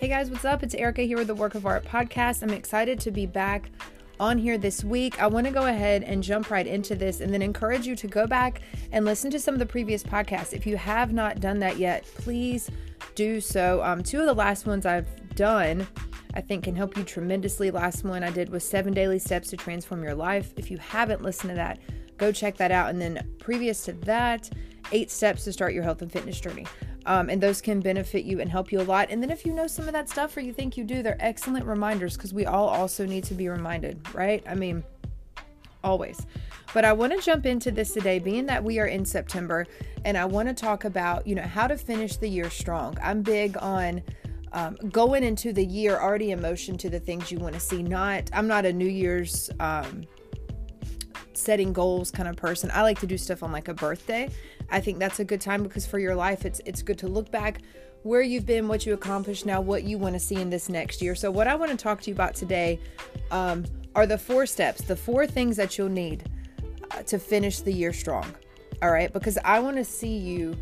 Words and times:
Hey 0.00 0.08
guys, 0.08 0.30
what's 0.30 0.46
up? 0.46 0.62
It's 0.62 0.74
Erica 0.74 1.02
here 1.02 1.18
with 1.18 1.26
the 1.26 1.34
Work 1.34 1.54
of 1.54 1.66
Art 1.66 1.84
podcast. 1.84 2.42
I'm 2.42 2.54
excited 2.54 2.98
to 3.00 3.10
be 3.10 3.26
back 3.26 3.70
on 4.18 4.38
here 4.38 4.56
this 4.56 4.82
week. 4.82 5.20
I 5.20 5.26
want 5.26 5.46
to 5.46 5.52
go 5.52 5.66
ahead 5.66 6.04
and 6.04 6.22
jump 6.22 6.50
right 6.50 6.66
into 6.66 6.94
this 6.94 7.20
and 7.20 7.34
then 7.34 7.42
encourage 7.42 7.86
you 7.86 7.94
to 7.96 8.06
go 8.06 8.26
back 8.26 8.62
and 8.92 9.04
listen 9.04 9.30
to 9.30 9.38
some 9.38 9.52
of 9.52 9.58
the 9.58 9.66
previous 9.66 10.02
podcasts. 10.02 10.54
If 10.54 10.66
you 10.66 10.78
have 10.78 11.12
not 11.12 11.40
done 11.40 11.58
that 11.58 11.76
yet, 11.76 12.06
please 12.14 12.70
do 13.14 13.42
so. 13.42 13.82
Um, 13.82 14.02
two 14.02 14.20
of 14.20 14.24
the 14.24 14.32
last 14.32 14.64
ones 14.64 14.86
I've 14.86 15.34
done, 15.34 15.86
I 16.32 16.40
think, 16.40 16.64
can 16.64 16.74
help 16.74 16.96
you 16.96 17.04
tremendously. 17.04 17.70
Last 17.70 18.02
one 18.02 18.24
I 18.24 18.30
did 18.30 18.48
was 18.48 18.64
seven 18.64 18.94
daily 18.94 19.18
steps 19.18 19.50
to 19.50 19.58
transform 19.58 20.02
your 20.02 20.14
life. 20.14 20.54
If 20.56 20.70
you 20.70 20.78
haven't 20.78 21.20
listened 21.20 21.50
to 21.50 21.56
that, 21.56 21.78
go 22.16 22.32
check 22.32 22.56
that 22.56 22.72
out. 22.72 22.88
And 22.88 22.98
then 22.98 23.34
previous 23.38 23.84
to 23.84 23.92
that, 23.92 24.48
eight 24.92 25.10
steps 25.10 25.44
to 25.44 25.52
start 25.52 25.74
your 25.74 25.82
health 25.82 26.00
and 26.00 26.10
fitness 26.10 26.40
journey. 26.40 26.64
Um, 27.06 27.30
and 27.30 27.42
those 27.42 27.60
can 27.60 27.80
benefit 27.80 28.24
you 28.24 28.40
and 28.40 28.50
help 28.50 28.70
you 28.70 28.80
a 28.80 28.82
lot. 28.82 29.10
And 29.10 29.22
then 29.22 29.30
if 29.30 29.46
you 29.46 29.52
know 29.52 29.66
some 29.66 29.86
of 29.86 29.92
that 29.92 30.08
stuff 30.08 30.36
or 30.36 30.40
you 30.40 30.52
think 30.52 30.76
you 30.76 30.84
do, 30.84 31.02
they're 31.02 31.16
excellent 31.18 31.64
reminders 31.64 32.16
because 32.16 32.34
we 32.34 32.46
all 32.46 32.68
also 32.68 33.06
need 33.06 33.24
to 33.24 33.34
be 33.34 33.48
reminded, 33.48 33.98
right? 34.14 34.44
I 34.46 34.54
mean, 34.54 34.84
always. 35.82 36.26
But 36.72 36.84
I 36.84 36.92
want 36.92 37.12
to 37.12 37.24
jump 37.24 37.46
into 37.46 37.70
this 37.70 37.92
today, 37.92 38.18
being 38.18 38.46
that 38.46 38.62
we 38.62 38.78
are 38.78 38.86
in 38.86 39.04
September, 39.04 39.66
and 40.04 40.16
I 40.16 40.24
want 40.24 40.48
to 40.48 40.54
talk 40.54 40.84
about, 40.84 41.26
you 41.26 41.34
know, 41.34 41.42
how 41.42 41.66
to 41.66 41.76
finish 41.76 42.16
the 42.16 42.28
year 42.28 42.48
strong. 42.50 42.96
I'm 43.02 43.22
big 43.22 43.56
on 43.58 44.02
um, 44.52 44.76
going 44.90 45.24
into 45.24 45.52
the 45.52 45.64
year 45.64 45.98
already 45.98 46.32
in 46.32 46.40
motion 46.40 46.76
to 46.78 46.90
the 46.90 47.00
things 47.00 47.30
you 47.30 47.38
want 47.38 47.54
to 47.54 47.60
see. 47.60 47.82
Not, 47.82 48.30
I'm 48.32 48.46
not 48.46 48.66
a 48.66 48.72
New 48.72 48.88
Year's 48.88 49.50
um, 49.58 50.04
setting 51.32 51.72
goals 51.72 52.10
kind 52.10 52.28
of 52.28 52.36
person. 52.36 52.70
I 52.72 52.82
like 52.82 53.00
to 53.00 53.06
do 53.06 53.18
stuff 53.18 53.42
on 53.42 53.52
like 53.52 53.68
a 53.68 53.74
birthday. 53.74 54.28
I 54.70 54.80
think 54.80 54.98
that's 54.98 55.20
a 55.20 55.24
good 55.24 55.40
time 55.40 55.62
because 55.62 55.86
for 55.86 55.98
your 55.98 56.14
life 56.14 56.44
it's 56.44 56.60
it's 56.64 56.82
good 56.82 56.98
to 56.98 57.08
look 57.08 57.30
back 57.30 57.60
where 58.02 58.22
you've 58.22 58.46
been, 58.46 58.66
what 58.68 58.86
you 58.86 58.94
accomplished 58.94 59.44
now, 59.44 59.60
what 59.60 59.84
you 59.84 59.98
want 59.98 60.14
to 60.14 60.20
see 60.20 60.36
in 60.36 60.50
this 60.50 60.68
next 60.68 61.02
year. 61.02 61.14
So 61.14 61.30
what 61.30 61.46
I 61.46 61.54
want 61.54 61.70
to 61.70 61.76
talk 61.76 62.00
to 62.02 62.10
you 62.10 62.14
about 62.14 62.34
today 62.34 62.80
um, 63.30 63.64
are 63.94 64.06
the 64.06 64.16
four 64.16 64.46
steps, 64.46 64.82
the 64.82 64.96
four 64.96 65.26
things 65.26 65.56
that 65.56 65.76
you'll 65.76 65.90
need 65.90 66.24
uh, 66.90 67.02
to 67.02 67.18
finish 67.18 67.60
the 67.60 67.72
year 67.72 67.92
strong. 67.92 68.34
All 68.82 68.90
right, 68.90 69.12
because 69.12 69.36
I 69.44 69.60
want 69.60 69.76
to 69.76 69.84
see 69.84 70.16
you 70.16 70.56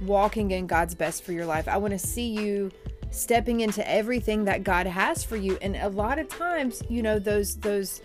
walking 0.00 0.52
in 0.52 0.66
God's 0.66 0.94
best 0.94 1.22
for 1.22 1.32
your 1.32 1.44
life. 1.44 1.68
I 1.68 1.76
want 1.76 1.92
to 1.92 1.98
see 1.98 2.28
you 2.28 2.70
stepping 3.10 3.60
into 3.60 3.86
everything 3.88 4.44
that 4.44 4.64
God 4.64 4.86
has 4.86 5.22
for 5.22 5.36
you. 5.36 5.58
And 5.60 5.76
a 5.76 5.88
lot 5.88 6.18
of 6.18 6.28
times, 6.28 6.82
you 6.88 7.02
know, 7.02 7.18
those 7.18 7.56
those 7.56 8.00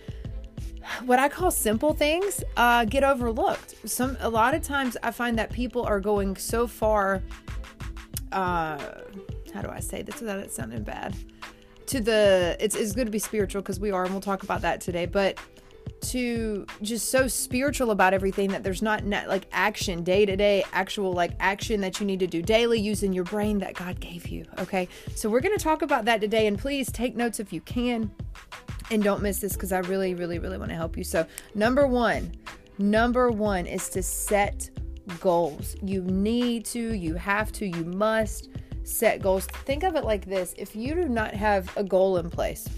what 1.04 1.18
I 1.18 1.28
call 1.28 1.50
simple 1.50 1.94
things 1.94 2.42
uh, 2.56 2.84
get 2.84 3.04
overlooked. 3.04 3.88
Some 3.88 4.16
a 4.20 4.28
lot 4.28 4.54
of 4.54 4.62
times 4.62 4.96
I 5.02 5.10
find 5.10 5.38
that 5.38 5.52
people 5.52 5.82
are 5.82 6.00
going 6.00 6.36
so 6.36 6.66
far. 6.66 7.22
Uh, 8.32 8.78
how 9.52 9.62
do 9.62 9.68
I 9.68 9.80
say 9.80 10.02
this 10.02 10.20
without 10.20 10.38
it 10.40 10.52
sounding 10.52 10.82
bad? 10.82 11.14
To 11.86 12.00
the 12.00 12.56
it's 12.60 12.74
it's 12.74 12.92
good 12.92 13.06
to 13.06 13.10
be 13.10 13.18
spiritual 13.18 13.62
because 13.62 13.78
we 13.78 13.90
are, 13.90 14.04
and 14.04 14.12
we'll 14.12 14.20
talk 14.20 14.42
about 14.42 14.62
that 14.62 14.80
today. 14.80 15.06
But 15.06 15.38
to 16.00 16.66
just 16.82 17.10
so 17.10 17.26
spiritual 17.26 17.90
about 17.90 18.12
everything 18.12 18.50
that 18.50 18.62
there's 18.62 18.82
not 18.82 19.04
like 19.06 19.46
action 19.52 20.04
day 20.04 20.26
to 20.26 20.36
day 20.36 20.62
actual 20.72 21.12
like 21.12 21.32
action 21.40 21.80
that 21.80 21.98
you 21.98 22.06
need 22.06 22.20
to 22.20 22.26
do 22.26 22.42
daily 22.42 22.78
using 22.78 23.12
your 23.12 23.24
brain 23.24 23.58
that 23.58 23.74
God 23.74 24.00
gave 24.00 24.28
you 24.28 24.44
okay 24.58 24.86
so 25.14 25.30
we're 25.30 25.40
going 25.40 25.56
to 25.56 25.62
talk 25.62 25.82
about 25.82 26.04
that 26.04 26.20
today 26.20 26.46
and 26.46 26.58
please 26.58 26.92
take 26.92 27.16
notes 27.16 27.40
if 27.40 27.52
you 27.52 27.60
can 27.62 28.10
and 28.90 29.02
don't 29.02 29.22
miss 29.22 29.38
this 29.40 29.54
because 29.54 29.72
I 29.72 29.78
really, 29.80 30.14
really, 30.14 30.38
really 30.38 30.58
want 30.58 30.70
to 30.70 30.76
help 30.76 30.96
you. 30.96 31.04
So, 31.04 31.26
number 31.54 31.86
one, 31.86 32.32
number 32.78 33.30
one 33.30 33.66
is 33.66 33.88
to 33.90 34.02
set 34.02 34.70
goals. 35.20 35.76
You 35.82 36.02
need 36.02 36.64
to, 36.66 36.94
you 36.94 37.14
have 37.14 37.52
to, 37.52 37.66
you 37.66 37.84
must 37.84 38.50
set 38.82 39.22
goals. 39.22 39.46
Think 39.46 39.82
of 39.82 39.96
it 39.96 40.04
like 40.04 40.26
this 40.26 40.54
if 40.58 40.76
you 40.76 40.94
do 40.94 41.08
not 41.08 41.34
have 41.34 41.74
a 41.76 41.84
goal 41.84 42.18
in 42.18 42.30
place, 42.30 42.68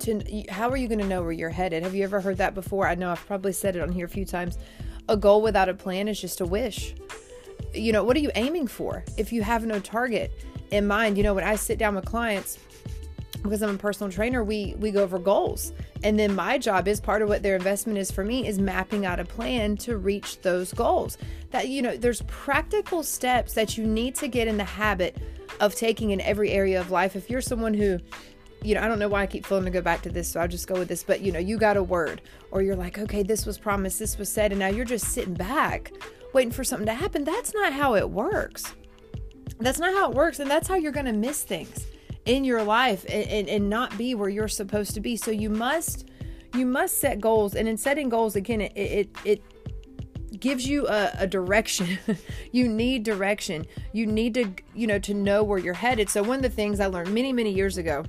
to, 0.00 0.44
how 0.48 0.68
are 0.68 0.76
you 0.76 0.88
going 0.88 1.00
to 1.00 1.06
know 1.06 1.22
where 1.22 1.32
you're 1.32 1.50
headed? 1.50 1.82
Have 1.82 1.94
you 1.94 2.04
ever 2.04 2.20
heard 2.20 2.38
that 2.38 2.54
before? 2.54 2.86
I 2.86 2.94
know 2.94 3.10
I've 3.10 3.26
probably 3.26 3.52
said 3.52 3.76
it 3.76 3.82
on 3.82 3.92
here 3.92 4.06
a 4.06 4.08
few 4.08 4.24
times. 4.24 4.58
A 5.08 5.16
goal 5.16 5.42
without 5.42 5.68
a 5.68 5.74
plan 5.74 6.08
is 6.08 6.20
just 6.20 6.40
a 6.40 6.46
wish. 6.46 6.94
You 7.72 7.92
know, 7.92 8.04
what 8.04 8.16
are 8.16 8.20
you 8.20 8.30
aiming 8.34 8.66
for 8.66 9.04
if 9.16 9.32
you 9.32 9.42
have 9.42 9.64
no 9.64 9.78
target 9.80 10.32
in 10.70 10.86
mind? 10.86 11.16
You 11.16 11.22
know, 11.22 11.34
when 11.34 11.44
I 11.44 11.56
sit 11.56 11.78
down 11.78 11.94
with 11.94 12.04
clients, 12.04 12.58
because 13.42 13.62
I'm 13.62 13.74
a 13.74 13.78
personal 13.78 14.10
trainer, 14.10 14.42
we 14.42 14.74
we 14.78 14.90
go 14.90 15.02
over 15.02 15.18
goals. 15.18 15.72
And 16.02 16.18
then 16.18 16.34
my 16.34 16.58
job 16.58 16.88
is 16.88 17.00
part 17.00 17.22
of 17.22 17.28
what 17.28 17.42
their 17.42 17.56
investment 17.56 17.98
is 17.98 18.10
for 18.10 18.24
me 18.24 18.46
is 18.46 18.58
mapping 18.58 19.06
out 19.06 19.20
a 19.20 19.24
plan 19.24 19.76
to 19.78 19.96
reach 19.96 20.40
those 20.40 20.72
goals. 20.72 21.18
That 21.50 21.68
you 21.68 21.82
know, 21.82 21.96
there's 21.96 22.22
practical 22.22 23.02
steps 23.02 23.54
that 23.54 23.78
you 23.78 23.86
need 23.86 24.14
to 24.16 24.28
get 24.28 24.48
in 24.48 24.56
the 24.56 24.64
habit 24.64 25.16
of 25.60 25.74
taking 25.74 26.10
in 26.10 26.20
every 26.20 26.50
area 26.50 26.80
of 26.80 26.90
life. 26.90 27.16
If 27.16 27.30
you're 27.30 27.40
someone 27.40 27.74
who 27.74 27.98
you 28.66 28.74
know, 28.74 28.82
I 28.82 28.88
don't 28.88 28.98
know 28.98 29.08
why 29.08 29.22
I 29.22 29.26
keep 29.26 29.46
feeling 29.46 29.64
to 29.64 29.70
go 29.70 29.80
back 29.80 30.02
to 30.02 30.10
this, 30.10 30.28
so 30.28 30.40
I'll 30.40 30.48
just 30.48 30.66
go 30.66 30.74
with 30.74 30.88
this. 30.88 31.04
But 31.04 31.20
you 31.20 31.30
know, 31.30 31.38
you 31.38 31.56
got 31.56 31.76
a 31.76 31.82
word, 31.82 32.20
or 32.50 32.62
you're 32.62 32.76
like, 32.76 32.98
okay, 32.98 33.22
this 33.22 33.46
was 33.46 33.58
promised, 33.58 33.98
this 33.98 34.18
was 34.18 34.28
said, 34.28 34.50
and 34.50 34.58
now 34.58 34.68
you're 34.68 34.84
just 34.84 35.06
sitting 35.06 35.34
back 35.34 35.92
waiting 36.34 36.52
for 36.52 36.64
something 36.64 36.86
to 36.86 36.94
happen. 36.94 37.22
That's 37.24 37.54
not 37.54 37.72
how 37.72 37.94
it 37.94 38.10
works. 38.10 38.74
That's 39.58 39.78
not 39.78 39.94
how 39.94 40.10
it 40.10 40.16
works, 40.16 40.40
and 40.40 40.50
that's 40.50 40.66
how 40.66 40.74
you're 40.74 40.92
going 40.92 41.06
to 41.06 41.12
miss 41.12 41.44
things 41.44 41.86
in 42.24 42.42
your 42.42 42.62
life 42.64 43.06
and, 43.08 43.26
and, 43.28 43.48
and 43.48 43.70
not 43.70 43.96
be 43.96 44.16
where 44.16 44.28
you're 44.28 44.48
supposed 44.48 44.94
to 44.94 45.00
be. 45.00 45.16
So 45.16 45.30
you 45.30 45.48
must 45.48 46.10
you 46.54 46.66
must 46.66 46.98
set 46.98 47.20
goals 47.20 47.54
and 47.54 47.68
in 47.68 47.76
setting 47.76 48.08
goals 48.08 48.34
again 48.34 48.62
it 48.62 48.72
it, 48.74 49.16
it 49.24 50.40
gives 50.40 50.66
you 50.66 50.86
a, 50.88 51.10
a 51.18 51.26
direction 51.26 51.98
you 52.52 52.66
need 52.66 53.02
direction 53.02 53.66
you 53.92 54.06
need 54.06 54.32
to 54.32 54.50
you 54.74 54.86
know 54.86 54.98
to 54.98 55.12
know 55.12 55.42
where 55.42 55.58
you're 55.58 55.74
headed 55.74 56.08
so 56.08 56.22
one 56.22 56.36
of 56.36 56.42
the 56.42 56.48
things 56.48 56.80
i 56.80 56.86
learned 56.86 57.12
many 57.12 57.32
many 57.32 57.52
years 57.52 57.76
ago 57.76 58.04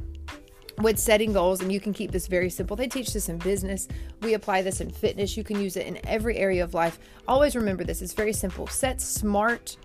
with 0.80 1.00
setting 1.00 1.34
goals 1.34 1.62
and 1.62 1.72
you 1.72 1.80
can 1.80 1.94
keep 1.94 2.12
this 2.12 2.28
very 2.28 2.50
simple 2.50 2.76
they 2.76 2.88
teach 2.88 3.14
this 3.14 3.30
in 3.30 3.38
business 3.40 3.88
we 4.22 4.34
apply 4.36 4.62
this 4.62 4.80
in 4.82 4.90
fitness 4.90 5.36
you 5.36 5.44
can 5.44 5.60
use 5.60 5.76
it 5.76 5.88
in 5.88 6.00
every 6.06 6.38
area 6.38 6.64
of 6.64 6.74
life 6.74 7.00
always 7.28 7.56
remember 7.56 7.84
this 7.84 8.02
it's 8.02 8.14
very 8.14 8.34
simple 8.34 8.68
set 8.68 9.02
smart 9.02 9.78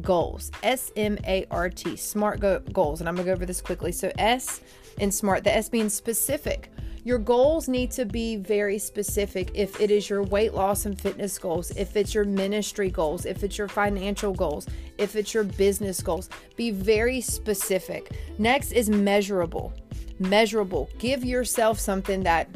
goals. 0.00 0.50
S 0.62 0.92
M 0.96 1.18
A 1.26 1.46
R 1.50 1.68
T, 1.68 1.96
SMART 1.96 2.40
go- 2.40 2.60
goals. 2.72 3.00
And 3.00 3.08
I'm 3.08 3.14
going 3.14 3.26
to 3.26 3.30
go 3.30 3.34
over 3.34 3.46
this 3.46 3.60
quickly. 3.60 3.92
So, 3.92 4.10
S 4.18 4.60
in 4.98 5.10
SMART, 5.10 5.44
the 5.44 5.54
S 5.54 5.72
means 5.72 5.94
specific. 5.94 6.70
Your 7.02 7.18
goals 7.18 7.66
need 7.66 7.90
to 7.92 8.04
be 8.04 8.36
very 8.36 8.78
specific 8.78 9.50
if 9.54 9.80
it 9.80 9.90
is 9.90 10.10
your 10.10 10.22
weight 10.22 10.52
loss 10.52 10.84
and 10.84 11.00
fitness 11.00 11.38
goals, 11.38 11.70
if 11.70 11.96
it's 11.96 12.14
your 12.14 12.26
ministry 12.26 12.90
goals, 12.90 13.24
if 13.24 13.42
it's 13.42 13.56
your 13.56 13.68
financial 13.68 14.34
goals, 14.34 14.66
if 14.98 15.16
it's 15.16 15.32
your 15.32 15.44
business 15.44 16.02
goals. 16.02 16.28
Be 16.56 16.70
very 16.70 17.22
specific. 17.22 18.18
Next 18.38 18.72
is 18.72 18.90
measurable. 18.90 19.72
Measurable. 20.20 20.88
Give 20.98 21.24
yourself 21.24 21.80
something 21.80 22.22
that 22.22 22.48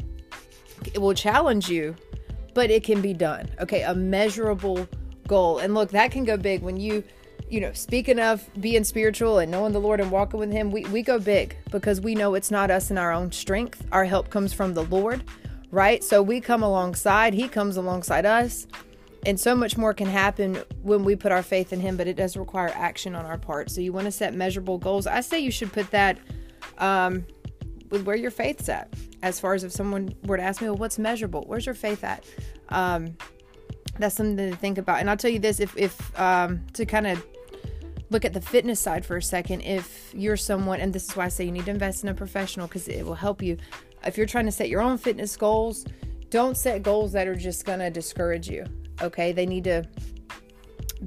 it 0.93 0.99
will 0.99 1.13
challenge 1.13 1.69
you, 1.69 1.95
but 2.53 2.71
it 2.71 2.83
can 2.83 3.01
be 3.01 3.13
done. 3.13 3.49
Okay, 3.59 3.81
a 3.81 3.93
measurable 3.93 4.87
goal. 5.27 5.57
And 5.57 5.73
look, 5.73 5.89
that 5.91 6.11
can 6.11 6.23
go 6.23 6.37
big 6.37 6.61
when 6.61 6.77
you 6.77 7.03
you 7.49 7.61
know, 7.61 7.71
speaking 7.73 8.19
of 8.19 8.49
being 8.59 8.83
spiritual 8.83 9.39
and 9.39 9.51
knowing 9.51 9.71
the 9.71 9.79
Lord 9.79 9.99
and 9.99 10.09
walking 10.09 10.39
with 10.39 10.51
Him, 10.51 10.71
we, 10.71 10.83
we 10.85 11.01
go 11.01 11.19
big 11.19 11.55
because 11.71 12.01
we 12.01 12.15
know 12.15 12.33
it's 12.33 12.49
not 12.49 12.71
us 12.71 12.89
in 12.89 12.97
our 12.97 13.11
own 13.11 13.31
strength. 13.31 13.85
Our 13.91 14.05
help 14.05 14.29
comes 14.29 14.51
from 14.51 14.73
the 14.73 14.83
Lord, 14.83 15.23
right? 15.69 16.03
So 16.03 16.23
we 16.23 16.41
come 16.41 16.63
alongside, 16.63 17.33
He 17.33 17.47
comes 17.47 17.77
alongside 17.77 18.25
us. 18.25 18.67
And 19.27 19.39
so 19.39 19.55
much 19.55 19.77
more 19.77 19.93
can 19.93 20.07
happen 20.07 20.61
when 20.83 21.03
we 21.03 21.15
put 21.15 21.31
our 21.31 21.43
faith 21.43 21.71
in 21.71 21.79
Him, 21.79 21.97
but 21.97 22.07
it 22.07 22.15
does 22.15 22.35
require 22.35 22.71
action 22.75 23.15
on 23.15 23.25
our 23.25 23.37
part. 23.37 23.69
So 23.69 23.81
you 23.81 23.93
want 23.93 24.05
to 24.05 24.11
set 24.11 24.33
measurable 24.33 24.77
goals. 24.77 25.07
I 25.07 25.21
say 25.21 25.39
you 25.39 25.51
should 25.51 25.71
put 25.71 25.89
that 25.91 26.17
um, 26.77 27.25
with 27.89 28.03
where 28.03 28.15
your 28.15 28.31
faith's 28.31 28.69
at. 28.69 28.93
As 29.21 29.39
far 29.39 29.53
as 29.53 29.63
if 29.63 29.71
someone 29.71 30.13
were 30.25 30.37
to 30.37 30.43
ask 30.43 30.61
me, 30.61 30.69
well, 30.69 30.77
what's 30.77 30.99
measurable? 30.99 31.43
Where's 31.47 31.65
your 31.65 31.75
faith 31.75 32.03
at? 32.03 32.23
Um, 32.69 33.17
that's 33.97 34.15
something 34.15 34.37
to 34.37 34.55
think 34.55 34.77
about. 34.77 34.99
And 34.99 35.09
I'll 35.09 35.17
tell 35.17 35.31
you 35.31 35.39
this 35.39 35.59
if, 35.59 35.75
if 35.77 36.19
um, 36.19 36.65
to 36.73 36.85
kind 36.85 37.07
of 37.07 37.25
look 38.09 38.25
at 38.25 38.33
the 38.33 38.41
fitness 38.41 38.79
side 38.79 39.05
for 39.05 39.17
a 39.17 39.21
second. 39.21 39.61
If 39.61 40.13
you're 40.13 40.37
someone, 40.37 40.79
and 40.79 40.93
this 40.93 41.05
is 41.09 41.15
why 41.15 41.25
I 41.25 41.27
say 41.29 41.45
you 41.45 41.51
need 41.51 41.65
to 41.65 41.71
invest 41.71 42.03
in 42.03 42.09
a 42.09 42.13
professional 42.13 42.67
because 42.67 42.87
it 42.87 43.05
will 43.05 43.15
help 43.15 43.41
you. 43.41 43.57
If 44.05 44.17
you're 44.17 44.27
trying 44.27 44.45
to 44.45 44.51
set 44.51 44.69
your 44.69 44.81
own 44.81 44.97
fitness 44.97 45.35
goals, 45.35 45.85
don't 46.29 46.57
set 46.57 46.83
goals 46.83 47.13
that 47.13 47.27
are 47.27 47.35
just 47.35 47.65
to 47.65 47.89
discourage 47.89 48.49
you. 48.49 48.65
Okay. 49.01 49.31
They 49.31 49.45
need 49.45 49.63
to 49.65 49.83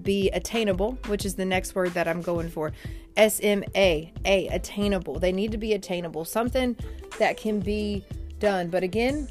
be 0.03 0.31
attainable, 0.31 0.99
which 1.07 1.25
is 1.25 1.35
the 1.35 1.45
next 1.45 1.75
word 1.75 1.95
that 1.95 2.07
I'm 2.09 2.23
going 2.23 2.49
for. 2.49 2.73
S 3.17 3.41
M 3.43 3.65
A, 3.75 4.13
A, 4.25 4.49
attainable. 4.49 5.19
They 5.19 5.33
need 5.33 5.53
to 5.53 5.59
be 5.59 5.73
attainable, 5.75 6.25
something 6.25 6.77
that 7.19 7.37
can 7.37 7.61
be 7.61 8.05
done. 8.39 8.69
But 8.69 8.83
again, 8.83 9.29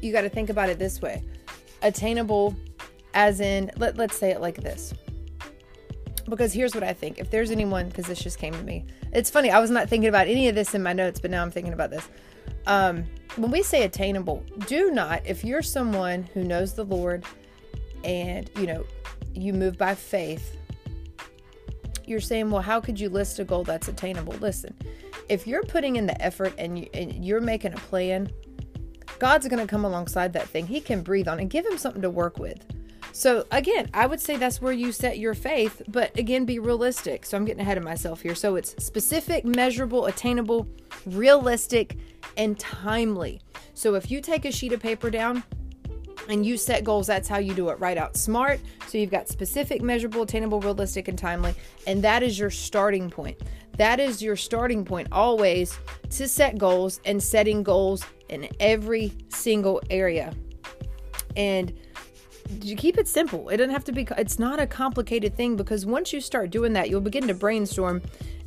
you 0.00 0.12
got 0.12 0.22
to 0.22 0.28
think 0.28 0.50
about 0.50 0.68
it 0.68 0.78
this 0.78 1.00
way 1.00 1.22
attainable, 1.82 2.56
as 3.14 3.40
in, 3.40 3.70
let, 3.76 3.96
let's 3.96 4.16
say 4.16 4.30
it 4.30 4.40
like 4.40 4.56
this 4.56 4.92
because 6.28 6.52
here's 6.52 6.74
what 6.74 6.84
I 6.84 6.92
think. 6.92 7.18
If 7.18 7.30
there's 7.30 7.50
anyone, 7.50 7.88
because 7.88 8.06
this 8.06 8.20
just 8.20 8.38
came 8.38 8.52
to 8.52 8.62
me, 8.62 8.84
it's 9.12 9.30
funny. 9.30 9.50
I 9.50 9.58
was 9.58 9.70
not 9.70 9.88
thinking 9.88 10.08
about 10.08 10.26
any 10.28 10.48
of 10.48 10.54
this 10.54 10.74
in 10.74 10.82
my 10.82 10.92
notes, 10.92 11.20
but 11.20 11.30
now 11.30 11.42
I'm 11.42 11.50
thinking 11.50 11.72
about 11.72 11.90
this. 11.90 12.08
Um, 12.66 13.04
when 13.36 13.50
we 13.50 13.62
say 13.62 13.84
attainable, 13.84 14.44
do 14.66 14.90
not, 14.90 15.22
if 15.26 15.44
you're 15.44 15.62
someone 15.62 16.24
who 16.34 16.44
knows 16.44 16.74
the 16.74 16.84
Lord 16.84 17.24
and, 18.04 18.50
you 18.58 18.66
know, 18.66 18.84
you 19.34 19.52
move 19.52 19.78
by 19.78 19.94
faith, 19.94 20.56
you're 22.06 22.20
saying, 22.20 22.50
well, 22.50 22.62
how 22.62 22.80
could 22.80 22.98
you 22.98 23.08
list 23.08 23.38
a 23.38 23.44
goal 23.44 23.64
that's 23.64 23.88
attainable? 23.88 24.34
Listen, 24.34 24.74
if 25.28 25.46
you're 25.46 25.62
putting 25.62 25.96
in 25.96 26.06
the 26.06 26.20
effort 26.22 26.54
and, 26.58 26.78
you, 26.78 26.88
and 26.94 27.24
you're 27.24 27.40
making 27.40 27.74
a 27.74 27.76
plan, 27.76 28.30
God's 29.18 29.48
going 29.48 29.64
to 29.64 29.66
come 29.66 29.84
alongside 29.84 30.32
that 30.32 30.48
thing. 30.48 30.66
He 30.66 30.80
can 30.80 31.02
breathe 31.02 31.28
on 31.28 31.40
and 31.40 31.50
give 31.50 31.66
him 31.66 31.76
something 31.76 32.02
to 32.02 32.10
work 32.10 32.38
with. 32.38 32.64
So, 33.12 33.46
again, 33.50 33.88
I 33.92 34.06
would 34.06 34.20
say 34.20 34.36
that's 34.36 34.60
where 34.60 34.72
you 34.72 34.92
set 34.92 35.18
your 35.18 35.34
faith, 35.34 35.82
but 35.88 36.16
again, 36.16 36.44
be 36.44 36.58
realistic. 36.58 37.26
So, 37.26 37.36
I'm 37.36 37.44
getting 37.44 37.60
ahead 37.60 37.76
of 37.76 37.82
myself 37.82 38.22
here. 38.22 38.34
So, 38.34 38.54
it's 38.54 38.76
specific, 38.84 39.44
measurable, 39.44 40.06
attainable, 40.06 40.68
realistic, 41.04 41.96
and 42.36 42.58
timely. 42.58 43.40
So, 43.74 43.94
if 43.94 44.10
you 44.10 44.20
take 44.20 44.44
a 44.44 44.52
sheet 44.52 44.72
of 44.72 44.80
paper 44.80 45.10
down, 45.10 45.42
and 46.28 46.44
you 46.44 46.56
set 46.56 46.84
goals, 46.84 47.06
that's 47.06 47.26
how 47.26 47.38
you 47.38 47.54
do 47.54 47.70
it. 47.70 47.80
Write 47.80 47.96
out 47.96 48.16
SMART. 48.16 48.60
So 48.86 48.98
you've 48.98 49.10
got 49.10 49.28
specific, 49.28 49.82
measurable, 49.82 50.22
attainable, 50.22 50.60
realistic, 50.60 51.08
and 51.08 51.18
timely. 51.18 51.54
And 51.86 52.02
that 52.04 52.22
is 52.22 52.38
your 52.38 52.50
starting 52.50 53.10
point. 53.10 53.38
That 53.78 53.98
is 53.98 54.22
your 54.22 54.36
starting 54.36 54.84
point 54.84 55.08
always 55.10 55.78
to 56.10 56.28
set 56.28 56.58
goals 56.58 57.00
and 57.04 57.22
setting 57.22 57.62
goals 57.62 58.04
in 58.28 58.48
every 58.60 59.12
single 59.28 59.80
area. 59.88 60.34
And 61.36 61.72
you 62.60 62.76
keep 62.76 62.98
it 62.98 63.08
simple. 63.08 63.48
It 63.48 63.58
doesn't 63.58 63.72
have 63.72 63.84
to 63.84 63.92
be, 63.92 64.06
it's 64.16 64.38
not 64.38 64.60
a 64.60 64.66
complicated 64.66 65.34
thing 65.36 65.56
because 65.56 65.86
once 65.86 66.12
you 66.12 66.20
start 66.20 66.50
doing 66.50 66.72
that, 66.74 66.90
you'll 66.90 67.00
begin 67.00 67.26
to 67.28 67.34
brainstorm 67.34 68.02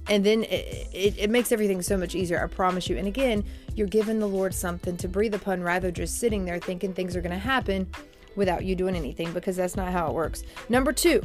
and 0.08 0.26
then 0.26 0.44
it, 0.44 0.88
it, 0.94 1.18
it, 1.18 1.30
makes 1.30 1.52
everything 1.52 1.82
so 1.82 1.96
much 1.96 2.16
easier 2.16 2.44
i 2.44 2.48
promise 2.48 2.90
you 2.90 2.98
and 2.98 3.08
again 3.08 3.44
you're 3.76 3.88
giving 3.88 4.20
the 4.20 4.28
lord 4.28 4.54
something 4.54 4.98
to 4.98 5.08
breathe 5.08 5.34
upon 5.34 5.62
rather 5.62 5.92
just 5.92 6.20
sitting 6.20 6.46
there 6.46 6.60
thinking 6.60 6.94
things 6.94 7.16
are 7.16 7.22
going 7.22 7.32
to 7.32 7.38
happen 7.38 7.88
without 8.36 8.64
you 8.64 8.76
doing 8.76 8.96
anything 8.96 9.32
because 9.34 9.56
that's 9.56 9.76
not 9.76 9.92
how 9.92 10.08
it 10.08 10.14
works. 10.14 10.44
Number 10.70 10.94
two 10.94 11.22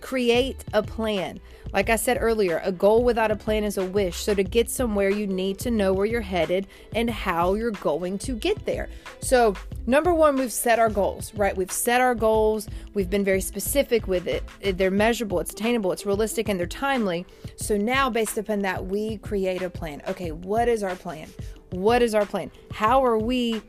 create 0.00 0.64
a 0.74 0.82
plan 0.82 1.40
like 1.72 1.90
I 1.90 1.96
said 1.96 2.18
earlier, 2.20 2.60
a 2.64 2.72
goal 2.72 3.04
without 3.04 3.30
a 3.30 3.36
plan 3.36 3.64
is 3.64 3.76
a 3.76 3.84
wish. 3.84 4.16
So, 4.16 4.34
to 4.34 4.42
get 4.42 4.70
somewhere, 4.70 5.10
you 5.10 5.26
need 5.26 5.58
to 5.60 5.70
know 5.70 5.92
where 5.92 6.06
you're 6.06 6.20
headed 6.20 6.66
and 6.94 7.10
how 7.10 7.54
you're 7.54 7.70
going 7.70 8.18
to 8.20 8.32
get 8.34 8.64
there. 8.64 8.88
So, 9.20 9.54
number 9.86 10.14
one, 10.14 10.36
we've 10.36 10.52
set 10.52 10.78
our 10.78 10.88
goals, 10.88 11.34
right? 11.34 11.56
We've 11.56 11.70
set 11.70 12.00
our 12.00 12.14
goals. 12.14 12.68
We've 12.94 13.10
been 13.10 13.24
very 13.24 13.40
specific 13.40 14.06
with 14.06 14.26
it. 14.26 14.44
They're 14.78 14.90
measurable, 14.90 15.40
it's 15.40 15.52
attainable, 15.52 15.92
it's 15.92 16.06
realistic, 16.06 16.48
and 16.48 16.58
they're 16.58 16.66
timely. 16.66 17.26
So, 17.56 17.76
now 17.76 18.08
based 18.08 18.38
upon 18.38 18.60
that, 18.60 18.86
we 18.86 19.18
create 19.18 19.62
a 19.62 19.70
plan. 19.70 20.02
Okay, 20.08 20.32
what 20.32 20.68
is 20.68 20.82
our 20.82 20.96
plan? 20.96 21.28
What 21.70 22.02
is 22.02 22.14
our 22.14 22.24
plan? 22.24 22.50
How 22.72 23.04
are 23.04 23.18
we? 23.18 23.62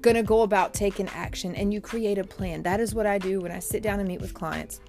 going 0.00 0.16
to 0.16 0.22
go 0.24 0.42
about 0.42 0.74
taking 0.74 1.06
action 1.10 1.54
and 1.54 1.72
you 1.72 1.80
create 1.80 2.18
a 2.18 2.24
plan. 2.24 2.60
That 2.64 2.80
is 2.80 2.92
what 2.92 3.06
I 3.06 3.18
do 3.18 3.40
when 3.40 3.52
I 3.52 3.60
sit 3.60 3.84
down 3.84 4.00
and 4.00 4.08
meet 4.08 4.20
with 4.20 4.34
clients. 4.34 4.80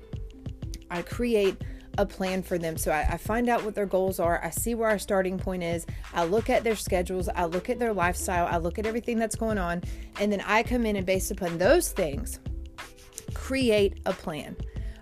I 0.89 1.03
create 1.03 1.55
a 1.97 2.05
plan 2.05 2.41
for 2.41 2.57
them. 2.57 2.77
So 2.77 2.91
I, 2.91 3.07
I, 3.11 3.17
find 3.17 3.49
out 3.49 3.63
what 3.63 3.75
their 3.75 3.85
goals 3.85 4.19
are. 4.19 4.43
I 4.43 4.49
see 4.49 4.75
where 4.75 4.89
our 4.89 4.99
starting 4.99 5.37
point 5.37 5.63
is. 5.63 5.85
I 6.13 6.25
look 6.25 6.49
at 6.49 6.63
their 6.63 6.75
schedules. 6.75 7.29
I 7.29 7.45
look 7.45 7.69
at 7.69 7.79
their 7.79 7.93
lifestyle. 7.93 8.47
I 8.47 8.57
look 8.57 8.79
at 8.79 8.85
everything 8.85 9.19
that's 9.19 9.35
going 9.35 9.57
on. 9.57 9.83
And 10.19 10.31
then 10.31 10.41
I 10.41 10.63
come 10.63 10.85
in 10.85 10.95
and, 10.95 11.05
based 11.05 11.31
upon 11.31 11.57
those 11.57 11.91
things, 11.91 12.39
create 13.33 13.99
a 14.05 14.13
plan. 14.13 14.55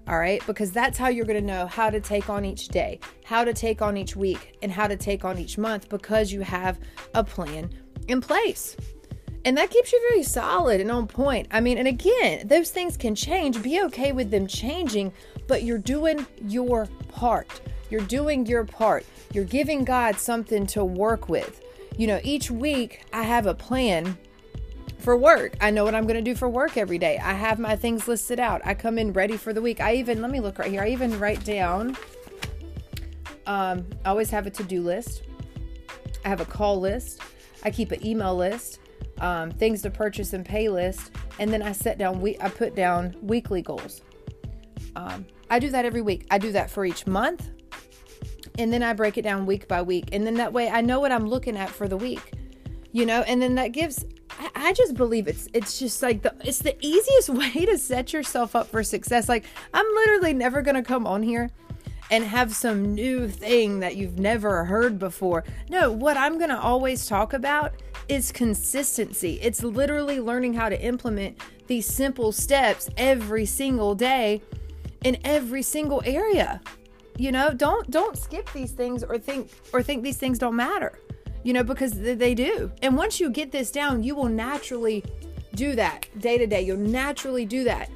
All 0.07 0.17
right, 0.17 0.45
because 0.47 0.71
that's 0.71 0.97
how 0.97 1.07
you're 1.07 1.25
going 1.25 1.39
to 1.39 1.45
know 1.45 1.67
how 1.67 1.89
to 1.89 2.01
take 2.01 2.29
on 2.29 2.43
each 2.43 2.67
day, 2.69 2.99
how 3.23 3.43
to 3.43 3.53
take 3.53 3.81
on 3.81 3.95
each 3.95 4.15
week, 4.15 4.57
and 4.61 4.71
how 4.71 4.87
to 4.87 4.97
take 4.97 5.23
on 5.23 5.37
each 5.37 5.57
month 5.57 5.89
because 5.89 6.33
you 6.33 6.41
have 6.41 6.79
a 7.13 7.23
plan 7.23 7.69
in 8.07 8.19
place. 8.19 8.75
And 9.43 9.57
that 9.57 9.69
keeps 9.69 9.91
you 9.91 9.99
very 10.09 10.23
solid 10.23 10.81
and 10.81 10.91
on 10.91 11.07
point. 11.07 11.47
I 11.51 11.61
mean, 11.61 11.77
and 11.77 11.87
again, 11.87 12.47
those 12.47 12.69
things 12.69 12.95
can 12.95 13.15
change. 13.15 13.61
Be 13.61 13.81
okay 13.83 14.11
with 14.11 14.29
them 14.29 14.45
changing, 14.45 15.13
but 15.51 15.63
you're 15.63 15.77
doing 15.77 16.25
your 16.47 16.87
part. 17.09 17.59
You're 17.89 18.05
doing 18.05 18.45
your 18.45 18.63
part. 18.63 19.05
You're 19.33 19.43
giving 19.43 19.83
God 19.83 20.15
something 20.15 20.65
to 20.67 20.85
work 20.85 21.27
with. 21.27 21.61
You 21.97 22.07
know, 22.07 22.21
each 22.23 22.49
week 22.49 23.03
I 23.11 23.23
have 23.23 23.47
a 23.47 23.53
plan 23.53 24.17
for 24.99 25.17
work. 25.17 25.57
I 25.59 25.69
know 25.69 25.83
what 25.83 25.93
I'm 25.93 26.03
going 26.03 26.15
to 26.15 26.21
do 26.21 26.35
for 26.37 26.47
work 26.47 26.77
every 26.77 26.97
day. 26.97 27.17
I 27.17 27.33
have 27.33 27.59
my 27.59 27.75
things 27.75 28.07
listed 28.07 28.39
out. 28.39 28.61
I 28.63 28.73
come 28.73 28.97
in 28.97 29.11
ready 29.11 29.35
for 29.35 29.51
the 29.51 29.61
week. 29.61 29.81
I 29.81 29.95
even, 29.95 30.21
let 30.21 30.31
me 30.31 30.39
look 30.39 30.57
right 30.57 30.71
here. 30.71 30.83
I 30.83 30.87
even 30.87 31.19
write 31.19 31.43
down, 31.43 31.97
um, 33.45 33.85
I 34.05 34.09
always 34.09 34.29
have 34.29 34.47
a 34.47 34.51
to 34.51 34.63
do 34.63 34.81
list. 34.81 35.23
I 36.23 36.29
have 36.29 36.39
a 36.39 36.45
call 36.45 36.79
list. 36.79 37.21
I 37.65 37.71
keep 37.71 37.91
an 37.91 38.07
email 38.07 38.37
list 38.37 38.79
um, 39.19 39.51
things 39.51 39.81
to 39.81 39.89
purchase 39.89 40.31
and 40.31 40.45
pay 40.45 40.69
list, 40.69 41.11
and 41.39 41.51
then 41.51 41.61
I 41.61 41.73
set 41.73 41.97
down 41.97 42.21
we 42.21 42.39
I 42.39 42.49
put 42.49 42.75
down 42.75 43.15
weekly 43.21 43.61
goals. 43.61 44.01
Um, 44.95 45.25
I 45.51 45.59
do 45.59 45.69
that 45.71 45.83
every 45.83 46.01
week. 46.01 46.25
I 46.31 46.37
do 46.37 46.53
that 46.53 46.71
for 46.71 46.85
each 46.85 47.05
month, 47.05 47.49
and 48.57 48.71
then 48.71 48.81
I 48.81 48.93
break 48.93 49.17
it 49.17 49.23
down 49.23 49.45
week 49.45 49.67
by 49.67 49.81
week, 49.81 50.09
and 50.13 50.25
then 50.25 50.35
that 50.35 50.53
way 50.53 50.69
I 50.69 50.79
know 50.79 51.01
what 51.01 51.11
I'm 51.11 51.27
looking 51.27 51.57
at 51.57 51.69
for 51.69 51.89
the 51.89 51.97
week. 51.97 52.33
You 52.93 53.05
know, 53.05 53.21
and 53.23 53.41
then 53.41 53.55
that 53.55 53.73
gives. 53.73 54.05
I, 54.55 54.73
just 54.73 54.95
believe 54.95 55.27
it's 55.27 55.49
it's 55.53 55.77
just 55.77 56.01
like 56.01 56.21
the 56.21 56.33
it's 56.43 56.59
the 56.59 56.75
easiest 56.83 57.29
way 57.55 57.65
to 57.65 57.77
set 57.77 58.13
yourself 58.13 58.55
up 58.55 58.67
for 58.67 58.81
success. 58.81 59.27
Like 59.27 59.43
I'm 59.73 59.85
literally 59.93 60.33
never 60.33 60.61
gonna 60.61 60.81
come 60.81 61.05
on 61.05 61.21
here 61.21 61.51
and 62.11 62.23
have 62.23 62.53
some 62.53 62.95
new 62.95 63.27
thing 63.27 63.81
that 63.81 63.97
you've 63.97 64.19
never 64.19 64.65
heard 64.65 64.97
before. 64.97 65.43
No, 65.69 65.91
what 65.91 66.17
I'm 66.17 66.37
going 66.37 66.49
to 66.49 66.59
always 66.59 67.05
talk 67.07 67.31
about 67.31 67.71
is 68.09 68.33
consistency. 68.33 69.39
It's 69.41 69.63
literally 69.63 70.19
learning 70.19 70.53
how 70.53 70.67
to 70.67 70.79
implement 70.81 71.37
these 71.67 71.85
simple 71.85 72.33
steps 72.33 72.89
every 72.97 73.45
single 73.45 73.95
day 73.95 74.41
in 75.03 75.17
every 75.23 75.61
single 75.61 76.01
area. 76.05 76.61
You 77.17 77.31
know, 77.31 77.53
don't 77.53 77.89
don't 77.91 78.17
skip 78.17 78.51
these 78.53 78.71
things 78.71 79.03
or 79.03 79.17
think 79.17 79.51
or 79.73 79.83
think 79.83 80.03
these 80.03 80.17
things 80.17 80.39
don't 80.39 80.55
matter. 80.55 80.99
You 81.43 81.53
know, 81.53 81.63
because 81.63 81.93
they 81.93 82.35
do. 82.35 82.71
And 82.83 82.95
once 82.95 83.19
you 83.19 83.29
get 83.29 83.51
this 83.51 83.71
down, 83.71 84.03
you 84.03 84.15
will 84.15 84.29
naturally 84.29 85.03
do 85.55 85.75
that 85.75 86.07
day 86.19 86.37
to 86.37 86.45
day. 86.45 86.61
You'll 86.61 86.77
naturally 86.77 87.45
do 87.45 87.63
that 87.63 87.89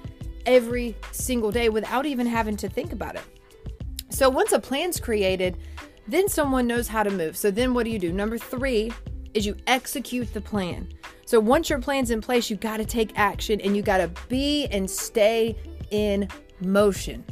every 0.46 0.96
single 1.12 1.52
day 1.52 1.70
without 1.70 2.06
even 2.06 2.26
having 2.26 2.58
to 2.58 2.70
think 2.70 2.92
about 2.92 3.16
it. 3.16 3.24
So 4.10 4.30
once 4.30 4.52
a 4.52 4.60
plan's 4.60 5.00
created, 5.00 5.58
then 6.08 6.28
someone 6.28 6.68
knows 6.68 6.88
how 6.88 7.04
to 7.04 7.12
move. 7.12 7.38
So 7.38 7.52
then 7.52 7.74
what 7.74 7.84
do 7.86 7.92
you 7.92 8.00
do? 8.00 8.12
Number 8.12 8.38
three 8.38 8.92
is 9.34 9.46
you 9.46 9.56
execute 9.68 10.34
the 10.34 10.42
plan. 10.42 10.88
So 11.26 11.40
once 11.40 11.70
your 11.70 11.80
plan's 11.80 12.12
in 12.12 12.22
place, 12.22 12.50
you 12.50 12.56
got 12.56 12.78
to 12.78 12.86
take 12.86 13.18
action 13.18 13.60
and 13.62 13.76
you 13.76 13.82
got 13.82 13.98
to 13.98 14.12
be 14.28 14.68
and 14.68 14.90
stay 14.90 15.56
in 15.92 16.30
motion, 16.62 17.24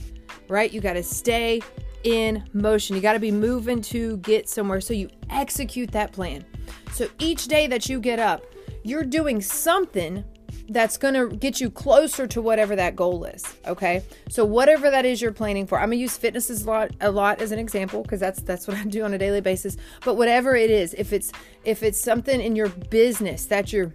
right? 0.48 0.72
You 0.72 0.82
got 0.82 0.94
to 0.94 1.04
stay 1.04 1.62
in 2.04 2.44
motion. 2.54 2.96
You 2.96 3.02
got 3.02 3.14
to 3.14 3.20
be 3.20 3.32
moving 3.32 3.82
to 3.84 4.18
get 4.18 4.50
somewhere. 4.50 4.82
So 4.82 4.94
you 4.94 5.10
execute 5.30 5.92
that 5.92 6.12
plan. 6.12 6.46
So 6.92 7.08
each 7.20 7.48
day 7.48 7.68
that 7.68 7.90
you 7.90 8.00
get 8.00 8.20
up, 8.20 8.44
you're 8.84 9.04
doing 9.04 9.42
something 9.42 10.24
that's 10.70 10.98
going 10.98 11.14
to 11.14 11.36
get 11.36 11.60
you 11.60 11.70
closer 11.70 12.26
to 12.28 12.42
whatever 12.42 12.76
that 12.76 12.96
goal 12.96 13.26
is. 13.26 13.44
Okay. 13.68 14.04
So 14.30 14.46
whatever 14.46 14.90
that 14.90 15.06
is 15.06 15.22
you're 15.22 15.34
planning 15.34 15.68
for, 15.68 15.78
I'm 15.78 15.90
going 15.90 15.98
to 15.98 16.02
use 16.02 16.16
fitness 16.18 16.50
a 16.50 16.66
lot, 16.66 16.92
a 17.02 17.12
lot 17.12 17.42
as 17.42 17.52
an 17.52 17.60
example 17.60 18.02
because 18.02 18.20
that's, 18.20 18.42
that's 18.42 18.68
what 18.68 18.78
I 18.78 18.84
do 18.86 19.04
on 19.04 19.14
a 19.14 19.18
daily 19.18 19.42
basis. 19.42 19.78
But 20.06 20.16
whatever 20.16 20.56
it 20.56 20.70
is, 20.70 20.94
if 20.94 21.12
it's, 21.12 21.32
if 21.66 21.84
it's 21.84 22.00
something 22.00 22.40
in 22.40 22.56
your 22.56 22.70
business 22.70 23.46
that 23.48 23.74
you're, 23.74 23.94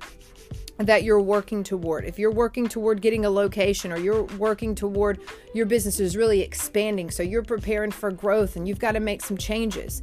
that 0.78 1.02
you're 1.02 1.20
working 1.20 1.64
toward. 1.64 2.04
If 2.04 2.18
you're 2.18 2.32
working 2.32 2.68
toward 2.68 3.00
getting 3.00 3.25
a 3.25 3.30
location 3.30 3.92
or 3.92 3.99
you're 3.99 4.25
working 4.38 4.75
toward 4.75 5.20
your 5.52 5.66
business 5.66 5.99
is 5.99 6.16
really 6.16 6.40
expanding, 6.40 7.11
so 7.11 7.23
you're 7.23 7.42
preparing 7.42 7.90
for 7.90 8.11
growth 8.11 8.56
and 8.56 8.66
you've 8.66 8.78
got 8.78 8.92
to 8.92 9.00
make 9.00 9.23
some 9.23 9.37
changes. 9.37 10.02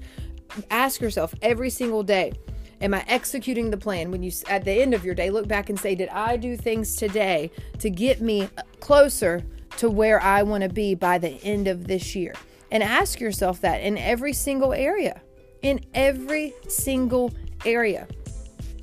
Ask 0.70 1.02
yourself 1.02 1.34
every 1.42 1.70
single 1.70 2.04
day, 2.04 2.34
Am 2.82 2.94
I 2.94 3.06
executing 3.08 3.72
the 3.72 3.78
plan? 3.78 4.12
When 4.12 4.22
you, 4.22 4.32
at 4.50 4.66
the 4.66 4.74
end 4.74 4.94
of 4.94 5.06
your 5.06 5.16
day, 5.16 5.30
look 5.30 5.48
back 5.48 5.70
and 5.70 5.80
say, 5.80 5.96
Did 5.96 6.10
I 6.10 6.36
do 6.36 6.58
things 6.58 6.96
today 6.96 7.52
to 7.80 7.90
get 7.90 8.22
me 8.22 8.44
uh, 8.44 8.64
closer 8.82 9.44
to 9.78 9.90
where 9.90 10.22
I 10.22 10.44
want 10.44 10.64
to 10.64 10.70
be 10.70 10.94
by 10.94 11.18
the 11.18 11.42
end 11.44 11.68
of 11.68 11.88
this 11.88 12.16
year? 12.16 12.34
And 12.72 12.84
ask 12.84 13.20
yourself 13.20 13.62
that 13.62 13.82
in 13.82 13.98
every 13.98 14.34
single 14.34 14.74
area. 14.74 15.22
In 15.62 15.86
every 15.94 16.54
single 16.68 17.34
area. 17.64 18.08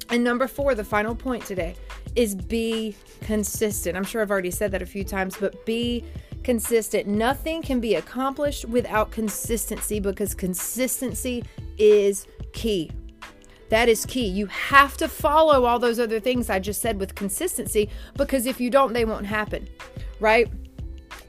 And 0.08 0.24
number 0.24 0.46
four, 0.46 0.74
the 0.74 0.84
final 0.84 1.14
point 1.14 1.44
today 1.44 1.76
is 2.16 2.34
be 2.34 2.94
consistent. 3.20 3.96
I'm 3.96 4.04
sure 4.04 4.22
I've 4.22 4.30
already 4.30 4.50
said 4.50 4.70
that 4.72 4.82
a 4.82 4.86
few 4.86 5.04
times, 5.04 5.36
but 5.38 5.64
be 5.64 6.04
consistent. 6.42 7.06
Nothing 7.06 7.62
can 7.62 7.80
be 7.80 7.94
accomplished 7.94 8.64
without 8.64 9.10
consistency 9.10 10.00
because 10.00 10.34
consistency 10.34 11.44
is 11.78 12.26
key. 12.52 12.90
That 13.70 13.88
is 13.88 14.04
key. 14.04 14.26
You 14.26 14.46
have 14.46 14.96
to 14.98 15.08
follow 15.08 15.64
all 15.64 15.78
those 15.78 15.98
other 15.98 16.20
things 16.20 16.50
I 16.50 16.58
just 16.58 16.82
said 16.82 17.00
with 17.00 17.14
consistency 17.14 17.88
because 18.16 18.44
if 18.44 18.60
you 18.60 18.68
don't, 18.68 18.92
they 18.92 19.06
won't 19.06 19.24
happen, 19.24 19.66
right? 20.20 20.46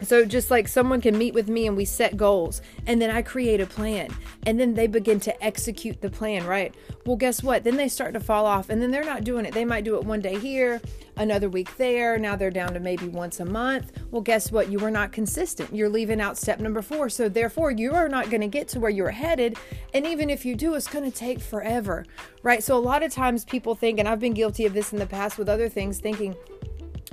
So 0.06 0.26
just 0.26 0.52
like 0.52 0.68
someone 0.68 1.02
can 1.02 1.18
meet 1.18 1.34
with 1.34 1.48
me 1.48 1.68
and 1.68 1.78
we 1.78 1.86
set 1.86 2.18
goals 2.18 2.62
and 2.88 3.02
then 3.02 3.10
I 3.10 3.22
create 3.22 3.62
a 3.62 3.66
plan 3.66 4.10
and 4.46 4.60
then 4.60 4.74
they 4.74 4.88
begin 4.88 5.20
to 5.22 5.44
execute 5.44 6.02
the 6.02 6.10
plan, 6.10 6.46
right? 6.46 6.74
Well, 7.06 7.16
guess 7.16 7.44
what? 7.44 7.64
Then 7.64 7.78
they 7.78 7.88
start 7.88 8.14
to 8.14 8.20
fall 8.20 8.46
off 8.46 8.70
and 8.70 8.82
then 8.82 8.92
they're 8.92 9.04
not 9.04 9.24
doing 9.24 9.46
it. 9.46 9.54
They 9.54 9.66
might 9.66 9.84
do 9.84 9.96
it 9.96 10.04
one 10.04 10.22
day 10.22 10.38
here, 10.40 10.82
another 11.18 11.50
week 11.50 11.76
there. 11.78 12.18
Now 12.18 12.36
they're 12.36 12.52
down 12.52 12.74
to 12.74 12.80
maybe 12.80 13.08
once 13.08 13.40
a 13.40 13.46
month. 13.46 13.92
Well, 14.12 14.22
guess 14.22 14.52
what? 14.52 14.70
You 14.70 14.80
were 14.80 14.92
not 14.92 15.12
consistent. 15.12 15.74
You're 15.74 15.90
leaving 15.90 16.22
out 16.22 16.38
step 16.38 16.60
number 16.60 16.82
4. 16.82 17.10
So 17.10 17.30
therefore, 17.30 17.72
you 17.72 17.94
are 17.94 18.10
not 18.10 18.30
going 18.30 18.42
to 18.42 18.48
get 18.48 18.68
to 18.70 18.80
where 18.80 18.92
you're 18.92 19.12
headed, 19.12 19.58
and 19.94 20.06
even 20.06 20.30
if 20.30 20.46
you 20.46 20.56
do, 20.56 20.76
it's 20.76 20.88
going 20.88 21.10
to 21.10 21.16
take 21.16 21.40
forever. 21.40 22.06
Right? 22.42 22.64
So 22.64 22.78
a 22.78 22.80
lot 22.80 23.04
of 23.04 23.12
times 23.12 23.46
people 23.46 23.76
think 23.76 24.00
and 24.00 24.08
I've 24.08 24.20
been 24.20 24.34
guilty 24.34 24.66
of 24.66 24.74
this 24.74 24.94
in 24.94 25.00
the 25.00 25.06
past 25.06 25.38
with 25.38 25.50
other 25.50 25.70
things 25.70 26.00
thinking 26.00 26.36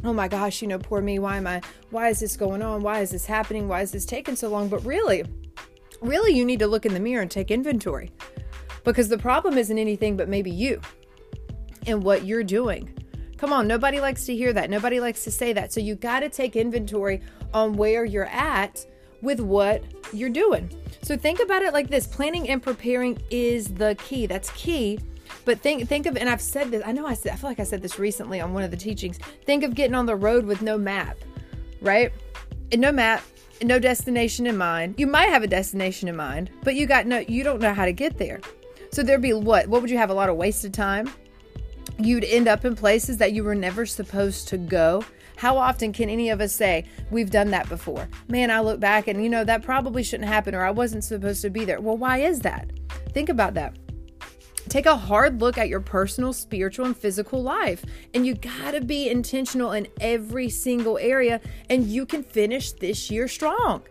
oh 0.04 0.12
my 0.12 0.28
gosh, 0.28 0.62
you 0.62 0.68
know, 0.68 0.78
poor 0.78 1.00
me. 1.00 1.18
Why 1.18 1.36
am 1.36 1.46
I, 1.46 1.60
why 1.90 2.08
is 2.08 2.20
this 2.20 2.36
going 2.36 2.62
on? 2.62 2.82
Why 2.82 3.00
is 3.00 3.10
this 3.10 3.26
happening? 3.26 3.68
Why 3.68 3.82
is 3.82 3.92
this 3.92 4.04
taking 4.04 4.36
so 4.36 4.48
long? 4.48 4.68
But 4.68 4.84
really, 4.84 5.24
really, 6.00 6.32
you 6.32 6.44
need 6.44 6.58
to 6.60 6.66
look 6.66 6.86
in 6.86 6.94
the 6.94 7.00
mirror 7.00 7.22
and 7.22 7.30
take 7.30 7.50
inventory 7.50 8.10
because 8.84 9.08
the 9.08 9.18
problem 9.18 9.58
isn't 9.58 9.78
anything 9.78 10.16
but 10.16 10.28
maybe 10.28 10.50
you 10.50 10.80
and 11.86 12.02
what 12.02 12.24
you're 12.24 12.44
doing. 12.44 12.96
Come 13.36 13.52
on, 13.52 13.66
nobody 13.66 14.00
likes 14.00 14.26
to 14.26 14.36
hear 14.36 14.52
that. 14.52 14.68
Nobody 14.68 15.00
likes 15.00 15.24
to 15.24 15.30
say 15.30 15.52
that. 15.54 15.72
So 15.72 15.80
you 15.80 15.94
got 15.94 16.20
to 16.20 16.28
take 16.28 16.56
inventory 16.56 17.22
on 17.54 17.74
where 17.74 18.04
you're 18.04 18.26
at 18.26 18.84
with 19.22 19.40
what 19.40 19.82
you're 20.12 20.28
doing. 20.30 20.70
So 21.02 21.16
think 21.16 21.40
about 21.40 21.62
it 21.62 21.72
like 21.72 21.88
this 21.88 22.06
planning 22.06 22.48
and 22.48 22.62
preparing 22.62 23.18
is 23.30 23.68
the 23.74 23.96
key. 23.96 24.26
That's 24.26 24.50
key 24.50 24.98
but 25.44 25.60
think 25.60 25.88
think 25.88 26.06
of 26.06 26.16
and 26.16 26.28
I've 26.28 26.40
said 26.40 26.70
this. 26.70 26.82
I 26.84 26.92
know 26.92 27.06
I 27.06 27.14
said 27.14 27.32
I 27.32 27.36
feel 27.36 27.50
like 27.50 27.60
I 27.60 27.64
said 27.64 27.82
this 27.82 27.98
recently 27.98 28.40
on 28.40 28.52
one 28.52 28.62
of 28.62 28.70
the 28.70 28.76
teachings. 28.76 29.18
Think 29.44 29.64
of 29.64 29.74
getting 29.74 29.94
on 29.94 30.06
the 30.06 30.16
road 30.16 30.44
with 30.44 30.62
no 30.62 30.78
map, 30.78 31.16
right? 31.80 32.12
And 32.72 32.80
no 32.80 32.92
map, 32.92 33.22
and 33.60 33.68
no 33.68 33.78
destination 33.78 34.46
in 34.46 34.56
mind. 34.56 34.94
You 34.98 35.06
might 35.06 35.28
have 35.28 35.42
a 35.42 35.46
destination 35.46 36.08
in 36.08 36.16
mind, 36.16 36.50
but 36.62 36.74
you 36.74 36.86
got 36.86 37.06
no 37.06 37.18
you 37.18 37.42
don't 37.42 37.60
know 37.60 37.74
how 37.74 37.84
to 37.84 37.92
get 37.92 38.18
there. 38.18 38.40
So 38.92 39.02
there'd 39.02 39.22
be 39.22 39.32
what? 39.32 39.68
What 39.68 39.82
would 39.82 39.90
you 39.90 39.98
have 39.98 40.10
a 40.10 40.14
lot 40.14 40.28
of 40.28 40.36
wasted 40.36 40.74
time? 40.74 41.10
You'd 41.98 42.24
end 42.24 42.48
up 42.48 42.64
in 42.64 42.74
places 42.76 43.18
that 43.18 43.32
you 43.32 43.44
were 43.44 43.54
never 43.54 43.86
supposed 43.86 44.48
to 44.48 44.58
go. 44.58 45.04
How 45.36 45.56
often 45.56 45.92
can 45.92 46.10
any 46.10 46.28
of 46.28 46.40
us 46.40 46.52
say, 46.52 46.84
We've 47.10 47.30
done 47.30 47.50
that 47.50 47.68
before? 47.68 48.08
Man, 48.28 48.50
I 48.50 48.60
look 48.60 48.80
back 48.80 49.08
and, 49.08 49.22
you 49.22 49.30
know, 49.30 49.44
that 49.44 49.62
probably 49.62 50.02
shouldn't 50.02 50.28
happen 50.28 50.54
or 50.54 50.64
I 50.64 50.70
wasn't 50.70 51.04
supposed 51.04 51.42
to 51.42 51.50
be 51.50 51.64
there. 51.64 51.80
Well, 51.80 51.96
why 51.96 52.18
is 52.18 52.40
that? 52.40 52.70
Think 53.12 53.28
about 53.28 53.54
that. 53.54 53.74
Take 54.68 54.86
a 54.86 54.96
hard 54.96 55.40
look 55.40 55.58
at 55.58 55.68
your 55.68 55.80
personal, 55.80 56.32
spiritual, 56.32 56.86
and 56.86 56.96
physical 56.96 57.42
life. 57.42 57.84
And 58.14 58.26
you 58.26 58.34
got 58.34 58.72
to 58.72 58.80
be 58.80 59.08
intentional 59.08 59.72
in 59.72 59.88
every 60.00 60.48
single 60.48 60.98
area, 60.98 61.40
and 61.68 61.86
you 61.86 62.06
can 62.06 62.22
finish 62.22 62.72
this 62.72 63.10
year 63.10 63.26
strong. 63.28 63.82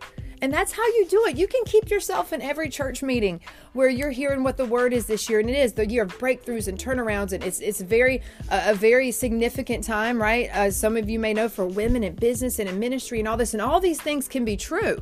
And 0.42 0.52
that's 0.52 0.72
how 0.72 0.86
you 0.86 1.06
do 1.06 1.26
it. 1.26 1.36
You 1.36 1.46
can 1.46 1.64
keep 1.64 1.90
yourself 1.90 2.32
in 2.32 2.40
every 2.40 2.70
church 2.70 3.02
meeting 3.02 3.40
where 3.74 3.90
you're 3.90 4.10
hearing 4.10 4.42
what 4.42 4.56
the 4.56 4.64
word 4.64 4.94
is 4.94 5.06
this 5.06 5.28
year, 5.28 5.40
and 5.40 5.50
it 5.50 5.56
is 5.56 5.74
the 5.74 5.86
year 5.86 6.04
of 6.04 6.18
breakthroughs 6.18 6.66
and 6.66 6.78
turnarounds, 6.78 7.32
and 7.32 7.44
it's 7.44 7.60
it's 7.60 7.80
very 7.80 8.22
uh, 8.50 8.62
a 8.66 8.74
very 8.74 9.10
significant 9.10 9.84
time, 9.84 10.20
right? 10.20 10.48
As 10.50 10.76
some 10.76 10.96
of 10.96 11.10
you 11.10 11.18
may 11.18 11.34
know, 11.34 11.48
for 11.48 11.66
women 11.66 12.02
in 12.02 12.14
business 12.14 12.58
and 12.58 12.68
in 12.68 12.78
ministry 12.78 13.18
and 13.18 13.28
all 13.28 13.36
this, 13.36 13.52
and 13.52 13.60
all 13.60 13.80
these 13.80 14.00
things 14.00 14.28
can 14.28 14.44
be 14.44 14.56
true. 14.56 14.98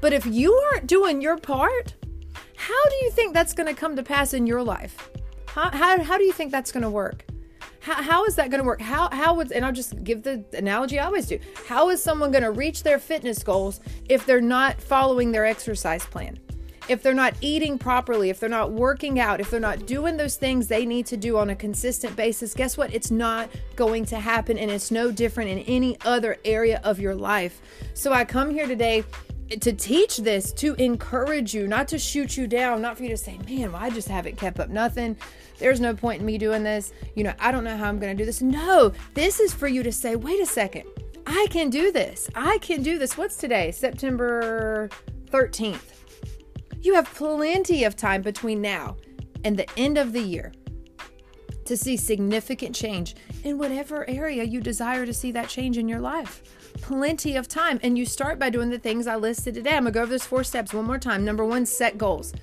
But 0.00 0.12
if 0.12 0.26
you 0.26 0.52
aren't 0.72 0.88
doing 0.88 1.22
your 1.22 1.36
part, 1.36 1.94
how 2.62 2.88
do 2.88 2.94
you 3.04 3.10
think 3.10 3.34
that's 3.34 3.54
going 3.54 3.66
to 3.66 3.74
come 3.74 3.96
to 3.96 4.04
pass 4.04 4.34
in 4.34 4.46
your 4.46 4.62
life? 4.62 5.10
How, 5.48 5.68
how, 5.70 6.00
how 6.00 6.16
do 6.16 6.22
you 6.22 6.32
think 6.32 6.52
that's 6.52 6.70
going 6.70 6.84
to 6.84 6.90
work? 6.90 7.24
How, 7.80 8.00
how 8.00 8.24
is 8.24 8.36
that 8.36 8.50
going 8.50 8.60
to 8.60 8.64
work? 8.64 8.80
How, 8.80 9.10
how 9.10 9.34
would, 9.34 9.50
and 9.50 9.64
I'll 9.64 9.72
just 9.72 10.04
give 10.04 10.22
the 10.22 10.44
analogy 10.52 11.00
I 11.00 11.06
always 11.06 11.26
do. 11.26 11.40
How 11.66 11.90
is 11.90 12.00
someone 12.00 12.30
going 12.30 12.44
to 12.44 12.52
reach 12.52 12.84
their 12.84 13.00
fitness 13.00 13.42
goals 13.42 13.80
if 14.08 14.26
they're 14.26 14.40
not 14.40 14.80
following 14.80 15.32
their 15.32 15.44
exercise 15.44 16.06
plan? 16.06 16.38
If 16.88 17.02
they're 17.02 17.14
not 17.14 17.34
eating 17.40 17.78
properly, 17.78 18.30
if 18.30 18.38
they're 18.38 18.48
not 18.48 18.70
working 18.70 19.18
out, 19.18 19.40
if 19.40 19.50
they're 19.50 19.58
not 19.58 19.86
doing 19.86 20.16
those 20.16 20.36
things 20.36 20.68
they 20.68 20.86
need 20.86 21.06
to 21.06 21.16
do 21.16 21.38
on 21.38 21.50
a 21.50 21.56
consistent 21.56 22.14
basis, 22.14 22.54
guess 22.54 22.76
what? 22.76 22.94
It's 22.94 23.10
not 23.10 23.50
going 23.74 24.04
to 24.06 24.20
happen. 24.20 24.56
And 24.56 24.70
it's 24.70 24.92
no 24.92 25.10
different 25.10 25.50
in 25.50 25.58
any 25.60 25.96
other 26.04 26.38
area 26.44 26.80
of 26.84 27.00
your 27.00 27.16
life. 27.16 27.60
So 27.94 28.12
I 28.12 28.24
come 28.24 28.50
here 28.50 28.68
today 28.68 29.02
to 29.60 29.72
teach 29.72 30.18
this 30.18 30.52
to 30.54 30.74
encourage 30.74 31.54
you, 31.54 31.66
not 31.66 31.88
to 31.88 31.98
shoot 31.98 32.36
you 32.36 32.46
down, 32.46 32.82
not 32.82 32.96
for 32.96 33.02
you 33.02 33.10
to 33.10 33.16
say, 33.16 33.38
man, 33.46 33.72
well, 33.72 33.82
I 33.82 33.90
just 33.90 34.08
haven't 34.08 34.36
kept 34.36 34.60
up 34.60 34.68
nothing. 34.68 35.16
There's 35.58 35.80
no 35.80 35.94
point 35.94 36.20
in 36.20 36.26
me 36.26 36.38
doing 36.38 36.62
this. 36.62 36.92
You 37.14 37.24
know, 37.24 37.34
I 37.38 37.52
don't 37.52 37.64
know 37.64 37.76
how 37.76 37.88
I'm 37.88 37.98
going 37.98 38.16
to 38.16 38.20
do 38.20 38.26
this. 38.26 38.42
No, 38.42 38.92
this 39.14 39.40
is 39.40 39.52
for 39.52 39.68
you 39.68 39.82
to 39.82 39.92
say, 39.92 40.16
wait 40.16 40.40
a 40.40 40.46
second, 40.46 40.84
I 41.26 41.46
can 41.50 41.70
do 41.70 41.92
this. 41.92 42.28
I 42.34 42.58
can 42.58 42.82
do 42.82 42.98
this. 42.98 43.16
What's 43.16 43.36
today? 43.36 43.70
September 43.70 44.88
13th. 45.30 45.92
You 46.80 46.94
have 46.94 47.12
plenty 47.14 47.84
of 47.84 47.96
time 47.96 48.22
between 48.22 48.60
now 48.60 48.96
and 49.44 49.56
the 49.56 49.68
end 49.76 49.98
of 49.98 50.12
the 50.12 50.20
year 50.20 50.52
to 51.64 51.76
see 51.76 51.96
significant 51.96 52.74
change 52.74 53.14
in 53.44 53.56
whatever 53.56 54.08
area 54.08 54.42
you 54.42 54.60
desire 54.60 55.06
to 55.06 55.14
see 55.14 55.30
that 55.32 55.48
change 55.48 55.78
in 55.78 55.88
your 55.88 56.00
life 56.00 56.42
plenty 56.82 57.36
of 57.36 57.48
time. 57.48 57.80
And 57.82 57.96
you 57.96 58.04
start 58.04 58.38
by 58.38 58.50
doing 58.50 58.68
the 58.68 58.78
things 58.78 59.06
I 59.06 59.16
listed 59.16 59.54
today. 59.54 59.70
I'm 59.70 59.84
going 59.84 59.92
to 59.94 59.98
go 59.98 60.02
over 60.02 60.10
those 60.10 60.26
four 60.26 60.44
steps 60.44 60.74
one 60.74 60.84
more 60.84 60.98
time. 60.98 61.24
Number 61.24 61.44
one, 61.44 61.64
set 61.64 61.96
goals. 61.96 62.34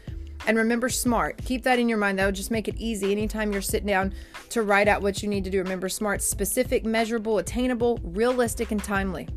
And 0.48 0.58
remember, 0.58 0.90
SMART. 0.90 1.38
Keep 1.46 1.64
that 1.64 1.78
in 1.78 1.90
your 1.90 1.98
mind. 1.98 2.18
That 2.18 2.26
will 2.26 2.32
just 2.32 2.50
make 2.50 2.68
it 2.68 2.76
easy 2.78 3.12
anytime 3.12 3.52
you're 3.52 3.62
sitting 3.62 3.88
down 3.88 4.14
to 4.50 4.64
write 4.64 4.88
out 4.88 5.02
what 5.02 5.22
you 5.22 5.30
need 5.30 5.44
to 5.44 5.50
do. 5.50 5.60
Remember, 5.60 5.90
SMART 5.90 6.24
specific, 6.24 6.86
measurable, 6.86 7.38
attainable, 7.38 8.00
realistic, 8.02 8.72
and 8.72 8.84
timely. 8.84 9.28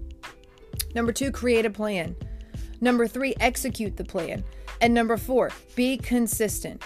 Number 0.95 1.13
two, 1.13 1.31
create 1.31 1.67
a 1.67 1.71
plan. 1.71 2.17
Number 2.81 3.07
three, 3.07 3.35
execute 3.41 3.97
the 3.97 4.05
plan. 4.05 4.45
And 4.81 4.95
number 4.95 5.17
four, 5.17 5.51
be 5.75 5.97
consistent. 5.97 6.83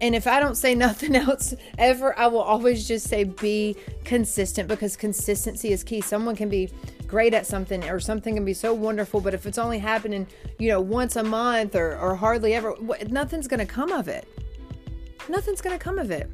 And 0.00 0.14
if 0.14 0.26
I 0.26 0.40
don't 0.40 0.56
say 0.56 0.74
nothing 0.86 1.16
else 1.16 1.54
ever, 1.78 2.18
I 2.18 2.26
will 2.26 2.40
always 2.40 2.86
just 2.86 3.08
say 3.08 3.24
be 3.24 3.76
consistent 4.04 4.68
because 4.68 4.96
consistency 4.96 5.72
is 5.72 5.84
key. 5.84 6.00
Someone 6.00 6.36
can 6.36 6.48
be 6.48 6.70
great 7.06 7.34
at 7.34 7.46
something 7.46 7.88
or 7.88 8.00
something 8.00 8.34
can 8.34 8.44
be 8.44 8.54
so 8.54 8.74
wonderful, 8.74 9.20
but 9.20 9.34
if 9.34 9.46
it's 9.46 9.58
only 9.58 9.78
happening, 9.78 10.26
you 10.58 10.68
know, 10.68 10.80
once 10.80 11.16
a 11.16 11.22
month 11.22 11.76
or, 11.76 11.96
or 11.96 12.16
hardly 12.16 12.54
ever, 12.54 12.74
nothing's 13.08 13.46
going 13.46 13.60
to 13.60 13.66
come 13.66 13.92
of 13.92 14.08
it. 14.08 14.26
Nothing's 15.28 15.60
going 15.60 15.76
to 15.76 15.82
come 15.82 15.98
of 15.98 16.10
it. 16.10 16.28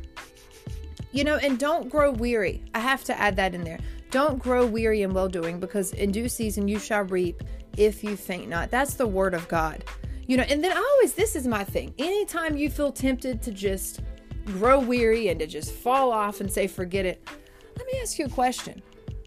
You 1.12 1.25
know, 1.25 1.37
and 1.37 1.59
don't 1.59 1.88
grow 1.88 2.12
weary. 2.12 2.62
I 2.75 2.79
have 2.79 3.05
to 3.05 3.19
add 3.19 3.37
that 3.37 3.55
in 3.55 3.64
there. 3.64 3.79
Don't 4.11 4.38
grow 4.38 4.67
weary 4.67 5.02
in 5.02 5.12
well 5.12 5.29
doing 5.29 5.61
because 5.61 5.93
in 5.93 6.12
due 6.12 6.29
season 6.29 6.67
you 6.67 6.79
shall 6.79 7.02
reap 7.02 7.43
if 7.76 8.02
you 8.02 8.17
faint 8.17 8.49
not. 8.49 8.71
That's 8.71 8.95
the 8.95 9.07
word 9.07 9.35
of 9.35 9.47
God. 9.49 9.85
You 10.31 10.37
know, 10.37 10.45
and 10.45 10.63
then 10.63 10.71
I 10.71 10.77
always, 10.77 11.15
this 11.15 11.35
is 11.35 11.49
my 11.49 11.65
thing. 11.65 11.93
Anytime 11.99 12.57
you 12.57 12.71
feel 12.71 12.93
tempted 12.93 13.43
to 13.43 13.51
just 13.51 13.99
grow 14.45 14.79
weary 14.79 15.27
and 15.27 15.41
to 15.41 15.47
just 15.49 15.73
fall 15.73 16.13
off 16.13 16.41
and 16.41 16.49
say, 16.49 16.69
forget 16.69 17.05
it, 17.05 17.29
let 17.77 17.85
me 17.85 17.99
ask 18.01 18.17
you 18.17 18.27
a 18.27 18.29
question. 18.29 18.81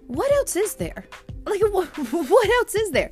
What 0.07 0.31
else 0.31 0.55
is 0.55 0.75
there? 0.75 1.05
Like, 1.45 1.59
what, 1.73 1.87
what 2.13 2.49
else 2.49 2.75
is 2.75 2.91
there? 2.91 3.11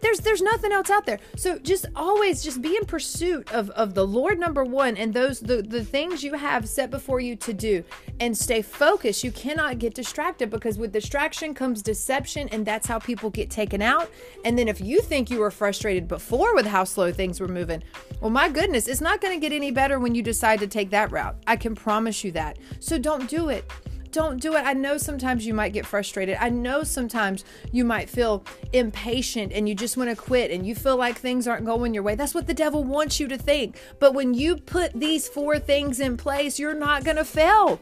There's 0.00 0.20
there's 0.20 0.42
nothing 0.42 0.72
else 0.72 0.90
out 0.90 1.06
there. 1.06 1.18
So 1.36 1.58
just 1.58 1.86
always 1.94 2.42
just 2.42 2.62
be 2.62 2.76
in 2.76 2.84
pursuit 2.84 3.52
of 3.52 3.70
of 3.70 3.94
the 3.94 4.06
lord 4.06 4.38
number 4.38 4.64
one 4.64 4.96
and 4.96 5.12
those 5.12 5.40
the 5.40 5.62
the 5.62 5.84
things 5.84 6.22
you 6.22 6.34
have 6.34 6.68
set 6.68 6.90
before 6.90 7.20
you 7.20 7.36
to 7.36 7.52
do. 7.52 7.84
And 8.18 8.36
stay 8.36 8.62
focused. 8.62 9.24
You 9.24 9.32
cannot 9.32 9.78
get 9.78 9.94
distracted 9.94 10.50
because 10.50 10.78
with 10.78 10.92
distraction 10.92 11.54
comes 11.54 11.82
deception 11.82 12.48
and 12.50 12.66
that's 12.66 12.86
how 12.86 12.98
people 12.98 13.30
get 13.30 13.50
taken 13.50 13.80
out. 13.80 14.10
And 14.44 14.58
then 14.58 14.68
if 14.68 14.80
you 14.80 15.00
think 15.00 15.30
you 15.30 15.38
were 15.38 15.50
frustrated 15.50 16.06
before 16.06 16.54
with 16.54 16.66
how 16.66 16.84
slow 16.84 17.12
things 17.12 17.40
were 17.40 17.48
moving 17.48 17.82
well 18.20 18.30
my 18.30 18.48
goodness 18.48 18.88
it's 18.88 19.00
not 19.00 19.20
going 19.20 19.34
to 19.34 19.40
get 19.40 19.54
any 19.54 19.70
better 19.70 19.98
when 19.98 20.14
you 20.14 20.22
decide 20.22 20.60
to 20.60 20.66
take 20.66 20.90
that 20.90 21.10
route. 21.10 21.36
I 21.46 21.56
can 21.56 21.74
promise 21.74 22.24
you 22.24 22.32
that. 22.32 22.58
So 22.78 22.98
don't 22.98 23.28
do 23.28 23.48
it 23.48 23.70
don't 24.12 24.40
do 24.40 24.54
it. 24.54 24.64
I 24.64 24.72
know 24.72 24.98
sometimes 24.98 25.46
you 25.46 25.54
might 25.54 25.72
get 25.72 25.86
frustrated. 25.86 26.36
I 26.40 26.48
know 26.48 26.82
sometimes 26.82 27.44
you 27.72 27.84
might 27.84 28.08
feel 28.08 28.44
impatient 28.72 29.52
and 29.52 29.68
you 29.68 29.74
just 29.74 29.96
want 29.96 30.10
to 30.10 30.16
quit 30.16 30.50
and 30.50 30.66
you 30.66 30.74
feel 30.74 30.96
like 30.96 31.18
things 31.18 31.46
aren't 31.46 31.64
going 31.64 31.94
your 31.94 32.02
way. 32.02 32.14
That's 32.14 32.34
what 32.34 32.46
the 32.46 32.54
devil 32.54 32.84
wants 32.84 33.20
you 33.20 33.28
to 33.28 33.38
think. 33.38 33.76
But 33.98 34.14
when 34.14 34.34
you 34.34 34.56
put 34.56 34.92
these 34.92 35.28
four 35.28 35.58
things 35.58 36.00
in 36.00 36.16
place, 36.16 36.58
you're 36.58 36.74
not 36.74 37.04
going 37.04 37.16
to 37.16 37.24
fail. 37.24 37.80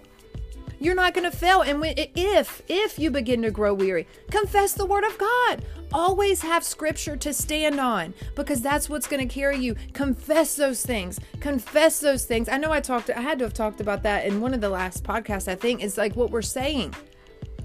You're 0.80 0.94
not 0.94 1.14
going 1.14 1.28
to 1.30 1.36
fail. 1.36 1.62
And 1.62 1.80
when, 1.80 1.94
if 1.96 2.62
if 2.68 2.98
you 2.98 3.10
begin 3.10 3.42
to 3.42 3.50
grow 3.50 3.74
weary, 3.74 4.06
confess 4.30 4.72
the 4.72 4.86
word 4.86 5.04
of 5.04 5.18
God. 5.18 5.64
Always 5.92 6.42
have 6.42 6.62
scripture 6.64 7.16
to 7.16 7.32
stand 7.32 7.80
on 7.80 8.14
because 8.34 8.60
that's 8.60 8.88
what's 8.88 9.06
going 9.06 9.26
to 9.26 9.32
carry 9.32 9.58
you. 9.58 9.74
Confess 9.92 10.54
those 10.54 10.84
things. 10.84 11.18
Confess 11.40 12.00
those 12.00 12.24
things. 12.24 12.48
I 12.48 12.58
know 12.58 12.70
I 12.70 12.80
talked 12.80 13.10
I 13.10 13.20
had 13.20 13.38
to 13.38 13.44
have 13.44 13.54
talked 13.54 13.80
about 13.80 14.02
that 14.02 14.26
in 14.26 14.40
one 14.40 14.54
of 14.54 14.60
the 14.60 14.68
last 14.68 15.02
podcasts 15.02 15.48
I 15.48 15.54
think 15.54 15.82
is 15.82 15.96
like 15.96 16.14
what 16.14 16.30
we're 16.30 16.42
saying. 16.42 16.94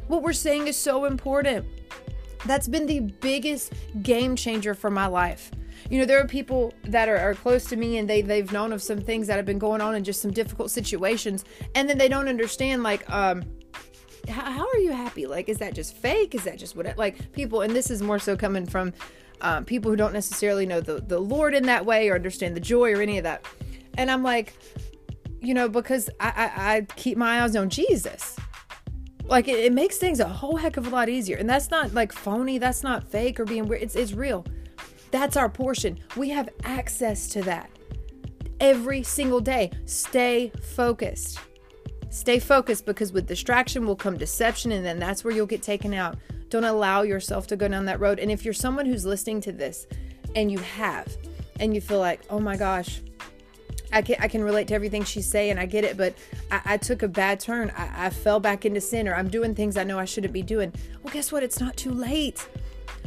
What 0.07 0.23
we're 0.23 0.33
saying 0.33 0.67
is 0.67 0.77
so 0.77 1.05
important. 1.05 1.65
That's 2.45 2.67
been 2.67 2.85
the 2.85 2.99
biggest 2.99 3.73
game 4.01 4.35
changer 4.35 4.73
for 4.73 4.89
my 4.89 5.07
life 5.07 5.51
you 5.93 5.99
know 5.99 6.05
there 6.05 6.19
are 6.19 6.25
people 6.25 6.73
that 6.85 7.07
are, 7.07 7.19
are, 7.19 7.35
close 7.35 7.65
to 7.65 7.75
me 7.75 7.99
and 7.99 8.09
they 8.09 8.23
they've 8.23 8.51
known 8.51 8.73
of 8.73 8.81
some 8.81 8.99
things 8.99 9.27
that 9.27 9.35
have 9.35 9.45
been 9.45 9.59
going 9.59 9.79
on 9.79 9.93
in 9.93 10.03
just 10.03 10.23
some 10.23 10.31
difficult 10.31 10.71
situations 10.71 11.45
and 11.75 11.87
then 11.87 11.99
they 11.99 12.07
don't 12.07 12.27
understand 12.27 12.81
like 12.81 13.07
um 13.11 13.43
how, 14.27 14.41
how 14.51 14.67
are 14.67 14.77
you 14.79 14.91
happy 14.91 15.27
like 15.27 15.47
is 15.49 15.59
that 15.59 15.75
just 15.75 15.95
fake 15.95 16.33
is 16.33 16.45
that 16.45 16.57
just 16.57 16.75
what 16.75 16.87
it, 16.87 16.97
like 16.97 17.31
people 17.31 17.61
and 17.61 17.75
this 17.75 17.91
is 17.91 18.01
more 18.01 18.17
so 18.17 18.35
coming 18.35 18.65
from 18.65 18.91
um, 19.41 19.65
people 19.65 19.91
who 19.91 19.97
don't 19.97 20.13
necessarily 20.13 20.65
know 20.65 20.81
the, 20.81 21.01
the 21.01 21.19
Lord 21.19 21.53
in 21.53 21.63
that 21.67 21.85
way 21.85 22.09
or 22.09 22.15
understand 22.15 22.55
the 22.55 22.61
joy 22.61 22.93
or 22.93 23.01
any 23.01 23.17
of 23.17 23.25
that. 23.25 23.45
And 23.97 24.09
I'm 24.09 24.23
like, 24.23 24.57
you 25.41 25.53
know, 25.53 25.67
because 25.67 26.09
I, 26.19 26.29
I, 26.29 26.75
I 26.75 26.81
keep 26.95 27.17
my 27.17 27.41
eyes 27.41 27.55
on 27.55 27.69
Jesus. 27.69 28.37
Like 29.25 29.49
it, 29.49 29.59
it 29.59 29.73
makes 29.73 29.97
things 29.97 30.21
a 30.21 30.27
whole 30.27 30.55
heck 30.55 30.77
of 30.77 30.87
a 30.87 30.89
lot 30.89 31.09
easier. 31.09 31.35
And 31.35 31.49
that's 31.49 31.69
not 31.69 31.93
like 31.93 32.13
phony, 32.13 32.57
that's 32.57 32.83
not 32.83 33.03
fake 33.03 33.37
or 33.37 33.45
being 33.45 33.67
weird. 33.67 33.81
It's, 33.81 33.95
it's 33.95 34.13
real. 34.13 34.45
That's 35.13 35.37
our 35.37 35.47
portion. 35.47 35.99
We 36.17 36.29
have 36.29 36.49
access 36.63 37.27
to 37.29 37.43
that 37.43 37.69
every 38.59 39.03
single 39.03 39.41
day. 39.41 39.69
Stay 39.85 40.51
focused. 40.75 41.39
Stay 42.09 42.39
focused 42.39 42.87
because 42.87 43.13
with 43.13 43.27
distraction 43.27 43.85
will 43.85 43.95
come 43.95 44.17
deception, 44.17 44.71
and 44.71 44.83
then 44.83 44.97
that's 44.97 45.23
where 45.23 45.31
you'll 45.31 45.45
get 45.45 45.61
taken 45.61 45.93
out. 45.93 46.17
Don't 46.49 46.63
allow 46.63 47.03
yourself 47.03 47.45
to 47.47 47.55
go 47.55 47.67
down 47.67 47.85
that 47.85 47.99
road. 47.99 48.17
And 48.17 48.31
if 48.31 48.43
you're 48.43 48.55
someone 48.55 48.87
who's 48.87 49.05
listening 49.05 49.39
to 49.41 49.51
this 49.51 49.85
and 50.35 50.51
you 50.51 50.57
have, 50.57 51.15
and 51.59 51.75
you 51.75 51.79
feel 51.79 51.99
like, 51.99 52.21
oh 52.31 52.39
my 52.39 52.57
gosh, 52.57 52.99
I 53.91 54.01
can, 54.01 54.15
I 54.19 54.27
can 54.27 54.43
relate 54.43 54.67
to 54.69 54.73
everything 54.73 55.03
she's 55.03 55.29
saying. 55.29 55.59
I 55.59 55.67
get 55.67 55.83
it, 55.83 55.95
but 55.95 56.15
I, 56.49 56.61
I 56.65 56.77
took 56.77 57.03
a 57.03 57.07
bad 57.07 57.39
turn. 57.39 57.71
I, 57.77 58.07
I 58.07 58.09
fell 58.09 58.39
back 58.39 58.65
into 58.65 58.81
sin, 58.81 59.07
or 59.07 59.13
I'm 59.13 59.27
doing 59.27 59.53
things 59.53 59.77
I 59.77 59.83
know 59.83 59.99
I 59.99 60.05
shouldn't 60.05 60.33
be 60.33 60.41
doing. 60.41 60.73
Well, 61.03 61.13
guess 61.13 61.31
what? 61.31 61.43
It's 61.43 61.59
not 61.59 61.77
too 61.77 61.91
late. 61.91 62.47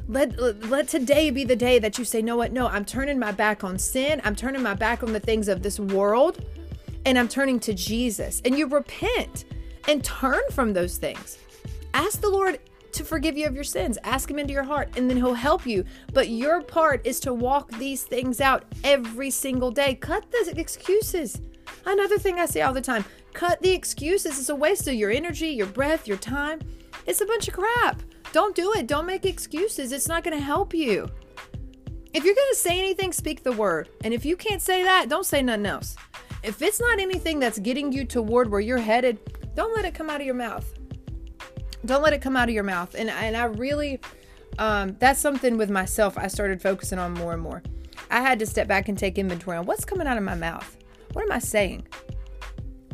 Let, 0.08 0.68
let 0.68 0.88
today 0.88 1.30
be 1.30 1.44
the 1.44 1.56
day 1.56 1.78
that 1.78 1.98
you 1.98 2.04
say, 2.04 2.22
no, 2.22 2.36
what? 2.36 2.52
No, 2.52 2.68
I'm 2.68 2.84
turning 2.84 3.18
my 3.18 3.32
back 3.32 3.64
on 3.64 3.78
sin. 3.78 4.20
I'm 4.25 4.36
turning 4.36 4.62
my 4.62 4.75
back 4.75 5.02
on 5.02 5.12
the 5.12 5.20
things 5.20 5.48
of 5.48 5.62
this 5.62 5.80
world 5.80 6.44
and 7.06 7.18
I'm 7.18 7.28
turning 7.28 7.60
to 7.60 7.72
Jesus. 7.72 8.42
And 8.44 8.58
you 8.58 8.66
repent 8.66 9.46
and 9.88 10.04
turn 10.04 10.42
from 10.50 10.72
those 10.72 10.98
things. 10.98 11.38
Ask 11.94 12.20
the 12.20 12.28
Lord 12.28 12.58
to 12.92 13.04
forgive 13.04 13.38
you 13.38 13.46
of 13.46 13.54
your 13.54 13.64
sins. 13.64 13.96
Ask 14.02 14.30
Him 14.30 14.38
into 14.38 14.52
your 14.52 14.64
heart, 14.64 14.96
and 14.96 15.08
then 15.08 15.16
He'll 15.16 15.34
help 15.34 15.66
you. 15.66 15.84
But 16.12 16.28
your 16.28 16.62
part 16.62 17.06
is 17.06 17.20
to 17.20 17.32
walk 17.32 17.70
these 17.72 18.02
things 18.02 18.40
out 18.40 18.64
every 18.82 19.30
single 19.30 19.70
day. 19.70 19.94
Cut 19.94 20.26
the 20.32 20.58
excuses. 20.58 21.40
Another 21.84 22.18
thing 22.18 22.40
I 22.40 22.46
say 22.46 22.62
all 22.62 22.75
the 22.75 22.80
time 22.80 23.04
cut 23.32 23.60
the 23.60 23.70
excuses. 23.70 24.38
It's 24.38 24.48
a 24.48 24.54
waste 24.54 24.88
of 24.88 24.94
your 24.94 25.10
energy, 25.10 25.48
your 25.48 25.66
breath, 25.66 26.08
your 26.08 26.16
time. 26.16 26.60
It's 27.06 27.20
a 27.20 27.26
bunch 27.26 27.48
of 27.48 27.54
crap. 27.54 28.00
Don't 28.33 28.54
do 28.54 28.73
it. 28.75 28.87
Don't 28.87 29.06
make 29.06 29.25
excuses. 29.25 29.92
It's 29.92 30.09
not 30.09 30.25
going 30.25 30.37
to 30.37 30.42
help 30.42 30.75
you. 30.75 31.09
If 32.12 32.25
you're 32.25 32.35
going 32.35 32.52
to 32.52 32.59
say 32.59 32.78
anything, 32.78 33.12
speak 33.12 33.42
the 33.42 33.52
word. 33.52 33.88
And 34.02 34.14
if 34.14 34.25
you 34.25 34.37
can't 34.37 34.62
say 34.62 34.83
that, 34.83 35.09
don't 35.09 35.26
say 35.26 35.42
nothing 35.42 35.66
else. 35.66 35.97
If 36.42 36.62
it's 36.62 36.80
not 36.80 36.99
anything 36.99 37.40
that's 37.40 37.59
getting 37.59 37.92
you 37.92 38.04
toward 38.04 38.50
where 38.50 38.61
you're 38.61 38.78
headed, 38.78 39.18
don't 39.54 39.75
let 39.75 39.85
it 39.85 39.95
come 39.95 40.09
out 40.09 40.21
of 40.21 40.26
your 40.26 40.35
mouth. 40.35 40.73
Don't 41.85 42.02
let 42.02 42.12
it 42.12 42.21
come 42.23 42.37
out 42.37 42.49
of 42.49 42.54
your 42.54 42.64
mouth. 42.64 42.95
And 42.95 43.11
and 43.11 43.37
I 43.37 43.45
really 43.45 44.00
um, 44.59 44.97
that's 44.99 45.21
something 45.21 45.56
with 45.56 45.71
myself 45.71 46.16
I 46.16 46.28
started 46.28 46.62
focusing 46.62 46.99
on 46.99 47.14
more 47.14 47.33
and 47.33 47.42
more. 47.42 47.62
I 48.11 48.21
had 48.21 48.38
to 48.38 48.47
step 48.47 48.68
back 48.68 48.88
and 48.88 48.97
take 48.97 49.18
inventory 49.18 49.56
on 49.56 49.66
what's 49.66 49.85
coming 49.85 50.06
out 50.06 50.16
of 50.16 50.23
my 50.23 50.35
mouth. 50.35 50.76
What 51.12 51.23
am 51.23 51.33
I 51.33 51.38
saying? 51.38 51.87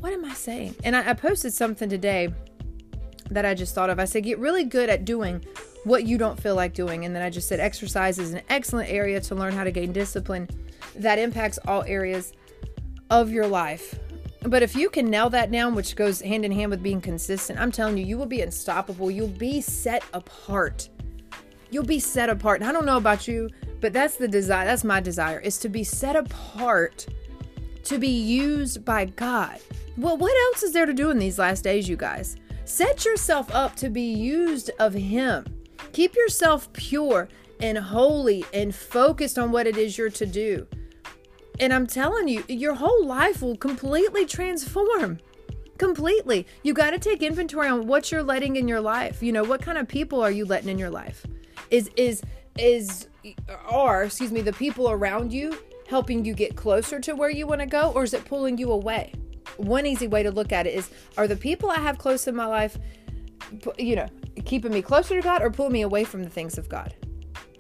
What 0.01 0.12
am 0.12 0.25
I 0.25 0.35
saying? 0.35 0.77
And 0.85 0.97
I, 0.97 1.11
I 1.11 1.12
posted 1.15 1.53
something 1.53 1.89
today 1.89 2.35
that 3.31 3.45
I 3.45 3.55
just 3.55 3.75
thought 3.75 3.91
of. 3.91 3.99
I 3.99 4.05
said, 4.05 4.25
get 4.25 4.38
really 4.38 4.64
good 4.64 4.88
at 4.88 5.05
doing 5.05 5.45
what 5.85 6.05
you 6.05 6.19
don't 6.19 6.41
feel 6.41 6.55
like 6.55 6.75
doing. 6.75 7.05
And 7.05 7.14
then 7.14 7.23
I 7.23 7.31
just 7.31 7.49
said, 7.49 7.61
exercise 7.61 8.19
is 8.19 8.33
an 8.33 8.43
excellent 8.49 8.91
area 8.91 9.21
to 9.21 9.35
learn 9.35 9.52
how 9.52 9.64
to 9.64 9.71
gain 9.71 9.93
discipline 9.93 10.49
that 10.97 11.19
impacts 11.19 11.59
all 11.67 11.83
areas 11.85 12.33
of 13.11 13.31
your 13.31 13.47
life. 13.47 13.99
But 14.43 14.62
if 14.62 14.75
you 14.75 14.91
can 14.91 15.09
nail 15.09 15.31
that 15.31 15.52
down, 15.52 15.75
which 15.75 15.95
goes 15.95 16.21
hand 16.21 16.45
in 16.45 16.50
hand 16.52 16.71
with 16.71 16.83
being 16.83 17.00
consistent, 17.00 17.61
I'm 17.61 17.71
telling 17.71 17.97
you, 17.97 18.05
you 18.05 18.19
will 18.19 18.26
be 18.26 18.41
unstoppable. 18.41 19.11
You'll 19.11 19.29
be 19.29 19.61
set 19.61 20.02
apart. 20.12 20.88
You'll 21.71 21.85
be 21.85 22.00
set 22.00 22.29
apart. 22.29 22.61
And 22.61 22.69
I 22.69 22.73
don't 22.73 22.85
know 22.85 22.97
about 22.97 23.29
you, 23.29 23.49
but 23.81 23.93
that's 23.93 24.17
the 24.17 24.29
desire. 24.29 24.67
That's 24.67 24.85
my 24.85 25.00
desire 25.00 25.38
is 25.38 25.59
to 25.59 25.69
be 25.69 25.85
set 25.85 26.17
apart, 26.17 27.07
to 27.85 27.99
be 27.99 28.09
used 28.09 28.85
by 28.85 29.05
God. 29.07 29.61
Well, 29.97 30.17
what 30.17 30.35
else 30.49 30.62
is 30.62 30.73
there 30.73 30.87
to 30.87 30.93
do 30.93 31.11
in 31.11 31.19
these 31.19 31.38
last 31.38 31.62
days, 31.62 31.88
you 31.88 31.97
guys? 31.97 32.37
Set 32.73 33.05
yourself 33.05 33.55
up 33.55 33.76
to 33.76 33.91
be 33.91 34.14
used 34.14 34.71
of 34.79 34.95
Him. 34.95 35.45
Keep 35.93 36.17
yourself 36.17 36.73
pure 36.73 37.29
and 37.61 37.76
holy 37.76 38.47
and 38.55 38.75
focused 38.75 39.38
on 39.38 39.52
what 39.52 39.67
it 39.67 39.76
is 39.76 39.99
you're 39.99 40.09
to 40.09 40.25
do. 40.25 40.67
And 41.61 41.71
I'm 41.71 41.87
telling 41.87 42.29
you, 42.29 42.43
your 42.49 42.73
whole 42.73 43.04
life 43.04 43.43
will 43.43 43.58
completely 43.58 44.25
transform. 44.25 45.19
Completely. 45.76 46.47
You 46.63 46.73
got 46.73 46.93
to 46.93 46.99
take 46.99 47.23
inventory 47.23 47.69
on 47.69 47.87
what 47.87 48.11
you're 48.11 48.23
letting 48.23 48.56
in 48.56 48.67
your 48.67 48.80
life. 48.80 49.23
You 49.23 49.32
know, 49.32 49.45
what 49.45 49.61
kind 49.61 49.76
of 49.76 49.87
people 49.87 50.23
are 50.23 50.30
you 50.30 50.47
letting 50.47 50.71
in 50.71 50.78
your 50.78 50.89
life? 50.89 51.26
Is 51.71 51.91
is 51.99 52.23
is 52.58 53.08
are, 53.69 54.04
excuse 54.04 54.32
me, 54.32 54.41
the 54.41 54.54
people 54.54 54.91
around 54.91 55.30
you 55.30 55.58
helping 55.89 56.25
you 56.25 56.32
get 56.32 56.56
closer 56.56 57.00
to 57.00 57.13
where 57.13 57.28
you 57.28 57.47
want 57.47 57.61
to 57.61 57.67
go 57.67 57.93
or 57.93 58.04
is 58.04 58.15
it 58.15 58.25
pulling 58.25 58.56
you 58.56 58.73
away? 58.73 59.13
One 59.57 59.87
easy 59.87 60.09
way 60.09 60.23
to 60.23 60.31
look 60.31 60.52
at 60.52 60.67
it 60.67 60.75
is 60.75 60.91
are 61.17 61.28
the 61.28 61.37
people 61.37 61.71
I 61.71 61.78
have 61.78 61.99
close 61.99 62.26
in 62.26 62.35
my 62.35 62.47
life 62.47 62.78
you 63.78 63.97
know, 63.97 64.09
keeping 64.45 64.73
me 64.73 64.83
closer 64.83 65.17
to 65.17 65.23
God 65.23 65.43
or 65.43 65.50
pulling 65.50 65.73
me 65.73 65.83
away 65.83 66.05
from 66.05 66.23
the 66.23 66.31
things 66.31 66.59
of 66.59 66.69
God? 66.69 66.95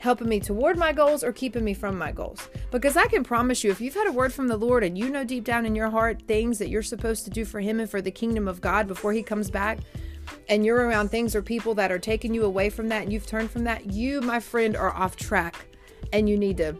helping 0.02 0.28
me 0.28 0.40
toward 0.40 0.76
my 0.76 0.92
goals 0.92 1.22
or 1.22 1.30
keeping 1.30 1.62
me 1.62 1.72
from 1.72 1.96
my 1.96 2.10
goals. 2.10 2.48
Because 2.72 2.96
I 2.96 3.06
can 3.06 3.22
promise 3.22 3.62
you, 3.62 3.70
if 3.70 3.80
you've 3.80 3.94
had 3.94 4.08
a 4.08 4.12
word 4.12 4.32
from 4.32 4.48
the 4.48 4.56
Lord 4.56 4.82
and 4.82 4.98
you 4.98 5.08
know 5.08 5.22
deep 5.22 5.44
down 5.44 5.64
in 5.64 5.76
your 5.76 5.90
heart 5.90 6.22
things 6.26 6.58
that 6.58 6.68
you're 6.68 6.82
supposed 6.82 7.22
to 7.22 7.30
do 7.30 7.44
for 7.44 7.60
Him 7.60 7.78
and 7.78 7.88
for 7.88 8.02
the 8.02 8.10
kingdom 8.10 8.48
of 8.48 8.60
God 8.60 8.88
before 8.88 9.12
He 9.12 9.22
comes 9.22 9.48
back, 9.48 9.78
and 10.48 10.66
you're 10.66 10.88
around 10.88 11.10
things 11.10 11.36
or 11.36 11.40
people 11.40 11.72
that 11.76 11.92
are 11.92 12.00
taking 12.00 12.34
you 12.34 12.44
away 12.44 12.68
from 12.68 12.88
that 12.88 13.02
and 13.02 13.12
you've 13.12 13.26
turned 13.26 13.48
from 13.48 13.62
that, 13.62 13.92
you, 13.92 14.20
my 14.20 14.40
friend, 14.40 14.76
are 14.76 14.92
off 14.92 15.14
track 15.14 15.66
and 16.12 16.28
you 16.28 16.36
need 16.36 16.56
to 16.56 16.76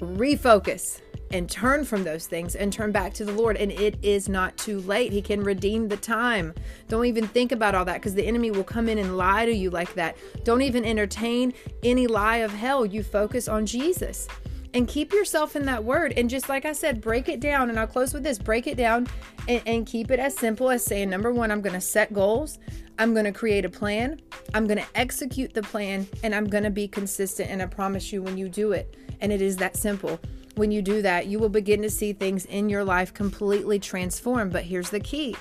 refocus 0.00 1.00
and 1.32 1.50
turn 1.50 1.84
from 1.84 2.04
those 2.04 2.26
things 2.26 2.54
and 2.54 2.72
turn 2.72 2.92
back 2.92 3.14
to 3.14 3.24
the 3.24 3.32
Lord. 3.32 3.56
And 3.56 3.72
it 3.72 3.98
is 4.02 4.28
not 4.28 4.56
too 4.56 4.80
late. 4.80 5.12
He 5.12 5.22
can 5.22 5.42
redeem 5.42 5.88
the 5.88 5.96
time. 5.96 6.54
Don't 6.88 7.06
even 7.06 7.26
think 7.26 7.52
about 7.52 7.74
all 7.74 7.84
that 7.86 7.94
because 7.94 8.14
the 8.14 8.26
enemy 8.26 8.50
will 8.50 8.64
come 8.64 8.88
in 8.88 8.98
and 8.98 9.16
lie 9.16 9.46
to 9.46 9.52
you 9.52 9.70
like 9.70 9.94
that. 9.94 10.16
Don't 10.44 10.62
even 10.62 10.84
entertain 10.84 11.52
any 11.82 12.06
lie 12.06 12.38
of 12.38 12.52
hell. 12.52 12.84
You 12.84 13.02
focus 13.02 13.48
on 13.48 13.66
Jesus 13.66 14.28
and 14.74 14.88
keep 14.88 15.12
yourself 15.12 15.56
in 15.56 15.66
that 15.66 15.84
word. 15.84 16.14
And 16.16 16.30
just 16.30 16.48
like 16.48 16.64
I 16.64 16.72
said, 16.72 17.00
break 17.00 17.28
it 17.28 17.40
down. 17.40 17.70
And 17.70 17.78
I'll 17.78 17.86
close 17.86 18.14
with 18.14 18.22
this 18.22 18.38
break 18.38 18.66
it 18.66 18.76
down 18.76 19.06
and, 19.48 19.62
and 19.66 19.86
keep 19.86 20.10
it 20.10 20.18
as 20.18 20.36
simple 20.36 20.70
as 20.70 20.84
saying, 20.84 21.10
number 21.10 21.32
one, 21.32 21.50
I'm 21.50 21.60
going 21.60 21.74
to 21.74 21.80
set 21.80 22.12
goals. 22.12 22.58
I'm 22.98 23.12
going 23.12 23.24
to 23.24 23.32
create 23.32 23.64
a 23.64 23.70
plan. 23.70 24.20
I'm 24.54 24.66
going 24.66 24.78
to 24.78 24.86
execute 24.94 25.54
the 25.54 25.62
plan 25.62 26.06
and 26.22 26.34
I'm 26.34 26.46
going 26.46 26.64
to 26.64 26.70
be 26.70 26.88
consistent. 26.88 27.50
And 27.50 27.62
I 27.62 27.66
promise 27.66 28.12
you, 28.12 28.22
when 28.22 28.36
you 28.36 28.48
do 28.48 28.72
it, 28.72 28.96
and 29.20 29.32
it 29.32 29.40
is 29.40 29.56
that 29.58 29.76
simple, 29.76 30.18
when 30.54 30.70
you 30.70 30.82
do 30.82 31.02
that, 31.02 31.26
you 31.26 31.38
will 31.38 31.48
begin 31.48 31.82
to 31.82 31.90
see 31.90 32.12
things 32.12 32.44
in 32.46 32.68
your 32.68 32.84
life 32.84 33.14
completely 33.14 33.78
transform. 33.78 34.50
But 34.50 34.64
here's 34.64 34.90
the 34.90 35.00
key 35.00 35.36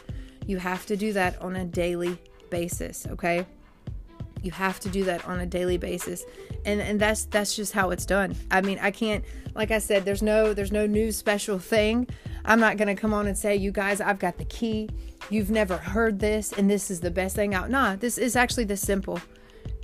you 0.47 0.57
have 0.57 0.85
to 0.87 0.97
do 0.97 1.13
that 1.13 1.41
on 1.41 1.55
a 1.55 1.65
daily 1.65 2.17
basis, 2.49 3.07
okay? 3.07 3.45
You 4.41 4.51
have 4.51 4.79
to 4.81 4.89
do 4.89 5.03
that 5.03 5.25
on 5.25 5.39
a 5.39 5.45
daily 5.45 5.77
basis. 5.77 6.23
And 6.65 6.81
and 6.81 6.99
that's 6.99 7.25
that's 7.25 7.55
just 7.55 7.73
how 7.73 7.91
it's 7.91 8.05
done. 8.05 8.35
I 8.49 8.61
mean, 8.61 8.79
I 8.81 8.91
can't 8.91 9.23
like 9.53 9.71
I 9.71 9.79
said 9.79 10.03
there's 10.03 10.23
no 10.23 10.53
there's 10.53 10.71
no 10.71 10.87
new 10.87 11.11
special 11.11 11.59
thing. 11.59 12.07
I'm 12.43 12.59
not 12.59 12.77
going 12.77 12.87
to 12.87 12.99
come 12.99 13.13
on 13.13 13.27
and 13.27 13.37
say 13.37 13.55
you 13.55 13.71
guys 13.71 14.01
I've 14.01 14.19
got 14.19 14.37
the 14.37 14.45
key. 14.45 14.89
You've 15.29 15.51
never 15.51 15.77
heard 15.77 16.19
this 16.19 16.53
and 16.53 16.69
this 16.69 16.89
is 16.89 17.01
the 17.01 17.11
best 17.11 17.35
thing 17.35 17.53
out. 17.53 17.69
Nah, 17.69 17.95
this 17.95 18.17
is 18.17 18.35
actually 18.35 18.63
this 18.63 18.81
simple. 18.81 19.19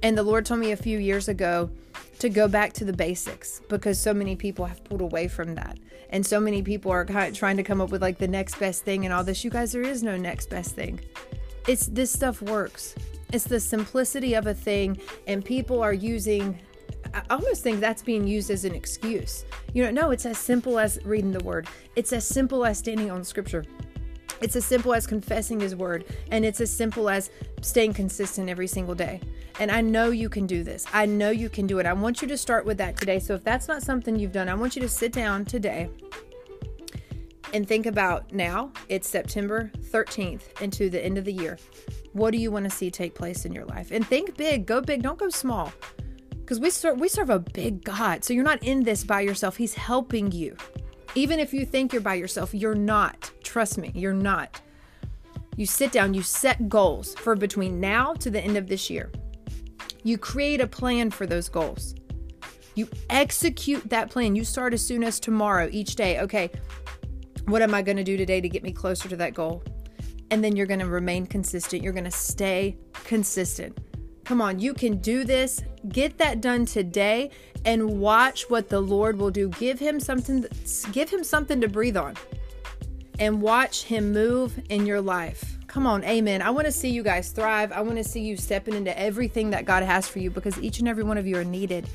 And 0.02 0.18
the 0.18 0.24
Lord 0.24 0.46
told 0.46 0.60
me 0.60 0.72
a 0.72 0.78
few 0.78 0.98
years 0.98 1.28
ago 1.28 1.70
to 2.20 2.30
go 2.30 2.48
back 2.48 2.74
to 2.74 2.86
the 2.86 2.94
basics 2.94 3.62
because 3.70 4.00
so 4.00 4.14
many 4.14 4.36
people 4.36 4.66
have 4.66 4.84
pulled 4.84 5.02
away 5.02 5.28
from 5.28 5.56
that. 5.56 5.78
And 6.10 6.26
so 6.26 6.40
many 6.40 6.62
people 6.62 6.92
are 6.92 7.06
kind 7.06 7.30
of 7.30 7.38
trying 7.38 7.58
to 7.58 7.64
come 7.64 7.82
up 7.82 7.90
with 7.90 8.02
like 8.02 8.18
the 8.18 8.28
next 8.28 8.60
best 8.60 8.84
thing 8.84 9.06
and 9.06 9.14
all 9.14 9.24
this. 9.24 9.44
You 9.44 9.50
guys, 9.50 9.72
there 9.72 9.82
is 9.82 10.04
no 10.04 10.18
next 10.18 10.50
best 10.50 10.76
thing. 10.76 11.00
It's 11.68 11.88
this 11.88 12.12
stuff 12.12 12.42
works. 12.42 12.96
It's 13.34 13.44
the 13.44 13.60
simplicity 13.60 14.36
of 14.36 14.48
a 14.48 14.54
thing, 14.54 15.02
and 15.28 15.44
people 15.44 15.82
are 15.82 15.94
using 15.94 16.58
I 17.14 17.22
almost 17.30 17.64
think 17.64 17.80
that's 17.80 18.02
being 18.02 18.28
used 18.28 18.50
as 18.52 18.66
an 18.66 18.76
excuse. 18.76 19.46
You 19.74 19.84
know, 19.84 19.92
no, 19.92 20.12
it's 20.12 20.26
as 20.26 20.38
simple 20.38 20.78
as 20.78 21.00
reading 21.04 21.32
the 21.32 21.44
word. 21.44 21.68
It's 21.96 22.14
as 22.14 22.26
simple 22.26 22.66
as 22.66 22.78
standing 22.78 23.10
on 23.10 23.24
scripture. 23.24 23.66
It's 24.42 24.56
as 24.56 24.66
simple 24.66 24.94
as 24.94 25.08
confessing 25.08 25.60
his 25.60 25.76
word, 25.76 26.06
and 26.32 26.46
it's 26.46 26.62
as 26.62 26.70
simple 26.70 27.10
as 27.10 27.32
staying 27.62 27.94
consistent 27.94 28.50
every 28.50 28.68
single 28.68 28.94
day. 28.94 29.22
And 29.60 29.72
I 29.72 29.82
know 29.82 30.12
you 30.12 30.30
can 30.30 30.46
do 30.46 30.64
this. 30.64 30.86
I 30.94 31.06
know 31.06 31.32
you 31.32 31.50
can 31.50 31.66
do 31.66 31.80
it. 31.80 31.86
I 31.86 31.94
want 31.94 32.22
you 32.22 32.28
to 32.28 32.38
start 32.38 32.66
with 32.66 32.78
that 32.78 32.98
today. 32.98 33.20
So 33.20 33.34
if 33.34 33.44
that's 33.44 33.68
not 33.68 33.82
something 33.82 34.18
you've 34.18 34.32
done, 34.32 34.50
I 34.50 34.56
want 34.56 34.76
you 34.76 34.82
to 34.84 34.90
sit 34.90 35.12
down 35.12 35.46
today 35.46 35.90
and 37.54 37.68
think 37.68 37.86
about 37.86 38.32
now 38.34 38.72
it's 38.90 39.10
September 39.10 39.72
13th 39.80 40.62
into 40.62 40.90
the 40.90 41.04
end 41.04 41.18
of 41.18 41.26
the 41.26 41.34
year. 41.34 41.58
What 42.14 42.32
do 42.32 42.38
you 42.38 42.52
want 42.52 42.66
to 42.66 42.70
see 42.70 42.92
take 42.92 43.16
place 43.16 43.46
in 43.46 43.52
your 43.52 43.66
life? 43.66 43.92
And 43.92 44.06
think 44.06 44.38
big, 44.38 44.66
go 44.66 44.82
big, 44.82 45.02
don't 45.02 45.18
go 45.18 45.30
small. 45.30 45.72
Because 46.30 46.60
we 46.60 46.70
serve 46.70 47.00
we 47.00 47.10
serve 47.10 47.30
a 47.30 47.40
big 47.40 47.84
God. 47.84 48.24
So 48.24 48.34
you're 48.34 48.44
not 48.44 48.64
in 48.64 48.84
this 48.84 49.04
by 49.04 49.22
yourself. 49.22 49.58
He's 49.58 49.74
helping 49.74 50.32
you. 50.32 50.56
Even 51.16 51.40
if 51.40 51.54
you 51.54 51.66
think 51.66 51.92
you're 51.92 52.02
by 52.02 52.14
yourself, 52.14 52.54
you're 52.54 52.76
not. 52.76 53.32
Trust 53.44 53.78
me, 53.78 53.92
you're 53.96 54.14
not. 54.14 54.62
You 55.56 55.66
sit 55.66 55.92
down, 55.92 56.14
you 56.14 56.22
set 56.22 56.70
goals 56.70 57.16
for 57.16 57.36
between 57.36 57.80
now 57.80 58.14
to 58.16 58.30
the 58.30 58.40
end 58.40 58.56
of 58.56 58.68
this 58.68 58.90
year. 58.90 59.12
You 60.04 60.18
create 60.18 60.62
a 60.62 60.68
plan 60.68 61.12
for 61.12 61.26
those 61.26 61.50
goals. 61.50 61.96
You 62.76 62.88
execute 63.10 63.90
that 63.90 64.10
plan. 64.10 64.36
You 64.36 64.44
start 64.44 64.74
as 64.74 64.86
soon 64.86 65.04
as 65.04 65.20
tomorrow, 65.20 65.68
each 65.72 65.96
day. 65.96 66.20
Okay, 66.20 66.52
what 67.46 67.62
am 67.62 67.74
I 67.74 67.82
going 67.82 67.98
to 67.98 68.04
do 68.04 68.18
today 68.18 68.40
to 68.40 68.50
get 68.50 68.62
me 68.62 68.72
closer 68.72 69.10
to 69.10 69.16
that 69.16 69.34
goal? 69.34 69.64
And 70.30 70.44
then 70.44 70.56
you're 70.56 70.68
going 70.68 70.82
to 70.82 70.88
remain 70.88 71.26
consistent. 71.26 71.82
You're 71.82 71.94
going 71.94 72.04
to 72.04 72.12
stay 72.12 72.78
consistent. 73.06 73.78
Come 74.26 74.42
on, 74.42 74.60
you 74.60 74.74
can 74.74 74.98
do 74.98 75.24
this. 75.24 75.64
Get 75.88 76.18
that 76.18 76.42
done 76.42 76.66
today 76.66 77.32
and 77.64 78.00
watch 78.00 78.50
what 78.50 78.68
the 78.68 78.82
Lord 78.82 79.18
will 79.18 79.32
do. 79.32 79.48
Give 79.50 79.80
him 79.80 80.00
something 80.00 80.46
give 80.92 81.10
him 81.10 81.24
something 81.24 81.62
to 81.62 81.70
breathe 81.70 81.98
on. 81.98 82.16
And 83.20 83.42
watch 83.42 83.84
him 83.84 84.12
move 84.12 84.60
in 84.70 84.86
your 84.86 85.02
life. 85.02 85.57
Come 85.78 85.86
on, 85.86 86.04
amen. 86.06 86.42
I 86.42 86.50
want 86.50 86.66
to 86.66 86.72
see 86.72 86.90
you 86.90 87.04
guys 87.04 87.30
thrive. 87.30 87.72
I 87.72 87.82
want 87.82 87.98
to 87.98 88.04
see 88.04 88.22
you 88.22 88.36
stepping 88.36 88.74
into 88.74 89.00
everything 89.00 89.52
that 89.52 89.66
God 89.66 89.84
has 89.84 90.08
for 90.08 90.18
you 90.18 90.32
because 90.32 90.58
each 90.60 90.80
and 90.80 90.88
every 90.88 91.04
one 91.04 91.20
of 91.20 91.28
you 91.28 91.38
are 91.38 91.44
needed. 91.44 91.88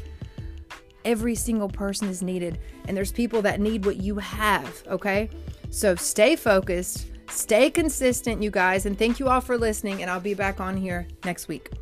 Every 1.05 1.35
single 1.35 1.69
person 1.69 2.07
is 2.07 2.23
needed, 2.23 2.61
and 2.87 2.97
there's 2.97 3.11
people 3.11 3.43
that 3.43 3.59
need 3.59 3.85
what 3.85 3.97
you 3.97 4.19
have, 4.19 4.85
okay? 4.87 5.31
So 5.71 5.97
stay 5.97 6.37
focused, 6.37 7.09
stay 7.29 7.71
consistent, 7.71 8.41
you 8.41 8.53
guys, 8.53 8.87
and 8.87 8.97
thank 8.97 9.19
you 9.19 9.29
all 9.29 9.41
for 9.41 9.59
listening. 9.59 10.01
And 10.01 10.09
I'll 10.09 10.21
be 10.21 10.35
back 10.35 10.61
on 10.61 10.77
here 10.77 11.09
next 11.25 11.49
week. 11.49 11.82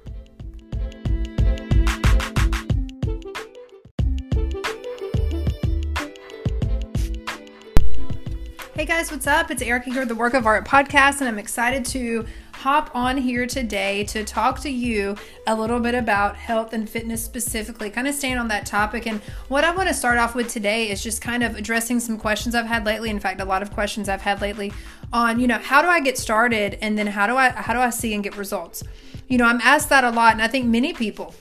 Hey 8.80 8.86
guys, 8.86 9.10
what's 9.10 9.26
up? 9.26 9.50
It's 9.50 9.60
Erica 9.60 9.90
here, 9.90 10.00
with 10.00 10.08
the 10.08 10.14
Work 10.14 10.32
of 10.32 10.46
Art 10.46 10.66
podcast, 10.66 11.20
and 11.20 11.28
I'm 11.28 11.38
excited 11.38 11.84
to 11.84 12.24
hop 12.54 12.90
on 12.96 13.18
here 13.18 13.44
today 13.44 14.04
to 14.04 14.24
talk 14.24 14.58
to 14.60 14.70
you 14.70 15.16
a 15.46 15.54
little 15.54 15.80
bit 15.80 15.94
about 15.94 16.34
health 16.34 16.72
and 16.72 16.88
fitness 16.88 17.22
specifically, 17.22 17.90
kind 17.90 18.08
of 18.08 18.14
staying 18.14 18.38
on 18.38 18.48
that 18.48 18.64
topic. 18.64 19.06
And 19.06 19.20
what 19.48 19.64
I 19.64 19.76
want 19.76 19.88
to 19.88 19.94
start 19.94 20.16
off 20.16 20.34
with 20.34 20.48
today 20.48 20.88
is 20.88 21.02
just 21.02 21.20
kind 21.20 21.42
of 21.42 21.56
addressing 21.56 22.00
some 22.00 22.16
questions 22.16 22.54
I've 22.54 22.64
had 22.64 22.86
lately. 22.86 23.10
In 23.10 23.20
fact, 23.20 23.42
a 23.42 23.44
lot 23.44 23.60
of 23.60 23.70
questions 23.70 24.08
I've 24.08 24.22
had 24.22 24.40
lately 24.40 24.72
on, 25.12 25.40
you 25.40 25.46
know, 25.46 25.58
how 25.58 25.82
do 25.82 25.88
I 25.88 26.00
get 26.00 26.16
started 26.16 26.78
and 26.80 26.96
then 26.96 27.06
how 27.06 27.26
do 27.26 27.36
I 27.36 27.50
how 27.50 27.74
do 27.74 27.80
I 27.80 27.90
see 27.90 28.14
and 28.14 28.24
get 28.24 28.38
results? 28.38 28.82
You 29.28 29.36
know, 29.36 29.44
I'm 29.44 29.60
asked 29.60 29.90
that 29.90 30.04
a 30.04 30.10
lot, 30.10 30.32
and 30.32 30.40
I 30.40 30.48
think 30.48 30.64
many 30.64 30.94
people 30.94 31.34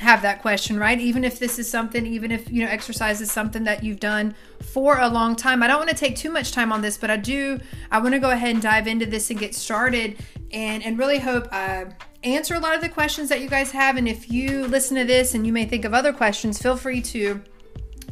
have 0.00 0.22
that 0.22 0.40
question, 0.40 0.78
right? 0.78 0.98
Even 0.98 1.24
if 1.24 1.38
this 1.38 1.58
is 1.58 1.70
something, 1.70 2.06
even 2.06 2.30
if, 2.30 2.50
you 2.50 2.64
know, 2.64 2.70
exercise 2.70 3.20
is 3.20 3.30
something 3.30 3.64
that 3.64 3.84
you've 3.84 4.00
done 4.00 4.34
for 4.72 4.98
a 4.98 5.06
long 5.06 5.36
time. 5.36 5.62
I 5.62 5.66
don't 5.66 5.76
want 5.76 5.90
to 5.90 5.94
take 5.94 6.16
too 6.16 6.30
much 6.30 6.52
time 6.52 6.72
on 6.72 6.80
this, 6.80 6.96
but 6.96 7.10
I 7.10 7.18
do, 7.18 7.60
I 7.90 7.98
want 7.98 8.14
to 8.14 8.18
go 8.18 8.30
ahead 8.30 8.50
and 8.50 8.62
dive 8.62 8.86
into 8.86 9.04
this 9.04 9.28
and 9.28 9.38
get 9.38 9.54
started 9.54 10.16
and, 10.52 10.82
and 10.82 10.98
really 10.98 11.18
hope 11.18 11.48
I 11.52 11.88
answer 12.24 12.54
a 12.54 12.58
lot 12.58 12.74
of 12.74 12.80
the 12.80 12.88
questions 12.88 13.28
that 13.28 13.42
you 13.42 13.48
guys 13.48 13.72
have. 13.72 13.98
And 13.98 14.08
if 14.08 14.32
you 14.32 14.66
listen 14.68 14.96
to 14.96 15.04
this 15.04 15.34
and 15.34 15.46
you 15.46 15.52
may 15.52 15.66
think 15.66 15.84
of 15.84 15.92
other 15.92 16.14
questions, 16.14 16.60
feel 16.60 16.78
free 16.78 17.02
to 17.02 17.42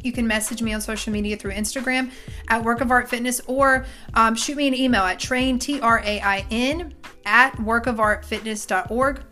you 0.03 0.11
can 0.11 0.27
message 0.27 0.61
me 0.61 0.73
on 0.73 0.81
social 0.81 1.11
media 1.11 1.35
through 1.37 1.53
Instagram 1.53 2.11
at 2.49 2.63
Work 2.63 2.81
of 2.81 2.91
Art 2.91 3.09
Fitness 3.09 3.41
or 3.47 3.85
um, 4.13 4.35
shoot 4.35 4.55
me 4.55 4.67
an 4.67 4.75
email 4.75 5.01
at 5.01 5.19
train, 5.19 5.57
T 5.57 5.81
R 5.81 6.01
A 6.05 6.21
I 6.21 6.45
N, 6.51 6.93
at 7.25 7.53
workofartfitness.org 7.57 9.23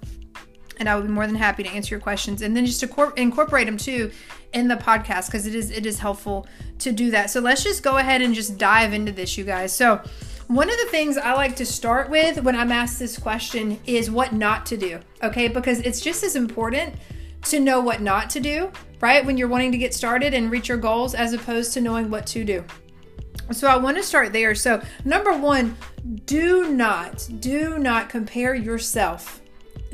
and 0.79 0.87
I 0.87 0.95
would 0.95 1.07
be 1.07 1.11
more 1.11 1.27
than 1.27 1.35
happy 1.35 1.63
to 1.63 1.69
answer 1.69 1.95
your 1.95 1.99
questions 1.99 2.41
and 2.41 2.55
then 2.55 2.65
just 2.65 2.79
to 2.81 3.13
incorporate 3.15 3.65
them 3.65 3.77
too 3.77 4.11
in 4.53 4.67
the 4.67 4.75
podcast 4.75 5.27
because 5.27 5.45
it 5.45 5.55
is 5.55 5.71
it 5.71 5.85
is 5.85 5.99
helpful 5.99 6.47
to 6.79 6.91
do 6.91 7.11
that. 7.11 7.29
So 7.29 7.39
let's 7.39 7.63
just 7.63 7.83
go 7.83 7.97
ahead 7.97 8.21
and 8.21 8.33
just 8.33 8.57
dive 8.57 8.93
into 8.93 9.11
this, 9.11 9.37
you 9.37 9.43
guys. 9.43 9.75
So 9.75 10.01
one 10.47 10.69
of 10.69 10.77
the 10.77 10.85
things 10.85 11.17
I 11.17 11.33
like 11.33 11.55
to 11.57 11.65
start 11.65 12.09
with 12.09 12.41
when 12.41 12.55
I'm 12.55 12.71
asked 12.71 12.99
this 12.99 13.17
question 13.17 13.79
is 13.85 14.09
what 14.09 14.33
not 14.33 14.65
to 14.67 14.77
do. 14.77 14.99
Okay, 15.21 15.47
because 15.47 15.79
it's 15.79 15.99
just 15.99 16.23
as 16.23 16.35
important 16.35 16.95
to 17.43 17.59
know 17.59 17.81
what 17.81 18.01
not 18.01 18.29
to 18.31 18.39
do, 18.39 18.71
right? 19.01 19.25
When 19.25 19.37
you're 19.37 19.47
wanting 19.47 19.71
to 19.73 19.77
get 19.77 19.93
started 19.93 20.33
and 20.33 20.49
reach 20.49 20.69
your 20.69 20.77
goals 20.77 21.15
as 21.15 21.33
opposed 21.33 21.73
to 21.73 21.81
knowing 21.81 22.09
what 22.09 22.25
to 22.27 22.43
do. 22.43 22.63
So 23.51 23.67
I 23.67 23.77
want 23.77 23.97
to 23.97 24.03
start 24.03 24.33
there. 24.33 24.55
So, 24.55 24.81
number 25.05 25.31
1, 25.37 25.77
do 26.25 26.73
not 26.73 27.27
do 27.39 27.77
not 27.77 28.09
compare 28.09 28.55
yourself 28.55 29.41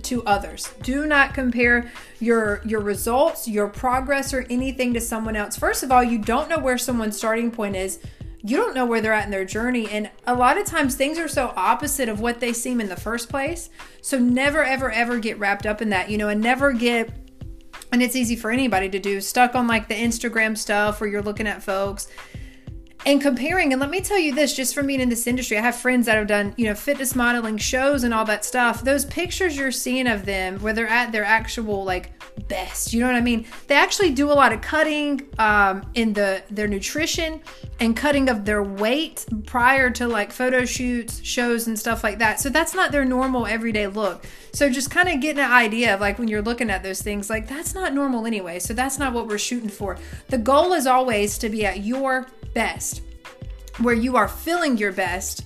to 0.04 0.24
others. 0.26 0.74
Do 0.82 1.06
not 1.06 1.34
compare 1.34 1.92
your 2.20 2.62
your 2.66 2.82
results, 2.82 3.48
your 3.48 3.68
progress 3.68 4.34
or 4.34 4.46
anything 4.50 4.94
to 4.94 5.02
someone 5.02 5.36
else. 5.36 5.58
First 5.58 5.84
of 5.84 5.92
all, 5.92 6.04
you 6.04 6.18
don't 6.18 6.50
know 6.50 6.60
where 6.60 6.78
someone's 6.78 7.18
starting 7.18 7.52
point 7.52 7.76
is. 7.76 8.00
You 8.46 8.58
don't 8.58 8.76
know 8.76 8.86
where 8.86 9.00
they're 9.00 9.14
at 9.14 9.24
in 9.24 9.32
their 9.32 9.46
journey 9.46 9.90
and 9.90 10.12
a 10.28 10.36
lot 10.36 10.58
of 10.58 10.66
times 10.66 10.96
things 10.96 11.18
are 11.18 11.30
so 11.30 11.54
opposite 11.56 12.10
of 12.10 12.20
what 12.20 12.42
they 12.42 12.52
seem 12.52 12.82
in 12.82 12.90
the 12.90 12.96
first 12.96 13.30
place. 13.30 13.70
So 14.02 14.20
never 14.20 14.64
ever 14.64 14.92
ever 14.92 15.18
get 15.20 15.40
wrapped 15.40 15.66
up 15.66 15.82
in 15.82 15.90
that, 15.90 16.10
you 16.10 16.18
know, 16.18 16.28
and 16.28 16.42
never 16.42 16.74
get 16.74 17.10
and 17.94 18.02
it's 18.02 18.16
easy 18.16 18.36
for 18.36 18.52
anybody 18.52 18.90
to 18.90 19.00
do 19.00 19.22
stuck 19.22 19.56
on 19.56 19.68
like 19.68 19.88
the 19.88 19.94
Instagram 19.94 20.58
stuff 20.58 21.00
where 21.00 21.10
you're 21.10 21.22
looking 21.22 21.48
at 21.48 21.64
folks 21.64 22.08
and 23.06 23.22
comparing 23.22 23.74
and 23.74 23.80
let 23.80 23.90
me 23.90 24.02
tell 24.02 24.20
you 24.20 24.34
this 24.34 24.56
just 24.56 24.74
from 24.74 24.88
being 24.88 25.02
in 25.02 25.10
this 25.10 25.28
industry 25.28 25.58
i 25.58 25.62
have 25.62 25.76
friends 25.76 26.06
that 26.06 26.16
have 26.18 26.28
done 26.28 26.54
you 26.58 26.66
know 26.66 26.76
fitness 26.76 27.16
modeling 27.16 27.58
shows 27.58 28.04
and 28.04 28.14
all 28.14 28.26
that 28.26 28.46
stuff. 28.46 28.84
Those 28.84 29.06
pictures 29.06 29.58
you're 29.58 29.72
seeing 29.72 30.08
of 30.08 30.26
them 30.26 30.60
where 30.60 30.74
they're 30.74 30.88
at 30.88 31.12
their 31.12 31.24
actual 31.24 31.84
like 31.84 32.12
best 32.48 32.94
you 32.94 33.00
know 33.00 33.08
what 33.08 33.16
i 33.16 33.22
mean? 33.22 33.46
They 33.68 33.76
actually 33.76 34.12
do 34.12 34.32
a 34.32 34.34
lot 34.34 34.54
of 34.54 34.62
cutting 34.62 35.22
um, 35.40 35.86
in 35.94 36.14
the 36.14 36.44
their 36.50 36.68
nutrition 36.68 37.42
and 37.80 37.96
cutting 37.96 38.30
of 38.30 38.46
their 38.46 38.64
weight 38.64 39.26
prior 39.46 39.90
to 39.92 40.08
like 40.08 40.32
photo 40.32 40.66
shoots 40.66 41.24
shows 41.24 41.68
and 41.68 41.78
stuff 41.78 42.04
like 42.04 42.20
that. 42.20 42.40
So 42.40 42.50
that's 42.50 42.74
not 42.74 42.92
their 42.92 43.06
normal 43.06 43.46
everyday 43.48 43.88
look. 43.88 44.26
So 44.54 44.70
just 44.70 44.92
kind 44.92 45.10
of 45.10 45.20
getting 45.20 45.44
an 45.44 45.52
idea 45.52 45.96
of 45.96 46.02
like 46.02 46.20
when 46.20 46.28
you're 46.28 46.42
looking 46.42 46.70
at 46.70 46.84
those 46.84 47.02
things 47.02 47.30
like 47.30 47.48
that's 47.48 47.74
not 47.74 47.94
normal 47.94 48.26
anyway. 48.26 48.60
So 48.60 48.74
that's 48.74 49.00
not 49.00 49.14
what 49.14 49.28
we're 49.28 49.38
shooting 49.38 49.70
for. 49.70 49.98
The 50.30 50.38
goal 50.38 50.74
is 50.74 50.86
always 50.86 51.38
to 51.40 51.50
be 51.50 51.66
at 51.66 51.84
your 51.84 52.28
best, 52.54 53.02
where 53.80 53.96
you 53.96 54.16
are 54.16 54.28
feeling 54.28 54.78
your 54.78 54.92
best 54.92 55.46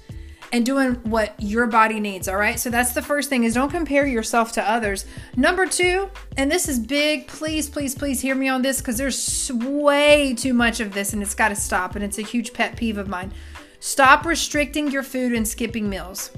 and 0.54 0.66
doing 0.66 0.96
what 1.04 1.36
your 1.40 1.68
body 1.68 2.00
needs 2.00 2.28
all 2.28 2.38
right? 2.38 2.60
So 2.60 2.70
that's 2.70 2.94
the 2.94 3.02
first 3.02 3.30
thing 3.30 3.44
is 3.44 3.54
don't 3.54 3.70
compare 3.70 4.06
yourself 4.06 4.54
to 4.54 4.70
others. 4.70 5.06
Number 5.36 5.66
two 5.66 6.10
and 6.38 6.52
this 6.52 6.70
is 6.70 6.80
big 6.80 7.28
please 7.28 7.70
please 7.70 7.96
please 7.96 8.22
hear 8.22 8.36
me 8.36 8.48
on 8.48 8.62
this 8.62 8.80
because 8.80 8.98
there's 8.98 9.52
way 9.54 10.34
too 10.36 10.54
much 10.54 10.80
of 10.80 10.94
this 10.94 11.14
and 11.14 11.22
it's 11.22 11.36
got 11.36 11.50
to 11.50 11.56
stop 11.56 11.96
and 11.96 12.04
it's 12.04 12.18
a 12.18 12.22
huge 12.22 12.54
pet 12.54 12.78
peeve 12.78 12.98
of 12.98 13.08
mine. 13.08 13.34
Stop 13.80 14.26
restricting 14.26 14.90
your 14.90 15.04
food 15.04 15.34
and 15.34 15.48
skipping 15.48 15.90
meals 15.90 16.32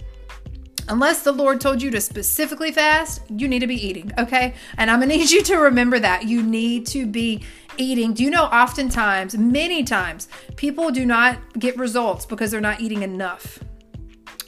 unless 0.89 1.21
the 1.21 1.31
Lord 1.31 1.61
told 1.61 1.81
you 1.81 1.91
to 1.91 2.01
specifically 2.01 2.71
fast, 2.71 3.21
you 3.29 3.47
need 3.47 3.59
to 3.59 3.67
be 3.67 3.87
eating, 3.87 4.11
okay? 4.17 4.55
And 4.77 4.91
I'm 4.91 4.99
gonna 4.99 5.15
need 5.15 5.31
you 5.31 5.43
to 5.43 5.55
remember 5.55 5.99
that. 5.99 6.25
You 6.25 6.43
need 6.43 6.85
to 6.87 7.05
be 7.05 7.43
eating. 7.77 8.13
Do 8.13 8.23
you 8.23 8.29
know 8.29 8.43
oftentimes, 8.43 9.37
many 9.37 9.83
times, 9.83 10.27
people 10.57 10.91
do 10.91 11.05
not 11.05 11.37
get 11.57 11.77
results 11.77 12.25
because 12.25 12.51
they're 12.51 12.59
not 12.59 12.81
eating 12.81 13.03
enough? 13.03 13.59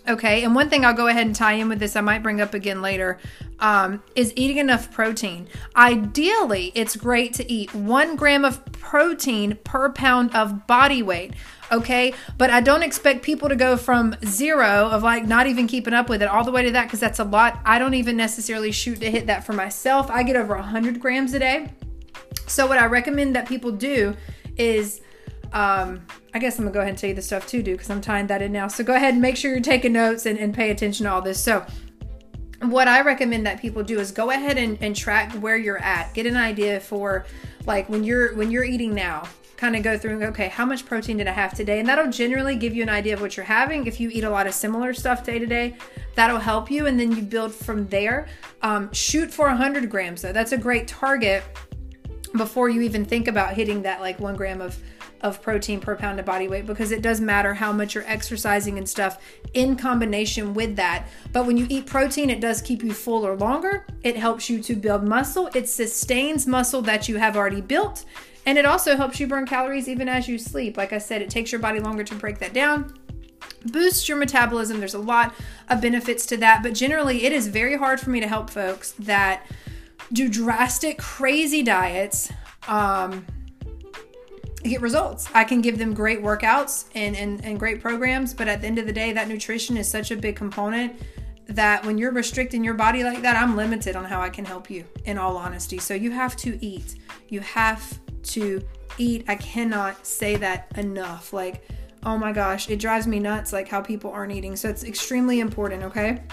Okay, 0.08 0.44
and 0.44 0.56
one 0.56 0.68
thing 0.68 0.84
I'll 0.84 0.96
go 0.96 1.08
ahead 1.08 1.28
and 1.28 1.36
tie 1.36 1.54
in 1.54 1.70
with 1.70 1.80
this, 1.80 1.96
I 1.96 2.02
might 2.02 2.24
bring 2.24 2.42
up 2.42 2.56
again 2.56 2.82
later, 2.82 3.20
um, 3.60 4.02
is 4.16 4.34
eating 4.36 4.58
enough 4.58 4.92
protein. 4.92 5.48
Ideally, 5.76 6.72
it's 6.74 6.96
great 6.96 7.34
to 7.36 7.50
eat 7.52 7.74
one 7.76 8.16
gram 8.16 8.44
of 8.44 8.66
protein 8.72 9.60
per 9.64 9.92
pound 9.92 10.36
of 10.36 10.66
body 10.66 11.04
weight. 11.04 11.34
Okay, 11.72 12.14
but 12.38 12.50
I 12.50 12.62
don't 12.62 12.82
expect 12.82 13.22
people 13.22 13.48
to 13.48 13.56
go 13.56 13.78
from 13.78 14.16
zero 14.26 14.90
of 14.90 15.04
like 15.04 15.26
not 15.26 15.46
even 15.46 15.68
keeping 15.68 15.94
up 15.94 16.10
with 16.10 16.22
it 16.22 16.28
all 16.28 16.44
the 16.44 16.52
way 16.52 16.64
to 16.64 16.72
that 16.72 16.86
because 16.86 17.00
that's 17.00 17.20
a 17.20 17.24
lot. 17.24 17.60
I 17.64 17.78
don't 17.78 17.94
even 17.94 18.18
necessarily 18.18 18.72
shoot 18.72 19.00
to 19.02 19.12
hit 19.12 19.28
that 19.28 19.46
for 19.46 19.54
myself. 19.54 20.10
I 20.10 20.24
get 20.24 20.36
over 20.36 20.56
100 20.56 21.00
grams 21.00 21.34
a 21.34 21.40
day. 21.40 21.72
So, 22.48 22.66
what 22.66 22.80
I 22.80 22.88
recommend 22.88 23.36
that 23.36 23.48
people 23.48 23.72
do 23.72 24.18
is 24.58 25.00
um, 25.54 26.06
I 26.34 26.40
guess 26.40 26.58
I'm 26.58 26.66
gonna 26.66 26.74
go 26.74 26.80
ahead 26.80 26.92
and 26.92 26.98
tell 26.98 27.10
you 27.10 27.16
the 27.16 27.22
stuff 27.22 27.48
to 27.48 27.62
do 27.62 27.74
because 27.74 27.90
I'm 27.90 28.02
tying 28.02 28.28
that 28.28 28.42
in 28.42 28.52
now. 28.52 28.68
So 28.68 28.84
go 28.84 28.96
ahead 28.96 29.14
and 29.14 29.22
make 29.22 29.36
sure 29.36 29.52
you're 29.52 29.62
taking 29.62 29.94
notes 29.94 30.26
and, 30.26 30.40
and 30.40 30.54
pay 30.54 30.72
attention 30.72 31.06
to 31.06 31.12
all 31.12 31.22
this. 31.22 31.42
So 31.42 31.66
what 32.62 32.88
I 32.88 33.02
recommend 33.02 33.46
that 33.48 33.60
people 33.60 33.84
do 33.84 34.00
is 34.00 34.12
go 34.12 34.30
ahead 34.30 34.58
and, 34.58 34.78
and 34.82 34.96
track 34.96 35.32
where 35.34 35.58
you're 35.58 35.80
at. 35.80 36.14
Get 36.14 36.26
an 36.26 36.38
idea 36.38 36.80
for 36.80 37.26
like 37.66 37.90
when 37.90 38.04
you're 38.04 38.36
when 38.36 38.52
you're 38.52 38.64
eating 38.64 38.94
now, 38.94 39.24
kind 39.58 39.76
of 39.76 39.84
go 39.84 39.98
through 39.98 40.12
and 40.12 40.22
go, 40.22 40.28
okay, 40.28 40.48
how 40.48 40.66
much 40.66 40.86
protein 40.86 41.18
did 41.18 41.28
I 41.28 41.32
have 41.32 41.54
today? 41.54 41.80
And 41.80 41.88
that'll 41.88 42.12
generally 42.12 42.56
give 42.56 42.76
you 42.76 42.84
an 42.84 42.90
idea 42.90 43.14
of 43.14 43.22
what 43.22 43.36
you're 43.36 43.46
having. 43.46 43.88
If 43.88 44.00
you 44.00 44.10
eat 44.10 44.24
a 44.24 44.30
lot 44.30 44.48
of 44.48 44.54
similar 44.54 44.94
stuff 44.94 45.24
day 45.24 45.40
to 45.40 45.46
day, 45.46 45.76
that'll 46.16 46.40
help 46.40 46.72
you. 46.72 46.86
And 46.86 47.00
then 47.00 47.12
you 47.12 47.24
build 47.24 47.54
from 47.54 47.88
there. 47.88 48.28
Um, 48.62 48.92
shoot 48.94 49.32
for 49.32 49.48
100 49.48 49.90
grams 49.90 50.22
though. 50.22 50.34
That's 50.34 50.52
a 50.52 50.58
great 50.58 50.88
target 50.88 51.44
before 52.38 52.70
you 52.70 52.82
even 52.82 53.04
think 53.04 53.28
about 53.28 53.54
hitting 53.54 53.82
that 53.82 54.02
like 54.02 54.20
one 54.20 54.36
gram 54.36 54.62
of 54.62 54.82
of 55.22 55.42
protein 55.42 55.80
per 55.80 55.96
pound 55.96 56.20
of 56.20 56.26
body 56.26 56.48
weight 56.48 56.66
because 56.66 56.92
it 56.92 57.02
does 57.02 57.22
matter 57.22 57.54
how 57.54 57.72
much 57.72 57.96
you're 57.96 58.08
exercising 58.08 58.78
and 58.78 58.88
stuff 58.88 59.22
in 59.54 59.76
combination 59.76 60.54
with 60.54 60.76
that. 60.76 61.08
But 61.32 61.46
when 61.46 61.58
you 61.58 61.68
eat 61.70 61.86
protein, 61.86 62.30
it 62.30 62.42
does 62.42 62.62
keep 62.62 62.84
you 62.84 62.94
fuller 62.94 63.36
longer. 63.36 63.86
It 64.04 64.18
helps 64.18 64.50
you 64.50 64.62
to 64.64 64.76
build 64.76 65.04
muscle. 65.04 65.50
It 65.56 65.70
sustains 65.70 66.48
muscle 66.48 66.82
that 66.84 67.08
you 67.08 67.18
have 67.18 67.38
already 67.38 67.62
built. 67.62 68.06
And 68.46 68.58
it 68.58 68.66
also 68.66 68.96
helps 68.96 69.20
you 69.20 69.28
burn 69.28 69.46
calories 69.46 69.88
even 69.88 70.10
as 70.10 70.28
you 70.28 70.38
sleep. 70.38 70.76
Like 70.76 70.94
I 70.94 70.98
said, 70.98 71.22
it 71.22 71.30
takes 71.30 71.52
your 71.52 71.62
body 71.62 71.80
longer 71.80 72.04
to 72.04 72.16
break 72.16 72.40
that 72.40 72.54
down 72.54 72.98
boosts 73.66 74.08
your 74.08 74.18
metabolism. 74.18 74.80
There's 74.80 74.94
a 74.94 75.00
lot 75.00 75.34
of 75.70 75.82
benefits 75.82 76.26
to 76.28 76.38
that, 76.38 76.64
but 76.64 76.74
generally, 76.74 77.26
it 77.26 77.32
is 77.32 77.48
very 77.48 77.78
hard 77.78 78.00
for 78.00 78.10
me 78.10 78.20
to 78.20 78.28
help 78.28 78.50
folks 78.50 78.94
that 79.00 79.46
do 80.12 80.28
drastic, 80.28 80.98
crazy 80.98 81.64
diets 81.64 82.32
um, 82.68 83.26
get 84.64 84.82
results. 84.82 85.28
I 85.34 85.44
can 85.44 85.62
give 85.62 85.78
them 85.78 85.94
great 85.94 86.22
workouts 86.22 86.86
and, 86.96 87.16
and, 87.16 87.44
and 87.44 87.60
great 87.60 87.82
programs, 87.82 88.34
but 88.34 88.48
at 88.48 88.62
the 88.62 88.68
end 88.68 88.80
of 88.80 88.86
the 88.86 88.94
day, 88.94 89.14
that 89.14 89.28
nutrition 89.28 89.78
is 89.78 89.90
such 89.90 90.12
a 90.12 90.16
big 90.16 90.36
component 90.36 91.00
that 91.48 91.86
when 91.86 91.98
you're 91.98 92.12
restricting 92.12 92.64
your 92.64 92.74
body 92.74 93.04
like 93.04 93.22
that, 93.22 93.36
I'm 93.36 93.56
limited 93.56 93.96
on 93.96 94.06
how 94.06 94.22
I 94.22 94.30
can 94.30 94.46
help 94.46 94.70
you, 94.70 94.86
in 95.06 95.18
all 95.18 95.38
honesty. 95.38 95.80
So 95.80 95.94
you 95.94 96.12
have 96.12 96.36
to 96.38 96.64
eat. 96.64 96.96
You 97.30 97.42
have 97.42 98.00
to 98.24 98.62
eat. 98.98 99.26
I 99.28 99.36
cannot 99.36 100.06
say 100.06 100.36
that 100.38 100.72
enough. 100.78 101.34
Like, 101.34 101.68
oh 102.04 102.18
my 102.18 102.32
gosh, 102.32 102.70
it 102.70 102.80
drives 102.80 103.08
me 103.08 103.20
nuts, 103.20 103.54
like 103.54 103.68
how 103.68 103.82
people 103.82 104.12
aren't 104.12 104.32
eating. 104.32 104.56
So 104.56 104.70
it's 104.70 104.84
extremely 104.84 105.40
important, 105.40 105.84
okay? 105.84 106.24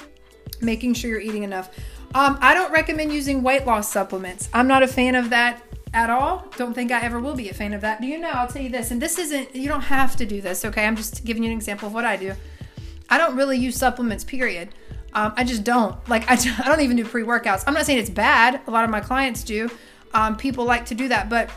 Making 0.60 0.94
sure 0.94 1.10
you're 1.10 1.20
eating 1.20 1.42
enough. 1.42 1.70
Um, 2.14 2.38
I 2.40 2.54
don't 2.54 2.72
recommend 2.72 3.12
using 3.12 3.42
weight 3.42 3.66
loss 3.66 3.90
supplements. 3.90 4.48
I'm 4.52 4.66
not 4.66 4.82
a 4.82 4.88
fan 4.88 5.14
of 5.14 5.30
that 5.30 5.62
at 5.92 6.10
all. 6.10 6.46
Don't 6.56 6.74
think 6.74 6.92
I 6.92 7.00
ever 7.00 7.20
will 7.20 7.34
be 7.34 7.48
a 7.48 7.54
fan 7.54 7.72
of 7.72 7.80
that. 7.80 8.00
Do 8.00 8.06
you 8.06 8.18
know? 8.18 8.30
I'll 8.30 8.46
tell 8.46 8.62
you 8.62 8.68
this, 8.68 8.90
and 8.90 9.00
this 9.00 9.18
isn't, 9.18 9.54
you 9.54 9.68
don't 9.68 9.82
have 9.82 10.16
to 10.16 10.26
do 10.26 10.40
this, 10.40 10.64
okay? 10.64 10.86
I'm 10.86 10.96
just 10.96 11.24
giving 11.24 11.42
you 11.42 11.50
an 11.50 11.56
example 11.56 11.88
of 11.88 11.94
what 11.94 12.04
I 12.04 12.16
do. 12.16 12.34
I 13.08 13.18
don't 13.18 13.36
really 13.36 13.58
use 13.58 13.76
supplements, 13.76 14.24
period. 14.24 14.74
Um, 15.14 15.32
I 15.36 15.44
just 15.44 15.64
don't. 15.64 15.96
Like, 16.08 16.30
I, 16.30 16.34
I 16.64 16.68
don't 16.68 16.80
even 16.80 16.96
do 16.96 17.04
pre 17.04 17.22
workouts. 17.22 17.64
I'm 17.66 17.74
not 17.74 17.86
saying 17.86 17.98
it's 17.98 18.10
bad. 18.10 18.60
A 18.66 18.70
lot 18.70 18.84
of 18.84 18.90
my 18.90 19.00
clients 19.00 19.42
do. 19.42 19.70
Um, 20.14 20.36
people 20.36 20.64
like 20.64 20.86
to 20.86 20.94
do 20.94 21.08
that. 21.08 21.28
But 21.28 21.50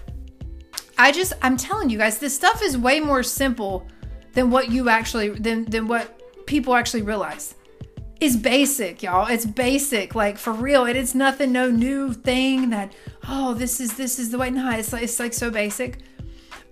I 0.98 1.12
just, 1.12 1.34
I'm 1.41 1.58
telling 1.58 1.89
you 1.89 1.98
guys, 1.98 2.20
this 2.20 2.36
stuff 2.36 2.62
is 2.62 2.78
way 2.78 3.00
more 3.00 3.24
simple 3.24 3.88
than 4.34 4.50
what 4.50 4.72
you 4.72 4.89
actually, 4.89 5.30
than, 5.30 5.65
than 5.65 5.88
what 5.88 6.46
people 6.46 6.76
actually 6.76 7.02
realize. 7.02 7.56
It's 8.21 8.36
basic, 8.36 9.01
y'all. 9.01 9.25
It's 9.25 9.47
basic. 9.47 10.13
Like, 10.13 10.38
for 10.38 10.53
real. 10.53 10.86
It 10.86 10.95
is 10.95 11.15
nothing, 11.15 11.51
no 11.51 11.71
new 11.71 12.13
thing 12.13 12.69
that, 12.69 12.93
oh, 13.27 13.55
this 13.55 13.79
is, 13.79 13.97
this 13.97 14.19
is 14.19 14.29
the 14.29 14.38
way. 14.38 14.51
No, 14.51 14.71
it's 14.71 14.93
like, 14.93 15.01
it's 15.01 15.19
like 15.19 15.34
so 15.34 15.49
basic. 15.49 15.97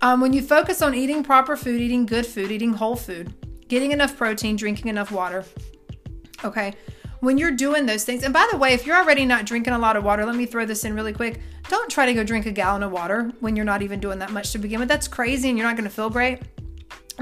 Um, 0.00 0.20
when 0.20 0.32
you 0.32 0.42
focus 0.42 0.80
on 0.80 0.94
eating 0.94 1.24
proper 1.24 1.56
food, 1.56 1.80
eating 1.80 2.06
good 2.06 2.24
food, 2.24 2.52
eating 2.52 2.72
whole 2.72 2.94
food, 2.94 3.34
getting 3.68 3.90
enough 3.90 4.16
protein, 4.16 4.56
drinking 4.56 4.88
enough 4.88 5.10
water, 5.10 5.44
Okay. 6.44 6.72
When 7.20 7.36
you're 7.36 7.50
doing 7.50 7.84
those 7.84 8.04
things, 8.04 8.22
and 8.24 8.32
by 8.32 8.48
the 8.50 8.56
way, 8.56 8.72
if 8.72 8.86
you're 8.86 8.96
already 8.96 9.26
not 9.26 9.44
drinking 9.44 9.74
a 9.74 9.78
lot 9.78 9.96
of 9.96 10.04
water, 10.04 10.24
let 10.24 10.36
me 10.36 10.46
throw 10.46 10.64
this 10.64 10.84
in 10.84 10.94
really 10.94 11.12
quick. 11.12 11.40
Don't 11.68 11.90
try 11.90 12.06
to 12.06 12.14
go 12.14 12.24
drink 12.24 12.46
a 12.46 12.50
gallon 12.50 12.82
of 12.82 12.90
water 12.90 13.30
when 13.40 13.56
you're 13.56 13.64
not 13.64 13.82
even 13.82 14.00
doing 14.00 14.18
that 14.20 14.30
much 14.30 14.52
to 14.52 14.58
begin 14.58 14.80
with. 14.80 14.88
That's 14.88 15.06
crazy 15.06 15.50
and 15.50 15.58
you're 15.58 15.66
not 15.66 15.76
going 15.76 15.88
to 15.88 15.94
feel 15.94 16.08
great. 16.08 16.40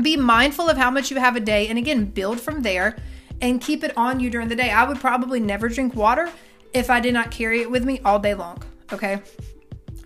Be 0.00 0.16
mindful 0.16 0.68
of 0.68 0.76
how 0.76 0.90
much 0.90 1.10
you 1.10 1.16
have 1.16 1.34
a 1.34 1.40
day 1.40 1.66
and 1.66 1.78
again, 1.78 2.04
build 2.04 2.40
from 2.40 2.62
there 2.62 2.96
and 3.40 3.60
keep 3.60 3.84
it 3.84 3.96
on 3.96 4.20
you 4.20 4.30
during 4.30 4.48
the 4.48 4.56
day. 4.56 4.70
I 4.70 4.84
would 4.84 4.98
probably 4.98 5.40
never 5.40 5.68
drink 5.68 5.94
water 5.94 6.30
if 6.74 6.90
I 6.90 7.00
did 7.00 7.14
not 7.14 7.30
carry 7.30 7.60
it 7.60 7.70
with 7.70 7.84
me 7.84 8.00
all 8.04 8.18
day 8.18 8.34
long. 8.34 8.62
Okay. 8.92 9.22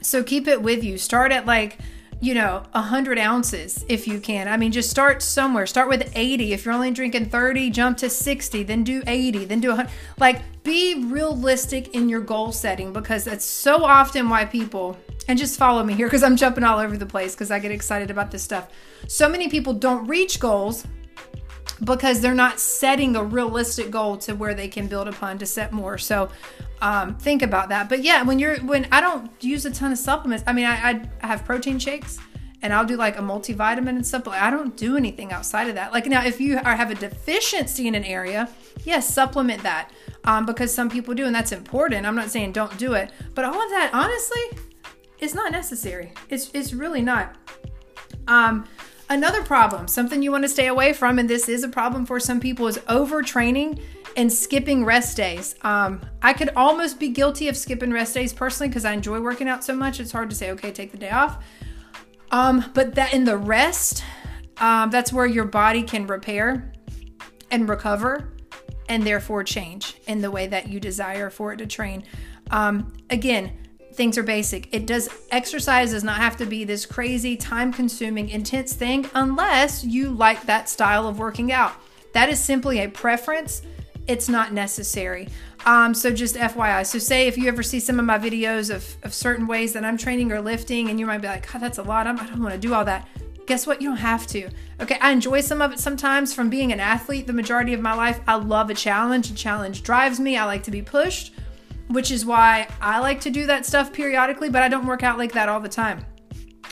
So 0.01 0.23
keep 0.23 0.49
it 0.49 0.63
with 0.63 0.83
you. 0.83 0.99
Start 0.99 1.33
at 1.33 1.47
like 1.47 1.79
you 2.23 2.35
know, 2.35 2.63
100 2.71 3.19
ounces 3.19 3.85
if 3.89 4.07
you 4.07 4.21
can. 4.21 4.47
I 4.47 4.57
mean, 4.57 4.71
just 4.71 4.89
start 4.89 5.23
somewhere. 5.23 5.67
Start 5.67 5.89
with 5.89 6.11
80. 6.15 6.53
If 6.53 6.65
you're 6.65 6.73
only 6.73 6.93
drinking 6.93 7.27
30, 7.27 7.69
jump 7.71 7.99
to 7.99 8.09
60, 8.09 8.63
then 8.63 8.85
do 8.85 9.03
80, 9.09 9.47
then 9.47 9.59
do 9.59 9.69
100. 9.69 9.91
Like, 10.19 10.41
be 10.63 11.05
realistic 11.07 11.97
in 11.97 12.09
your 12.09 12.21
goal 12.21 12.53
setting 12.53 12.93
because 12.93 13.25
that's 13.25 13.45
so 13.45 13.85
often 13.85 14.29
why 14.29 14.45
people, 14.45 14.97
and 15.27 15.37
just 15.37 15.59
follow 15.59 15.83
me 15.83 15.95
here 15.95 16.07
because 16.07 16.23
I'm 16.23 16.37
jumping 16.37 16.63
all 16.63 16.79
over 16.79 16.97
the 16.97 17.07
place 17.07 17.35
because 17.35 17.51
I 17.51 17.59
get 17.59 17.73
excited 17.73 18.09
about 18.09 18.31
this 18.31 18.45
stuff. 18.45 18.69
So 19.09 19.29
many 19.29 19.49
people 19.49 19.73
don't 19.73 20.07
reach 20.07 20.39
goals 20.39 20.87
because 21.85 22.21
they're 22.21 22.35
not 22.35 22.61
setting 22.61 23.17
a 23.17 23.25
realistic 23.25 23.91
goal 23.91 24.17
to 24.19 24.35
where 24.35 24.55
they 24.55 24.69
can 24.69 24.87
build 24.87 25.09
upon 25.09 25.39
to 25.39 25.47
set 25.47 25.73
more. 25.73 25.99
So 25.99 26.31
um, 26.81 27.17
think 27.17 27.43
about 27.43 27.69
that. 27.71 27.89
But 27.89 28.03
yeah, 28.03 28.23
when 28.23 28.39
you're 28.39 28.57
when 28.59 28.87
I 28.91 29.01
don't 29.01 29.31
use 29.43 29.65
a 29.67 29.71
ton 29.71 29.93
of 29.93 29.99
supplements. 29.99 30.45
I 30.47 30.53
mean, 30.53 30.67
I, 30.67 31.03
I 31.23 31.27
have 31.27 31.45
protein 31.45 31.79
shakes 31.79 32.19
and 32.63 32.73
I'll 32.73 32.85
do 32.85 32.97
like 32.97 33.19
a 33.19 33.21
multivitamin 33.21 33.89
and 33.89 34.07
stuff, 34.07 34.25
but 34.25 34.35
I 34.35 34.51
don't 34.51 34.77
do 34.77 34.97
anything 34.97 35.33
outside 35.33 35.69
of 35.69 35.75
that. 35.75 35.93
Like 35.93 36.07
now, 36.07 36.25
if 36.25 36.41
you 36.41 36.59
are, 36.59 36.77
have 36.77 36.91
a 36.91 36.95
deficiency 36.95 37.89
in 37.89 37.95
an 37.95 38.05
area, 38.05 38.49
yes, 38.85 39.13
supplement 39.13 39.63
that 39.65 39.91
um, 40.25 40.47
because 40.47 40.73
some 40.73 40.89
people 40.89 41.15
do, 41.15 41.27
and 41.27 41.35
that's 41.35 41.53
important. 41.53 42.07
I'm 42.07 42.15
not 42.15 42.31
saying 42.31 42.53
don't 42.53 42.77
do 42.79 42.95
it, 42.95 43.11
but 43.35 43.45
all 43.45 43.61
of 43.61 43.71
that, 43.71 43.91
honestly, 43.93 44.59
is 45.19 45.35
not 45.35 45.53
necessary. 45.53 46.13
It's 46.29 46.51
it's 46.55 46.73
really 46.73 47.03
not. 47.03 47.37
Um, 48.29 48.67
Another 49.11 49.43
problem, 49.43 49.89
something 49.89 50.23
you 50.23 50.33
want 50.33 50.45
to 50.45 50.49
stay 50.49 50.69
away 50.69 50.93
from, 50.93 51.19
and 51.19 51.29
this 51.29 51.49
is 51.49 51.65
a 51.65 51.69
problem 51.69 52.07
for 52.07 52.19
some 52.19 52.41
people, 52.41 52.67
is 52.67 52.79
overtraining 52.79 53.83
and 54.17 54.33
skipping 54.33 54.85
rest 54.85 55.17
days. 55.17 55.55
Um, 55.63 56.01
I 56.23 56.33
could 56.33 56.51
almost 56.57 56.99
be 56.99 57.09
guilty 57.09 57.49
of 57.49 57.57
skipping 57.57 57.93
rest 57.93 58.15
days 58.15 58.33
personally 58.33 58.69
because 58.69 58.85
I 58.85 58.93
enjoy 58.93 59.21
working 59.21 59.49
out 59.49 59.65
so 59.65 59.75
much. 59.75 60.01
It's 60.01 60.13
hard 60.13 60.31
to 60.31 60.37
say, 60.37 60.51
okay, 60.53 60.73
take 60.73 60.93
the 60.93 60.99
day 60.99 61.11
off. 61.11 61.45
Um, 62.31 62.71
but 62.75 62.95
that 62.95 63.13
in 63.13 63.25
the 63.25 63.37
rest, 63.37 64.05
um, 64.59 64.91
that's 64.91 65.13
where 65.13 65.27
your 65.27 65.45
body 65.45 65.83
can 65.83 66.07
repair 66.07 66.73
and 67.51 67.69
recover 67.69 68.33
and 68.89 69.03
therefore 69.03 69.45
change 69.45 69.97
in 70.07 70.21
the 70.21 70.31
way 70.31 70.47
that 70.47 70.69
you 70.69 70.81
desire 70.81 71.31
for 71.31 71.53
it 71.53 71.59
to 71.59 71.67
train. 71.67 72.05
Um, 72.51 72.93
again, 73.11 73.59
things 73.95 74.17
are 74.19 74.23
basic. 74.23 74.73
It 74.73 74.87
does 74.87 75.09
exercise 75.31 75.93
does 75.93 76.05
not 76.05 76.19
have 76.19 76.37
to 76.39 76.47
be 76.47 76.65
this 76.65 76.87
crazy, 76.87 77.37
time 77.37 77.73
consuming, 77.73 78.29
intense 78.29 78.73
thing 78.73 79.09
unless 79.15 79.85
you 79.85 80.11
like 80.11 80.43
that 80.47 80.69
style 80.69 81.07
of 81.07 81.19
working 81.19 81.53
out. 81.53 81.75
That 82.13 82.29
is 82.29 82.43
simply 82.43 82.81
a 82.81 82.89
preference. 82.89 83.63
It's 84.07 84.29
not 84.29 84.53
necessary. 84.53 85.29
Um, 85.65 85.95
so 85.95 86.11
just 86.11 86.35
FYI. 86.35 86.85
So 86.85 86.99
say 86.99 87.29
if 87.29 87.39
you 87.39 87.49
ever 87.49 87.63
see 87.63 87.79
some 87.79 87.99
of 87.99 88.05
my 88.05 88.19
videos 88.19 88.75
of, 88.75 88.97
of 89.05 89.15
certain 89.15 89.47
ways 89.47 89.73
that 89.75 89.85
I'm 89.85 89.97
training 89.97 90.33
or 90.33 90.41
lifting, 90.41 90.91
and 90.91 90.99
you 90.99 91.07
might 91.07 91.19
be 91.19 91.29
like, 91.29 91.51
God, 91.51 91.63
that's 91.63 91.79
a 91.79 91.83
lot. 91.83 92.07
I'm, 92.07 92.19
I 92.19 92.27
don't 92.27 92.43
want 92.43 92.55
to 92.55 92.61
do 92.61 92.75
all 92.75 92.85
that. 92.85 93.09
Guess 93.47 93.67
what? 93.67 93.81
You 93.81 93.89
don't 93.89 93.99
have 93.99 94.27
to. 94.29 94.49
Okay, 94.81 94.99
I 95.01 95.11
enjoy 95.11 95.41
some 95.41 95.61
of 95.63 95.73
it 95.73 95.81
sometimes 95.81 96.33
from 96.33 96.49
being 96.49 96.73
an 96.73 96.81
athlete 96.81 97.27
the 97.27 97.33
majority 97.33 97.75
of 97.75 97.81
my 97.81 97.95
life. 97.95 98.21
I 98.27 98.37
love 98.37 98.71
a 98.71 98.75
challenge. 98.75 99.31
A 99.31 99.35
challenge 99.35 99.83
drives 99.83 100.19
me. 100.19 100.37
I 100.37 100.45
like 100.45 100.63
to 100.65 100.71
be 100.71 100.83
pushed 100.83 101.33
which 101.89 102.11
is 102.11 102.25
why 102.25 102.69
I 102.81 103.01
like 103.01 103.21
to 103.23 103.31
do 103.31 103.47
that 103.47 103.67
stuff 103.67 103.93
periodically, 103.93 104.51
but 104.51 104.63
I 104.63 104.69
don't 104.69 104.87
work 104.87 105.03
out 105.03 105.19
like 105.19 105.33
that 105.33 105.49
all 105.49 105.61
the 105.61 105.69
time. 105.69 106.05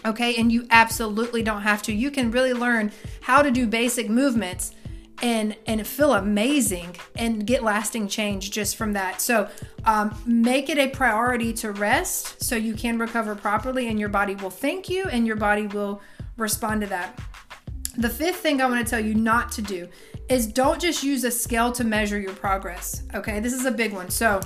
Okay, 0.04 0.36
and 0.36 0.50
you 0.50 0.66
absolutely 0.70 1.42
don't 1.42 1.62
have 1.62 1.82
to. 1.82 1.92
You 1.92 2.10
can 2.10 2.30
really 2.30 2.54
learn 2.54 2.90
how 3.20 3.42
to 3.42 3.50
do 3.50 3.66
basic 3.66 4.08
movements 4.08 4.74
and 5.22 5.54
and 5.66 5.86
feel 5.86 6.14
amazing 6.14 6.96
and 7.16 7.46
get 7.46 7.62
lasting 7.62 8.08
change 8.08 8.50
just 8.50 8.76
from 8.76 8.94
that. 8.94 9.20
So 9.20 9.48
um, 9.84 10.18
make 10.24 10.70
it 10.70 10.78
a 10.78 10.88
priority 10.88 11.52
to 11.54 11.72
rest 11.72 12.42
so 12.42 12.56
you 12.56 12.74
can 12.74 12.98
recover 12.98 13.34
properly, 13.34 13.88
and 13.88 14.00
your 14.00 14.08
body 14.08 14.34
will 14.36 14.50
thank 14.50 14.88
you, 14.88 15.04
and 15.04 15.26
your 15.26 15.36
body 15.36 15.66
will 15.66 16.00
respond 16.38 16.80
to 16.80 16.86
that. 16.86 17.20
The 17.98 18.08
fifth 18.08 18.36
thing 18.36 18.62
I 18.62 18.66
want 18.66 18.84
to 18.86 18.90
tell 18.90 19.04
you 19.04 19.14
not 19.14 19.52
to 19.52 19.62
do 19.62 19.88
is 20.30 20.46
don't 20.46 20.80
just 20.80 21.02
use 21.02 21.24
a 21.24 21.30
scale 21.30 21.72
to 21.72 21.84
measure 21.84 22.18
your 22.18 22.32
progress. 22.32 23.02
Okay, 23.14 23.40
this 23.40 23.52
is 23.52 23.66
a 23.66 23.70
big 23.70 23.92
one. 23.92 24.08
So 24.08 24.40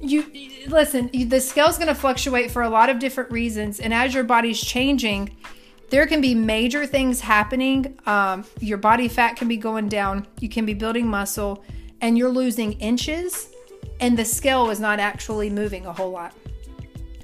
you 0.00 0.24
listen 0.68 1.10
the 1.28 1.40
scale's 1.40 1.76
going 1.76 1.88
to 1.88 1.94
fluctuate 1.94 2.50
for 2.50 2.62
a 2.62 2.68
lot 2.68 2.90
of 2.90 2.98
different 2.98 3.30
reasons 3.30 3.80
and 3.80 3.94
as 3.94 4.14
your 4.14 4.24
body's 4.24 4.60
changing 4.60 5.34
there 5.90 6.06
can 6.06 6.20
be 6.20 6.34
major 6.34 6.84
things 6.84 7.20
happening. 7.20 7.96
Um, 8.06 8.44
your 8.60 8.78
body 8.78 9.08
fat 9.08 9.36
can 9.36 9.48
be 9.48 9.56
going 9.56 9.88
down 9.88 10.26
you 10.40 10.48
can 10.48 10.66
be 10.66 10.74
building 10.74 11.06
muscle 11.06 11.64
and 12.00 12.18
you're 12.18 12.30
losing 12.30 12.72
inches 12.74 13.50
and 14.00 14.18
the 14.18 14.24
scale 14.24 14.68
is 14.70 14.80
not 14.80 14.98
actually 14.98 15.48
moving 15.48 15.86
a 15.86 15.92
whole 15.92 16.10
lot. 16.10 16.34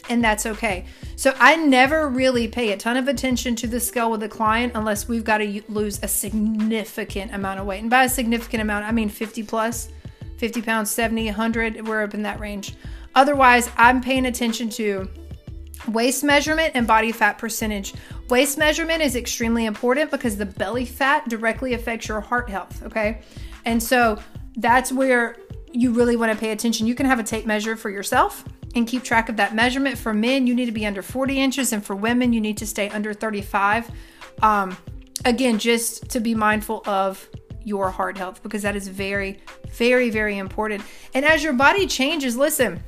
And 0.09 0.23
that's 0.23 0.47
okay. 0.47 0.87
So 1.17 1.35
i 1.39 1.57
never 1.57 2.09
really 2.09 2.49
pay 2.49 2.73
a 2.73 2.77
ton 2.77 2.97
of 2.97 3.09
attention 3.09 3.55
to 3.57 3.67
the 3.67 3.81
scale 3.81 4.11
with 4.11 4.23
a 4.23 4.29
client 4.29 4.73
unless 4.75 5.09
we've 5.09 5.25
got 5.25 5.39
to 5.39 5.63
lose 5.69 6.03
a 6.03 6.09
significant 6.09 7.35
amount 7.35 7.61
of 7.61 7.67
weight. 7.67 7.81
And 7.81 7.91
by 7.91 8.05
a 8.05 8.09
significant 8.09 8.63
amount 8.63 8.85
i 8.87 8.93
mean 8.93 9.09
50 9.09 9.43
plus 9.43 9.89
50 10.43 10.61
pounds, 10.63 10.91
70, 10.91 11.27
100, 11.27 11.87
we're 11.87 12.03
up 12.03 12.15
in 12.15 12.23
that 12.23 12.41
range. 12.41 12.75
Otherwise, 13.15 13.71
I'm 13.77 14.01
paying 14.01 14.27
attention 14.27 14.71
to 14.71 15.09
waist 15.87 16.25
measurement 16.25 16.73
and 16.75 16.85
body 16.85 17.13
fat 17.13 17.39
percentage. 17.39 17.95
Waist 18.29 18.59
measurement 18.59 19.03
is 19.03 19.15
extremely 19.15 19.67
important 19.67 20.11
because 20.11 20.37
the 20.37 20.45
belly 20.45 20.85
fat 20.85 21.29
directly 21.29 21.75
affects 21.75 22.09
your 22.09 22.21
heart 22.21 22.51
health, 22.51 22.83
okay? 22.83 23.23
And 23.65 23.81
so 23.81 24.21
that's 24.57 24.91
where 24.91 25.37
you 25.71 25.93
really 25.93 26.17
want 26.17 26.33
to 26.33 26.39
pay 26.39 26.51
attention. 26.51 26.89
You 26.89 26.97
can 26.97 27.07
have 27.07 27.21
a 27.21 27.23
tape 27.23 27.47
measure 27.47 27.77
for 27.77 27.89
yourself 27.89 28.45
and 28.75 28.85
keep 28.85 29.05
track 29.05 29.29
of 29.29 29.37
that 29.37 29.55
measurement. 29.55 29.97
For 29.97 30.13
men, 30.13 30.49
you 30.49 30.57
need 30.57 30.67
to 30.67 30.73
be 30.73 30.87
under 30.87 31.03
40 31.03 31.41
inches, 31.41 31.73
and 31.73 31.87
for 31.87 31.95
women, 31.95 32.33
you 32.33 32.41
need 32.41 32.57
to 32.57 32.67
stay 32.67 32.89
under 32.89 33.15
35. 33.15 33.89
Um, 34.43 34.77
again, 35.25 35.61
just 35.61 36.11
to 36.11 36.19
be 36.19 36.35
mindful 36.35 36.83
of 36.85 37.29
your 37.65 37.91
heart 37.91 38.17
health 38.19 38.43
because 38.43 38.63
that 38.63 38.77
is 38.77 38.89
very, 38.89 39.41
very, 39.73 40.11
very 40.11 40.39
important. 40.39 40.83
And 41.15 41.25
as 41.25 41.43
your 41.43 41.53
body 41.53 41.87
changes, 41.87 42.37
listen, 42.37 42.83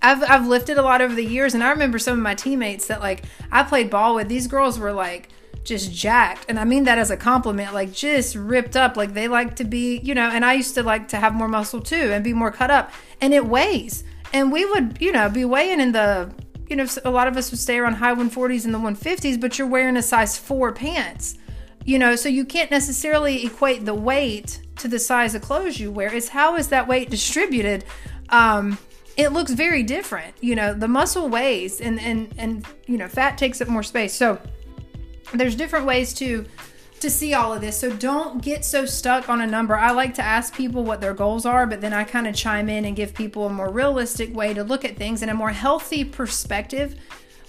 I've, 0.00 0.22
I've 0.22 0.46
lifted 0.46 0.78
a 0.78 0.82
lot 0.82 1.00
over 1.00 1.14
the 1.14 1.24
years, 1.24 1.54
and 1.54 1.64
I 1.64 1.70
remember 1.70 1.98
some 1.98 2.16
of 2.16 2.22
my 2.22 2.34
teammates 2.34 2.86
that 2.86 3.00
like 3.00 3.24
I 3.50 3.62
played 3.62 3.90
ball 3.90 4.14
with. 4.14 4.28
These 4.28 4.46
girls 4.46 4.78
were 4.78 4.92
like 4.92 5.30
just 5.64 5.92
jacked, 5.92 6.46
and 6.48 6.58
I 6.58 6.64
mean 6.64 6.84
that 6.84 6.98
as 6.98 7.10
a 7.10 7.16
compliment, 7.16 7.74
like 7.74 7.92
just 7.92 8.36
ripped 8.36 8.76
up. 8.76 8.96
Like 8.96 9.14
they 9.14 9.28
like 9.28 9.56
to 9.56 9.64
be, 9.64 9.98
you 9.98 10.14
know. 10.14 10.28
And 10.28 10.44
I 10.44 10.54
used 10.54 10.74
to 10.76 10.82
like 10.82 11.08
to 11.08 11.16
have 11.16 11.34
more 11.34 11.48
muscle 11.48 11.80
too 11.80 12.12
and 12.12 12.22
be 12.22 12.32
more 12.32 12.52
cut 12.52 12.70
up, 12.70 12.92
and 13.20 13.34
it 13.34 13.46
weighs. 13.46 14.04
And 14.32 14.52
we 14.52 14.64
would, 14.66 14.98
you 15.00 15.10
know, 15.10 15.28
be 15.28 15.44
weighing 15.44 15.80
in 15.80 15.92
the 15.92 16.32
you 16.68 16.76
know, 16.76 16.86
a 17.04 17.10
lot 17.10 17.28
of 17.28 17.36
us 17.36 17.50
would 17.50 17.58
stay 17.58 17.78
around 17.78 17.94
high 17.94 18.14
140s 18.14 18.64
and 18.64 18.74
the 18.74 18.78
150s, 18.78 19.40
but 19.40 19.58
you're 19.58 19.66
wearing 19.66 19.96
a 19.96 20.02
size 20.02 20.36
four 20.36 20.70
pants. 20.72 21.38
You 21.84 21.98
know, 21.98 22.16
so 22.16 22.28
you 22.28 22.44
can't 22.44 22.70
necessarily 22.70 23.46
equate 23.46 23.84
the 23.84 23.94
weight 23.94 24.60
to 24.76 24.88
the 24.88 24.98
size 24.98 25.34
of 25.34 25.42
clothes 25.42 25.80
you 25.80 25.90
wear. 25.90 26.12
It's 26.14 26.28
how 26.28 26.56
is 26.56 26.68
that 26.68 26.86
weight 26.86 27.10
distributed? 27.10 27.84
Um, 28.28 28.78
it 29.16 29.32
looks 29.32 29.52
very 29.52 29.82
different. 29.82 30.34
You 30.40 30.54
know, 30.54 30.74
the 30.74 30.88
muscle 30.88 31.28
weighs 31.28 31.80
and 31.80 32.00
and 32.00 32.32
and 32.38 32.66
you 32.86 32.98
know, 32.98 33.08
fat 33.08 33.38
takes 33.38 33.60
up 33.60 33.68
more 33.68 33.82
space. 33.82 34.14
So 34.14 34.40
there's 35.34 35.56
different 35.56 35.86
ways 35.86 36.14
to 36.14 36.46
to 37.00 37.10
see 37.10 37.34
all 37.34 37.54
of 37.54 37.60
this. 37.60 37.78
So 37.78 37.90
don't 37.90 38.42
get 38.42 38.64
so 38.64 38.84
stuck 38.84 39.28
on 39.28 39.40
a 39.40 39.46
number. 39.46 39.76
I 39.76 39.92
like 39.92 40.14
to 40.14 40.22
ask 40.22 40.54
people 40.54 40.84
what 40.84 41.00
their 41.00 41.14
goals 41.14 41.46
are, 41.46 41.66
but 41.66 41.80
then 41.80 41.92
I 41.92 42.04
kind 42.04 42.26
of 42.26 42.34
chime 42.34 42.68
in 42.68 42.84
and 42.84 42.96
give 42.96 43.14
people 43.14 43.46
a 43.46 43.50
more 43.50 43.70
realistic 43.70 44.34
way 44.34 44.52
to 44.54 44.64
look 44.64 44.84
at 44.84 44.96
things 44.96 45.22
and 45.22 45.30
a 45.30 45.34
more 45.34 45.50
healthy 45.50 46.04
perspective 46.04 46.96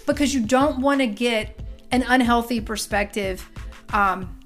because 0.06 0.34
you 0.34 0.46
don't 0.46 0.82
want 0.82 1.02
to 1.02 1.08
get 1.08 1.60
an 1.92 2.04
unhealthy 2.08 2.62
perspective 2.62 3.50
um, 3.94 4.40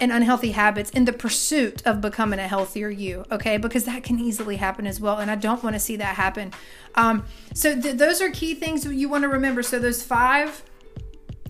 and 0.00 0.12
unhealthy 0.12 0.52
habits 0.52 0.90
in 0.90 1.04
the 1.04 1.12
pursuit 1.12 1.86
of 1.86 2.00
becoming 2.00 2.38
a 2.38 2.46
healthier 2.48 2.90
you, 2.90 3.24
okay? 3.30 3.56
Because 3.56 3.84
that 3.84 4.02
can 4.04 4.18
easily 4.18 4.56
happen 4.56 4.86
as 4.86 5.00
well. 5.00 5.18
And 5.18 5.30
I 5.30 5.36
don't 5.36 5.62
want 5.62 5.74
to 5.74 5.80
see 5.80 5.96
that 5.96 6.16
happen. 6.16 6.52
Um, 6.94 7.24
so 7.54 7.80
th- 7.80 7.96
those 7.96 8.20
are 8.20 8.30
key 8.30 8.54
things 8.54 8.84
you 8.84 9.08
want 9.08 9.22
to 9.22 9.28
remember. 9.28 9.62
So 9.62 9.78
those 9.78 10.02
five 10.02 10.62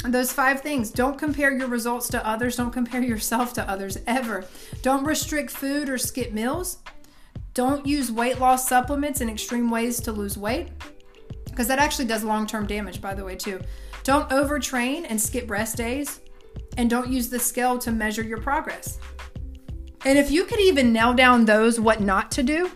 those 0.04 0.32
five 0.32 0.60
things 0.60 0.90
don't 0.90 1.18
compare 1.18 1.56
your 1.56 1.68
results 1.68 2.08
to 2.08 2.24
others 2.24 2.56
don't 2.56 2.70
compare 2.70 3.02
yourself 3.02 3.54
to 3.54 3.68
others 3.68 3.98
ever 4.06 4.44
don't 4.82 5.04
restrict 5.04 5.50
food 5.50 5.88
or 5.88 5.96
skip 5.96 6.32
meals 6.32 6.78
don't 7.54 7.86
use 7.86 8.12
weight 8.12 8.38
loss 8.38 8.68
supplements 8.68 9.20
in 9.20 9.28
extreme 9.28 9.70
ways 9.70 9.98
to 10.00 10.12
lose 10.12 10.36
weight 10.36 10.68
because 11.46 11.66
that 11.66 11.78
actually 11.78 12.04
does 12.04 12.22
long-term 12.22 12.66
damage 12.66 13.00
by 13.00 13.14
the 13.14 13.24
way 13.24 13.34
too 13.34 13.58
don't 14.04 14.28
overtrain 14.28 15.06
and 15.08 15.20
skip 15.20 15.50
rest 15.50 15.76
days 15.76 16.20
and 16.76 16.90
don't 16.90 17.08
use 17.10 17.28
the 17.28 17.38
scale 17.38 17.78
to 17.78 17.90
measure 17.92 18.22
your 18.22 18.40
progress. 18.40 18.98
And 20.04 20.18
if 20.18 20.30
you 20.30 20.44
could 20.44 20.60
even 20.60 20.92
nail 20.92 21.14
down 21.14 21.44
those 21.44 21.80
what 21.80 22.00
not 22.00 22.30
to 22.32 22.42
do 22.42 22.70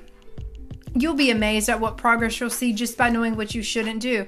you'll 0.94 1.14
be 1.14 1.30
amazed 1.30 1.68
at 1.68 1.80
what 1.80 1.96
progress 1.96 2.40
you'll 2.40 2.50
see 2.50 2.72
just 2.72 2.96
by 2.96 3.08
knowing 3.08 3.36
what 3.36 3.54
you 3.54 3.62
shouldn't 3.62 4.00
do. 4.00 4.26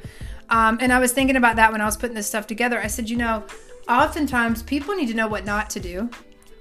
Um, 0.50 0.78
and 0.80 0.92
I 0.92 0.98
was 0.98 1.12
thinking 1.12 1.36
about 1.36 1.56
that 1.56 1.72
when 1.72 1.80
I 1.80 1.86
was 1.86 1.96
putting 1.96 2.14
this 2.14 2.26
stuff 2.26 2.46
together. 2.46 2.80
I 2.80 2.86
said, 2.86 3.08
you 3.08 3.16
know, 3.16 3.44
oftentimes 3.88 4.62
people 4.62 4.94
need 4.94 5.08
to 5.08 5.14
know 5.14 5.28
what 5.28 5.44
not 5.44 5.70
to 5.70 5.80
do, 5.80 6.10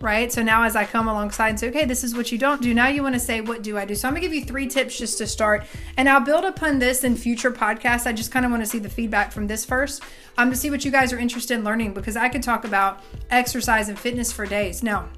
right? 0.02 0.32
So 0.32 0.42
now 0.42 0.64
as 0.64 0.76
I 0.76 0.86
come 0.86 1.08
alongside 1.08 1.50
and 1.50 1.60
say, 1.60 1.70
okay, 1.70 1.86
this 1.86 2.04
is 2.04 2.16
what 2.16 2.32
you 2.32 2.38
don't 2.38 2.62
do, 2.62 2.74
now 2.74 2.88
you 2.88 3.04
want 3.04 3.16
to 3.16 3.20
say, 3.20 3.42
what 3.42 3.62
do 3.62 3.78
I 3.78 3.86
do? 3.86 3.96
So 3.96 4.08
I'm 4.08 4.14
going 4.14 4.22
to 4.22 4.28
give 4.28 4.36
you 4.36 4.46
three 4.46 4.68
tips 4.68 4.98
just 4.98 5.18
to 5.20 5.28
start. 5.28 5.66
And 5.98 6.10
I'll 6.10 6.22
build 6.22 6.44
upon 6.44 6.80
this 6.80 7.04
in 7.04 7.16
future 7.16 7.52
podcasts. 7.52 8.08
I 8.08 8.14
just 8.14 8.32
kind 8.32 8.46
of 8.46 8.52
want 8.52 8.64
to 8.64 8.70
see 8.70 8.80
the 8.80 8.90
feedback 8.90 9.32
from 9.32 9.48
this 9.48 9.66
first 9.66 10.04
um, 10.38 10.50
to 10.50 10.56
see 10.56 10.70
what 10.70 10.84
you 10.86 10.92
guys 10.92 11.14
are 11.14 11.20
interested 11.20 11.56
in 11.56 11.64
learning 11.64 11.94
because 11.94 12.16
I 12.16 12.30
could 12.30 12.44
talk 12.44 12.66
about 12.66 13.02
exercise 13.30 13.90
and 13.90 13.98
fitness 13.98 14.32
for 14.32 14.46
days. 14.46 14.84
Now, 14.84 15.10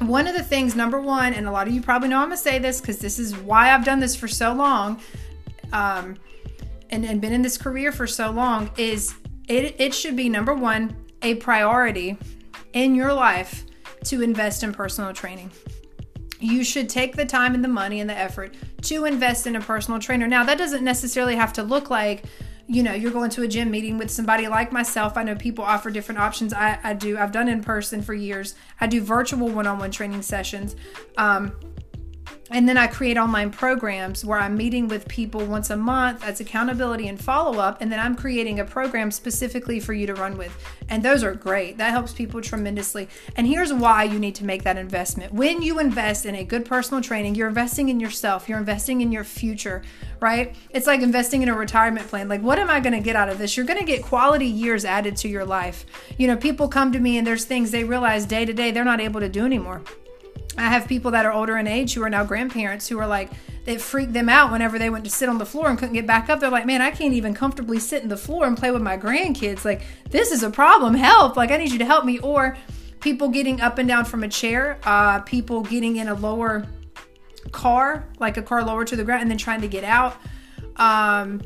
one 0.00 0.26
of 0.26 0.34
the 0.34 0.42
things, 0.42 0.74
number 0.74 1.00
one, 1.00 1.34
and 1.34 1.46
a 1.46 1.50
lot 1.50 1.66
of 1.66 1.74
you 1.74 1.82
probably 1.82 2.08
know 2.08 2.18
I'm 2.18 2.28
going 2.28 2.36
to 2.36 2.42
say 2.42 2.58
this 2.58 2.80
because 2.80 2.98
this 2.98 3.18
is 3.18 3.36
why 3.36 3.74
I've 3.74 3.84
done 3.84 4.00
this 4.00 4.16
for 4.16 4.28
so 4.28 4.52
long. 4.52 5.00
Um, 5.72 6.16
and, 6.90 7.04
and 7.04 7.20
been 7.20 7.32
in 7.32 7.42
this 7.42 7.56
career 7.56 7.90
for 7.90 8.06
so 8.06 8.30
long 8.30 8.70
is 8.76 9.14
it, 9.48 9.76
it 9.80 9.94
should 9.94 10.14
be 10.14 10.28
number 10.28 10.54
one, 10.54 10.94
a 11.22 11.36
priority 11.36 12.18
in 12.72 12.94
your 12.94 13.12
life 13.12 13.64
to 14.04 14.22
invest 14.22 14.62
in 14.62 14.72
personal 14.72 15.12
training. 15.12 15.50
You 16.40 16.64
should 16.64 16.88
take 16.88 17.14
the 17.14 17.24
time 17.24 17.54
and 17.54 17.62
the 17.62 17.68
money 17.68 18.00
and 18.00 18.10
the 18.10 18.16
effort 18.18 18.54
to 18.82 19.04
invest 19.04 19.46
in 19.46 19.56
a 19.56 19.60
personal 19.60 20.00
trainer. 20.00 20.26
Now, 20.26 20.42
that 20.44 20.58
doesn't 20.58 20.82
necessarily 20.82 21.36
have 21.36 21.52
to 21.54 21.62
look 21.62 21.88
like, 21.88 22.24
you 22.66 22.82
know, 22.82 22.92
you're 22.92 23.12
going 23.12 23.30
to 23.30 23.42
a 23.42 23.48
gym 23.48 23.70
meeting 23.70 23.96
with 23.98 24.10
somebody 24.10 24.48
like 24.48 24.72
myself. 24.72 25.16
I 25.16 25.22
know 25.22 25.36
people 25.36 25.64
offer 25.64 25.90
different 25.90 26.20
options. 26.20 26.52
I, 26.52 26.78
I 26.82 26.94
do. 26.94 27.16
I've 27.16 27.32
done 27.32 27.48
in 27.48 27.62
person 27.62 28.02
for 28.02 28.14
years. 28.14 28.54
I 28.80 28.86
do 28.86 29.00
virtual 29.00 29.48
one 29.48 29.66
on 29.66 29.78
one 29.78 29.90
training 29.90 30.22
sessions. 30.22 30.74
Um, 31.16 31.52
and 32.52 32.68
then 32.68 32.76
I 32.76 32.86
create 32.86 33.16
online 33.16 33.50
programs 33.50 34.24
where 34.24 34.38
I'm 34.38 34.56
meeting 34.56 34.86
with 34.86 35.08
people 35.08 35.44
once 35.46 35.70
a 35.70 35.76
month 35.76 36.20
That's 36.20 36.40
accountability 36.40 37.08
and 37.08 37.22
follow 37.22 37.58
up. 37.58 37.80
And 37.80 37.90
then 37.90 37.98
I'm 37.98 38.14
creating 38.14 38.60
a 38.60 38.64
program 38.64 39.10
specifically 39.10 39.80
for 39.80 39.92
you 39.92 40.06
to 40.06 40.14
run 40.14 40.36
with. 40.36 40.52
And 40.88 41.02
those 41.02 41.24
are 41.24 41.34
great. 41.34 41.78
That 41.78 41.90
helps 41.90 42.12
people 42.12 42.40
tremendously. 42.40 43.08
And 43.36 43.46
here's 43.46 43.72
why 43.72 44.04
you 44.04 44.18
need 44.18 44.34
to 44.36 44.44
make 44.44 44.62
that 44.64 44.76
investment. 44.76 45.32
When 45.32 45.62
you 45.62 45.78
invest 45.78 46.26
in 46.26 46.34
a 46.34 46.44
good 46.44 46.64
personal 46.64 47.02
training, 47.02 47.34
you're 47.34 47.48
investing 47.48 47.88
in 47.88 48.00
yourself, 48.00 48.48
you're 48.48 48.58
investing 48.58 49.00
in 49.00 49.12
your 49.12 49.24
future, 49.24 49.82
right? 50.20 50.54
It's 50.70 50.86
like 50.86 51.00
investing 51.00 51.42
in 51.42 51.48
a 51.48 51.54
retirement 51.54 52.08
plan. 52.08 52.28
Like, 52.28 52.42
what 52.42 52.58
am 52.58 52.70
I 52.70 52.80
going 52.80 52.94
to 52.94 53.00
get 53.00 53.16
out 53.16 53.28
of 53.28 53.38
this? 53.38 53.56
You're 53.56 53.66
going 53.66 53.78
to 53.78 53.86
get 53.86 54.02
quality 54.02 54.46
years 54.46 54.84
added 54.84 55.16
to 55.18 55.28
your 55.28 55.44
life. 55.44 55.86
You 56.18 56.26
know, 56.26 56.36
people 56.36 56.68
come 56.68 56.92
to 56.92 57.00
me 57.00 57.16
and 57.16 57.26
there's 57.26 57.44
things 57.44 57.70
they 57.70 57.84
realize 57.84 58.26
day 58.26 58.44
to 58.44 58.52
day 58.52 58.70
they're 58.70 58.84
not 58.84 59.00
able 59.00 59.20
to 59.20 59.28
do 59.28 59.44
anymore 59.44 59.82
I 60.58 60.68
have 60.68 60.86
people 60.86 61.10
that 61.12 61.24
are 61.24 61.32
older 61.32 61.56
in 61.56 61.66
age 61.66 61.94
who 61.94 62.02
are 62.02 62.10
now 62.10 62.24
grandparents 62.24 62.88
who 62.88 62.98
are 62.98 63.06
like, 63.06 63.30
it 63.64 63.80
freaked 63.80 64.12
them 64.12 64.28
out 64.28 64.50
whenever 64.50 64.78
they 64.78 64.90
went 64.90 65.04
to 65.04 65.10
sit 65.10 65.28
on 65.28 65.38
the 65.38 65.46
floor 65.46 65.68
and 65.68 65.78
couldn't 65.78 65.94
get 65.94 66.06
back 66.06 66.28
up. 66.28 66.40
They're 66.40 66.50
like, 66.50 66.66
man, 66.66 66.82
I 66.82 66.90
can't 66.90 67.14
even 67.14 67.32
comfortably 67.32 67.78
sit 67.78 68.02
in 68.02 68.08
the 68.08 68.16
floor 68.16 68.46
and 68.46 68.56
play 68.56 68.70
with 68.70 68.82
my 68.82 68.98
grandkids. 68.98 69.64
Like, 69.64 69.82
this 70.10 70.32
is 70.32 70.42
a 70.42 70.50
problem. 70.50 70.94
Help. 70.94 71.36
Like, 71.36 71.50
I 71.50 71.56
need 71.56 71.70
you 71.70 71.78
to 71.78 71.84
help 71.84 72.04
me. 72.04 72.18
Or 72.18 72.56
people 73.00 73.28
getting 73.28 73.60
up 73.60 73.78
and 73.78 73.88
down 73.88 74.04
from 74.04 74.24
a 74.24 74.28
chair, 74.28 74.78
uh, 74.84 75.20
people 75.20 75.62
getting 75.62 75.96
in 75.96 76.08
a 76.08 76.14
lower 76.14 76.66
car, 77.52 78.08
like 78.18 78.36
a 78.36 78.42
car 78.42 78.64
lower 78.64 78.84
to 78.84 78.96
the 78.96 79.04
ground, 79.04 79.22
and 79.22 79.30
then 79.30 79.38
trying 79.38 79.60
to 79.60 79.68
get 79.68 79.84
out. 79.84 80.16
Um, 80.76 81.40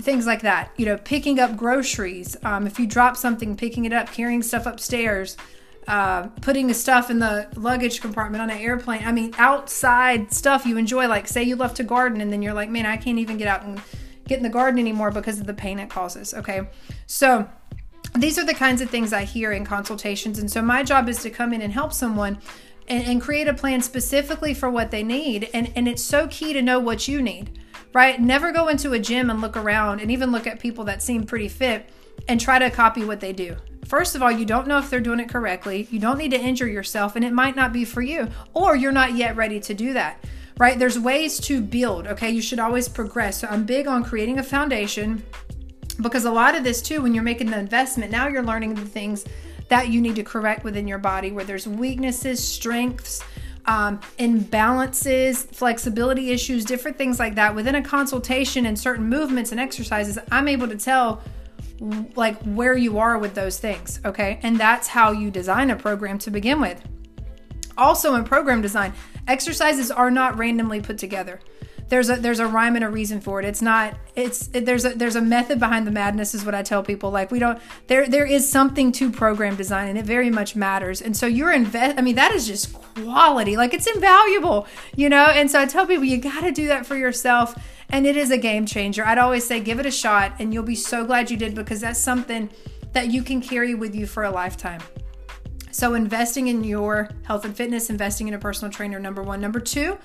things 0.00 0.26
like 0.26 0.42
that. 0.42 0.72
You 0.78 0.86
know, 0.86 0.96
picking 0.96 1.38
up 1.38 1.56
groceries. 1.56 2.36
Um, 2.42 2.66
if 2.66 2.78
you 2.78 2.86
drop 2.86 3.16
something, 3.16 3.56
picking 3.56 3.84
it 3.84 3.92
up, 3.92 4.10
carrying 4.10 4.42
stuff 4.42 4.64
upstairs 4.64 5.36
uh, 5.88 6.28
putting 6.40 6.68
the 6.68 6.74
stuff 6.74 7.10
in 7.10 7.18
the 7.18 7.48
luggage 7.56 8.00
compartment 8.00 8.40
on 8.40 8.50
an 8.50 8.58
airplane. 8.58 9.02
I 9.04 9.12
mean, 9.12 9.34
outside 9.38 10.32
stuff 10.32 10.64
you 10.64 10.76
enjoy. 10.76 11.08
Like, 11.08 11.26
say 11.26 11.42
you 11.42 11.56
love 11.56 11.74
to 11.74 11.82
garden 11.82 12.20
and 12.20 12.32
then 12.32 12.42
you're 12.42 12.54
like, 12.54 12.70
man, 12.70 12.86
I 12.86 12.96
can't 12.96 13.18
even 13.18 13.36
get 13.36 13.48
out 13.48 13.64
and 13.64 13.80
get 14.28 14.36
in 14.36 14.44
the 14.44 14.48
garden 14.48 14.78
anymore 14.78 15.10
because 15.10 15.40
of 15.40 15.46
the 15.46 15.54
pain 15.54 15.78
it 15.78 15.90
causes. 15.90 16.34
Okay. 16.34 16.68
So, 17.06 17.48
these 18.14 18.38
are 18.38 18.44
the 18.44 18.54
kinds 18.54 18.80
of 18.80 18.90
things 18.90 19.12
I 19.12 19.24
hear 19.24 19.52
in 19.52 19.64
consultations. 19.64 20.38
And 20.38 20.50
so, 20.50 20.62
my 20.62 20.82
job 20.82 21.08
is 21.08 21.20
to 21.22 21.30
come 21.30 21.52
in 21.52 21.62
and 21.62 21.72
help 21.72 21.92
someone 21.92 22.38
and, 22.86 23.04
and 23.04 23.20
create 23.20 23.48
a 23.48 23.54
plan 23.54 23.82
specifically 23.82 24.54
for 24.54 24.70
what 24.70 24.92
they 24.92 25.02
need. 25.02 25.50
And, 25.52 25.72
and 25.74 25.88
it's 25.88 26.02
so 26.02 26.28
key 26.28 26.52
to 26.52 26.62
know 26.62 26.78
what 26.78 27.08
you 27.08 27.20
need, 27.20 27.58
right? 27.92 28.20
Never 28.20 28.52
go 28.52 28.68
into 28.68 28.92
a 28.92 29.00
gym 29.00 29.30
and 29.30 29.40
look 29.40 29.56
around 29.56 30.00
and 30.00 30.10
even 30.12 30.30
look 30.30 30.46
at 30.46 30.60
people 30.60 30.84
that 30.84 31.02
seem 31.02 31.24
pretty 31.24 31.48
fit 31.48 31.90
and 32.28 32.40
try 32.40 32.58
to 32.58 32.70
copy 32.70 33.04
what 33.04 33.20
they 33.20 33.32
do. 33.32 33.56
First 33.84 34.14
of 34.14 34.22
all, 34.22 34.30
you 34.30 34.44
don't 34.44 34.66
know 34.66 34.78
if 34.78 34.88
they're 34.88 35.00
doing 35.00 35.20
it 35.20 35.28
correctly. 35.28 35.88
You 35.90 35.98
don't 35.98 36.18
need 36.18 36.30
to 36.30 36.40
injure 36.40 36.68
yourself, 36.68 37.16
and 37.16 37.24
it 37.24 37.32
might 37.32 37.56
not 37.56 37.72
be 37.72 37.84
for 37.84 38.00
you, 38.00 38.28
or 38.54 38.76
you're 38.76 38.92
not 38.92 39.14
yet 39.14 39.36
ready 39.36 39.60
to 39.60 39.74
do 39.74 39.92
that, 39.92 40.24
right? 40.56 40.78
There's 40.78 40.98
ways 40.98 41.38
to 41.40 41.60
build, 41.60 42.06
okay? 42.06 42.30
You 42.30 42.42
should 42.42 42.60
always 42.60 42.88
progress. 42.88 43.40
So 43.40 43.48
I'm 43.48 43.64
big 43.64 43.86
on 43.86 44.04
creating 44.04 44.38
a 44.38 44.42
foundation 44.42 45.22
because 46.00 46.24
a 46.24 46.30
lot 46.30 46.54
of 46.54 46.64
this, 46.64 46.80
too, 46.80 47.02
when 47.02 47.12
you're 47.12 47.22
making 47.22 47.50
the 47.50 47.58
investment, 47.58 48.10
now 48.10 48.28
you're 48.28 48.42
learning 48.42 48.74
the 48.74 48.84
things 48.84 49.24
that 49.68 49.88
you 49.88 50.00
need 50.00 50.16
to 50.16 50.22
correct 50.22 50.64
within 50.64 50.88
your 50.88 50.98
body 50.98 51.32
where 51.32 51.44
there's 51.44 51.66
weaknesses, 51.66 52.42
strengths, 52.42 53.22
um, 53.66 54.00
imbalances, 54.18 55.46
flexibility 55.54 56.30
issues, 56.30 56.64
different 56.64 56.98
things 56.98 57.18
like 57.18 57.34
that. 57.36 57.54
Within 57.54 57.74
a 57.74 57.82
consultation 57.82 58.66
and 58.66 58.78
certain 58.78 59.08
movements 59.08 59.50
and 59.52 59.60
exercises, 59.60 60.18
I'm 60.30 60.48
able 60.48 60.68
to 60.68 60.76
tell 60.76 61.22
like 62.14 62.40
where 62.42 62.76
you 62.76 62.98
are 62.98 63.18
with 63.18 63.34
those 63.34 63.58
things, 63.58 64.00
okay? 64.04 64.38
And 64.42 64.58
that's 64.58 64.88
how 64.88 65.10
you 65.10 65.30
design 65.30 65.70
a 65.70 65.76
program 65.76 66.18
to 66.20 66.30
begin 66.30 66.60
with. 66.60 66.80
Also 67.76 68.14
in 68.14 68.24
program 68.24 68.62
design, 68.62 68.92
exercises 69.26 69.90
are 69.90 70.10
not 70.10 70.38
randomly 70.38 70.80
put 70.80 70.98
together. 70.98 71.40
There's 71.88 72.10
a 72.10 72.16
there's 72.16 72.38
a 72.38 72.46
rhyme 72.46 72.74
and 72.76 72.84
a 72.84 72.88
reason 72.88 73.20
for 73.20 73.40
it. 73.40 73.44
It's 73.44 73.62
not 73.62 73.96
it's 74.14 74.48
it, 74.52 74.66
there's 74.66 74.84
a 74.84 74.90
there's 74.90 75.16
a 75.16 75.20
method 75.20 75.58
behind 75.58 75.86
the 75.86 75.90
madness 75.90 76.34
is 76.34 76.44
what 76.44 76.54
I 76.54 76.62
tell 76.62 76.82
people. 76.82 77.10
Like 77.10 77.30
we 77.30 77.38
don't 77.38 77.58
there 77.86 78.08
there 78.08 78.26
is 78.26 78.48
something 78.48 78.92
to 78.92 79.10
program 79.10 79.56
design 79.56 79.88
and 79.88 79.98
it 79.98 80.04
very 80.04 80.30
much 80.30 80.56
matters. 80.56 81.02
And 81.02 81.16
so 81.16 81.26
you're 81.26 81.52
invest 81.52 81.98
I 81.98 82.02
mean 82.02 82.16
that 82.16 82.32
is 82.32 82.46
just 82.46 82.72
quality. 82.72 83.56
Like 83.56 83.74
it's 83.74 83.86
invaluable, 83.86 84.66
you 84.96 85.08
know? 85.08 85.26
And 85.26 85.50
so 85.50 85.60
I 85.60 85.66
tell 85.66 85.86
people 85.86 86.04
you 86.04 86.18
got 86.18 86.42
to 86.42 86.52
do 86.52 86.68
that 86.68 86.86
for 86.86 86.96
yourself 86.96 87.54
and 87.90 88.06
it 88.06 88.16
is 88.16 88.30
a 88.30 88.38
game 88.38 88.66
changer. 88.66 89.04
I'd 89.04 89.18
always 89.18 89.46
say 89.46 89.60
give 89.60 89.78
it 89.78 89.86
a 89.86 89.90
shot 89.90 90.34
and 90.38 90.52
you'll 90.52 90.62
be 90.64 90.74
so 90.74 91.04
glad 91.04 91.30
you 91.30 91.36
did 91.36 91.54
because 91.54 91.80
that's 91.80 92.00
something 92.00 92.50
that 92.92 93.10
you 93.10 93.22
can 93.22 93.40
carry 93.40 93.74
with 93.74 93.94
you 93.94 94.06
for 94.06 94.24
a 94.24 94.30
lifetime. 94.30 94.80
So, 95.72 95.94
investing 95.94 96.48
in 96.48 96.62
your 96.62 97.08
health 97.24 97.44
and 97.44 97.56
fitness, 97.56 97.90
investing 97.90 98.28
in 98.28 98.34
a 98.34 98.38
personal 98.38 98.70
trainer, 98.70 99.00
number 99.00 99.22
one. 99.22 99.40
Number 99.40 99.58
two, 99.58 99.98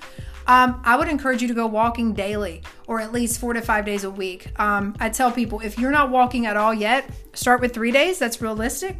um, 0.46 0.80
I 0.82 0.96
would 0.96 1.08
encourage 1.08 1.42
you 1.42 1.48
to 1.48 1.54
go 1.54 1.66
walking 1.66 2.14
daily 2.14 2.62
or 2.86 3.00
at 3.00 3.12
least 3.12 3.38
four 3.38 3.52
to 3.52 3.60
five 3.60 3.84
days 3.84 4.04
a 4.04 4.10
week. 4.10 4.58
Um, 4.58 4.96
I 4.98 5.10
tell 5.10 5.30
people 5.30 5.60
if 5.60 5.78
you're 5.78 5.90
not 5.90 6.10
walking 6.10 6.46
at 6.46 6.56
all 6.56 6.72
yet, 6.72 7.08
start 7.34 7.60
with 7.60 7.74
three 7.74 7.92
days. 7.92 8.18
That's 8.18 8.40
realistic. 8.40 8.96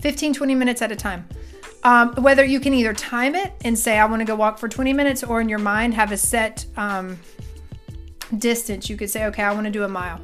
15, 0.00 0.34
20 0.34 0.54
minutes 0.54 0.82
at 0.82 0.90
a 0.92 0.96
time. 0.96 1.26
Um, 1.84 2.14
whether 2.16 2.44
you 2.44 2.58
can 2.58 2.74
either 2.74 2.92
time 2.92 3.36
it 3.36 3.52
and 3.64 3.78
say, 3.78 3.98
I 3.98 4.04
want 4.06 4.20
to 4.20 4.26
go 4.26 4.34
walk 4.34 4.58
for 4.58 4.68
20 4.68 4.92
minutes, 4.92 5.22
or 5.22 5.40
in 5.40 5.48
your 5.48 5.60
mind 5.60 5.94
have 5.94 6.10
a 6.10 6.16
set 6.16 6.66
um, 6.76 7.18
distance, 8.36 8.90
you 8.90 8.96
could 8.96 9.10
say, 9.10 9.26
okay, 9.26 9.44
I 9.44 9.52
want 9.52 9.66
to 9.66 9.70
do 9.70 9.84
a 9.84 9.88
mile. 9.88 10.20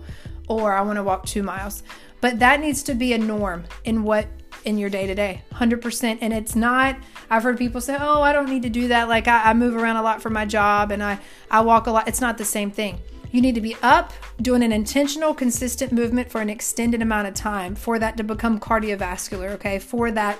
or 0.49 0.73
I 0.73 0.81
want 0.83 0.97
to 0.97 1.05
walk 1.05 1.25
two 1.25 1.43
miles. 1.43 1.85
But 2.21 2.41
that 2.41 2.61
needs 2.61 2.83
to 2.85 2.95
be 2.95 3.13
a 3.13 3.19
norm 3.19 3.65
in 3.85 4.03
what 4.03 4.27
in 4.65 4.79
your 4.79 4.91
day 4.91 5.07
to 5.07 5.15
day, 5.15 5.43
100%. 5.53 6.19
And 6.21 6.33
it's 6.33 6.55
not, 6.55 6.97
I've 7.31 7.43
heard 7.43 7.59
people 7.59 7.81
say, 7.81 7.97
oh, 7.99 8.23
I 8.23 8.33
don't 8.33 8.49
need 8.49 8.63
to 8.63 8.71
do 8.71 8.89
that. 8.89 9.09
Like 9.09 9.29
I, 9.29 9.51
I 9.51 9.55
move 9.55 9.77
around 9.77 9.97
a 9.97 10.03
lot 10.03 10.23
for 10.23 10.31
my 10.31 10.45
job 10.45 10.93
and 10.93 11.03
I, 11.03 11.19
I 11.51 11.61
walk 11.63 11.87
a 11.87 11.91
lot. 11.91 12.09
It's 12.09 12.21
not 12.21 12.39
the 12.39 12.45
same 12.45 12.71
thing. 12.71 13.01
You 13.33 13.41
need 13.41 13.55
to 13.55 13.61
be 13.61 13.77
up 13.83 14.13
doing 14.43 14.63
an 14.63 14.73
intentional, 14.73 15.33
consistent 15.33 15.91
movement 15.91 16.31
for 16.31 16.41
an 16.41 16.51
extended 16.51 17.01
amount 17.01 17.29
of 17.29 17.35
time 17.35 17.75
for 17.75 17.99
that 17.99 18.19
to 18.19 18.25
become 18.25 18.61
cardiovascular, 18.61 19.51
okay? 19.53 19.79
For 19.79 20.11
that 20.11 20.39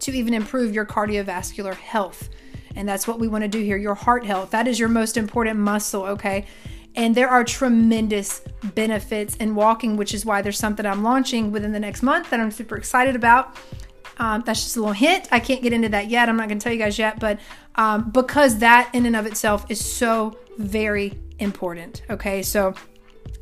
to 0.00 0.12
even 0.12 0.34
improve 0.34 0.74
your 0.74 0.84
cardiovascular 0.84 1.74
health. 1.74 2.28
And 2.74 2.88
that's 2.88 3.06
what 3.06 3.20
we 3.20 3.28
want 3.28 3.42
to 3.42 3.48
do 3.48 3.60
here 3.60 3.76
your 3.76 3.94
heart 3.94 4.24
health. 4.24 4.50
That 4.50 4.66
is 4.66 4.78
your 4.78 4.88
most 4.88 5.16
important 5.16 5.58
muscle, 5.58 6.02
okay? 6.02 6.46
And 6.96 7.14
there 7.14 7.28
are 7.28 7.44
tremendous 7.44 8.40
benefits 8.74 9.36
in 9.36 9.54
walking, 9.54 9.96
which 9.96 10.12
is 10.12 10.24
why 10.26 10.42
there's 10.42 10.58
something 10.58 10.84
I'm 10.84 11.02
launching 11.02 11.52
within 11.52 11.72
the 11.72 11.80
next 11.80 12.02
month 12.02 12.30
that 12.30 12.40
I'm 12.40 12.50
super 12.50 12.76
excited 12.76 13.14
about. 13.14 13.56
Um, 14.18 14.42
that's 14.44 14.62
just 14.62 14.76
a 14.76 14.80
little 14.80 14.92
hint. 14.92 15.28
I 15.30 15.40
can't 15.40 15.62
get 15.62 15.72
into 15.72 15.88
that 15.90 16.08
yet. 16.08 16.28
I'm 16.28 16.36
not 16.36 16.48
going 16.48 16.58
to 16.58 16.62
tell 16.62 16.72
you 16.72 16.78
guys 16.78 16.98
yet, 16.98 17.18
but 17.18 17.40
um, 17.76 18.10
because 18.10 18.58
that 18.58 18.90
in 18.92 19.06
and 19.06 19.16
of 19.16 19.26
itself 19.26 19.64
is 19.70 19.82
so 19.82 20.38
very 20.58 21.18
important. 21.38 22.02
Okay, 22.10 22.42
so 22.42 22.74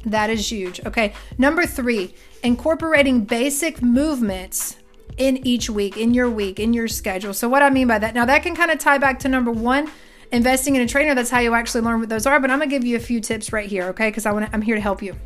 that 0.05 0.31
is 0.31 0.51
huge. 0.51 0.85
Okay, 0.87 1.15
number 1.37 1.67
three, 1.67 2.15
incorporating 2.45 3.25
basic 3.25 3.83
movements 3.83 4.77
in 5.17 5.45
each 5.45 5.69
week, 5.69 5.97
in 5.97 6.15
your 6.15 6.31
week, 6.31 6.61
in 6.61 6.73
your 6.73 6.87
schedule. 6.87 7.35
So, 7.35 7.49
what 7.49 7.63
I 7.63 7.71
mean 7.71 7.89
by 7.89 7.99
that, 7.99 8.15
now 8.15 8.25
that 8.25 8.45
can 8.45 8.55
kind 8.55 8.71
of 8.71 8.79
tie 8.79 8.99
back 8.99 9.19
to 9.21 9.29
number 9.29 9.51
one 9.51 9.91
investing 10.33 10.77
in 10.77 10.83
a 10.83 10.87
trainer. 10.87 11.15
That's 11.15 11.31
how 11.31 11.41
you 11.41 11.55
actually 11.55 11.83
learn 11.83 12.01
what 12.01 12.09
those 12.09 12.27
are. 12.27 12.41
But 12.41 12.51
I'm 12.51 12.59
gonna 12.59 12.71
give 12.71 12.85
you 12.85 12.97
a 12.97 13.01
few 13.01 13.21
tips 13.21 13.53
right 13.53 13.69
here, 13.69 13.85
okay? 13.87 14.09
Because 14.09 14.27
I 14.27 14.33
want 14.33 14.49
I'm 14.53 14.63
here 14.63 14.75
to 14.75 14.81
help 14.81 15.03
you. 15.03 15.17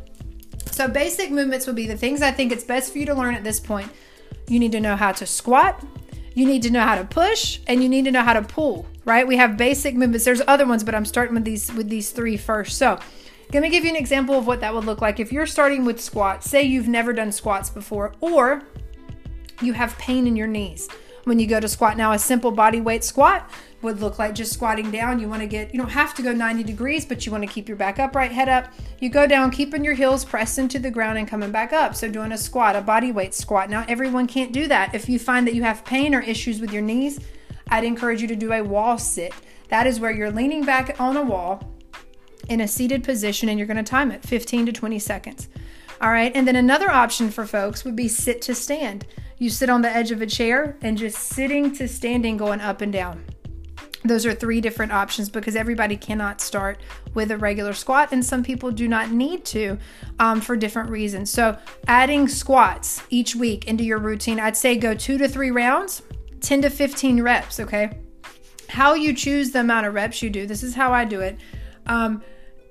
So 0.71 0.87
basic 0.87 1.31
movements 1.31 1.67
would 1.67 1.75
be 1.75 1.87
the 1.87 1.97
things 1.97 2.21
I 2.21 2.31
think 2.31 2.51
it's 2.51 2.63
best 2.63 2.91
for 2.91 2.97
you 2.97 3.05
to 3.05 3.13
learn 3.13 3.35
at 3.35 3.43
this 3.43 3.59
point. 3.59 3.91
You 4.47 4.59
need 4.59 4.71
to 4.71 4.79
know 4.79 4.95
how 4.95 5.11
to 5.11 5.25
squat, 5.25 5.83
you 6.33 6.45
need 6.45 6.63
to 6.63 6.71
know 6.71 6.81
how 6.81 6.95
to 6.95 7.03
push, 7.03 7.59
and 7.67 7.83
you 7.83 7.89
need 7.89 8.05
to 8.05 8.11
know 8.11 8.23
how 8.23 8.33
to 8.33 8.41
pull. 8.41 8.87
Right? 9.05 9.27
We 9.27 9.37
have 9.37 9.57
basic 9.57 9.95
movements. 9.95 10.25
There's 10.25 10.41
other 10.47 10.65
ones, 10.65 10.83
but 10.83 10.95
I'm 10.95 11.05
starting 11.05 11.35
with 11.35 11.45
these 11.45 11.71
with 11.73 11.89
these 11.89 12.11
three 12.11 12.37
first. 12.37 12.77
So 12.77 12.99
let 13.53 13.61
me 13.61 13.69
give 13.69 13.83
you 13.83 13.91
an 13.91 13.95
example 13.95 14.35
of 14.35 14.47
what 14.47 14.61
that 14.61 14.73
would 14.73 14.85
look 14.85 15.01
like. 15.01 15.19
If 15.19 15.31
you're 15.31 15.45
starting 15.45 15.85
with 15.85 16.01
squats, 16.01 16.49
say 16.49 16.63
you've 16.63 16.87
never 16.87 17.13
done 17.13 17.31
squats 17.31 17.69
before, 17.69 18.13
or 18.19 18.63
you 19.61 19.73
have 19.73 19.97
pain 19.97 20.25
in 20.25 20.35
your 20.35 20.47
knees 20.47 20.89
when 21.23 21.39
you 21.39 21.47
go 21.47 21.59
to 21.59 21.67
squat. 21.67 21.97
Now, 21.97 22.11
a 22.11 22.19
simple 22.19 22.51
body 22.51 22.81
weight 22.81 23.03
squat 23.03 23.49
would 23.81 23.99
look 23.99 24.19
like 24.19 24.35
just 24.35 24.53
squatting 24.53 24.91
down. 24.91 25.19
You 25.19 25.27
want 25.27 25.41
to 25.41 25.47
get, 25.47 25.73
you 25.73 25.79
don't 25.79 25.89
have 25.89 26.13
to 26.15 26.21
go 26.21 26.31
90 26.31 26.63
degrees, 26.63 27.05
but 27.05 27.25
you 27.25 27.31
want 27.31 27.43
to 27.43 27.49
keep 27.49 27.67
your 27.67 27.77
back 27.77 27.99
upright, 27.99 28.31
head 28.31 28.49
up. 28.49 28.73
You 28.99 29.09
go 29.09 29.27
down, 29.27 29.51
keeping 29.51 29.83
your 29.83 29.93
heels 29.93 30.25
pressed 30.25 30.57
into 30.57 30.79
the 30.79 30.91
ground 30.91 31.17
and 31.17 31.27
coming 31.27 31.51
back 31.51 31.73
up. 31.73 31.95
So, 31.95 32.09
doing 32.09 32.31
a 32.31 32.37
squat, 32.37 32.75
a 32.75 32.81
body 32.81 33.11
weight 33.11 33.33
squat. 33.33 33.69
Now, 33.69 33.85
everyone 33.87 34.27
can't 34.27 34.53
do 34.53 34.67
that. 34.67 34.93
If 34.95 35.09
you 35.09 35.19
find 35.19 35.47
that 35.47 35.55
you 35.55 35.63
have 35.63 35.85
pain 35.85 36.15
or 36.15 36.21
issues 36.21 36.59
with 36.59 36.71
your 36.71 36.81
knees, 36.81 37.19
I'd 37.69 37.83
encourage 37.83 38.21
you 38.21 38.27
to 38.27 38.35
do 38.35 38.53
a 38.53 38.61
wall 38.61 38.97
sit. 38.97 39.33
That 39.69 39.87
is 39.87 39.99
where 39.99 40.11
you're 40.11 40.31
leaning 40.31 40.63
back 40.65 40.99
on 40.99 41.17
a 41.17 41.23
wall 41.23 41.73
in 42.49 42.61
a 42.61 42.67
seated 42.67 43.03
position 43.03 43.49
and 43.49 43.57
you're 43.57 43.67
going 43.67 43.77
to 43.77 43.83
time 43.83 44.11
it 44.11 44.23
15 44.23 44.67
to 44.67 44.71
20 44.71 44.99
seconds. 44.99 45.47
All 46.01 46.11
right. 46.11 46.31
And 46.35 46.47
then 46.47 46.55
another 46.55 46.89
option 46.89 47.29
for 47.29 47.45
folks 47.45 47.85
would 47.85 47.95
be 47.95 48.07
sit 48.07 48.41
to 48.43 48.55
stand. 48.55 49.05
You 49.37 49.49
sit 49.49 49.69
on 49.69 49.81
the 49.81 49.89
edge 49.89 50.11
of 50.11 50.21
a 50.21 50.27
chair 50.27 50.77
and 50.81 50.97
just 50.97 51.17
sitting 51.17 51.73
to 51.75 51.87
standing 51.87 52.37
going 52.37 52.61
up 52.61 52.81
and 52.81 52.93
down. 52.93 53.25
Those 54.05 54.25
are 54.25 54.33
three 54.33 54.59
different 54.59 54.91
options 54.91 55.29
because 55.29 55.55
everybody 55.55 55.95
cannot 55.95 56.41
start 56.41 56.81
with 57.13 57.31
a 57.31 57.37
regular 57.37 57.73
squat, 57.73 58.09
and 58.11 58.23
some 58.23 58.43
people 58.43 58.69
do 58.69 58.87
not 58.87 59.11
need 59.11 59.45
to 59.45 59.77
um, 60.19 60.41
for 60.41 60.57
different 60.57 60.89
reasons. 60.89 61.31
So, 61.31 61.57
adding 61.87 62.27
squats 62.27 63.01
each 63.09 63.33
week 63.33 63.65
into 63.65 63.85
your 63.85 63.99
routine, 63.99 64.41
I'd 64.41 64.57
say 64.57 64.75
go 64.75 64.93
two 64.93 65.17
to 65.19 65.29
three 65.29 65.51
rounds, 65.51 66.01
10 66.41 66.63
to 66.63 66.69
15 66.69 67.21
reps, 67.21 67.61
okay? 67.61 67.97
How 68.67 68.93
you 68.93 69.13
choose 69.13 69.51
the 69.51 69.61
amount 69.61 69.87
of 69.87 69.93
reps 69.93 70.21
you 70.21 70.29
do, 70.29 70.45
this 70.45 70.63
is 70.63 70.75
how 70.75 70.91
I 70.91 71.05
do 71.05 71.21
it. 71.21 71.37
Um, 71.85 72.21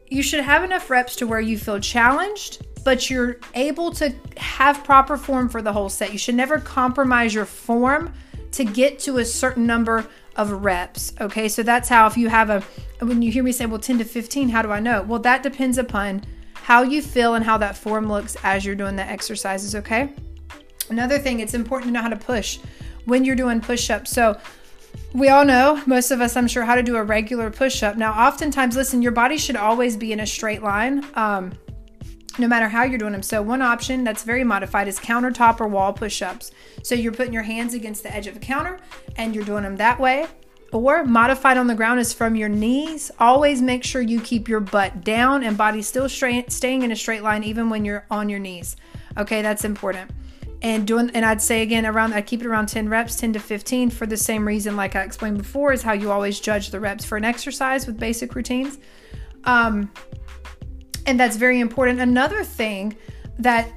you 0.08 0.22
should 0.22 0.40
have 0.40 0.64
enough 0.64 0.90
reps 0.90 1.16
to 1.16 1.26
where 1.26 1.40
you 1.40 1.56
feel 1.56 1.80
challenged 1.80 2.66
but 2.84 3.10
you're 3.10 3.36
able 3.54 3.92
to 3.92 4.12
have 4.36 4.84
proper 4.84 5.16
form 5.16 5.48
for 5.48 5.62
the 5.62 5.72
whole 5.72 5.88
set. 5.88 6.12
You 6.12 6.18
should 6.18 6.34
never 6.34 6.58
compromise 6.58 7.34
your 7.34 7.44
form 7.44 8.12
to 8.52 8.64
get 8.64 8.98
to 9.00 9.18
a 9.18 9.24
certain 9.24 9.66
number 9.66 10.06
of 10.36 10.50
reps. 10.64 11.12
Okay, 11.20 11.48
so 11.48 11.62
that's 11.62 11.88
how 11.88 12.06
if 12.06 12.16
you 12.16 12.28
have 12.28 12.50
a, 12.50 12.60
when 13.00 13.22
you 13.22 13.30
hear 13.30 13.42
me 13.42 13.52
say, 13.52 13.66
well, 13.66 13.78
10 13.78 13.98
to 13.98 14.04
15, 14.04 14.48
how 14.48 14.62
do 14.62 14.70
I 14.70 14.80
know? 14.80 15.02
Well, 15.02 15.20
that 15.20 15.42
depends 15.42 15.78
upon 15.78 16.22
how 16.54 16.82
you 16.82 17.02
feel 17.02 17.34
and 17.34 17.44
how 17.44 17.58
that 17.58 17.76
form 17.76 18.08
looks 18.08 18.36
as 18.42 18.64
you're 18.64 18.74
doing 18.74 18.96
the 18.96 19.04
exercises. 19.04 19.74
Okay, 19.74 20.12
another 20.90 21.18
thing, 21.18 21.40
it's 21.40 21.54
important 21.54 21.88
to 21.88 21.92
know 21.92 22.02
how 22.02 22.08
to 22.08 22.16
push 22.16 22.58
when 23.04 23.24
you're 23.24 23.36
doing 23.36 23.60
push 23.60 23.90
ups. 23.90 24.10
So, 24.10 24.38
we 25.14 25.28
all 25.28 25.44
know, 25.44 25.82
most 25.86 26.10
of 26.10 26.20
us, 26.20 26.36
I'm 26.36 26.48
sure, 26.48 26.64
how 26.64 26.74
to 26.74 26.82
do 26.82 26.96
a 26.96 27.02
regular 27.02 27.50
push 27.50 27.82
up. 27.82 27.96
Now, 27.96 28.12
oftentimes, 28.12 28.76
listen, 28.76 29.02
your 29.02 29.12
body 29.12 29.38
should 29.38 29.56
always 29.56 29.96
be 29.96 30.12
in 30.12 30.20
a 30.20 30.26
straight 30.26 30.62
line. 30.62 31.04
Um, 31.14 31.52
no 32.38 32.48
matter 32.48 32.68
how 32.68 32.82
you're 32.82 32.98
doing 32.98 33.12
them. 33.12 33.22
So, 33.22 33.42
one 33.42 33.62
option 33.62 34.04
that's 34.04 34.22
very 34.22 34.44
modified 34.44 34.88
is 34.88 34.98
countertop 34.98 35.60
or 35.60 35.68
wall 35.68 35.92
push 35.92 36.22
ups. 36.22 36.50
So, 36.82 36.94
you're 36.94 37.12
putting 37.12 37.32
your 37.32 37.42
hands 37.42 37.74
against 37.74 38.02
the 38.02 38.14
edge 38.14 38.26
of 38.26 38.36
a 38.36 38.40
counter 38.40 38.78
and 39.16 39.34
you're 39.34 39.44
doing 39.44 39.62
them 39.62 39.76
that 39.76 40.00
way. 40.00 40.26
Or 40.72 41.04
modified 41.04 41.58
on 41.58 41.66
the 41.66 41.74
ground 41.74 42.00
is 42.00 42.14
from 42.14 42.34
your 42.34 42.48
knees. 42.48 43.10
Always 43.18 43.60
make 43.60 43.84
sure 43.84 44.00
you 44.00 44.20
keep 44.22 44.48
your 44.48 44.60
butt 44.60 45.04
down 45.04 45.44
and 45.44 45.56
body 45.56 45.82
still 45.82 46.08
straight, 46.08 46.50
staying 46.50 46.80
in 46.82 46.90
a 46.90 46.96
straight 46.96 47.22
line 47.22 47.44
even 47.44 47.68
when 47.68 47.84
you're 47.84 48.06
on 48.10 48.30
your 48.30 48.38
knees. 48.38 48.76
Okay, 49.18 49.42
that's 49.42 49.66
important. 49.66 50.10
And 50.62 50.86
doing 50.86 51.10
and 51.12 51.26
I'd 51.26 51.42
say 51.42 51.60
again 51.60 51.84
around 51.84 52.14
I 52.14 52.22
keep 52.22 52.40
it 52.40 52.46
around 52.46 52.66
10 52.66 52.88
reps, 52.88 53.16
10 53.16 53.34
to 53.34 53.40
15 53.40 53.90
for 53.90 54.06
the 54.06 54.16
same 54.16 54.46
reason 54.46 54.74
like 54.74 54.96
I 54.96 55.02
explained 55.02 55.36
before 55.36 55.74
is 55.74 55.82
how 55.82 55.92
you 55.92 56.10
always 56.10 56.40
judge 56.40 56.70
the 56.70 56.80
reps 56.80 57.04
for 57.04 57.18
an 57.18 57.24
exercise 57.24 57.86
with 57.86 57.98
basic 57.98 58.34
routines. 58.34 58.78
Um 59.44 59.90
and 61.07 61.18
that's 61.18 61.36
very 61.36 61.61
important. 61.61 62.00
Another 62.00 62.44
thing 62.44 62.96
that 63.38 63.68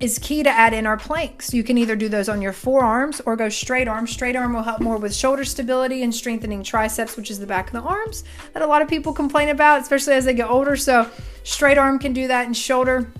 is 0.00 0.18
key 0.18 0.42
to 0.42 0.48
add 0.48 0.72
in 0.72 0.86
our 0.86 0.96
planks. 0.96 1.52
You 1.52 1.62
can 1.62 1.76
either 1.76 1.94
do 1.94 2.08
those 2.08 2.28
on 2.28 2.40
your 2.40 2.54
forearms 2.54 3.20
or 3.26 3.36
go 3.36 3.50
straight 3.50 3.86
arm. 3.86 4.06
Straight 4.06 4.34
arm 4.34 4.54
will 4.54 4.62
help 4.62 4.80
more 4.80 4.96
with 4.96 5.14
shoulder 5.14 5.44
stability 5.44 6.02
and 6.02 6.14
strengthening 6.14 6.62
triceps, 6.62 7.16
which 7.18 7.30
is 7.30 7.38
the 7.38 7.46
back 7.46 7.66
of 7.66 7.74
the 7.74 7.86
arms 7.86 8.24
that 8.54 8.62
a 8.62 8.66
lot 8.66 8.80
of 8.80 8.88
people 8.88 9.12
complain 9.12 9.50
about, 9.50 9.82
especially 9.82 10.14
as 10.14 10.24
they 10.24 10.32
get 10.32 10.48
older. 10.48 10.74
So, 10.74 11.08
straight 11.44 11.76
arm 11.76 11.98
can 11.98 12.14
do 12.14 12.28
that 12.28 12.46
and 12.46 12.56
shoulder 12.56 13.12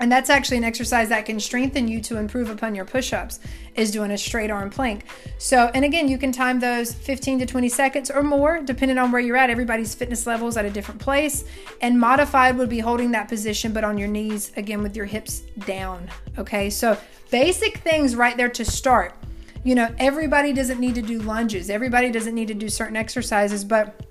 and 0.00 0.10
that's 0.10 0.30
actually 0.30 0.56
an 0.56 0.64
exercise 0.64 1.10
that 1.10 1.26
can 1.26 1.38
strengthen 1.38 1.86
you 1.86 2.00
to 2.00 2.16
improve 2.16 2.48
upon 2.48 2.74
your 2.74 2.86
push-ups 2.86 3.38
is 3.74 3.90
doing 3.90 4.10
a 4.10 4.18
straight 4.18 4.50
arm 4.50 4.70
plank. 4.70 5.04
So, 5.38 5.70
and 5.74 5.84
again, 5.84 6.08
you 6.08 6.16
can 6.16 6.32
time 6.32 6.58
those 6.58 6.92
15 6.92 7.40
to 7.40 7.46
20 7.46 7.68
seconds 7.68 8.10
or 8.10 8.22
more 8.22 8.60
depending 8.60 8.96
on 8.98 9.12
where 9.12 9.20
you're 9.20 9.36
at. 9.36 9.50
Everybody's 9.50 9.94
fitness 9.94 10.26
levels 10.26 10.56
at 10.56 10.64
a 10.64 10.70
different 10.70 11.00
place. 11.00 11.44
And 11.82 12.00
modified 12.00 12.56
would 12.56 12.70
be 12.70 12.78
holding 12.78 13.10
that 13.12 13.28
position 13.28 13.72
but 13.72 13.84
on 13.84 13.98
your 13.98 14.08
knees 14.08 14.52
again 14.56 14.82
with 14.82 14.96
your 14.96 15.06
hips 15.06 15.40
down. 15.66 16.08
Okay? 16.38 16.70
So, 16.70 16.96
basic 17.30 17.78
things 17.78 18.16
right 18.16 18.36
there 18.36 18.48
to 18.48 18.64
start. 18.64 19.14
You 19.62 19.74
know, 19.74 19.94
everybody 19.98 20.54
doesn't 20.54 20.80
need 20.80 20.94
to 20.94 21.02
do 21.02 21.20
lunges. 21.20 21.68
Everybody 21.68 22.10
doesn't 22.10 22.34
need 22.34 22.48
to 22.48 22.54
do 22.54 22.70
certain 22.70 22.96
exercises, 22.96 23.62
but 23.62 24.09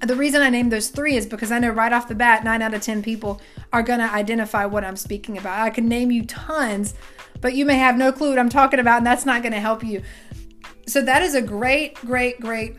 the 0.00 0.16
reason 0.16 0.40
I 0.40 0.50
named 0.50 0.72
those 0.72 0.88
three 0.88 1.16
is 1.16 1.26
because 1.26 1.52
I 1.52 1.58
know 1.58 1.70
right 1.70 1.92
off 1.92 2.08
the 2.08 2.14
bat, 2.14 2.42
nine 2.42 2.62
out 2.62 2.74
of 2.74 2.82
10 2.82 3.02
people 3.02 3.40
are 3.72 3.82
going 3.82 4.00
to 4.00 4.12
identify 4.12 4.64
what 4.64 4.84
I'm 4.84 4.96
speaking 4.96 5.36
about. 5.36 5.60
I 5.60 5.70
can 5.70 5.88
name 5.88 6.10
you 6.10 6.24
tons, 6.24 6.94
but 7.40 7.54
you 7.54 7.64
may 7.66 7.76
have 7.76 7.96
no 7.96 8.10
clue 8.10 8.30
what 8.30 8.38
I'm 8.38 8.48
talking 8.48 8.80
about, 8.80 8.98
and 8.98 9.06
that's 9.06 9.26
not 9.26 9.42
going 9.42 9.52
to 9.52 9.60
help 9.60 9.84
you. 9.84 10.02
So, 10.86 11.02
that 11.02 11.22
is 11.22 11.34
a 11.34 11.42
great, 11.42 11.94
great, 11.96 12.40
great 12.40 12.74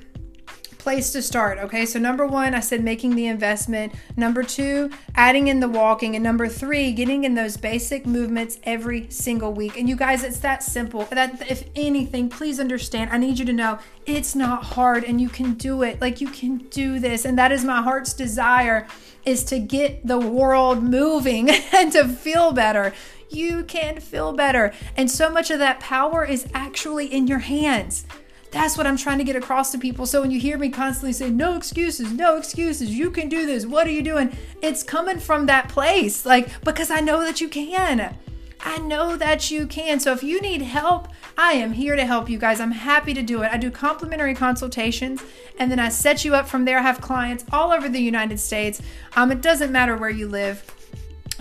place 0.81 1.11
to 1.11 1.21
start. 1.21 1.59
Okay, 1.59 1.85
so 1.85 1.99
number 1.99 2.25
one, 2.25 2.55
I 2.55 2.59
said 2.59 2.83
making 2.83 3.15
the 3.15 3.27
investment. 3.27 3.93
Number 4.17 4.41
two, 4.41 4.89
adding 5.15 5.47
in 5.47 5.59
the 5.59 5.69
walking. 5.69 6.15
And 6.15 6.23
number 6.23 6.47
three, 6.47 6.91
getting 6.91 7.23
in 7.23 7.35
those 7.35 7.55
basic 7.55 8.07
movements 8.07 8.59
every 8.63 9.07
single 9.09 9.53
week. 9.53 9.77
And 9.77 9.87
you 9.87 9.95
guys, 9.95 10.23
it's 10.23 10.39
that 10.39 10.63
simple. 10.63 11.05
That 11.05 11.49
if 11.49 11.69
anything, 11.75 12.29
please 12.29 12.59
understand. 12.59 13.11
I 13.11 13.17
need 13.19 13.37
you 13.37 13.45
to 13.45 13.53
know 13.53 13.77
it's 14.07 14.35
not 14.35 14.63
hard 14.63 15.03
and 15.03 15.21
you 15.21 15.29
can 15.29 15.53
do 15.53 15.83
it. 15.83 16.01
Like 16.01 16.19
you 16.19 16.29
can 16.29 16.57
do 16.69 16.99
this. 16.99 17.25
And 17.25 17.37
that 17.37 17.51
is 17.51 17.63
my 17.63 17.83
heart's 17.83 18.13
desire 18.13 18.87
is 19.23 19.43
to 19.45 19.59
get 19.59 20.05
the 20.05 20.17
world 20.17 20.81
moving 20.81 21.49
and 21.73 21.91
to 21.91 22.07
feel 22.07 22.53
better. 22.53 22.93
You 23.29 23.63
can 23.63 23.99
feel 23.99 24.33
better. 24.33 24.73
And 24.97 25.09
so 25.09 25.29
much 25.29 25.51
of 25.51 25.59
that 25.59 25.79
power 25.79 26.25
is 26.25 26.47
actually 26.53 27.05
in 27.05 27.27
your 27.27 27.39
hands. 27.39 28.05
That's 28.51 28.77
what 28.77 28.85
I'm 28.85 28.97
trying 28.97 29.17
to 29.17 29.23
get 29.23 29.37
across 29.37 29.71
to 29.71 29.77
people. 29.77 30.05
So 30.05 30.21
when 30.21 30.29
you 30.29 30.39
hear 30.39 30.57
me 30.57 30.69
constantly 30.69 31.13
say, 31.13 31.29
no 31.29 31.55
excuses, 31.55 32.11
no 32.11 32.35
excuses, 32.35 32.89
you 32.89 33.09
can 33.09 33.29
do 33.29 33.45
this, 33.45 33.65
what 33.65 33.87
are 33.87 33.91
you 33.91 34.01
doing? 34.01 34.37
It's 34.61 34.83
coming 34.83 35.19
from 35.19 35.45
that 35.45 35.69
place, 35.69 36.25
like, 36.25 36.61
because 36.61 36.91
I 36.91 36.99
know 36.99 37.21
that 37.21 37.39
you 37.39 37.47
can. 37.47 38.15
I 38.63 38.77
know 38.77 39.15
that 39.15 39.49
you 39.49 39.65
can. 39.65 39.99
So 39.99 40.11
if 40.11 40.21
you 40.21 40.39
need 40.39 40.61
help, 40.61 41.07
I 41.37 41.53
am 41.53 41.73
here 41.73 41.95
to 41.95 42.05
help 42.05 42.29
you 42.29 42.37
guys. 42.37 42.59
I'm 42.59 42.71
happy 42.71 43.13
to 43.13 43.23
do 43.23 43.41
it. 43.41 43.51
I 43.51 43.57
do 43.57 43.71
complimentary 43.71 44.35
consultations 44.35 45.23
and 45.57 45.71
then 45.71 45.79
I 45.79 45.89
set 45.89 46.23
you 46.23 46.35
up 46.35 46.47
from 46.47 46.65
there. 46.65 46.77
I 46.77 46.83
have 46.83 47.01
clients 47.01 47.45
all 47.51 47.71
over 47.71 47.89
the 47.89 47.99
United 47.99 48.39
States. 48.39 48.81
Um, 49.15 49.31
it 49.31 49.41
doesn't 49.41 49.71
matter 49.71 49.97
where 49.97 50.09
you 50.09 50.27
live. 50.27 50.63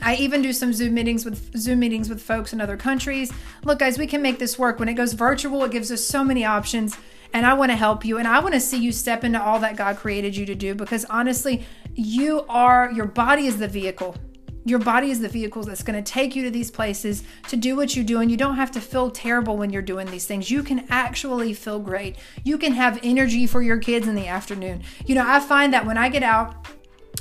I 0.02 0.16
even 0.16 0.42
do 0.42 0.52
some 0.52 0.72
Zoom 0.72 0.94
meetings 0.94 1.24
with 1.24 1.56
Zoom 1.56 1.80
meetings 1.80 2.08
with 2.08 2.22
folks 2.22 2.52
in 2.52 2.60
other 2.60 2.76
countries. 2.76 3.32
Look, 3.64 3.78
guys, 3.78 3.98
we 3.98 4.06
can 4.06 4.22
make 4.22 4.38
this 4.38 4.58
work. 4.58 4.78
When 4.78 4.88
it 4.88 4.94
goes 4.94 5.12
virtual, 5.12 5.64
it 5.64 5.72
gives 5.72 5.90
us 5.90 6.04
so 6.04 6.24
many 6.24 6.44
options. 6.44 6.96
And 7.32 7.46
I 7.46 7.54
want 7.54 7.70
to 7.70 7.76
help 7.76 8.04
you 8.04 8.18
and 8.18 8.26
I 8.26 8.40
want 8.40 8.54
to 8.54 8.60
see 8.60 8.78
you 8.78 8.90
step 8.90 9.22
into 9.22 9.40
all 9.40 9.60
that 9.60 9.76
God 9.76 9.96
created 9.96 10.36
you 10.36 10.46
to 10.46 10.54
do 10.54 10.74
because 10.74 11.04
honestly, 11.04 11.64
you 11.94 12.44
are 12.48 12.90
your 12.92 13.06
body 13.06 13.46
is 13.46 13.58
the 13.58 13.68
vehicle. 13.68 14.16
Your 14.64 14.78
body 14.78 15.10
is 15.10 15.20
the 15.20 15.28
vehicle 15.28 15.62
that's 15.62 15.82
going 15.82 16.02
to 16.02 16.12
take 16.12 16.36
you 16.36 16.42
to 16.44 16.50
these 16.50 16.70
places 16.70 17.22
to 17.48 17.56
do 17.56 17.76
what 17.76 17.96
you 17.96 18.04
do. 18.04 18.20
And 18.20 18.30
you 18.30 18.36
don't 18.36 18.56
have 18.56 18.70
to 18.72 18.80
feel 18.80 19.10
terrible 19.10 19.56
when 19.56 19.70
you're 19.70 19.80
doing 19.80 20.10
these 20.10 20.26
things. 20.26 20.50
You 20.50 20.62
can 20.62 20.84
actually 20.90 21.54
feel 21.54 21.78
great. 21.78 22.16
You 22.44 22.58
can 22.58 22.72
have 22.74 23.00
energy 23.02 23.46
for 23.46 23.62
your 23.62 23.78
kids 23.78 24.06
in 24.06 24.14
the 24.14 24.26
afternoon. 24.26 24.82
You 25.06 25.14
know, 25.14 25.24
I 25.26 25.40
find 25.40 25.72
that 25.72 25.86
when 25.86 25.96
I 25.96 26.10
get 26.10 26.22
out, 26.22 26.66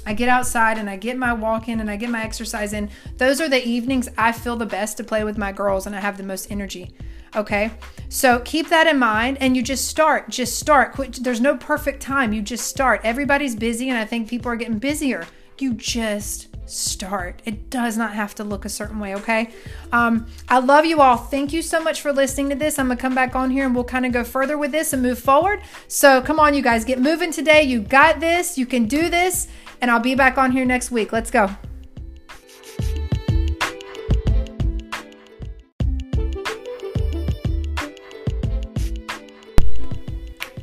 I 0.10 0.14
get 0.14 0.28
outside 0.28 0.80
and 0.80 0.90
I 0.90 0.96
get 0.96 1.18
my 1.18 1.34
walk 1.34 1.70
in 1.70 1.80
and 1.80 1.92
I 1.92 1.96
get 1.96 2.10
my 2.10 2.24
exercise 2.24 2.74
in. 2.74 2.90
Those 3.18 3.40
are 3.40 3.48
the 3.48 3.64
evenings 3.64 4.10
I 4.18 4.32
feel 4.32 4.56
the 4.56 4.66
best 4.66 4.98
to 4.98 5.04
play 5.04 5.24
with 5.24 5.38
my 5.38 5.52
girls 5.52 5.86
and 5.86 5.96
I 5.96 6.00
have 6.00 6.18
the 6.18 6.24
most 6.24 6.50
energy. 6.50 6.92
Okay. 7.36 7.70
So 8.10 8.40
keep 8.40 8.70
that 8.70 8.88
in 8.88 8.98
mind 8.98 9.38
and 9.40 9.56
you 9.56 9.62
just 9.62 9.88
start. 9.88 10.28
Just 10.28 10.58
start. 10.58 10.96
There's 11.22 11.40
no 11.40 11.58
perfect 11.58 12.02
time. 12.02 12.34
You 12.34 12.42
just 12.42 12.66
start. 12.66 13.02
Everybody's 13.04 13.56
busy 13.56 13.88
and 13.90 14.00
I 14.00 14.06
think 14.06 14.28
people 14.28 14.52
are 14.52 14.56
getting 14.56 14.80
busier. 14.80 15.28
You 15.60 15.76
just 15.76 16.48
start. 16.66 17.44
It 17.46 17.70
does 17.70 17.96
not 17.96 18.14
have 18.14 18.34
to 18.36 18.44
look 18.44 18.66
a 18.66 18.70
certain 18.70 19.00
way, 19.00 19.14
okay? 19.14 19.52
Um, 19.92 20.26
I 20.48 20.58
love 20.58 20.86
you 20.86 21.02
all. 21.02 21.18
Thank 21.18 21.54
you 21.54 21.62
so 21.62 21.84
much 21.84 22.02
for 22.02 22.12
listening 22.12 22.50
to 22.50 22.56
this. 22.56 22.80
I'm 22.80 22.88
gonna 22.88 23.00
come 23.00 23.14
back 23.14 23.36
on 23.36 23.52
here 23.52 23.66
and 23.66 23.76
we'll 23.76 23.84
kind 23.84 24.08
of 24.08 24.12
go 24.12 24.24
further 24.24 24.58
with 24.58 24.72
this 24.72 24.92
and 24.92 25.04
move 25.04 25.20
forward. 25.20 25.62
So 25.88 26.20
come 26.20 26.40
on, 26.40 26.56
you 26.56 26.64
guys, 26.64 26.84
get 26.84 27.00
moving 27.00 27.32
today. 27.32 27.62
You 27.62 27.80
got 27.80 28.20
this. 28.20 28.58
You 28.58 28.66
can 28.66 28.88
do 28.88 29.10
this 29.10 29.48
and 29.82 29.90
I'll 29.90 30.00
be 30.00 30.16
back 30.16 30.38
on 30.38 30.52
here 30.52 30.66
next 30.66 30.92
week. 30.92 31.12
Let's 31.12 31.32
go. 31.32 31.50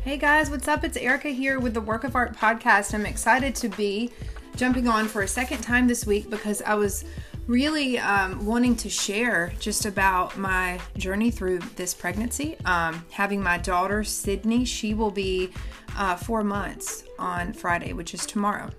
Hey 0.03 0.19
guys, 0.19 0.51
what's 0.51 0.69
up? 0.69 0.85
It's 0.85 0.97
Erica 0.97 1.29
here 1.29 1.59
with 1.59 1.75
the 1.75 1.81
Work 1.81 2.05
of 2.05 2.15
Art 2.15 2.35
podcast. 2.37 2.95
I'm 2.95 3.07
excited 3.07 3.55
to 3.57 3.69
be 3.69 4.13
jumping 4.55 4.89
on 4.89 5.09
for 5.09 5.23
a 5.23 5.29
second 5.29 5.63
time 5.63 5.89
this 5.89 6.07
week 6.07 6.31
because 6.31 6.63
I 6.63 6.75
was 6.75 7.05
really 7.47 7.99
um, 7.99 8.45
wanting 8.47 8.77
to 8.77 8.89
share 8.89 9.53
just 9.59 9.85
about 9.85 10.37
my 10.39 10.81
journey 10.97 11.31
through 11.31 11.59
this 11.77 11.93
pregnancy. 11.93 12.57
Um, 12.65 13.05
having 13.11 13.43
my 13.43 13.59
daughter, 13.59 14.05
Sydney, 14.05 14.65
she 14.65 14.95
will 14.95 15.11
be 15.11 15.51
uh, 15.97 16.17
four 16.17 16.43
months 16.43 17.05
on 17.19 17.53
Friday, 17.53 17.93
which 17.93 18.15
is 18.15 18.27
tomorrow 18.27 18.71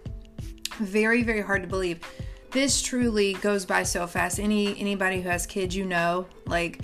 very 0.80 1.24
very 1.24 1.42
hard 1.42 1.62
to 1.64 1.68
believe. 1.68 2.00
This 2.52 2.82
truly 2.82 3.34
goes 3.34 3.66
by 3.66 3.84
so 3.84 4.08
fast. 4.08 4.40
Any 4.40 4.80
anybody 4.80 5.22
who 5.22 5.30
has 5.30 5.46
kids 5.46 5.76
you 5.76 5.86
know 5.86 6.28
like 6.46 6.82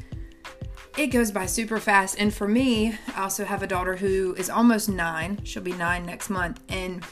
it 0.98 1.08
goes 1.08 1.32
by 1.32 1.46
super 1.46 1.80
fast. 1.80 2.16
And 2.20 2.34
for 2.34 2.48
me 2.48 2.98
i 3.16 3.22
also 3.22 3.46
have 3.46 3.64
a 3.64 3.68
daughter 3.68 3.96
who 3.96 4.34
is 4.36 4.50
almost 4.50 4.90
nine. 4.90 5.44
She'll 5.44 5.64
be 5.64 5.74
nine 5.74 6.06
next 6.06 6.30
month. 6.30 6.62
And 6.70 7.04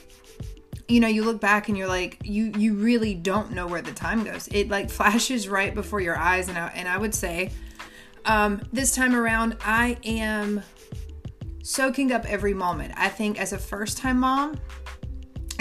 you 0.88 1.00
know 1.00 1.08
you 1.08 1.24
look 1.24 1.40
back 1.40 1.70
and 1.70 1.78
you're 1.78 1.88
like 1.88 2.20
you 2.24 2.52
you 2.58 2.76
really 2.76 3.14
don't 3.14 3.52
know 3.52 3.68
where 3.68 3.82
the 3.82 3.94
time 3.94 4.24
goes. 4.24 4.48
It 4.50 4.70
like 4.70 4.90
flashes 5.00 5.48
right 5.48 5.74
before 5.74 6.02
your 6.02 6.18
eyes. 6.18 6.50
And 6.50 6.58
i, 6.58 6.68
and 6.76 6.88
I 6.88 6.98
would 6.98 7.16
say 7.16 7.52
um, 8.26 8.62
this 8.72 8.94
time 8.94 9.16
around 9.16 9.58
i 9.66 9.98
am 10.04 10.62
soaking 11.64 12.12
up 12.12 12.26
every 12.26 12.54
moment. 12.54 12.94
I 12.98 13.10
think 13.10 13.40
as 13.40 13.54
a 13.54 13.58
first 13.58 13.98
time 13.98 14.20
mom 14.20 14.60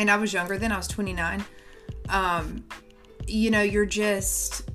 and 0.01 0.11
I 0.11 0.17
was 0.17 0.33
younger 0.33 0.57
then, 0.57 0.73
I 0.73 0.79
was 0.79 0.89
29. 0.89 1.45
Um, 2.09 2.65
you 3.27 3.51
know, 3.51 3.61
you're 3.61 3.85
just 3.85 4.69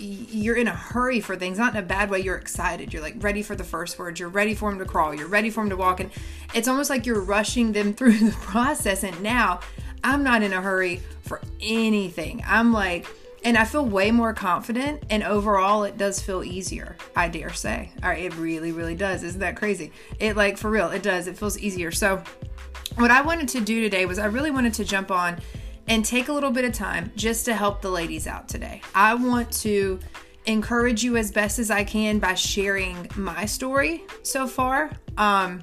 you're 0.00 0.56
in 0.56 0.68
a 0.68 0.74
hurry 0.74 1.20
for 1.20 1.34
things, 1.34 1.58
not 1.58 1.74
in 1.74 1.82
a 1.82 1.86
bad 1.86 2.10
way. 2.10 2.20
You're 2.20 2.36
excited. 2.36 2.92
You're 2.92 3.02
like 3.02 3.16
ready 3.18 3.42
for 3.42 3.56
the 3.56 3.64
first 3.64 3.98
words. 3.98 4.20
You're 4.20 4.28
ready 4.28 4.54
for 4.54 4.70
them 4.70 4.78
to 4.78 4.84
crawl. 4.84 5.14
You're 5.14 5.28
ready 5.28 5.50
for 5.50 5.62
them 5.62 5.70
to 5.70 5.76
walk. 5.76 6.00
And 6.00 6.10
it's 6.54 6.68
almost 6.68 6.90
like 6.90 7.06
you're 7.06 7.20
rushing 7.20 7.72
them 7.72 7.92
through 7.94 8.18
the 8.18 8.32
process. 8.32 9.04
And 9.04 9.20
now 9.22 9.60
I'm 10.02 10.22
not 10.22 10.42
in 10.42 10.52
a 10.52 10.60
hurry 10.60 11.02
for 11.22 11.40
anything. 11.60 12.42
I'm 12.46 12.72
like, 12.72 13.06
and 13.44 13.56
I 13.56 13.64
feel 13.64 13.84
way 13.84 14.10
more 14.10 14.34
confident. 14.34 15.04
And 15.10 15.22
overall, 15.22 15.84
it 15.84 15.96
does 15.96 16.20
feel 16.20 16.42
easier, 16.42 16.96
I 17.14 17.28
dare 17.28 17.52
say. 17.52 17.92
All 18.02 18.08
right, 18.08 18.24
it 18.24 18.34
really, 18.36 18.72
really 18.72 18.96
does. 18.96 19.22
Isn't 19.22 19.40
that 19.40 19.56
crazy? 19.56 19.92
It, 20.18 20.36
like, 20.36 20.58
for 20.58 20.70
real, 20.70 20.90
it 20.90 21.02
does. 21.02 21.28
It 21.28 21.36
feels 21.36 21.58
easier. 21.58 21.92
So, 21.92 22.22
what 22.96 23.10
I 23.10 23.20
wanted 23.20 23.48
to 23.48 23.60
do 23.60 23.80
today 23.80 24.06
was 24.06 24.18
I 24.18 24.26
really 24.26 24.50
wanted 24.50 24.74
to 24.74 24.84
jump 24.84 25.10
on 25.10 25.38
and 25.86 26.04
take 26.04 26.28
a 26.28 26.32
little 26.32 26.50
bit 26.50 26.64
of 26.64 26.72
time 26.72 27.12
just 27.16 27.44
to 27.46 27.54
help 27.54 27.80
the 27.80 27.90
ladies 27.90 28.26
out 28.26 28.48
today. 28.48 28.82
I 28.94 29.14
want 29.14 29.50
to 29.60 29.98
encourage 30.46 31.02
you 31.02 31.16
as 31.16 31.30
best 31.30 31.58
as 31.58 31.70
I 31.70 31.84
can 31.84 32.18
by 32.18 32.34
sharing 32.34 33.08
my 33.16 33.44
story 33.44 34.04
so 34.22 34.46
far. 34.46 34.90
Um, 35.16 35.62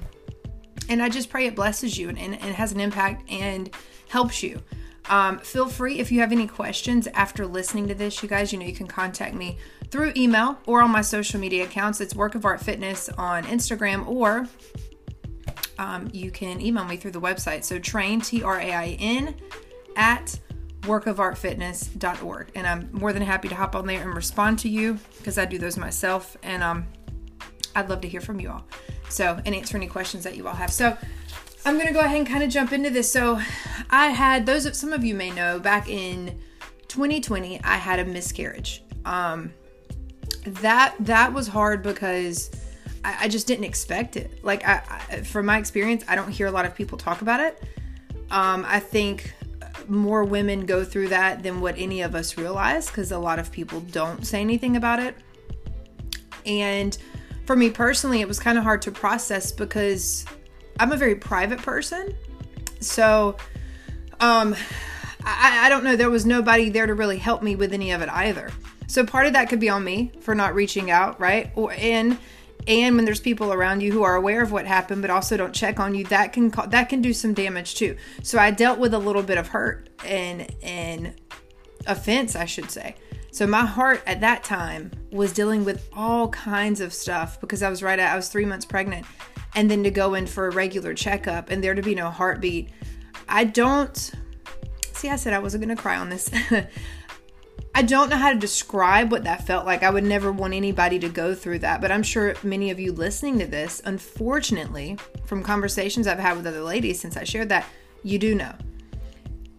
and 0.88 1.02
I 1.02 1.08
just 1.08 1.30
pray 1.30 1.46
it 1.46 1.56
blesses 1.56 1.98
you 1.98 2.08
and, 2.08 2.18
and, 2.18 2.34
and 2.34 2.54
has 2.54 2.72
an 2.72 2.80
impact 2.80 3.30
and 3.30 3.70
helps 4.08 4.42
you. 4.42 4.62
Um, 5.08 5.38
feel 5.38 5.68
free 5.68 6.00
if 6.00 6.10
you 6.10 6.20
have 6.20 6.32
any 6.32 6.46
questions 6.46 7.06
after 7.08 7.46
listening 7.46 7.86
to 7.88 7.94
this, 7.94 8.22
you 8.22 8.28
guys, 8.28 8.52
you 8.52 8.58
know, 8.58 8.66
you 8.66 8.74
can 8.74 8.88
contact 8.88 9.34
me 9.34 9.58
through 9.90 10.12
email 10.16 10.58
or 10.66 10.82
on 10.82 10.90
my 10.90 11.00
social 11.00 11.38
media 11.38 11.64
accounts. 11.64 12.00
It's 12.00 12.14
Work 12.14 12.34
of 12.34 12.44
Art 12.44 12.60
Fitness 12.60 13.08
on 13.10 13.44
Instagram 13.44 14.06
or 14.08 14.48
um, 15.78 16.08
you 16.12 16.30
can 16.30 16.60
email 16.60 16.84
me 16.84 16.96
through 16.96 17.12
the 17.12 17.20
website. 17.20 17.64
So 17.64 17.78
train, 17.78 18.20
T 18.20 18.42
R 18.42 18.60
A 18.60 18.72
I 18.72 18.96
N, 18.98 19.34
at 19.96 20.38
workofartfitness.org. 20.82 22.52
And 22.54 22.66
I'm 22.66 22.88
more 22.92 23.12
than 23.12 23.22
happy 23.22 23.48
to 23.48 23.54
hop 23.54 23.74
on 23.74 23.86
there 23.86 24.02
and 24.02 24.14
respond 24.14 24.58
to 24.60 24.68
you 24.68 24.98
because 25.18 25.38
I 25.38 25.44
do 25.44 25.58
those 25.58 25.76
myself. 25.76 26.36
And 26.42 26.62
um, 26.62 26.86
I'd 27.74 27.88
love 27.88 28.00
to 28.02 28.08
hear 28.08 28.20
from 28.20 28.40
you 28.40 28.50
all. 28.50 28.64
So, 29.08 29.40
and 29.44 29.54
answer 29.54 29.76
any 29.76 29.86
questions 29.86 30.24
that 30.24 30.36
you 30.36 30.48
all 30.48 30.54
have. 30.54 30.72
So, 30.72 30.96
I'm 31.64 31.74
going 31.74 31.88
to 31.88 31.92
go 31.92 32.00
ahead 32.00 32.16
and 32.16 32.26
kind 32.26 32.42
of 32.42 32.50
jump 32.50 32.72
into 32.72 32.90
this. 32.90 33.10
So, 33.10 33.40
I 33.90 34.08
had 34.08 34.46
those, 34.46 34.76
some 34.76 34.92
of 34.92 35.04
you 35.04 35.14
may 35.14 35.30
know, 35.30 35.60
back 35.60 35.88
in 35.88 36.40
2020, 36.88 37.62
I 37.62 37.76
had 37.76 38.00
a 38.00 38.04
miscarriage. 38.04 38.82
Um, 39.04 39.52
that 40.46 40.94
that 41.00 41.32
was 41.32 41.48
hard 41.48 41.82
because 41.82 42.50
I, 43.06 43.16
I 43.20 43.28
just 43.28 43.46
didn't 43.46 43.64
expect 43.64 44.16
it. 44.16 44.44
Like, 44.44 44.66
I, 44.66 44.82
I, 45.08 45.20
from 45.22 45.46
my 45.46 45.58
experience, 45.58 46.04
I 46.08 46.16
don't 46.16 46.30
hear 46.30 46.48
a 46.48 46.50
lot 46.50 46.66
of 46.66 46.74
people 46.74 46.98
talk 46.98 47.22
about 47.22 47.38
it. 47.38 47.62
Um, 48.32 48.64
I 48.66 48.80
think 48.80 49.32
more 49.86 50.24
women 50.24 50.66
go 50.66 50.84
through 50.84 51.08
that 51.08 51.44
than 51.44 51.60
what 51.60 51.76
any 51.78 52.02
of 52.02 52.16
us 52.16 52.36
realize 52.36 52.88
because 52.88 53.12
a 53.12 53.18
lot 53.18 53.38
of 53.38 53.52
people 53.52 53.78
don't 53.80 54.26
say 54.26 54.40
anything 54.40 54.76
about 54.76 54.98
it. 54.98 55.14
And 56.44 56.98
for 57.44 57.54
me 57.54 57.70
personally, 57.70 58.20
it 58.20 58.26
was 58.26 58.40
kind 58.40 58.58
of 58.58 58.64
hard 58.64 58.82
to 58.82 58.90
process 58.90 59.52
because 59.52 60.26
I'm 60.80 60.90
a 60.90 60.96
very 60.96 61.14
private 61.14 61.60
person. 61.60 62.12
So, 62.80 63.36
um, 64.18 64.56
I, 65.24 65.66
I 65.66 65.68
don't 65.68 65.84
know, 65.84 65.94
there 65.94 66.10
was 66.10 66.26
nobody 66.26 66.70
there 66.70 66.86
to 66.86 66.94
really 66.94 67.18
help 67.18 67.40
me 67.40 67.54
with 67.54 67.72
any 67.72 67.92
of 67.92 68.02
it 68.02 68.08
either. 68.08 68.50
So 68.88 69.06
part 69.06 69.26
of 69.26 69.32
that 69.34 69.48
could 69.48 69.60
be 69.60 69.68
on 69.68 69.84
me 69.84 70.10
for 70.20 70.34
not 70.34 70.56
reaching 70.56 70.90
out, 70.90 71.20
right? 71.20 71.52
Or 71.54 71.72
and 71.72 72.18
and 72.68 72.96
when 72.96 73.04
there's 73.04 73.20
people 73.20 73.52
around 73.52 73.80
you 73.80 73.92
who 73.92 74.02
are 74.02 74.16
aware 74.16 74.42
of 74.42 74.52
what 74.52 74.66
happened 74.66 75.02
but 75.02 75.10
also 75.10 75.36
don't 75.36 75.54
check 75.54 75.78
on 75.78 75.94
you 75.94 76.04
that 76.04 76.32
can 76.32 76.50
that 76.68 76.88
can 76.88 77.00
do 77.00 77.12
some 77.12 77.34
damage 77.34 77.74
too. 77.74 77.96
So 78.22 78.38
i 78.38 78.50
dealt 78.50 78.78
with 78.78 78.94
a 78.94 78.98
little 78.98 79.22
bit 79.22 79.38
of 79.38 79.48
hurt 79.48 79.88
and 80.04 80.52
and 80.62 81.14
offense 81.86 82.36
i 82.36 82.44
should 82.44 82.70
say. 82.70 82.96
So 83.30 83.46
my 83.46 83.66
heart 83.66 84.02
at 84.06 84.20
that 84.20 84.44
time 84.44 84.90
was 85.12 85.32
dealing 85.32 85.64
with 85.64 85.88
all 85.92 86.28
kinds 86.28 86.80
of 86.80 86.92
stuff 86.92 87.40
because 87.40 87.62
i 87.62 87.70
was 87.70 87.82
right 87.82 87.98
at 87.98 88.12
i 88.12 88.16
was 88.16 88.28
three 88.28 88.44
months 88.44 88.64
pregnant 88.64 89.06
and 89.54 89.70
then 89.70 89.84
to 89.84 89.90
go 89.90 90.14
in 90.14 90.26
for 90.26 90.48
a 90.48 90.50
regular 90.50 90.94
checkup 90.94 91.50
and 91.50 91.64
there 91.64 91.74
to 91.74 91.82
be 91.82 91.94
no 91.94 92.10
heartbeat. 92.10 92.70
I 93.28 93.44
don't 93.44 94.12
see 94.92 95.08
i 95.08 95.16
said 95.16 95.32
i 95.32 95.38
wasn't 95.38 95.62
going 95.62 95.74
to 95.74 95.80
cry 95.80 95.96
on 95.96 96.08
this 96.08 96.30
I 97.76 97.82
don't 97.82 98.08
know 98.08 98.16
how 98.16 98.32
to 98.32 98.38
describe 98.38 99.12
what 99.12 99.24
that 99.24 99.46
felt 99.46 99.66
like. 99.66 99.82
I 99.82 99.90
would 99.90 100.02
never 100.02 100.32
want 100.32 100.54
anybody 100.54 100.98
to 100.98 101.10
go 101.10 101.34
through 101.34 101.58
that, 101.58 101.82
but 101.82 101.92
I'm 101.92 102.02
sure 102.02 102.34
many 102.42 102.70
of 102.70 102.80
you 102.80 102.90
listening 102.90 103.38
to 103.40 103.46
this, 103.46 103.82
unfortunately, 103.84 104.96
from 105.26 105.42
conversations 105.42 106.06
I've 106.06 106.18
had 106.18 106.38
with 106.38 106.46
other 106.46 106.62
ladies 106.62 106.98
since 106.98 107.18
I 107.18 107.24
shared 107.24 107.50
that, 107.50 107.66
you 108.02 108.18
do 108.18 108.34
know. 108.34 108.54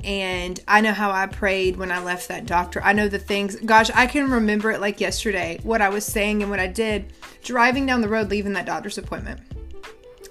And 0.03 0.59
I 0.67 0.81
know 0.81 0.93
how 0.93 1.11
I 1.11 1.27
prayed 1.27 1.77
when 1.77 1.91
I 1.91 2.03
left 2.03 2.27
that 2.29 2.47
doctor. 2.47 2.81
I 2.81 2.91
know 2.91 3.07
the 3.07 3.19
things, 3.19 3.55
gosh, 3.57 3.91
I 3.93 4.07
can 4.07 4.31
remember 4.31 4.71
it 4.71 4.81
like 4.81 4.99
yesterday, 4.99 5.59
what 5.61 5.83
I 5.83 5.89
was 5.89 6.03
saying 6.03 6.41
and 6.41 6.49
what 6.49 6.59
I 6.59 6.65
did 6.65 7.13
driving 7.43 7.85
down 7.85 8.01
the 8.01 8.09
road 8.09 8.31
leaving 8.31 8.53
that 8.53 8.65
doctor's 8.65 8.97
appointment. 8.97 9.41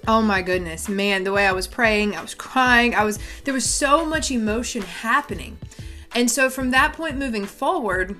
Oh 0.09 0.21
my 0.21 0.41
goodness, 0.41 0.89
man, 0.89 1.23
the 1.23 1.31
way 1.31 1.47
I 1.47 1.53
was 1.53 1.67
praying, 1.67 2.17
I 2.17 2.21
was 2.21 2.35
crying, 2.35 2.95
I 2.95 3.05
was, 3.05 3.17
there 3.45 3.53
was 3.53 3.63
so 3.63 4.05
much 4.05 4.29
emotion 4.29 4.81
happening. 4.81 5.57
And 6.17 6.31
so 6.31 6.49
from 6.49 6.71
that 6.71 6.93
point 6.93 7.15
moving 7.15 7.45
forward, 7.45 8.17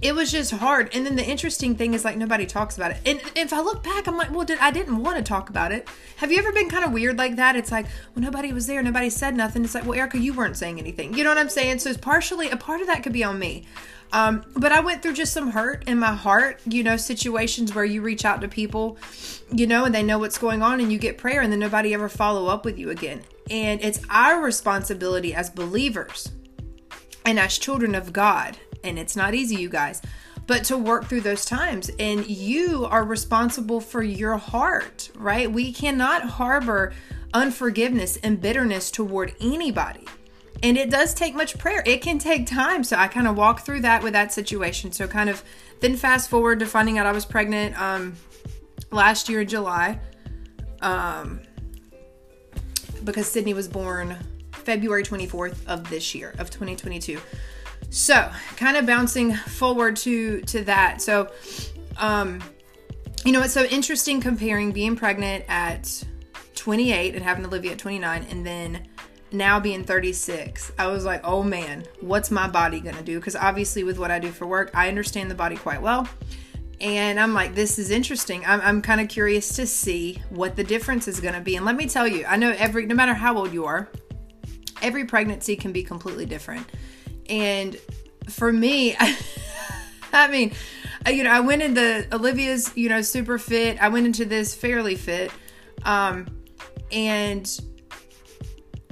it 0.00 0.14
was 0.14 0.32
just 0.32 0.52
hard. 0.52 0.88
And 0.94 1.04
then 1.04 1.16
the 1.16 1.24
interesting 1.24 1.76
thing 1.76 1.92
is 1.92 2.02
like 2.02 2.16
nobody 2.16 2.46
talks 2.46 2.78
about 2.78 2.92
it. 2.92 2.96
And 3.04 3.20
if 3.36 3.52
I 3.52 3.60
look 3.60 3.82
back, 3.82 4.08
I'm 4.08 4.16
like, 4.16 4.30
well, 4.30 4.46
did 4.46 4.58
I 4.58 4.70
didn't 4.70 5.02
want 5.02 5.18
to 5.18 5.22
talk 5.22 5.50
about 5.50 5.70
it. 5.70 5.86
Have 6.16 6.32
you 6.32 6.38
ever 6.38 6.50
been 6.50 6.70
kind 6.70 6.82
of 6.82 6.92
weird 6.92 7.18
like 7.18 7.36
that? 7.36 7.56
It's 7.56 7.70
like, 7.70 7.84
well, 8.14 8.24
nobody 8.24 8.54
was 8.54 8.66
there, 8.66 8.82
nobody 8.82 9.10
said 9.10 9.36
nothing. 9.36 9.64
It's 9.64 9.74
like, 9.74 9.84
well, 9.84 9.98
Erica, 9.98 10.18
you 10.18 10.32
weren't 10.32 10.56
saying 10.56 10.78
anything. 10.78 11.12
You 11.12 11.24
know 11.24 11.30
what 11.30 11.36
I'm 11.36 11.50
saying? 11.50 11.80
So 11.80 11.90
it's 11.90 11.98
partially 11.98 12.48
a 12.48 12.56
part 12.56 12.80
of 12.80 12.86
that 12.86 13.02
could 13.02 13.12
be 13.12 13.22
on 13.22 13.38
me. 13.38 13.66
Um, 14.14 14.42
but 14.56 14.72
I 14.72 14.80
went 14.80 15.02
through 15.02 15.12
just 15.12 15.34
some 15.34 15.50
hurt 15.50 15.86
in 15.86 15.98
my 15.98 16.14
heart, 16.14 16.62
you 16.64 16.82
know, 16.82 16.96
situations 16.96 17.74
where 17.74 17.84
you 17.84 18.00
reach 18.00 18.24
out 18.24 18.40
to 18.40 18.48
people, 18.48 18.96
you 19.52 19.66
know, 19.66 19.84
and 19.84 19.94
they 19.94 20.02
know 20.02 20.18
what's 20.18 20.38
going 20.38 20.62
on 20.62 20.80
and 20.80 20.90
you 20.90 20.98
get 20.98 21.18
prayer 21.18 21.42
and 21.42 21.52
then 21.52 21.58
nobody 21.60 21.92
ever 21.92 22.08
follow 22.08 22.46
up 22.46 22.64
with 22.64 22.78
you 22.78 22.88
again. 22.88 23.20
And 23.50 23.82
it's 23.82 24.00
our 24.08 24.40
responsibility 24.40 25.34
as 25.34 25.50
believers 25.50 26.32
and 27.24 27.38
as 27.38 27.58
children 27.58 27.94
of 27.94 28.12
God, 28.12 28.58
and 28.84 28.98
it's 28.98 29.16
not 29.16 29.34
easy, 29.34 29.56
you 29.56 29.68
guys, 29.68 30.02
but 30.46 30.64
to 30.64 30.76
work 30.76 31.06
through 31.06 31.20
those 31.20 31.44
times. 31.44 31.90
And 31.98 32.26
you 32.26 32.86
are 32.86 33.04
responsible 33.04 33.80
for 33.80 34.02
your 34.02 34.36
heart, 34.36 35.10
right? 35.14 35.50
We 35.50 35.72
cannot 35.72 36.22
harbor 36.22 36.92
unforgiveness 37.32 38.18
and 38.18 38.40
bitterness 38.40 38.90
toward 38.90 39.34
anybody. 39.40 40.06
And 40.62 40.78
it 40.78 40.90
does 40.90 41.12
take 41.14 41.34
much 41.34 41.58
prayer. 41.58 41.82
It 41.86 42.02
can 42.02 42.18
take 42.18 42.46
time. 42.46 42.84
So 42.84 42.96
I 42.96 43.08
kind 43.08 43.26
of 43.26 43.36
walk 43.36 43.64
through 43.64 43.80
that 43.80 44.02
with 44.02 44.12
that 44.12 44.32
situation. 44.32 44.92
So 44.92 45.08
kind 45.08 45.28
of 45.28 45.42
then 45.80 45.96
fast 45.96 46.30
forward 46.30 46.60
to 46.60 46.66
finding 46.66 46.98
out 46.98 47.06
I 47.06 47.12
was 47.12 47.24
pregnant 47.24 47.80
um 47.80 48.14
last 48.90 49.28
year 49.28 49.40
in 49.40 49.48
July. 49.48 49.98
Um 50.80 51.40
because 53.02 53.26
Sydney 53.26 53.54
was 53.54 53.66
born 53.66 54.16
February 54.62 55.02
24th 55.02 55.66
of 55.66 55.88
this 55.90 56.14
year 56.14 56.34
of 56.38 56.50
2022. 56.50 57.20
So, 57.90 58.30
kind 58.56 58.76
of 58.76 58.86
bouncing 58.86 59.34
forward 59.34 59.96
to 59.96 60.40
to 60.42 60.64
that. 60.64 61.02
So, 61.02 61.30
um 61.98 62.42
you 63.24 63.30
know, 63.30 63.42
it's 63.42 63.54
so 63.54 63.64
interesting 63.64 64.20
comparing 64.20 64.72
being 64.72 64.96
pregnant 64.96 65.44
at 65.48 66.04
28 66.56 67.14
and 67.14 67.24
having 67.24 67.44
Olivia 67.46 67.72
at 67.72 67.78
29 67.78 68.26
and 68.30 68.44
then 68.44 68.88
now 69.32 69.58
being 69.58 69.82
36 69.82 70.72
i 70.78 70.86
was 70.86 71.06
like 71.06 71.22
oh 71.24 71.42
man 71.42 71.82
what's 72.00 72.30
my 72.30 72.46
body 72.46 72.80
gonna 72.80 73.02
do? 73.02 73.18
Because 73.18 73.34
obviously 73.34 73.82
with 73.82 73.98
what 73.98 74.10
i 74.10 74.18
do 74.18 74.30
for 74.30 74.46
work 74.46 74.70
i 74.74 74.88
understand 74.88 75.30
the 75.30 75.34
body 75.34 75.56
quite 75.56 75.80
well. 75.80 76.08
And 76.80 77.18
i'm 77.18 77.32
like 77.32 77.54
this 77.54 77.78
is 77.78 77.90
interesting. 77.90 78.44
I'm, 78.46 78.60
I'm 78.60 78.82
kind 78.82 79.00
of 79.00 79.08
curious 79.08 79.54
to 79.56 79.66
see 79.66 80.22
what 80.30 80.56
the 80.56 80.64
difference 80.64 81.08
is 81.08 81.20
gonna 81.20 81.40
be. 81.40 81.56
And 81.56 81.64
let 81.64 81.76
me 81.76 81.86
tell 81.86 82.06
you 82.06 82.24
i 82.26 82.36
know 82.36 82.54
every 82.58 82.86
no 82.86 82.94
matter 82.94 83.14
how 83.14 83.36
old 83.36 83.52
you 83.52 83.64
are 83.64 83.88
every 84.82 85.04
pregnancy 85.04 85.56
can 85.56 85.72
be 85.72 85.82
completely 85.82 86.26
different. 86.26 86.66
And 87.28 87.76
for 88.28 88.52
me 88.52 88.96
i 90.12 90.28
mean 90.28 90.52
you 91.08 91.24
know 91.24 91.30
i 91.30 91.40
went 91.40 91.60
into 91.60 92.06
olivia's 92.14 92.70
you 92.76 92.88
know 92.88 93.02
super 93.02 93.38
fit. 93.38 93.82
I 93.82 93.88
went 93.88 94.06
into 94.06 94.24
this 94.24 94.54
fairly 94.54 94.94
fit. 94.94 95.32
Um 95.84 96.26
and 96.92 97.50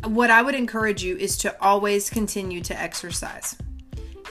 what 0.05 0.30
I 0.30 0.43
would 0.43 0.55
encourage 0.55 1.03
you 1.03 1.16
is 1.16 1.36
to 1.38 1.62
always 1.62 2.09
continue 2.09 2.62
to 2.62 2.80
exercise. 2.80 3.57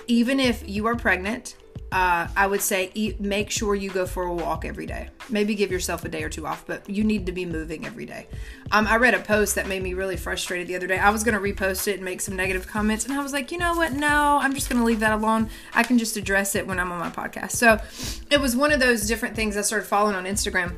Even 0.08 0.40
if 0.40 0.68
you 0.68 0.88
are 0.88 0.96
pregnant, 0.96 1.56
uh, 1.92 2.28
I 2.36 2.46
would 2.46 2.62
say 2.62 2.92
eat, 2.94 3.20
make 3.20 3.50
sure 3.50 3.74
you 3.74 3.90
go 3.90 4.06
for 4.06 4.24
a 4.24 4.34
walk 4.34 4.64
every 4.64 4.86
day. 4.86 5.10
Maybe 5.28 5.56
give 5.56 5.72
yourself 5.72 6.06
a 6.06 6.10
day 6.10 6.24
or 6.24 6.30
two 6.30 6.46
off, 6.46 6.66
but 6.68 6.88
you 6.88 7.04
need 7.04 7.26
to 7.26 7.32
be 7.32 7.46
moving 7.46 7.86
every 7.86 8.06
day. 8.06 8.28
Um, 8.72 8.86
I 8.86 8.98
read 8.98 9.16
a 9.16 9.20
post 9.20 9.56
that 9.56 9.68
made 9.68 9.82
me 9.82 9.96
really 9.96 10.16
frustrated 10.16 10.68
the 10.68 10.76
other 10.76 10.86
day. 10.86 11.00
I 11.00 11.10
was 11.10 11.24
going 11.24 11.34
to 11.34 11.42
repost 11.42 11.88
it 11.88 11.96
and 11.96 12.06
make 12.06 12.22
some 12.22 12.36
negative 12.36 12.68
comments, 12.68 13.06
and 13.06 13.14
I 13.14 13.24
was 13.24 13.34
like, 13.34 13.52
you 13.52 13.58
know 13.58 13.76
what? 13.76 13.94
No, 13.94 14.38
I'm 14.40 14.54
just 14.54 14.70
going 14.70 14.80
to 14.80 14.86
leave 14.86 15.00
that 15.00 15.14
alone. 15.14 15.50
I 15.74 15.82
can 15.82 15.98
just 15.98 16.16
address 16.16 16.54
it 16.54 16.68
when 16.68 16.80
I'm 16.80 16.92
on 16.92 17.00
my 17.00 17.10
podcast. 17.10 17.52
So 17.52 17.80
it 18.30 18.40
was 18.40 18.56
one 18.56 18.72
of 18.72 18.80
those 18.80 19.08
different 19.08 19.36
things 19.36 19.58
I 19.58 19.62
started 19.62 19.88
following 19.88 20.16
on 20.16 20.26
Instagram. 20.26 20.76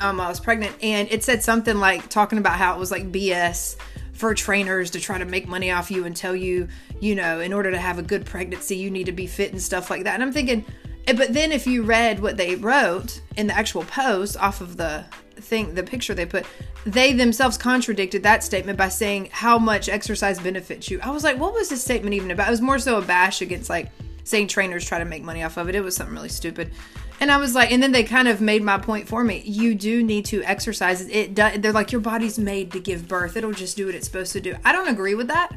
Um, 0.00 0.20
I 0.20 0.28
was 0.28 0.40
pregnant, 0.40 0.74
and 0.82 1.08
it 1.10 1.22
said 1.22 1.44
something 1.44 1.78
like 1.78 2.08
talking 2.08 2.38
about 2.38 2.56
how 2.56 2.74
it 2.74 2.80
was 2.80 2.90
like 2.90 3.12
BS 3.12 3.76
for 4.16 4.34
trainers 4.34 4.90
to 4.90 5.00
try 5.00 5.18
to 5.18 5.24
make 5.24 5.46
money 5.46 5.70
off 5.70 5.90
you 5.90 6.04
and 6.04 6.16
tell 6.16 6.34
you, 6.34 6.68
you 7.00 7.14
know, 7.14 7.40
in 7.40 7.52
order 7.52 7.70
to 7.70 7.78
have 7.78 7.98
a 7.98 8.02
good 8.02 8.24
pregnancy, 8.24 8.76
you 8.76 8.90
need 8.90 9.04
to 9.06 9.12
be 9.12 9.26
fit 9.26 9.52
and 9.52 9.60
stuff 9.60 9.90
like 9.90 10.04
that. 10.04 10.14
And 10.14 10.22
I'm 10.22 10.32
thinking, 10.32 10.64
eh, 11.06 11.12
but 11.12 11.34
then 11.34 11.52
if 11.52 11.66
you 11.66 11.82
read 11.82 12.20
what 12.20 12.36
they 12.36 12.56
wrote 12.56 13.20
in 13.36 13.46
the 13.46 13.54
actual 13.54 13.84
post 13.84 14.36
off 14.38 14.60
of 14.60 14.76
the 14.76 15.04
thing, 15.36 15.74
the 15.74 15.82
picture 15.82 16.14
they 16.14 16.24
put, 16.24 16.46
they 16.86 17.12
themselves 17.12 17.58
contradicted 17.58 18.22
that 18.22 18.42
statement 18.42 18.78
by 18.78 18.88
saying 18.88 19.28
how 19.32 19.58
much 19.58 19.88
exercise 19.88 20.38
benefits 20.40 20.90
you. 20.90 20.98
I 21.02 21.10
was 21.10 21.22
like, 21.22 21.38
what 21.38 21.52
was 21.52 21.68
this 21.68 21.82
statement 21.82 22.14
even 22.14 22.30
about? 22.30 22.48
It 22.48 22.52
was 22.52 22.62
more 22.62 22.78
so 22.78 22.98
a 22.98 23.02
bash 23.02 23.42
against 23.42 23.68
like 23.68 23.90
saying 24.26 24.48
trainers 24.48 24.84
try 24.84 24.98
to 24.98 25.04
make 25.04 25.22
money 25.22 25.42
off 25.42 25.56
of 25.56 25.68
it. 25.68 25.74
It 25.74 25.80
was 25.80 25.96
something 25.96 26.14
really 26.14 26.28
stupid. 26.28 26.72
And 27.20 27.30
I 27.30 27.38
was 27.38 27.54
like, 27.54 27.72
and 27.72 27.82
then 27.82 27.92
they 27.92 28.04
kind 28.04 28.28
of 28.28 28.40
made 28.40 28.62
my 28.62 28.78
point 28.78 29.08
for 29.08 29.24
me. 29.24 29.42
You 29.46 29.74
do 29.74 30.02
need 30.02 30.26
to 30.26 30.42
exercise. 30.42 31.08
It 31.08 31.34
does. 31.34 31.60
They're 31.60 31.72
like 31.72 31.92
your 31.92 32.00
body's 32.00 32.38
made 32.38 32.72
to 32.72 32.80
give 32.80 33.08
birth. 33.08 33.36
It'll 33.36 33.52
just 33.52 33.76
do 33.76 33.86
what 33.86 33.94
it's 33.94 34.06
supposed 34.06 34.32
to 34.32 34.40
do. 34.40 34.56
I 34.64 34.72
don't 34.72 34.88
agree 34.88 35.14
with 35.14 35.28
that. 35.28 35.56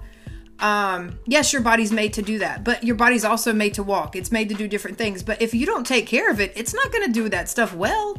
Um, 0.60 1.20
yes, 1.26 1.52
your 1.54 1.62
body's 1.62 1.92
made 1.92 2.14
to 2.14 2.22
do 2.22 2.40
that, 2.40 2.64
but 2.64 2.84
your 2.84 2.96
body's 2.96 3.24
also 3.24 3.54
made 3.54 3.74
to 3.76 3.84
walk. 3.84 4.16
It's 4.16 4.32
made 4.32 4.50
to 4.50 4.56
do 4.56 4.68
different 4.68 4.98
things. 4.98 5.24
But 5.24 5.42
if 5.42 5.54
you 5.54 5.66
don't 5.66 5.86
take 5.86 6.06
care 6.06 6.30
of 6.30 6.40
it, 6.40 6.54
it's 6.56 6.74
not 6.74 6.92
going 6.92 7.06
to 7.06 7.12
do 7.12 7.30
that 7.30 7.50
stuff 7.50 7.74
well. 7.74 8.18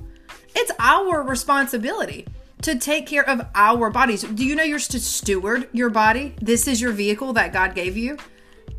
It's 0.54 0.72
our 0.78 1.22
responsibility 1.22 2.26
to 2.62 2.76
take 2.78 3.06
care 3.06 3.28
of 3.28 3.46
our 3.54 3.90
bodies. 3.90 4.22
Do 4.22 4.44
you 4.44 4.54
know 4.54 4.62
you're 4.62 4.78
to 4.78 5.00
steward 5.00 5.68
your 5.72 5.90
body? 5.90 6.34
This 6.40 6.66
is 6.66 6.80
your 6.80 6.92
vehicle 6.92 7.32
that 7.34 7.52
God 7.52 7.74
gave 7.74 7.96
you, 7.96 8.18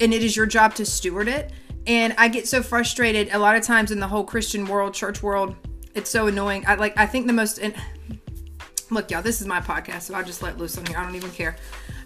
and 0.02 0.14
it 0.14 0.24
is 0.24 0.36
your 0.36 0.46
job 0.46 0.74
to 0.76 0.86
steward 0.86 1.28
it. 1.28 1.52
And 1.88 2.14
I 2.18 2.28
get 2.28 2.48
so 2.48 2.62
frustrated 2.62 3.30
a 3.32 3.40
lot 3.40 3.56
of 3.56 3.64
times 3.64 3.92
in 3.92 4.00
the 4.00 4.08
whole 4.08 4.24
Christian 4.24 4.66
world, 4.66 4.94
church 4.94 5.24
world. 5.24 5.56
It's 5.96 6.10
so 6.10 6.28
annoying. 6.28 6.64
I 6.68 6.76
like 6.76 6.98
I 6.98 7.06
think 7.06 7.28
the 7.28 7.34
most 7.34 7.60
and 7.60 7.74
look, 8.90 9.10
y'all, 9.10 9.22
this 9.22 9.42
is 9.42 9.48
my 9.48 9.62
podcast, 9.62 10.04
so 10.04 10.14
I'll 10.14 10.24
just 10.24 10.42
let 10.42 10.58
loose 10.58 10.78
on 10.78 10.86
here. 10.86 10.98
I 10.98 11.04
don't 11.04 11.16
even 11.16 11.32
care. 11.32 11.56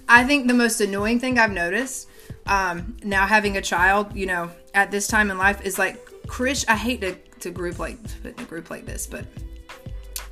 I 0.08 0.24
think 0.24 0.48
the 0.48 0.54
most 0.54 0.80
annoying 0.82 1.20
thing 1.20 1.40
I've 1.40 1.52
noticed 1.52 2.10
um, 2.46 2.96
now 3.04 3.26
having 3.26 3.58
a 3.58 3.62
child, 3.62 4.16
you 4.16 4.28
know, 4.28 4.52
at 4.74 4.92
this 4.92 5.08
time 5.08 5.32
in 5.32 5.38
life 5.38 5.66
is 5.66 5.80
like 5.80 6.08
Chris. 6.28 6.66
I 6.68 6.76
hate 6.76 7.02
to, 7.02 7.16
to 7.40 7.50
group 7.50 7.80
like 7.80 8.02
put 8.22 8.38
in 8.38 8.44
a 8.44 8.48
group 8.48 8.70
like 8.70 8.86
this, 8.86 9.08
but 9.08 9.26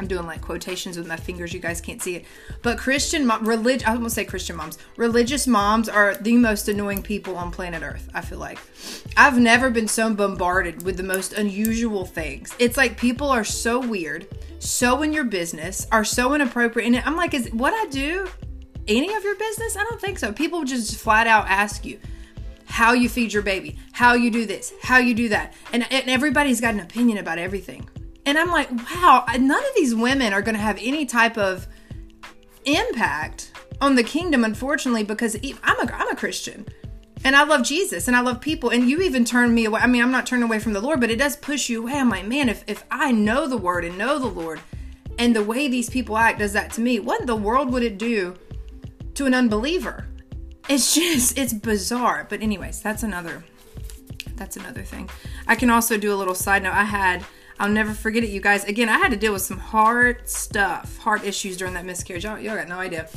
I'm 0.04 0.10
doing 0.10 0.26
like 0.26 0.42
quotations 0.42 0.98
with 0.98 1.08
my 1.08 1.16
fingers. 1.16 1.54
You 1.54 1.62
guys 1.62 1.80
can't 1.80 2.02
see 2.02 2.18
it. 2.18 2.26
But 2.62 2.78
Christian 2.78 3.26
mom, 3.26 3.48
religion, 3.48 3.88
I 3.88 3.96
won't 3.96 4.12
say 4.12 4.26
Christian 4.26 4.58
moms. 4.58 4.78
Religious 4.98 5.48
moms 5.48 5.88
are 5.88 6.16
the 6.16 6.36
most 6.36 6.68
annoying 6.68 7.02
people 7.02 7.38
on 7.38 7.52
planet 7.52 7.84
Earth, 7.84 8.10
I 8.14 8.20
feel 8.20 8.38
like. 8.38 8.60
I've 9.16 9.40
never 9.40 9.70
been 9.70 9.88
so 9.88 10.14
bombarded 10.14 10.84
with 10.84 10.98
the 10.98 11.04
most 11.04 11.32
unusual 11.32 12.04
things. 12.04 12.54
It's 12.60 12.76
like 12.76 12.98
people 12.98 13.30
are 13.30 13.46
so 13.46 13.80
weird, 13.80 14.28
so 14.60 15.04
in 15.04 15.14
your 15.14 15.24
business, 15.24 15.88
are 15.90 16.04
so 16.04 16.34
inappropriate. 16.34 16.94
And 16.94 17.02
I'm 17.06 17.16
like, 17.16 17.34
is 17.34 17.50
what 17.54 17.74
I 17.74 17.90
do 17.90 18.28
any 18.86 19.14
of 19.14 19.24
your 19.24 19.38
business? 19.38 19.78
I 19.78 19.86
don't 19.86 20.02
think 20.02 20.20
so. 20.20 20.34
People 20.34 20.66
just 20.66 20.98
flat 20.98 21.28
out 21.28 21.48
ask 21.48 21.86
you, 21.86 21.98
how 22.66 22.92
you 22.92 23.08
feed 23.08 23.32
your 23.32 23.44
baby, 23.44 23.78
how 23.94 24.16
you 24.16 24.30
do 24.30 24.46
this, 24.46 24.74
how 24.82 24.98
you 24.98 25.14
do 25.16 25.30
that. 25.30 25.54
And, 25.72 25.90
and 25.94 26.10
everybody's 26.10 26.60
got 26.60 26.74
an 26.74 26.82
opinion 26.82 27.20
about 27.20 27.38
everything. 27.38 27.88
And 28.26 28.38
I'm 28.38 28.50
like, 28.50 28.72
wow, 28.72 29.26
none 29.38 29.64
of 29.64 29.76
these 29.76 29.94
women 29.94 30.34
are 30.34 30.42
going 30.42 30.56
to 30.56 30.62
have 30.62 30.80
any 30.82 31.06
type 31.06 31.38
of 31.38 31.68
impact 32.66 33.52
on 33.82 33.96
the 33.96 34.04
kingdom, 34.04 34.44
unfortunately, 34.44 35.04
because 35.04 35.36
I'm 35.64 35.88
a, 35.88 35.92
I'm 35.92 36.10
a 36.10 36.16
Christian 36.16 36.66
and 37.26 37.36
I 37.36 37.44
love 37.44 37.64
Jesus 37.64 38.08
and 38.08 38.16
I 38.16 38.22
love 38.22 38.42
people. 38.42 38.70
And 38.70 38.90
you 38.90 39.02
even 39.02 39.26
turn 39.26 39.54
me 39.54 39.66
away. 39.66 39.82
I 39.82 39.88
mean, 39.88 40.02
I'm 40.02 40.12
not 40.12 40.26
turning 40.26 40.44
away 40.44 40.60
from 40.60 40.74
the 40.74 40.82
Lord, 40.82 41.00
but 41.00 41.10
it 41.10 41.18
does 41.18 41.36
push 41.36 41.70
you 41.70 41.82
away. 41.82 41.94
I'm 41.94 42.10
like, 42.10 42.26
man, 42.26 42.50
if, 42.50 42.64
if 42.68 42.84
I 42.92 43.12
know 43.12 43.48
the 43.48 43.58
word 43.58 43.86
and 43.86 43.98
know 43.98 44.20
the 44.20 44.28
Lord 44.28 44.60
and 45.18 45.36
the 45.36 45.44
way 45.44 45.68
these 45.68 45.90
people 45.90 46.18
act 46.18 46.40
does 46.40 46.54
that 46.54 46.72
to 46.74 46.82
me, 46.82 47.00
what 47.00 47.22
in 47.22 47.28
the 47.28 47.36
world 47.36 47.72
would 47.72 47.84
it 47.84 47.98
do 47.98 48.36
to 49.16 49.26
an 49.26 49.34
unbeliever? 49.34 50.08
It's 50.70 50.96
just, 50.96 51.38
it's 51.38 51.54
bizarre. 51.54 52.26
But, 52.30 52.42
anyways, 52.42 52.82
that's 52.82 53.04
another. 53.04 53.44
That's 54.36 54.58
another 54.58 54.84
thing. 54.84 55.10
I 55.48 55.56
can 55.56 55.70
also 55.70 55.98
do 55.98 56.14
a 56.14 56.16
little 56.16 56.36
side 56.36 56.64
note. 56.64 56.74
I 56.74 56.86
had 56.86 57.24
I'll 57.64 57.70
never 57.70 57.94
forget 57.94 58.26
it, 58.26 58.30
you 58.30 58.42
guys. 58.42 58.66
Again, 58.66 58.90
I 58.90 58.98
had 58.98 59.12
to 59.12 59.16
deal 59.16 59.32
with 59.32 59.42
some 59.42 59.58
hard 59.58 60.28
stuff, 60.28 60.98
hard 60.98 61.24
issues 61.24 61.56
during 61.56 61.76
that 61.76 61.86
miscarriage. 61.86 62.26
Y'all, 62.26 62.38
y'all 62.38 62.58
got 62.58 62.68
no 62.68 62.78
idea. 62.78 63.08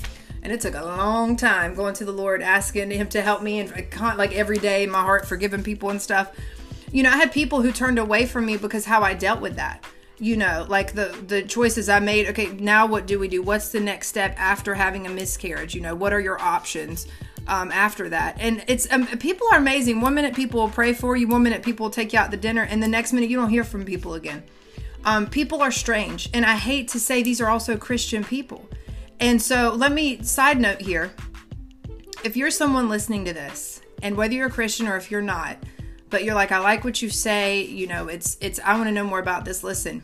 And 0.41 0.53
it 0.53 0.61
took 0.61 0.77
a 0.77 0.85
long 0.85 1.35
time 1.35 1.75
going 1.75 1.95
to 1.95 2.05
the 2.05 2.13
Lord, 2.13 2.43
asking 2.43 2.93
Him 2.93 3.09
to 3.09 3.23
help 3.23 3.43
me, 3.43 3.59
and 3.59 3.73
like 4.17 4.33
every 4.37 4.59
day, 4.59 4.87
my 4.87 5.03
heart 5.03 5.27
forgiving 5.27 5.65
people 5.65 5.91
and 5.91 6.01
stuff. 6.01 6.31
You 6.93 7.03
know, 7.03 7.11
I 7.11 7.17
had 7.17 7.33
people 7.33 7.61
who 7.61 7.73
turned 7.73 7.99
away 7.99 8.25
from 8.25 8.47
me 8.47 8.57
because 8.57 8.85
how 8.85 9.03
I 9.03 9.15
dealt 9.15 9.41
with 9.41 9.57
that. 9.57 9.85
You 10.19 10.37
know, 10.37 10.65
like 10.69 10.93
the 10.93 11.07
the 11.27 11.43
choices 11.43 11.89
I 11.89 11.99
made. 11.99 12.29
Okay, 12.29 12.53
now 12.53 12.87
what 12.87 13.09
do 13.09 13.19
we 13.19 13.27
do? 13.27 13.43
What's 13.43 13.71
the 13.71 13.81
next 13.81 14.07
step 14.07 14.37
after 14.39 14.75
having 14.75 15.09
a 15.09 15.11
miscarriage? 15.11 15.75
You 15.75 15.81
know, 15.81 15.97
what 15.97 16.13
are 16.13 16.21
your 16.21 16.41
options? 16.41 17.09
Um, 17.49 17.71
after 17.71 18.09
that. 18.09 18.37
And 18.41 18.65
it's 18.67 18.91
um, 18.91 19.07
people 19.19 19.47
are 19.53 19.59
amazing. 19.59 20.01
One 20.01 20.15
minute 20.15 20.35
people 20.35 20.61
will 20.61 20.69
pray 20.69 20.93
for 20.93 21.17
you, 21.17 21.29
one 21.29 21.43
minute 21.43 21.63
people 21.63 21.85
will 21.85 21.91
take 21.91 22.13
you 22.13 22.19
out 22.19 22.31
to 22.31 22.37
dinner, 22.37 22.63
and 22.63 22.83
the 22.83 22.89
next 22.89 23.13
minute 23.13 23.31
you 23.31 23.37
don't 23.37 23.51
hear 23.51 23.65
from 23.65 23.85
people 23.85 24.15
again. 24.15 24.43
Um, 25.05 25.27
people 25.27 25.63
are 25.63 25.71
strange, 25.71 26.29
and 26.35 26.45
I 26.45 26.57
hate 26.57 26.89
to 26.89 27.01
say 27.01 27.23
these 27.23 27.41
are 27.41 27.49
also 27.49 27.77
Christian 27.77 28.25
people. 28.25 28.69
And 29.21 29.41
so, 29.41 29.73
let 29.75 29.93
me 29.93 30.23
side 30.23 30.61
note 30.61 30.81
here: 30.81 31.13
if 32.25 32.37
you're 32.37 32.51
someone 32.51 32.89
listening 32.89 33.25
to 33.27 33.33
this, 33.33 33.81
and 34.03 34.17
whether 34.17 34.35
you're 34.35 34.49
a 34.49 34.51
Christian 34.51 34.89
or 34.89 34.97
if 34.97 35.11
you're 35.11 35.23
not, 35.23 35.57
but 36.11 36.25
you're 36.25 36.35
like, 36.35 36.53
I 36.53 36.59
like 36.59 36.85
what 36.85 37.01
you 37.01 37.11
say. 37.11 37.63
You 37.63 37.87
know, 37.87 38.09
it's 38.09 38.37
it's 38.41 38.61
I 38.65 38.75
want 38.75 38.89
to 38.89 38.93
know 38.93 39.05
more 39.05 39.21
about 39.21 39.45
this. 39.45 39.63
Listen, 39.63 40.03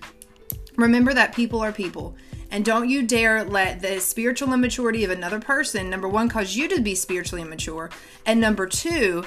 remember 0.76 1.12
that 1.14 1.34
people 1.34 1.60
are 1.60 1.72
people. 1.72 2.16
And 2.52 2.66
don't 2.66 2.90
you 2.90 3.02
dare 3.02 3.42
let 3.44 3.80
the 3.80 3.98
spiritual 3.98 4.52
immaturity 4.52 5.04
of 5.04 5.10
another 5.10 5.40
person, 5.40 5.88
number 5.88 6.06
one, 6.06 6.28
cause 6.28 6.54
you 6.54 6.68
to 6.68 6.82
be 6.82 6.94
spiritually 6.94 7.40
immature. 7.40 7.88
And 8.26 8.42
number 8.42 8.66
two, 8.66 9.24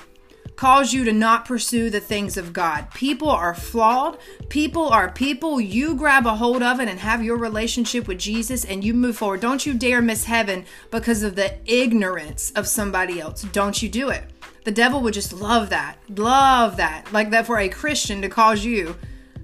cause 0.55 0.93
you 0.93 1.03
to 1.03 1.11
not 1.11 1.43
pursue 1.43 1.89
the 1.89 1.99
things 1.99 2.38
of 2.38 2.53
God. 2.53 2.91
People 2.91 3.32
are 3.32 3.55
flawed. 3.55 4.19
People 4.49 4.88
are 4.89 5.11
people. 5.11 5.59
You 5.59 5.95
grab 5.95 6.28
a 6.28 6.36
hold 6.36 6.61
of 6.61 6.80
it 6.80 6.88
and 6.88 6.99
have 6.99 7.23
your 7.23 7.38
relationship 7.38 8.07
with 8.07 8.19
Jesus 8.19 8.63
and 8.63 8.84
you 8.84 8.93
move 8.93 9.17
forward. 9.17 9.41
Don't 9.41 9.65
you 9.65 9.73
dare 9.73 10.03
miss 10.03 10.26
heaven 10.26 10.63
because 10.91 11.23
of 11.23 11.36
the 11.36 11.55
ignorance 11.65 12.51
of 12.51 12.67
somebody 12.67 13.19
else. 13.19 13.41
Don't 13.41 13.82
you 13.82 13.89
do 13.89 14.09
it. 14.09 14.23
The 14.65 14.71
devil 14.71 15.01
would 15.01 15.15
just 15.15 15.34
love 15.34 15.71
that. 15.71 15.97
Love 16.09 16.78
that. 16.78 17.11
Like 17.11 17.32
that 17.32 17.47
for 17.47 17.57
a 17.57 17.69
Christian 17.69 18.21
to 18.21 18.30
cause 18.30 18.63
you 18.63 18.95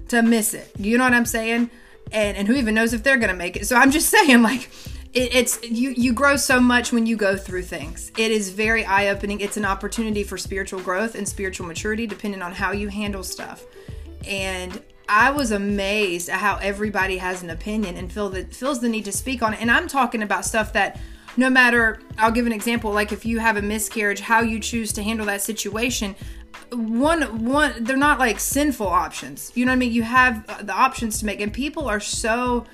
to 0.06 0.22
miss 0.22 0.54
it. 0.54 0.70
You 0.78 0.98
know 0.98 1.04
what 1.04 1.14
I'm 1.14 1.26
saying? 1.26 1.68
And 2.12 2.36
and 2.36 2.48
who 2.48 2.54
even 2.54 2.74
knows 2.74 2.92
if 2.92 3.02
they're 3.02 3.16
gonna 3.16 3.34
make 3.34 3.56
it. 3.56 3.66
So 3.66 3.76
i'm 3.76 3.90
just 3.90 4.08
saying 4.16 4.42
like 4.42 4.70
it, 5.12 5.34
it's 5.34 5.62
you 5.62 5.90
you 5.90 6.12
grow 6.12 6.36
so 6.36 6.60
much 6.60 6.92
when 6.92 7.06
you 7.06 7.16
go 7.16 7.36
through 7.36 7.62
things. 7.62 8.10
It 8.16 8.30
is 8.30 8.50
very 8.50 8.84
eye-opening. 8.84 9.40
It's 9.40 9.56
an 9.56 9.64
opportunity 9.64 10.24
for 10.24 10.38
spiritual 10.38 10.80
growth 10.80 11.14
and 11.14 11.28
spiritual 11.28 11.66
maturity 11.66 12.06
depending 12.06 12.42
on 12.42 12.52
how 12.52 12.72
you 12.72 12.88
handle 12.88 13.22
stuff. 13.22 13.64
And 14.26 14.82
i 15.08 15.30
was 15.30 15.50
amazed 15.50 16.28
at 16.28 16.38
how 16.38 16.56
everybody 16.62 17.18
has 17.18 17.42
an 17.42 17.50
opinion 17.50 17.96
and 17.96 18.10
feel 18.10 18.30
that 18.30 18.54
feels 18.54 18.80
the 18.80 18.88
need 18.88 19.04
to 19.04 19.12
speak 19.12 19.42
on 19.42 19.52
it. 19.52 19.60
And 19.60 19.70
i'm 19.70 19.88
talking 19.88 20.22
about 20.22 20.44
stuff 20.44 20.72
that 20.74 21.00
no 21.36 21.50
matter 21.50 22.00
i'll 22.18 22.30
give 22.30 22.46
an 22.46 22.52
example 22.52 22.92
like 22.92 23.10
if 23.10 23.26
you 23.26 23.40
have 23.40 23.56
a 23.56 23.62
miscarriage 23.62 24.20
how 24.20 24.40
you 24.40 24.60
choose 24.60 24.92
to 24.92 25.02
handle 25.02 25.26
that 25.26 25.42
situation 25.42 26.14
one 26.70 27.44
one 27.44 27.84
they're 27.84 27.96
not 27.96 28.18
like 28.18 28.40
sinful 28.40 28.86
options. 28.86 29.52
You 29.54 29.64
know 29.64 29.72
what 29.72 29.76
i 29.76 29.78
mean? 29.78 29.92
You 29.92 30.02
have 30.02 30.44
uh, 30.48 30.62
the 30.62 30.72
options 30.72 31.18
to 31.20 31.26
make 31.26 31.40
and 31.40 31.52
people 31.52 31.86
are 31.88 32.00
so 32.00 32.64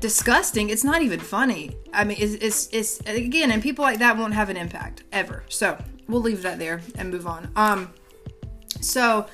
disgusting 0.00 0.70
it's 0.70 0.84
not 0.84 1.02
even 1.02 1.20
funny. 1.20 1.76
I 1.92 2.04
mean 2.04 2.18
it's, 2.20 2.34
it's 2.36 2.68
it's 2.72 3.00
again 3.08 3.50
and 3.50 3.62
people 3.62 3.82
like 3.82 3.98
that 3.98 4.16
won't 4.16 4.34
have 4.34 4.48
an 4.48 4.56
impact 4.56 5.04
ever. 5.12 5.44
So 5.48 5.76
we'll 6.08 6.20
leave 6.20 6.42
that 6.42 6.58
there 6.58 6.80
and 6.96 7.10
move 7.10 7.26
on. 7.26 7.50
Um 7.56 7.92
so 8.80 9.26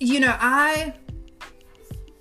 you 0.00 0.20
know 0.20 0.34
i 0.40 0.94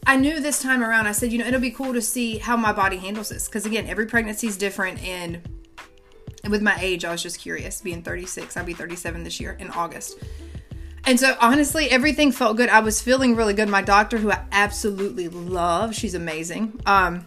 i 0.07 0.17
knew 0.17 0.39
this 0.39 0.59
time 0.61 0.83
around 0.83 1.05
i 1.05 1.11
said 1.11 1.31
you 1.31 1.37
know 1.37 1.45
it'll 1.45 1.59
be 1.59 1.69
cool 1.69 1.93
to 1.93 2.01
see 2.01 2.39
how 2.39 2.57
my 2.57 2.73
body 2.73 2.97
handles 2.97 3.29
this. 3.29 3.47
Because 3.47 3.65
again 3.65 3.87
every 3.87 4.07
pregnancy 4.07 4.47
is 4.47 4.57
different 4.57 5.01
and 5.03 5.41
with 6.49 6.61
my 6.61 6.77
age 6.79 7.05
i 7.05 7.11
was 7.11 7.21
just 7.21 7.39
curious 7.39 7.81
being 7.81 8.01
36 8.01 8.55
i'll 8.55 8.63
be 8.63 8.73
37 8.73 9.23
this 9.23 9.39
year 9.39 9.57
in 9.59 9.69
august 9.71 10.17
and 11.07 11.17
so 11.19 11.37
honestly, 11.39 11.89
everything 11.89 12.33
felt 12.33 12.57
good. 12.57 12.67
I 12.67 12.81
was 12.81 13.01
feeling 13.01 13.35
really 13.35 13.53
good. 13.53 13.69
My 13.69 13.81
doctor, 13.81 14.17
who 14.17 14.29
I 14.29 14.43
absolutely 14.51 15.29
love, 15.29 15.95
she's 15.95 16.13
amazing. 16.13 16.79
Um, 16.85 17.25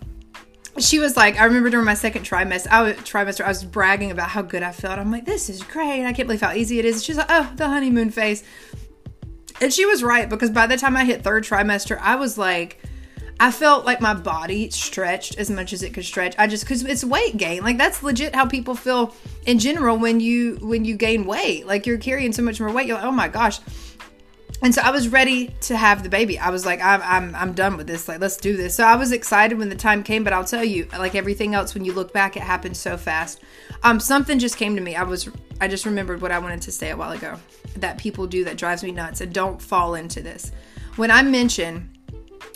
she 0.79 0.99
was 0.99 1.17
like, 1.17 1.41
I 1.41 1.45
remember 1.45 1.71
during 1.71 1.87
my 1.87 1.95
second 1.95 2.27
trimester, 2.27 2.69
I 2.71 2.83
was, 2.83 2.97
trimester, 2.97 3.43
I 3.43 3.49
was 3.49 3.65
bragging 3.65 4.11
about 4.11 4.29
how 4.29 4.43
good 4.43 4.63
I 4.63 4.71
felt. 4.73 4.99
I'm 4.99 5.11
like, 5.11 5.25
this 5.25 5.49
is 5.49 5.63
great. 5.63 6.05
I 6.05 6.13
can't 6.13 6.29
believe 6.29 6.43
how 6.43 6.53
easy 6.53 6.79
it 6.79 6.85
is. 6.85 7.03
She's 7.03 7.17
like, 7.17 7.27
oh, 7.31 7.51
the 7.57 7.69
honeymoon 7.69 8.11
phase. 8.11 8.45
And 9.63 9.73
she 9.73 9.87
was 9.87 10.03
right 10.03 10.29
because 10.29 10.51
by 10.51 10.67
the 10.67 10.77
time 10.77 10.95
I 10.95 11.07
hit 11.07 11.25
third 11.25 11.45
trimester, 11.45 11.99
I 11.99 12.17
was 12.17 12.37
like, 12.37 12.83
I 13.41 13.51
felt 13.51 13.87
like 13.87 14.03
my 14.03 14.13
body 14.13 14.69
stretched 14.69 15.39
as 15.39 15.51
much 15.51 15.73
as 15.73 15.83
it 15.83 15.95
could 15.95 16.05
stretch. 16.05 16.35
I 16.39 16.47
just 16.47 16.67
cuz 16.67 16.83
it's 16.85 17.03
weight 17.03 17.39
gain. 17.39 17.63
Like 17.63 17.79
that's 17.79 18.03
legit 18.03 18.35
how 18.35 18.45
people 18.45 18.75
feel 18.75 19.15
in 19.47 19.59
general 19.59 19.97
when 19.97 20.21
you 20.21 20.59
when 20.61 20.85
you 20.85 20.95
gain 20.95 21.25
weight. 21.25 21.67
Like 21.67 21.87
you're 21.87 21.99
carrying 21.99 22.33
so 22.33 22.43
much 22.43 22.61
more 22.61 22.71
weight. 22.71 22.87
You're 22.87 22.99
like, 22.99 23.07
"Oh 23.07 23.11
my 23.11 23.29
gosh." 23.29 23.61
And 24.63 24.75
so 24.75 24.83
I 24.83 24.91
was 24.91 25.09
ready 25.09 25.55
to 25.63 25.77
have 25.77 26.03
the 26.03 26.11
baby. 26.11 26.39
I 26.39 26.51
was 26.51 26.67
like, 26.67 26.83
I'm, 26.83 27.01
I'm, 27.03 27.35
I'm 27.35 27.53
done 27.55 27.79
with 27.79 27.87
this. 27.87 28.09
Like, 28.09 28.21
let's 28.21 28.37
do 28.37 28.59
this. 28.59 28.75
So 28.75 28.85
I 28.85 28.95
was 28.97 29.11
excited 29.11 29.57
when 29.57 29.71
the 29.71 29.75
time 29.75 30.03
came, 30.03 30.23
but 30.23 30.35
I'll 30.35 30.45
tell 30.45 30.63
you, 30.63 30.87
like 30.99 31.15
everything 31.15 31.55
else, 31.55 31.73
when 31.73 31.87
you 31.87 31.95
look 31.95 32.13
back, 32.13 32.37
it 32.37 32.43
happened 32.43 32.77
so 32.77 32.99
fast. 32.99 33.41
Um, 33.83 33.99
something 33.99 34.39
just 34.39 34.59
came 34.59 34.77
to 34.77 34.83
me. 34.83 34.97
I 34.97 35.03
was, 35.03 35.31
I 35.63 35.69
just 35.69 35.87
remembered 35.87 36.21
what 36.21 36.31
I 36.31 36.39
wanted 36.39 36.61
to 36.63 36.73
say 36.73 36.91
a 36.91 36.97
while 36.97 37.13
ago 37.13 37.39
that 37.77 37.97
people 37.97 38.27
do 38.27 38.45
that 38.45 38.59
drives 38.59 38.83
me 38.83 38.93
nuts. 38.93 39.23
And 39.23 39.33
don't 39.33 39.63
fall 39.63 39.95
into 39.95 40.21
this. 40.21 40.53
When 40.97 41.11
I 41.11 41.23
mention 41.23 41.90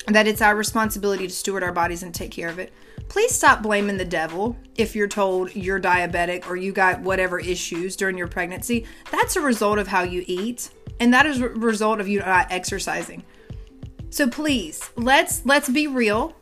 that 0.06 0.26
it's 0.26 0.42
our 0.42 0.54
responsibility 0.54 1.26
to 1.26 1.32
steward 1.32 1.62
our 1.62 1.72
bodies 1.72 2.02
and 2.02 2.14
take 2.14 2.30
care 2.30 2.48
of 2.48 2.58
it. 2.58 2.72
Please 3.08 3.34
stop 3.34 3.62
blaming 3.62 3.96
the 3.96 4.04
devil 4.04 4.56
if 4.76 4.96
you're 4.96 5.08
told 5.08 5.54
you're 5.54 5.80
diabetic 5.80 6.48
or 6.48 6.56
you 6.56 6.72
got 6.72 7.00
whatever 7.00 7.38
issues 7.38 7.96
during 7.96 8.16
your 8.16 8.28
pregnancy. 8.28 8.86
That's 9.10 9.36
a 9.36 9.40
result 9.40 9.78
of 9.78 9.88
how 9.88 10.02
you 10.02 10.24
eat, 10.26 10.70
and 11.00 11.12
that 11.12 11.26
is 11.26 11.40
a 11.40 11.48
result 11.48 12.00
of 12.00 12.08
you 12.08 12.20
not 12.20 12.46
exercising. 12.50 13.24
So 14.10 14.28
please, 14.28 14.90
let's 14.96 15.44
let's 15.44 15.68
be 15.68 15.86
real 15.86 16.36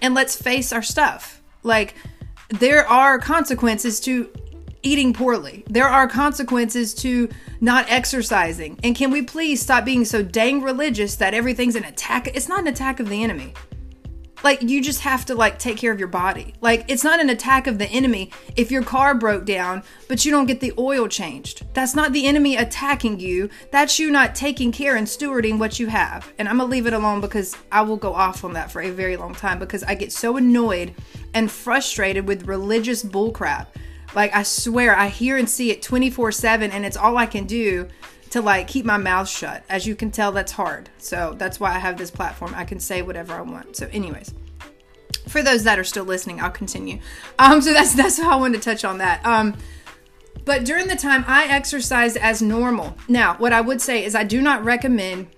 and 0.00 0.14
let's 0.14 0.40
face 0.40 0.72
our 0.72 0.82
stuff. 0.82 1.42
Like 1.62 1.94
there 2.48 2.86
are 2.86 3.18
consequences 3.18 4.00
to 4.00 4.30
eating 4.82 5.12
poorly. 5.12 5.64
There 5.68 5.88
are 5.88 6.08
consequences 6.08 6.94
to 6.94 7.28
not 7.60 7.86
exercising. 7.90 8.78
And 8.82 8.96
can 8.96 9.10
we 9.10 9.22
please 9.22 9.60
stop 9.60 9.84
being 9.84 10.04
so 10.04 10.22
dang 10.22 10.62
religious 10.62 11.16
that 11.16 11.34
everything's 11.34 11.76
an 11.76 11.84
attack? 11.84 12.28
It's 12.28 12.48
not 12.48 12.60
an 12.60 12.68
attack 12.68 13.00
of 13.00 13.08
the 13.08 13.22
enemy. 13.22 13.54
Like 14.42 14.62
you 14.62 14.82
just 14.82 15.00
have 15.00 15.26
to 15.26 15.34
like 15.34 15.58
take 15.58 15.76
care 15.76 15.92
of 15.92 15.98
your 15.98 16.08
body. 16.08 16.54
Like 16.60 16.84
it's 16.88 17.04
not 17.04 17.20
an 17.20 17.30
attack 17.30 17.66
of 17.66 17.78
the 17.78 17.88
enemy 17.88 18.32
if 18.56 18.70
your 18.70 18.82
car 18.82 19.14
broke 19.14 19.44
down 19.44 19.82
but 20.08 20.24
you 20.24 20.30
don't 20.30 20.46
get 20.46 20.60
the 20.60 20.72
oil 20.78 21.08
changed. 21.08 21.66
That's 21.74 21.94
not 21.94 22.12
the 22.12 22.26
enemy 22.26 22.56
attacking 22.56 23.20
you. 23.20 23.50
That's 23.70 23.98
you 23.98 24.10
not 24.10 24.34
taking 24.34 24.72
care 24.72 24.96
and 24.96 25.06
stewarding 25.06 25.58
what 25.58 25.78
you 25.78 25.88
have. 25.88 26.32
And 26.38 26.48
I'm 26.48 26.56
going 26.56 26.68
to 26.68 26.70
leave 26.70 26.86
it 26.86 26.94
alone 26.94 27.20
because 27.20 27.56
I 27.70 27.82
will 27.82 27.96
go 27.96 28.14
off 28.14 28.44
on 28.44 28.54
that 28.54 28.72
for 28.72 28.80
a 28.80 28.90
very 28.90 29.16
long 29.16 29.34
time 29.34 29.58
because 29.58 29.82
I 29.84 29.94
get 29.94 30.12
so 30.12 30.36
annoyed 30.36 30.94
and 31.34 31.50
frustrated 31.50 32.26
with 32.26 32.46
religious 32.46 33.02
bullcrap 33.02 33.66
like 34.14 34.34
I 34.34 34.42
swear 34.42 34.96
I 34.96 35.08
hear 35.08 35.36
and 35.36 35.48
see 35.48 35.70
it 35.70 35.82
24/7 35.82 36.70
and 36.70 36.84
it's 36.84 36.96
all 36.96 37.16
I 37.16 37.26
can 37.26 37.46
do 37.46 37.88
to 38.30 38.40
like 38.40 38.68
keep 38.68 38.84
my 38.84 38.96
mouth 38.96 39.28
shut. 39.28 39.64
As 39.68 39.86
you 39.86 39.94
can 39.94 40.10
tell 40.10 40.32
that's 40.32 40.52
hard. 40.52 40.88
So 40.98 41.34
that's 41.36 41.60
why 41.60 41.74
I 41.74 41.78
have 41.78 41.96
this 41.96 42.10
platform. 42.10 42.54
I 42.56 42.64
can 42.64 42.80
say 42.80 43.02
whatever 43.02 43.34
I 43.34 43.42
want. 43.42 43.76
So 43.76 43.88
anyways, 43.92 44.34
for 45.28 45.42
those 45.42 45.64
that 45.64 45.78
are 45.78 45.84
still 45.84 46.04
listening, 46.04 46.40
I'll 46.40 46.50
continue. 46.50 47.00
Um 47.38 47.60
so 47.60 47.72
that's 47.72 47.94
that's 47.94 48.18
how 48.18 48.30
I 48.30 48.36
wanted 48.36 48.62
to 48.62 48.64
touch 48.64 48.84
on 48.84 48.98
that. 48.98 49.24
Um 49.24 49.56
but 50.44 50.64
during 50.64 50.88
the 50.88 50.96
time 50.96 51.24
I 51.26 51.46
exercised 51.46 52.16
as 52.16 52.40
normal. 52.42 52.96
Now, 53.08 53.34
what 53.36 53.52
I 53.52 53.60
would 53.60 53.80
say 53.80 54.04
is 54.04 54.14
I 54.14 54.24
do 54.24 54.40
not 54.40 54.64
recommend 54.64 55.28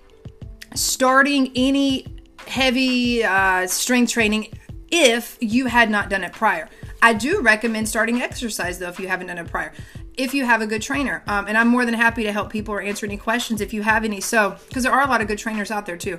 starting 0.75 1.51
any 1.55 2.07
heavy 2.47 3.23
uh, 3.23 3.67
strength 3.67 4.11
training 4.11 4.53
if 4.91 5.37
you 5.39 5.67
had 5.67 5.89
not 5.89 6.09
done 6.09 6.23
it 6.23 6.33
prior. 6.33 6.69
I 7.03 7.13
do 7.13 7.41
recommend 7.41 7.89
starting 7.89 8.21
exercise 8.21 8.79
though 8.79 8.87
if 8.87 8.97
you 8.97 9.09
haven't 9.09 9.27
done 9.27 9.37
it 9.37 9.47
prior. 9.47 9.73
If 10.17 10.33
you 10.33 10.45
have 10.45 10.61
a 10.61 10.67
good 10.67 10.81
trainer, 10.81 11.21
um, 11.27 11.47
and 11.47 11.57
I'm 11.57 11.67
more 11.67 11.83
than 11.83 11.93
happy 11.93 12.23
to 12.23 12.31
help 12.31 12.49
people 12.49 12.73
or 12.73 12.81
answer 12.81 13.05
any 13.05 13.17
questions 13.17 13.59
if 13.59 13.73
you 13.73 13.81
have 13.81 14.05
any. 14.05 14.21
So, 14.21 14.55
because 14.69 14.83
there 14.83 14.93
are 14.93 15.03
a 15.03 15.07
lot 15.07 15.19
of 15.19 15.27
good 15.27 15.37
trainers 15.37 15.69
out 15.69 15.85
there 15.85 15.97
too, 15.97 16.17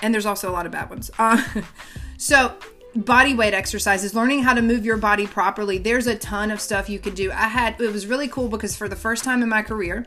and 0.00 0.14
there's 0.14 0.24
also 0.24 0.50
a 0.50 0.54
lot 0.54 0.64
of 0.64 0.72
bad 0.72 0.88
ones. 0.88 1.10
Uh, 1.18 1.42
so, 2.16 2.54
body 2.94 3.34
weight 3.34 3.52
exercises, 3.52 4.14
learning 4.14 4.42
how 4.42 4.54
to 4.54 4.62
move 4.62 4.86
your 4.86 4.96
body 4.96 5.26
properly. 5.26 5.76
There's 5.76 6.06
a 6.06 6.16
ton 6.16 6.50
of 6.50 6.62
stuff 6.62 6.88
you 6.88 6.98
can 6.98 7.14
do. 7.14 7.30
I 7.30 7.48
had 7.48 7.78
it 7.78 7.92
was 7.92 8.06
really 8.06 8.28
cool 8.28 8.48
because 8.48 8.74
for 8.74 8.88
the 8.88 8.96
first 8.96 9.22
time 9.22 9.42
in 9.42 9.50
my 9.50 9.60
career, 9.60 10.06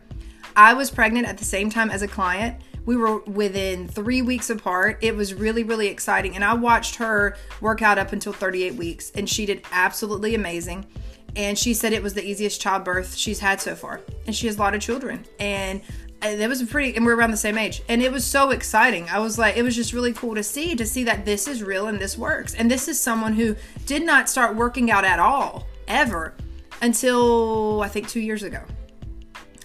I 0.56 0.74
was 0.74 0.90
pregnant 0.90 1.28
at 1.28 1.38
the 1.38 1.46
same 1.46 1.70
time 1.70 1.92
as 1.92 2.02
a 2.02 2.08
client 2.08 2.60
we 2.90 2.98
were 2.98 3.20
within 3.20 3.88
three 3.88 4.24
weeks 4.24 4.50
apart. 4.50 4.98
It 5.02 5.16
was 5.16 5.36
really, 5.36 5.62
really 5.62 5.90
exciting. 5.90 6.34
And 6.34 6.44
I 6.44 6.56
watched 6.56 6.96
her 6.96 7.38
work 7.62 7.84
out 7.84 8.00
up 8.00 8.14
until 8.14 8.34
38 8.34 8.74
weeks, 8.74 9.12
and 9.14 9.30
she 9.30 9.46
did 9.46 9.62
absolutely 9.72 10.34
amazing. 10.34 10.88
And 11.36 11.56
she 11.56 11.76
said 11.76 11.94
it 11.94 12.02
was 12.02 12.16
the 12.16 12.28
easiest 12.28 12.60
childbirth 12.60 13.16
she's 13.16 13.40
had 13.40 13.62
so 13.62 13.76
far. 13.76 14.02
And 14.26 14.36
she 14.36 14.48
has 14.48 14.56
a 14.56 14.60
lot 14.60 14.74
of 14.74 14.82
children. 14.82 15.24
And 15.40 15.82
uh, 16.24 16.30
it 16.30 16.50
was 16.50 16.64
pretty, 16.64 16.96
and 16.96 17.06
we're 17.06 17.16
around 17.16 17.30
the 17.30 17.38
same 17.38 17.60
age. 17.60 17.84
And 17.88 18.02
it 18.02 18.12
was 18.12 18.26
so 18.26 18.50
exciting. 18.50 19.08
I 19.08 19.20
was 19.20 19.38
like, 19.38 19.56
it 19.56 19.62
was 19.62 19.76
just 19.76 19.94
really 19.94 20.12
cool 20.12 20.34
to 20.34 20.42
see, 20.42 20.76
to 20.76 20.84
see 20.88 21.04
that 21.04 21.26
this 21.26 21.48
is 21.48 21.62
real 21.62 21.90
and 21.90 22.00
this 22.00 22.18
works. 22.18 22.56
And 22.56 22.72
this 22.72 22.88
is 22.88 23.00
someone 23.00 23.34
who 23.34 23.56
did 23.86 24.04
not 24.04 24.30
start 24.30 24.56
working 24.56 24.90
out 24.90 25.06
at 25.06 25.20
all, 25.20 25.68
ever, 25.88 26.34
until 26.82 27.84
I 27.84 27.88
think 27.88 28.10
two 28.10 28.20
years 28.20 28.42
ago. 28.42 28.64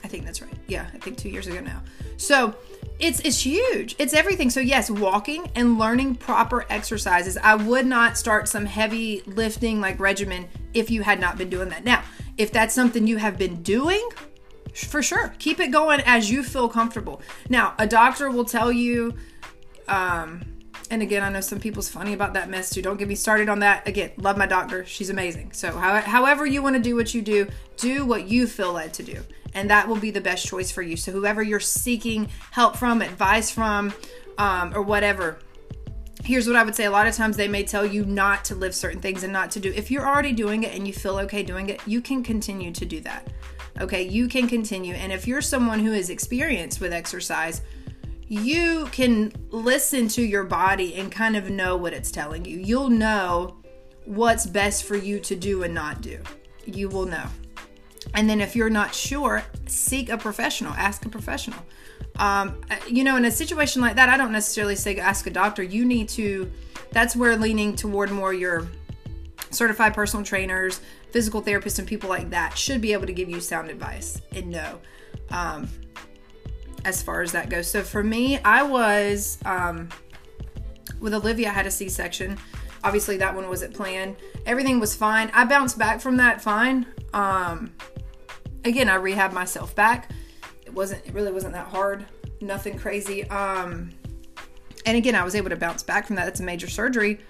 I 0.04 0.08
think 0.08 0.26
that's 0.26 0.42
right. 0.42 0.52
Yeah, 0.66 0.86
I 0.92 0.98
think 0.98 1.16
two 1.16 1.30
years 1.30 1.46
ago 1.46 1.60
now. 1.60 1.82
So, 2.18 2.54
it's 3.04 3.20
it's 3.20 3.44
huge. 3.44 3.94
It's 3.98 4.14
everything. 4.14 4.48
So 4.48 4.60
yes, 4.60 4.90
walking 4.90 5.50
and 5.54 5.78
learning 5.78 6.16
proper 6.16 6.64
exercises. 6.70 7.36
I 7.36 7.54
would 7.54 7.86
not 7.86 8.16
start 8.16 8.48
some 8.48 8.64
heavy 8.64 9.22
lifting 9.26 9.80
like 9.80 10.00
regimen 10.00 10.48
if 10.72 10.90
you 10.90 11.02
had 11.02 11.20
not 11.20 11.36
been 11.36 11.50
doing 11.50 11.68
that. 11.68 11.84
Now, 11.84 12.02
if 12.38 12.50
that's 12.50 12.74
something 12.74 13.06
you 13.06 13.18
have 13.18 13.36
been 13.36 13.62
doing, 13.62 14.08
for 14.72 15.02
sure, 15.02 15.34
keep 15.38 15.60
it 15.60 15.70
going 15.70 16.00
as 16.06 16.30
you 16.30 16.42
feel 16.42 16.68
comfortable. 16.68 17.20
Now, 17.50 17.74
a 17.78 17.86
doctor 17.86 18.30
will 18.30 18.46
tell 18.46 18.72
you 18.72 19.14
um 19.86 20.42
and 20.90 21.02
again, 21.02 21.22
I 21.22 21.28
know 21.30 21.40
some 21.40 21.60
people's 21.60 21.88
funny 21.88 22.12
about 22.12 22.34
that 22.34 22.48
mess 22.48 22.70
too. 22.70 22.82
Don't 22.82 22.98
get 22.98 23.08
me 23.08 23.14
started 23.14 23.48
on 23.48 23.60
that. 23.60 23.86
Again, 23.88 24.12
love 24.16 24.36
my 24.36 24.46
doctor. 24.46 24.84
She's 24.84 25.10
amazing. 25.10 25.52
So, 25.52 25.76
how, 25.76 26.00
however 26.00 26.46
you 26.46 26.62
want 26.62 26.76
to 26.76 26.82
do 26.82 26.94
what 26.94 27.14
you 27.14 27.22
do, 27.22 27.48
do 27.76 28.04
what 28.06 28.28
you 28.28 28.46
feel 28.46 28.72
led 28.72 28.94
to 28.94 29.02
do 29.02 29.22
and 29.54 29.70
that 29.70 29.88
will 29.88 29.96
be 29.96 30.10
the 30.10 30.20
best 30.20 30.46
choice 30.46 30.70
for 30.70 30.82
you. 30.82 30.96
So, 30.96 31.12
whoever 31.12 31.42
you're 31.42 31.60
seeking 31.60 32.28
help 32.50 32.76
from, 32.76 33.02
advice 33.02 33.50
from, 33.50 33.92
um, 34.38 34.74
or 34.74 34.82
whatever, 34.82 35.38
here's 36.24 36.46
what 36.46 36.56
I 36.56 36.62
would 36.62 36.74
say. 36.74 36.84
A 36.84 36.90
lot 36.90 37.06
of 37.06 37.14
times 37.14 37.36
they 37.36 37.48
may 37.48 37.62
tell 37.62 37.86
you 37.86 38.04
not 38.04 38.44
to 38.46 38.54
live 38.54 38.74
certain 38.74 39.00
things 39.00 39.22
and 39.22 39.32
not 39.32 39.50
to 39.52 39.60
do. 39.60 39.72
If 39.72 39.90
you're 39.90 40.06
already 40.06 40.32
doing 40.32 40.62
it 40.64 40.74
and 40.74 40.86
you 40.86 40.92
feel 40.92 41.18
okay 41.20 41.42
doing 41.42 41.68
it, 41.68 41.80
you 41.86 42.00
can 42.00 42.22
continue 42.22 42.72
to 42.72 42.84
do 42.84 43.00
that. 43.00 43.28
Okay, 43.80 44.02
you 44.02 44.28
can 44.28 44.48
continue. 44.48 44.94
And 44.94 45.12
if 45.12 45.26
you're 45.26 45.42
someone 45.42 45.80
who 45.80 45.92
is 45.92 46.10
experienced 46.10 46.80
with 46.80 46.92
exercise, 46.92 47.62
you 48.28 48.86
can 48.86 49.32
listen 49.50 50.08
to 50.08 50.22
your 50.22 50.44
body 50.44 50.94
and 50.94 51.10
kind 51.10 51.36
of 51.36 51.50
know 51.50 51.76
what 51.76 51.92
it's 51.92 52.10
telling 52.10 52.44
you. 52.44 52.58
You'll 52.58 52.88
know 52.88 53.56
what's 54.04 54.46
best 54.46 54.84
for 54.84 54.96
you 54.96 55.18
to 55.20 55.36
do 55.36 55.62
and 55.62 55.74
not 55.74 56.00
do. 56.00 56.20
You 56.64 56.88
will 56.88 57.06
know. 57.06 57.26
And 58.14 58.30
then 58.30 58.40
if 58.40 58.54
you're 58.54 58.70
not 58.70 58.94
sure, 58.94 59.42
seek 59.66 60.08
a 60.08 60.16
professional, 60.16 60.72
ask 60.74 61.04
a 61.04 61.08
professional. 61.08 61.58
Um, 62.16 62.60
you 62.88 63.02
know, 63.02 63.16
in 63.16 63.24
a 63.24 63.30
situation 63.30 63.82
like 63.82 63.96
that, 63.96 64.08
I 64.08 64.16
don't 64.16 64.32
necessarily 64.32 64.76
say 64.76 64.96
ask 64.98 65.26
a 65.26 65.30
doctor. 65.30 65.62
You 65.62 65.84
need 65.84 66.08
to, 66.10 66.50
that's 66.92 67.16
where 67.16 67.36
leaning 67.36 67.74
toward 67.74 68.12
more 68.12 68.32
your 68.32 68.68
certified 69.50 69.94
personal 69.94 70.24
trainers, 70.24 70.80
physical 71.10 71.42
therapists, 71.42 71.80
and 71.80 71.88
people 71.88 72.08
like 72.08 72.30
that 72.30 72.56
should 72.56 72.80
be 72.80 72.92
able 72.92 73.06
to 73.06 73.12
give 73.12 73.28
you 73.28 73.40
sound 73.40 73.68
advice 73.68 74.20
and 74.32 74.48
know 74.48 74.78
um, 75.30 75.68
as 76.84 77.02
far 77.02 77.22
as 77.22 77.32
that 77.32 77.50
goes. 77.50 77.68
So 77.68 77.82
for 77.82 78.04
me, 78.04 78.38
I 78.38 78.62
was, 78.62 79.38
um, 79.44 79.88
with 81.00 81.14
Olivia, 81.14 81.48
I 81.48 81.52
had 81.52 81.66
a 81.66 81.70
C 81.70 81.88
section. 81.88 82.38
Obviously, 82.84 83.16
that 83.16 83.34
one 83.34 83.48
wasn't 83.48 83.74
planned. 83.74 84.16
Everything 84.46 84.78
was 84.78 84.94
fine. 84.94 85.30
I 85.34 85.44
bounced 85.46 85.78
back 85.78 86.00
from 86.00 86.18
that 86.18 86.42
fine. 86.42 86.86
Um, 87.12 87.72
again, 88.64 88.88
I 88.88 88.96
rehabbed 88.96 89.32
myself 89.32 89.74
back. 89.74 90.10
It 90.64 90.72
wasn't, 90.72 91.06
it 91.06 91.14
really 91.14 91.32
wasn't 91.32 91.52
that 91.54 91.66
hard. 91.66 92.06
Nothing 92.40 92.78
crazy. 92.78 93.28
Um, 93.28 93.90
and 94.86 94.96
again, 94.96 95.14
I 95.14 95.24
was 95.24 95.34
able 95.34 95.50
to 95.50 95.56
bounce 95.56 95.82
back 95.82 96.06
from 96.06 96.16
that. 96.16 96.24
That's 96.24 96.40
a 96.40 96.44
major 96.44 96.68
surgery 96.68 97.20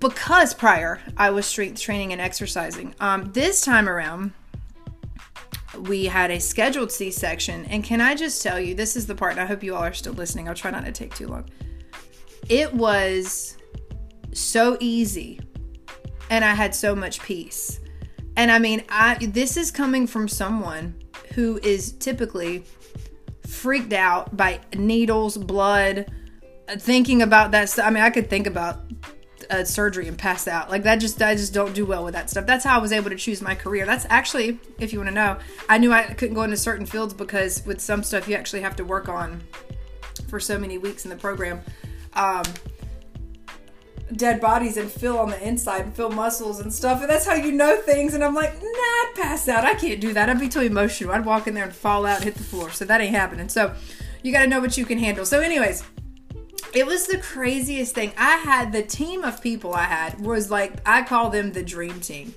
because 0.00 0.52
prior 0.52 1.00
I 1.16 1.30
was 1.30 1.46
strength 1.46 1.80
training 1.80 2.12
and 2.12 2.20
exercising. 2.20 2.94
Um, 3.00 3.32
this 3.32 3.64
time 3.64 3.88
around, 3.88 4.32
we 5.78 6.06
had 6.06 6.30
a 6.30 6.38
scheduled 6.38 6.92
C 6.92 7.10
section. 7.10 7.64
And 7.66 7.82
can 7.82 8.00
I 8.00 8.14
just 8.14 8.42
tell 8.42 8.60
you, 8.60 8.74
this 8.74 8.96
is 8.96 9.06
the 9.06 9.14
part, 9.14 9.38
I 9.38 9.46
hope 9.46 9.62
you 9.62 9.74
all 9.74 9.82
are 9.82 9.92
still 9.92 10.12
listening. 10.12 10.48
I'll 10.48 10.54
try 10.54 10.70
not 10.70 10.84
to 10.84 10.92
take 10.92 11.14
too 11.14 11.28
long. 11.28 11.48
It 12.48 12.72
was 12.74 13.56
so 14.32 14.76
easy, 14.80 15.40
and 16.30 16.44
I 16.44 16.54
had 16.54 16.74
so 16.74 16.94
much 16.94 17.20
peace. 17.22 17.80
And 18.36 18.50
I 18.50 18.58
mean, 18.58 18.84
I 18.88 19.14
this 19.26 19.56
is 19.56 19.70
coming 19.70 20.06
from 20.06 20.28
someone 20.28 21.02
who 21.34 21.58
is 21.62 21.92
typically 21.92 22.64
freaked 23.46 23.92
out 23.92 24.36
by 24.36 24.60
needles, 24.74 25.36
blood, 25.36 26.10
thinking 26.78 27.22
about 27.22 27.50
that 27.52 27.68
stuff. 27.68 27.86
I 27.86 27.90
mean, 27.90 28.02
I 28.02 28.10
could 28.10 28.30
think 28.30 28.46
about 28.46 28.80
surgery 29.64 30.08
and 30.08 30.16
pass 30.16 30.48
out. 30.48 30.70
Like 30.70 30.82
that 30.84 30.96
just 30.96 31.20
I 31.20 31.34
just 31.34 31.52
don't 31.52 31.74
do 31.74 31.84
well 31.84 32.04
with 32.04 32.14
that 32.14 32.30
stuff. 32.30 32.46
That's 32.46 32.64
how 32.64 32.78
I 32.78 32.80
was 32.80 32.92
able 32.92 33.10
to 33.10 33.16
choose 33.16 33.42
my 33.42 33.54
career. 33.54 33.84
That's 33.84 34.06
actually, 34.08 34.58
if 34.78 34.92
you 34.92 34.98
want 34.98 35.08
to 35.08 35.14
know, 35.14 35.38
I 35.68 35.78
knew 35.78 35.92
I 35.92 36.02
couldn't 36.02 36.34
go 36.34 36.42
into 36.42 36.56
certain 36.56 36.86
fields 36.86 37.12
because 37.12 37.64
with 37.66 37.80
some 37.80 38.02
stuff 38.02 38.28
you 38.28 38.34
actually 38.34 38.62
have 38.62 38.76
to 38.76 38.84
work 38.84 39.08
on 39.08 39.42
for 40.28 40.40
so 40.40 40.58
many 40.58 40.78
weeks 40.78 41.04
in 41.04 41.10
the 41.10 41.16
program. 41.16 41.60
Um, 42.14 42.44
dead 44.16 44.40
bodies 44.40 44.76
and 44.76 44.90
feel 44.90 45.18
on 45.18 45.30
the 45.30 45.46
inside 45.46 45.82
and 45.82 45.94
feel 45.94 46.10
muscles 46.10 46.60
and 46.60 46.72
stuff. 46.72 47.00
And 47.00 47.10
that's 47.10 47.26
how 47.26 47.34
you 47.34 47.52
know 47.52 47.76
things. 47.76 48.14
And 48.14 48.22
I'm 48.22 48.34
like, 48.34 48.54
nah, 48.54 48.68
I'd 48.68 49.12
pass 49.16 49.48
out. 49.48 49.64
I 49.64 49.74
can't 49.74 50.00
do 50.00 50.12
that. 50.12 50.28
I'd 50.28 50.40
be 50.40 50.48
too 50.48 50.60
emotional. 50.60 51.12
I'd 51.12 51.24
walk 51.24 51.46
in 51.46 51.54
there 51.54 51.64
and 51.64 51.74
fall 51.74 52.06
out 52.06 52.16
and 52.16 52.24
hit 52.24 52.34
the 52.34 52.42
floor. 52.42 52.70
So 52.70 52.84
that 52.84 53.00
ain't 53.00 53.14
happening. 53.14 53.48
So 53.48 53.74
you 54.22 54.32
got 54.32 54.42
to 54.42 54.46
know 54.46 54.60
what 54.60 54.76
you 54.76 54.84
can 54.84 54.98
handle. 54.98 55.26
So, 55.26 55.40
anyways, 55.40 55.82
it 56.74 56.86
was 56.86 57.06
the 57.06 57.18
craziest 57.18 57.94
thing. 57.94 58.12
I 58.16 58.36
had 58.36 58.72
the 58.72 58.82
team 58.82 59.24
of 59.24 59.42
people 59.42 59.74
I 59.74 59.84
had 59.84 60.20
was 60.20 60.50
like, 60.50 60.74
I 60.86 61.02
call 61.02 61.30
them 61.30 61.52
the 61.52 61.62
dream 61.62 62.00
team. 62.00 62.34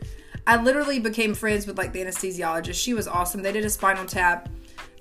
I 0.48 0.62
literally 0.62 1.00
became 1.00 1.34
friends 1.34 1.66
with 1.66 1.78
like 1.78 1.94
the 1.94 2.02
anesthesiologist. 2.02 2.76
She 2.76 2.94
was 2.94 3.08
awesome. 3.08 3.42
They 3.42 3.52
did 3.52 3.66
a 3.66 3.70
spinal 3.70 4.06
tap. 4.06 4.50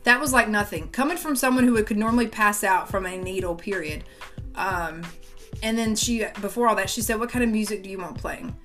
That 0.04 0.20
was 0.20 0.32
like 0.32 0.48
nothing. 0.48 0.88
Coming 0.88 1.16
from 1.16 1.34
someone 1.34 1.64
who 1.64 1.82
could 1.82 1.96
normally 1.96 2.28
pass 2.28 2.62
out 2.62 2.88
from 2.88 3.06
a 3.06 3.16
needle, 3.16 3.54
period. 3.54 4.04
Um, 4.54 5.02
and 5.62 5.78
then 5.78 5.96
she, 5.96 6.24
before 6.40 6.68
all 6.68 6.76
that, 6.76 6.90
she 6.90 7.02
said, 7.02 7.18
What 7.18 7.30
kind 7.30 7.44
of 7.44 7.50
music 7.50 7.82
do 7.82 7.90
you 7.90 7.98
want 7.98 8.18
playing? 8.18 8.56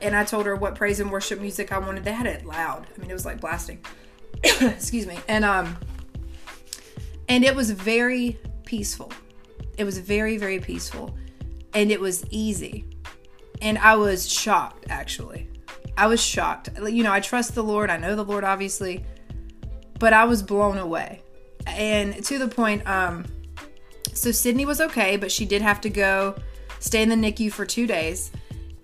And 0.00 0.14
I 0.14 0.24
told 0.24 0.46
her 0.46 0.54
what 0.54 0.74
praise 0.74 1.00
and 1.00 1.10
worship 1.10 1.40
music 1.40 1.72
I 1.72 1.78
wanted. 1.78 2.04
They 2.04 2.12
had 2.12 2.26
it 2.26 2.44
loud. 2.44 2.86
I 2.94 3.00
mean, 3.00 3.10
it 3.10 3.14
was 3.14 3.24
like 3.24 3.40
blasting. 3.40 3.84
Excuse 4.44 5.06
me. 5.06 5.18
And, 5.28 5.44
um, 5.44 5.76
and 7.28 7.44
it 7.44 7.54
was 7.54 7.70
very 7.70 8.38
peaceful. 8.64 9.10
It 9.78 9.84
was 9.84 9.98
very, 9.98 10.36
very 10.36 10.60
peaceful. 10.60 11.16
And 11.72 11.90
it 11.90 12.00
was 12.00 12.24
easy. 12.30 12.84
And 13.62 13.78
I 13.78 13.96
was 13.96 14.30
shocked, 14.30 14.86
actually. 14.90 15.48
I 15.96 16.06
was 16.08 16.22
shocked. 16.22 16.70
You 16.82 17.02
know, 17.02 17.12
I 17.12 17.20
trust 17.20 17.54
the 17.54 17.62
Lord. 17.62 17.88
I 17.90 17.96
know 17.96 18.14
the 18.14 18.24
Lord, 18.24 18.44
obviously. 18.44 19.04
But 19.98 20.12
I 20.12 20.24
was 20.24 20.42
blown 20.42 20.76
away. 20.76 21.22
And 21.66 22.22
to 22.24 22.38
the 22.38 22.48
point, 22.48 22.86
um, 22.86 23.24
so 24.14 24.32
Sydney 24.32 24.64
was 24.64 24.80
okay, 24.80 25.16
but 25.16 25.30
she 25.30 25.44
did 25.44 25.62
have 25.62 25.80
to 25.82 25.90
go 25.90 26.36
stay 26.80 27.02
in 27.02 27.08
the 27.08 27.16
NICU 27.16 27.52
for 27.52 27.64
two 27.64 27.86
days. 27.86 28.30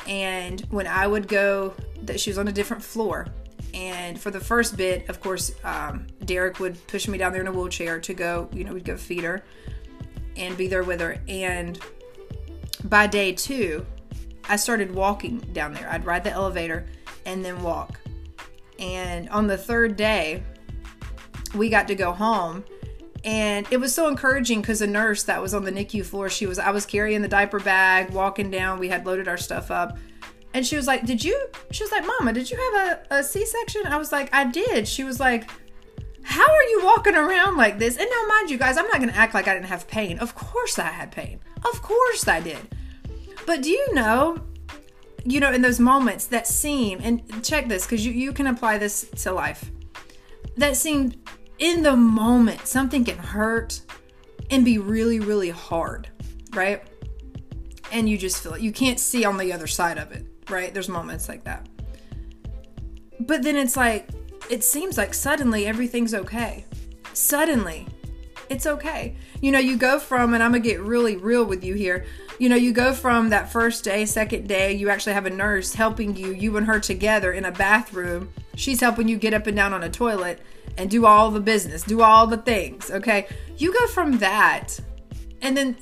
And 0.07 0.61
when 0.71 0.87
I 0.87 1.07
would 1.07 1.29
go, 1.29 1.75
that 2.03 2.19
she 2.19 2.31
was 2.31 2.39
on 2.39 2.49
a 2.49 2.53
different 2.53 2.83
floor. 2.83 3.29
And 3.75 4.21
for 4.21 4.31
the 4.31 4.41
first 4.41 4.77
bit, 4.77 5.09
of 5.09 5.21
course, 5.21 5.53
um, 5.65 6.07
Derek 6.25 6.61
would 6.61 6.85
push 6.89 7.09
me 7.09 7.17
down 7.17 7.33
there 7.33 7.41
in 7.41 7.47
a 7.47 7.53
wheelchair 7.53 8.01
to 8.01 8.15
go, 8.15 8.49
you 8.53 8.65
know, 8.65 8.75
we'd 8.75 8.85
go 8.85 8.97
feed 8.97 9.25
her 9.25 9.43
and 10.37 10.57
be 10.57 10.67
there 10.67 10.83
with 10.83 11.01
her. 11.01 11.19
And 11.29 11.79
by 12.85 13.07
day 13.07 13.33
two, 13.33 13.87
I 14.49 14.57
started 14.57 14.95
walking 14.95 15.39
down 15.39 15.73
there. 15.73 15.89
I'd 15.91 16.05
ride 16.05 16.25
the 16.25 16.33
elevator 16.33 16.87
and 17.25 17.45
then 17.45 17.63
walk. 17.63 18.01
And 18.79 19.29
on 19.31 19.47
the 19.47 19.57
third 19.57 19.97
day, 19.97 20.43
we 21.55 21.69
got 21.69 21.87
to 21.89 21.95
go 21.95 22.13
home 22.13 22.65
and 23.25 23.67
it 23.71 23.79
was 23.79 23.95
so 23.95 24.09
encouraging 24.09 24.61
because 24.61 24.81
a 24.83 24.87
nurse 24.87 25.23
that 25.25 25.41
was 25.41 25.55
on 25.55 25.65
the 25.65 25.71
NICU 25.71 26.05
floor, 26.05 26.29
she 26.29 26.47
was 26.47 26.59
I 26.59 26.71
was 26.71 26.85
carrying 26.85 27.23
the 27.23 27.29
diaper 27.29 27.61
bag, 27.61 28.11
walking 28.11 28.51
down. 28.51 28.79
We 28.79 28.89
had 28.89 29.07
loaded 29.07 29.29
our 29.29 29.37
stuff 29.37 29.71
up, 29.71 29.97
and 30.55 30.67
she 30.67 30.77
was 30.77 30.87
like, 30.87 31.07
"Did 31.07 31.23
you?" 31.23 31.49
She 31.71 31.85
was 31.85 31.93
like, 31.93 32.05
"Mama, 32.05 32.33
did 32.33 32.51
you 32.51 32.57
have 32.57 32.99
a, 33.11 33.19
a 33.19 33.23
C-section?" 33.23 33.87
I 33.87 33.97
was 33.97 34.11
like, 34.11 34.35
"I 34.35 34.51
did." 34.51 34.89
She 34.89 35.05
was 35.05 35.21
like, 35.21 35.49
"How 36.25 36.51
are 36.51 36.63
you 36.65 36.81
walking 36.85 37.15
around 37.15 37.57
like 37.57 37.79
this?" 37.79 37.97
And 37.97 38.09
now, 38.11 38.27
mind 38.29 38.51
you, 38.51 38.59
guys, 38.59 38.77
I'm 38.77 38.89
not 38.89 38.99
gonna 38.99 39.13
act 39.13 39.35
like 39.35 39.47
I 39.47 39.55
didn't 39.55 39.67
have 39.67 39.87
pain. 39.87 40.19
Of 40.19 40.35
course, 40.35 40.79
I 40.79 40.89
had 40.89 41.13
pain. 41.13 41.41
Of 41.65 41.81
course, 41.81 42.27
I 42.27 42.41
did. 42.41 42.75
But 43.47 43.63
do 43.63 43.71
you 43.71 43.95
know? 43.95 44.39
You 45.25 45.39
know, 45.39 45.53
in 45.53 45.63
those 45.63 45.79
moments 45.79 46.27
that 46.27 46.49
seem, 46.49 46.99
and 47.01 47.45
check 47.45 47.69
this 47.69 47.87
because 47.87 48.05
you, 48.05 48.11
you 48.11 48.33
can 48.33 48.49
apply 48.49 48.79
this 48.79 49.09
to 49.19 49.33
life, 49.33 49.71
that 50.57 50.77
seemed 50.77 51.17
in 51.63 51.85
the 51.85 51.97
moment, 51.97 52.67
something 52.67 53.05
can 53.05 53.17
hurt 53.17 53.83
and 54.51 54.65
be 54.65 54.79
really, 54.79 55.21
really 55.21 55.51
hard, 55.51 56.09
right? 56.55 56.83
And 57.93 58.09
you 58.09 58.19
just 58.19 58.43
feel 58.43 58.55
it. 58.55 58.63
You 58.63 58.73
can't 58.73 58.99
see 58.99 59.25
on 59.25 59.37
the 59.37 59.53
other 59.53 59.69
side 59.69 59.97
of 59.97 60.11
it, 60.11 60.27
right? 60.51 60.75
There's 60.75 60.89
moments 60.89 61.29
like 61.29 61.45
that. 61.45 61.69
But 63.21 63.45
then 63.45 63.55
it's 63.55 63.77
like, 63.77 64.09
it 64.51 64.65
seems 64.65 64.99
like 64.99 65.15
suddenly 65.15 65.67
everything's 65.67 66.15
okay. 66.15 66.65
Suddenly, 67.13 67.87
it's 68.49 68.67
okay. 68.67 69.17
You 69.41 69.53
know, 69.53 69.61
you 69.61 69.77
go 69.77 70.01
from, 70.01 70.35
and 70.35 70.43
I'm 70.43 70.51
gonna 70.51 70.65
get 70.65 70.81
really 70.81 71.17
real 71.17 71.45
with 71.45 71.63
you 71.63 71.75
here. 71.75 72.07
You 72.43 72.49
know, 72.49 72.57
you 72.57 72.73
go 72.73 72.93
from 72.93 73.29
that 73.29 73.53
first 73.53 73.85
day, 73.85 74.05
second 74.05 74.49
day, 74.49 74.73
you 74.73 74.91
actually 74.91 75.13
have 75.13 75.27
a 75.27 75.31
nurse 75.31 75.75
helping 75.75 76.17
you, 76.17 76.33
you 76.33 76.57
and 76.57 76.67
her 76.67 76.81
together 76.81 77.31
in 77.31 77.45
a 77.45 77.53
bathroom. 77.53 78.33
She's 78.57 78.81
helping 78.81 79.07
you 79.07 79.17
get 79.17 79.33
up 79.33 79.47
and 79.47 79.57
down 79.57 79.73
on 79.73 79.85
a 79.85 79.89
toilet 79.89 80.41
and 80.77 80.91
do 80.91 81.07
all 81.07 81.31
the 81.31 81.39
business, 81.39 81.85
do 81.85 82.03
all 82.03 82.27
the 82.27 82.39
things, 82.39 82.91
okay? 82.91 83.29
You 83.59 83.73
go 83.73 83.87
from 83.87 84.19
that, 84.19 84.77
and 85.41 85.57
then 85.57 85.77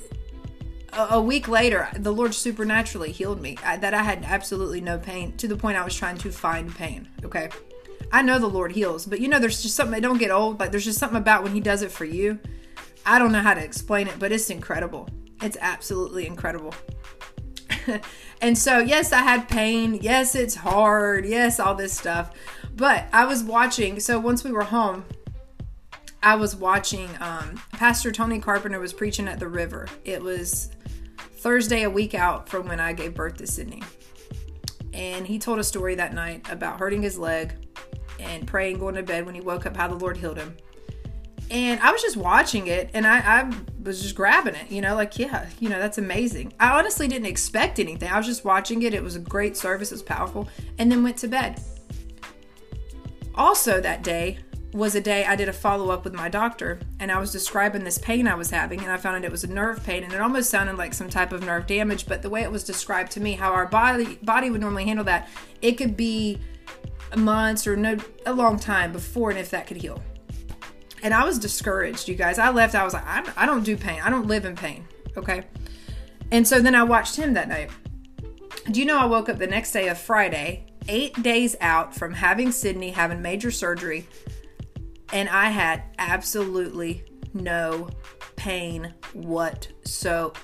a, 0.92 1.06
a 1.12 1.22
week 1.22 1.48
later, 1.48 1.88
the 1.96 2.12
Lord 2.12 2.34
supernaturally 2.34 3.10
healed 3.10 3.40
me. 3.40 3.56
I, 3.64 3.78
that 3.78 3.94
I 3.94 4.02
had 4.02 4.22
absolutely 4.24 4.82
no 4.82 4.98
pain 4.98 5.34
to 5.38 5.48
the 5.48 5.56
point 5.56 5.78
I 5.78 5.82
was 5.82 5.96
trying 5.96 6.18
to 6.18 6.30
find 6.30 6.74
pain, 6.74 7.08
okay? 7.24 7.48
I 8.12 8.20
know 8.20 8.38
the 8.38 8.46
Lord 8.46 8.72
heals, 8.72 9.06
but 9.06 9.18
you 9.18 9.28
know, 9.28 9.38
there's 9.38 9.62
just 9.62 9.76
something 9.76 9.98
don't 10.02 10.18
get 10.18 10.30
old. 10.30 10.60
Like, 10.60 10.72
there's 10.72 10.84
just 10.84 10.98
something 10.98 11.16
about 11.16 11.42
when 11.42 11.54
He 11.54 11.60
does 11.60 11.80
it 11.80 11.90
for 11.90 12.04
you. 12.04 12.38
I 13.06 13.18
don't 13.18 13.32
know 13.32 13.40
how 13.40 13.54
to 13.54 13.64
explain 13.64 14.08
it, 14.08 14.18
but 14.18 14.30
it's 14.30 14.50
incredible. 14.50 15.08
It's 15.42 15.56
absolutely 15.60 16.26
incredible. 16.26 16.74
and 18.40 18.56
so, 18.56 18.78
yes, 18.78 19.12
I 19.12 19.22
had 19.22 19.48
pain. 19.48 19.94
Yes, 19.94 20.34
it's 20.34 20.54
hard. 20.54 21.24
Yes, 21.24 21.58
all 21.58 21.74
this 21.74 21.92
stuff. 21.92 22.32
But 22.74 23.06
I 23.12 23.24
was 23.24 23.42
watching, 23.42 24.00
so 24.00 24.18
once 24.18 24.44
we 24.44 24.52
were 24.52 24.64
home, 24.64 25.04
I 26.22 26.36
was 26.36 26.54
watching 26.54 27.08
um, 27.20 27.60
Pastor 27.72 28.12
Tony 28.12 28.40
Carpenter 28.40 28.78
was 28.78 28.92
preaching 28.92 29.26
at 29.26 29.38
the 29.38 29.48
river. 29.48 29.88
It 30.04 30.22
was 30.22 30.70
Thursday, 31.36 31.84
a 31.84 31.90
week 31.90 32.14
out 32.14 32.48
from 32.48 32.68
when 32.68 32.80
I 32.80 32.92
gave 32.92 33.14
birth 33.14 33.38
to 33.38 33.46
Sydney. 33.46 33.82
And 34.92 35.26
he 35.26 35.38
told 35.38 35.58
a 35.58 35.64
story 35.64 35.94
that 35.94 36.12
night 36.12 36.46
about 36.50 36.78
hurting 36.78 37.00
his 37.02 37.18
leg 37.18 37.54
and 38.18 38.46
praying, 38.46 38.78
going 38.78 38.96
to 38.96 39.02
bed 39.02 39.24
when 39.24 39.34
he 39.34 39.40
woke 39.40 39.64
up, 39.64 39.76
how 39.76 39.88
the 39.88 39.94
Lord 39.94 40.18
healed 40.18 40.36
him. 40.36 40.56
And 41.50 41.80
I 41.80 41.90
was 41.90 42.00
just 42.00 42.16
watching 42.16 42.68
it 42.68 42.90
and 42.94 43.06
I, 43.06 43.18
I 43.18 43.52
was 43.82 44.00
just 44.00 44.14
grabbing 44.14 44.54
it, 44.54 44.70
you 44.70 44.80
know, 44.80 44.94
like, 44.94 45.18
yeah, 45.18 45.48
you 45.58 45.68
know, 45.68 45.80
that's 45.80 45.98
amazing. 45.98 46.52
I 46.60 46.78
honestly 46.78 47.08
didn't 47.08 47.26
expect 47.26 47.80
anything. 47.80 48.08
I 48.08 48.16
was 48.16 48.26
just 48.26 48.44
watching 48.44 48.82
it. 48.82 48.94
It 48.94 49.02
was 49.02 49.16
a 49.16 49.20
great 49.20 49.56
service, 49.56 49.90
it 49.90 49.94
was 49.94 50.02
powerful, 50.02 50.48
and 50.78 50.90
then 50.90 51.02
went 51.02 51.16
to 51.18 51.28
bed. 51.28 51.60
Also, 53.34 53.80
that 53.80 54.02
day, 54.02 54.38
was 54.72 54.94
a 54.94 55.00
day 55.00 55.24
I 55.24 55.34
did 55.34 55.48
a 55.48 55.52
follow 55.52 55.90
up 55.90 56.04
with 56.04 56.14
my 56.14 56.28
doctor 56.28 56.78
and 57.00 57.10
I 57.10 57.18
was 57.18 57.32
describing 57.32 57.82
this 57.82 57.98
pain 57.98 58.28
I 58.28 58.36
was 58.36 58.50
having 58.50 58.80
and 58.80 58.92
I 58.92 58.96
found 58.98 59.16
out 59.16 59.24
it 59.24 59.30
was 59.30 59.42
a 59.42 59.48
nerve 59.48 59.82
pain 59.82 60.04
and 60.04 60.12
it 60.12 60.20
almost 60.20 60.48
sounded 60.48 60.78
like 60.78 60.94
some 60.94 61.10
type 61.10 61.32
of 61.32 61.42
nerve 61.44 61.66
damage 61.66 62.06
but 62.06 62.22
the 62.22 62.30
way 62.30 62.42
it 62.42 62.52
was 62.52 62.62
described 62.62 63.10
to 63.12 63.20
me 63.20 63.32
how 63.32 63.52
our 63.52 63.66
body 63.66 64.20
body 64.22 64.48
would 64.48 64.60
normally 64.60 64.84
handle 64.84 65.04
that 65.06 65.28
it 65.60 65.72
could 65.72 65.96
be 65.96 66.38
months 67.16 67.66
or 67.66 67.74
no 67.76 67.96
a 68.26 68.32
long 68.32 68.58
time 68.58 68.92
before 68.92 69.30
and 69.30 69.38
if 69.38 69.50
that 69.50 69.66
could 69.66 69.76
heal. 69.76 70.00
And 71.02 71.14
I 71.14 71.24
was 71.24 71.38
discouraged, 71.38 72.08
you 72.08 72.14
guys. 72.14 72.38
I 72.38 72.50
left 72.50 72.74
I 72.74 72.84
was 72.84 72.94
like 72.94 73.06
I, 73.06 73.24
I 73.36 73.46
don't 73.46 73.64
do 73.64 73.76
pain. 73.76 74.00
I 74.02 74.10
don't 74.10 74.26
live 74.26 74.44
in 74.44 74.56
pain, 74.56 74.86
okay? 75.16 75.44
And 76.30 76.46
so 76.46 76.60
then 76.60 76.74
I 76.74 76.82
watched 76.82 77.16
him 77.16 77.34
that 77.34 77.48
night. 77.48 77.70
Do 78.70 78.78
you 78.80 78.86
know 78.86 78.98
I 78.98 79.06
woke 79.06 79.28
up 79.28 79.38
the 79.38 79.46
next 79.46 79.72
day 79.72 79.88
of 79.88 79.98
Friday, 79.98 80.66
8 80.88 81.22
days 81.22 81.56
out 81.60 81.94
from 81.94 82.12
having 82.12 82.52
Sydney 82.52 82.90
having 82.90 83.22
major 83.22 83.50
surgery 83.50 84.06
and 85.12 85.28
I 85.28 85.50
had 85.50 85.82
absolutely 85.98 87.04
no 87.34 87.88
pain 88.36 88.94
whatsoever. 89.12 90.36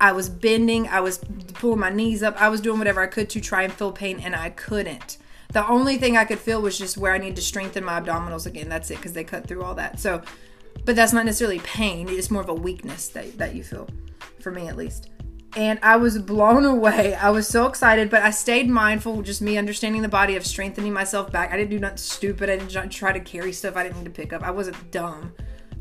I 0.00 0.12
was 0.12 0.28
bending, 0.28 0.86
I 0.88 1.00
was 1.00 1.18
pulling 1.54 1.80
my 1.80 1.90
knees 1.90 2.22
up, 2.22 2.40
I 2.40 2.48
was 2.48 2.60
doing 2.60 2.78
whatever 2.78 3.00
I 3.00 3.08
could 3.08 3.28
to 3.30 3.40
try 3.40 3.64
and 3.64 3.72
feel 3.72 3.90
pain, 3.92 4.20
and 4.20 4.36
I 4.36 4.50
couldn't. 4.50 5.18
The 5.52 5.66
only 5.66 5.96
thing 5.96 6.16
I 6.16 6.24
could 6.24 6.38
feel 6.38 6.60
was 6.60 6.76
just 6.76 6.98
where 6.98 7.12
I 7.12 7.18
need 7.18 7.36
to 7.36 7.42
strengthen 7.42 7.84
my 7.84 8.00
abdominals 8.00 8.46
again. 8.46 8.68
That's 8.68 8.90
it, 8.90 8.96
because 8.96 9.14
they 9.14 9.24
cut 9.24 9.46
through 9.46 9.62
all 9.62 9.74
that. 9.76 9.98
So, 9.98 10.22
but 10.84 10.94
that's 10.94 11.12
not 11.12 11.24
necessarily 11.24 11.60
pain, 11.60 12.08
it's 12.08 12.30
more 12.30 12.42
of 12.42 12.48
a 12.48 12.54
weakness 12.54 13.08
that, 13.08 13.38
that 13.38 13.54
you 13.54 13.64
feel, 13.64 13.88
for 14.40 14.50
me 14.50 14.68
at 14.68 14.76
least 14.76 15.10
and 15.56 15.78
I 15.82 15.96
was 15.96 16.18
blown 16.18 16.64
away. 16.64 17.14
I 17.14 17.30
was 17.30 17.48
so 17.48 17.66
excited, 17.66 18.10
but 18.10 18.22
I 18.22 18.30
stayed 18.30 18.68
mindful, 18.68 19.22
just 19.22 19.40
me 19.40 19.56
understanding 19.56 20.02
the 20.02 20.08
body 20.08 20.36
of 20.36 20.46
strengthening 20.46 20.92
myself 20.92 21.32
back. 21.32 21.52
I 21.52 21.56
didn't 21.56 21.70
do 21.70 21.78
nothing 21.78 21.96
stupid. 21.96 22.50
I 22.50 22.58
didn't 22.58 22.90
try 22.90 23.12
to 23.12 23.20
carry 23.20 23.52
stuff 23.52 23.76
I 23.76 23.84
didn't 23.84 23.98
need 23.98 24.04
to 24.04 24.10
pick 24.10 24.32
up. 24.32 24.42
I 24.42 24.50
wasn't 24.50 24.90
dumb. 24.90 25.32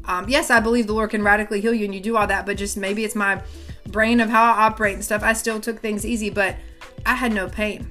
Um, 0.05 0.30
yes, 0.30 0.49
I 0.49 0.61
believe 0.61 0.88
the 0.88 0.93
Lord 0.93 1.09
can 1.09 1.22
radically 1.22 1.59
heal 1.59 1.74
you 1.74 1.86
and 1.86 1.93
you 1.93 1.99
do 1.99 2.15
all 2.15 2.28
that, 2.28 2.45
but 2.45 2.57
just 2.57 2.78
maybe 2.78 3.03
it's 3.03 3.15
my 3.15 3.41
brain 3.89 4.22
of 4.22 4.30
how 4.30 4.53
I 4.53 4.65
operate 4.65 4.95
and 4.95 5.03
stuff. 5.03 5.22
I 5.22 5.34
still 5.34 5.59
took 5.59 5.80
things 5.82 6.05
easy, 6.05 6.30
but 6.30 6.55
I 7.05 7.15
had 7.15 7.34
no 7.34 7.49
pain. 7.49 7.89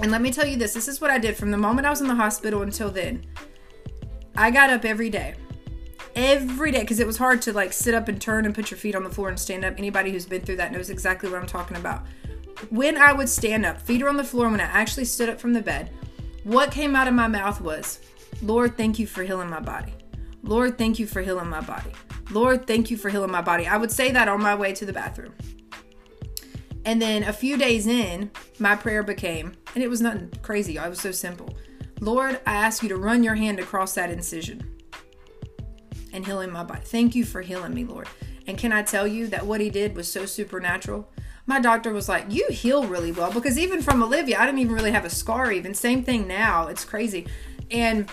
And 0.00 0.10
let 0.10 0.22
me 0.22 0.30
tell 0.30 0.46
you 0.46 0.56
this 0.56 0.74
this 0.74 0.88
is 0.88 1.00
what 1.00 1.10
I 1.10 1.18
did 1.18 1.36
from 1.36 1.50
the 1.50 1.58
moment 1.58 1.86
I 1.86 1.90
was 1.90 2.00
in 2.00 2.08
the 2.08 2.14
hospital 2.14 2.62
until 2.62 2.90
then. 2.90 3.26
I 4.36 4.50
got 4.50 4.70
up 4.70 4.84
every 4.84 5.10
day 5.10 5.34
every 6.18 6.72
day 6.72 6.80
because 6.80 6.98
it 6.98 7.06
was 7.06 7.16
hard 7.16 7.40
to 7.40 7.52
like 7.52 7.72
sit 7.72 7.94
up 7.94 8.08
and 8.08 8.20
turn 8.20 8.44
and 8.44 8.54
put 8.54 8.70
your 8.70 8.78
feet 8.78 8.96
on 8.96 9.04
the 9.04 9.10
floor 9.10 9.28
and 9.28 9.38
stand 9.38 9.64
up. 9.64 9.74
Anybody 9.78 10.10
who's 10.10 10.26
been 10.26 10.42
through 10.42 10.56
that 10.56 10.72
knows 10.72 10.90
exactly 10.90 11.30
what 11.30 11.40
I'm 11.40 11.46
talking 11.46 11.76
about. 11.76 12.06
When 12.70 12.96
I 12.96 13.12
would 13.12 13.28
stand 13.28 13.64
up, 13.64 13.80
feet 13.80 14.02
are 14.02 14.08
on 14.08 14.16
the 14.16 14.24
floor, 14.24 14.48
when 14.48 14.60
I 14.60 14.64
actually 14.64 15.04
stood 15.04 15.28
up 15.28 15.40
from 15.40 15.52
the 15.52 15.62
bed, 15.62 15.92
what 16.42 16.72
came 16.72 16.96
out 16.96 17.06
of 17.06 17.14
my 17.14 17.28
mouth 17.28 17.60
was, 17.60 18.00
Lord, 18.42 18.76
thank 18.76 18.98
you 18.98 19.06
for 19.06 19.22
healing 19.22 19.48
my 19.48 19.60
body. 19.60 19.92
Lord, 20.42 20.76
thank 20.76 20.98
you 20.98 21.06
for 21.06 21.22
healing 21.22 21.48
my 21.48 21.60
body. 21.60 21.92
Lord, 22.32 22.66
thank 22.66 22.90
you 22.90 22.96
for 22.96 23.10
healing 23.10 23.30
my 23.30 23.42
body. 23.42 23.68
I 23.68 23.76
would 23.76 23.92
say 23.92 24.10
that 24.10 24.26
on 24.26 24.42
my 24.42 24.56
way 24.56 24.72
to 24.72 24.84
the 24.84 24.92
bathroom. 24.92 25.34
And 26.84 27.02
then 27.02 27.24
a 27.24 27.32
few 27.32 27.56
days 27.56 27.86
in, 27.86 28.30
my 28.58 28.74
prayer 28.74 29.02
became, 29.02 29.52
and 29.74 29.82
it 29.82 29.88
was 29.88 30.00
nothing 30.00 30.32
crazy, 30.42 30.76
it 30.76 30.88
was 30.88 31.00
so 31.00 31.10
simple. 31.10 31.56
Lord, 32.00 32.40
I 32.46 32.54
ask 32.54 32.82
you 32.82 32.88
to 32.90 32.96
run 32.96 33.22
your 33.22 33.34
hand 33.34 33.58
across 33.58 33.94
that 33.94 34.10
incision 34.10 34.78
and 36.12 36.24
healing 36.24 36.50
my 36.50 36.64
body. 36.64 36.82
Thank 36.84 37.14
you 37.14 37.24
for 37.24 37.42
healing 37.42 37.74
me, 37.74 37.84
Lord. 37.84 38.08
And 38.46 38.56
can 38.56 38.72
I 38.72 38.82
tell 38.82 39.06
you 39.06 39.26
that 39.28 39.46
what 39.46 39.60
he 39.60 39.68
did 39.68 39.94
was 39.94 40.10
so 40.10 40.24
supernatural? 40.24 41.10
My 41.46 41.60
doctor 41.60 41.92
was 41.92 42.08
like, 42.08 42.26
You 42.28 42.46
heal 42.50 42.86
really 42.86 43.12
well. 43.12 43.32
Because 43.32 43.58
even 43.58 43.82
from 43.82 44.02
Olivia, 44.02 44.38
I 44.38 44.46
didn't 44.46 44.60
even 44.60 44.74
really 44.74 44.92
have 44.92 45.04
a 45.04 45.10
scar, 45.10 45.52
even. 45.52 45.74
Same 45.74 46.02
thing 46.02 46.26
now. 46.26 46.68
It's 46.68 46.84
crazy. 46.84 47.26
And, 47.70 48.08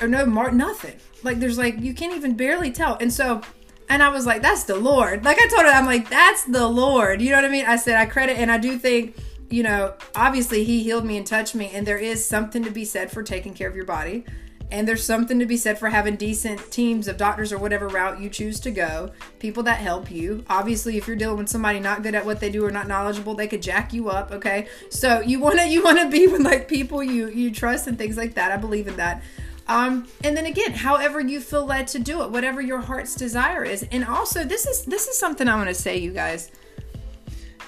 or 0.00 0.08
no 0.08 0.26
mark, 0.26 0.52
nothing. 0.52 0.96
Like, 1.22 1.38
there's 1.38 1.58
like, 1.58 1.80
you 1.80 1.94
can't 1.94 2.14
even 2.14 2.34
barely 2.34 2.70
tell. 2.70 2.96
And 3.00 3.12
so, 3.12 3.40
and 3.88 4.02
I 4.02 4.08
was 4.08 4.26
like, 4.26 4.42
That's 4.42 4.64
the 4.64 4.76
Lord. 4.76 5.24
Like, 5.24 5.38
I 5.40 5.48
told 5.48 5.62
her, 5.62 5.68
I'm 5.68 5.86
like, 5.86 6.08
That's 6.10 6.44
the 6.44 6.66
Lord. 6.66 7.20
You 7.20 7.30
know 7.30 7.36
what 7.36 7.44
I 7.44 7.48
mean? 7.48 7.66
I 7.66 7.76
said, 7.76 7.96
I 7.96 8.06
credit, 8.06 8.38
and 8.38 8.50
I 8.50 8.58
do 8.58 8.78
think, 8.78 9.16
you 9.50 9.62
know, 9.62 9.94
obviously 10.14 10.64
he 10.64 10.82
healed 10.82 11.04
me 11.04 11.16
and 11.16 11.26
touched 11.26 11.54
me. 11.54 11.70
And 11.72 11.86
there 11.86 11.98
is 11.98 12.26
something 12.26 12.62
to 12.64 12.70
be 12.70 12.84
said 12.84 13.10
for 13.10 13.22
taking 13.22 13.54
care 13.54 13.68
of 13.68 13.74
your 13.74 13.86
body 13.86 14.24
and 14.70 14.86
there's 14.86 15.04
something 15.04 15.38
to 15.38 15.46
be 15.46 15.56
said 15.56 15.78
for 15.78 15.88
having 15.88 16.16
decent 16.16 16.70
teams 16.70 17.08
of 17.08 17.16
doctors 17.16 17.52
or 17.52 17.58
whatever 17.58 17.88
route 17.88 18.20
you 18.20 18.28
choose 18.28 18.60
to 18.60 18.70
go, 18.70 19.10
people 19.38 19.62
that 19.62 19.78
help 19.78 20.10
you. 20.10 20.44
Obviously, 20.48 20.98
if 20.98 21.06
you're 21.06 21.16
dealing 21.16 21.38
with 21.38 21.48
somebody 21.48 21.80
not 21.80 22.02
good 22.02 22.14
at 22.14 22.26
what 22.26 22.40
they 22.40 22.50
do 22.50 22.64
or 22.64 22.70
not 22.70 22.86
knowledgeable, 22.86 23.34
they 23.34 23.48
could 23.48 23.62
jack 23.62 23.92
you 23.92 24.10
up, 24.10 24.30
okay? 24.30 24.68
So 24.90 25.20
you 25.20 25.40
want 25.40 25.58
to 25.58 25.68
you 25.68 25.82
want 25.82 25.98
to 25.98 26.10
be 26.10 26.26
with 26.26 26.42
like 26.42 26.68
people 26.68 27.02
you 27.02 27.28
you 27.28 27.50
trust 27.50 27.86
and 27.86 27.96
things 27.96 28.16
like 28.16 28.34
that. 28.34 28.52
I 28.52 28.56
believe 28.56 28.88
in 28.88 28.96
that. 28.96 29.22
Um, 29.68 30.08
and 30.24 30.36
then 30.36 30.46
again, 30.46 30.72
however 30.72 31.20
you 31.20 31.40
feel 31.40 31.66
led 31.66 31.86
to 31.88 31.98
do 31.98 32.22
it, 32.22 32.30
whatever 32.30 32.60
your 32.60 32.80
heart's 32.80 33.14
desire 33.14 33.64
is. 33.64 33.86
And 33.92 34.04
also, 34.04 34.44
this 34.44 34.66
is 34.66 34.84
this 34.84 35.08
is 35.08 35.18
something 35.18 35.46
I 35.46 35.56
want 35.56 35.68
to 35.68 35.74
say, 35.74 35.98
you 35.98 36.12
guys, 36.12 36.50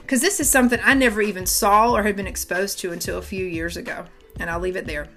because 0.01 0.21
this 0.21 0.41
is 0.41 0.49
something 0.49 0.81
I 0.83 0.95
never 0.95 1.21
even 1.21 1.45
saw 1.45 1.93
or 1.93 2.03
had 2.03 2.17
been 2.17 2.27
exposed 2.27 2.79
to 2.81 2.93
until 2.93 3.19
a 3.19 3.23
few 3.23 3.45
years 3.45 3.77
ago. 3.77 4.05
And 4.39 4.49
I'll 4.49 4.61
leave 4.61 4.77
it 4.77 4.87
there 4.87 5.09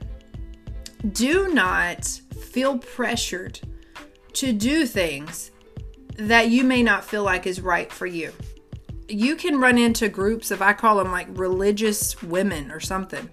do 1.12 1.54
not 1.54 2.06
feel 2.06 2.78
pressured 2.78 3.60
to 4.34 4.54
do 4.54 4.86
things 4.86 5.52
that 6.16 6.50
you 6.50 6.64
may 6.64 6.82
not 6.82 7.04
feel 7.04 7.24
like 7.24 7.46
is 7.46 7.60
right 7.60 7.92
for 7.92 8.06
you. 8.06 8.32
You 9.10 9.36
can 9.36 9.60
run 9.60 9.78
into 9.78 10.08
groups 10.08 10.50
of, 10.52 10.62
I 10.62 10.74
call 10.74 10.98
them 10.98 11.12
like 11.12 11.28
religious 11.32 12.22
women 12.24 12.72
or 12.72 12.80
something. 12.80 13.30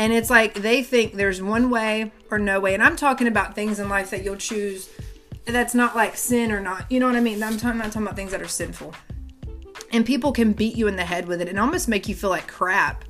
And 0.00 0.14
it's 0.14 0.30
like 0.30 0.54
they 0.54 0.82
think 0.82 1.12
there's 1.12 1.42
one 1.42 1.68
way 1.68 2.10
or 2.30 2.38
no 2.38 2.58
way. 2.58 2.72
And 2.72 2.82
I'm 2.82 2.96
talking 2.96 3.26
about 3.26 3.54
things 3.54 3.78
in 3.78 3.90
life 3.90 4.08
that 4.10 4.24
you'll 4.24 4.36
choose 4.36 4.88
that's 5.44 5.74
not 5.74 5.94
like 5.94 6.16
sin 6.16 6.52
or 6.52 6.58
not. 6.58 6.90
You 6.90 7.00
know 7.00 7.06
what 7.06 7.16
I 7.16 7.20
mean? 7.20 7.42
I'm, 7.42 7.58
talking, 7.58 7.72
I'm 7.72 7.78
not 7.78 7.86
talking 7.88 8.04
about 8.04 8.16
things 8.16 8.30
that 8.30 8.40
are 8.40 8.48
sinful. 8.48 8.94
And 9.92 10.06
people 10.06 10.32
can 10.32 10.54
beat 10.54 10.74
you 10.74 10.88
in 10.88 10.96
the 10.96 11.04
head 11.04 11.28
with 11.28 11.42
it 11.42 11.50
and 11.50 11.60
almost 11.60 11.86
make 11.86 12.08
you 12.08 12.14
feel 12.14 12.30
like 12.30 12.48
crap 12.48 13.04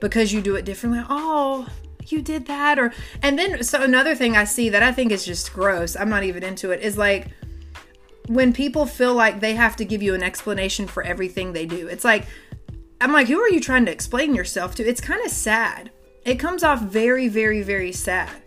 because 0.00 0.32
you 0.32 0.40
do 0.40 0.56
it 0.56 0.64
differently. 0.64 1.04
Oh, 1.10 1.68
you 2.06 2.22
did 2.22 2.46
that 2.46 2.78
or 2.78 2.94
and 3.20 3.38
then 3.38 3.64
so 3.64 3.82
another 3.82 4.14
thing 4.14 4.36
i 4.36 4.44
see 4.44 4.68
that 4.68 4.80
i 4.80 4.92
think 4.92 5.10
is 5.10 5.24
just 5.24 5.52
gross 5.52 5.96
i'm 5.96 6.08
not 6.08 6.22
even 6.22 6.44
into 6.44 6.70
it 6.70 6.80
is 6.80 6.96
like 6.96 7.26
when 8.28 8.52
people 8.52 8.86
feel 8.86 9.12
like 9.12 9.40
they 9.40 9.56
have 9.56 9.74
to 9.74 9.84
give 9.84 10.04
you 10.04 10.14
an 10.14 10.22
explanation 10.22 10.86
for 10.86 11.02
everything 11.02 11.52
they 11.52 11.66
do 11.66 11.88
it's 11.88 12.04
like 12.04 12.26
i'm 13.00 13.12
like 13.12 13.26
who 13.26 13.40
are 13.40 13.48
you 13.48 13.58
trying 13.58 13.84
to 13.84 13.90
explain 13.90 14.36
yourself 14.36 14.76
to 14.76 14.88
it's 14.88 15.00
kind 15.00 15.20
of 15.26 15.32
sad 15.32 15.90
it 16.26 16.38
comes 16.38 16.62
off 16.62 16.82
very 16.82 17.28
very 17.28 17.62
very 17.62 17.92
sad 17.92 18.42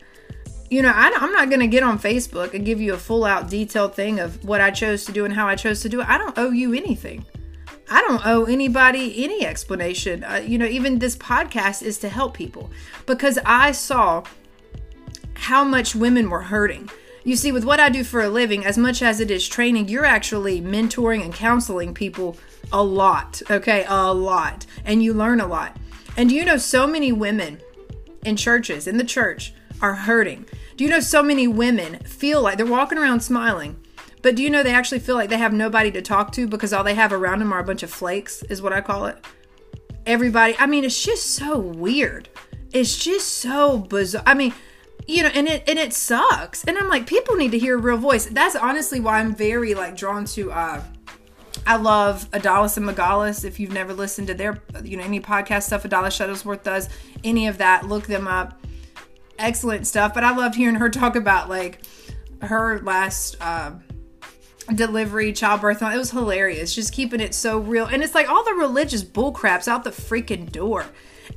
you 0.69 0.83
know 0.83 0.91
I, 0.93 1.11
i'm 1.19 1.31
not 1.31 1.49
going 1.49 1.61
to 1.61 1.67
get 1.67 1.81
on 1.81 1.97
facebook 1.97 2.53
and 2.53 2.63
give 2.63 2.79
you 2.79 2.93
a 2.93 2.97
full 2.97 3.25
out 3.25 3.49
detailed 3.49 3.95
thing 3.95 4.19
of 4.19 4.43
what 4.43 4.61
i 4.61 4.69
chose 4.69 5.05
to 5.05 5.11
do 5.11 5.25
and 5.25 5.33
how 5.33 5.47
i 5.47 5.55
chose 5.55 5.81
to 5.81 5.89
do 5.89 6.01
it 6.01 6.07
i 6.07 6.17
don't 6.17 6.37
owe 6.37 6.51
you 6.51 6.73
anything 6.73 7.25
I 7.91 8.01
don't 8.01 8.25
owe 8.25 8.45
anybody 8.45 9.23
any 9.23 9.45
explanation. 9.45 10.23
Uh, 10.23 10.43
you 10.45 10.57
know, 10.57 10.65
even 10.65 10.99
this 10.99 11.15
podcast 11.15 11.81
is 11.81 11.97
to 11.99 12.09
help 12.09 12.35
people 12.35 12.69
because 13.07 13.39
I 13.45 13.71
saw 13.71 14.23
how 15.33 15.63
much 15.63 15.95
women 15.95 16.29
were 16.29 16.41
hurting. 16.41 16.89
You 17.23 17.35
see, 17.35 17.51
with 17.51 17.65
what 17.65 17.79
I 17.79 17.89
do 17.89 18.03
for 18.03 18.21
a 18.21 18.29
living, 18.29 18.65
as 18.65 18.77
much 18.77 19.01
as 19.01 19.19
it 19.19 19.31
is 19.31 19.47
training, 19.47 19.89
you're 19.89 20.05
actually 20.05 20.61
mentoring 20.61 21.23
and 21.23 21.33
counseling 21.33 21.93
people 21.93 22.37
a 22.71 22.83
lot, 22.83 23.41
okay? 23.49 23.85
A 23.87 24.13
lot. 24.13 24.65
And 24.85 25.01
you 25.01 25.13
learn 25.13 25.39
a 25.39 25.47
lot. 25.47 25.75
And 26.15 26.31
you 26.31 26.45
know, 26.45 26.57
so 26.57 26.85
many 26.85 27.11
women 27.11 27.59
in 28.23 28.35
churches, 28.35 28.87
in 28.87 28.97
the 28.97 29.03
church, 29.03 29.53
are 29.81 29.93
hurting. 29.93 30.45
Do 30.77 30.83
you 30.83 30.89
know 30.89 30.99
so 30.99 31.23
many 31.23 31.47
women 31.47 31.99
feel 31.99 32.41
like 32.41 32.57
they're 32.57 32.65
walking 32.65 32.97
around 32.97 33.21
smiling? 33.21 33.79
But 34.21 34.35
do 34.35 34.43
you 34.43 34.49
know 34.49 34.63
they 34.63 34.73
actually 34.73 34.99
feel 34.99 35.15
like 35.15 35.29
they 35.29 35.37
have 35.37 35.53
nobody 35.53 35.91
to 35.91 36.01
talk 36.01 36.31
to 36.33 36.47
because 36.47 36.73
all 36.73 36.83
they 36.83 36.95
have 36.95 37.13
around 37.13 37.39
them 37.39 37.53
are 37.53 37.59
a 37.59 37.63
bunch 37.63 37.83
of 37.83 37.91
flakes, 37.91 38.43
is 38.43 38.61
what 38.61 38.73
I 38.73 38.81
call 38.81 39.05
it. 39.05 39.17
Everybody, 40.05 40.55
I 40.59 40.65
mean, 40.65 40.83
it's 40.83 41.01
just 41.01 41.27
so 41.27 41.57
weird. 41.57 42.29
It's 42.73 42.97
just 42.97 43.27
so 43.27 43.79
bizarre. 43.79 44.23
I 44.25 44.33
mean, 44.33 44.53
you 45.07 45.23
know, 45.23 45.29
and 45.33 45.47
it 45.47 45.63
and 45.67 45.79
it 45.79 45.93
sucks. 45.93 46.63
And 46.65 46.77
I'm 46.77 46.87
like, 46.87 47.07
people 47.07 47.35
need 47.35 47.51
to 47.51 47.59
hear 47.59 47.77
a 47.77 47.81
real 47.81 47.97
voice. 47.97 48.25
That's 48.25 48.55
honestly 48.55 48.99
why 48.99 49.19
I'm 49.19 49.33
very 49.33 49.73
like 49.73 49.95
drawn 49.95 50.25
to 50.25 50.51
uh 50.51 50.83
I 51.65 51.75
love 51.75 52.29
Adalis 52.31 52.77
and 52.77 52.87
Megalis. 52.87 53.45
If 53.45 53.59
you've 53.59 53.71
never 53.71 53.93
listened 53.93 54.27
to 54.27 54.33
their, 54.33 54.61
you 54.83 54.97
know, 54.97 55.03
any 55.03 55.19
podcast 55.19 55.63
stuff 55.63 55.83
Adalis 55.83 56.17
Shuttlesworth 56.17 56.63
does, 56.63 56.89
any 57.23 57.47
of 57.47 57.57
that, 57.59 57.87
look 57.87 58.07
them 58.07 58.27
up. 58.27 58.59
Excellent 59.37 59.87
stuff. 59.87 60.13
But 60.13 60.23
I 60.23 60.35
loved 60.35 60.55
hearing 60.55 60.75
her 60.75 60.89
talk 60.89 61.15
about 61.15 61.49
like 61.49 61.83
her 62.41 62.79
last 62.81 63.37
uh, 63.41 63.73
delivery, 64.73 65.33
childbirth. 65.33 65.81
It 65.81 65.97
was 65.97 66.11
hilarious. 66.11 66.73
Just 66.73 66.93
keeping 66.93 67.19
it 67.19 67.33
so 67.33 67.59
real. 67.59 67.85
And 67.85 68.03
it's 68.03 68.15
like 68.15 68.29
all 68.29 68.43
the 68.43 68.53
religious 68.53 69.03
bullcraps 69.03 69.67
out 69.67 69.83
the 69.83 69.91
freaking 69.91 70.51
door. 70.51 70.85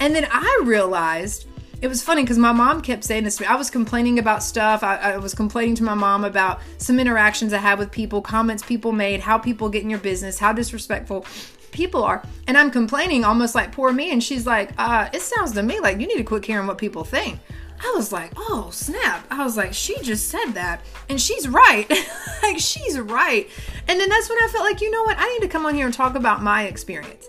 And 0.01 0.15
then 0.15 0.27
I 0.31 0.63
realized 0.65 1.47
it 1.83 1.89
was 1.89 2.01
funny 2.01 2.23
because 2.23 2.39
my 2.39 2.53
mom 2.53 2.81
kept 2.81 3.03
saying 3.03 3.25
this 3.25 3.37
to 3.37 3.43
me. 3.43 3.49
I 3.49 3.57
was 3.57 3.69
complaining 3.69 4.21
about 4.21 4.45
stuff. 4.45 4.85
I, 4.85 4.99
I, 4.99 5.17
was 5.17 5.35
complaining 5.35 5.75
to 5.75 5.83
my 5.83 5.95
mom 5.95 6.25
about 6.25 6.61
some 6.79 7.01
interactions 7.01 7.53
I 7.53 7.59
had 7.59 7.77
with 7.77 7.91
people, 7.91 8.23
comments 8.23 8.63
people 8.63 8.93
made, 8.93 9.19
how 9.19 9.37
people 9.37 9.69
get 9.69 9.83
in 9.83 9.91
your 9.91 9.99
business, 9.99 10.39
how 10.39 10.53
disrespectful 10.53 11.27
people 11.73 12.05
are. 12.05 12.23
And 12.47 12.57
I'm 12.57 12.71
complaining 12.71 13.25
almost 13.25 13.57
like 13.57 13.73
poor 13.73 13.93
me. 13.93 14.13
And 14.13 14.23
she's 14.23 14.47
like, 14.47 14.71
uh, 14.79 15.09
it 15.13 15.23
sounds 15.23 15.53
to 15.53 15.63
me 15.65 15.81
like 15.81 15.99
you 15.99 16.07
need 16.07 16.19
to 16.19 16.23
quit 16.23 16.45
caring 16.45 16.69
what 16.69 16.79
people 16.79 17.03
think. 17.03 17.41
I 17.85 17.93
was 17.97 18.13
like, 18.13 18.31
oh, 18.37 18.69
snap. 18.71 19.27
I 19.29 19.43
was 19.43 19.57
like, 19.57 19.75
she 19.75 20.01
just 20.03 20.29
said 20.29 20.53
that. 20.53 20.83
And 21.09 21.21
she's 21.21 21.49
right. 21.49 21.91
like, 22.45 22.61
she's 22.61 22.97
right. 22.97 23.51
And 23.89 23.99
then 23.99 24.09
that's 24.09 24.29
when 24.29 24.39
I 24.39 24.47
felt 24.53 24.65
like, 24.65 24.81
you 24.81 24.91
know 24.93 25.03
what? 25.03 25.17
I 25.19 25.29
need 25.33 25.41
to 25.41 25.49
come 25.49 25.67
on 25.67 25.75
here 25.75 25.87
and 25.87 25.95
talk 25.95 26.15
about 26.15 26.45
my 26.45 26.63
experience. 26.69 27.27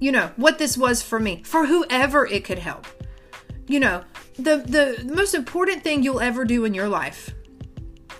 You 0.00 0.12
know, 0.12 0.30
what 0.36 0.58
this 0.58 0.78
was 0.78 1.02
for 1.02 1.20
me, 1.20 1.42
for 1.44 1.66
whoever 1.66 2.24
it 2.24 2.44
could 2.44 2.60
help 2.60 2.86
you 3.68 3.80
know, 3.80 4.04
the, 4.36 4.56
the 4.56 5.12
most 5.12 5.34
important 5.34 5.82
thing 5.82 6.02
you'll 6.02 6.20
ever 6.20 6.44
do 6.44 6.64
in 6.64 6.74
your 6.74 6.88
life 6.88 7.34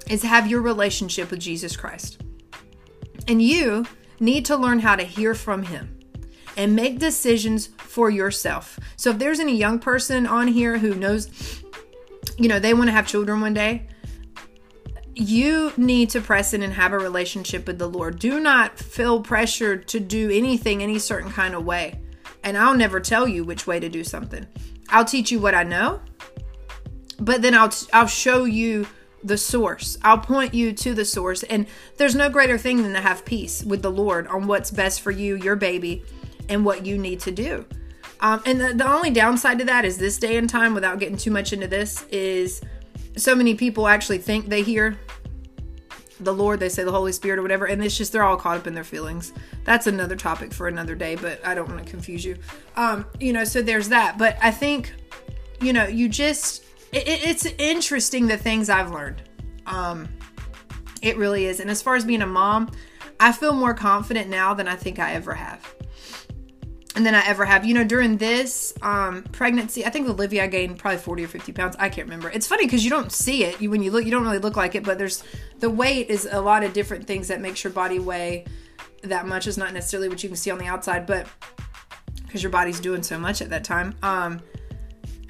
is 0.09 0.23
have 0.23 0.47
your 0.47 0.63
relationship 0.63 1.31
with 1.31 1.41
Jesus 1.41 1.77
Christ. 1.77 2.23
And 3.27 3.43
you 3.43 3.87
need 4.21 4.45
to 4.47 4.57
learn 4.57 4.79
how 4.79 4.97
to 4.97 5.05
hear 5.05 5.35
from 5.35 5.65
him 5.65 5.99
and 6.57 6.75
make 6.75 6.99
decisions 6.99 7.69
for 7.79 8.11
yourself. 8.11 8.79
So 8.97 9.11
if 9.11 9.19
there's 9.19 9.41
any 9.41 9.57
young 9.57 9.79
person 9.79 10.27
on 10.27 10.49
here 10.49 10.79
who 10.79 10.95
knows 10.95 11.63
you 12.39 12.49
know, 12.49 12.59
they 12.59 12.73
want 12.73 12.87
to 12.87 12.93
have 12.93 13.07
children 13.07 13.41
one 13.41 13.55
day, 13.55 13.89
you 15.15 15.73
need 15.77 16.11
to 16.11 16.21
press 16.21 16.55
in 16.55 16.63
and 16.63 16.73
have 16.73 16.93
a 16.93 16.99
relationship 16.99 17.67
with 17.67 17.79
the 17.79 17.89
Lord. 17.89 18.19
Do 18.21 18.39
not 18.39 18.79
feel 18.79 19.21
pressured 19.21 19.89
to 19.89 20.01
do 20.01 20.31
anything 20.31 20.83
any 20.83 21.01
certain 21.01 21.31
kind 21.31 21.55
of 21.55 21.65
way. 21.65 22.01
And 22.45 22.57
I'll 22.57 22.77
never 22.77 23.01
tell 23.01 23.27
you 23.27 23.43
which 23.43 23.67
way 23.67 23.81
to 23.81 23.89
do 23.89 24.05
something. 24.05 24.47
I'll 24.91 25.05
teach 25.05 25.31
you 25.31 25.41
what 25.41 25.55
I 25.55 25.63
know, 25.63 26.01
but 27.21 27.43
then 27.43 27.55
I'll 27.55 27.73
I'll 27.93 28.07
show 28.07 28.45
you 28.45 28.87
the 29.23 29.37
source. 29.37 29.99
I'll 30.03 30.19
point 30.19 30.55
you 30.55 30.73
to 30.73 30.95
the 30.95 31.05
source. 31.05 31.43
And 31.45 31.67
there's 31.97 32.15
no 32.15 32.31
greater 32.31 32.57
thing 32.57 32.83
than 32.83 32.93
to 32.93 33.01
have 33.01 33.25
peace 33.25 33.65
with 33.65 33.83
the 33.83 33.91
Lord 33.91 34.27
on 34.29 34.47
what's 34.47 34.71
best 34.71 35.01
for 35.01 35.11
you, 35.11 35.37
your 35.37 35.57
baby, 35.57 36.05
and 36.49 36.65
what 36.65 36.87
you 36.87 36.99
need 36.99 37.21
to 37.21 37.33
do. 37.33 37.67
Um, 38.21 38.43
and 38.47 38.61
the, 38.61 38.75
the 38.75 38.89
only 38.91 39.11
downside 39.11 39.59
to 39.59 39.65
that 39.67 39.85
is 39.85 39.99
this 39.99 40.19
day 40.19 40.37
and 40.37 40.49
time, 40.49 40.75
without 40.75 40.99
getting 40.99 41.17
too 41.17 41.31
much 41.31 41.53
into 41.53 41.69
this, 41.69 42.05
is 42.11 42.61
so 43.17 43.35
many 43.35 43.55
people 43.55 43.89
actually 43.89 44.19
think 44.19 44.49
they 44.49 44.63
hear 44.63 44.99
the 46.21 46.33
Lord, 46.33 46.61
they 46.61 46.69
say 46.69 46.85
the 46.85 46.93
Holy 46.93 47.13
Spirit 47.13 47.39
or 47.39 47.43
whatever, 47.43 47.67
and 47.67 47.83
it's 47.83 47.97
just 47.97 48.13
they're 48.13 48.25
all 48.25 48.37
caught 48.37 48.59
up 48.59 48.67
in 48.67 48.75
their 48.75 48.85
feelings. 48.85 49.33
That's 49.65 49.87
another 49.87 50.17
topic 50.17 50.53
for 50.53 50.69
another 50.69 50.95
day, 50.95 51.15
but 51.15 51.45
I 51.47 51.55
don't 51.55 51.69
want 51.69 51.85
to 51.85 51.91
confuse 51.91 52.25
you. 52.25 52.37
Um, 52.77 53.07
you 53.21 53.33
know, 53.33 53.45
so 53.45 53.63
there's 53.63 53.89
that. 53.91 54.19
But 54.19 54.37
I 54.43 54.51
think, 54.51 54.93
you 55.61 55.73
know, 55.73 55.87
you 55.87 56.09
just 56.09 56.65
it, 56.93 57.05
it's 57.07 57.47
interesting 57.59 58.27
the 58.27 58.37
things 58.37 58.71
I've 58.71 58.91
learned. 58.91 59.23
Um, 59.67 60.09
it 61.03 61.17
really 61.17 61.47
is. 61.47 61.61
And 61.61 61.71
as 61.71 61.83
far 61.83 61.97
as 61.97 62.05
being 62.05 62.23
a 62.23 62.27
mom, 62.27 62.71
I 63.21 63.33
feel 63.33 63.53
more 63.53 63.75
confident 63.75 64.29
now 64.29 64.55
than 64.55 64.69
I 64.69 64.77
think 64.77 64.99
I 64.99 65.15
ever 65.15 65.35
have 65.35 65.75
than 66.95 67.15
I 67.15 67.27
ever 67.27 67.45
have. 67.45 67.65
You 67.65 67.75
know, 67.75 67.85
during 67.85 68.17
this 68.17 68.75
um, 68.83 69.23
pregnancy, 69.33 69.85
I 69.85 69.91
think 69.91 70.09
Olivia 70.09 70.49
gained 70.49 70.79
probably 70.79 70.99
40 70.99 71.25
or 71.25 71.29
50 71.29 71.53
pounds. 71.53 71.77
I 71.79 71.89
can't 71.89 72.07
remember. 72.07 72.31
It's 72.31 72.47
funny 72.47 72.65
because 72.67 72.85
you 72.85 72.91
don't 72.91 73.13
see 73.13 73.45
it. 73.45 73.61
You, 73.61 73.71
when 73.71 73.83
you 73.83 73.91
look, 73.91 74.05
you 74.05 74.11
don't 74.11 74.25
really 74.25 74.39
look 74.39 74.57
like 74.57 74.75
it, 74.75 74.85
but 74.85 74.99
there's 74.99 75.23
the 75.59 75.71
weight 75.71 76.09
is 76.11 76.29
a 76.31 76.41
lot 76.41 76.65
of 76.65 76.73
different 76.73 77.07
things 77.07 77.29
that 77.29 77.41
makes 77.41 77.63
your 77.63 77.73
body 77.73 77.99
weigh 77.99 78.45
that 79.03 79.27
much. 79.27 79.47
Is 79.47 79.59
not 79.59 79.73
necessarily 79.73 80.09
what 80.09 80.23
you 80.23 80.29
can 80.29 80.37
see 80.37 80.51
on 80.51 80.59
the 80.59 80.67
outside, 80.67 81.07
but 81.07 81.27
because 82.27 82.43
your 82.43 82.53
body's 82.53 82.81
doing 82.81 83.03
so 83.03 83.19
much 83.19 83.41
at 83.41 83.51
that 83.51 83.65
time. 83.65 83.95
Um, 84.03 84.41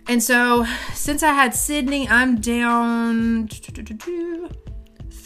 and 0.09 0.22
so 0.22 0.64
since 0.94 1.22
I 1.22 1.32
had 1.32 1.54
Sydney, 1.54 2.09
I'm 2.09 2.40
down 2.40 3.48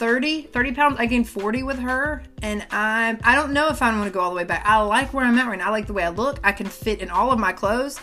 30 0.03 0.41
30 0.41 0.71
pounds 0.73 0.95
i 0.99 1.05
gained 1.05 1.29
40 1.29 1.63
with 1.63 1.79
her 1.79 2.23
and 2.41 2.67
I'm, 2.71 3.19
I 3.23 3.35
don't 3.35 3.53
know 3.53 3.69
if 3.69 3.81
i 3.81 3.89
want 3.89 4.03
to 4.03 4.13
go 4.13 4.19
all 4.19 4.31
the 4.31 4.35
way 4.35 4.43
back. 4.43 4.65
I 4.65 4.81
like 4.81 5.13
where 5.13 5.23
i'm 5.23 5.39
at 5.39 5.47
right 5.47 5.57
now. 5.57 5.69
I 5.69 5.71
like 5.71 5.87
the 5.87 5.93
way 5.93 6.03
i 6.03 6.09
look. 6.09 6.41
I 6.43 6.51
can 6.51 6.67
fit 6.67 6.99
in 6.99 7.09
all 7.09 7.31
of 7.31 7.39
my 7.39 7.53
clothes. 7.53 7.97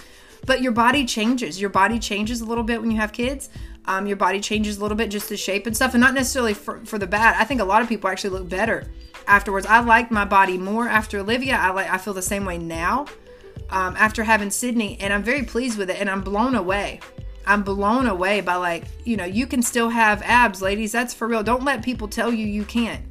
But 0.47 0.63
your 0.63 0.73
body 0.73 1.05
changes. 1.05 1.61
Your 1.61 1.69
body 1.69 1.99
changes 1.99 2.41
a 2.41 2.47
little 2.47 2.65
bit 2.65 2.81
when 2.81 2.91
you 2.91 2.97
have 2.97 3.13
kids. 3.13 3.51
Um, 3.85 4.07
your 4.07 4.17
body 4.17 4.41
changes 4.41 4.79
a 4.79 4.81
little 4.81 4.97
bit 4.97 5.11
just 5.11 5.29
the 5.29 5.37
shape 5.37 5.67
and 5.67 5.77
stuff 5.77 5.93
and 5.93 6.01
not 6.01 6.15
necessarily 6.15 6.55
for, 6.55 6.83
for 6.87 6.97
the 6.97 7.07
bad. 7.07 7.37
I 7.39 7.45
think 7.45 7.61
a 7.61 7.65
lot 7.65 7.83
of 7.83 7.89
people 7.89 8.09
actually 8.09 8.31
look 8.31 8.49
better 8.49 8.87
afterwards. 9.27 9.67
I 9.67 9.81
like 9.81 10.11
my 10.11 10.25
body 10.25 10.57
more 10.57 10.89
after 10.89 11.19
olivia. 11.19 11.57
I 11.57 11.71
like 11.71 11.91
i 11.91 11.99
feel 11.99 12.15
the 12.15 12.23
same 12.23 12.47
way 12.47 12.57
now 12.57 13.05
um, 13.69 13.95
after 13.97 14.25
having 14.25 14.51
sydney 14.51 14.97
and 15.01 15.13
i'm 15.13 15.23
very 15.23 15.45
pleased 15.45 15.79
with 15.79 15.91
it 15.91 15.97
and 16.01 16.11
i'm 16.11 16.23
blown 16.23 16.55
away 16.55 17.01
I'm 17.47 17.63
blown 17.63 18.07
away 18.07 18.41
by 18.41 18.57
like, 18.57 18.85
you 19.05 19.17
know, 19.17 19.25
you 19.25 19.47
can 19.47 19.63
still 19.63 19.89
have 19.89 20.23
abs, 20.23 20.63
ladies. 20.63 20.93
That's 20.93 21.15
for 21.15 21.27
real. 21.27 21.43
Don't 21.43 21.65
let 21.65 21.85
people 21.85 22.09
tell 22.09 22.33
you 22.33 22.47
you 22.47 22.65
can't. 22.65 23.05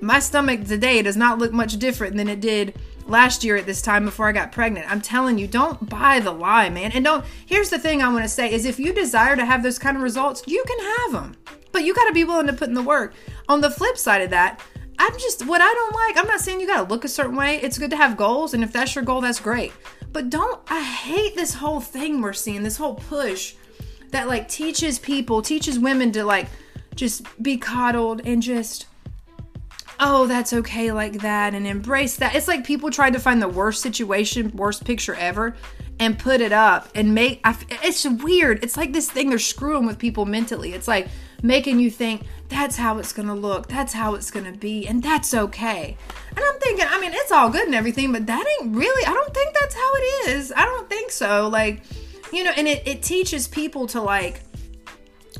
My 0.00 0.18
stomach 0.18 0.64
today 0.64 1.02
does 1.02 1.16
not 1.16 1.38
look 1.38 1.52
much 1.52 1.78
different 1.78 2.16
than 2.16 2.28
it 2.28 2.40
did 2.40 2.74
last 3.06 3.44
year 3.44 3.56
at 3.56 3.66
this 3.66 3.82
time 3.82 4.04
before 4.04 4.28
I 4.28 4.32
got 4.32 4.52
pregnant. 4.52 4.90
I'm 4.90 5.00
telling 5.00 5.38
you, 5.38 5.46
don't 5.46 5.88
buy 5.88 6.20
the 6.20 6.32
lie, 6.32 6.68
man. 6.68 6.92
And 6.92 7.04
don't, 7.04 7.24
here's 7.46 7.70
the 7.70 7.78
thing 7.78 8.02
I 8.02 8.12
want 8.12 8.24
to 8.24 8.28
say 8.28 8.52
is 8.52 8.64
if 8.64 8.78
you 8.78 8.92
desire 8.92 9.36
to 9.36 9.44
have 9.44 9.62
those 9.62 9.78
kind 9.78 9.96
of 9.96 10.02
results, 10.02 10.42
you 10.46 10.64
can 10.66 10.78
have 10.78 11.12
them. 11.12 11.36
But 11.72 11.84
you 11.84 11.94
got 11.94 12.06
to 12.06 12.12
be 12.12 12.24
willing 12.24 12.46
to 12.46 12.52
put 12.52 12.68
in 12.68 12.74
the 12.74 12.82
work. 12.82 13.14
On 13.48 13.60
the 13.60 13.70
flip 13.70 13.98
side 13.98 14.22
of 14.22 14.30
that, 14.30 14.60
I'm 14.98 15.12
just, 15.14 15.46
what 15.46 15.60
I 15.60 15.72
don't 15.72 15.94
like, 15.94 16.18
I'm 16.18 16.28
not 16.28 16.40
saying 16.40 16.60
you 16.60 16.66
got 16.66 16.84
to 16.84 16.92
look 16.92 17.04
a 17.04 17.08
certain 17.08 17.36
way. 17.36 17.56
It's 17.56 17.78
good 17.78 17.90
to 17.90 17.96
have 17.96 18.16
goals. 18.16 18.54
And 18.54 18.62
if 18.62 18.72
that's 18.72 18.94
your 18.94 19.04
goal, 19.04 19.20
that's 19.20 19.40
great. 19.40 19.72
But 20.14 20.30
don't, 20.30 20.60
I 20.68 20.80
hate 20.80 21.34
this 21.34 21.54
whole 21.54 21.80
thing 21.80 22.22
we're 22.22 22.32
seeing, 22.32 22.62
this 22.62 22.76
whole 22.76 22.94
push 22.94 23.56
that 24.12 24.28
like 24.28 24.48
teaches 24.48 24.96
people, 25.00 25.42
teaches 25.42 25.76
women 25.76 26.12
to 26.12 26.24
like 26.24 26.46
just 26.94 27.26
be 27.42 27.56
coddled 27.56 28.24
and 28.24 28.40
just, 28.40 28.86
oh, 29.98 30.28
that's 30.28 30.52
okay 30.52 30.92
like 30.92 31.14
that 31.22 31.52
and 31.52 31.66
embrace 31.66 32.14
that. 32.18 32.36
It's 32.36 32.46
like 32.46 32.64
people 32.64 32.92
tried 32.92 33.14
to 33.14 33.18
find 33.18 33.42
the 33.42 33.48
worst 33.48 33.82
situation, 33.82 34.52
worst 34.54 34.84
picture 34.84 35.16
ever 35.16 35.56
and 35.98 36.16
put 36.16 36.40
it 36.40 36.52
up 36.52 36.88
and 36.94 37.12
make, 37.12 37.40
it's 37.82 38.06
weird. 38.06 38.62
It's 38.62 38.76
like 38.76 38.92
this 38.92 39.10
thing 39.10 39.30
they're 39.30 39.38
screwing 39.40 39.84
with 39.84 39.98
people 39.98 40.26
mentally. 40.26 40.74
It's 40.74 40.86
like, 40.86 41.08
making 41.42 41.78
you 41.78 41.90
think 41.90 42.22
that's 42.54 42.76
how 42.76 42.98
it's 42.98 43.12
going 43.12 43.28
to 43.28 43.34
look, 43.34 43.66
that's 43.68 43.92
how 43.92 44.14
it's 44.14 44.30
going 44.30 44.50
to 44.50 44.58
be, 44.58 44.86
and 44.86 45.02
that's 45.02 45.34
okay. 45.34 45.96
And 46.30 46.38
I'm 46.38 46.58
thinking, 46.60 46.86
I 46.88 47.00
mean, 47.00 47.10
it's 47.12 47.32
all 47.32 47.50
good 47.50 47.66
and 47.66 47.74
everything, 47.74 48.12
but 48.12 48.26
that 48.26 48.46
ain't 48.60 48.74
really, 48.74 49.04
I 49.04 49.12
don't 49.12 49.34
think 49.34 49.54
that's 49.54 49.74
how 49.74 49.92
it 49.94 50.30
is. 50.30 50.52
I 50.56 50.64
don't 50.64 50.88
think 50.88 51.10
so. 51.10 51.48
Like, 51.48 51.82
you 52.32 52.44
know, 52.44 52.52
and 52.56 52.66
it, 52.66 52.86
it 52.86 53.02
teaches 53.02 53.46
people 53.48 53.86
to 53.88 54.00
like, 54.00 54.40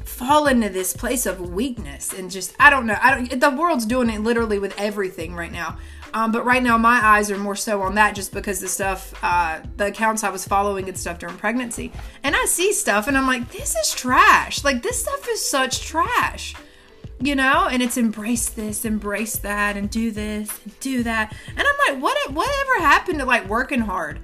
fall 0.05 0.47
into 0.47 0.69
this 0.69 0.93
place 0.93 1.27
of 1.27 1.41
weakness 1.41 2.13
and 2.13 2.31
just 2.31 2.55
I 2.61 2.71
don't 2.71 2.87
know. 2.87 2.97
I 3.03 3.15
don't 3.15 3.41
the 3.41 3.51
world's 3.51 3.85
doing 3.85 4.09
it 4.11 4.21
literally 4.21 4.61
with 4.61 4.79
everything 4.79 5.35
right 5.35 5.51
now. 5.51 5.77
Um, 6.15 6.31
but 6.31 6.45
right 6.45 6.63
now, 6.63 6.79
my 6.79 7.01
eyes 7.05 7.29
are 7.33 7.39
more 7.39 7.57
so 7.57 7.83
on 7.83 7.97
that 7.97 8.15
just 8.15 8.33
because 8.33 8.61
the 8.61 8.69
stuff, 8.69 9.13
uh, 9.21 9.61
the 9.77 9.87
accounts 9.87 10.23
I 10.23 10.31
was 10.31 10.47
following 10.47 10.89
and 10.89 10.97
stuff 10.97 11.19
during 11.19 11.37
pregnancy. 11.37 11.91
And 12.23 12.37
I 12.37 12.45
see 12.45 12.73
stuff 12.73 13.09
and 13.09 13.19
I'm 13.19 13.27
like, 13.27 13.51
this 13.51 13.75
is 13.75 13.93
trash. 13.93 14.63
Like, 14.63 14.81
this 14.85 15.01
stuff 15.01 15.29
is 15.29 15.45
such 15.45 15.81
trash, 15.81 16.55
you 17.21 17.35
know? 17.35 17.69
And 17.71 17.83
it's 17.83 17.97
embrace 17.97 18.51
this, 18.51 18.85
embrace 18.85 19.37
that, 19.39 19.77
and 19.77 19.91
do 19.91 20.11
this, 20.11 20.61
and 20.65 20.81
do 20.81 21.03
that. 21.03 21.35
And 21.49 21.61
I'm 21.61 21.95
like, 21.95 22.03
what, 22.03 22.33
whatever 22.33 22.79
happened 22.81 23.19
to 23.21 23.25
like 23.25 23.49
working 23.49 23.81
hard? 23.81 24.21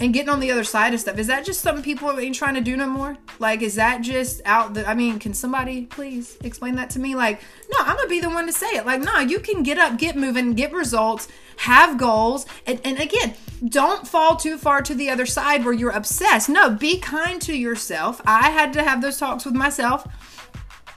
and 0.00 0.12
getting 0.12 0.28
on 0.28 0.40
the 0.40 0.50
other 0.50 0.64
side 0.64 0.92
of 0.92 1.00
stuff 1.00 1.18
is 1.18 1.28
that 1.28 1.44
just 1.44 1.60
something 1.60 1.82
people 1.82 2.18
ain't 2.18 2.34
trying 2.34 2.54
to 2.54 2.60
do 2.60 2.76
no 2.76 2.86
more 2.86 3.16
like 3.38 3.62
is 3.62 3.76
that 3.76 4.00
just 4.02 4.40
out 4.44 4.74
the 4.74 4.88
i 4.88 4.94
mean 4.94 5.18
can 5.18 5.32
somebody 5.32 5.86
please 5.86 6.36
explain 6.42 6.74
that 6.74 6.90
to 6.90 6.98
me 6.98 7.14
like 7.14 7.40
no 7.70 7.78
i'm 7.80 7.96
gonna 7.96 8.08
be 8.08 8.20
the 8.20 8.28
one 8.28 8.46
to 8.46 8.52
say 8.52 8.66
it 8.68 8.84
like 8.84 9.00
no 9.00 9.18
you 9.18 9.38
can 9.38 9.62
get 9.62 9.78
up 9.78 9.96
get 9.98 10.16
moving 10.16 10.54
get 10.54 10.72
results 10.72 11.28
have 11.58 11.96
goals 11.96 12.46
and, 12.66 12.80
and 12.84 12.98
again 12.98 13.34
don't 13.68 14.06
fall 14.06 14.36
too 14.36 14.58
far 14.58 14.82
to 14.82 14.94
the 14.94 15.08
other 15.08 15.26
side 15.26 15.64
where 15.64 15.72
you're 15.72 15.90
obsessed 15.90 16.48
no 16.48 16.70
be 16.70 16.98
kind 16.98 17.40
to 17.40 17.56
yourself 17.56 18.20
i 18.26 18.50
had 18.50 18.72
to 18.72 18.82
have 18.82 19.00
those 19.00 19.18
talks 19.18 19.44
with 19.44 19.54
myself 19.54 20.06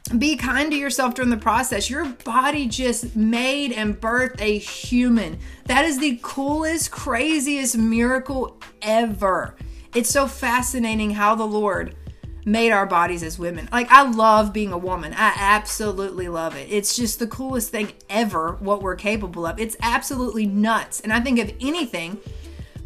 be 0.10 0.36
kind 0.36 0.72
to 0.72 0.78
yourself 0.78 1.16
during 1.16 1.30
the 1.30 1.38
process. 1.38 1.90
Your 1.90 2.06
body 2.06 2.68
just 2.68 3.16
made 3.16 3.72
and 3.72 4.00
birthed 4.00 4.42
a 4.42 4.58
human. 4.58 5.40
That 5.66 5.86
is 5.86 6.00
the 6.00 6.20
coolest, 6.22 6.92
craziest 6.92 7.78
miracle 7.78 8.58
ever. 8.82 9.56
It's 9.94 10.10
so 10.10 10.28
fascinating 10.28 11.12
how 11.12 11.36
the 11.36 11.48
Lord 11.48 11.96
made 12.46 12.72
our 12.72 12.86
bodies 12.86 13.24
as 13.24 13.38
women. 13.38 13.68
Like, 13.72 13.92
I 13.92 14.10
love 14.10 14.54
being 14.54 14.72
a 14.72 14.78
woman. 14.78 15.14
I 15.14 15.34
absolutely 15.38 16.30
love 16.30 16.56
it. 16.56 16.72
It's 16.72 16.96
just 16.96 17.20
the 17.20 17.28
coolest 17.28 17.72
thing 17.72 17.92
ever 18.10 18.54
what 18.60 18.82
we're 18.82 18.96
capable 18.96 19.46
of. 19.46 19.60
It's 19.60 19.76
absolutely 19.82 20.46
nuts. 20.46 21.02
And 21.02 21.12
I 21.12 21.20
think, 21.20 21.40
if 21.40 21.52
anything, 21.60 22.20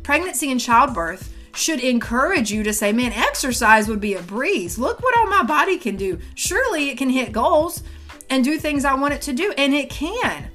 pregnancy 0.01 0.51
and 0.51 0.59
childbirth 0.59 1.31
should 1.53 1.79
encourage 1.79 2.51
you 2.51 2.63
to 2.63 2.73
say, 2.73 2.91
man, 2.91 3.11
exercise 3.13 3.87
would 3.87 4.01
be 4.01 4.13
a 4.13 4.21
breeze. 4.21 4.77
Look 4.77 5.01
what 5.01 5.17
all 5.17 5.27
my 5.27 5.43
body 5.43 5.77
can 5.77 5.95
do. 5.95 6.19
Surely 6.35 6.89
it 6.89 6.97
can 6.97 7.09
hit 7.09 7.31
goals 7.31 7.83
and 8.29 8.43
do 8.43 8.57
things 8.57 8.85
I 8.85 8.93
want 8.93 9.13
it 9.13 9.21
to 9.23 9.33
do, 9.33 9.53
and 9.57 9.73
it 9.73 9.89
can. 9.89 10.49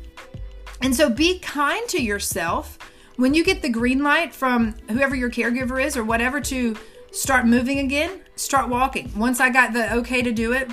And 0.81 0.94
so 0.94 1.10
be 1.10 1.39
kind 1.39 1.86
to 1.89 2.02
yourself 2.02 2.78
when 3.16 3.35
you 3.35 3.44
get 3.44 3.62
the 3.62 3.68
green 3.68 4.02
light 4.02 4.35
from 4.35 4.74
whoever 4.90 5.14
your 5.14 5.31
caregiver 5.31 5.82
is 5.82 5.97
or 5.97 6.05
whatever 6.05 6.40
to 6.43 6.77
start 7.12 7.47
moving 7.47 7.78
again, 7.78 8.20
start 8.36 8.68
walking. 8.68 9.10
Once 9.16 9.40
I 9.40 9.51
got 9.51 9.73
the 9.73 9.93
okay 9.94 10.23
to 10.23 10.32
do 10.32 10.52
it, 10.52 10.70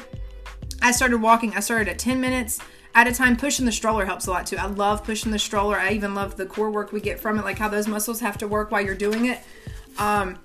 I 0.82 0.92
started 0.92 1.20
walking. 1.20 1.54
I 1.56 1.62
started 1.62 1.88
at 1.88 2.00
10 2.00 2.20
minutes 2.20 2.60
at 2.94 3.08
a 3.08 3.14
time. 3.14 3.38
Pushing 3.38 3.66
the 3.66 3.72
stroller 3.72 4.06
helps 4.06 4.28
a 4.28 4.32
lot 4.32 4.46
too. 4.46 4.58
I 4.58 4.66
love 4.66 5.04
pushing 5.06 5.32
the 5.32 5.40
stroller. 5.40 5.80
I 5.80 5.92
even 5.92 6.14
love 6.14 6.36
the 6.36 6.46
core 6.46 6.70
work 6.70 6.92
we 6.92 7.00
get 7.00 7.20
from 7.20 7.40
it, 7.40 7.46
like 7.46 7.58
how 7.58 7.70
those 7.70 7.88
muscles 7.88 8.20
have 8.20 8.38
to 8.40 8.48
work 8.48 8.72
while 8.72 8.82
you're 8.82 8.96
doing 8.96 9.26
it. 9.26 9.40
Um, 9.98 10.38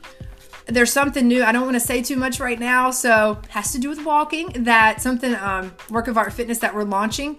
there's 0.67 0.93
something 0.93 1.27
new. 1.27 1.43
I 1.43 1.53
don't 1.53 1.63
want 1.63 1.75
to 1.75 1.81
say 1.81 2.03
too 2.03 2.17
much 2.17 2.41
right 2.41 2.59
now, 2.59 2.91
so 2.91 3.41
has 3.49 3.73
to 3.73 3.79
do 3.79 3.89
with 3.89 4.05
walking. 4.05 4.65
That 4.65 5.01
something 5.01 5.35
um, 5.37 5.75
work 5.91 6.09
of 6.09 6.19
art 6.19 6.33
fitness 6.33 6.59
that 6.59 6.75
we're 6.75 6.85
launching 6.85 7.39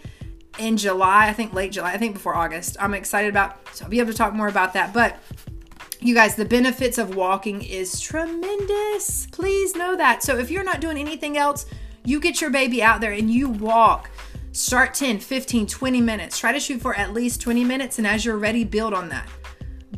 in 0.58 0.78
July. 0.78 1.28
I 1.28 1.34
think 1.34 1.54
late 1.54 1.72
July. 1.72 1.94
I 1.94 1.98
think 1.98 2.14
before 2.14 2.36
August. 2.36 2.78
I'm 2.80 2.94
excited 2.94 3.30
about. 3.30 3.58
So 3.76 3.86
I'll 3.86 3.92
be 3.92 4.00
able 4.00 4.12
to 4.12 4.18
talk 4.18 4.34
more 4.34 4.48
about 4.48 4.74
that. 4.74 4.94
But 4.94 5.18
you 6.02 6.16
guys, 6.16 6.36
the 6.36 6.46
benefits 6.46 6.98
of 6.98 7.16
walking 7.16 7.62
is 7.62 8.00
tremendous. 8.00 9.28
Please 9.28 9.76
know 9.76 9.96
that. 9.96 10.24
So 10.24 10.38
if 10.38 10.50
you're 10.50 10.64
not 10.64 10.82
doing 10.82 10.98
anything 10.98 11.38
else, 11.38 11.66
you 12.06 12.20
get 12.20 12.42
your 12.42 12.50
baby 12.50 12.82
out 12.82 13.02
there 13.02 13.12
and 13.12 13.30
you 13.30 13.50
walk. 13.50 14.10
Start 14.52 14.94
10, 14.94 15.20
15, 15.20 15.68
20 15.68 16.02
minutes. 16.02 16.40
Try 16.40 16.52
to 16.52 16.60
shoot 16.60 16.82
for 16.82 16.96
at 16.96 17.14
least 17.14 17.42
20 17.42 17.64
minutes. 17.64 17.98
And 18.00 18.08
as 18.08 18.26
you're 18.26 18.38
ready, 18.38 18.64
build 18.64 18.94
on 18.94 19.10
that. 19.10 19.28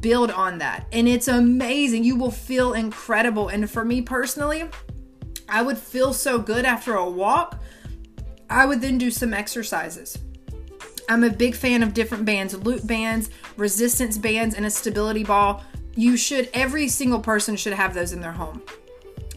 Build 0.01 0.31
on 0.31 0.57
that. 0.57 0.87
And 0.91 1.07
it's 1.07 1.27
amazing. 1.27 2.03
You 2.03 2.15
will 2.15 2.31
feel 2.31 2.73
incredible. 2.73 3.47
And 3.47 3.69
for 3.69 3.85
me 3.85 4.01
personally, 4.01 4.69
I 5.47 5.61
would 5.61 5.77
feel 5.77 6.13
so 6.13 6.39
good 6.39 6.65
after 6.65 6.95
a 6.95 7.09
walk. 7.09 7.61
I 8.49 8.65
would 8.65 8.81
then 8.81 8.97
do 8.97 9.11
some 9.11 9.33
exercises. 9.33 10.17
I'm 11.07 11.23
a 11.23 11.29
big 11.29 11.55
fan 11.55 11.83
of 11.83 11.93
different 11.93 12.25
bands, 12.25 12.53
loop 12.55 12.85
bands, 12.85 13.29
resistance 13.57 14.17
bands, 14.17 14.55
and 14.55 14.65
a 14.65 14.69
stability 14.69 15.23
ball 15.23 15.63
you 15.93 16.15
should 16.15 16.49
every 16.53 16.87
single 16.87 17.19
person 17.19 17.57
should 17.57 17.73
have 17.73 17.93
those 17.93 18.13
in 18.13 18.21
their 18.21 18.31
home 18.31 18.61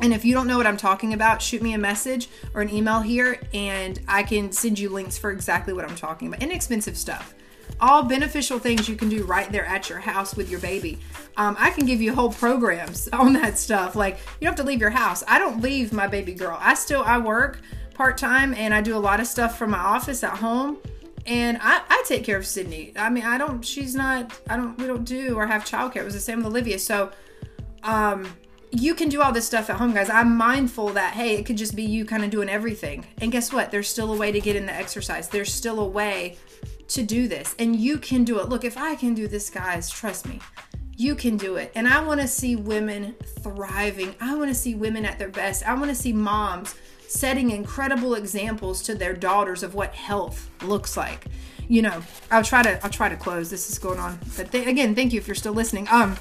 and 0.01 0.13
if 0.13 0.25
you 0.25 0.35
don't 0.35 0.47
know 0.47 0.57
what 0.57 0.67
I'm 0.67 0.77
talking 0.77 1.15
about, 1.15 1.41
shoot 1.41 1.63
me 1.63 1.73
a 1.75 1.79
message 1.79 2.29
or 2.53 2.63
an 2.63 2.71
email 2.71 3.01
here 3.01 3.41
and 3.53 4.01
I 4.09 4.23
can 4.23 4.51
send 4.53 4.79
you 4.79 4.89
links 4.89 5.17
for 5.17 5.31
exactly 5.31 5.73
what 5.73 5.89
I'm 5.89 5.97
talking 5.97 6.29
about. 6.29 6.43
Inexpensive 6.43 6.97
stuff. 6.97 7.35
All 7.85 8.03
beneficial 8.03 8.59
things 8.59 8.89
you 8.89 8.97
can 8.97 9.11
do 9.11 9.25
right 9.25 9.53
there 9.53 9.67
at 9.67 9.91
your 9.91 9.99
house 9.99 10.35
with 10.35 10.51
your 10.51 10.61
baby. 10.61 10.99
Um, 11.37 11.55
I 11.59 11.69
can 11.69 11.85
give 11.85 12.01
you 12.01 12.15
whole 12.15 12.33
programs 12.33 13.09
on 13.13 13.35
that 13.35 13.59
stuff. 13.59 13.95
Like 13.95 14.15
you 14.41 14.47
don't 14.47 14.57
have 14.57 14.65
to 14.65 14.71
leave 14.71 14.81
your 14.81 14.89
house. 14.89 15.23
I 15.29 15.39
don't 15.39 15.61
leave 15.61 15.93
my 15.93 16.07
baby 16.07 16.33
girl. 16.33 16.57
I 16.59 16.73
still 16.73 17.03
I 17.03 17.19
work 17.19 17.61
part 17.93 18.17
time 18.17 18.55
and 18.55 18.73
I 18.73 18.81
do 18.81 18.97
a 18.97 18.99
lot 18.99 19.21
of 19.21 19.27
stuff 19.27 19.59
from 19.59 19.73
my 19.73 19.79
office 19.79 20.25
at 20.25 20.39
home 20.39 20.79
and 21.27 21.59
I, 21.61 21.83
I 21.89 22.03
take 22.07 22.25
care 22.25 22.39
of 22.39 22.47
Sydney. 22.47 22.95
I 22.97 23.11
mean, 23.11 23.25
I 23.25 23.37
don't. 23.37 23.63
She's 23.63 23.95
not. 23.95 24.39
I 24.49 24.57
don't. 24.57 24.79
We 24.79 24.87
don't 24.87 25.05
do 25.05 25.37
or 25.37 25.47
have 25.47 25.65
childcare. 25.65 25.97
It 25.97 26.05
was 26.05 26.15
the 26.15 26.21
same 26.21 26.39
with 26.39 26.47
Olivia. 26.47 26.79
So, 26.79 27.11
um, 27.83 28.27
you 28.71 28.95
can 28.95 29.09
do 29.09 29.23
all 29.23 29.33
this 29.33 29.47
stuff 29.47 29.71
at 29.71 29.77
home, 29.77 29.95
guys. 29.95 30.11
I'm 30.11 30.37
mindful 30.37 30.89
that 30.91 31.15
hey, 31.15 31.37
it 31.37 31.47
could 31.47 31.57
just 31.57 31.77
be 31.77 31.85
you 31.85 32.05
kind 32.05 32.25
of 32.25 32.31
doing 32.31 32.49
everything. 32.49 33.07
And 33.19 33.31
guess 33.31 33.53
what? 33.53 33.71
There's 33.71 33.89
still 33.89 34.13
a 34.13 34.17
way 34.17 34.33
to 34.33 34.41
get 34.41 34.57
in 34.57 34.67
the 34.67 34.75
exercise. 34.75 35.29
There's 35.29 35.53
still 35.53 35.81
a 35.81 35.87
way 35.87 36.37
to 36.89 37.03
do 37.03 37.29
this, 37.29 37.55
and 37.59 37.77
you 37.77 37.99
can 37.99 38.25
do 38.25 38.39
it. 38.39 38.49
Look, 38.49 38.65
if 38.65 38.77
I 38.77 38.95
can 38.95 39.15
do 39.15 39.27
this, 39.27 39.51
guys, 39.51 39.91
trust 39.91 40.29
me, 40.29 40.41
you 40.97 41.15
can 41.15 41.37
do 41.37 41.57
it. 41.57 41.73
And 41.75 41.89
I 41.89 42.03
want 42.05 42.21
to 42.21 42.29
see 42.29 42.57
women 42.57 43.15
thriving. 43.41 44.15
I 44.21 44.35
want 44.37 44.49
to 44.49 44.55
see 44.55 44.75
women 44.75 45.05
at 45.05 45.19
their 45.19 45.29
best. 45.29 45.67
I 45.67 45.75
want 45.75 45.89
to 45.89 45.95
see 45.95 46.13
moms 46.13 46.75
setting 47.09 47.51
incredible 47.51 48.15
examples 48.15 48.83
to 48.83 48.95
their 48.95 49.15
daughters 49.15 49.63
of 49.63 49.75
what 49.75 49.95
health 49.95 50.51
looks 50.63 50.97
like. 50.97 51.27
You 51.69 51.83
know, 51.83 52.03
I'll 52.31 52.45
try 52.45 52.63
to 52.63 52.83
I'll 52.85 52.91
try 52.91 53.09
to 53.09 53.17
close. 53.17 53.51
This 53.51 53.71
is 53.71 53.79
going 53.79 53.99
on, 53.99 54.19
but 54.37 54.53
th- 54.53 54.67
again, 54.67 54.95
thank 54.95 55.13
you 55.13 55.19
if 55.19 55.27
you're 55.27 55.35
still 55.35 55.55
listening. 55.55 55.89
Um, 55.91 56.17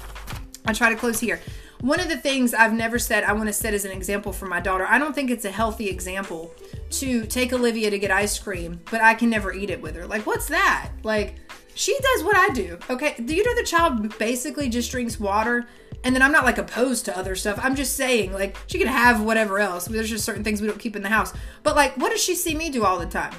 I'll 0.66 0.74
try 0.74 0.88
to 0.88 0.96
close 0.96 1.20
here. 1.20 1.40
One 1.84 2.00
of 2.00 2.08
the 2.08 2.16
things 2.16 2.54
I've 2.54 2.72
never 2.72 2.98
said 2.98 3.24
I 3.24 3.34
want 3.34 3.48
to 3.48 3.52
set 3.52 3.74
as 3.74 3.84
an 3.84 3.90
example 3.90 4.32
for 4.32 4.46
my 4.46 4.58
daughter. 4.58 4.86
I 4.88 4.98
don't 4.98 5.14
think 5.14 5.30
it's 5.30 5.44
a 5.44 5.50
healthy 5.50 5.90
example 5.90 6.50
to 6.92 7.26
take 7.26 7.52
Olivia 7.52 7.90
to 7.90 7.98
get 7.98 8.10
ice 8.10 8.38
cream, 8.38 8.80
but 8.90 9.02
I 9.02 9.12
can 9.12 9.28
never 9.28 9.52
eat 9.52 9.68
it 9.68 9.82
with 9.82 9.94
her. 9.96 10.06
Like, 10.06 10.24
what's 10.24 10.46
that? 10.46 10.92
Like, 11.02 11.34
she 11.74 11.94
does 12.00 12.24
what 12.24 12.36
I 12.36 12.48
do. 12.54 12.78
Okay. 12.88 13.14
Do 13.22 13.36
you 13.36 13.44
know 13.44 13.54
the 13.54 13.66
child 13.66 14.16
basically 14.16 14.70
just 14.70 14.90
drinks 14.90 15.20
water 15.20 15.66
and 16.04 16.14
then 16.14 16.22
I'm 16.22 16.32
not 16.32 16.46
like 16.46 16.56
opposed 16.56 17.04
to 17.04 17.18
other 17.18 17.36
stuff. 17.36 17.60
I'm 17.62 17.74
just 17.74 17.96
saying, 17.96 18.32
like, 18.32 18.56
she 18.66 18.78
can 18.78 18.88
have 18.88 19.22
whatever 19.22 19.58
else. 19.58 19.84
There's 19.84 20.08
just 20.08 20.24
certain 20.24 20.42
things 20.42 20.62
we 20.62 20.68
don't 20.68 20.80
keep 20.80 20.96
in 20.96 21.02
the 21.02 21.10
house. 21.10 21.34
But 21.62 21.76
like, 21.76 21.98
what 21.98 22.12
does 22.12 22.22
she 22.22 22.34
see 22.34 22.54
me 22.54 22.70
do 22.70 22.86
all 22.86 22.98
the 22.98 23.04
time? 23.04 23.34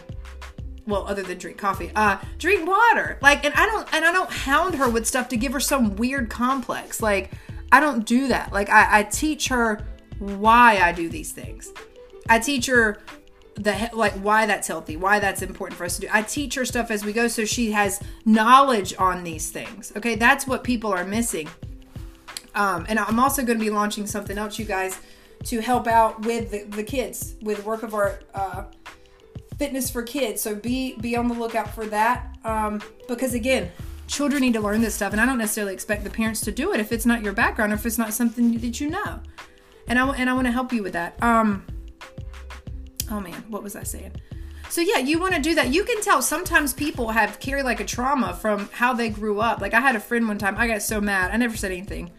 Well, 0.86 1.08
other 1.08 1.24
than 1.24 1.40
drink 1.40 1.58
coffee, 1.58 1.92
uh, 1.96 2.20
drink 2.38 2.68
water. 2.68 3.18
Like, 3.24 3.44
and 3.44 3.56
I 3.56 3.66
don't, 3.66 3.92
and 3.92 4.06
I 4.06 4.12
don't 4.12 4.30
hound 4.30 4.76
her 4.76 4.88
with 4.88 5.08
stuff 5.08 5.30
to 5.30 5.38
give 5.38 5.52
her 5.54 5.60
some 5.60 5.96
weird 5.96 6.30
complex. 6.30 7.02
Like, 7.02 7.32
I 7.72 7.80
don't 7.80 8.06
do 8.06 8.28
that. 8.30 8.54
Like, 8.54 8.70
I, 8.70 9.00
I 9.00 9.04
teach 9.04 9.48
her 9.50 9.86
why 10.20 10.78
I 10.78 10.92
do 10.92 11.10
these 11.10 11.32
things. 11.32 11.74
I 12.30 12.40
teach 12.40 12.66
her 12.68 12.98
the 13.56 13.90
like 13.94 14.14
why 14.14 14.46
that's 14.46 14.68
healthy, 14.68 14.98
why 14.98 15.20
that's 15.20 15.42
important 15.42 15.78
for 15.78 15.86
us 15.86 15.96
to 15.96 16.02
do. 16.02 16.08
I 16.12 16.22
teach 16.24 16.56
her 16.56 16.66
stuff 16.66 16.92
as 16.92 17.06
we 17.06 17.14
go 17.14 17.28
so 17.28 17.46
she 17.46 17.72
has 17.72 18.02
knowledge 18.26 18.94
on 18.98 19.24
these 19.24 19.50
things. 19.50 19.94
Okay, 19.96 20.16
that's 20.16 20.46
what 20.46 20.64
people 20.64 20.92
are 20.92 21.06
missing. 21.06 21.48
Um, 22.54 22.86
and 22.88 23.00
I'm 23.00 23.20
also 23.20 23.44
going 23.44 23.60
to 23.60 23.64
be 23.64 23.70
launching 23.70 24.08
something 24.08 24.38
else, 24.38 24.58
you 24.58 24.66
guys, 24.66 25.00
to 25.46 25.60
help 25.60 25.88
out 25.88 26.26
with 26.26 26.52
the, 26.52 26.64
the 26.64 26.84
kids 26.84 27.36
with 27.42 27.66
work 27.66 27.84
of 27.84 27.94
art 27.94 28.24
uh, 28.34 28.66
fitness 29.58 29.90
for 29.90 30.04
kids. 30.04 30.42
So 30.42 30.56
be 30.56 30.98
be 30.98 31.16
on 31.16 31.28
the 31.28 31.36
lookout 31.36 31.74
for 31.74 31.86
that 31.88 32.38
um, 32.44 32.82
because 33.08 33.34
again, 33.34 33.72
children 34.08 34.42
need 34.42 34.54
to 34.54 34.62
learn 34.62 34.82
this 34.82 34.96
stuff, 34.96 35.12
and 35.12 35.22
I 35.22 35.26
don't 35.26 35.38
necessarily 35.38 35.74
expect 35.74 36.04
the 36.04 36.10
parents 36.10 36.42
to 36.42 36.52
do 36.52 36.74
it 36.74 36.80
if 36.80 36.92
it's 36.92 37.06
not 37.06 37.24
your 37.24 37.34
background 37.34 37.72
or 37.72 37.76
if 37.76 37.86
it's 37.86 37.98
not 37.98 38.14
something 38.14 38.58
that 38.58 38.80
you 38.80 38.90
know. 38.90 39.20
And 39.88 40.00
I 40.00 40.08
and 40.16 40.30
I 40.30 40.34
want 40.34 40.48
to 40.48 40.52
help 40.52 40.74
you 40.74 40.84
with 40.84 40.94
that. 40.94 41.22
Um, 41.22 41.66
oh 43.12 43.20
man, 43.20 43.44
what 43.50 43.64
was 43.64 43.76
I 43.76 43.84
saying? 43.84 44.14
So 44.70 44.82
yeah, 44.82 44.98
you 44.98 45.20
want 45.20 45.36
to 45.36 45.42
do 45.42 45.56
that. 45.56 45.74
You 45.74 45.84
can 45.84 46.02
tell 46.02 46.22
sometimes 46.22 46.74
people 46.74 47.10
have 47.10 47.40
carry 47.40 47.64
like 47.64 47.80
a 47.80 47.86
trauma 47.86 48.34
from 48.34 48.70
how 48.74 48.94
they 48.94 49.10
grew 49.10 49.40
up. 49.40 49.62
Like 49.62 49.74
I 49.74 49.80
had 49.80 49.96
a 49.96 50.00
friend 50.00 50.28
one 50.28 50.38
time, 50.38 50.56
I 50.58 50.68
got 50.68 50.82
so 50.82 51.00
mad. 51.00 51.32
I 51.32 51.38
never 51.38 51.56
said 51.56 51.72
anything. 51.72 52.12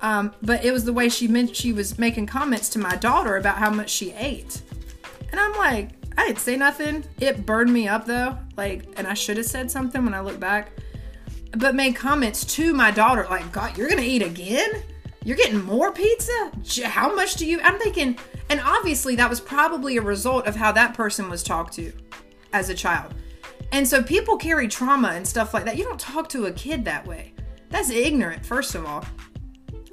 Um, 0.00 0.32
but 0.40 0.64
it 0.64 0.72
was 0.72 0.84
the 0.84 0.92
way 0.92 1.08
she 1.08 1.28
meant 1.28 1.54
she 1.54 1.72
was 1.72 1.98
making 1.98 2.26
comments 2.26 2.70
to 2.70 2.78
my 2.78 2.96
daughter 2.96 3.36
about 3.36 3.58
how 3.58 3.70
much 3.70 3.90
she 3.90 4.12
ate. 4.12 4.62
And 5.30 5.38
I'm 5.38 5.52
like, 5.58 5.90
I 6.16 6.26
didn't 6.26 6.38
say 6.38 6.56
nothing. 6.56 7.04
It 7.20 7.44
burned 7.44 7.72
me 7.72 7.86
up 7.86 8.06
though. 8.06 8.38
Like, 8.56 8.86
and 8.96 9.06
I 9.06 9.14
should 9.14 9.36
have 9.36 9.46
said 9.46 9.70
something 9.70 10.04
when 10.04 10.14
I 10.14 10.20
look 10.20 10.40
back. 10.40 10.72
But 11.52 11.74
made 11.74 11.96
comments 11.96 12.44
to 12.56 12.72
my 12.72 12.90
daughter, 12.90 13.26
like, 13.28 13.50
God, 13.52 13.76
you're 13.76 13.88
gonna 13.88 14.02
eat 14.02 14.22
again? 14.22 14.70
You're 15.24 15.36
getting 15.36 15.62
more 15.64 15.92
pizza? 15.92 16.50
How 16.84 17.14
much 17.14 17.34
do 17.34 17.44
you? 17.44 17.60
I'm 17.60 17.78
thinking, 17.78 18.18
and 18.48 18.60
obviously 18.60 19.16
that 19.16 19.28
was 19.28 19.40
probably 19.40 19.96
a 19.96 20.02
result 20.02 20.46
of 20.46 20.56
how 20.56 20.72
that 20.72 20.94
person 20.94 21.28
was 21.28 21.42
talked 21.42 21.74
to 21.74 21.92
as 22.52 22.70
a 22.70 22.74
child. 22.74 23.14
And 23.72 23.86
so 23.86 24.02
people 24.02 24.36
carry 24.36 24.66
trauma 24.66 25.08
and 25.08 25.26
stuff 25.26 25.52
like 25.52 25.64
that. 25.66 25.76
You 25.76 25.84
don't 25.84 26.00
talk 26.00 26.28
to 26.30 26.46
a 26.46 26.52
kid 26.52 26.84
that 26.86 27.06
way. 27.06 27.34
That's 27.68 27.90
ignorant, 27.90 28.44
first 28.44 28.74
of 28.74 28.84
all. 28.86 29.04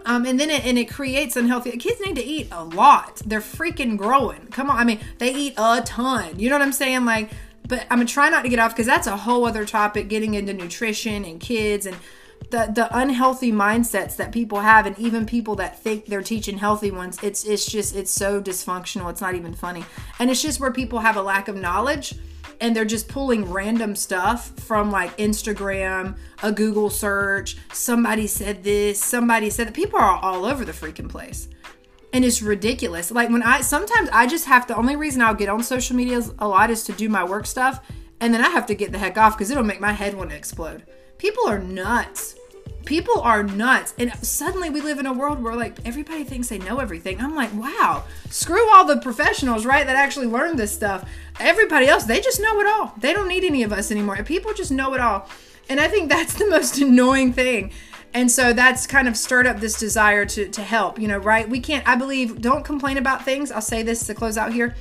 Um, 0.06 0.26
and 0.26 0.40
then 0.40 0.50
it, 0.50 0.66
and 0.66 0.80
it 0.80 0.90
creates 0.90 1.36
unhealthy. 1.36 1.72
Kids 1.72 2.00
need 2.00 2.16
to 2.16 2.24
eat 2.24 2.48
a 2.52 2.64
lot. 2.64 3.22
They're 3.26 3.42
freaking 3.42 3.98
growing. 3.98 4.48
Come 4.48 4.70
on, 4.70 4.78
I 4.78 4.86
mean, 4.86 5.00
they 5.18 5.34
eat 5.34 5.54
a 5.58 5.82
ton. 5.82 6.40
You 6.40 6.50
know 6.50 6.56
what 6.56 6.62
I'm 6.62 6.72
saying? 6.72 7.04
Like, 7.04 7.30
but 7.68 7.82
I'm 7.90 8.00
gonna 8.00 8.06
try 8.06 8.30
not 8.30 8.44
to 8.44 8.50
get 8.50 8.60
off 8.60 8.74
because 8.74 8.86
that's 8.86 9.08
a 9.08 9.18
whole 9.18 9.46
other 9.46 9.66
topic. 9.66 10.08
Getting 10.08 10.34
into 10.34 10.54
nutrition 10.54 11.26
and 11.26 11.40
kids 11.40 11.86
and 11.86 11.98
the 12.50 12.72
the 12.74 12.88
unhealthy 12.98 13.52
mindsets 13.52 14.16
that 14.18 14.32
people 14.32 14.62
have, 14.62 14.86
and 14.86 14.98
even 14.98 15.26
people 15.26 15.56
that 15.56 15.82
think 15.82 16.06
they're 16.06 16.22
teaching 16.22 16.58
healthy 16.58 16.92
ones. 16.92 17.18
It's 17.22 17.44
it's 17.44 17.66
just 17.66 17.96
it's 17.96 18.12
so 18.12 18.42
dysfunctional. 18.42 19.10
It's 19.10 19.22
not 19.22 19.36
even 19.36 19.54
funny, 19.54 19.84
and 20.20 20.30
it's 20.30 20.42
just 20.42 20.60
where 20.60 20.72
people 20.72 21.00
have 21.00 21.18
a 21.18 21.22
lack 21.22 21.48
of 21.48 21.56
knowledge 21.56 22.16
and 22.60 22.76
they're 22.76 22.86
just 22.86 23.08
pulling 23.08 23.52
random 23.52 23.96
stuff 23.96 24.50
from 24.62 24.92
like 24.92 25.16
Instagram, 25.18 26.18
a 26.44 26.52
Google 26.52 26.90
search. 26.90 27.58
Somebody 27.74 28.28
said 28.28 28.64
this, 28.64 29.00
somebody 29.00 29.50
said 29.50 29.68
that. 29.68 29.74
People 29.74 30.00
are 30.00 30.18
all 30.18 30.46
over 30.46 30.66
the 30.66 30.72
freaking 30.72 31.10
place. 31.10 31.48
And 32.14 32.24
it's 32.24 32.42
ridiculous. 32.42 33.12
Like 33.12 33.30
when 33.30 33.44
I 33.44 33.62
sometimes 33.62 34.10
I 34.12 34.28
just 34.28 34.46
have 34.46 34.68
the 34.68 34.76
only 34.76 34.96
reason 34.96 35.22
I'll 35.22 35.36
get 35.36 35.50
on 35.50 35.62
social 35.64 35.96
media 35.96 36.22
a 36.40 36.48
lot 36.48 36.70
is 36.70 36.84
to 36.86 36.94
do 36.94 37.10
my 37.10 37.24
work 37.24 37.46
stuff. 37.46 37.86
And 38.20 38.34
then 38.34 38.44
I 38.44 38.50
have 38.50 38.66
to 38.68 38.76
get 38.76 38.92
the 38.92 38.98
heck 38.98 39.18
off 39.18 39.38
because 39.38 39.52
it'll 39.52 39.64
make 39.64 39.82
my 39.82 39.92
head 39.92 40.16
want 40.16 40.32
to 40.32 40.36
explode. 40.36 40.84
People 41.18 41.48
are 41.48 41.60
nuts. 41.60 42.36
People 42.86 43.20
are 43.20 43.44
nuts. 43.44 43.94
And 44.00 44.14
suddenly 44.26 44.70
we 44.70 44.82
live 44.82 44.98
in 44.98 45.06
a 45.06 45.14
world 45.14 45.44
where 45.44 45.56
like 45.56 45.86
everybody 45.86 46.24
thinks 46.24 46.48
they 46.48 46.58
know 46.60 46.80
everything. 46.80 47.20
I'm 47.20 47.36
like 47.36 47.54
wow 47.54 48.06
screw 48.30 48.74
all 48.74 48.86
the 48.86 48.98
professionals 48.98 49.66
right 49.66 49.86
that 49.86 49.96
actually 49.96 50.28
learned 50.28 50.58
this 50.58 50.74
stuff. 50.74 51.08
Everybody 51.40 51.88
else 51.88 52.06
they 52.06 52.22
just 52.22 52.42
know 52.42 52.60
it 52.62 52.68
all. 52.68 52.94
They 52.98 53.14
don't 53.14 53.28
need 53.28 53.44
any 53.44 53.64
of 53.64 53.74
us 53.74 53.92
anymore. 53.92 54.24
People 54.24 54.54
just 54.54 54.72
know 54.72 54.94
it 54.94 55.02
all. 55.02 55.28
And 55.70 55.82
i 55.82 55.88
think 55.90 56.10
that's 56.10 56.36
the 56.36 56.48
most 56.48 56.78
annoying 56.82 57.34
thing 57.34 57.74
and 58.14 58.32
so 58.32 58.54
that's 58.54 58.88
kind 58.88 59.08
of 59.08 59.16
stirred 59.16 59.46
up 59.48 59.60
this 59.60 59.80
desire 59.80 60.26
to, 60.26 60.48
to 60.50 60.62
help 60.62 61.00
you 61.00 61.08
know 61.08 61.18
right 61.18 61.50
we 61.50 61.60
can't 61.60 61.88
i 61.88 61.96
believe 61.96 62.42
don't 62.42 62.64
complain 62.64 62.98
about 62.98 63.24
things 63.24 63.52
i'll 63.52 63.62
say 63.62 63.84
this 63.84 64.06
to 64.06 64.14
close 64.14 64.38
out 64.38 64.54
here 64.54 64.76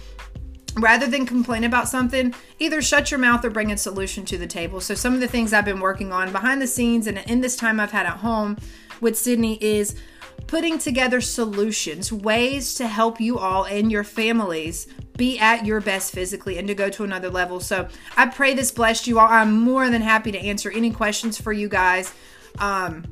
rather 0.77 1.07
than 1.07 1.27
complain 1.27 1.65
about 1.65 1.89
something, 1.89 2.35
either 2.59 2.83
shut 2.83 3.11
your 3.11 3.19
mouth 3.19 3.45
or 3.45 3.51
bring 3.51 3.73
a 3.73 3.77
solution 3.77 4.25
to 4.27 4.39
the 4.39 4.47
table. 4.47 4.81
So, 4.81 4.95
some 4.95 5.15
of 5.15 5.21
the 5.21 5.29
things 5.29 5.53
I've 5.53 5.65
been 5.65 5.81
working 5.81 6.13
on 6.13 6.33
behind 6.33 6.61
the 6.61 6.67
scenes 6.67 7.07
and 7.07 7.19
in 7.27 7.41
this 7.41 7.57
time 7.57 7.81
I've 7.81 7.93
had 7.93 8.07
at 8.07 8.19
home 8.19 8.57
with 9.01 9.17
Sydney 9.17 9.63
is 9.63 9.97
putting 10.47 10.79
together 10.79 11.21
solutions, 11.21 12.13
ways 12.13 12.75
to 12.75 12.87
help 12.87 13.21
you 13.21 13.39
all 13.39 13.65
and 13.65 13.91
your 13.91 14.05
families 14.05 14.87
be 15.17 15.39
at 15.39 15.65
your 15.65 15.81
best 15.81 16.13
physically 16.13 16.59
and 16.59 16.69
to 16.69 16.75
go 16.75 16.91
to 16.91 17.03
another 17.03 17.31
level. 17.31 17.59
So 17.59 17.89
I 18.17 18.27
pray 18.27 18.55
this 18.55 18.71
blessed 18.71 19.07
you 19.07 19.19
all. 19.19 19.29
I'm 19.29 19.59
more 19.59 19.89
than 19.89 20.03
happy 20.03 20.31
to 20.33 20.39
answer 20.39 20.71
any 20.71 20.93
questions 20.93 21.41
for 21.41 21.53
you 21.53 21.69
guys. 21.69 22.13
Um, 22.59 23.05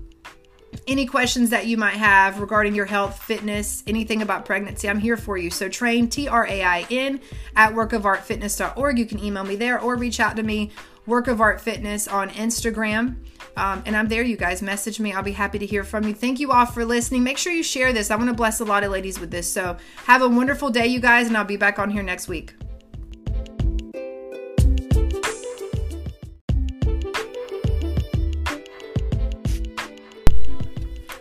any 0.86 1.06
questions 1.06 1.50
that 1.50 1.66
you 1.66 1.76
might 1.76 1.94
have 1.94 2.40
regarding 2.40 2.74
your 2.74 2.86
health, 2.86 3.22
fitness, 3.22 3.82
anything 3.86 4.22
about 4.22 4.44
pregnancy, 4.44 4.88
I'm 4.88 4.98
here 4.98 5.16
for 5.16 5.36
you. 5.36 5.50
So 5.50 5.68
train 5.68 6.08
T 6.08 6.28
R 6.28 6.46
A 6.46 6.62
I 6.62 6.86
N 6.90 7.20
at 7.56 7.72
workofartfitness.org. 7.72 8.98
You 8.98 9.06
can 9.06 9.18
email 9.18 9.44
me 9.44 9.56
there 9.56 9.80
or 9.80 9.96
reach 9.96 10.20
out 10.20 10.36
to 10.36 10.42
me, 10.42 10.70
Work 11.06 11.28
of 11.28 11.40
Art 11.40 11.60
Fitness 11.60 12.08
on 12.08 12.30
Instagram. 12.30 13.16
Um, 13.56 13.82
and 13.86 13.96
I'm 13.96 14.08
there, 14.08 14.22
you 14.22 14.36
guys. 14.36 14.62
Message 14.62 14.98
me. 14.98 15.12
I'll 15.12 15.22
be 15.22 15.32
happy 15.32 15.58
to 15.58 15.66
hear 15.66 15.84
from 15.84 16.04
you. 16.04 16.14
Thank 16.14 16.40
you 16.40 16.50
all 16.50 16.66
for 16.66 16.84
listening. 16.84 17.22
Make 17.22 17.38
sure 17.38 17.52
you 17.52 17.62
share 17.62 17.92
this. 17.92 18.10
I 18.10 18.16
want 18.16 18.28
to 18.28 18.34
bless 18.34 18.60
a 18.60 18.64
lot 18.64 18.82
of 18.82 18.90
ladies 18.90 19.20
with 19.20 19.30
this. 19.30 19.50
So 19.50 19.76
have 20.06 20.22
a 20.22 20.28
wonderful 20.28 20.70
day, 20.70 20.86
you 20.86 21.00
guys, 21.00 21.28
and 21.28 21.36
I'll 21.36 21.44
be 21.44 21.56
back 21.56 21.78
on 21.78 21.90
here 21.90 22.02
next 22.02 22.26
week. 22.26 22.54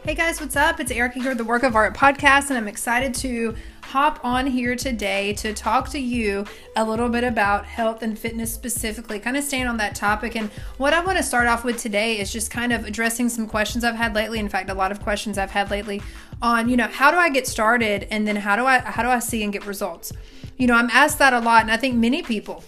Hey 0.05 0.15
guys, 0.15 0.41
what's 0.41 0.57
up? 0.57 0.81
It's 0.81 0.91
Erica 0.91 1.21
here, 1.21 1.33
the 1.33 1.45
Work 1.45 1.63
of 1.63 1.77
Art 1.77 1.95
podcast, 1.95 2.49
and 2.49 2.57
I'm 2.57 2.67
excited 2.67 3.15
to 3.15 3.55
hop 3.83 4.19
on 4.21 4.45
here 4.45 4.75
today 4.75 5.31
to 5.35 5.53
talk 5.53 5.87
to 5.91 5.97
you 5.97 6.43
a 6.75 6.83
little 6.83 7.07
bit 7.07 7.23
about 7.23 7.63
health 7.63 8.03
and 8.03 8.19
fitness 8.19 8.53
specifically, 8.53 9.17
kind 9.17 9.37
of 9.37 9.45
staying 9.45 9.65
on 9.65 9.77
that 9.77 9.95
topic. 9.95 10.35
And 10.35 10.49
what 10.75 10.93
I 10.93 10.99
want 10.99 11.19
to 11.19 11.23
start 11.23 11.47
off 11.47 11.63
with 11.63 11.77
today 11.77 12.19
is 12.19 12.33
just 12.33 12.51
kind 12.51 12.73
of 12.73 12.83
addressing 12.83 13.29
some 13.29 13.47
questions 13.47 13.85
I've 13.85 13.95
had 13.95 14.13
lately. 14.13 14.39
In 14.39 14.49
fact, 14.49 14.69
a 14.69 14.73
lot 14.73 14.91
of 14.91 14.99
questions 14.99 15.37
I've 15.37 15.51
had 15.51 15.71
lately 15.71 16.01
on, 16.41 16.67
you 16.67 16.75
know, 16.75 16.87
how 16.87 17.09
do 17.09 17.15
I 17.15 17.29
get 17.29 17.47
started 17.47 18.05
and 18.11 18.27
then 18.27 18.35
how 18.35 18.57
do 18.57 18.65
I 18.65 18.79
how 18.79 19.03
do 19.03 19.09
I 19.09 19.19
see 19.19 19.41
and 19.41 19.53
get 19.53 19.65
results? 19.65 20.11
You 20.57 20.67
know, 20.67 20.73
I'm 20.73 20.89
asked 20.89 21.17
that 21.19 21.31
a 21.31 21.39
lot, 21.39 21.61
and 21.61 21.71
I 21.71 21.77
think 21.77 21.95
many 21.95 22.23
people 22.23 22.61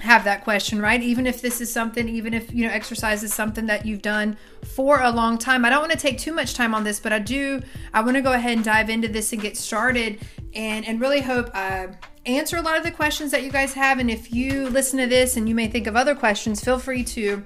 have 0.00 0.24
that 0.24 0.44
question, 0.44 0.80
right? 0.80 1.02
Even 1.02 1.26
if 1.26 1.40
this 1.40 1.60
is 1.60 1.72
something, 1.72 2.08
even 2.08 2.34
if, 2.34 2.52
you 2.52 2.66
know, 2.66 2.72
exercise 2.72 3.22
is 3.22 3.32
something 3.32 3.66
that 3.66 3.86
you've 3.86 4.02
done 4.02 4.36
for 4.62 5.00
a 5.00 5.10
long 5.10 5.38
time. 5.38 5.64
I 5.64 5.70
don't 5.70 5.80
want 5.80 5.92
to 5.92 5.98
take 5.98 6.18
too 6.18 6.32
much 6.32 6.54
time 6.54 6.74
on 6.74 6.84
this, 6.84 7.00
but 7.00 7.12
I 7.12 7.18
do, 7.18 7.62
I 7.94 8.02
want 8.02 8.16
to 8.16 8.22
go 8.22 8.32
ahead 8.32 8.56
and 8.56 8.64
dive 8.64 8.90
into 8.90 9.08
this 9.08 9.32
and 9.32 9.40
get 9.40 9.56
started 9.56 10.20
and, 10.54 10.84
and 10.86 11.00
really 11.00 11.20
hope 11.20 11.50
I 11.54 11.88
answer 12.26 12.56
a 12.56 12.62
lot 12.62 12.76
of 12.76 12.84
the 12.84 12.90
questions 12.90 13.30
that 13.30 13.42
you 13.42 13.50
guys 13.50 13.72
have. 13.74 13.98
And 13.98 14.10
if 14.10 14.32
you 14.32 14.68
listen 14.68 14.98
to 14.98 15.06
this 15.06 15.36
and 15.36 15.48
you 15.48 15.54
may 15.54 15.68
think 15.68 15.86
of 15.86 15.96
other 15.96 16.14
questions, 16.14 16.62
feel 16.62 16.78
free 16.78 17.04
to 17.04 17.44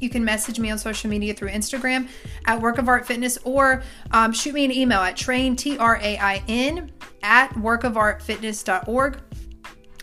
you 0.00 0.08
can 0.08 0.24
message 0.24 0.58
me 0.58 0.70
on 0.70 0.78
social 0.78 1.10
media 1.10 1.34
through 1.34 1.50
Instagram 1.50 2.08
at 2.46 2.60
Work 2.60 2.78
of 2.78 2.88
Art 2.88 3.06
Fitness 3.06 3.38
or 3.44 3.82
um, 4.12 4.32
shoot 4.32 4.54
me 4.54 4.64
an 4.64 4.72
email 4.72 5.00
at 5.00 5.14
train, 5.16 5.56
T 5.56 5.76
R 5.76 5.96
A 6.02 6.16
I 6.16 6.42
N, 6.48 6.90
at 7.22 7.50
workofartfitness.org 7.50 9.20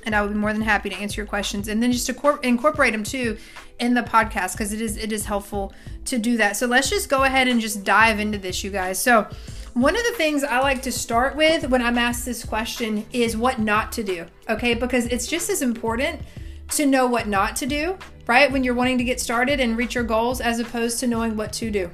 and 0.08 0.16
I 0.16 0.22
would 0.22 0.32
be 0.32 0.40
more 0.40 0.54
than 0.54 0.62
happy 0.62 0.90
to 0.90 0.96
answer 0.96 1.22
your 1.22 1.28
questions 1.28 1.68
and 1.68 1.84
then 1.84 1.92
just 1.92 2.08
to 2.08 2.40
incorporate 2.42 2.94
them 2.94 3.04
too 3.04 3.38
in 3.80 3.94
the 3.94 4.02
podcast 4.02 4.54
because 4.54 4.72
it 4.72 4.82
is 4.82 4.96
it 4.96 5.12
is 5.12 5.26
helpful 5.26 5.74
to 6.06 6.18
do 6.18 6.38
that. 6.38 6.56
So 6.56 6.66
let's 6.66 6.90
just 6.90 7.10
go 7.10 7.26
ahead 7.26 7.50
and 7.50 7.60
just 7.60 7.84
dive 7.84 8.20
into 8.20 8.38
this, 8.38 8.64
you 8.64 8.72
guys. 8.72 9.00
So 9.00 9.28
one 9.74 9.96
of 9.96 10.04
the 10.06 10.14
things 10.14 10.46
I 10.46 10.60
like 10.62 10.82
to 10.84 10.92
start 10.94 11.36
with 11.36 11.70
when 11.70 11.82
I'm 11.82 11.98
asked 11.98 12.26
this 12.26 12.44
question 12.44 13.06
is 13.12 13.36
what 13.36 13.60
not 13.60 13.92
to 13.92 14.04
do. 14.04 14.26
Okay, 14.50 14.74
because 14.74 15.08
it's 15.08 15.28
just 15.28 15.50
as 15.50 15.62
important 15.62 16.22
to 16.70 16.86
know 16.86 17.06
what 17.06 17.28
not 17.28 17.58
to 17.58 17.66
do, 17.66 17.98
right? 18.28 18.50
When 18.50 18.64
you're 18.64 18.74
wanting 18.74 18.98
to 18.98 19.04
get 19.04 19.20
started 19.20 19.60
and 19.60 19.78
reach 19.78 19.94
your 19.94 20.06
goals 20.06 20.40
as 20.40 20.60
opposed 20.60 21.02
to 21.02 21.08
knowing 21.08 21.36
what 21.36 21.52
to 21.54 21.70
do. 21.70 21.92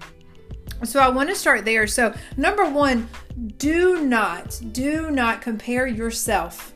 So 0.84 1.00
I 1.00 1.10
want 1.10 1.30
to 1.30 1.36
start 1.36 1.66
there. 1.66 1.88
So, 1.88 2.14
number 2.38 2.70
1, 2.70 3.10
do 3.58 4.06
not 4.06 4.62
do 4.72 5.10
not 5.10 5.42
compare 5.42 5.88
yourself 5.88 6.73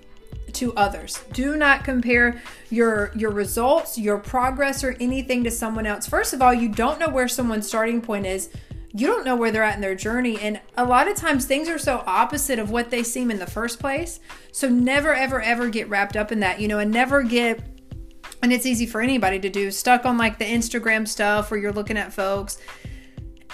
to 0.58 0.74
others. 0.76 1.24
Do 1.34 1.56
not 1.56 1.84
compare 1.84 2.42
your 2.70 3.12
your 3.16 3.32
results, 3.32 3.98
your 3.98 4.18
progress 4.18 4.84
or 4.84 4.96
anything 5.00 5.44
to 5.44 5.52
someone 5.52 5.86
else. 5.86 6.08
First 6.08 6.34
of 6.34 6.42
all, 6.42 6.54
you 6.54 6.70
don't 6.70 7.00
know 7.00 7.10
where 7.10 7.28
someone's 7.28 7.68
starting 7.68 8.02
point 8.02 8.26
is. 8.26 8.50
You 8.94 9.08
don't 9.08 9.26
know 9.26 9.36
where 9.36 9.52
they're 9.52 9.64
at 9.64 9.76
in 9.76 9.82
their 9.82 9.96
journey 9.96 10.40
and 10.40 10.60
a 10.76 10.86
lot 10.86 11.08
of 11.08 11.16
times 11.16 11.46
things 11.46 11.70
are 11.70 11.78
so 11.78 12.04
opposite 12.08 12.58
of 12.58 12.72
what 12.72 12.90
they 12.90 13.04
seem 13.04 13.30
in 13.30 13.38
the 13.38 13.46
first 13.46 13.80
place. 13.80 14.20
So 14.52 14.70
never 14.70 15.14
ever 15.14 15.42
ever 15.42 15.70
get 15.70 15.90
wrapped 15.90 16.18
up 16.18 16.32
in 16.32 16.40
that, 16.40 16.60
you 16.60 16.68
know, 16.68 16.80
and 16.80 16.92
never 16.92 17.22
get 17.22 17.62
and 18.42 18.52
it's 18.54 18.66
easy 18.66 18.86
for 18.86 19.02
anybody 19.02 19.40
to 19.40 19.50
do 19.50 19.72
stuck 19.72 20.06
on 20.06 20.18
like 20.18 20.40
the 20.40 20.46
Instagram 20.46 21.08
stuff 21.08 21.52
where 21.52 21.60
you're 21.60 21.74
looking 21.74 21.98
at 21.98 22.14
folks 22.14 22.58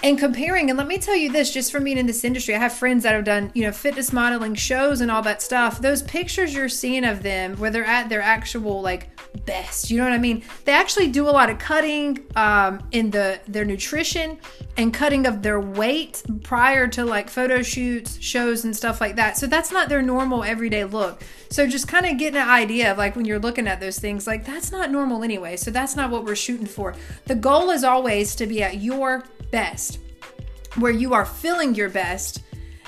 and 0.04 0.18
comparing 0.18 0.68
and 0.68 0.76
let 0.76 0.86
me 0.86 0.98
tell 0.98 1.16
you 1.16 1.32
this 1.32 1.50
just 1.50 1.72
from 1.72 1.82
being 1.82 1.96
in 1.96 2.04
this 2.04 2.24
industry 2.24 2.54
i 2.54 2.58
have 2.58 2.74
friends 2.74 3.02
that 3.04 3.14
have 3.14 3.24
done 3.24 3.50
you 3.54 3.62
know 3.62 3.72
fitness 3.72 4.12
modeling 4.12 4.54
shows 4.54 5.00
and 5.00 5.10
all 5.10 5.22
that 5.22 5.40
stuff. 5.40 5.80
Those 5.80 6.02
pictures 6.02 6.54
you're 6.54 6.68
seeing 6.68 7.04
of 7.04 7.22
them 7.22 7.56
where 7.56 7.70
they're 7.70 7.84
at 7.84 8.08
their 8.08 8.20
actual 8.20 8.82
like 8.82 9.08
best 9.46 9.90
you 9.90 9.96
know 9.96 10.04
what 10.04 10.12
i 10.12 10.18
mean? 10.18 10.42
They 10.64 10.72
actually 10.72 11.08
do 11.08 11.28
a 11.28 11.30
lot 11.30 11.48
of 11.50 11.58
cutting 11.58 12.18
um, 12.36 12.86
in 12.92 13.10
the 13.10 13.40
their 13.48 13.64
nutrition 13.64 14.38
and 14.76 14.92
cutting 14.92 15.26
of 15.26 15.42
their 15.42 15.60
weight 15.60 16.22
prior 16.42 16.86
to 16.88 17.04
like 17.04 17.30
photo 17.30 17.62
shoots 17.62 18.20
shows 18.20 18.64
and 18.64 18.76
stuff 18.76 19.00
like 19.00 19.16
that. 19.16 19.38
So 19.38 19.46
that's 19.46 19.70
not 19.70 19.88
their 19.88 20.02
normal 20.02 20.44
everyday 20.44 20.84
look. 20.84 21.22
So 21.50 21.66
just 21.66 21.86
kind 21.86 22.06
of 22.06 22.18
getting 22.18 22.40
an 22.40 22.48
idea 22.48 22.90
of 22.90 22.98
like 22.98 23.14
when 23.14 23.24
you're 23.24 23.38
looking 23.38 23.68
at 23.68 23.80
those 23.80 23.98
things 23.98 24.26
like 24.26 24.44
that's 24.44 24.72
not 24.72 24.90
normal 24.90 25.22
anyway. 25.22 25.56
So 25.56 25.70
that's 25.70 25.96
not 25.96 26.10
what 26.10 26.24
we're 26.24 26.34
shooting 26.34 26.66
for. 26.66 26.94
The 27.26 27.36
goal 27.36 27.70
is 27.70 27.84
always 27.84 28.34
to 28.36 28.46
be 28.46 28.62
at 28.62 28.78
your 28.78 29.24
best, 29.54 30.00
where 30.80 30.90
you 30.90 31.14
are 31.14 31.24
feeling 31.24 31.76
your 31.76 31.88
best 31.88 32.42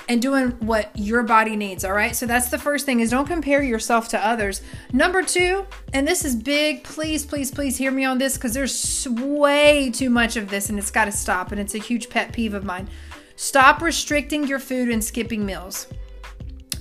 and 0.09 0.21
doing 0.21 0.49
what 0.59 0.91
your 0.95 1.23
body 1.23 1.55
needs 1.55 1.83
all 1.85 1.93
right 1.93 2.15
so 2.15 2.25
that's 2.25 2.49
the 2.49 2.57
first 2.57 2.85
thing 2.85 2.99
is 3.01 3.09
don't 3.09 3.25
compare 3.25 3.61
yourself 3.61 4.07
to 4.07 4.25
others 4.25 4.61
number 4.93 5.21
two 5.21 5.65
and 5.93 6.07
this 6.07 6.23
is 6.23 6.33
big 6.33 6.83
please 6.83 7.25
please 7.25 7.51
please 7.51 7.75
hear 7.75 7.91
me 7.91 8.05
on 8.05 8.17
this 8.17 8.35
because 8.35 8.53
there's 8.53 9.07
way 9.09 9.91
too 9.91 10.09
much 10.09 10.37
of 10.37 10.49
this 10.49 10.69
and 10.69 10.79
it's 10.79 10.91
got 10.91 11.05
to 11.05 11.11
stop 11.11 11.51
and 11.51 11.59
it's 11.59 11.75
a 11.75 11.77
huge 11.77 12.09
pet 12.09 12.31
peeve 12.31 12.53
of 12.53 12.63
mine 12.63 12.87
stop 13.35 13.81
restricting 13.81 14.47
your 14.47 14.59
food 14.59 14.89
and 14.89 15.03
skipping 15.03 15.45
meals 15.45 15.87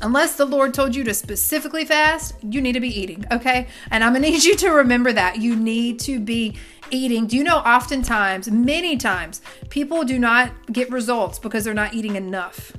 unless 0.03 0.37
the 0.37 0.45
Lord 0.45 0.75
told 0.75 0.95
you 0.95 1.05
to 1.05 1.15
specifically 1.15 1.85
fast, 1.85 2.35
you 2.43 2.61
need 2.61 2.73
to 2.73 2.81
be 2.81 3.01
eating, 3.01 3.25
okay? 3.33 3.69
And 3.91 4.03
I'm 4.05 4.13
gonna 4.13 4.27
need 4.31 4.45
you 4.45 4.57
to 4.57 4.71
remember 4.71 5.13
that. 5.13 5.41
You 5.41 5.57
need 5.57 5.99
to 6.01 6.21
be 6.21 6.57
eating. 6.91 7.27
Do 7.27 7.37
you 7.37 7.45
know 7.45 7.59
oftentimes, 7.59 8.51
many 8.51 8.97
times, 8.97 9.43
people 9.71 10.05
do 10.05 10.19
not 10.19 10.51
get 10.73 10.91
results 10.91 11.39
because 11.39 11.65
they're 11.65 11.75
not 11.75 11.95
eating 11.95 12.17
enough? 12.17 12.73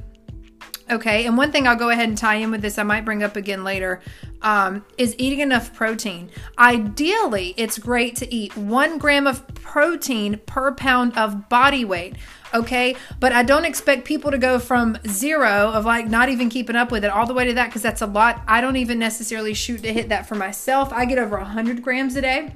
Okay, 0.89 1.25
and 1.25 1.37
one 1.37 1.51
thing 1.51 1.67
I'll 1.67 1.75
go 1.75 1.89
ahead 1.89 2.07
and 2.07 2.17
tie 2.17 2.35
in 2.35 2.49
with 2.49 2.61
this, 2.61 2.77
I 2.77 2.83
might 2.83 3.03
bring 3.03 3.21
up 3.21 3.35
again 3.35 3.65
later, 3.65 4.01
um, 4.41 4.85
is 4.97 5.15
eating 5.17 5.41
enough 5.41 5.73
protein. 5.73 6.29
Ideally, 6.57 7.53
it's 7.57 7.77
great 7.77 8.15
to 8.17 8.33
eat 8.33 8.55
one 8.55 8.97
gram 8.97 9.27
of 9.27 9.45
protein 9.55 10.39
per 10.45 10.73
pound 10.73 11.17
of 11.17 11.49
body 11.49 11.83
weight 11.83 12.15
okay? 12.53 12.95
But 13.19 13.33
I 13.33 13.43
don't 13.43 13.65
expect 13.65 14.05
people 14.05 14.31
to 14.31 14.37
go 14.37 14.59
from 14.59 14.97
zero 15.07 15.69
of 15.71 15.85
like 15.85 16.07
not 16.07 16.29
even 16.29 16.49
keeping 16.49 16.75
up 16.75 16.91
with 16.91 17.03
it 17.03 17.11
all 17.11 17.25
the 17.25 17.33
way 17.33 17.45
to 17.45 17.53
that 17.55 17.67
because 17.67 17.81
that's 17.81 18.01
a 18.01 18.05
lot. 18.05 18.41
I 18.47 18.61
don't 18.61 18.77
even 18.77 18.99
necessarily 18.99 19.53
shoot 19.53 19.83
to 19.83 19.93
hit 19.93 20.09
that 20.09 20.27
for 20.27 20.35
myself. 20.35 20.91
I 20.93 21.05
get 21.05 21.17
over 21.17 21.37
100 21.37 21.81
grams 21.81 22.15
a 22.15 22.21
day. 22.21 22.55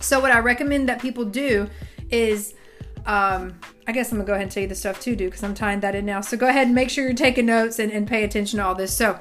So, 0.00 0.20
what 0.20 0.30
I 0.30 0.38
recommend 0.38 0.88
that 0.88 1.00
people 1.00 1.24
do 1.24 1.68
is, 2.10 2.54
um, 3.06 3.58
I 3.86 3.92
guess 3.92 4.12
I'm 4.12 4.18
gonna 4.18 4.26
go 4.26 4.34
ahead 4.34 4.44
and 4.44 4.50
tell 4.50 4.62
you 4.62 4.68
the 4.68 4.74
stuff 4.74 5.00
to 5.00 5.16
do 5.16 5.26
because 5.26 5.42
I'm 5.42 5.54
tying 5.54 5.80
that 5.80 5.94
in 5.94 6.06
now. 6.06 6.20
So, 6.20 6.36
go 6.36 6.48
ahead 6.48 6.66
and 6.66 6.74
make 6.74 6.90
sure 6.90 7.04
you're 7.04 7.14
taking 7.14 7.46
notes 7.46 7.78
and, 7.78 7.90
and 7.92 8.06
pay 8.06 8.24
attention 8.24 8.58
to 8.58 8.64
all 8.64 8.74
this. 8.74 8.94
So, 8.94 9.18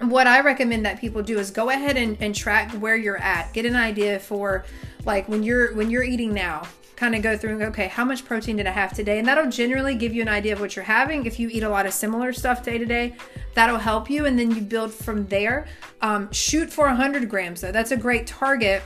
what 0.00 0.26
I 0.26 0.40
recommend 0.40 0.84
that 0.86 1.00
people 1.00 1.22
do 1.22 1.38
is 1.38 1.50
go 1.50 1.70
ahead 1.70 1.96
and, 1.96 2.16
and 2.20 2.34
track 2.34 2.70
where 2.72 2.96
you're 2.96 3.18
at. 3.18 3.52
Get 3.52 3.66
an 3.66 3.76
idea 3.76 4.18
for 4.18 4.64
like 5.04 5.28
when 5.28 5.42
you're 5.42 5.74
when 5.74 5.90
you're 5.90 6.04
eating 6.04 6.32
now 6.32 6.62
kind 6.96 7.14
of 7.14 7.22
go 7.22 7.36
through 7.36 7.50
and 7.50 7.60
go, 7.60 7.66
okay, 7.66 7.88
how 7.88 8.04
much 8.04 8.24
protein 8.24 8.56
did 8.56 8.66
I 8.66 8.70
have 8.70 8.92
today? 8.92 9.18
And 9.18 9.26
that'll 9.26 9.50
generally 9.50 9.94
give 9.94 10.14
you 10.14 10.22
an 10.22 10.28
idea 10.28 10.52
of 10.52 10.60
what 10.60 10.76
you're 10.76 10.84
having. 10.84 11.26
If 11.26 11.40
you 11.40 11.48
eat 11.48 11.62
a 11.62 11.68
lot 11.68 11.86
of 11.86 11.92
similar 11.92 12.32
stuff 12.32 12.62
day 12.62 12.78
to 12.78 12.84
day, 12.84 13.16
that'll 13.54 13.78
help 13.78 14.08
you. 14.08 14.26
And 14.26 14.38
then 14.38 14.50
you 14.50 14.60
build 14.60 14.92
from 14.92 15.26
there. 15.26 15.66
Um, 16.00 16.30
shoot 16.32 16.72
for 16.72 16.86
100 16.86 17.28
grams, 17.28 17.60
though. 17.60 17.72
That's 17.72 17.90
a 17.90 17.96
great 17.96 18.26
target 18.26 18.82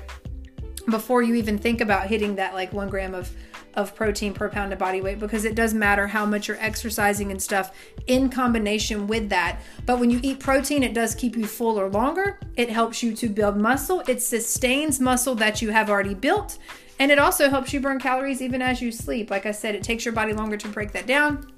before 0.90 1.22
you 1.22 1.34
even 1.34 1.58
think 1.58 1.80
about 1.80 2.06
hitting 2.06 2.36
that 2.36 2.54
like 2.54 2.72
one 2.72 2.88
gram 2.88 3.14
of 3.14 3.30
of 3.74 3.94
protein 3.94 4.34
per 4.34 4.48
pound 4.48 4.72
of 4.72 4.78
body 4.78 5.00
weight 5.00 5.20
because 5.20 5.44
it 5.44 5.54
does 5.54 5.72
matter 5.72 6.08
how 6.08 6.26
much 6.26 6.48
you're 6.48 6.60
exercising 6.60 7.30
and 7.30 7.40
stuff 7.40 7.72
in 8.08 8.28
combination 8.28 9.06
with 9.06 9.28
that. 9.28 9.60
But 9.86 10.00
when 10.00 10.10
you 10.10 10.18
eat 10.22 10.40
protein, 10.40 10.82
it 10.82 10.94
does 10.94 11.14
keep 11.14 11.36
you 11.36 11.46
fuller 11.46 11.88
longer. 11.88 12.40
It 12.56 12.70
helps 12.70 13.02
you 13.04 13.14
to 13.14 13.28
build 13.28 13.56
muscle. 13.56 14.02
It 14.08 14.20
sustains 14.20 14.98
muscle 14.98 15.36
that 15.36 15.62
you 15.62 15.70
have 15.70 15.90
already 15.90 16.14
built 16.14 16.58
and 16.98 17.12
it 17.12 17.20
also 17.20 17.48
helps 17.48 17.72
you 17.72 17.80
burn 17.80 18.00
calories 18.00 18.42
even 18.42 18.62
as 18.62 18.82
you 18.82 18.90
sleep. 18.90 19.30
Like 19.30 19.46
I 19.46 19.52
said, 19.52 19.76
it 19.76 19.84
takes 19.84 20.04
your 20.04 20.14
body 20.14 20.32
longer 20.32 20.56
to 20.56 20.68
break 20.68 20.90
that 20.92 21.06
down 21.06 21.52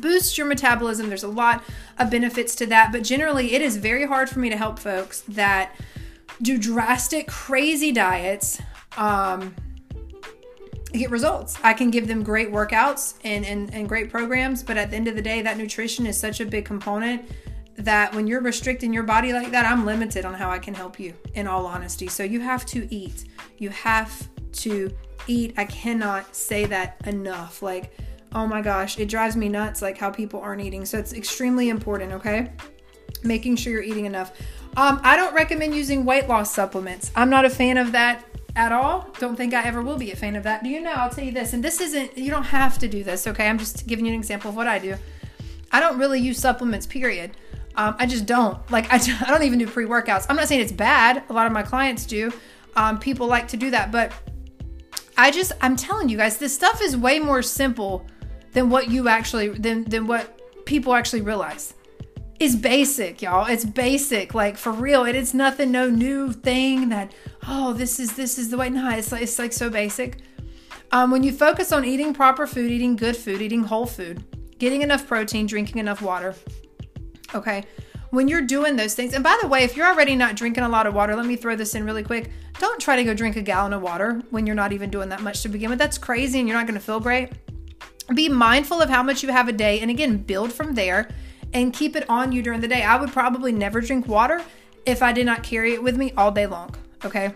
boosts 0.00 0.36
your 0.36 0.46
metabolism. 0.46 1.08
There's 1.08 1.22
a 1.22 1.28
lot 1.28 1.62
of 1.98 2.10
benefits 2.10 2.54
to 2.56 2.66
that, 2.66 2.92
but 2.92 3.02
generally, 3.02 3.54
it 3.54 3.62
is 3.62 3.76
very 3.76 4.06
hard 4.06 4.28
for 4.28 4.40
me 4.40 4.50
to 4.50 4.56
help 4.56 4.78
folks 4.78 5.22
that 5.28 5.74
do 6.42 6.58
drastic, 6.58 7.28
crazy 7.28 7.92
diets. 7.92 8.60
Um, 8.96 9.54
get 10.92 11.10
results. 11.10 11.58
I 11.64 11.72
can 11.72 11.90
give 11.90 12.06
them 12.06 12.22
great 12.22 12.52
workouts 12.52 13.14
and, 13.24 13.44
and, 13.44 13.72
and 13.74 13.88
great 13.88 14.10
programs, 14.10 14.62
but 14.62 14.76
at 14.76 14.90
the 14.90 14.96
end 14.96 15.08
of 15.08 15.16
the 15.16 15.22
day, 15.22 15.42
that 15.42 15.58
nutrition 15.58 16.06
is 16.06 16.16
such 16.18 16.40
a 16.40 16.46
big 16.46 16.64
component 16.64 17.28
that 17.76 18.14
when 18.14 18.26
you're 18.26 18.40
restricting 18.40 18.92
your 18.92 19.02
body 19.02 19.32
like 19.32 19.50
that, 19.50 19.64
I'm 19.64 19.84
limited 19.84 20.24
on 20.24 20.34
how 20.34 20.50
I 20.50 20.60
can 20.60 20.74
help 20.74 21.00
you, 21.00 21.12
in 21.34 21.48
all 21.48 21.66
honesty. 21.66 22.06
So 22.06 22.22
you 22.22 22.40
have 22.40 22.64
to 22.66 22.86
eat. 22.94 23.24
You 23.58 23.70
have 23.70 24.28
to 24.52 24.94
eat. 25.26 25.54
I 25.56 25.64
cannot 25.64 26.36
say 26.36 26.66
that 26.66 27.00
enough. 27.06 27.62
Like, 27.62 27.92
oh 28.32 28.46
my 28.46 28.62
gosh, 28.62 28.98
it 28.98 29.08
drives 29.08 29.36
me 29.36 29.48
nuts, 29.48 29.82
like 29.82 29.98
how 29.98 30.10
people 30.10 30.40
aren't 30.40 30.62
eating. 30.62 30.84
So 30.84 30.98
it's 30.98 31.12
extremely 31.12 31.68
important, 31.68 32.12
okay? 32.12 32.52
Making 33.24 33.56
sure 33.56 33.72
you're 33.72 33.82
eating 33.82 34.06
enough. 34.06 34.32
Um, 34.76 35.00
I 35.04 35.16
don't 35.16 35.34
recommend 35.34 35.74
using 35.74 36.04
weight 36.04 36.28
loss 36.28 36.52
supplements. 36.52 37.12
I'm 37.14 37.30
not 37.30 37.44
a 37.44 37.50
fan 37.50 37.78
of 37.78 37.92
that 37.92 38.24
at 38.56 38.72
all. 38.72 39.08
Don't 39.18 39.36
think 39.36 39.54
I 39.54 39.62
ever 39.64 39.82
will 39.82 39.96
be 39.96 40.10
a 40.10 40.16
fan 40.16 40.34
of 40.34 40.42
that. 40.44 40.64
Do 40.64 40.68
you 40.68 40.80
know? 40.80 40.92
I'll 40.92 41.10
tell 41.10 41.24
you 41.24 41.32
this, 41.32 41.52
and 41.52 41.62
this 41.62 41.80
isn't, 41.80 42.18
you 42.18 42.30
don't 42.30 42.44
have 42.44 42.78
to 42.78 42.88
do 42.88 43.04
this, 43.04 43.26
okay? 43.26 43.48
I'm 43.48 43.58
just 43.58 43.86
giving 43.86 44.04
you 44.04 44.12
an 44.12 44.18
example 44.18 44.50
of 44.50 44.56
what 44.56 44.66
I 44.66 44.78
do. 44.78 44.96
I 45.70 45.80
don't 45.80 45.98
really 45.98 46.20
use 46.20 46.38
supplements, 46.38 46.86
period. 46.86 47.36
Um, 47.76 47.96
I 47.98 48.06
just 48.06 48.26
don't. 48.26 48.58
Like, 48.70 48.92
I, 48.92 48.96
I 49.26 49.30
don't 49.30 49.44
even 49.44 49.58
do 49.58 49.66
pre 49.66 49.86
workouts. 49.86 50.26
I'm 50.28 50.36
not 50.36 50.48
saying 50.48 50.60
it's 50.60 50.72
bad. 50.72 51.22
A 51.28 51.32
lot 51.32 51.46
of 51.46 51.52
my 51.52 51.62
clients 51.62 52.04
do. 52.06 52.32
Um, 52.76 52.98
people 52.98 53.26
like 53.28 53.48
to 53.48 53.56
do 53.56 53.70
that. 53.70 53.92
But 53.92 54.12
I 55.16 55.30
just, 55.30 55.52
I'm 55.60 55.76
telling 55.76 56.08
you 56.08 56.16
guys, 56.16 56.38
this 56.38 56.54
stuff 56.54 56.80
is 56.82 56.96
way 56.96 57.20
more 57.20 57.42
simple 57.42 58.06
than 58.52 58.70
what 58.70 58.88
you 58.88 59.08
actually, 59.08 59.48
than, 59.48 59.84
than 59.84 60.06
what 60.06 60.64
people 60.64 60.94
actually 60.94 61.22
realize. 61.22 61.74
It's 62.44 62.54
basic, 62.54 63.22
y'all. 63.22 63.46
It's 63.46 63.64
basic. 63.64 64.34
Like, 64.34 64.58
for 64.58 64.70
real. 64.70 65.06
It 65.06 65.14
is 65.14 65.32
nothing, 65.32 65.72
no 65.72 65.88
new 65.88 66.30
thing 66.30 66.90
that, 66.90 67.14
oh, 67.48 67.72
this 67.72 67.98
is, 67.98 68.16
this 68.16 68.36
is 68.36 68.50
the 68.50 68.58
way. 68.58 68.68
No, 68.68 68.90
it's 68.90 69.10
like, 69.10 69.22
it's 69.22 69.38
like 69.38 69.54
so 69.54 69.70
basic. 69.70 70.18
Um, 70.92 71.10
when 71.10 71.22
you 71.22 71.32
focus 71.32 71.72
on 71.72 71.86
eating 71.86 72.12
proper 72.12 72.46
food, 72.46 72.70
eating 72.70 72.96
good 72.96 73.16
food, 73.16 73.40
eating 73.40 73.64
whole 73.64 73.86
food, 73.86 74.22
getting 74.58 74.82
enough 74.82 75.06
protein, 75.06 75.46
drinking 75.46 75.78
enough 75.78 76.02
water, 76.02 76.34
Okay. 77.34 77.64
When 78.10 78.28
you're 78.28 78.42
doing 78.42 78.76
those 78.76 78.94
things, 78.94 79.14
and 79.14 79.24
by 79.24 79.38
the 79.40 79.48
way, 79.48 79.64
if 79.64 79.74
you're 79.74 79.86
already 79.86 80.14
not 80.14 80.36
drinking 80.36 80.64
a 80.64 80.68
lot 80.68 80.86
of 80.86 80.94
water, 80.94 81.16
let 81.16 81.26
me 81.26 81.36
throw 81.36 81.56
this 81.56 81.74
in 81.74 81.84
really 81.84 82.04
quick. 82.04 82.30
Don't 82.60 82.78
try 82.78 82.94
to 82.94 83.04
go 83.04 83.14
drink 83.14 83.36
a 83.36 83.42
gallon 83.42 83.72
of 83.72 83.80
water 83.80 84.22
when 84.30 84.46
you're 84.46 84.54
not 84.54 84.72
even 84.72 84.90
doing 84.90 85.08
that 85.08 85.22
much 85.22 85.42
to 85.42 85.48
begin 85.48 85.70
with. 85.70 85.78
That's 85.78 85.98
crazy 85.98 86.38
and 86.38 86.46
you're 86.46 86.56
not 86.56 86.66
going 86.66 86.78
to 86.78 86.84
feel 86.84 87.00
great. 87.00 87.32
Be 88.14 88.28
mindful 88.28 88.82
of 88.82 88.90
how 88.90 89.02
much 89.02 89.22
you 89.22 89.30
have 89.30 89.48
a 89.48 89.52
day 89.52 89.80
and 89.80 89.90
again, 89.90 90.18
build 90.18 90.52
from 90.52 90.74
there 90.74 91.08
and 91.54 91.72
keep 91.72 91.96
it 91.96 92.08
on 92.10 92.32
you 92.32 92.42
during 92.42 92.60
the 92.60 92.68
day. 92.68 92.82
I 92.82 92.96
would 92.96 93.12
probably 93.12 93.52
never 93.52 93.80
drink 93.80 94.06
water 94.06 94.42
if 94.84 95.02
I 95.02 95.12
did 95.12 95.24
not 95.24 95.42
carry 95.42 95.72
it 95.72 95.82
with 95.82 95.96
me 95.96 96.12
all 96.16 96.30
day 96.30 96.46
long. 96.46 96.74
Okay. 97.04 97.32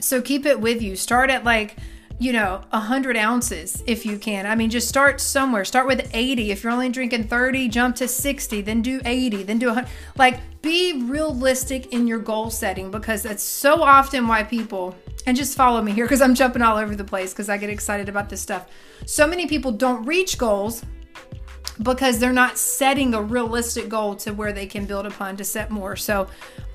So 0.00 0.22
keep 0.22 0.46
it 0.46 0.60
with 0.60 0.80
you. 0.80 0.96
Start 0.96 1.30
at 1.30 1.44
like 1.44 1.76
you 2.18 2.32
know, 2.32 2.62
100 2.70 3.16
ounces 3.16 3.82
if 3.86 4.06
you 4.06 4.18
can. 4.18 4.46
I 4.46 4.54
mean, 4.54 4.70
just 4.70 4.88
start 4.88 5.20
somewhere. 5.20 5.64
Start 5.64 5.86
with 5.86 6.08
80. 6.14 6.52
If 6.52 6.62
you're 6.62 6.72
only 6.72 6.88
drinking 6.88 7.24
30, 7.24 7.68
jump 7.68 7.96
to 7.96 8.08
60, 8.08 8.60
then 8.60 8.82
do 8.82 9.00
80, 9.04 9.42
then 9.42 9.58
do 9.58 9.66
100. 9.66 9.90
Like, 10.16 10.40
be 10.62 11.02
realistic 11.04 11.92
in 11.92 12.06
your 12.06 12.20
goal 12.20 12.50
setting 12.50 12.90
because 12.90 13.22
that's 13.22 13.42
so 13.42 13.82
often 13.82 14.28
why 14.28 14.44
people, 14.44 14.94
and 15.26 15.36
just 15.36 15.56
follow 15.56 15.82
me 15.82 15.92
here 15.92 16.04
because 16.04 16.22
I'm 16.22 16.34
jumping 16.34 16.62
all 16.62 16.76
over 16.76 16.94
the 16.94 17.04
place 17.04 17.32
because 17.32 17.48
I 17.48 17.56
get 17.56 17.68
excited 17.68 18.08
about 18.08 18.28
this 18.28 18.40
stuff. 18.40 18.68
So 19.06 19.26
many 19.26 19.46
people 19.46 19.72
don't 19.72 20.04
reach 20.04 20.38
goals 20.38 20.84
because 21.82 22.18
they're 22.18 22.32
not 22.32 22.58
setting 22.58 23.14
a 23.14 23.22
realistic 23.22 23.88
goal 23.88 24.14
to 24.16 24.32
where 24.32 24.52
they 24.52 24.66
can 24.66 24.86
build 24.86 25.06
upon 25.06 25.36
to 25.36 25.44
set 25.44 25.70
more. 25.70 25.96
So 25.96 26.28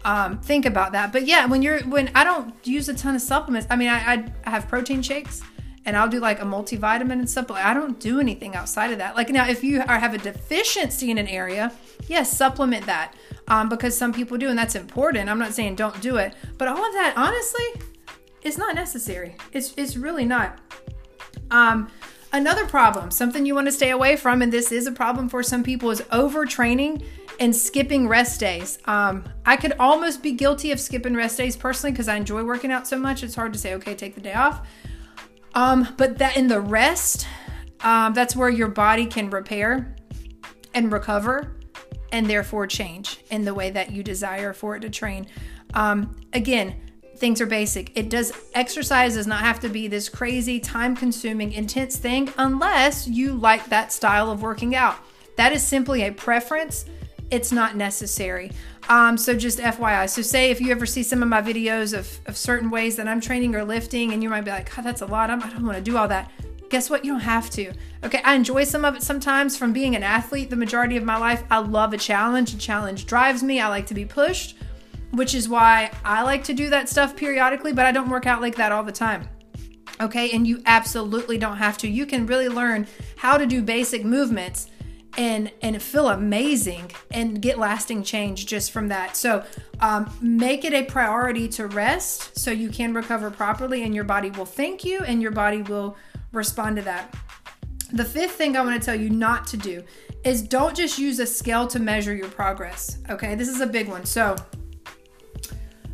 um, 0.05 0.39
think 0.39 0.65
about 0.65 0.91
that. 0.93 1.11
But 1.11 1.25
yeah, 1.25 1.45
when 1.45 1.61
you're 1.61 1.81
when 1.81 2.11
I 2.15 2.23
don't 2.23 2.53
use 2.65 2.89
a 2.89 2.93
ton 2.93 3.15
of 3.15 3.21
supplements. 3.21 3.67
I 3.69 3.75
mean, 3.75 3.89
I, 3.89 4.31
I 4.45 4.49
have 4.49 4.67
protein 4.67 5.01
shakes 5.01 5.41
and 5.85 5.97
I'll 5.97 6.09
do 6.09 6.19
like 6.19 6.41
a 6.41 6.45
multivitamin 6.45 7.13
and 7.13 7.29
stuff. 7.29 7.47
But 7.47 7.57
I 7.57 7.73
don't 7.73 7.99
do 7.99 8.19
anything 8.19 8.55
outside 8.55 8.91
of 8.91 8.97
that. 8.99 9.15
Like 9.15 9.29
now, 9.29 9.47
if 9.47 9.63
you 9.63 9.81
are 9.81 9.99
have 9.99 10.13
a 10.13 10.17
deficiency 10.17 11.11
in 11.11 11.17
an 11.17 11.27
area, 11.27 11.71
yes, 12.07 12.35
supplement 12.35 12.85
that 12.85 13.15
um, 13.47 13.69
because 13.69 13.97
some 13.97 14.13
people 14.13 14.37
do, 14.37 14.49
and 14.49 14.57
that's 14.57 14.75
important. 14.75 15.29
I'm 15.29 15.39
not 15.39 15.53
saying 15.53 15.75
don't 15.75 15.99
do 16.01 16.17
it, 16.17 16.35
but 16.57 16.67
all 16.67 16.85
of 16.85 16.93
that, 16.93 17.13
honestly, 17.17 17.81
is 18.43 18.57
not 18.57 18.75
necessary. 18.75 19.35
It's 19.51 19.73
it's 19.77 19.97
really 19.97 20.25
not. 20.25 20.59
Um, 21.51 21.89
Another 22.31 22.65
problem, 22.67 23.09
something 23.09 23.45
you 23.45 23.55
want 23.55 23.67
to 23.67 23.71
stay 23.71 23.89
away 23.89 24.15
from, 24.15 24.43
and 24.43 24.53
this 24.53 24.71
is 24.71 24.85
a 24.85 24.91
problem 24.91 25.29
for 25.29 25.41
some 25.41 25.63
people, 25.63 25.89
is 25.89 26.01
overtraining 26.11 27.03
and 27.39 27.55
skipping 27.55 28.07
rest 28.07 28.39
days. 28.39 28.77
Um, 28.85 29.23
I 29.45 29.55
could 29.55 29.73
almost 29.79 30.21
be 30.21 30.33
guilty 30.33 30.71
of 30.71 30.79
skipping 30.79 31.15
rest 31.15 31.37
days 31.37 31.57
personally 31.57 31.91
because 31.91 32.07
I 32.07 32.17
enjoy 32.17 32.43
working 32.43 32.71
out 32.71 32.87
so 32.87 32.99
much. 32.99 33.23
It's 33.23 33.33
hard 33.33 33.53
to 33.53 33.59
say, 33.59 33.73
okay, 33.75 33.95
take 33.95 34.13
the 34.13 34.21
day 34.21 34.33
off. 34.33 34.67
Um, 35.55 35.87
but 35.97 36.19
that 36.19 36.37
in 36.37 36.47
the 36.47 36.61
rest, 36.61 37.27
um, 37.81 38.13
that's 38.13 38.35
where 38.35 38.49
your 38.49 38.67
body 38.67 39.07
can 39.07 39.31
repair 39.31 39.95
and 40.75 40.91
recover 40.91 41.55
and 42.11 42.29
therefore 42.29 42.67
change 42.67 43.21
in 43.31 43.45
the 43.45 43.53
way 43.53 43.71
that 43.71 43.91
you 43.91 44.03
desire 44.03 44.53
for 44.53 44.75
it 44.75 44.81
to 44.81 44.89
train. 44.89 45.25
Um, 45.73 46.15
again, 46.33 46.88
things 47.19 47.41
are 47.41 47.45
basic. 47.45 47.95
It 47.97 48.09
does 48.09 48.31
exercise 48.53 49.15
does 49.15 49.27
not 49.27 49.41
have 49.41 49.59
to 49.61 49.69
be 49.69 49.87
this 49.87 50.09
crazy, 50.09 50.59
time 50.59 50.95
consuming, 50.95 51.51
intense 51.51 51.97
thing 51.97 52.31
unless 52.37 53.07
you 53.07 53.33
like 53.33 53.65
that 53.69 53.91
style 53.91 54.31
of 54.31 54.41
working 54.41 54.75
out. 54.75 54.97
That 55.35 55.51
is 55.51 55.61
simply 55.61 56.03
a 56.03 56.11
preference. 56.11 56.85
It's 57.29 57.51
not 57.51 57.75
necessary. 57.75 58.51
Um, 58.87 59.17
so 59.17 59.35
just 59.35 59.59
FYI. 59.59 60.09
So 60.09 60.21
say 60.21 60.49
if 60.49 60.59
you 60.59 60.71
ever 60.71 60.85
see 60.85 61.03
some 61.03 61.21
of 61.21 61.29
my 61.29 61.41
videos 61.41 61.97
of, 61.97 62.19
of 62.25 62.35
certain 62.35 62.71
ways 62.71 62.95
that 62.95 63.07
I'm 63.07 63.21
training 63.21 63.53
or 63.55 63.63
lifting, 63.63 64.13
and 64.13 64.23
you 64.23 64.29
might 64.29 64.45
be 64.45 64.51
like, 64.51 64.75
God, 64.75 64.83
that's 64.83 65.01
a 65.01 65.05
lot. 65.05 65.29
I'm, 65.29 65.43
I 65.43 65.49
don't 65.49 65.65
want 65.65 65.77
to 65.77 65.83
do 65.83 65.95
all 65.95 66.07
that. 66.07 66.31
Guess 66.69 66.89
what? 66.89 67.03
You 67.03 67.13
don't 67.13 67.21
have 67.21 67.49
to. 67.51 67.73
Okay, 68.03 68.21
I 68.23 68.35
enjoy 68.35 68.63
some 68.63 68.85
of 68.85 68.95
it 68.95 69.03
sometimes 69.03 69.57
from 69.57 69.73
being 69.73 69.95
an 69.95 70.03
athlete 70.03 70.49
the 70.49 70.55
majority 70.55 70.97
of 70.97 71.03
my 71.03 71.17
life. 71.17 71.43
I 71.51 71.59
love 71.59 71.93
a 71.93 71.97
challenge. 71.97 72.53
A 72.53 72.57
challenge 72.57 73.05
drives 73.05 73.43
me. 73.43 73.59
I 73.59 73.67
like 73.67 73.87
to 73.87 73.93
be 73.93 74.05
pushed 74.05 74.55
which 75.11 75.33
is 75.33 75.49
why 75.49 75.91
I 76.03 76.23
like 76.23 76.43
to 76.45 76.53
do 76.53 76.69
that 76.69 76.89
stuff 76.89 77.15
periodically, 77.15 77.73
but 77.73 77.85
I 77.85 77.91
don't 77.91 78.09
work 78.09 78.25
out 78.25 78.41
like 78.41 78.55
that 78.55 78.71
all 78.71 78.83
the 78.83 78.91
time. 78.91 79.27
Okay, 80.01 80.31
and 80.31 80.47
you 80.47 80.61
absolutely 80.65 81.37
don't 81.37 81.57
have 81.57 81.77
to. 81.79 81.87
You 81.89 82.05
can 82.05 82.25
really 82.25 82.47
learn 82.47 82.87
how 83.17 83.37
to 83.37 83.45
do 83.45 83.61
basic 83.61 84.05
movements 84.05 84.69
and 85.17 85.51
and 85.61 85.81
feel 85.81 86.09
amazing 86.09 86.91
and 87.11 87.41
get 87.41 87.57
lasting 87.57 88.03
change 88.03 88.45
just 88.45 88.71
from 88.71 88.87
that. 88.87 89.17
So 89.17 89.43
um, 89.81 90.09
make 90.21 90.63
it 90.63 90.73
a 90.73 90.83
priority 90.83 91.47
to 91.49 91.67
rest 91.67 92.37
so 92.37 92.51
you 92.51 92.69
can 92.69 92.93
recover 92.93 93.29
properly, 93.29 93.83
and 93.83 93.93
your 93.93 94.05
body 94.05 94.29
will 94.31 94.45
thank 94.45 94.85
you, 94.85 94.99
and 95.01 95.21
your 95.21 95.31
body 95.31 95.63
will 95.63 95.97
respond 96.31 96.77
to 96.77 96.81
that. 96.83 97.13
The 97.91 98.05
fifth 98.05 98.33
thing 98.33 98.55
I 98.55 98.61
want 98.61 98.79
to 98.79 98.85
tell 98.85 98.95
you 98.95 99.09
not 99.09 99.47
to 99.47 99.57
do 99.57 99.83
is 100.23 100.41
don't 100.41 100.75
just 100.75 100.99
use 100.99 101.19
a 101.19 101.25
scale 101.25 101.65
to 101.67 101.79
measure 101.79 102.13
your 102.15 102.29
progress. 102.29 102.99
Okay, 103.09 103.35
this 103.35 103.49
is 103.49 103.61
a 103.61 103.67
big 103.67 103.87
one. 103.87 104.05
So 104.05 104.35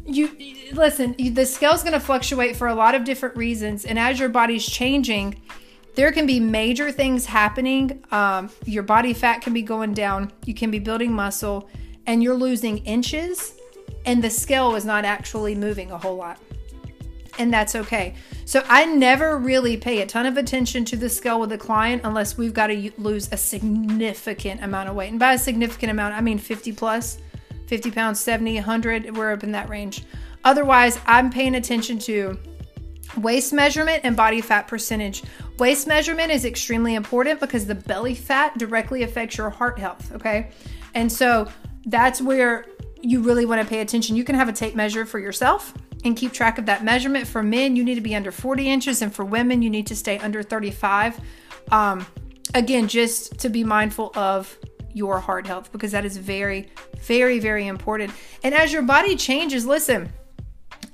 you 0.06 0.30
listen 0.74 1.16
the 1.34 1.46
scale 1.46 1.74
is 1.74 1.82
going 1.82 1.94
to 1.94 2.00
fluctuate 2.00 2.56
for 2.56 2.68
a 2.68 2.76
lot 2.76 2.94
of 2.94 3.04
different 3.04 3.36
reasons 3.36 3.86
and 3.86 3.98
as 3.98 4.20
your 4.20 4.30
body's 4.30 4.66
changing 4.66 5.42
there 5.96 6.12
can 6.12 6.26
be 6.26 6.42
major 6.42 6.92
things 6.92 7.26
happening. 7.26 8.04
Um, 8.12 8.50
your 8.66 8.84
body 8.84 9.14
fat 9.14 9.42
can 9.42 9.54
be 9.54 9.62
going 9.62 9.94
down 9.94 10.32
you 10.46 10.54
can 10.54 10.70
be 10.70 10.80
building 10.80 11.12
muscle 11.12 11.70
and 12.06 12.22
you're 12.22 12.36
losing 12.36 12.80
inches 12.80 13.54
and 14.06 14.24
the 14.24 14.30
scale 14.30 14.76
is 14.76 14.86
not 14.86 15.06
actually 15.06 15.56
moving 15.56 15.92
a 15.92 15.98
whole 15.98 16.16
lot. 16.16 16.40
And 17.38 17.52
that's 17.52 17.76
okay. 17.76 18.16
So 18.46 18.64
i 18.70 18.86
never 18.86 19.38
really 19.38 19.76
pay 19.76 20.02
a 20.02 20.06
ton 20.06 20.26
of 20.26 20.38
attention 20.38 20.86
to 20.86 20.98
the 20.98 21.10
scale 21.10 21.40
with 21.40 21.52
a 21.52 21.58
client 21.58 22.04
unless 22.06 22.38
we've 22.38 22.54
got 22.54 22.68
to 22.68 22.92
lose 22.98 23.30
a 23.32 23.38
significant 23.38 24.64
amount 24.64 24.90
of 24.90 24.96
weight. 24.96 25.10
And 25.10 25.20
by 25.20 25.34
a 25.34 25.40
significant 25.40 25.92
amount 25.92 26.14
i 26.14 26.22
mean 26.22 26.38
50 26.38 26.74
plus 26.74 27.18
50 27.68 27.92
pounds, 27.92 28.20
70, 28.20 28.56
100, 28.56 29.16
we're 29.16 29.34
up 29.34 29.44
in 29.44 29.52
that 29.52 29.70
range. 29.70 30.04
Otherwise, 30.44 31.00
I'm 31.06 31.30
paying 31.30 31.56
attention 31.56 31.98
to 32.00 32.38
waist 33.18 33.54
measurement 33.54 34.02
and 34.04 34.16
body 34.16 34.42
fat 34.42 34.68
percentage. 34.68 35.24
Waist 35.58 35.88
measurement 35.88 36.32
is 36.32 36.46
extremely 36.46 36.96
important 36.96 37.40
because 37.40 37.66
the 37.66 37.76
belly 37.76 38.14
fat 38.14 38.58
directly 38.58 39.04
affects 39.04 39.38
your 39.38 39.50
heart 39.50 39.80
health, 39.80 40.12
okay? 40.14 40.52
And 40.94 41.12
so 41.12 41.50
that's 41.86 42.22
where 42.22 42.66
you 43.02 43.22
really 43.22 43.46
want 43.46 43.62
to 43.62 43.68
pay 43.68 43.82
attention. 43.82 44.16
You 44.16 44.24
can 44.24 44.36
have 44.36 44.50
a 44.50 44.54
tape 44.54 44.76
measure 44.76 45.06
for 45.06 45.20
yourself 45.20 45.74
and 46.04 46.16
keep 46.16 46.34
track 46.34 46.58
of 46.58 46.66
that 46.66 46.84
measurement. 46.84 47.28
For 47.28 47.44
men, 47.44 47.76
you 47.76 47.84
need 47.84 47.96
to 47.96 48.02
be 48.02 48.16
under 48.16 48.32
40 48.32 48.70
inches, 48.70 49.02
and 49.02 49.14
for 49.14 49.26
women, 49.26 49.62
you 49.62 49.70
need 49.70 49.88
to 49.88 49.96
stay 49.96 50.18
under 50.20 50.44
35. 50.44 51.20
Um, 51.72 52.06
again, 52.54 52.88
just 52.88 53.40
to 53.40 53.50
be 53.50 53.64
mindful 53.64 54.12
of 54.16 54.58
your 54.96 55.20
heart 55.20 55.46
health 55.46 55.72
because 55.72 55.92
that 55.92 56.06
is 56.06 56.18
very, 56.18 56.70
very, 57.02 57.38
very 57.38 57.68
important. 57.68 58.14
And 58.44 58.56
as 58.56 58.72
your 58.72 58.82
body 58.82 59.16
changes, 59.18 59.66
listen, 59.66 60.12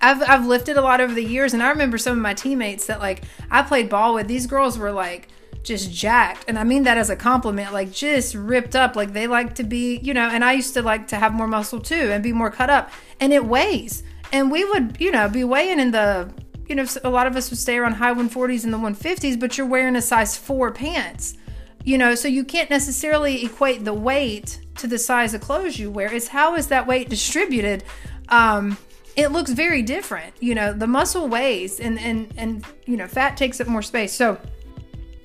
I've, 0.02 0.22
I've 0.28 0.48
lifted 0.48 0.76
a 0.76 0.82
lot 0.82 1.00
over 1.00 1.14
the 1.14 1.24
years, 1.24 1.54
and 1.54 1.62
I 1.62 1.70
remember 1.70 2.00
some 2.00 2.18
of 2.18 2.22
my 2.22 2.34
teammates 2.34 2.88
that 2.88 3.00
like 3.00 3.24
I 3.52 3.62
played 3.62 3.90
ball 3.90 4.16
with. 4.16 4.28
These 4.28 4.48
girls 4.48 4.78
were 4.78 4.92
like 4.92 5.28
just 5.62 5.94
jacked, 5.94 6.46
and 6.48 6.58
I 6.58 6.64
mean 6.64 6.84
that 6.84 6.98
as 6.98 7.12
a 7.12 7.16
compliment, 7.16 7.72
like 7.72 7.92
just 7.92 8.34
ripped 8.34 8.76
up. 8.76 8.96
Like 8.96 9.14
they 9.14 9.28
like 9.28 9.54
to 9.56 9.64
be, 9.64 9.98
you 9.98 10.16
know. 10.16 10.28
And 10.28 10.44
I 10.44 10.54
used 10.54 10.74
to 10.74 10.82
like 10.82 11.08
to 11.10 11.18
have 11.18 11.34
more 11.34 11.48
muscle 11.48 11.80
too 11.80 12.12
and 12.12 12.24
be 12.24 12.34
more 12.34 12.50
cut 12.50 12.72
up, 12.72 12.90
and 13.20 13.32
it 13.32 13.46
weighs. 13.46 14.02
And 14.34 14.50
we 14.50 14.66
would, 14.66 14.98
you 15.00 15.12
know, 15.12 15.30
be 15.30 15.44
weighing 15.44 15.80
in 15.80 15.92
the 15.92 16.34
you 16.68 16.76
know, 16.76 16.86
a 17.04 17.10
lot 17.10 17.28
of 17.28 17.36
us 17.36 17.50
would 17.50 17.60
stay 17.60 17.78
around 17.78 17.94
high 17.94 18.14
140s 18.14 18.64
and 18.64 18.74
the 18.74 18.78
150s, 18.78 19.38
but 19.38 19.58
you're 19.58 19.68
wearing 19.68 19.98
a 19.98 20.02
size 20.02 20.38
four 20.38 20.72
pants. 20.72 21.36
You 21.84 21.98
know, 21.98 22.16
so 22.16 22.28
you 22.28 22.44
can't 22.44 22.70
necessarily 22.70 23.46
equate 23.46 23.86
the 23.86 23.94
weight 23.94 24.60
to 24.76 24.88
the 24.88 24.98
size 24.98 25.34
of 25.34 25.42
clothes 25.42 25.80
you 25.80 25.90
wear. 25.90 26.14
It's 26.14 26.28
how 26.28 26.56
is 26.56 26.68
that 26.68 26.88
weight 26.88 27.10
distributed? 27.10 27.84
Um, 28.30 28.78
it 29.16 29.32
looks 29.32 29.52
very 29.52 29.82
different. 29.82 30.34
You 30.40 30.56
know, 30.56 30.74
the 30.74 30.88
muscle 30.88 31.28
weighs 31.28 31.80
and 31.80 32.00
and 32.00 32.34
and 32.38 32.66
you 32.86 32.98
know, 32.98 33.08
fat 33.08 33.38
takes 33.38 33.60
up 33.60 33.68
more 33.68 33.82
space. 33.82 34.14
So 34.14 34.40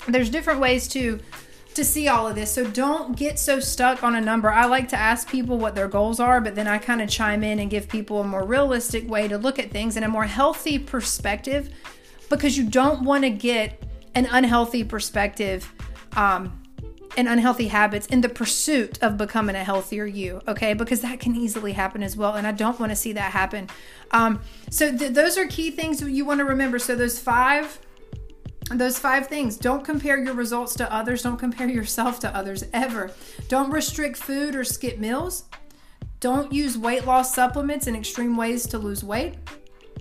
there's 0.09 0.31
different 0.31 0.61
ways 0.61 0.89
to 0.89 1.21
to 1.75 1.85
see 1.85 2.09
all 2.09 2.27
of 2.27 2.35
this. 2.35 2.51
So 2.51 2.67
don't 2.71 3.17
get 3.17 3.39
so 3.39 3.61
stuck 3.61 4.03
on 4.03 4.15
a 4.17 4.21
number. 4.21 4.51
I 4.51 4.65
like 4.65 4.89
to 4.89 4.97
ask 4.97 5.29
people 5.29 5.59
what 5.59 5.75
their 5.75 5.89
goals 5.89 6.19
are, 6.21 6.41
but 6.41 6.55
then 6.55 6.67
I 6.67 6.79
kind 6.79 7.03
of 7.03 7.11
chime 7.11 7.45
in 7.45 7.59
and 7.59 7.71
give 7.71 7.87
people 7.87 8.23
a 8.23 8.25
more 8.25 8.45
realistic 8.45 9.07
way 9.09 9.29
to 9.29 9.37
look 9.37 9.59
at 9.59 9.71
things 9.71 9.97
and 9.97 10.05
a 10.05 10.09
more 10.09 10.25
healthy 10.25 10.79
perspective 10.79 11.69
because 12.31 12.57
you 12.57 12.65
don't 12.65 13.03
want 13.03 13.25
to 13.25 13.31
get 13.31 13.83
an 14.15 14.27
unhealthy 14.31 14.85
perspective 14.85 15.71
um, 16.17 16.63
and 17.17 17.29
unhealthy 17.29 17.69
habits 17.69 18.07
in 18.07 18.21
the 18.21 18.29
pursuit 18.29 19.03
of 19.03 19.17
becoming 19.17 19.57
a 19.57 19.65
healthier 19.65 20.05
you, 20.05 20.41
okay? 20.47 20.75
Because 20.75 21.01
that 21.01 21.19
can 21.19 21.35
easily 21.35 21.73
happen 21.73 22.03
as 22.03 22.17
well. 22.17 22.35
And 22.35 22.47
I 22.47 22.53
don't 22.53 22.79
want 22.79 22.91
to 22.91 22.97
see 22.97 23.13
that 23.15 23.33
happen. 23.33 23.69
Um, 24.11 24.41
so, 24.71 24.97
th- 24.97 25.13
those 25.13 25.39
are 25.39 25.47
key 25.47 25.71
things 25.71 26.03
you 26.03 26.25
want 26.25 26.39
to 26.39 26.45
remember. 26.45 26.79
So, 26.79 26.95
those 26.95 27.19
five 27.19 27.81
those 28.71 28.99
five 28.99 29.29
things 29.29 29.57
don't 29.57 29.85
compare 29.85 30.19
your 30.19 30.35
results 30.35 30.75
to 30.75 30.93
others 30.93 31.23
don't 31.23 31.37
compare 31.37 31.69
yourself 31.69 32.19
to 32.19 32.37
others 32.37 32.65
ever 32.73 33.13
don't 33.47 33.71
restrict 33.71 34.17
food 34.17 34.57
or 34.57 34.65
skip 34.65 34.99
meals 34.99 35.45
don't 36.19 36.53
use 36.53 36.77
weight 36.77 37.07
loss 37.07 37.33
supplements 37.33 37.87
in 37.87 37.95
extreme 37.95 38.37
ways 38.37 38.67
to 38.67 38.77
lose 38.77 39.05
weight 39.05 39.35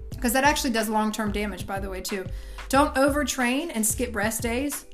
because 0.10 0.34
that 0.34 0.44
actually 0.44 0.72
does 0.72 0.90
long-term 0.90 1.32
damage 1.32 1.68
by 1.68 1.80
the 1.80 1.88
way 1.88 2.02
too 2.02 2.26
don't 2.68 2.96
overtrain 2.96 3.70
and 3.76 3.86
skip 3.86 4.16
rest 4.16 4.42
days 4.42 4.88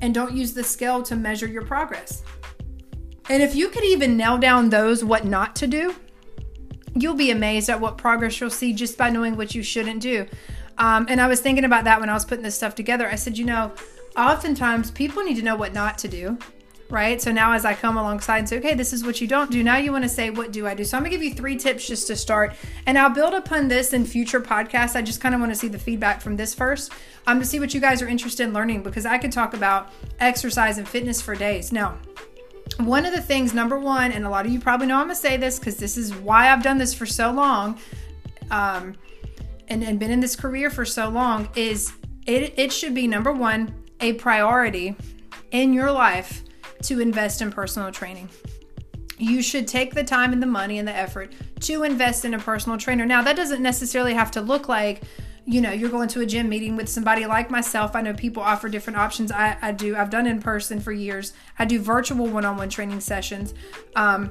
and 0.00 0.14
don't 0.14 0.32
use 0.32 0.52
the 0.52 0.64
scale 0.64 1.02
to 1.02 1.16
measure 1.16 1.46
your 1.46 1.64
progress. 1.64 2.22
And 3.30 3.42
if 3.42 3.54
you 3.54 3.68
could 3.68 3.84
even 3.84 4.16
nail 4.16 4.38
down 4.38 4.68
those 4.68 5.02
what 5.04 5.24
not 5.24 5.56
to 5.56 5.66
do 5.66 5.94
you'll 6.94 7.14
be 7.14 7.30
amazed 7.30 7.68
at 7.68 7.80
what 7.80 7.98
progress 7.98 8.40
you'll 8.40 8.50
see 8.50 8.72
just 8.72 8.96
by 8.96 9.10
knowing 9.10 9.36
what 9.36 9.54
you 9.54 9.62
shouldn't 9.62 10.00
do. 10.00 10.26
Um, 10.78 11.06
and 11.08 11.20
I 11.20 11.26
was 11.26 11.40
thinking 11.40 11.64
about 11.64 11.84
that 11.84 12.00
when 12.00 12.08
I 12.08 12.14
was 12.14 12.24
putting 12.24 12.44
this 12.44 12.54
stuff 12.54 12.74
together. 12.74 13.08
I 13.08 13.14
said, 13.14 13.36
you 13.36 13.44
know, 13.44 13.72
oftentimes 14.16 14.90
people 14.90 15.22
need 15.22 15.36
to 15.36 15.42
know 15.42 15.56
what 15.56 15.72
not 15.72 15.98
to 15.98 16.08
do, 16.08 16.38
right? 16.94 17.20
So 17.20 17.32
now 17.32 17.52
as 17.52 17.64
I 17.64 17.74
come 17.74 17.98
alongside 17.98 18.38
and 18.38 18.48
say, 18.48 18.56
okay, 18.58 18.74
this 18.74 18.92
is 18.92 19.04
what 19.04 19.20
you 19.20 19.26
don't 19.26 19.50
do, 19.50 19.62
now 19.62 19.76
you 19.76 19.92
want 19.92 20.04
to 20.04 20.08
say, 20.08 20.30
what 20.30 20.52
do 20.52 20.66
I 20.66 20.74
do? 20.74 20.84
So 20.84 20.96
I'm 20.96 21.02
going 21.02 21.10
to 21.10 21.18
give 21.18 21.24
you 21.24 21.34
three 21.34 21.56
tips 21.56 21.86
just 21.86 22.06
to 22.06 22.16
start. 22.16 22.54
And 22.86 22.96
I'll 22.96 23.10
build 23.10 23.34
upon 23.34 23.68
this 23.68 23.92
in 23.92 24.06
future 24.06 24.40
podcasts. 24.40 24.94
I 24.96 25.02
just 25.02 25.20
kind 25.20 25.34
of 25.34 25.40
want 25.40 25.52
to 25.52 25.58
see 25.58 25.68
the 25.68 25.78
feedback 25.78 26.22
from 26.22 26.36
this 26.36 26.54
first 26.54 26.92
um, 27.26 27.40
to 27.40 27.44
see 27.44 27.58
what 27.60 27.74
you 27.74 27.80
guys 27.80 28.00
are 28.00 28.06
interested 28.06 28.44
in 28.44 28.54
learning 28.54 28.84
because 28.84 29.04
I 29.04 29.18
could 29.18 29.32
talk 29.32 29.54
about 29.54 29.90
exercise 30.20 30.78
and 30.78 30.88
fitness 30.88 31.20
for 31.20 31.34
days. 31.34 31.72
Now, 31.72 31.98
one 32.78 33.04
of 33.04 33.12
the 33.12 33.20
things, 33.20 33.52
number 33.52 33.78
one, 33.78 34.12
and 34.12 34.24
a 34.24 34.30
lot 34.30 34.46
of 34.46 34.52
you 34.52 34.60
probably 34.60 34.86
know 34.86 34.96
I'm 34.96 35.06
going 35.06 35.16
to 35.16 35.20
say 35.20 35.36
this 35.36 35.58
because 35.58 35.76
this 35.76 35.96
is 35.96 36.14
why 36.14 36.50
I've 36.50 36.62
done 36.62 36.78
this 36.78 36.94
for 36.94 37.06
so 37.06 37.30
long. 37.32 37.78
Um, 38.50 38.94
and, 39.68 39.82
and 39.82 39.98
been 39.98 40.10
in 40.10 40.20
this 40.20 40.36
career 40.36 40.70
for 40.70 40.84
so 40.84 41.08
long 41.08 41.48
is 41.56 41.92
it, 42.26 42.54
it 42.56 42.72
should 42.72 42.94
be 42.94 43.06
number 43.06 43.32
one, 43.32 43.74
a 44.00 44.12
priority 44.14 44.94
in 45.50 45.72
your 45.72 45.90
life 45.90 46.44
to 46.82 47.00
invest 47.00 47.42
in 47.42 47.50
personal 47.50 47.90
training. 47.90 48.28
You 49.18 49.42
should 49.42 49.68
take 49.68 49.94
the 49.94 50.04
time 50.04 50.32
and 50.32 50.42
the 50.42 50.46
money 50.46 50.78
and 50.78 50.88
the 50.88 50.94
effort 50.94 51.32
to 51.60 51.84
invest 51.84 52.24
in 52.24 52.34
a 52.34 52.38
personal 52.38 52.78
trainer. 52.78 53.06
Now, 53.06 53.22
that 53.22 53.36
doesn't 53.36 53.62
necessarily 53.62 54.14
have 54.14 54.30
to 54.32 54.40
look 54.40 54.68
like, 54.68 55.02
you 55.46 55.60
know, 55.60 55.70
you're 55.70 55.90
going 55.90 56.08
to 56.08 56.20
a 56.20 56.26
gym 56.26 56.48
meeting 56.48 56.74
with 56.74 56.88
somebody 56.88 57.26
like 57.26 57.50
myself. 57.50 57.94
I 57.94 58.00
know 58.00 58.14
people 58.14 58.42
offer 58.42 58.68
different 58.68 58.98
options. 58.98 59.30
I, 59.30 59.56
I 59.62 59.72
do. 59.72 59.94
I've 59.94 60.10
done 60.10 60.26
in 60.26 60.40
person 60.40 60.80
for 60.80 60.90
years. 60.90 61.32
I 61.58 61.64
do 61.64 61.80
virtual 61.80 62.26
one 62.26 62.44
on 62.44 62.56
one 62.56 62.70
training 62.70 63.00
sessions. 63.00 63.54
Um, 63.94 64.30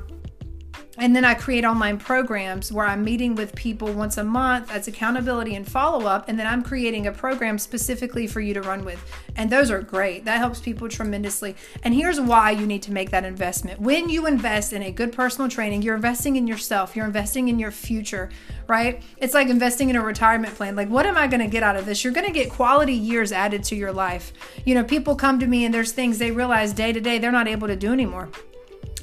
and 0.99 1.15
then 1.15 1.25
I 1.25 1.33
create 1.33 1.65
online 1.65 1.97
programs 1.97 2.71
where 2.71 2.85
I'm 2.85 3.03
meeting 3.03 3.33
with 3.33 3.55
people 3.55 3.91
once 3.91 4.17
a 4.17 4.23
month 4.23 4.71
as 4.71 4.87
accountability 4.87 5.55
and 5.55 5.67
follow 5.67 6.05
up. 6.05 6.29
And 6.29 6.37
then 6.37 6.45
I'm 6.45 6.61
creating 6.61 7.07
a 7.07 7.11
program 7.11 7.57
specifically 7.57 8.27
for 8.27 8.41
you 8.41 8.53
to 8.53 8.61
run 8.61 8.85
with. 8.85 9.03
And 9.35 9.49
those 9.49 9.71
are 9.71 9.81
great. 9.81 10.23
That 10.25 10.37
helps 10.37 10.59
people 10.59 10.87
tremendously. 10.87 11.55
And 11.83 11.95
here's 11.95 12.21
why 12.21 12.51
you 12.51 12.67
need 12.67 12.83
to 12.83 12.91
make 12.91 13.09
that 13.09 13.25
investment. 13.25 13.81
When 13.81 14.07
you 14.07 14.27
invest 14.27 14.71
in 14.71 14.83
a 14.83 14.91
good 14.91 15.11
personal 15.11 15.49
training, 15.49 15.81
you're 15.81 15.95
investing 15.95 16.35
in 16.35 16.45
yourself, 16.45 16.95
you're 16.95 17.07
investing 17.07 17.47
in 17.47 17.57
your 17.57 17.71
future, 17.71 18.29
right? 18.67 19.01
It's 19.17 19.33
like 19.33 19.47
investing 19.47 19.89
in 19.89 19.95
a 19.95 20.03
retirement 20.03 20.53
plan. 20.53 20.75
Like, 20.75 20.89
what 20.89 21.07
am 21.07 21.17
I 21.17 21.25
going 21.25 21.41
to 21.41 21.47
get 21.47 21.63
out 21.63 21.75
of 21.75 21.87
this? 21.87 22.03
You're 22.03 22.13
going 22.13 22.27
to 22.27 22.31
get 22.31 22.51
quality 22.51 22.93
years 22.93 23.31
added 23.31 23.63
to 23.65 23.75
your 23.75 23.91
life. 23.91 24.31
You 24.63 24.75
know, 24.75 24.83
people 24.83 25.15
come 25.15 25.39
to 25.39 25.47
me 25.47 25.65
and 25.65 25.73
there's 25.73 25.91
things 25.91 26.19
they 26.19 26.31
realize 26.31 26.71
day 26.71 26.93
to 26.93 27.01
day 27.01 27.17
they're 27.17 27.31
not 27.31 27.47
able 27.47 27.67
to 27.67 27.75
do 27.75 27.91
anymore 27.91 28.29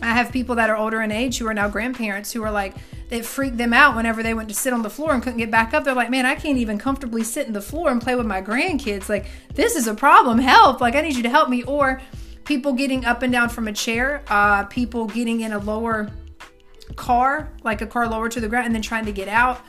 I 0.03 0.15
have 0.15 0.33
people 0.33 0.55
that 0.57 0.71
are 0.71 0.77
older 0.77 1.03
in 1.03 1.13
age 1.13 1.39
who 1.39 1.47
are 1.47 1.55
now 1.55 1.69
grandparents 1.69 2.33
who 2.33 2.43
are 2.43 2.51
like, 2.51 2.75
it 3.11 3.25
freaked 3.25 3.57
them 3.57 3.73
out 3.73 3.97
whenever 3.97 4.23
they 4.23 4.35
went 4.35 4.49
to 4.49 4.55
sit 4.55 4.73
on 4.73 4.83
the 4.83 4.91
floor 4.91 5.13
and 5.13 5.23
couldn't 5.23 5.39
get 5.39 5.51
back 5.51 5.75
up. 5.75 5.85
They're 5.85 5.95
like, 5.95 6.11
man, 6.11 6.27
I 6.27 6.37
can't 6.37 6.59
even 6.59 6.79
comfortably 6.79 7.25
sit 7.25 7.47
in 7.47 7.53
the 7.53 7.61
floor 7.61 7.91
and 7.91 8.01
play 8.01 8.15
with 8.15 8.27
my 8.27 8.41
grandkids. 8.41 9.09
Like, 9.09 9.27
this 9.55 9.75
is 9.75 9.89
a 9.89 9.95
problem. 9.95 10.39
Help. 10.39 10.81
Like, 10.81 10.95
I 10.95 11.01
need 11.01 11.17
you 11.17 11.25
to 11.25 11.29
help 11.29 11.49
me. 11.49 11.65
Or 11.65 12.01
people 12.45 12.73
getting 12.73 13.05
up 13.05 13.23
and 13.23 13.33
down 13.33 13.49
from 13.49 13.67
a 13.69 13.73
chair, 13.73 14.23
uh, 14.29 14.65
people 14.65 15.07
getting 15.07 15.41
in 15.41 15.53
a 15.53 15.59
lower 15.59 16.11
car, 16.97 17.51
like 17.65 17.83
a 17.83 17.87
car 17.87 18.09
lower 18.09 18.29
to 18.29 18.41
the 18.41 18.49
ground, 18.49 18.67
and 18.67 18.75
then 18.75 18.83
trying 18.83 19.07
to 19.07 19.13
get 19.13 19.29
out. 19.29 19.61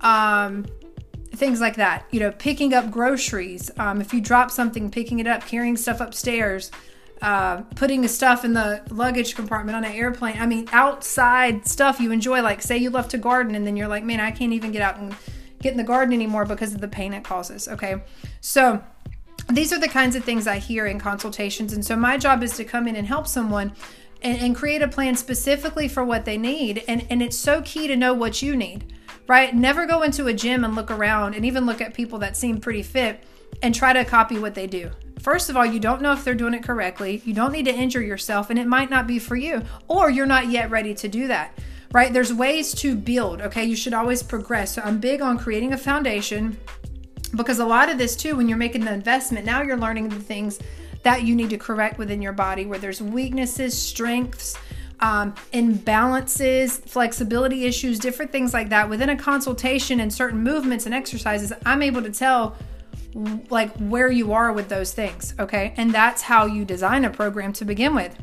Um, 0.00 0.66
things 1.34 1.60
like 1.60 1.76
that. 1.76 2.06
You 2.10 2.20
know, 2.20 2.32
picking 2.32 2.74
up 2.74 2.90
groceries. 2.90 3.70
Um, 3.78 4.00
if 4.00 4.12
you 4.12 4.20
drop 4.20 4.50
something, 4.50 4.90
picking 4.90 5.20
it 5.20 5.28
up, 5.28 5.46
carrying 5.46 5.76
stuff 5.76 6.00
upstairs 6.00 6.72
uh, 7.22 7.62
putting 7.76 8.06
stuff 8.08 8.44
in 8.44 8.54
the 8.54 8.82
luggage 8.90 9.34
compartment 9.34 9.76
on 9.76 9.84
an 9.84 9.92
airplane. 9.92 10.36
I 10.38 10.46
mean, 10.46 10.68
outside 10.72 11.66
stuff 11.66 12.00
you 12.00 12.12
enjoy. 12.12 12.42
Like, 12.42 12.62
say 12.62 12.78
you 12.78 12.90
love 12.90 13.08
to 13.08 13.18
garden 13.18 13.54
and 13.54 13.66
then 13.66 13.76
you're 13.76 13.88
like, 13.88 14.04
man, 14.04 14.20
I 14.20 14.30
can't 14.30 14.52
even 14.52 14.72
get 14.72 14.82
out 14.82 14.98
and 14.98 15.14
get 15.60 15.72
in 15.72 15.76
the 15.76 15.84
garden 15.84 16.14
anymore 16.14 16.46
because 16.46 16.74
of 16.74 16.80
the 16.80 16.88
pain 16.88 17.12
it 17.12 17.22
causes. 17.22 17.68
Okay. 17.68 18.02
So, 18.40 18.82
these 19.50 19.72
are 19.72 19.80
the 19.80 19.88
kinds 19.88 20.16
of 20.16 20.24
things 20.24 20.46
I 20.46 20.58
hear 20.58 20.86
in 20.86 20.98
consultations. 20.98 21.72
And 21.72 21.84
so, 21.84 21.94
my 21.96 22.16
job 22.16 22.42
is 22.42 22.56
to 22.56 22.64
come 22.64 22.88
in 22.88 22.96
and 22.96 23.06
help 23.06 23.26
someone 23.26 23.72
and, 24.22 24.38
and 24.38 24.56
create 24.56 24.80
a 24.80 24.88
plan 24.88 25.16
specifically 25.16 25.88
for 25.88 26.04
what 26.04 26.24
they 26.24 26.38
need. 26.38 26.84
And, 26.88 27.06
and 27.10 27.22
it's 27.22 27.36
so 27.36 27.60
key 27.62 27.86
to 27.88 27.96
know 27.96 28.14
what 28.14 28.40
you 28.40 28.56
need, 28.56 28.94
right? 29.26 29.54
Never 29.54 29.86
go 29.86 30.02
into 30.02 30.26
a 30.26 30.32
gym 30.32 30.64
and 30.64 30.74
look 30.74 30.90
around 30.90 31.34
and 31.34 31.44
even 31.44 31.66
look 31.66 31.80
at 31.80 31.94
people 31.94 32.18
that 32.20 32.36
seem 32.36 32.60
pretty 32.60 32.82
fit 32.82 33.24
and 33.62 33.74
try 33.74 33.92
to 33.92 34.04
copy 34.04 34.38
what 34.38 34.54
they 34.54 34.66
do. 34.66 34.90
First 35.22 35.50
of 35.50 35.56
all, 35.56 35.66
you 35.66 35.78
don't 35.78 36.00
know 36.00 36.12
if 36.12 36.24
they're 36.24 36.34
doing 36.34 36.54
it 36.54 36.62
correctly. 36.62 37.22
You 37.24 37.34
don't 37.34 37.52
need 37.52 37.66
to 37.66 37.74
injure 37.74 38.00
yourself, 38.00 38.48
and 38.50 38.58
it 38.58 38.66
might 38.66 38.88
not 38.88 39.06
be 39.06 39.18
for 39.18 39.36
you, 39.36 39.62
or 39.86 40.10
you're 40.10 40.26
not 40.26 40.48
yet 40.48 40.70
ready 40.70 40.94
to 40.94 41.08
do 41.08 41.28
that, 41.28 41.58
right? 41.92 42.12
There's 42.12 42.32
ways 42.32 42.74
to 42.76 42.94
build, 42.94 43.42
okay? 43.42 43.64
You 43.64 43.76
should 43.76 43.94
always 43.94 44.22
progress. 44.22 44.74
So 44.74 44.82
I'm 44.82 44.98
big 44.98 45.20
on 45.20 45.38
creating 45.38 45.74
a 45.74 45.78
foundation 45.78 46.58
because 47.36 47.58
a 47.58 47.66
lot 47.66 47.90
of 47.90 47.98
this, 47.98 48.16
too, 48.16 48.36
when 48.36 48.48
you're 48.48 48.58
making 48.58 48.84
the 48.84 48.92
investment, 48.92 49.44
now 49.44 49.62
you're 49.62 49.76
learning 49.76 50.08
the 50.08 50.16
things 50.16 50.58
that 51.02 51.22
you 51.22 51.34
need 51.34 51.50
to 51.50 51.58
correct 51.58 51.98
within 51.98 52.20
your 52.22 52.32
body 52.32 52.66
where 52.66 52.78
there's 52.78 53.02
weaknesses, 53.02 53.80
strengths, 53.80 54.56
um, 55.00 55.34
imbalances, 55.52 56.80
flexibility 56.86 57.64
issues, 57.64 57.98
different 57.98 58.32
things 58.32 58.52
like 58.52 58.68
that. 58.70 58.88
Within 58.88 59.10
a 59.10 59.16
consultation 59.16 60.00
and 60.00 60.12
certain 60.12 60.42
movements 60.42 60.86
and 60.86 60.94
exercises, 60.94 61.52
I'm 61.64 61.82
able 61.82 62.02
to 62.02 62.10
tell 62.10 62.56
like 63.14 63.74
where 63.76 64.10
you 64.10 64.32
are 64.32 64.52
with 64.52 64.68
those 64.68 64.92
things, 64.92 65.34
okay? 65.38 65.74
And 65.76 65.92
that's 65.92 66.22
how 66.22 66.46
you 66.46 66.64
design 66.64 67.04
a 67.04 67.10
program 67.10 67.52
to 67.54 67.64
begin 67.64 67.94
with. 67.94 68.16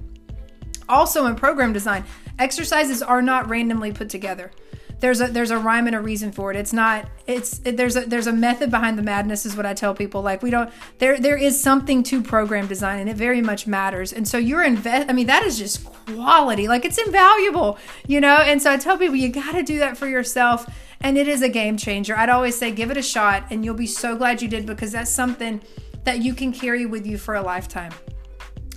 Also 0.90 1.26
in 1.26 1.36
program 1.36 1.74
design, 1.74 2.06
exercises 2.40 3.02
are 3.02 3.22
not 3.22 3.50
randomly 3.50 3.92
put 3.92 4.10
together. 4.10 4.52
There's 5.00 5.22
a 5.22 5.28
there's 5.28 5.52
a 5.52 5.58
rhyme 5.58 5.88
and 5.88 5.96
a 5.96 6.02
reason 6.02 6.32
for 6.32 6.52
it. 6.52 6.58
It's 6.58 6.74
not 6.74 7.10
it's 7.28 7.62
it, 7.64 7.78
there's 7.78 7.96
a 7.96 8.02
there's 8.02 8.28
a 8.28 8.34
method 8.34 8.72
behind 8.72 8.98
the 8.98 9.04
madness 9.04 9.46
is 9.46 9.56
what 9.56 9.66
I 9.66 9.74
tell 9.74 9.94
people. 9.94 10.22
Like 10.22 10.42
we 10.42 10.50
don't 10.50 10.72
there 10.98 11.20
there 11.20 11.38
is 11.38 11.62
something 11.62 12.02
to 12.04 12.22
program 12.22 12.68
design 12.68 13.00
and 13.00 13.10
it 13.10 13.16
very 13.16 13.42
much 13.42 13.68
matters. 13.68 14.12
And 14.12 14.28
so 14.28 14.38
you're 14.38 14.64
invest 14.64 15.10
I 15.10 15.14
mean 15.14 15.28
that 15.28 15.44
is 15.44 15.58
just 15.58 15.86
quality. 15.86 16.68
Like 16.68 16.84
it's 16.84 16.98
invaluable, 16.98 17.78
you 18.08 18.20
know? 18.20 18.38
And 18.38 18.62
so 18.62 18.72
I 18.72 18.78
tell 18.78 18.98
people 18.98 19.16
you 19.16 19.30
got 19.30 19.52
to 19.54 19.64
do 19.64 19.80
that 19.80 19.98
for 19.98 20.08
yourself 20.08 20.68
and 21.02 21.18
it 21.18 21.28
is 21.28 21.42
a 21.42 21.50
game 21.50 21.78
changer. 21.78 22.18
I'd 22.18 22.30
always 22.30 22.58
say 22.58 22.72
give 22.72 22.90
it 22.90 22.98
a 22.98 23.04
shot 23.04 23.46
and 23.52 23.64
you'll 23.64 23.76
be 23.76 23.88
so 23.88 24.16
glad 24.16 24.42
you 24.42 24.48
did 24.48 24.66
because 24.66 24.92
that's 24.92 25.12
something 25.12 25.62
that 26.06 26.24
you 26.24 26.34
can 26.34 26.52
carry 26.54 26.86
with 26.86 27.06
you 27.06 27.18
for 27.18 27.36
a 27.36 27.42
lifetime. 27.42 27.92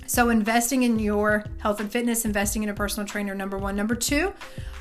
So, 0.05 0.27
investing 0.27 0.83
in 0.83 0.99
your 0.99 1.45
health 1.59 1.79
and 1.79 1.89
fitness, 1.89 2.25
investing 2.25 2.63
in 2.63 2.67
a 2.69 2.73
personal 2.73 3.07
trainer, 3.07 3.33
number 3.33 3.57
one. 3.57 3.77
Number 3.77 3.95
two, 3.95 4.33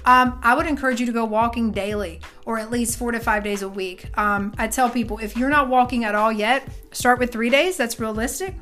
um, 0.04 0.40
I 0.42 0.54
would 0.54 0.66
encourage 0.66 1.00
you 1.00 1.06
to 1.06 1.12
go 1.12 1.24
walking 1.24 1.72
daily 1.72 2.20
or 2.46 2.58
at 2.58 2.70
least 2.70 2.98
four 2.98 3.12
to 3.12 3.20
five 3.20 3.44
days 3.44 3.62
a 3.62 3.68
week. 3.68 4.16
Um, 4.18 4.54
I 4.58 4.68
tell 4.68 4.90
people 4.90 5.18
if 5.18 5.36
you're 5.36 5.50
not 5.50 5.68
walking 5.68 6.04
at 6.04 6.14
all 6.14 6.32
yet, 6.32 6.66
start 6.92 7.18
with 7.18 7.32
three 7.32 7.50
days. 7.50 7.76
That's 7.76 8.00
realistic. 8.00 8.54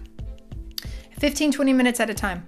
15, 1.19 1.53
20 1.53 1.73
minutes 1.73 2.01
at 2.01 2.11
a 2.11 2.15
time. 2.15 2.47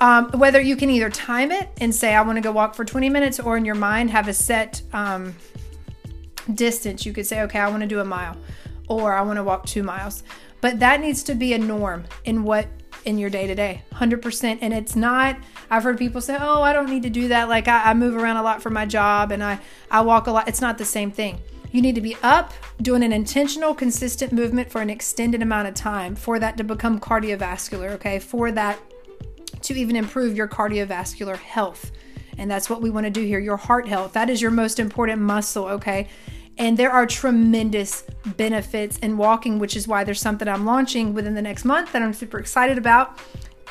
Um, 0.00 0.30
whether 0.32 0.60
you 0.60 0.76
can 0.76 0.90
either 0.90 1.08
time 1.08 1.50
it 1.50 1.70
and 1.80 1.94
say, 1.94 2.14
I 2.14 2.20
want 2.22 2.36
to 2.36 2.42
go 2.42 2.52
walk 2.52 2.74
for 2.74 2.84
20 2.84 3.08
minutes, 3.08 3.40
or 3.40 3.56
in 3.56 3.64
your 3.64 3.74
mind 3.74 4.10
have 4.10 4.28
a 4.28 4.34
set 4.34 4.82
um, 4.92 5.34
distance. 6.54 7.06
You 7.06 7.12
could 7.12 7.26
say, 7.26 7.42
okay, 7.42 7.58
I 7.58 7.68
want 7.68 7.80
to 7.80 7.86
do 7.86 8.00
a 8.00 8.04
mile. 8.04 8.36
or 8.88 9.14
I 9.14 9.22
want 9.22 9.36
to 9.38 9.42
walk 9.44 9.66
two 9.66 9.82
miles. 9.82 10.22
But 10.60 10.80
that 10.80 11.00
needs 11.00 11.22
to 11.24 11.34
be 11.34 11.52
a 11.54 11.58
norm 11.58 12.04
in 12.24 12.44
what 12.44 12.66
in 13.06 13.18
your 13.18 13.30
day 13.30 13.46
to 13.46 13.54
day, 13.54 13.82
100%. 13.92 14.58
And 14.60 14.74
it's 14.74 14.96
not, 14.96 15.38
I've 15.70 15.84
heard 15.84 15.96
people 15.96 16.20
say, 16.20 16.36
oh, 16.38 16.60
I 16.60 16.72
don't 16.72 16.90
need 16.90 17.04
to 17.04 17.10
do 17.10 17.28
that. 17.28 17.48
Like 17.48 17.68
I, 17.68 17.90
I 17.90 17.94
move 17.94 18.16
around 18.16 18.36
a 18.36 18.42
lot 18.42 18.60
for 18.60 18.70
my 18.70 18.84
job 18.84 19.32
and 19.32 19.42
I, 19.42 19.60
I 19.90 20.02
walk 20.02 20.26
a 20.26 20.32
lot. 20.32 20.48
It's 20.48 20.60
not 20.60 20.76
the 20.76 20.84
same 20.84 21.10
thing. 21.10 21.40
You 21.70 21.82
need 21.82 21.94
to 21.94 22.00
be 22.00 22.16
up 22.22 22.52
doing 22.82 23.02
an 23.02 23.12
intentional, 23.12 23.74
consistent 23.74 24.32
movement 24.32 24.70
for 24.70 24.80
an 24.80 24.90
extended 24.90 25.42
amount 25.42 25.68
of 25.68 25.74
time 25.74 26.16
for 26.16 26.38
that 26.38 26.56
to 26.56 26.64
become 26.64 27.00
cardiovascular, 27.00 27.90
okay? 27.92 28.18
For 28.18 28.50
that 28.52 28.80
to 29.62 29.74
even 29.74 29.96
improve 29.96 30.36
your 30.36 30.48
cardiovascular 30.48 31.36
health. 31.36 31.92
And 32.38 32.50
that's 32.50 32.68
what 32.68 32.82
we 32.82 32.90
want 32.90 33.04
to 33.04 33.10
do 33.10 33.22
here 33.22 33.38
your 33.38 33.56
heart 33.56 33.88
health. 33.88 34.12
That 34.12 34.30
is 34.30 34.42
your 34.42 34.50
most 34.50 34.78
important 34.78 35.22
muscle, 35.22 35.66
okay? 35.66 36.08
And 36.58 36.76
there 36.76 36.90
are 36.90 37.06
tremendous 37.06 38.04
benefits 38.36 38.98
in 38.98 39.16
walking, 39.16 39.58
which 39.58 39.76
is 39.76 39.86
why 39.86 40.04
there's 40.04 40.20
something 40.20 40.48
I'm 40.48 40.64
launching 40.64 41.12
within 41.12 41.34
the 41.34 41.42
next 41.42 41.64
month 41.64 41.92
that 41.92 42.02
I'm 42.02 42.14
super 42.14 42.38
excited 42.38 42.78
about. 42.78 43.18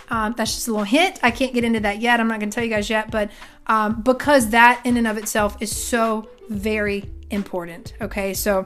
Um, 0.10 0.36
that's 0.38 0.54
just 0.54 0.68
a 0.68 0.72
little 0.72 0.86
hint. 0.86 1.20
I 1.24 1.32
can't 1.32 1.54
get 1.54 1.64
into 1.64 1.80
that 1.80 2.00
yet. 2.00 2.20
I'm 2.20 2.28
not 2.28 2.40
going 2.40 2.50
to 2.50 2.56
tell 2.56 2.64
you 2.64 2.70
guys 2.70 2.90
yet, 2.90 3.10
but 3.10 3.32
um, 3.68 4.02
because 4.02 4.50
that 4.50 4.82
in 4.86 4.98
and 4.98 5.08
of 5.08 5.18
itself 5.18 5.58
is 5.62 5.76
so 5.76 6.30
very 6.50 7.10
important. 7.32 7.94
Okay, 8.00 8.34
so 8.34 8.66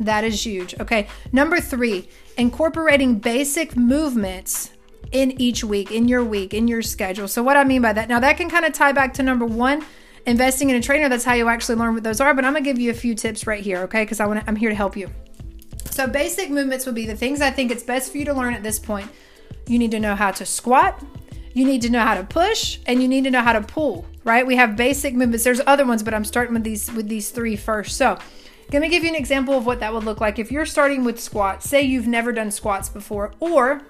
that 0.00 0.24
is 0.24 0.44
huge. 0.44 0.74
Okay, 0.80 1.06
number 1.32 1.60
three, 1.60 2.08
incorporating 2.36 3.18
basic 3.18 3.76
movements 3.76 4.72
in 5.12 5.40
each 5.40 5.62
week, 5.62 5.92
in 5.92 6.08
your 6.08 6.24
week, 6.24 6.52
in 6.52 6.66
your 6.66 6.82
schedule. 6.82 7.28
So, 7.28 7.42
what 7.42 7.56
I 7.56 7.64
mean 7.64 7.82
by 7.82 7.92
that, 7.92 8.08
now 8.08 8.20
that 8.20 8.36
can 8.36 8.50
kind 8.50 8.64
of 8.64 8.72
tie 8.72 8.92
back 8.92 9.14
to 9.14 9.22
number 9.22 9.46
one 9.46 9.84
investing 10.26 10.70
in 10.70 10.76
a 10.76 10.80
trainer, 10.80 11.08
that's 11.08 11.24
how 11.24 11.34
you 11.34 11.48
actually 11.48 11.76
learn 11.76 11.94
what 11.94 12.02
those 12.02 12.20
are. 12.20 12.34
But 12.34 12.44
I'm 12.44 12.52
gonna 12.52 12.64
give 12.64 12.78
you 12.78 12.90
a 12.90 12.94
few 12.94 13.14
tips 13.14 13.46
right 13.46 13.62
here, 13.62 13.78
okay? 13.82 14.02
Because 14.02 14.20
I 14.20 14.26
want 14.26 14.44
I'm 14.46 14.56
here 14.56 14.68
to 14.68 14.76
help 14.76 14.96
you. 14.96 15.10
So 15.90 16.06
basic 16.06 16.50
movements 16.50 16.84
would 16.84 16.94
be 16.94 17.06
the 17.06 17.16
things 17.16 17.40
I 17.40 17.50
think 17.50 17.70
it's 17.70 17.82
best 17.82 18.12
for 18.12 18.18
you 18.18 18.24
to 18.26 18.34
learn 18.34 18.52
at 18.52 18.62
this 18.62 18.78
point. 18.78 19.10
You 19.66 19.78
need 19.78 19.90
to 19.92 20.00
know 20.00 20.14
how 20.14 20.30
to 20.32 20.44
squat, 20.44 21.02
you 21.54 21.64
need 21.64 21.80
to 21.82 21.90
know 21.90 22.00
how 22.00 22.14
to 22.14 22.24
push, 22.24 22.78
and 22.86 23.00
you 23.00 23.08
need 23.08 23.24
to 23.24 23.30
know 23.30 23.40
how 23.40 23.54
to 23.54 23.62
pull, 23.62 24.04
right? 24.24 24.46
We 24.46 24.56
have 24.56 24.76
basic 24.76 25.14
movements. 25.14 25.44
There's 25.44 25.62
other 25.66 25.86
ones, 25.86 26.02
but 26.02 26.12
I'm 26.12 26.24
starting 26.24 26.54
with 26.54 26.64
these 26.64 26.92
with 26.92 27.08
these 27.08 27.30
three 27.30 27.56
first. 27.56 27.96
So 27.96 28.18
let 28.72 28.82
me 28.82 28.88
give 28.88 29.04
you 29.04 29.08
an 29.08 29.14
example 29.14 29.54
of 29.54 29.64
what 29.64 29.80
that 29.80 29.94
would 29.94 30.04
look 30.04 30.20
like 30.20 30.38
if 30.38 30.50
you're 30.50 30.66
starting 30.66 31.04
with 31.04 31.20
squats. 31.20 31.68
Say 31.68 31.82
you've 31.82 32.08
never 32.08 32.32
done 32.32 32.50
squats 32.50 32.88
before, 32.88 33.32
or 33.40 33.80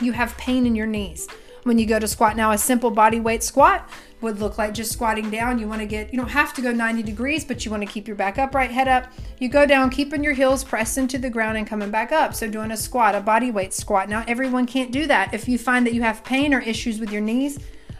you 0.00 0.12
have 0.12 0.36
pain 0.36 0.66
in 0.66 0.74
your 0.74 0.86
knees 0.86 1.28
when 1.62 1.78
you 1.78 1.86
go 1.86 1.98
to 1.98 2.06
squat. 2.06 2.36
Now, 2.36 2.52
a 2.52 2.58
simple 2.58 2.90
body 2.90 3.20
weight 3.20 3.42
squat 3.42 3.88
would 4.20 4.40
look 4.40 4.58
like 4.58 4.72
just 4.72 4.92
squatting 4.92 5.30
down. 5.30 5.58
You 5.58 5.68
want 5.68 5.80
to 5.80 5.86
get, 5.86 6.12
you 6.12 6.18
don't 6.18 6.28
have 6.30 6.54
to 6.54 6.62
go 6.62 6.72
90 6.72 7.02
degrees, 7.02 7.44
but 7.44 7.64
you 7.64 7.70
want 7.70 7.82
to 7.82 7.88
keep 7.88 8.06
your 8.06 8.16
back 8.16 8.38
upright, 8.38 8.70
head 8.70 8.88
up. 8.88 9.12
You 9.38 9.48
go 9.48 9.66
down, 9.66 9.90
keeping 9.90 10.24
your 10.24 10.32
heels 10.32 10.64
pressed 10.64 10.96
into 10.96 11.18
the 11.18 11.30
ground 11.30 11.58
and 11.58 11.66
coming 11.66 11.90
back 11.90 12.12
up. 12.12 12.34
So, 12.34 12.48
doing 12.48 12.70
a 12.70 12.76
squat, 12.76 13.14
a 13.14 13.20
body 13.20 13.50
weight 13.50 13.74
squat. 13.74 14.08
Now, 14.08 14.24
everyone 14.26 14.66
can't 14.66 14.90
do 14.90 15.06
that. 15.06 15.34
If 15.34 15.48
you 15.48 15.58
find 15.58 15.86
that 15.86 15.94
you 15.94 16.02
have 16.02 16.24
pain 16.24 16.54
or 16.54 16.60
issues 16.60 16.98
with 16.98 17.12
your 17.12 17.20
knees, 17.20 17.58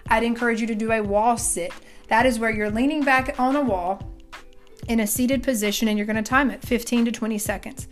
I'd 0.09 0.23
encourage 0.23 0.61
you 0.61 0.67
to 0.69 0.75
do 0.75 0.93
a 0.93 1.03
wall 1.03 1.37
sit. 1.37 1.73
That 2.09 2.27
is 2.27 2.39
where 2.39 2.51
you're 2.51 2.71
leaning 2.71 3.03
back 3.05 3.39
on 3.39 3.57
a 3.57 3.63
wall 3.63 4.15
in 4.89 5.01
a 5.01 5.07
seated 5.07 5.43
position 5.43 5.89
and 5.89 5.99
you're 5.99 6.07
going 6.07 6.17
to 6.17 6.23
time 6.23 6.51
it 6.51 6.63
15 6.63 7.07
to 7.07 7.13
20 7.13 7.39
seconds. 7.39 7.89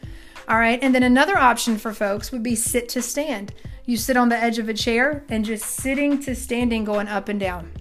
All 0.48 0.58
right. 0.58 0.78
And 0.82 0.94
then 0.94 1.02
another 1.02 1.36
option 1.36 1.78
for 1.78 1.92
folks 1.92 2.30
would 2.30 2.42
be 2.42 2.54
sit 2.54 2.88
to 2.90 3.02
stand. 3.02 3.52
You 3.86 3.96
sit 3.96 4.16
on 4.16 4.28
the 4.28 4.36
edge 4.36 4.58
of 4.58 4.68
a 4.68 4.74
chair 4.74 5.24
and 5.28 5.44
just 5.44 5.64
sitting 5.66 6.20
to 6.20 6.34
standing, 6.34 6.84
going 6.84 7.08
up 7.08 7.28
and 7.28 7.40
down. 7.40 7.72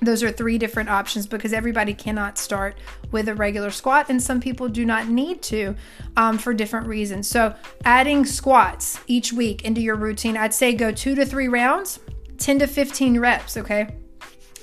Those 0.00 0.22
are 0.22 0.30
three 0.30 0.58
different 0.58 0.88
options 0.88 1.26
because 1.26 1.52
everybody 1.52 1.94
cannot 1.94 2.36
start 2.38 2.76
with 3.10 3.28
a 3.28 3.34
regular 3.34 3.70
squat, 3.70 4.06
and 4.08 4.22
some 4.22 4.40
people 4.40 4.68
do 4.68 4.84
not 4.84 5.08
need 5.08 5.42
to 5.42 5.74
um, 6.16 6.38
for 6.38 6.52
different 6.52 6.86
reasons. 6.86 7.28
So, 7.28 7.54
adding 7.84 8.24
squats 8.24 9.00
each 9.06 9.32
week 9.32 9.64
into 9.64 9.80
your 9.80 9.96
routine, 9.96 10.36
I'd 10.36 10.54
say 10.54 10.74
go 10.74 10.90
two 10.90 11.14
to 11.14 11.24
three 11.24 11.48
rounds, 11.48 12.00
10 12.38 12.58
to 12.60 12.66
15 12.66 13.20
reps, 13.20 13.56
okay? 13.56 13.96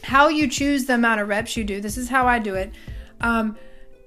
How 0.04 0.28
you 0.28 0.48
choose 0.48 0.86
the 0.86 0.96
amount 0.96 1.22
of 1.22 1.30
reps 1.30 1.56
you 1.56 1.64
do, 1.64 1.80
this 1.82 1.98
is 1.98 2.10
how 2.10 2.28
I 2.28 2.40
do 2.40 2.56
it. 2.56 2.74
Um, 3.22 3.58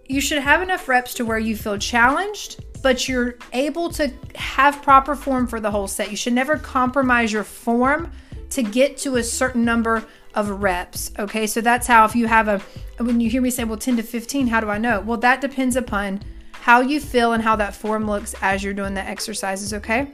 you 0.07 0.21
should 0.21 0.43
have 0.43 0.61
enough 0.61 0.89
reps 0.89 1.15
to 1.15 1.25
where 1.25 1.39
you 1.39 1.57
feel 1.57 1.79
challenged 1.79 2.63
but 2.85 3.09
you're 3.09 3.37
able 3.55 3.89
to 3.89 4.13
have 4.35 4.83
proper 4.83 5.17
form 5.17 5.47
for 5.47 5.59
the 5.59 5.71
whole 5.71 5.89
set. 5.89 6.11
You 6.11 6.19
should 6.19 6.35
never 6.35 6.59
compromise 6.59 7.33
your 7.33 7.43
form 7.43 8.13
to 8.51 8.63
get 8.63 8.99
to 8.99 9.17
a 9.17 9.25
certain 9.25 9.65
number 9.65 10.05
of 10.35 10.63
reps. 10.63 11.11
Okay, 11.19 11.47
so 11.47 11.61
that's 11.61 11.87
how 11.87 12.05
if 12.05 12.15
you 12.15 12.27
have 12.27 12.49
a, 12.49 12.59
when 13.03 13.21
you 13.21 13.31
hear 13.31 13.43
me 13.43 13.51
say, 13.51 13.65
well, 13.65 13.79
10 13.79 13.97
to 13.97 14.03
15, 14.03 14.49
how 14.49 14.61
do 14.61 14.69
I 14.69 14.79
know? 14.79 15.01
Well, 15.01 15.19
that 15.19 15.41
depends 15.41 15.77
upon 15.77 16.21
how 16.53 16.81
you 16.81 17.01
feel 17.01 17.33
and 17.33 17.43
how 17.43 17.57
that 17.57 17.75
form 17.75 18.07
looks 18.07 18.35
as 18.41 18.65
you're 18.65 18.75
doing 18.75 18.95
the 18.95 19.03
exercises. 19.03 19.73
Okay, 19.73 20.13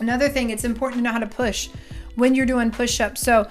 another 0.00 0.28
thing, 0.28 0.50
it's 0.50 0.64
important 0.64 1.00
to 1.00 1.02
know 1.02 1.12
how 1.12 1.18
to 1.18 1.26
push 1.26 1.68
when 2.14 2.34
you're 2.34 2.46
doing 2.46 2.70
push 2.70 3.00
ups. 3.00 3.20
So, 3.20 3.48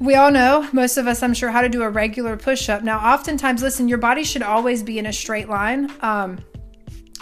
we 0.00 0.14
all 0.14 0.30
know, 0.30 0.68
most 0.72 0.96
of 0.96 1.06
us, 1.06 1.22
I'm 1.22 1.34
sure, 1.34 1.50
how 1.50 1.60
to 1.60 1.68
do 1.68 1.82
a 1.82 1.90
regular 1.90 2.36
push 2.36 2.68
up. 2.68 2.82
Now, 2.82 2.98
oftentimes, 2.98 3.62
listen, 3.62 3.88
your 3.88 3.98
body 3.98 4.24
should 4.24 4.42
always 4.42 4.82
be 4.82 4.98
in 4.98 5.06
a 5.06 5.12
straight 5.12 5.48
line. 5.48 5.92
Um, 6.00 6.38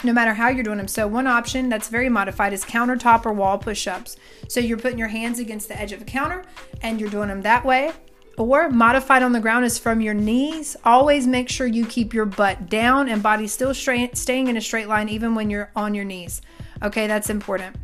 no 0.03 0.13
matter 0.13 0.33
how 0.33 0.49
you're 0.49 0.63
doing 0.63 0.77
them. 0.77 0.87
So, 0.87 1.07
one 1.07 1.27
option 1.27 1.69
that's 1.69 1.87
very 1.87 2.09
modified 2.09 2.53
is 2.53 2.63
countertop 2.63 3.25
or 3.25 3.33
wall 3.33 3.57
push 3.57 3.87
ups. 3.87 4.17
So, 4.47 4.59
you're 4.59 4.77
putting 4.77 4.99
your 4.99 5.07
hands 5.09 5.39
against 5.39 5.67
the 5.67 5.79
edge 5.79 5.91
of 5.91 6.01
a 6.01 6.05
counter 6.05 6.43
and 6.81 6.99
you're 6.99 7.09
doing 7.09 7.29
them 7.29 7.41
that 7.41 7.65
way. 7.65 7.93
Or 8.37 8.69
modified 8.69 9.23
on 9.23 9.33
the 9.33 9.39
ground 9.39 9.65
is 9.65 9.77
from 9.77 10.01
your 10.01 10.13
knees. 10.13 10.75
Always 10.83 11.27
make 11.27 11.49
sure 11.49 11.67
you 11.67 11.85
keep 11.85 12.13
your 12.13 12.25
butt 12.25 12.69
down 12.69 13.09
and 13.09 13.21
body 13.21 13.45
still 13.47 13.73
straight, 13.73 14.17
staying 14.17 14.47
in 14.47 14.57
a 14.57 14.61
straight 14.61 14.87
line 14.87 15.09
even 15.09 15.35
when 15.35 15.49
you're 15.49 15.71
on 15.75 15.93
your 15.93 16.05
knees. 16.05 16.41
Okay, 16.81 17.07
that's 17.07 17.29
important. 17.29 17.75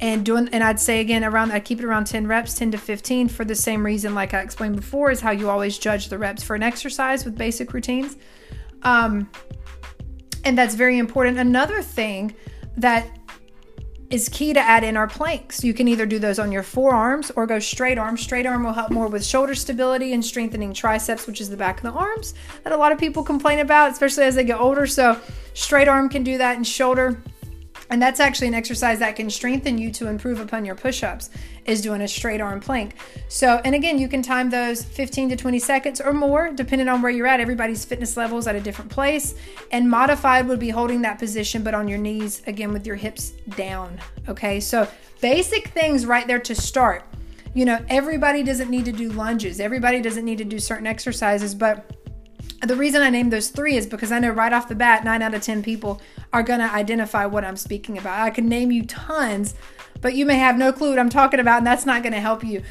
And 0.00 0.24
doing, 0.24 0.48
and 0.52 0.62
I'd 0.62 0.80
say 0.80 1.00
again, 1.00 1.24
around, 1.24 1.52
I 1.52 1.60
keep 1.60 1.78
it 1.78 1.84
around 1.84 2.06
10 2.06 2.26
reps, 2.26 2.54
10 2.54 2.72
to 2.72 2.78
15 2.78 3.28
for 3.28 3.44
the 3.44 3.54
same 3.54 3.84
reason, 3.84 4.14
like 4.14 4.34
I 4.34 4.40
explained 4.40 4.76
before, 4.76 5.10
is 5.10 5.20
how 5.20 5.30
you 5.30 5.48
always 5.48 5.78
judge 5.78 6.08
the 6.08 6.18
reps 6.18 6.42
for 6.42 6.54
an 6.54 6.62
exercise 6.62 7.24
with 7.24 7.38
basic 7.38 7.72
routines. 7.72 8.16
Um, 8.82 9.30
and 10.44 10.56
that's 10.56 10.74
very 10.74 10.98
important. 10.98 11.38
Another 11.38 11.82
thing 11.82 12.34
that 12.76 13.06
is 14.10 14.28
key 14.28 14.52
to 14.52 14.60
add 14.60 14.84
in 14.84 14.96
our 14.96 15.08
planks. 15.08 15.64
You 15.64 15.74
can 15.74 15.88
either 15.88 16.06
do 16.06 16.18
those 16.18 16.38
on 16.38 16.52
your 16.52 16.62
forearms 16.62 17.32
or 17.34 17.46
go 17.46 17.58
straight 17.58 17.98
arm. 17.98 18.16
Straight 18.16 18.46
arm 18.46 18.62
will 18.62 18.72
help 18.72 18.90
more 18.90 19.08
with 19.08 19.24
shoulder 19.24 19.54
stability 19.54 20.12
and 20.12 20.24
strengthening 20.24 20.72
triceps, 20.72 21.26
which 21.26 21.40
is 21.40 21.50
the 21.50 21.56
back 21.56 21.78
of 21.78 21.82
the 21.82 21.98
arms 21.98 22.34
that 22.62 22.72
a 22.72 22.76
lot 22.76 22.92
of 22.92 22.98
people 22.98 23.24
complain 23.24 23.58
about, 23.58 23.90
especially 23.90 24.24
as 24.24 24.34
they 24.34 24.44
get 24.44 24.60
older. 24.60 24.86
So, 24.86 25.18
straight 25.54 25.88
arm 25.88 26.08
can 26.08 26.22
do 26.22 26.38
that 26.38 26.56
and 26.56 26.66
shoulder 26.66 27.22
and 27.90 28.00
that's 28.00 28.20
actually 28.20 28.48
an 28.48 28.54
exercise 28.54 28.98
that 28.98 29.16
can 29.16 29.28
strengthen 29.30 29.78
you 29.78 29.90
to 29.92 30.08
improve 30.08 30.40
upon 30.40 30.64
your 30.64 30.74
push-ups 30.74 31.30
is 31.66 31.80
doing 31.80 32.00
a 32.00 32.08
straight 32.08 32.40
arm 32.40 32.60
plank. 32.60 32.94
So, 33.28 33.60
and 33.64 33.74
again, 33.74 33.98
you 33.98 34.08
can 34.08 34.22
time 34.22 34.50
those 34.50 34.82
15 34.82 35.30
to 35.30 35.36
20 35.36 35.58
seconds 35.58 36.00
or 36.00 36.12
more 36.12 36.50
depending 36.50 36.88
on 36.88 37.02
where 37.02 37.10
you're 37.10 37.26
at. 37.26 37.40
Everybody's 37.40 37.84
fitness 37.84 38.16
level 38.16 38.38
is 38.38 38.46
at 38.46 38.56
a 38.56 38.60
different 38.60 38.90
place. 38.90 39.34
And 39.70 39.88
modified 39.88 40.46
would 40.48 40.60
be 40.60 40.70
holding 40.70 41.02
that 41.02 41.18
position 41.18 41.62
but 41.62 41.74
on 41.74 41.88
your 41.88 41.98
knees 41.98 42.42
again 42.46 42.72
with 42.72 42.86
your 42.86 42.96
hips 42.96 43.30
down. 43.56 43.98
Okay? 44.28 44.60
So, 44.60 44.88
basic 45.20 45.68
things 45.68 46.06
right 46.06 46.26
there 46.26 46.40
to 46.40 46.54
start. 46.54 47.04
You 47.54 47.64
know, 47.64 47.84
everybody 47.88 48.42
doesn't 48.42 48.68
need 48.68 48.84
to 48.86 48.92
do 48.92 49.10
lunges. 49.10 49.60
Everybody 49.60 50.00
doesn't 50.00 50.24
need 50.24 50.38
to 50.38 50.44
do 50.44 50.58
certain 50.58 50.86
exercises, 50.86 51.54
but 51.54 51.96
the 52.68 52.76
reason 52.76 53.02
I 53.02 53.10
named 53.10 53.32
those 53.32 53.48
three 53.48 53.76
is 53.76 53.86
because 53.86 54.12
I 54.12 54.18
know 54.18 54.30
right 54.30 54.52
off 54.52 54.68
the 54.68 54.74
bat, 54.74 55.04
nine 55.04 55.22
out 55.22 55.34
of 55.34 55.42
10 55.42 55.62
people 55.62 56.00
are 56.32 56.42
going 56.42 56.60
to 56.60 56.72
identify 56.72 57.26
what 57.26 57.44
I'm 57.44 57.56
speaking 57.56 57.98
about. 57.98 58.20
I 58.20 58.30
can 58.30 58.48
name 58.48 58.70
you 58.70 58.84
tons, 58.84 59.54
but 60.00 60.14
you 60.14 60.26
may 60.26 60.36
have 60.36 60.56
no 60.56 60.72
clue 60.72 60.90
what 60.90 60.98
I'm 60.98 61.08
talking 61.08 61.40
about, 61.40 61.58
and 61.58 61.66
that's 61.66 61.86
not 61.86 62.02
going 62.02 62.12
to 62.12 62.20
help 62.20 62.44
you. 62.44 62.62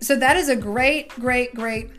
So, 0.00 0.16
that 0.16 0.36
is 0.36 0.48
a 0.48 0.56
great, 0.56 1.08
great, 1.10 1.54
great 1.54 1.90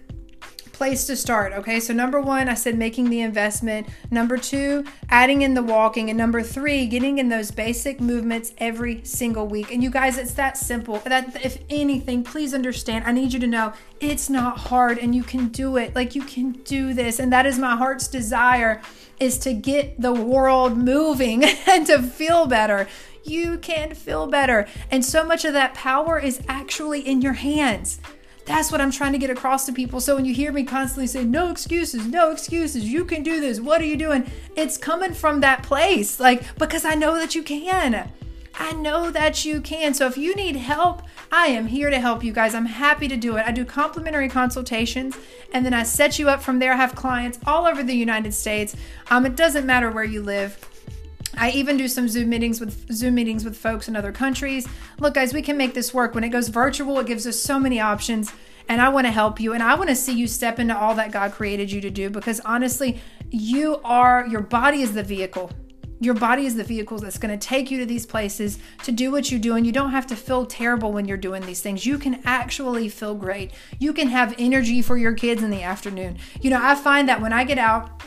place 0.80 1.06
to 1.06 1.14
start. 1.18 1.52
Okay, 1.52 1.82
so 1.82 1.94
number 1.94 2.22
one, 2.22 2.48
I 2.48 2.54
said 2.54 2.78
making 2.78 3.10
the 3.10 3.20
investment. 3.20 3.90
Number 4.10 4.38
two, 4.38 4.86
adding 5.10 5.42
in 5.42 5.54
the 5.54 5.62
walking. 5.62 6.10
And 6.10 6.18
number 6.18 6.42
three, 6.42 6.88
getting 6.88 7.18
in 7.18 7.28
those 7.28 7.52
basic 7.52 8.00
movements 8.00 8.54
every 8.60 9.04
single 9.04 9.46
week. 9.46 9.74
And 9.74 9.84
you 9.84 9.90
guys, 9.90 10.18
it's 10.18 10.32
that 10.36 10.58
simple. 10.58 11.00
That 11.00 11.46
if 11.46 11.62
anything, 11.70 12.24
please 12.24 12.54
understand, 12.54 13.04
I 13.06 13.12
need 13.12 13.34
you 13.34 13.42
to 13.42 13.48
know 13.48 13.74
it's 14.00 14.30
not 14.30 14.58
hard 14.58 14.98
and 14.98 15.14
you 15.14 15.22
can 15.22 15.50
do 15.50 15.76
it. 15.76 15.96
Like 15.96 16.16
you 16.16 16.22
can 16.22 16.54
do 16.64 16.94
this. 16.94 17.20
And 17.20 17.34
that 17.34 17.46
is 17.46 17.60
my 17.60 17.76
heart's 17.76 18.08
desire 18.08 18.82
is 19.20 19.38
to 19.40 19.54
get 19.54 20.00
the 20.00 20.14
world 20.14 20.78
moving 20.78 21.44
and 21.68 21.86
to 21.88 22.02
feel 22.02 22.48
better 22.48 22.88
you 23.26 23.60
can 23.60 23.94
feel 23.94 24.26
better. 24.26 24.66
And 24.90 25.06
so 25.06 25.24
much 25.24 25.46
of 25.46 25.54
that 25.54 25.76
power 25.76 26.18
is 26.18 26.42
actually 26.48 27.02
in 27.02 27.22
your 27.22 27.34
hands. 27.34 28.00
That's 28.50 28.72
what 28.72 28.82
I'm 28.82 28.90
trying 28.90 29.12
to 29.12 29.20
get 29.20 29.30
across 29.30 29.68
to 29.68 29.72
people. 29.72 30.02
So 30.02 30.16
when 30.16 30.26
you 30.26 30.34
hear 30.34 30.52
me 30.52 30.64
constantly 30.64 31.06
say, 31.06 31.24
no 31.24 31.52
excuses, 31.52 32.08
no 32.08 32.32
excuses, 32.32 32.84
you 32.84 33.06
can 33.06 33.22
do 33.22 33.40
this, 33.40 33.60
what 33.60 33.80
are 33.80 33.86
you 33.86 33.96
doing? 33.96 34.26
It's 34.56 34.76
coming 34.76 35.14
from 35.14 35.42
that 35.42 35.62
place. 35.62 36.20
Like, 36.20 36.58
because 36.58 36.84
I 36.84 36.96
know 36.96 37.14
that 37.20 37.36
you 37.36 37.44
can. 37.44 38.12
I 38.56 38.72
know 38.72 39.12
that 39.12 39.46
you 39.46 39.62
can. 39.62 39.94
So 39.94 40.08
if 40.08 40.18
you 40.18 40.36
need 40.36 40.56
help, 40.56 41.04
I 41.32 41.46
am 41.50 41.68
here 41.68 41.92
to 41.92 42.00
help 42.00 42.24
you 42.24 42.34
guys. 42.34 42.56
I'm 42.56 42.66
happy 42.66 43.08
to 43.08 43.16
do 43.16 43.38
it. 43.38 43.46
I 43.46 43.52
do 43.52 43.64
complimentary 43.66 44.30
consultations 44.30 45.16
and 45.54 45.64
then 45.64 45.76
I 45.76 45.84
set 45.84 46.18
you 46.18 46.28
up 46.28 46.42
from 46.42 46.58
there. 46.58 46.74
I 46.74 46.78
have 46.78 46.96
clients 46.96 47.38
all 47.46 47.68
over 47.68 47.84
the 47.84 47.94
United 47.94 48.34
States. 48.34 48.76
Um, 49.12 49.28
it 49.28 49.36
doesn't 49.36 49.68
matter 49.68 49.92
where 49.92 50.04
you 50.04 50.24
live. 50.24 50.69
I 51.40 51.52
even 51.52 51.78
do 51.78 51.88
some 51.88 52.10
Zoom 52.10 52.30
meetings 52.30 52.60
with 52.60 52.92
Zoom 52.92 53.16
meetings 53.16 53.46
with 53.46 53.58
folks 53.58 53.88
in 53.88 53.96
other 53.96 54.12
countries. 54.12 54.68
Look, 55.00 55.14
guys, 55.14 55.34
we 55.34 55.42
can 55.42 55.56
make 55.56 55.74
this 55.74 55.94
work. 55.94 56.14
When 56.14 56.26
it 56.26 56.30
goes 56.30 56.50
virtual, 56.50 57.00
it 57.00 57.08
gives 57.08 57.26
us 57.26 57.40
so 57.40 57.58
many 57.58 57.80
options. 57.80 58.34
And 58.68 58.82
I 58.82 58.90
want 58.90 59.08
to 59.08 59.12
help 59.12 59.40
you 59.40 59.54
and 59.54 59.64
I 59.64 59.74
want 59.74 59.90
to 59.90 59.96
see 59.96 60.14
you 60.14 60.28
step 60.28 60.60
into 60.60 60.78
all 60.78 60.94
that 60.96 61.12
God 61.12 61.32
created 61.32 61.72
you 61.72 61.82
to 61.82 61.90
do 61.90 62.10
because 62.10 62.40
honestly, 62.42 63.02
you 63.32 63.80
are 63.84 64.28
your 64.28 64.42
body 64.42 64.82
is 64.82 64.94
the 64.94 65.02
vehicle. 65.02 65.50
Your 66.02 66.14
body 66.14 66.46
is 66.46 66.56
the 66.56 66.64
vehicle 66.64 67.00
that's 67.00 67.18
going 67.18 67.38
to 67.38 67.48
take 67.48 67.72
you 67.72 67.80
to 67.80 67.86
these 67.86 68.06
places 68.06 68.60
to 68.84 68.92
do 68.92 69.12
what 69.12 69.32
you 69.32 69.40
do. 69.40 69.56
And 69.56 69.66
you 69.66 69.72
don't 69.72 69.92
have 69.92 70.08
to 70.08 70.16
feel 70.16 70.46
terrible 70.46 70.92
when 70.92 71.08
you're 71.08 71.18
doing 71.18 71.46
these 71.46 71.62
things. 71.62 71.86
You 71.86 71.98
can 71.98 72.22
actually 72.26 72.90
feel 72.90 73.16
great. 73.16 73.52
You 73.80 73.92
can 73.92 74.08
have 74.08 74.36
energy 74.38 74.82
for 74.82 74.98
your 74.98 75.14
kids 75.14 75.42
in 75.42 75.50
the 75.50 75.64
afternoon. 75.64 76.18
You 76.42 76.52
know, 76.52 76.60
I 76.62 76.76
find 76.76 77.10
that 77.10 77.22
when 77.22 77.34
I 77.34 77.44
get 77.44 77.58
out, 77.58 78.02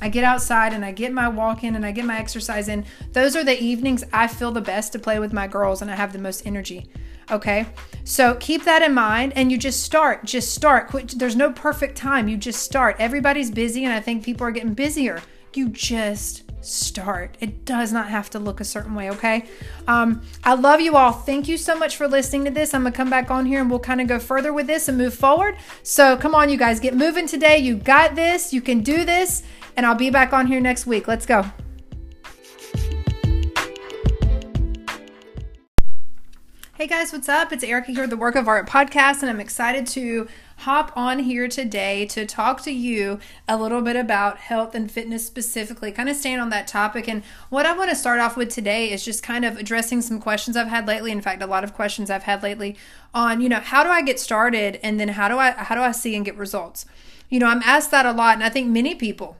I 0.00 0.08
get 0.08 0.24
outside 0.24 0.72
and 0.72 0.84
I 0.84 0.92
get 0.92 1.12
my 1.12 1.28
walk 1.28 1.64
in 1.64 1.74
and 1.74 1.84
I 1.84 1.92
get 1.92 2.04
my 2.04 2.18
exercise 2.18 2.68
in. 2.68 2.84
Those 3.12 3.34
are 3.34 3.44
the 3.44 3.60
evenings 3.60 4.04
I 4.12 4.28
feel 4.28 4.52
the 4.52 4.60
best 4.60 4.92
to 4.92 4.98
play 4.98 5.18
with 5.18 5.32
my 5.32 5.46
girls 5.46 5.82
and 5.82 5.90
I 5.90 5.96
have 5.96 6.12
the 6.12 6.18
most 6.18 6.46
energy. 6.46 6.88
Okay. 7.30 7.66
So 8.04 8.36
keep 8.36 8.64
that 8.64 8.82
in 8.82 8.94
mind 8.94 9.32
and 9.34 9.52
you 9.52 9.58
just 9.58 9.82
start. 9.82 10.24
Just 10.24 10.54
start. 10.54 10.90
There's 11.16 11.36
no 11.36 11.52
perfect 11.52 11.96
time. 11.96 12.28
You 12.28 12.36
just 12.36 12.62
start. 12.62 12.96
Everybody's 12.98 13.50
busy 13.50 13.84
and 13.84 13.92
I 13.92 14.00
think 14.00 14.24
people 14.24 14.46
are 14.46 14.50
getting 14.50 14.74
busier. 14.74 15.20
You 15.54 15.68
just 15.68 16.47
start. 16.60 17.36
It 17.40 17.64
does 17.64 17.92
not 17.92 18.08
have 18.08 18.30
to 18.30 18.38
look 18.38 18.60
a 18.60 18.64
certain 18.64 18.94
way, 18.94 19.10
okay? 19.10 19.46
Um, 19.86 20.22
I 20.44 20.54
love 20.54 20.80
you 20.80 20.96
all. 20.96 21.12
Thank 21.12 21.48
you 21.48 21.56
so 21.56 21.76
much 21.78 21.96
for 21.96 22.08
listening 22.08 22.44
to 22.44 22.50
this. 22.50 22.74
I'm 22.74 22.84
to 22.84 22.92
come 22.92 23.10
back 23.10 23.30
on 23.30 23.46
here 23.46 23.60
and 23.60 23.70
we'll 23.70 23.80
kind 23.80 24.00
of 24.00 24.06
go 24.06 24.18
further 24.18 24.52
with 24.52 24.66
this 24.66 24.88
and 24.88 24.98
move 24.98 25.14
forward. 25.14 25.56
So 25.82 26.16
come 26.16 26.34
on, 26.34 26.50
you 26.50 26.56
guys, 26.56 26.80
get 26.80 26.94
moving 26.94 27.26
today. 27.26 27.58
You 27.58 27.76
got 27.76 28.14
this. 28.14 28.52
You 28.52 28.60
can 28.60 28.80
do 28.80 29.04
this 29.04 29.42
and 29.76 29.86
I'll 29.86 29.94
be 29.94 30.10
back 30.10 30.32
on 30.32 30.46
here 30.46 30.60
next 30.60 30.86
week. 30.86 31.06
Let's 31.08 31.26
go. 31.26 31.44
Hey 36.78 36.86
guys, 36.86 37.12
what's 37.12 37.28
up? 37.28 37.52
It's 37.52 37.64
Erica 37.64 37.90
here, 37.90 38.06
the 38.06 38.16
Work 38.16 38.36
of 38.36 38.46
Art 38.46 38.68
podcast, 38.68 39.22
and 39.22 39.30
I'm 39.30 39.40
excited 39.40 39.84
to 39.88 40.28
hop 40.58 40.92
on 40.96 41.20
here 41.20 41.46
today 41.46 42.04
to 42.06 42.26
talk 42.26 42.62
to 42.62 42.72
you 42.72 43.20
a 43.46 43.56
little 43.56 43.80
bit 43.80 43.94
about 43.94 44.38
health 44.38 44.74
and 44.74 44.90
fitness 44.90 45.24
specifically, 45.24 45.92
kind 45.92 46.08
of 46.08 46.16
staying 46.16 46.40
on 46.40 46.50
that 46.50 46.66
topic. 46.66 47.08
And 47.08 47.22
what 47.48 47.64
I 47.64 47.76
want 47.76 47.90
to 47.90 47.96
start 47.96 48.18
off 48.18 48.36
with 48.36 48.48
today 48.48 48.90
is 48.90 49.04
just 49.04 49.22
kind 49.22 49.44
of 49.44 49.56
addressing 49.56 50.00
some 50.00 50.20
questions 50.20 50.56
I've 50.56 50.68
had 50.68 50.86
lately. 50.86 51.12
In 51.12 51.20
fact, 51.20 51.42
a 51.42 51.46
lot 51.46 51.62
of 51.62 51.74
questions 51.74 52.10
I've 52.10 52.24
had 52.24 52.42
lately 52.42 52.76
on, 53.14 53.40
you 53.40 53.48
know, 53.48 53.60
how 53.60 53.84
do 53.84 53.90
I 53.90 54.02
get 54.02 54.18
started 54.18 54.80
and 54.82 54.98
then 54.98 55.08
how 55.08 55.28
do 55.28 55.38
I 55.38 55.52
how 55.52 55.74
do 55.74 55.80
I 55.80 55.92
see 55.92 56.16
and 56.16 56.24
get 56.24 56.36
results? 56.36 56.86
You 57.28 57.38
know, 57.38 57.46
I'm 57.46 57.62
asked 57.64 57.90
that 57.90 58.06
a 58.06 58.12
lot, 58.12 58.34
and 58.34 58.42
I 58.42 58.48
think 58.48 58.68
many 58.68 58.94
people 58.94 59.36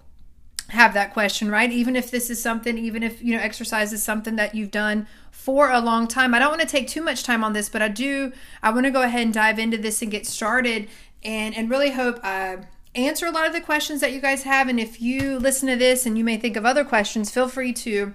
have 0.68 0.92
that 0.92 1.12
question, 1.12 1.50
right? 1.50 1.72
Even 1.72 1.96
if 1.96 2.10
this 2.10 2.28
is 2.28 2.42
something, 2.42 2.76
even 2.76 3.02
if, 3.02 3.22
you 3.22 3.34
know, 3.34 3.40
exercise 3.42 3.92
is 3.92 4.02
something 4.02 4.36
that 4.36 4.54
you've 4.54 4.70
done 4.70 5.06
for 5.30 5.70
a 5.70 5.80
long 5.80 6.06
time. 6.06 6.34
I 6.34 6.38
don't 6.38 6.50
want 6.50 6.60
to 6.60 6.66
take 6.66 6.88
too 6.88 7.00
much 7.00 7.22
time 7.22 7.42
on 7.42 7.54
this, 7.54 7.70
but 7.70 7.80
I 7.80 7.88
do, 7.88 8.32
I 8.62 8.70
want 8.70 8.84
to 8.84 8.90
go 8.90 9.00
ahead 9.00 9.22
and 9.22 9.32
dive 9.32 9.58
into 9.58 9.78
this 9.78 10.02
and 10.02 10.10
get 10.10 10.26
started 10.26 10.88
and, 11.22 11.56
and 11.56 11.70
really 11.70 11.90
hope 11.90 12.20
I 12.22 12.58
answer 12.94 13.26
a 13.26 13.30
lot 13.30 13.46
of 13.46 13.52
the 13.52 13.60
questions 13.60 14.00
that 14.00 14.12
you 14.12 14.20
guys 14.20 14.42
have. 14.44 14.68
And 14.68 14.80
if 14.80 15.00
you 15.00 15.38
listen 15.38 15.68
to 15.68 15.76
this 15.76 16.06
and 16.06 16.16
you 16.16 16.24
may 16.24 16.36
think 16.36 16.56
of 16.56 16.64
other 16.64 16.84
questions, 16.84 17.30
feel 17.30 17.48
free 17.48 17.72
to, 17.74 18.14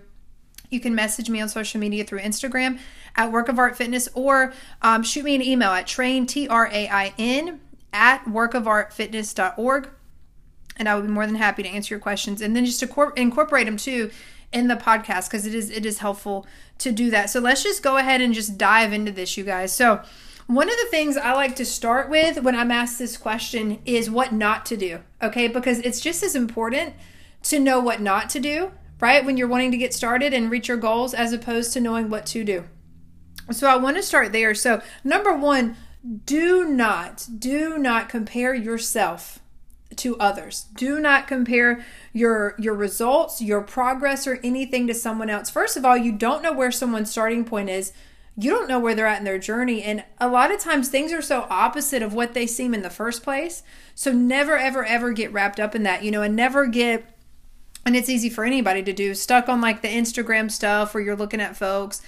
you 0.69 0.79
can 0.79 0.95
message 0.95 1.29
me 1.29 1.41
on 1.41 1.49
social 1.49 1.79
media 1.79 2.03
through 2.03 2.19
Instagram 2.19 2.79
at 3.15 3.31
Work 3.31 3.47
of 3.47 3.59
Art 3.59 3.77
Fitness 3.77 4.09
or 4.13 4.53
um, 4.81 5.03
shoot 5.03 5.23
me 5.23 5.35
an 5.35 5.41
email 5.41 5.69
at 5.69 5.87
train, 5.87 6.25
T 6.25 6.47
R 6.47 6.67
A 6.71 6.87
I 6.87 7.13
N, 7.17 7.59
at 7.91 8.25
workofartfitness.org 8.25 9.89
and 10.77 10.89
I 10.89 10.95
would 10.95 11.05
be 11.05 11.11
more 11.11 11.25
than 11.25 11.35
happy 11.35 11.63
to 11.63 11.69
answer 11.69 11.93
your 11.93 11.99
questions 11.99 12.41
and 12.41 12.55
then 12.55 12.65
just 12.65 12.79
to 12.79 13.13
incorporate 13.15 13.65
them 13.65 13.77
too 13.77 14.09
in 14.51 14.67
the 14.67 14.75
podcast 14.75 15.29
because 15.29 15.45
it 15.45 15.55
is 15.55 15.69
it 15.69 15.85
is 15.85 15.99
helpful 15.99 16.45
to 16.79 16.91
do 16.91 17.09
that. 17.11 17.29
So 17.29 17.39
let's 17.39 17.63
just 17.63 17.83
go 17.83 17.97
ahead 17.97 18.21
and 18.21 18.33
just 18.33 18.57
dive 18.57 18.93
into 18.93 19.11
this, 19.11 19.37
you 19.37 19.43
guys. 19.43 19.73
So 19.73 20.01
one 20.47 20.69
of 20.69 20.75
the 20.75 20.87
things 20.91 21.17
I 21.17 21.33
like 21.33 21.55
to 21.57 21.65
start 21.65 22.09
with 22.09 22.41
when 22.41 22.55
I'm 22.55 22.71
asked 22.71 22.99
this 22.99 23.17
question 23.17 23.79
is 23.85 24.09
what 24.09 24.31
not 24.33 24.65
to 24.67 24.77
do. 24.77 24.99
Okay, 25.21 25.47
because 25.47 25.79
it's 25.79 26.01
just 26.01 26.23
as 26.23 26.35
important 26.35 26.95
to 27.43 27.59
know 27.59 27.79
what 27.79 28.01
not 28.01 28.29
to 28.31 28.39
do, 28.39 28.71
right? 28.99 29.23
When 29.23 29.37
you're 29.37 29.47
wanting 29.47 29.71
to 29.71 29.77
get 29.77 29.93
started 29.93 30.33
and 30.33 30.51
reach 30.51 30.67
your 30.67 30.77
goals 30.77 31.13
as 31.13 31.33
opposed 31.33 31.73
to 31.73 31.79
knowing 31.79 32.09
what 32.09 32.25
to 32.27 32.43
do. 32.43 32.65
So 33.51 33.67
I 33.67 33.75
want 33.75 33.97
to 33.97 34.03
start 34.03 34.31
there. 34.31 34.53
So 34.55 34.81
number 35.03 35.33
1, 35.35 35.75
do 36.25 36.65
not 36.65 37.27
do 37.39 37.77
not 37.77 38.09
compare 38.09 38.53
yourself 38.53 39.39
to 39.97 40.17
others. 40.17 40.65
Do 40.75 40.99
not 40.99 41.27
compare 41.27 41.85
your 42.11 42.55
your 42.57 42.73
results, 42.73 43.41
your 43.41 43.61
progress 43.61 44.27
or 44.27 44.39
anything 44.43 44.87
to 44.87 44.93
someone 44.93 45.29
else. 45.29 45.49
First 45.49 45.77
of 45.77 45.85
all, 45.85 45.95
you 45.95 46.11
don't 46.11 46.43
know 46.43 46.53
where 46.53 46.71
someone's 46.71 47.11
starting 47.11 47.45
point 47.45 47.69
is. 47.69 47.93
You 48.35 48.49
don't 48.49 48.67
know 48.67 48.79
where 48.79 48.95
they're 48.95 49.07
at 49.07 49.19
in 49.19 49.25
their 49.25 49.37
journey. 49.37 49.83
And 49.83 50.03
a 50.17 50.27
lot 50.27 50.51
of 50.51 50.59
times 50.59 50.89
things 50.89 51.11
are 51.11 51.21
so 51.21 51.45
opposite 51.49 52.01
of 52.01 52.13
what 52.13 52.33
they 52.33 52.47
seem 52.47 52.73
in 52.73 52.81
the 52.81 52.89
first 52.89 53.21
place. 53.21 53.61
So 53.93 54.11
never 54.11 54.57
ever 54.57 54.83
ever 54.83 55.11
get 55.11 55.31
wrapped 55.31 55.59
up 55.59 55.75
in 55.75 55.83
that, 55.83 56.03
you 56.03 56.11
know, 56.11 56.23
and 56.23 56.35
never 56.35 56.65
get 56.65 57.09
and 57.85 57.95
it's 57.95 58.09
easy 58.09 58.29
for 58.29 58.45
anybody 58.45 58.81
to 58.81 58.93
do 58.93 59.13
stuck 59.13 59.49
on 59.49 59.61
like 59.61 59.81
the 59.81 59.87
Instagram 59.87 60.49
stuff 60.49 60.93
where 60.93 61.03
you're 61.03 61.15
looking 61.15 61.41
at 61.41 61.57
folks 61.57 62.01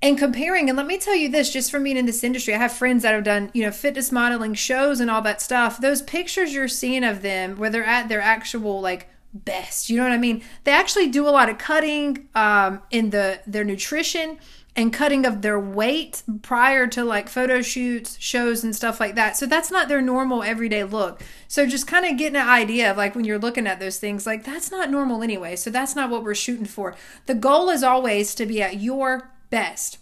and 0.00 0.16
comparing. 0.16 0.68
And 0.68 0.76
let 0.76 0.86
me 0.86 0.96
tell 0.96 1.16
you 1.16 1.28
this 1.28 1.52
just 1.52 1.70
from 1.70 1.84
being 1.84 1.96
in 1.96 2.06
this 2.06 2.24
industry 2.24 2.54
i 2.54 2.58
have 2.58 2.72
friends 2.72 3.02
that 3.02 3.14
have 3.14 3.24
done 3.24 3.50
you 3.52 3.62
know 3.62 3.70
fitness 3.70 4.12
modeling 4.12 4.54
shows 4.54 5.00
and 5.00 5.10
all 5.10 5.22
that 5.22 5.42
stuff. 5.42 5.80
Those 5.80 6.00
pictures 6.00 6.54
you're 6.54 6.68
seeing 6.68 7.04
of 7.04 7.20
them 7.20 7.56
where 7.56 7.68
they're 7.68 7.84
at 7.84 8.08
their 8.08 8.22
actual 8.22 8.80
like 8.80 9.10
best 9.34 9.90
you 9.90 9.98
know 9.98 10.04
what 10.04 10.12
i 10.12 10.18
mean? 10.18 10.42
They 10.64 10.72
actually 10.72 11.08
do 11.08 11.28
a 11.28 11.30
lot 11.30 11.50
of 11.50 11.58
cutting 11.58 12.26
um, 12.34 12.80
in 12.90 13.10
the 13.10 13.40
their 13.46 13.64
nutrition 13.64 14.38
and 14.76 14.92
cutting 14.92 15.24
of 15.24 15.42
their 15.42 15.58
weight 15.58 16.22
prior 16.42 16.86
to 16.86 17.02
like 17.02 17.28
photo 17.28 17.62
shoots 17.62 18.16
shows 18.20 18.62
and 18.62 18.76
stuff 18.76 19.00
like 19.00 19.14
that 19.14 19.36
so 19.36 19.46
that's 19.46 19.70
not 19.70 19.88
their 19.88 20.02
normal 20.02 20.42
everyday 20.42 20.84
look 20.84 21.22
so 21.48 21.66
just 21.66 21.86
kind 21.86 22.04
of 22.04 22.16
getting 22.18 22.36
an 22.36 22.48
idea 22.48 22.90
of 22.90 22.96
like 22.96 23.14
when 23.14 23.24
you're 23.24 23.38
looking 23.38 23.66
at 23.66 23.80
those 23.80 23.98
things 23.98 24.26
like 24.26 24.44
that's 24.44 24.70
not 24.70 24.90
normal 24.90 25.22
anyway 25.22 25.56
so 25.56 25.70
that's 25.70 25.96
not 25.96 26.10
what 26.10 26.22
we're 26.22 26.34
shooting 26.34 26.66
for 26.66 26.94
the 27.24 27.34
goal 27.34 27.70
is 27.70 27.82
always 27.82 28.34
to 28.34 28.46
be 28.46 28.62
at 28.62 28.80
your 28.80 29.30
best, 29.50 29.98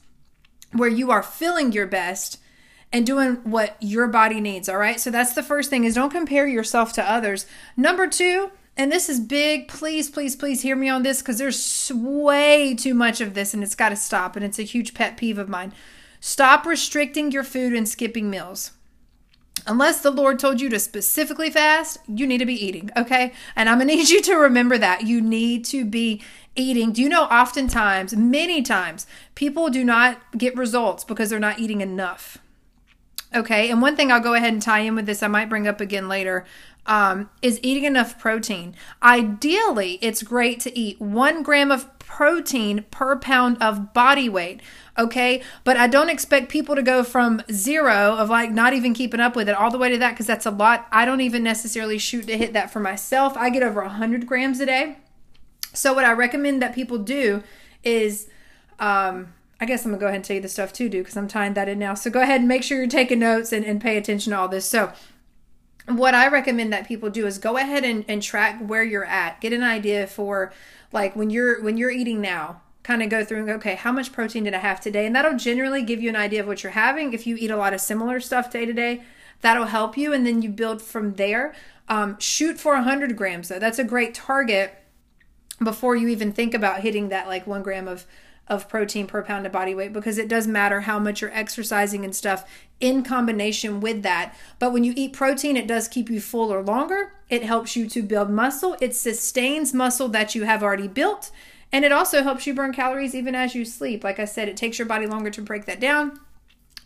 where 0.73 0.89
you 0.89 1.11
are 1.11 1.23
feeling 1.23 1.73
your 1.73 1.87
best 1.87 2.41
and 2.93 3.07
doing 3.07 3.37
what 3.45 3.77
your 3.81 4.07
body 4.07 4.41
needs, 4.41 4.69
all 4.69 4.79
right? 4.79 5.01
So 5.01 5.11
that's 5.11 5.35
the 5.35 5.43
first 5.43 5.71
thing 5.71 5.85
is 5.85 5.95
don't 5.95 6.11
compare 6.11 6.47
yourself 6.47 6.93
to 6.95 7.11
others. 7.11 7.47
Number 7.77 8.07
2, 8.07 8.51
and 8.77 8.91
this 8.91 9.09
is 9.09 9.21
big, 9.21 9.69
please 9.69 10.11
please 10.11 10.37
please 10.37 10.63
hear 10.63 10.77
me 10.77 10.89
on 10.89 11.03
this 11.03 11.23
cuz 11.23 11.39
there's 11.39 11.93
way 11.95 12.75
too 12.75 12.95
much 12.95 13.21
of 13.21 13.35
this 13.35 13.55
and 13.55 13.63
it's 13.63 13.75
got 13.75 13.91
to 13.91 13.97
stop 13.97 14.37
and 14.37 14.45
it's 14.45 14.59
a 14.59 14.63
huge 14.63 14.95
pet 14.95 15.17
peeve 15.17 15.39
of 15.39 15.49
mine. 15.49 15.73
Stop 16.21 16.67
restricting 16.67 17.31
your 17.33 17.45
food 17.45 17.75
and 17.75 17.89
skipping 17.89 18.31
meals. 18.31 18.73
Unless 19.67 20.03
the 20.03 20.11
Lord 20.11 20.39
told 20.39 20.61
you 20.61 20.69
to 20.71 20.79
specifically 20.79 21.51
fast, 21.51 21.99
you 22.07 22.27
need 22.27 22.39
to 22.39 22.47
be 22.47 22.67
eating, 22.67 22.91
okay? 22.97 23.33
And 23.57 23.69
I'm 23.69 23.79
gonna 23.79 23.95
need 23.95 24.11
you 24.11 24.21
to 24.23 24.35
remember 24.35 24.77
that. 24.79 25.07
You 25.07 25.21
need 25.21 25.65
to 25.67 25.85
be 25.85 26.23
eating. 26.57 26.93
Do 26.93 27.03
you 27.03 27.09
know 27.09 27.25
oftentimes, 27.25 28.15
many 28.15 28.63
times, 28.63 29.07
people 29.35 29.71
do 29.71 29.85
not 29.85 30.19
get 30.37 30.57
results 30.57 31.05
because 31.05 31.31
they're 31.31 31.39
not 31.39 31.59
eating 31.59 31.81
enough? 31.81 32.39
Okay, 33.35 33.69
and 33.69 33.83
one 33.83 33.97
thing 33.97 34.13
I'll 34.13 34.21
go 34.21 34.35
ahead 34.35 34.53
and 34.53 34.63
tie 34.63 34.81
in 34.81 34.95
with 34.95 35.07
this, 35.07 35.23
I 35.23 35.27
might 35.27 35.49
bring 35.49 35.67
up 35.67 35.81
again 35.81 36.09
later, 36.09 36.45
um, 36.87 37.31
is 37.43 37.59
eating 37.63 37.85
enough 37.85 38.19
protein. 38.19 38.75
Ideally, 39.03 39.99
it's 40.03 40.23
great 40.23 40.61
to 40.61 40.79
eat 40.79 41.01
one 41.01 41.43
gram 41.43 41.71
of 41.71 41.99
protein 41.99 42.85
per 42.91 43.17
pound 43.17 43.57
of 43.61 43.93
body 43.93 44.29
weight. 44.29 44.61
Okay, 44.97 45.43
but 45.65 45.77
I 45.77 45.87
don't 45.87 46.11
expect 46.11 46.49
people 46.49 46.77
to 46.77 46.83
go 46.83 47.03
from 47.03 47.43
zero 47.51 48.15
of 48.15 48.31
like 48.31 48.53
not 48.53 48.75
even 48.75 48.95
keeping 48.95 49.21
up 49.21 49.35
with 49.35 49.49
it 49.49 49.57
all 49.57 49.71
the 49.71 49.79
way 49.79 49.91
to 49.91 49.99
that 49.99 50.11
because 50.13 50.27
that's 50.27 50.47
a 50.47 50.51
lot. 50.51 50.87
I 50.93 51.05
don't 51.05 51.21
even 51.21 51.43
necessarily 51.43 51.99
shoot 51.99 52.27
to 52.29 52.39
hit 52.39 52.53
that 52.53 52.73
for 52.73 52.81
myself. 52.81 53.37
I 53.37 53.51
get 53.51 53.63
over 53.63 53.83
100 53.83 54.27
grams 54.27 54.61
a 54.61 54.67
day. 54.67 54.99
So, 55.73 55.93
what 55.93 56.05
I 56.05 56.13
recommend 56.13 56.63
that 56.63 56.75
people 56.75 56.99
do 56.99 57.43
is, 57.83 58.29
um, 58.79 59.35
I 59.61 59.67
guess 59.67 59.85
I'm 59.85 59.91
gonna 59.91 60.01
go 60.01 60.07
ahead 60.07 60.17
and 60.17 60.25
tell 60.25 60.37
you 60.37 60.43
the 60.43 60.49
stuff 60.49 60.73
to 60.75 60.89
do 60.89 60.99
because 60.99 61.17
I'm 61.17 61.27
tying 61.27 61.55
that 61.55 61.69
in 61.69 61.81
now. 61.81 61.95
So, 61.95 62.11
go 62.11 62.21
ahead 62.21 62.41
and 62.41 62.49
make 62.49 62.63
sure 62.63 62.79
you're 62.79 62.87
taking 62.87 63.19
notes 63.19 63.53
and, 63.53 63.65
and 63.65 63.81
pay 63.81 63.97
attention 63.97 64.31
to 64.31 64.39
all 64.39 64.49
this. 64.49 64.67
So, 64.67 64.93
what 65.87 66.15
I 66.15 66.29
recommend 66.29 66.73
that 66.73 66.87
people 66.87 67.11
do 67.11 67.27
is 67.27 67.39
go 67.39 67.57
ahead 67.57 67.85
and, 67.85 68.05
and 68.09 68.23
track 68.23 68.59
where 68.61 68.83
you're 68.83 69.05
at. 69.05 69.41
Get 69.41 69.53
an 69.53 69.63
idea 69.63 70.07
for 70.07 70.53
like 70.93 71.15
when 71.15 71.31
you're 71.31 71.63
when 71.63 71.77
you're 71.77 71.91
eating 71.91 72.21
now 72.21 72.63
kind 72.85 73.03
of 73.03 73.09
go 73.09 73.25
through 73.25 73.39
and 73.39 73.47
go, 73.47 73.55
okay, 73.55 73.75
how 73.75 73.91
much 73.91 74.13
protein 74.13 74.45
did 74.45 74.55
I 74.55 74.59
have 74.59 74.81
today? 74.81 75.07
And 75.07 75.17
that'll 75.17 75.39
generally 75.39 75.83
give 75.83 76.03
you 76.03 76.11
an 76.11 76.17
idea 76.17 76.43
of 76.43 76.47
what 76.47 76.63
you're 76.63 76.73
having. 76.73 77.13
If 77.13 77.27
you 77.27 77.35
eat 77.37 77.51
a 77.51 77.57
lot 77.57 77.73
of 77.73 77.81
similar 77.81 78.21
stuff 78.21 78.53
day 78.53 78.67
to 78.67 78.73
day, 78.73 79.03
that'll 79.41 79.65
help 79.65 79.97
you. 79.97 80.13
And 80.13 80.27
then 80.27 80.43
you 80.43 80.51
build 80.51 80.83
from 80.83 81.15
there. 81.15 81.55
Um, 81.89 82.19
shoot 82.21 82.61
for 82.61 82.75
100 82.75 83.17
grams, 83.17 83.49
though. 83.49 83.59
That's 83.59 83.79
a 83.79 83.85
great 83.85 84.15
target 84.15 84.75
before 85.63 85.97
you 85.97 86.09
even 86.09 86.31
think 86.31 86.53
about 86.53 86.81
hitting 86.81 87.09
that 87.09 87.27
like 87.27 87.47
one 87.47 87.63
gram 87.63 87.89
of 87.89 88.05
of 88.49 88.69
protein 88.69 89.07
per 89.07 89.23
pound 89.23 89.47
of 89.47 89.53
body 89.53 89.75
weight 89.75 89.93
because 89.93 90.19
it 90.19 90.29
does 90.29 90.47
matter 90.47 90.83
how 90.83 90.99
much 90.99 91.21
you're 91.21 91.33
exercising 91.33 92.05
and 92.05 92.15
stuff 92.15 92.49
in 92.81 93.03
combination 93.03 93.81
with 93.81 94.03
that. 94.03 94.35
But 94.59 94.73
when 94.73 94.85
you 94.85 94.93
eat 94.97 95.13
protein, 95.13 95.57
it 95.57 95.67
does 95.67 95.89
keep 95.89 96.11
you 96.11 96.21
fuller 96.21 96.63
longer. 96.63 97.13
It 97.31 97.43
helps 97.43 97.75
you 97.75 97.89
to 97.89 98.03
build 98.03 98.31
muscle. 98.31 98.77
It 98.81 98.95
sustains 98.95 99.73
muscle 99.73 100.09
that 100.09 100.35
you 100.35 100.45
have 100.45 100.63
already 100.63 100.89
built 100.89 101.31
And 101.73 101.85
it 101.85 101.93
also 101.93 102.23
helps 102.23 102.47
you 102.47 102.55
burn 102.55 102.73
calories 102.73 103.15
even 103.15 103.35
as 103.35 103.55
you 103.55 103.65
sleep. 103.65 104.05
Like 104.05 104.21
I 104.21 104.27
said, 104.27 104.49
it 104.49 104.57
takes 104.57 104.79
your 104.79 104.87
body 104.87 105.07
longer 105.07 105.31
to 105.31 105.43
break 105.43 105.65
that 105.65 105.81
down 105.81 106.21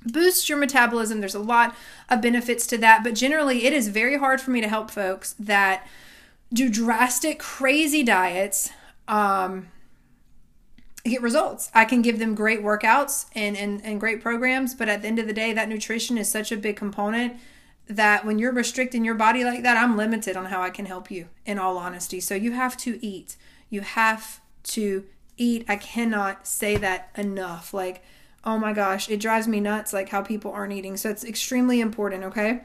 boosts 0.05 0.49
your 0.49 0.59
metabolism. 0.59 1.21
There's 1.21 1.35
a 1.35 1.41
lot 1.41 1.75
of 2.09 2.23
benefits 2.23 2.67
to 2.69 2.79
that, 2.79 3.03
but 3.03 3.15
generally, 3.15 3.67
it 3.67 3.73
is 3.73 3.89
very 3.89 4.17
hard 4.17 4.41
for 4.41 4.51
me 4.51 4.61
to 4.61 4.69
help 4.69 4.91
folks 4.91 5.35
that 5.39 5.87
do 6.53 6.69
drastic, 6.69 7.39
crazy 7.39 8.03
diets. 8.03 8.71
Um, 9.07 9.69
get 11.09 11.23
results. 11.23 11.71
I 11.75 11.85
can 11.85 12.03
give 12.03 12.19
them 12.19 12.35
great 12.35 12.63
workouts 12.63 13.27
and, 13.35 13.57
and, 13.57 13.85
and 13.85 14.01
great 14.01 14.21
programs, 14.21 14.75
but 14.75 14.89
at 14.89 15.03
the 15.03 15.09
end 15.09 15.19
of 15.19 15.27
the 15.27 15.33
day, 15.33 15.53
that 15.53 15.69
nutrition 15.69 16.19
is 16.19 16.31
such 16.31 16.53
a 16.53 16.57
big 16.57 16.77
component 16.77 17.37
that 17.89 18.25
when 18.25 18.39
you're 18.39 18.53
restricting 18.53 19.05
your 19.05 19.15
body 19.15 19.45
like 19.45 19.63
that, 19.63 19.77
I'm 19.77 19.97
limited 19.97 20.37
on 20.37 20.47
how 20.47 20.61
I 20.61 20.71
can 20.71 20.87
help 20.87 21.11
you, 21.11 21.29
in 21.47 21.59
all 21.59 21.79
honesty. 21.79 22.21
So 22.21 22.35
you 22.35 22.53
have 22.53 22.77
to 22.79 23.05
eat. 23.05 23.37
You 23.71 23.81
have 23.81 24.41
to 24.65 25.05
eat. 25.37 25.65
I 25.69 25.77
cannot 25.77 26.47
say 26.47 26.77
that 26.77 27.11
enough. 27.17 27.73
Like, 27.73 28.03
oh 28.45 28.59
my 28.59 28.73
gosh, 28.73 29.09
it 29.09 29.21
drives 29.21 29.49
me 29.49 29.61
nuts, 29.61 29.93
like 29.93 30.11
how 30.11 30.23
people 30.23 30.53
aren't 30.53 30.73
eating. 30.73 30.97
So 30.97 31.09
it's 31.09 31.25
extremely 31.25 31.81
important, 31.81 32.25
okay? 32.25 32.63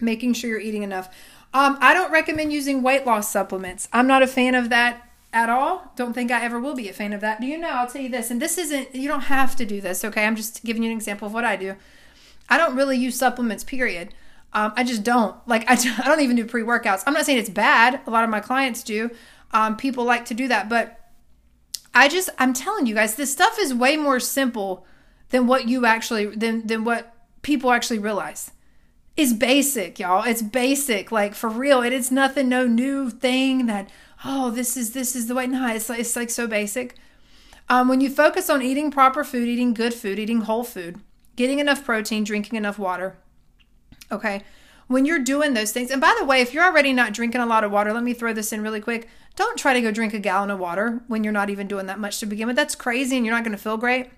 Making 0.00 0.34
sure 0.34 0.50
you're 0.50 0.60
eating 0.60 0.82
enough. 0.82 1.08
Um, 1.52 1.78
I 1.80 1.94
don't 1.94 2.12
recommend 2.12 2.52
using 2.52 2.82
weight 2.82 3.06
loss 3.06 3.30
supplements. 3.30 3.88
I'm 3.92 4.06
not 4.06 4.22
a 4.22 4.26
fan 4.26 4.54
of 4.54 4.70
that 4.70 5.08
at 5.34 5.50
all. 5.50 5.92
Don't 5.96 6.14
think 6.14 6.30
I 6.30 6.42
ever 6.44 6.60
will 6.60 6.76
be 6.76 6.88
a 6.88 6.92
fan 6.92 7.12
of 7.12 7.20
that. 7.20 7.40
Do 7.40 7.46
you 7.46 7.58
know? 7.58 7.68
I'll 7.68 7.88
tell 7.88 8.00
you 8.00 8.08
this, 8.08 8.30
and 8.30 8.40
this 8.40 8.56
isn't, 8.56 8.94
you 8.94 9.08
don't 9.08 9.22
have 9.22 9.56
to 9.56 9.66
do 9.66 9.80
this, 9.80 10.04
okay? 10.04 10.24
I'm 10.24 10.36
just 10.36 10.64
giving 10.64 10.82
you 10.82 10.90
an 10.90 10.96
example 10.96 11.26
of 11.26 11.34
what 11.34 11.44
I 11.44 11.56
do. 11.56 11.74
I 12.48 12.56
don't 12.56 12.76
really 12.76 12.96
use 12.96 13.18
supplements, 13.18 13.64
period. 13.64 14.14
Um, 14.52 14.72
I 14.76 14.84
just 14.84 15.02
don't. 15.02 15.36
Like, 15.48 15.68
I, 15.68 15.74
I 16.04 16.08
don't 16.08 16.20
even 16.20 16.36
do 16.36 16.46
pre 16.46 16.62
workouts. 16.62 17.02
I'm 17.06 17.12
not 17.12 17.26
saying 17.26 17.38
it's 17.38 17.50
bad. 17.50 18.00
A 18.06 18.10
lot 18.10 18.24
of 18.24 18.30
my 18.30 18.40
clients 18.40 18.84
do. 18.84 19.10
Um, 19.52 19.76
people 19.76 20.04
like 20.04 20.24
to 20.26 20.34
do 20.34 20.46
that. 20.48 20.68
But 20.68 21.00
I 21.92 22.08
just, 22.08 22.30
I'm 22.38 22.52
telling 22.52 22.86
you 22.86 22.94
guys, 22.94 23.16
this 23.16 23.32
stuff 23.32 23.58
is 23.58 23.74
way 23.74 23.96
more 23.96 24.20
simple 24.20 24.86
than 25.30 25.48
what 25.48 25.68
you 25.68 25.84
actually, 25.84 26.26
than, 26.26 26.66
than 26.66 26.84
what 26.84 27.12
people 27.42 27.72
actually 27.72 27.98
realize. 27.98 28.52
It's 29.16 29.32
basic, 29.32 29.98
y'all. 29.98 30.24
It's 30.24 30.42
basic. 30.42 31.10
Like, 31.10 31.34
for 31.34 31.50
real. 31.50 31.82
It 31.82 31.92
is 31.92 32.12
nothing, 32.12 32.48
no 32.48 32.66
new 32.66 33.10
thing 33.10 33.66
that, 33.66 33.90
oh, 34.24 34.50
this 34.50 34.76
is 34.76 34.92
this 34.92 35.14
is 35.14 35.26
the 35.26 35.34
way. 35.34 35.46
No, 35.46 35.66
it's 35.68 35.88
like 35.88 36.00
it's 36.00 36.16
like 36.16 36.30
so 36.30 36.46
basic. 36.46 36.96
Um, 37.68 37.88
when 37.88 38.00
you 38.00 38.10
focus 38.10 38.50
on 38.50 38.62
eating 38.62 38.90
proper 38.90 39.24
food, 39.24 39.48
eating 39.48 39.74
good 39.74 39.94
food, 39.94 40.18
eating 40.18 40.42
whole 40.42 40.64
food, 40.64 41.00
getting 41.36 41.58
enough 41.58 41.84
protein, 41.84 42.24
drinking 42.24 42.56
enough 42.56 42.78
water. 42.78 43.16
Okay. 44.12 44.42
When 44.86 45.06
you're 45.06 45.18
doing 45.18 45.54
those 45.54 45.72
things, 45.72 45.90
and 45.90 46.00
by 46.00 46.14
the 46.18 46.26
way, 46.26 46.42
if 46.42 46.52
you're 46.52 46.64
already 46.64 46.92
not 46.92 47.14
drinking 47.14 47.40
a 47.40 47.46
lot 47.46 47.64
of 47.64 47.72
water, 47.72 47.92
let 47.94 48.04
me 48.04 48.12
throw 48.12 48.34
this 48.34 48.52
in 48.52 48.62
really 48.62 48.82
quick. 48.82 49.08
Don't 49.34 49.58
try 49.58 49.72
to 49.72 49.80
go 49.80 49.90
drink 49.90 50.12
a 50.12 50.18
gallon 50.18 50.50
of 50.50 50.58
water 50.58 51.02
when 51.08 51.24
you're 51.24 51.32
not 51.32 51.48
even 51.48 51.66
doing 51.66 51.86
that 51.86 51.98
much 51.98 52.20
to 52.20 52.26
begin 52.26 52.46
with. 52.46 52.56
That's 52.56 52.74
crazy 52.74 53.16
and 53.16 53.24
you're 53.24 53.34
not 53.34 53.44
going 53.44 53.56
to 53.56 53.62
feel 53.62 53.78
great. 53.78 54.10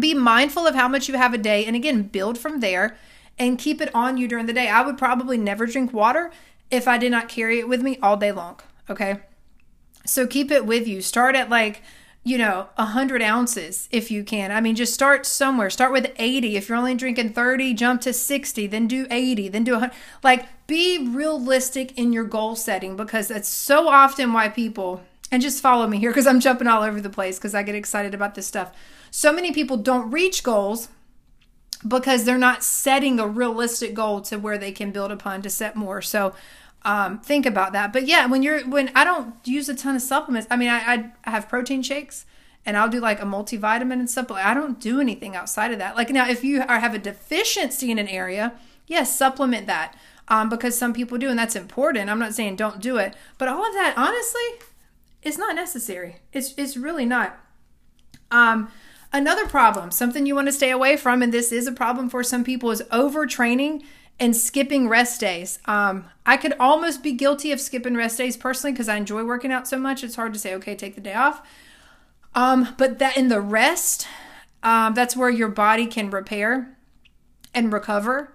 Be 0.00 0.14
mindful 0.14 0.66
of 0.66 0.74
how 0.74 0.88
much 0.88 1.08
you 1.08 1.16
have 1.16 1.34
a 1.34 1.38
day 1.38 1.66
and 1.66 1.76
again, 1.76 2.04
build 2.04 2.38
from 2.38 2.60
there 2.60 2.96
and 3.38 3.58
keep 3.58 3.82
it 3.82 3.94
on 3.94 4.16
you 4.16 4.26
during 4.26 4.46
the 4.46 4.54
day. 4.54 4.68
I 4.68 4.80
would 4.80 4.96
probably 4.96 5.36
never 5.36 5.66
drink 5.66 5.92
water 5.92 6.32
if 6.70 6.88
I 6.88 6.96
did 6.96 7.10
not 7.10 7.28
carry 7.28 7.58
it 7.58 7.68
with 7.68 7.82
me 7.82 7.98
all 8.02 8.16
day 8.16 8.32
long. 8.32 8.60
Okay. 8.92 9.20
So 10.04 10.26
keep 10.26 10.50
it 10.50 10.66
with 10.66 10.86
you. 10.86 11.00
Start 11.00 11.34
at 11.34 11.48
like, 11.48 11.82
you 12.24 12.38
know, 12.38 12.68
a 12.76 12.84
100 12.84 13.22
ounces 13.22 13.88
if 13.90 14.10
you 14.10 14.22
can. 14.22 14.52
I 14.52 14.60
mean, 14.60 14.76
just 14.76 14.94
start 14.94 15.26
somewhere. 15.26 15.70
Start 15.70 15.92
with 15.92 16.12
80. 16.16 16.56
If 16.56 16.68
you're 16.68 16.78
only 16.78 16.94
drinking 16.94 17.32
30, 17.32 17.74
jump 17.74 18.00
to 18.02 18.12
60, 18.12 18.66
then 18.66 18.86
do 18.86 19.06
80, 19.10 19.48
then 19.48 19.64
do 19.64 19.72
100. 19.72 19.94
Like, 20.22 20.46
be 20.66 21.08
realistic 21.08 21.98
in 21.98 22.12
your 22.12 22.24
goal 22.24 22.54
setting 22.54 22.96
because 22.96 23.28
that's 23.28 23.48
so 23.48 23.88
often 23.88 24.32
why 24.32 24.48
people, 24.48 25.02
and 25.30 25.42
just 25.42 25.62
follow 25.62 25.86
me 25.86 25.98
here 25.98 26.10
because 26.10 26.26
I'm 26.26 26.40
jumping 26.40 26.68
all 26.68 26.82
over 26.82 27.00
the 27.00 27.10
place 27.10 27.38
because 27.38 27.54
I 27.54 27.62
get 27.62 27.74
excited 27.74 28.14
about 28.14 28.34
this 28.34 28.46
stuff. 28.46 28.72
So 29.10 29.32
many 29.32 29.52
people 29.52 29.76
don't 29.76 30.10
reach 30.10 30.42
goals 30.42 30.88
because 31.86 32.24
they're 32.24 32.38
not 32.38 32.62
setting 32.62 33.18
a 33.18 33.26
realistic 33.26 33.94
goal 33.94 34.20
to 34.22 34.36
where 34.36 34.58
they 34.58 34.72
can 34.72 34.92
build 34.92 35.10
upon 35.10 35.42
to 35.42 35.50
set 35.50 35.74
more. 35.74 36.00
So, 36.00 36.34
um, 36.84 37.20
think 37.20 37.46
about 37.46 37.72
that. 37.72 37.92
But 37.92 38.06
yeah, 38.06 38.26
when 38.26 38.42
you're 38.42 38.68
when 38.68 38.90
I 38.94 39.04
don't 39.04 39.34
use 39.44 39.68
a 39.68 39.74
ton 39.74 39.96
of 39.96 40.02
supplements. 40.02 40.48
I 40.50 40.56
mean, 40.56 40.68
I 40.68 41.12
I 41.24 41.30
have 41.30 41.48
protein 41.48 41.82
shakes 41.82 42.26
and 42.64 42.76
I'll 42.76 42.88
do 42.88 43.00
like 43.00 43.20
a 43.20 43.24
multivitamin 43.24 43.92
and 43.94 44.08
stuff, 44.08 44.28
but 44.28 44.38
I 44.38 44.54
don't 44.54 44.80
do 44.80 45.00
anything 45.00 45.34
outside 45.34 45.72
of 45.72 45.78
that. 45.78 45.96
Like 45.96 46.10
now, 46.10 46.28
if 46.28 46.44
you 46.44 46.62
are, 46.62 46.80
have 46.80 46.94
a 46.94 46.98
deficiency 46.98 47.90
in 47.90 47.98
an 47.98 48.08
area, 48.08 48.54
yes, 48.86 49.16
supplement 49.16 49.66
that 49.66 49.96
um, 50.28 50.48
because 50.48 50.78
some 50.78 50.92
people 50.92 51.18
do, 51.18 51.28
and 51.28 51.38
that's 51.38 51.56
important. 51.56 52.08
I'm 52.08 52.18
not 52.18 52.34
saying 52.34 52.56
don't 52.56 52.80
do 52.80 52.96
it, 52.96 53.14
but 53.38 53.48
all 53.48 53.66
of 53.66 53.74
that, 53.74 53.94
honestly, 53.96 54.66
is 55.22 55.38
not 55.38 55.56
necessary. 55.56 56.16
It's 56.32 56.54
it's 56.56 56.76
really 56.76 57.06
not. 57.06 57.38
Um, 58.30 58.70
another 59.12 59.46
problem, 59.46 59.90
something 59.90 60.24
you 60.24 60.34
want 60.34 60.48
to 60.48 60.52
stay 60.52 60.70
away 60.70 60.96
from, 60.96 61.22
and 61.22 61.34
this 61.34 61.52
is 61.52 61.66
a 61.66 61.72
problem 61.72 62.08
for 62.08 62.22
some 62.22 62.44
people, 62.44 62.70
is 62.70 62.82
overtraining 62.92 63.82
and 64.18 64.36
skipping 64.36 64.88
rest 64.88 65.20
days. 65.20 65.58
Um, 65.64 66.06
I 66.24 66.36
could 66.36 66.54
almost 66.60 67.02
be 67.02 67.12
guilty 67.12 67.52
of 67.52 67.60
skipping 67.60 67.96
rest 67.96 68.18
days 68.18 68.36
personally 68.36 68.72
because 68.72 68.88
I 68.88 68.96
enjoy 68.96 69.24
working 69.24 69.52
out 69.52 69.66
so 69.66 69.78
much. 69.78 70.04
It's 70.04 70.16
hard 70.16 70.32
to 70.32 70.38
say, 70.38 70.54
okay, 70.54 70.76
take 70.76 70.94
the 70.94 71.00
day 71.00 71.14
off. 71.14 71.42
Um, 72.34 72.74
but 72.78 72.98
that 72.98 73.16
in 73.16 73.28
the 73.28 73.40
rest, 73.40 74.06
um, 74.62 74.94
that's 74.94 75.16
where 75.16 75.30
your 75.30 75.48
body 75.48 75.86
can 75.86 76.10
repair 76.10 76.76
and 77.54 77.72
recover 77.72 78.32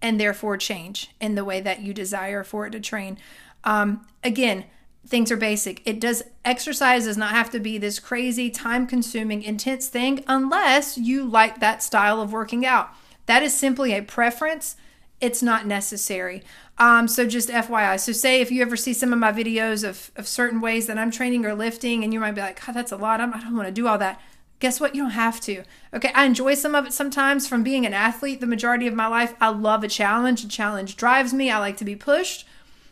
and 0.00 0.20
therefore 0.20 0.56
change 0.56 1.10
in 1.20 1.34
the 1.34 1.44
way 1.44 1.60
that 1.60 1.80
you 1.80 1.94
desire 1.94 2.44
for 2.44 2.66
it 2.66 2.70
to 2.70 2.80
train. 2.80 3.18
Um, 3.64 4.06
again, 4.22 4.64
things 5.06 5.32
are 5.32 5.36
basic. 5.36 5.80
It 5.84 6.00
does 6.00 6.22
exercise 6.44 7.04
does 7.04 7.16
not 7.16 7.30
have 7.30 7.50
to 7.50 7.60
be 7.60 7.78
this 7.78 7.98
crazy, 7.98 8.50
time 8.50 8.86
consuming, 8.86 9.42
intense 9.42 9.88
thing 9.88 10.24
unless 10.26 10.98
you 10.98 11.24
like 11.24 11.60
that 11.60 11.82
style 11.82 12.20
of 12.20 12.32
working 12.32 12.66
out. 12.66 12.90
That 13.26 13.42
is 13.42 13.54
simply 13.54 13.92
a 13.92 14.02
preference 14.02 14.76
it's 15.22 15.42
not 15.42 15.66
necessary. 15.66 16.42
Um, 16.78 17.06
so 17.06 17.26
just 17.26 17.48
FYI. 17.48 17.98
So 17.98 18.10
say 18.12 18.40
if 18.40 18.50
you 18.50 18.60
ever 18.60 18.76
see 18.76 18.92
some 18.92 19.12
of 19.12 19.18
my 19.20 19.32
videos 19.32 19.88
of, 19.88 20.10
of 20.16 20.26
certain 20.26 20.60
ways 20.60 20.88
that 20.88 20.98
I'm 20.98 21.12
training 21.12 21.46
or 21.46 21.54
lifting, 21.54 22.02
and 22.02 22.12
you 22.12 22.18
might 22.18 22.32
be 22.32 22.40
like, 22.40 22.64
God, 22.66 22.74
that's 22.74 22.90
a 22.90 22.96
lot. 22.96 23.20
I'm, 23.20 23.32
I 23.32 23.40
don't 23.40 23.56
want 23.56 23.68
to 23.68 23.72
do 23.72 23.86
all 23.86 23.98
that. 23.98 24.20
Guess 24.58 24.80
what? 24.80 24.94
You 24.94 25.02
don't 25.02 25.12
have 25.12 25.40
to. 25.42 25.62
Okay. 25.94 26.10
I 26.14 26.24
enjoy 26.24 26.54
some 26.54 26.74
of 26.74 26.84
it 26.84 26.92
sometimes 26.92 27.46
from 27.46 27.62
being 27.62 27.86
an 27.86 27.94
athlete 27.94 28.40
the 28.40 28.46
majority 28.48 28.88
of 28.88 28.94
my 28.94 29.06
life. 29.06 29.34
I 29.40 29.50
love 29.50 29.84
a 29.84 29.88
challenge. 29.88 30.44
A 30.44 30.48
challenge 30.48 30.96
drives 30.96 31.32
me. 31.32 31.50
I 31.50 31.58
like 31.58 31.76
to 31.78 31.84
be 31.84 31.96
pushed, 31.96 32.46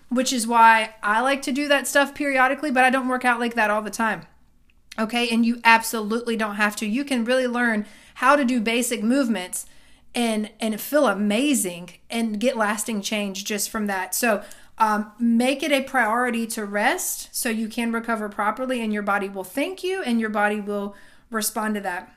which 0.09 0.32
is 0.32 0.47
why 0.47 0.94
I 1.02 1.20
like 1.20 1.43
to 1.43 1.52
do 1.52 1.66
that 1.66 1.89
stuff 1.89 2.15
periodically, 2.15 2.70
but 2.70 2.85
I 2.85 2.90
don't 2.90 3.09
work 3.09 3.24
out 3.24 3.40
like 3.40 3.55
that 3.55 3.70
all 3.70 3.82
the 3.82 3.90
time. 3.90 4.23
Okay. 4.98 5.28
And 5.28 5.44
you 5.44 5.61
absolutely 5.65 6.36
don't 6.36 6.57
have 6.57 6.77
to. 6.77 6.86
You 6.86 7.05
can 7.05 7.24
really 7.24 7.48
learn 7.48 7.86
how 8.15 8.36
to 8.36 8.44
do 8.44 8.61
basic 8.61 9.02
movements 9.02 9.66
and 10.15 10.51
and 10.61 10.81
feel 10.81 11.07
amazing 11.07 11.91
and 12.11 12.41
get 12.41 12.57
lasting 12.57 13.03
change 13.03 13.45
just 13.45 13.70
from 13.70 13.87
that. 13.87 14.15
So 14.15 14.43
um, 14.78 15.12
make 15.19 15.62
it 15.62 15.73
a 15.73 15.82
priority 15.82 16.47
to 16.49 16.65
rest 16.65 17.28
so 17.32 17.51
you 17.51 17.69
can 17.69 17.93
recover 17.93 18.28
properly 18.28 18.82
and 18.82 18.93
your 18.93 19.03
body 19.03 19.28
will 19.28 19.45
thank 19.45 19.85
you 19.85 20.03
and 20.03 20.19
your 20.19 20.31
body 20.31 20.59
will 20.59 20.97
respond 21.31 21.74
to 21.74 21.81
that. 21.82 22.15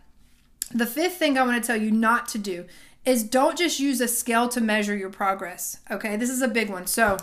The 0.74 0.86
fifth 0.86 1.18
thing 1.18 1.38
I 1.38 1.44
want 1.44 1.61
to 1.61 1.68
tell 1.68 1.80
you 1.80 1.91
not 1.91 2.28
to 2.30 2.38
do 2.38 2.65
is 3.06 3.24
don't 3.24 3.57
just 3.57 3.80
use 3.80 3.99
a 3.99 4.07
scale 4.07 4.48
to 4.48 4.61
measure 4.61 4.95
your 4.95 5.10
progress. 5.10 5.80
Okay, 5.91 6.15
this 6.15 6.30
is 6.30 6.41
a 6.41 6.48
big 6.48 6.70
one. 6.70 6.88
So 6.88 7.18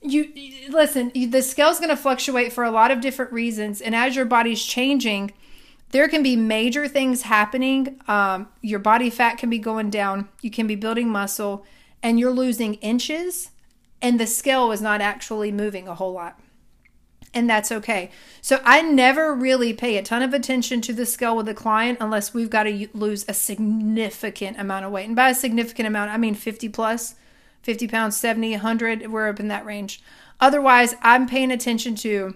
you 0.00 0.32
listen, 0.70 1.12
the 1.14 1.42
scale 1.42 1.68
is 1.68 1.78
going 1.78 1.90
to 1.90 1.96
fluctuate 1.96 2.52
for 2.52 2.64
a 2.64 2.70
lot 2.70 2.90
of 2.90 3.00
different 3.00 3.32
reasons 3.32 3.80
and 3.80 3.94
as 3.94 4.16
your 4.16 4.24
body's 4.24 4.64
changing, 4.64 5.32
there 5.94 6.08
can 6.08 6.24
be 6.24 6.34
major 6.34 6.88
things 6.88 7.22
happening. 7.22 8.00
Um, 8.08 8.48
your 8.60 8.80
body 8.80 9.10
fat 9.10 9.38
can 9.38 9.48
be 9.48 9.60
going 9.60 9.90
down, 9.90 10.28
you 10.42 10.50
can 10.50 10.66
be 10.66 10.74
building 10.74 11.08
muscle, 11.08 11.64
and 12.02 12.18
you're 12.18 12.32
losing 12.32 12.74
inches, 12.74 13.52
and 14.02 14.18
the 14.18 14.26
scale 14.26 14.72
is 14.72 14.82
not 14.82 15.00
actually 15.00 15.52
moving 15.52 15.86
a 15.86 15.94
whole 15.94 16.12
lot. 16.12 16.40
And 17.32 17.48
that's 17.48 17.70
okay. 17.70 18.10
So 18.40 18.60
I 18.64 18.82
never 18.82 19.32
really 19.32 19.72
pay 19.72 19.96
a 19.96 20.02
ton 20.02 20.22
of 20.22 20.34
attention 20.34 20.80
to 20.80 20.92
the 20.92 21.06
scale 21.06 21.36
with 21.36 21.48
a 21.48 21.54
client 21.54 21.98
unless 22.00 22.34
we've 22.34 22.50
got 22.50 22.64
to 22.64 22.88
lose 22.92 23.24
a 23.28 23.32
significant 23.32 24.58
amount 24.58 24.86
of 24.86 24.90
weight. 24.90 25.06
And 25.06 25.14
by 25.14 25.30
a 25.30 25.34
significant 25.34 25.86
amount, 25.86 26.10
I 26.10 26.16
mean 26.16 26.34
50 26.34 26.70
plus, 26.70 27.14
50 27.62 27.86
pounds, 27.86 28.16
70, 28.16 28.50
100, 28.50 29.12
we're 29.12 29.28
up 29.28 29.38
in 29.38 29.46
that 29.46 29.64
range. 29.64 30.02
Otherwise, 30.40 30.96
I'm 31.02 31.28
paying 31.28 31.52
attention 31.52 31.94
to 31.96 32.34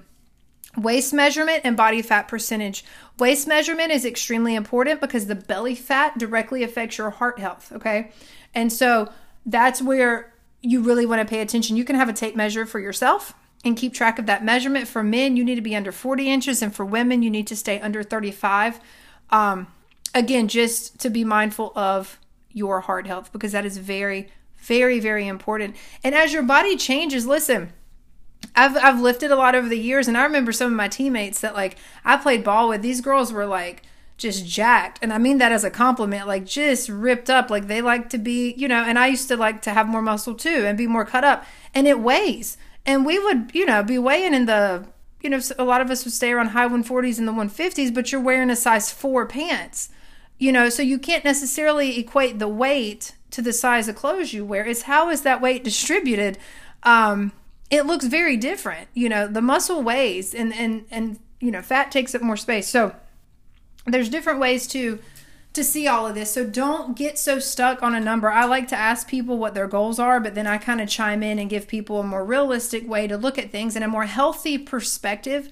Waist 0.78 1.12
measurement 1.12 1.62
and 1.64 1.76
body 1.76 2.02
fat 2.02 2.28
percentage. 2.28 2.84
Waist 3.18 3.48
measurement 3.48 3.90
is 3.90 4.04
extremely 4.04 4.54
important 4.54 5.00
because 5.00 5.26
the 5.26 5.34
belly 5.34 5.74
fat 5.74 6.18
directly 6.18 6.62
affects 6.62 6.98
your 6.98 7.10
heart 7.10 7.38
health, 7.38 7.72
okay? 7.72 8.12
And 8.54 8.72
so 8.72 9.12
that's 9.44 9.82
where 9.82 10.32
you 10.62 10.82
really 10.82 11.06
want 11.06 11.20
to 11.20 11.28
pay 11.28 11.40
attention. 11.40 11.76
You 11.76 11.84
can 11.84 11.96
have 11.96 12.08
a 12.08 12.12
tape 12.12 12.36
measure 12.36 12.66
for 12.66 12.80
yourself 12.80 13.34
and 13.64 13.76
keep 13.76 13.92
track 13.92 14.18
of 14.18 14.26
that 14.26 14.44
measurement. 14.44 14.88
For 14.88 15.02
men, 15.02 15.36
you 15.36 15.44
need 15.44 15.56
to 15.56 15.60
be 15.60 15.74
under 15.74 15.92
40 15.92 16.30
inches, 16.30 16.62
and 16.62 16.74
for 16.74 16.84
women, 16.84 17.22
you 17.22 17.30
need 17.30 17.46
to 17.48 17.56
stay 17.56 17.80
under 17.80 18.02
35. 18.02 18.80
Um, 19.30 19.66
again, 20.14 20.48
just 20.48 20.98
to 21.00 21.10
be 21.10 21.24
mindful 21.24 21.72
of 21.76 22.18
your 22.52 22.80
heart 22.80 23.06
health 23.06 23.32
because 23.32 23.52
that 23.52 23.64
is 23.64 23.78
very, 23.78 24.28
very, 24.58 25.00
very 25.00 25.26
important. 25.26 25.76
And 26.02 26.14
as 26.14 26.32
your 26.32 26.42
body 26.42 26.76
changes, 26.76 27.26
listen, 27.26 27.72
I've 28.54 28.76
I've 28.76 29.00
lifted 29.00 29.30
a 29.30 29.36
lot 29.36 29.54
over 29.54 29.68
the 29.68 29.78
years, 29.78 30.08
and 30.08 30.16
I 30.16 30.24
remember 30.24 30.52
some 30.52 30.70
of 30.72 30.76
my 30.76 30.88
teammates 30.88 31.40
that 31.40 31.54
like 31.54 31.76
I 32.04 32.16
played 32.16 32.44
ball 32.44 32.68
with. 32.68 32.82
These 32.82 33.00
girls 33.00 33.32
were 33.32 33.46
like 33.46 33.82
just 34.16 34.46
jacked, 34.46 34.98
and 35.00 35.12
I 35.12 35.18
mean 35.18 35.38
that 35.38 35.52
as 35.52 35.64
a 35.64 35.70
compliment, 35.70 36.26
like 36.26 36.44
just 36.44 36.88
ripped 36.88 37.30
up. 37.30 37.50
Like 37.50 37.68
they 37.68 37.80
like 37.80 38.10
to 38.10 38.18
be, 38.18 38.52
you 38.56 38.66
know. 38.66 38.82
And 38.82 38.98
I 38.98 39.06
used 39.06 39.28
to 39.28 39.36
like 39.36 39.62
to 39.62 39.70
have 39.70 39.86
more 39.86 40.02
muscle 40.02 40.34
too, 40.34 40.64
and 40.66 40.76
be 40.76 40.86
more 40.86 41.04
cut 41.04 41.24
up, 41.24 41.44
and 41.74 41.86
it 41.86 42.00
weighs. 42.00 42.56
And 42.84 43.04
we 43.04 43.18
would, 43.18 43.50
you 43.54 43.66
know, 43.66 43.82
be 43.82 43.98
weighing 43.98 44.32
in 44.32 44.46
the, 44.46 44.86
you 45.20 45.28
know, 45.28 45.40
a 45.58 45.64
lot 45.64 45.82
of 45.82 45.90
us 45.90 46.04
would 46.04 46.14
stay 46.14 46.32
around 46.32 46.48
high 46.48 46.66
140s 46.66 47.18
and 47.18 47.28
the 47.28 47.32
150s, 47.32 47.92
but 47.92 48.10
you're 48.10 48.20
wearing 48.20 48.48
a 48.48 48.56
size 48.56 48.90
four 48.90 49.26
pants, 49.26 49.90
you 50.38 50.50
know, 50.50 50.70
so 50.70 50.82
you 50.82 50.98
can't 50.98 51.22
necessarily 51.22 51.98
equate 51.98 52.38
the 52.38 52.48
weight 52.48 53.14
to 53.30 53.42
the 53.42 53.52
size 53.52 53.88
of 53.88 53.94
clothes 53.94 54.32
you 54.32 54.42
wear. 54.42 54.64
It's 54.64 54.82
how 54.82 55.10
is 55.10 55.20
that 55.20 55.42
weight 55.42 55.62
distributed? 55.62 56.38
Um, 56.82 57.32
it 57.70 57.86
looks 57.86 58.06
very 58.06 58.36
different. 58.36 58.88
You 58.94 59.08
know, 59.08 59.26
the 59.26 59.42
muscle 59.42 59.82
weighs 59.82 60.34
and 60.34 60.54
and 60.54 60.84
and 60.90 61.18
you 61.40 61.50
know, 61.50 61.62
fat 61.62 61.90
takes 61.90 62.14
up 62.14 62.22
more 62.22 62.36
space. 62.36 62.68
So 62.68 62.94
there's 63.86 64.08
different 64.08 64.40
ways 64.40 64.66
to 64.68 64.98
to 65.54 65.64
see 65.64 65.88
all 65.88 66.06
of 66.06 66.14
this. 66.14 66.32
So 66.32 66.44
don't 66.44 66.96
get 66.96 67.18
so 67.18 67.38
stuck 67.38 67.82
on 67.82 67.94
a 67.94 68.00
number. 68.00 68.30
I 68.30 68.44
like 68.44 68.68
to 68.68 68.76
ask 68.76 69.08
people 69.08 69.38
what 69.38 69.54
their 69.54 69.66
goals 69.66 69.98
are, 69.98 70.20
but 70.20 70.34
then 70.34 70.46
I 70.46 70.58
kind 70.58 70.80
of 70.80 70.88
chime 70.88 71.22
in 71.22 71.38
and 71.38 71.50
give 71.50 71.66
people 71.66 72.00
a 72.00 72.04
more 72.04 72.24
realistic 72.24 72.88
way 72.88 73.06
to 73.06 73.16
look 73.16 73.38
at 73.38 73.50
things 73.50 73.74
and 73.74 73.84
a 73.84 73.88
more 73.88 74.04
healthy 74.04 74.58
perspective 74.58 75.48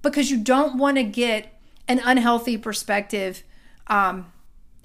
because 0.00 0.30
you 0.30 0.38
don't 0.38 0.78
want 0.78 0.96
to 0.96 1.02
get 1.02 1.58
an 1.88 2.00
unhealthy 2.04 2.56
perspective 2.56 3.42
um, 3.88 4.32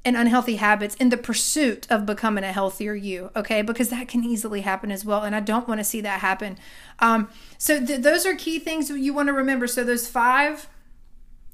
and 0.06 0.16
unhealthy 0.16 0.56
habits 0.56 0.96
in 0.96 1.10
the 1.10 1.18
pursuit 1.18 1.86
of 1.90 2.06
becoming 2.06 2.44
a 2.44 2.52
healthier 2.52 2.94
you 2.94 3.30
okay? 3.36 3.62
Because 3.62 3.90
that 3.90 4.08
can 4.08 4.24
easily 4.24 4.62
happen 4.62 4.92
as 4.92 5.04
well 5.04 5.24
and 5.24 5.36
i 5.36 5.40
don't 5.40 5.68
want 5.68 5.80
to 5.80 5.84
see 5.84 6.02
that 6.02 6.22
happen. 6.22 6.58
Um, 7.00 7.30
so 7.58 7.84
th- 7.84 8.02
those 8.02 8.26
are 8.26 8.36
key 8.36 8.60
things 8.60 8.90
you 8.90 9.14
want 9.14 9.28
to 9.28 9.34
remember. 9.34 9.68
So 9.68 9.84
those 9.84 10.08
five 10.08 10.68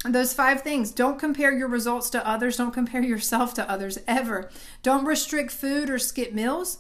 those 0.06 0.34
five 0.34 0.62
things 0.62 0.92
don't 0.92 1.18
compare 1.18 1.58
your 1.58 1.70
results 1.70 2.10
to 2.10 2.28
others 2.28 2.58
don't 2.58 2.74
compare 2.74 3.02
yourself 3.02 3.54
to 3.54 3.70
others 3.70 4.00
ever. 4.08 4.50
Don't 4.82 5.06
restrict 5.06 5.52
food 5.52 5.90
or 5.90 5.98
skip 5.98 6.34
meals. 6.34 6.80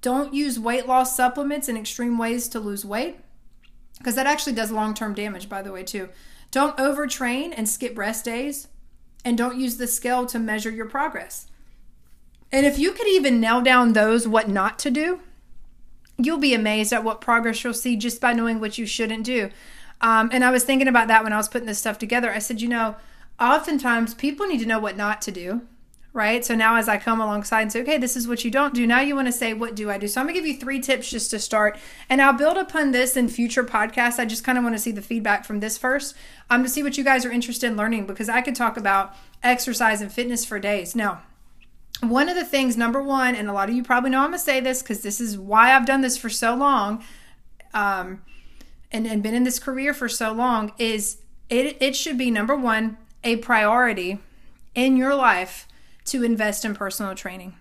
Don't 0.00 0.34
use 0.34 0.58
weight 0.58 0.86
loss 0.86 1.16
supplements 1.16 1.68
in 1.68 1.76
extreme 1.76 2.18
ways 2.18 2.48
to 2.48 2.58
lose 2.60 2.84
weight 2.84 3.20
because 3.98 4.14
that 4.14 4.26
actually 4.26 4.54
does 4.54 4.70
long-term 4.70 5.14
damage 5.14 5.48
by 5.48 5.62
the 5.62 5.72
way 5.72 5.84
too. 5.84 6.08
Don't 6.50 6.76
overtrain 6.78 7.54
and 7.56 7.68
skip 7.68 7.96
rest 7.96 8.24
days 8.24 8.66
and 9.24 9.36
don't 9.36 9.60
use 9.60 9.76
the 9.76 9.86
scale 9.86 10.26
to 10.26 10.38
measure 10.38 10.70
your 10.70 10.86
progress. 10.86 11.46
And 12.52 12.66
if 12.66 12.78
you 12.78 12.92
could 12.92 13.08
even 13.08 13.40
nail 13.40 13.60
down 13.60 13.92
those 13.92 14.26
what 14.26 14.48
not 14.48 14.78
to 14.80 14.90
do, 14.90 15.20
you'll 16.18 16.38
be 16.38 16.54
amazed 16.54 16.92
at 16.92 17.04
what 17.04 17.20
progress 17.20 17.62
you'll 17.62 17.74
see 17.74 17.96
just 17.96 18.20
by 18.20 18.32
knowing 18.32 18.60
what 18.60 18.78
you 18.78 18.86
shouldn't 18.86 19.24
do. 19.24 19.50
Um, 20.00 20.30
and 20.32 20.44
I 20.44 20.50
was 20.50 20.64
thinking 20.64 20.88
about 20.88 21.08
that 21.08 21.22
when 21.22 21.32
I 21.32 21.36
was 21.36 21.48
putting 21.48 21.66
this 21.66 21.78
stuff 21.78 21.98
together. 21.98 22.30
I 22.30 22.38
said, 22.38 22.60
you 22.60 22.68
know, 22.68 22.96
oftentimes 23.38 24.14
people 24.14 24.46
need 24.46 24.60
to 24.60 24.66
know 24.66 24.78
what 24.78 24.96
not 24.96 25.22
to 25.22 25.30
do 25.30 25.62
right? 26.12 26.44
So 26.44 26.54
now 26.54 26.76
as 26.76 26.88
I 26.88 26.98
come 26.98 27.20
alongside 27.20 27.62
and 27.62 27.72
say, 27.72 27.82
okay, 27.82 27.98
this 27.98 28.16
is 28.16 28.26
what 28.26 28.44
you 28.44 28.50
don't 28.50 28.74
do, 28.74 28.86
now 28.86 29.00
you 29.00 29.14
want 29.14 29.28
to 29.28 29.32
say, 29.32 29.54
what 29.54 29.74
do 29.74 29.90
I 29.90 29.98
do? 29.98 30.08
So 30.08 30.20
I'm 30.20 30.26
gonna 30.26 30.38
give 30.38 30.46
you 30.46 30.56
three 30.56 30.80
tips 30.80 31.10
just 31.10 31.30
to 31.30 31.38
start, 31.38 31.78
and 32.08 32.20
I'll 32.20 32.32
build 32.32 32.56
upon 32.56 32.90
this 32.90 33.16
in 33.16 33.28
future 33.28 33.64
podcasts. 33.64 34.18
I 34.18 34.24
just 34.24 34.44
kind 34.44 34.58
of 34.58 34.64
want 34.64 34.74
to 34.74 34.82
see 34.82 34.92
the 34.92 35.02
feedback 35.02 35.44
from 35.44 35.60
this 35.60 35.78
first, 35.78 36.14
um, 36.48 36.62
to 36.62 36.68
see 36.68 36.82
what 36.82 36.98
you 36.98 37.04
guys 37.04 37.24
are 37.24 37.30
interested 37.30 37.68
in 37.68 37.76
learning 37.76 38.06
because 38.06 38.28
I 38.28 38.40
could 38.40 38.56
talk 38.56 38.76
about 38.76 39.14
exercise 39.42 40.00
and 40.00 40.12
fitness 40.12 40.44
for 40.44 40.58
days. 40.58 40.96
Now, 40.96 41.22
one 42.02 42.28
of 42.28 42.34
the 42.34 42.44
things, 42.44 42.76
number 42.76 43.02
one, 43.02 43.34
and 43.34 43.48
a 43.48 43.52
lot 43.52 43.68
of 43.68 43.74
you 43.74 43.82
probably 43.82 44.10
know 44.10 44.20
I'm 44.20 44.30
gonna 44.30 44.38
say 44.38 44.60
this 44.60 44.82
because 44.82 45.02
this 45.02 45.20
is 45.20 45.38
why 45.38 45.74
I've 45.74 45.86
done 45.86 46.00
this 46.00 46.16
for 46.16 46.30
so 46.30 46.54
long, 46.54 47.04
um, 47.72 48.22
and, 48.90 49.06
and 49.06 49.22
been 49.22 49.34
in 49.34 49.44
this 49.44 49.60
career 49.60 49.94
for 49.94 50.08
so 50.08 50.32
long, 50.32 50.72
is 50.78 51.18
it, 51.48 51.76
it 51.80 51.94
should 51.94 52.18
be 52.18 52.30
number 52.30 52.56
one, 52.56 52.96
a 53.22 53.36
priority 53.36 54.18
in 54.74 54.96
your 54.96 55.14
life 55.14 55.68
to 56.10 56.22
invest 56.24 56.64
in 56.64 56.74
personal 56.74 57.14
training. 57.14 57.54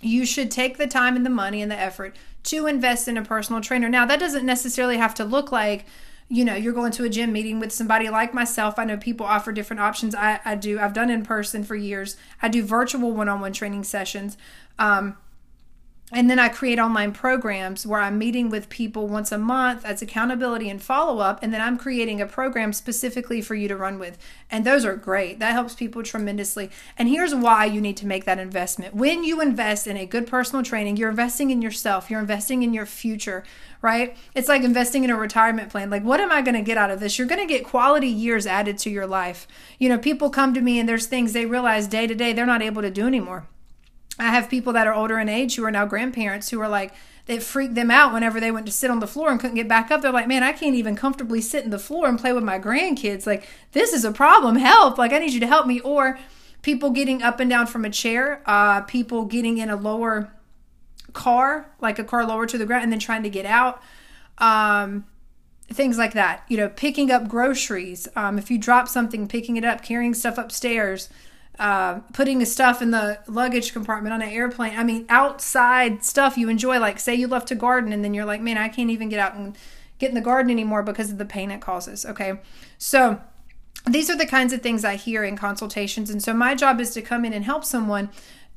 You 0.00 0.24
should 0.24 0.50
take 0.50 0.78
the 0.78 0.86
time 0.86 1.16
and 1.16 1.26
the 1.26 1.30
money 1.30 1.60
and 1.60 1.70
the 1.70 1.78
effort 1.78 2.16
to 2.44 2.66
invest 2.66 3.06
in 3.06 3.16
a 3.16 3.24
personal 3.24 3.60
trainer. 3.60 3.88
Now, 3.88 4.06
that 4.06 4.18
doesn't 4.18 4.46
necessarily 4.46 4.96
have 4.96 5.14
to 5.16 5.24
look 5.24 5.52
like, 5.52 5.84
you 6.28 6.44
know, 6.44 6.54
you're 6.54 6.72
going 6.72 6.92
to 6.92 7.04
a 7.04 7.08
gym 7.08 7.32
meeting 7.32 7.60
with 7.60 7.72
somebody 7.72 8.08
like 8.08 8.32
myself. 8.32 8.78
I 8.78 8.84
know 8.84 8.96
people 8.96 9.26
offer 9.26 9.52
different 9.52 9.80
options. 9.80 10.14
I, 10.14 10.40
I 10.44 10.54
do. 10.54 10.78
I've 10.78 10.94
done 10.94 11.10
in 11.10 11.24
person 11.24 11.64
for 11.64 11.76
years. 11.76 12.16
I 12.40 12.48
do 12.48 12.62
virtual 12.62 13.12
one 13.12 13.28
on 13.28 13.40
one 13.40 13.52
training 13.52 13.84
sessions. 13.84 14.38
Um, 14.78 15.16
and 16.12 16.28
then 16.28 16.38
I 16.38 16.48
create 16.48 16.78
online 16.78 17.12
programs 17.12 17.86
where 17.86 18.00
I'm 18.00 18.18
meeting 18.18 18.50
with 18.50 18.68
people 18.68 19.06
once 19.06 19.30
a 19.30 19.38
month 19.38 19.84
as 19.84 20.02
accountability 20.02 20.68
and 20.68 20.82
follow 20.82 21.20
up. 21.20 21.40
And 21.42 21.54
then 21.54 21.60
I'm 21.60 21.78
creating 21.78 22.20
a 22.20 22.26
program 22.26 22.72
specifically 22.72 23.40
for 23.40 23.54
you 23.54 23.68
to 23.68 23.76
run 23.76 23.98
with. 23.98 24.18
And 24.50 24.64
those 24.64 24.84
are 24.84 24.96
great. 24.96 25.38
That 25.38 25.52
helps 25.52 25.74
people 25.74 26.02
tremendously. 26.02 26.70
And 26.98 27.08
here's 27.08 27.34
why 27.34 27.66
you 27.66 27.80
need 27.80 27.96
to 27.98 28.06
make 28.06 28.24
that 28.24 28.40
investment. 28.40 28.94
When 28.94 29.22
you 29.22 29.40
invest 29.40 29.86
in 29.86 29.96
a 29.96 30.06
good 30.06 30.26
personal 30.26 30.64
training, 30.64 30.96
you're 30.96 31.10
investing 31.10 31.50
in 31.50 31.62
yourself, 31.62 32.10
you're 32.10 32.20
investing 32.20 32.62
in 32.64 32.74
your 32.74 32.86
future, 32.86 33.44
right? 33.80 34.16
It's 34.34 34.48
like 34.48 34.62
investing 34.62 35.04
in 35.04 35.10
a 35.10 35.16
retirement 35.16 35.70
plan. 35.70 35.90
Like, 35.90 36.02
what 36.02 36.20
am 36.20 36.32
I 36.32 36.42
going 36.42 36.56
to 36.56 36.62
get 36.62 36.76
out 36.76 36.90
of 36.90 36.98
this? 36.98 37.18
You're 37.18 37.28
going 37.28 37.46
to 37.46 37.52
get 37.52 37.64
quality 37.64 38.08
years 38.08 38.46
added 38.46 38.78
to 38.78 38.90
your 38.90 39.06
life. 39.06 39.46
You 39.78 39.88
know, 39.88 39.98
people 39.98 40.30
come 40.30 40.54
to 40.54 40.60
me 40.60 40.80
and 40.80 40.88
there's 40.88 41.06
things 41.06 41.32
they 41.32 41.46
realize 41.46 41.86
day 41.86 42.06
to 42.08 42.14
day 42.14 42.32
they're 42.32 42.46
not 42.46 42.62
able 42.62 42.82
to 42.82 42.90
do 42.90 43.06
anymore 43.06 43.46
I 44.22 44.30
have 44.30 44.50
people 44.50 44.72
that 44.74 44.86
are 44.86 44.94
older 44.94 45.18
in 45.18 45.28
age 45.28 45.56
who 45.56 45.64
are 45.64 45.70
now 45.70 45.86
grandparents 45.86 46.50
who 46.50 46.60
are 46.60 46.68
like, 46.68 46.94
it 47.26 47.42
freaked 47.42 47.74
them 47.74 47.90
out 47.90 48.12
whenever 48.12 48.40
they 48.40 48.50
went 48.50 48.66
to 48.66 48.72
sit 48.72 48.90
on 48.90 48.98
the 48.98 49.06
floor 49.06 49.30
and 49.30 49.38
couldn't 49.38 49.56
get 49.56 49.68
back 49.68 49.90
up. 49.90 50.02
They're 50.02 50.10
like, 50.10 50.26
man, 50.26 50.42
I 50.42 50.52
can't 50.52 50.74
even 50.74 50.96
comfortably 50.96 51.40
sit 51.40 51.64
in 51.64 51.70
the 51.70 51.78
floor 51.78 52.08
and 52.08 52.18
play 52.18 52.32
with 52.32 52.42
my 52.42 52.58
grandkids. 52.58 53.26
Like, 53.26 53.48
this 53.72 53.92
is 53.92 54.04
a 54.04 54.10
problem. 54.10 54.56
Help. 54.56 54.98
Like, 54.98 55.12
I 55.12 55.18
need 55.18 55.32
you 55.32 55.40
to 55.40 55.46
help 55.46 55.66
me. 55.66 55.80
Or 55.80 56.18
people 56.62 56.90
getting 56.90 57.22
up 57.22 57.38
and 57.38 57.48
down 57.48 57.66
from 57.66 57.84
a 57.84 57.90
chair, 57.90 58.42
uh, 58.46 58.80
people 58.82 59.26
getting 59.26 59.58
in 59.58 59.70
a 59.70 59.76
lower 59.76 60.32
car, 61.12 61.70
like 61.80 61.98
a 61.98 62.04
car 62.04 62.26
lower 62.26 62.46
to 62.46 62.58
the 62.58 62.66
ground, 62.66 62.84
and 62.84 62.92
then 62.92 62.98
trying 62.98 63.22
to 63.22 63.30
get 63.30 63.46
out. 63.46 63.80
Um, 64.38 65.06
things 65.68 65.98
like 65.98 66.14
that. 66.14 66.44
You 66.48 66.56
know, 66.56 66.68
picking 66.68 67.10
up 67.10 67.28
groceries. 67.28 68.08
Um, 68.16 68.38
if 68.38 68.50
you 68.50 68.58
drop 68.58 68.88
something, 68.88 69.28
picking 69.28 69.56
it 69.56 69.64
up, 69.64 69.82
carrying 69.82 70.14
stuff 70.14 70.36
upstairs 70.36 71.08
uh, 71.60 72.00
putting 72.14 72.38
the 72.38 72.46
stuff 72.46 72.80
in 72.80 72.90
the 72.90 73.18
luggage 73.26 73.74
compartment 73.74 74.14
on 74.14 74.22
an 74.22 74.30
airplane. 74.30 74.78
I 74.78 74.82
mean, 74.82 75.04
outside 75.10 76.02
stuff 76.02 76.38
you 76.38 76.48
enjoy. 76.48 76.80
Like, 76.80 76.98
say 76.98 77.14
you 77.14 77.26
love 77.26 77.44
to 77.44 77.54
garden, 77.54 77.92
and 77.92 78.02
then 78.02 78.14
you're 78.14 78.24
like, 78.24 78.40
man, 78.40 78.56
I 78.56 78.70
can't 78.70 78.88
even 78.88 79.10
get 79.10 79.20
out 79.20 79.34
and 79.34 79.56
get 79.98 80.08
in 80.08 80.14
the 80.14 80.22
garden 80.22 80.50
anymore 80.50 80.82
because 80.82 81.10
of 81.10 81.18
the 81.18 81.26
pain 81.26 81.50
it 81.50 81.60
causes. 81.60 82.06
Okay. 82.06 82.40
So, 82.78 83.20
these 83.86 84.08
are 84.08 84.16
the 84.16 84.26
kinds 84.26 84.54
of 84.54 84.62
things 84.62 84.86
I 84.86 84.96
hear 84.96 85.22
in 85.22 85.36
consultations. 85.36 86.08
And 86.08 86.22
so, 86.22 86.32
my 86.32 86.54
job 86.54 86.80
is 86.80 86.94
to 86.94 87.02
come 87.02 87.26
in 87.26 87.34
and 87.34 87.44
help 87.44 87.66
someone 87.66 88.08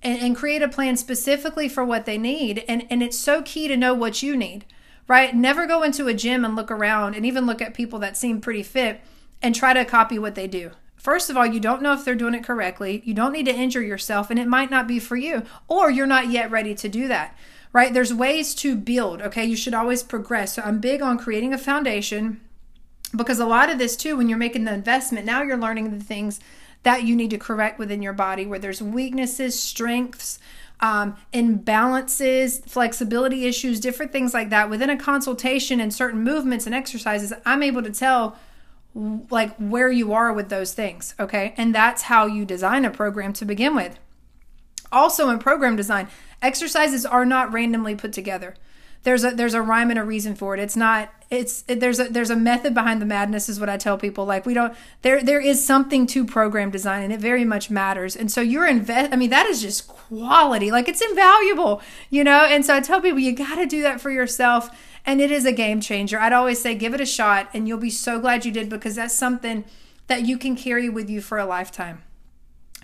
and, 0.01 0.21
and 0.21 0.33
create 0.33 0.61
a 0.61 0.69
plan 0.69 0.95
specifically 0.95 1.67
for 1.67 1.83
what 1.83 2.05
they 2.05 2.17
need. 2.17 2.63
And, 2.69 2.87
and 2.89 3.03
it's 3.03 3.19
so 3.19 3.41
key 3.41 3.67
to 3.67 3.75
know 3.75 3.93
what 3.93 4.23
you 4.23 4.37
need, 4.37 4.63
right? 5.09 5.35
Never 5.35 5.67
go 5.67 5.83
into 5.83 6.07
a 6.07 6.13
gym 6.13 6.45
and 6.45 6.55
look 6.55 6.71
around 6.71 7.15
and 7.15 7.25
even 7.25 7.45
look 7.45 7.61
at 7.61 7.73
people 7.73 7.99
that 7.99 8.15
seem 8.15 8.39
pretty 8.39 8.63
fit 8.63 9.01
and 9.41 9.53
try 9.53 9.73
to 9.73 9.83
copy 9.83 10.17
what 10.17 10.35
they 10.35 10.47
do 10.47 10.71
First 11.03 11.29
of 11.29 11.35
all, 11.35 11.45
you 11.45 11.59
don't 11.59 11.81
know 11.81 11.91
if 11.91 12.05
they're 12.05 12.15
doing 12.15 12.33
it 12.33 12.45
correctly. 12.45 13.01
You 13.03 13.13
don't 13.13 13.33
need 13.33 13.45
to 13.47 13.53
injure 13.53 13.81
yourself, 13.81 14.29
and 14.29 14.39
it 14.39 14.47
might 14.47 14.71
not 14.71 14.87
be 14.87 14.99
for 14.99 15.17
you, 15.17 15.43
or 15.67 15.91
you're 15.91 16.07
not 16.07 16.29
yet 16.29 16.49
ready 16.49 16.73
to 16.75 16.87
do 16.87 17.09
that, 17.09 17.37
right? 17.73 17.93
There's 17.93 18.13
ways 18.13 18.55
to 18.55 18.73
build, 18.73 19.21
okay? 19.21 19.43
You 19.43 19.57
should 19.57 19.73
always 19.73 20.01
progress. 20.01 20.53
So 20.53 20.61
I'm 20.61 20.79
big 20.79 21.01
on 21.01 21.17
creating 21.17 21.53
a 21.53 21.57
foundation 21.57 22.39
because 23.13 23.37
a 23.37 23.45
lot 23.45 23.69
of 23.69 23.79
this, 23.79 23.97
too, 23.97 24.15
when 24.15 24.29
you're 24.29 24.37
making 24.37 24.63
the 24.63 24.73
investment, 24.73 25.25
now 25.25 25.41
you're 25.41 25.57
learning 25.57 25.91
the 25.91 26.01
things 26.01 26.39
that 26.83 27.03
you 27.03 27.17
need 27.17 27.31
to 27.31 27.37
correct 27.37 27.79
within 27.79 28.01
your 28.01 28.13
body 28.13 28.45
where 28.45 28.59
there's 28.59 28.81
weaknesses, 28.81 29.61
strengths, 29.61 30.39
um, 30.79 31.17
imbalances, 31.33 32.63
flexibility 32.65 33.45
issues, 33.45 33.81
different 33.81 34.13
things 34.13 34.33
like 34.33 34.51
that. 34.51 34.69
Within 34.69 34.89
a 34.89 34.95
consultation 34.95 35.81
and 35.81 35.93
certain 35.93 36.23
movements 36.23 36.65
and 36.65 36.73
exercises, 36.73 37.33
I'm 37.45 37.61
able 37.61 37.83
to 37.83 37.91
tell 37.91 38.37
like 38.95 39.55
where 39.57 39.91
you 39.91 40.13
are 40.13 40.31
with 40.31 40.49
those 40.49 40.73
things, 40.73 41.15
okay? 41.19 41.53
And 41.57 41.73
that's 41.73 42.03
how 42.03 42.25
you 42.25 42.45
design 42.45 42.85
a 42.85 42.91
program 42.91 43.33
to 43.33 43.45
begin 43.45 43.75
with. 43.75 43.99
Also 44.91 45.29
in 45.29 45.39
program 45.39 45.75
design, 45.75 46.07
exercises 46.41 47.05
are 47.05 47.25
not 47.25 47.51
randomly 47.51 47.95
put 47.95 48.13
together. 48.13 48.55
There's 49.03 49.23
a 49.23 49.31
there's 49.31 49.53
a 49.53 49.61
rhyme 49.61 49.89
and 49.89 49.99
a 49.99 50.03
reason 50.03 50.35
for 50.35 50.53
it. 50.53 50.59
It's 50.59 50.77
not 50.77 51.13
it's 51.29 51.63
it, 51.67 51.79
there's 51.79 51.99
a 51.99 52.05
there's 52.05 52.29
a 52.29 52.35
method 52.35 52.73
behind 52.73 53.01
the 53.01 53.05
madness 53.05 53.49
is 53.49 53.59
what 53.59 53.69
I 53.69 53.77
tell 53.77 53.97
people. 53.97 54.25
Like 54.25 54.45
we 54.45 54.53
don't 54.53 54.73
there 55.01 55.21
there 55.21 55.41
is 55.41 55.65
something 55.65 56.07
to 56.07 56.25
program 56.25 56.71
design 56.71 57.03
and 57.03 57.11
it 57.11 57.19
very 57.19 57.43
much 57.43 57.69
matters. 57.69 58.15
And 58.15 58.31
so 58.31 58.41
you're 58.41 58.67
invest 58.67 59.11
I 59.11 59.15
mean 59.15 59.29
that 59.29 59.45
is 59.45 59.61
just 59.61 59.87
quality. 59.87 60.71
Like 60.71 60.87
it's 60.87 61.01
invaluable, 61.01 61.81
you 62.09 62.23
know? 62.23 62.45
And 62.45 62.65
so 62.65 62.75
I 62.75 62.79
tell 62.79 63.01
people 63.01 63.19
you 63.19 63.33
got 63.33 63.55
to 63.55 63.65
do 63.65 63.81
that 63.81 63.99
for 63.99 64.09
yourself 64.09 64.69
and 65.05 65.19
it 65.19 65.31
is 65.31 65.45
a 65.45 65.51
game 65.51 65.81
changer. 65.81 66.19
I'd 66.19 66.33
always 66.33 66.61
say 66.61 66.75
give 66.75 66.93
it 66.93 67.01
a 67.01 67.05
shot 67.05 67.49
and 67.53 67.67
you'll 67.67 67.77
be 67.77 67.89
so 67.89 68.19
glad 68.19 68.45
you 68.45 68.51
did 68.51 68.69
because 68.69 68.95
that's 68.95 69.13
something 69.13 69.65
that 70.07 70.25
you 70.25 70.37
can 70.37 70.55
carry 70.55 70.89
with 70.89 71.09
you 71.09 71.21
for 71.21 71.37
a 71.37 71.45
lifetime. 71.45 72.03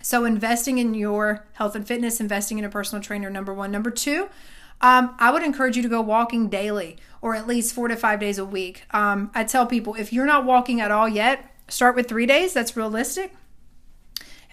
So, 0.02 0.26
investing 0.26 0.78
in 0.78 0.94
your 0.94 1.46
health 1.54 1.76
and 1.76 1.86
fitness, 1.86 2.20
investing 2.20 2.58
in 2.58 2.66
a 2.66 2.70
personal 2.70 3.04
trainer, 3.04 3.30
number 3.30 3.54
one. 3.54 3.72
Number 3.72 3.92
two, 3.92 4.30
Um, 4.82 5.16
I 5.20 5.32
would 5.32 5.44
encourage 5.44 5.76
you 5.76 5.84
to 5.84 5.90
go 5.90 6.02
walking 6.02 6.48
daily 6.48 6.98
or 7.22 7.36
at 7.36 7.48
least 7.48 7.74
four 7.74 7.88
to 7.88 7.96
five 7.96 8.20
days 8.20 8.38
a 8.38 8.46
week. 8.46 8.84
Um, 8.92 9.32
I 9.36 9.44
tell 9.44 9.66
people 9.66 9.96
if 9.96 10.14
you're 10.14 10.26
not 10.26 10.46
walking 10.46 10.80
at 10.80 10.92
all 10.92 11.08
yet, 11.08 11.54
start 11.68 11.96
with 11.96 12.08
three 12.08 12.26
days. 12.26 12.54
That's 12.54 12.78
realistic. 12.78 13.34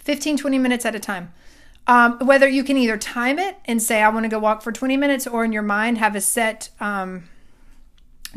15, 0.03 0.37
20 0.37 0.59
minutes 0.59 0.85
at 0.85 0.95
a 0.95 1.01
time. 1.01 1.33
Um, 1.89 2.19
whether 2.19 2.49
you 2.49 2.65
can 2.65 2.77
either 2.77 2.97
time 2.97 3.39
it 3.39 3.59
and 3.65 3.81
say, 3.81 4.03
I 4.03 4.09
want 4.09 4.25
to 4.25 4.29
go 4.29 4.39
walk 4.39 4.63
for 4.63 4.73
20 4.73 4.97
minutes, 4.97 5.27
or 5.27 5.45
in 5.45 5.53
your 5.53 5.63
mind 5.63 5.99
have 5.99 6.17
a 6.17 6.21
set 6.21 6.71
um, 6.81 7.29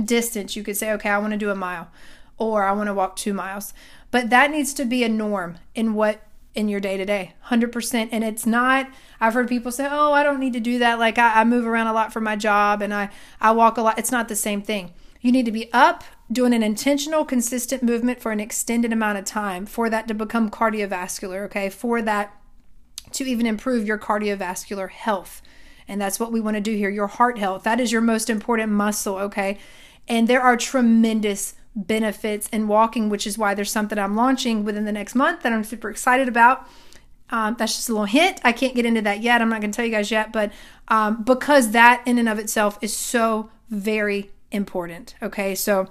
distance. 0.03 0.55
You 0.55 0.63
could 0.63 0.77
say, 0.77 0.91
okay, 0.93 1.09
I 1.09 1.17
want 1.17 1.31
to 1.31 1.37
do 1.37 1.49
a 1.49 1.55
mile, 1.55 1.89
or 2.37 2.63
I 2.63 2.71
want 2.73 2.87
to 2.87 2.93
walk 2.93 3.15
two 3.15 3.33
miles. 3.33 3.73
But 4.11 4.29
that 4.29 4.51
needs 4.51 4.73
to 4.75 4.85
be 4.85 5.03
a 5.03 5.09
norm 5.09 5.57
in 5.73 5.95
what 5.95 6.21
in 6.55 6.67
your 6.67 6.79
day 6.79 6.97
to 6.97 7.05
day 7.05 7.33
100% 7.47 8.09
and 8.11 8.23
it's 8.23 8.45
not 8.45 8.89
i've 9.21 9.33
heard 9.33 9.47
people 9.47 9.71
say 9.71 9.87
oh 9.89 10.13
i 10.13 10.23
don't 10.23 10.39
need 10.39 10.53
to 10.53 10.59
do 10.59 10.79
that. 10.79 10.99
Like 10.99 11.17
I, 11.17 11.41
I, 11.41 11.43
move 11.43 11.65
around 11.65 11.87
a 11.87 11.93
lot 11.93 12.11
for 12.11 12.21
my 12.21 12.35
job 12.35 12.81
and 12.81 12.93
i 12.93 13.09
i 13.39 13.51
walk 13.51 13.77
a 13.77 13.81
lot. 13.81 13.99
It's 13.99 14.11
not 14.11 14.27
the 14.27 14.35
same 14.35 14.61
thing. 14.61 14.91
You 15.21 15.31
need 15.31 15.45
to 15.45 15.51
be 15.51 15.71
up 15.73 16.03
doing 16.31 16.53
an 16.53 16.63
intentional 16.63 17.25
consistent 17.25 17.83
movement 17.83 18.21
for 18.21 18.31
an 18.31 18.39
extended 18.39 18.93
amount 18.93 19.17
of 19.17 19.25
time 19.25 19.65
for 19.65 19.89
that 19.89 20.07
to 20.07 20.13
become 20.13 20.49
cardiovascular 20.49 21.45
okay? 21.45 21.69
For 21.69 22.01
that 22.01 22.33
to 23.13 23.23
even 23.25 23.45
improve 23.45 23.85
your 23.85 23.97
cardiovascular 23.97 24.89
health. 24.89 25.41
And 25.87 25.99
that's 25.99 26.19
what 26.19 26.31
we 26.31 26.39
want 26.39 26.55
to 26.55 26.61
do 26.61 26.75
here 26.75 26.89
your 26.89 27.07
heart 27.07 27.37
health. 27.37 27.63
That 27.63 27.79
is 27.79 27.91
your 27.91 28.01
most 28.01 28.29
important 28.29 28.71
muscle 28.71 29.17
okay? 29.17 29.59
And 30.07 30.27
there 30.27 30.41
are 30.41 30.57
tremendous 30.57 31.53
benefits 31.87 32.47
in 32.49 32.67
walking, 32.67 33.09
which 33.09 33.25
is 33.25 33.37
why 33.37 33.53
there's 33.53 33.71
something 33.71 33.97
I'm 33.97 34.15
launching 34.15 34.63
within 34.63 34.85
the 34.85 34.91
next 34.91 35.15
month 35.15 35.43
that 35.43 35.53
I'm 35.53 35.63
super 35.63 35.89
excited 35.89 36.27
about. 36.27 36.67
Um, 37.31 37.55
that's 37.57 37.75
just 37.75 37.89
a 37.89 37.91
little 37.91 38.05
hint. 38.05 38.41
I 38.43 38.51
can't 38.51 38.75
get 38.75 38.85
into 38.85 39.01
that 39.01 39.21
yet. 39.21 39.41
I'm 39.41 39.49
not 39.49 39.61
going 39.61 39.71
to 39.71 39.75
tell 39.75 39.85
you 39.85 39.91
guys 39.91 40.11
yet, 40.11 40.33
but 40.33 40.51
um, 40.87 41.23
because 41.23 41.71
that 41.71 42.01
in 42.05 42.17
and 42.17 42.27
of 42.27 42.39
itself 42.39 42.77
is 42.81 42.95
so 42.95 43.51
very 43.69 44.31
important. 44.51 45.15
Okay, 45.21 45.53
so 45.53 45.89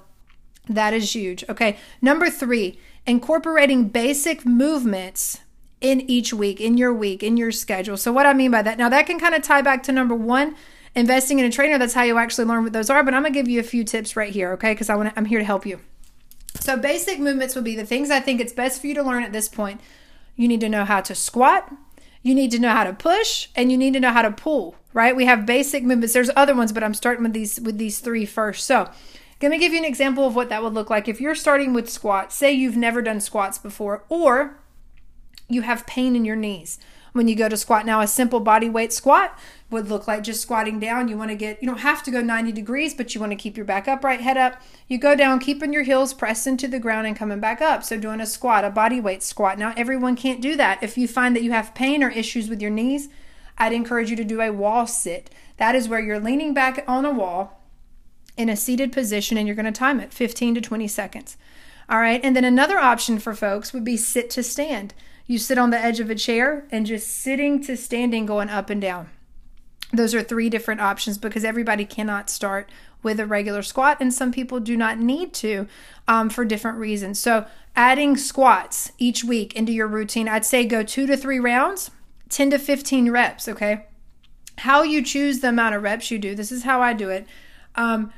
that 0.68 0.92
is 0.92 1.14
huge. 1.14 1.44
Okay, 1.48 1.78
number 2.02 2.28
three, 2.28 2.78
incorporating 3.06 3.88
basic 3.88 4.44
movements 4.44 5.40
in 5.80 6.00
each 6.10 6.34
week, 6.34 6.60
in 6.60 6.76
your 6.76 6.92
week, 6.92 7.22
in 7.22 7.36
your 7.36 7.52
schedule. 7.52 7.96
So, 7.96 8.12
what 8.12 8.26
I 8.26 8.32
mean 8.32 8.50
by 8.50 8.62
that, 8.62 8.76
now 8.76 8.88
that 8.88 9.06
can 9.06 9.20
kind 9.20 9.34
of 9.34 9.42
tie 9.42 9.62
back 9.62 9.84
to 9.84 9.92
number 9.92 10.14
one 10.14 10.56
investing 10.94 11.38
in 11.38 11.44
a 11.44 11.50
trainer, 11.50 11.78
that's 11.78 11.94
how 11.94 12.02
you 12.02 12.18
actually 12.18 12.44
learn 12.44 12.64
what 12.64 12.72
those 12.72 12.90
are. 12.90 13.02
But 13.02 13.14
I'm 13.14 13.22
gonna 13.22 13.34
give 13.34 13.48
you 13.48 13.60
a 13.60 13.64
few 13.64 13.84
tips 13.84 14.16
right 14.16 14.32
here, 14.32 14.52
okay? 14.52 14.72
Because 14.72 14.90
I 14.90 14.96
want 14.96 15.12
I'm 15.16 15.26
here 15.26 15.38
to 15.38 15.44
help 15.44 15.66
you. 15.66 15.80
So 16.60 16.76
basic 16.76 17.18
movements 17.18 17.54
would 17.54 17.64
be 17.64 17.76
the 17.76 17.86
things 17.86 18.10
I 18.10 18.20
think 18.20 18.40
it's 18.40 18.52
best 18.52 18.80
for 18.80 18.86
you 18.86 18.94
to 18.94 19.02
learn 19.02 19.22
at 19.22 19.32
this 19.32 19.48
point. 19.48 19.80
You 20.36 20.48
need 20.48 20.60
to 20.60 20.68
know 20.68 20.84
how 20.84 21.00
to 21.00 21.14
squat, 21.14 21.72
you 22.22 22.34
need 22.34 22.50
to 22.52 22.58
know 22.58 22.70
how 22.70 22.84
to 22.84 22.92
push, 22.92 23.48
and 23.54 23.70
you 23.70 23.78
need 23.78 23.94
to 23.94 24.00
know 24.00 24.12
how 24.12 24.22
to 24.22 24.30
pull, 24.30 24.76
right? 24.92 25.14
We 25.14 25.26
have 25.26 25.46
basic 25.46 25.84
movements. 25.84 26.14
There's 26.14 26.30
other 26.36 26.54
ones, 26.54 26.72
but 26.72 26.82
I'm 26.82 26.94
starting 26.94 27.22
with 27.22 27.32
these 27.32 27.60
with 27.60 27.78
these 27.78 28.00
three 28.00 28.26
first. 28.26 28.66
So 28.66 28.90
let 29.40 29.50
me 29.50 29.58
give 29.58 29.72
you 29.72 29.78
an 29.78 29.84
example 29.84 30.26
of 30.26 30.34
what 30.34 30.48
that 30.48 30.62
would 30.62 30.74
look 30.74 30.90
like. 30.90 31.06
If 31.06 31.20
you're 31.20 31.34
starting 31.34 31.72
with 31.72 31.88
squats, 31.88 32.34
say 32.34 32.52
you've 32.52 32.76
never 32.76 33.02
done 33.02 33.20
squats 33.20 33.58
before, 33.58 34.04
or 34.08 34.58
you 35.48 35.62
have 35.62 35.86
pain 35.86 36.16
in 36.16 36.24
your 36.24 36.36
knees 36.36 36.78
when 37.18 37.28
you 37.28 37.34
go 37.34 37.48
to 37.48 37.56
squat. 37.56 37.84
Now, 37.84 38.00
a 38.00 38.06
simple 38.06 38.40
body 38.40 38.70
weight 38.70 38.92
squat 38.92 39.36
would 39.70 39.90
look 39.90 40.06
like 40.06 40.22
just 40.22 40.40
squatting 40.40 40.78
down. 40.78 41.08
You 41.08 41.18
want 41.18 41.30
to 41.30 41.36
get, 41.36 41.60
you 41.60 41.68
don't 41.68 41.80
have 41.80 42.02
to 42.04 42.10
go 42.10 42.22
90 42.22 42.52
degrees, 42.52 42.94
but 42.94 43.14
you 43.14 43.20
want 43.20 43.32
to 43.32 43.36
keep 43.36 43.56
your 43.56 43.66
back 43.66 43.88
upright, 43.88 44.20
head 44.20 44.36
up. 44.36 44.62
You 44.86 44.98
go 44.98 45.14
down, 45.16 45.40
keeping 45.40 45.72
your 45.72 45.82
heels 45.82 46.14
pressed 46.14 46.46
into 46.46 46.68
the 46.68 46.78
ground 46.78 47.06
and 47.06 47.16
coming 47.16 47.40
back 47.40 47.60
up. 47.60 47.84
So, 47.84 47.98
doing 47.98 48.20
a 48.20 48.26
squat, 48.26 48.64
a 48.64 48.70
body 48.70 49.00
weight 49.00 49.22
squat. 49.22 49.58
Now, 49.58 49.74
everyone 49.76 50.16
can't 50.16 50.40
do 50.40 50.56
that. 50.56 50.82
If 50.82 50.96
you 50.96 51.08
find 51.08 51.34
that 51.34 51.42
you 51.42 51.50
have 51.50 51.74
pain 51.74 52.02
or 52.02 52.08
issues 52.08 52.48
with 52.48 52.62
your 52.62 52.70
knees, 52.70 53.08
I'd 53.58 53.72
encourage 53.72 54.08
you 54.08 54.16
to 54.16 54.24
do 54.24 54.40
a 54.40 54.52
wall 54.52 54.86
sit. 54.86 55.28
That 55.56 55.74
is 55.74 55.88
where 55.88 56.00
you're 56.00 56.20
leaning 56.20 56.54
back 56.54 56.84
on 56.86 57.04
a 57.04 57.10
wall 57.10 57.60
in 58.36 58.48
a 58.48 58.56
seated 58.56 58.92
position 58.92 59.36
and 59.36 59.48
you're 59.48 59.56
going 59.56 59.66
to 59.66 59.72
time 59.72 59.98
it 59.98 60.14
15 60.14 60.54
to 60.54 60.60
20 60.60 60.86
seconds. 60.86 61.36
All 61.88 61.98
right. 61.98 62.20
And 62.22 62.36
then 62.36 62.44
another 62.44 62.78
option 62.78 63.18
for 63.18 63.34
folks 63.34 63.72
would 63.72 63.84
be 63.84 63.96
sit 63.96 64.30
to 64.30 64.44
stand. 64.44 64.94
You 65.28 65.38
sit 65.38 65.58
on 65.58 65.68
the 65.68 65.78
edge 65.78 66.00
of 66.00 66.08
a 66.08 66.14
chair 66.14 66.66
and 66.72 66.86
just 66.86 67.06
sitting 67.06 67.62
to 67.64 67.76
standing 67.76 68.24
going 68.24 68.48
up 68.48 68.70
and 68.70 68.80
down. 68.80 69.10
Those 69.92 70.14
are 70.14 70.22
three 70.22 70.48
different 70.48 70.80
options 70.80 71.18
because 71.18 71.44
everybody 71.44 71.84
cannot 71.84 72.30
start 72.30 72.70
with 73.02 73.20
a 73.20 73.26
regular 73.26 73.62
squat, 73.62 73.98
and 74.00 74.12
some 74.12 74.32
people 74.32 74.58
do 74.58 74.76
not 74.76 74.98
need 74.98 75.34
to 75.34 75.68
um, 76.08 76.30
for 76.30 76.46
different 76.46 76.78
reasons. 76.78 77.18
So, 77.18 77.46
adding 77.76 78.16
squats 78.16 78.90
each 78.98 79.22
week 79.22 79.54
into 79.54 79.70
your 79.70 79.86
routine, 79.86 80.28
I'd 80.28 80.46
say 80.46 80.64
go 80.64 80.82
two 80.82 81.06
to 81.06 81.16
three 81.16 81.38
rounds, 81.38 81.90
10 82.30 82.50
to 82.50 82.58
15 82.58 83.10
reps, 83.10 83.48
okay? 83.48 83.86
How 84.58 84.82
you 84.82 85.04
choose 85.04 85.40
the 85.40 85.50
amount 85.50 85.74
of 85.74 85.82
reps 85.82 86.10
you 86.10 86.18
do, 86.18 86.34
this 86.34 86.50
is 86.50 86.64
how 86.64 86.80
I 86.80 86.94
do 86.94 87.10
it. 87.10 87.26
Um, 87.76 88.12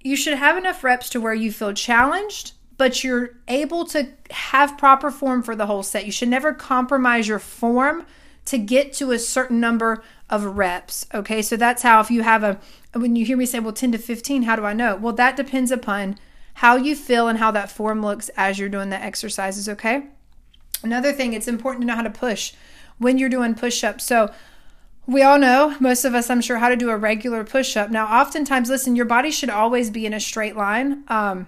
you 0.00 0.16
should 0.16 0.38
have 0.38 0.56
enough 0.56 0.82
reps 0.82 1.10
to 1.10 1.20
where 1.20 1.34
you 1.34 1.52
feel 1.52 1.74
challenged 1.74 2.52
but 2.82 3.04
you're 3.04 3.30
able 3.46 3.84
to 3.84 4.08
have 4.32 4.76
proper 4.76 5.08
form 5.08 5.40
for 5.40 5.54
the 5.54 5.66
whole 5.66 5.84
set. 5.84 6.04
You 6.04 6.10
should 6.10 6.28
never 6.28 6.52
compromise 6.52 7.28
your 7.28 7.38
form 7.38 8.04
to 8.46 8.58
get 8.58 8.92
to 8.94 9.12
a 9.12 9.20
certain 9.20 9.60
number 9.60 10.02
of 10.28 10.44
reps. 10.44 11.06
Okay, 11.14 11.42
so 11.42 11.56
that's 11.56 11.84
how 11.84 12.00
if 12.00 12.10
you 12.10 12.24
have 12.24 12.42
a, 12.42 12.58
when 12.92 13.14
you 13.14 13.24
hear 13.24 13.36
me 13.36 13.46
say, 13.46 13.60
well, 13.60 13.72
10 13.72 13.92
to 13.92 13.98
15, 13.98 14.42
how 14.42 14.56
do 14.56 14.64
I 14.64 14.72
know? 14.72 14.96
Well, 14.96 15.12
that 15.12 15.36
depends 15.36 15.70
upon 15.70 16.18
how 16.54 16.74
you 16.74 16.96
feel 16.96 17.28
and 17.28 17.38
how 17.38 17.52
that 17.52 17.70
form 17.70 18.02
looks 18.02 18.30
as 18.30 18.58
you're 18.58 18.68
doing 18.68 18.90
the 18.90 19.00
exercises. 19.00 19.68
Okay, 19.68 20.08
another 20.82 21.12
thing, 21.12 21.34
it's 21.34 21.46
important 21.46 21.82
to 21.82 21.86
know 21.86 21.94
how 21.94 22.02
to 22.02 22.10
push 22.10 22.52
when 22.98 23.16
you're 23.16 23.28
doing 23.28 23.54
push 23.54 23.84
ups. 23.84 24.04
So, 24.04 24.34
we 25.06 25.22
all 25.22 25.38
know, 25.38 25.76
most 25.78 26.04
of 26.04 26.16
us, 26.16 26.28
I'm 26.28 26.40
sure, 26.40 26.58
how 26.58 26.68
to 26.68 26.74
do 26.74 26.90
a 26.90 26.96
regular 26.96 27.44
push 27.44 27.76
up. 27.76 27.92
Now, 27.92 28.06
oftentimes, 28.06 28.68
listen, 28.68 28.96
your 28.96 29.04
body 29.04 29.30
should 29.30 29.50
always 29.50 29.88
be 29.88 30.04
in 30.04 30.12
a 30.12 30.18
straight 30.18 30.56
line. 30.56 31.04
Um, 31.06 31.46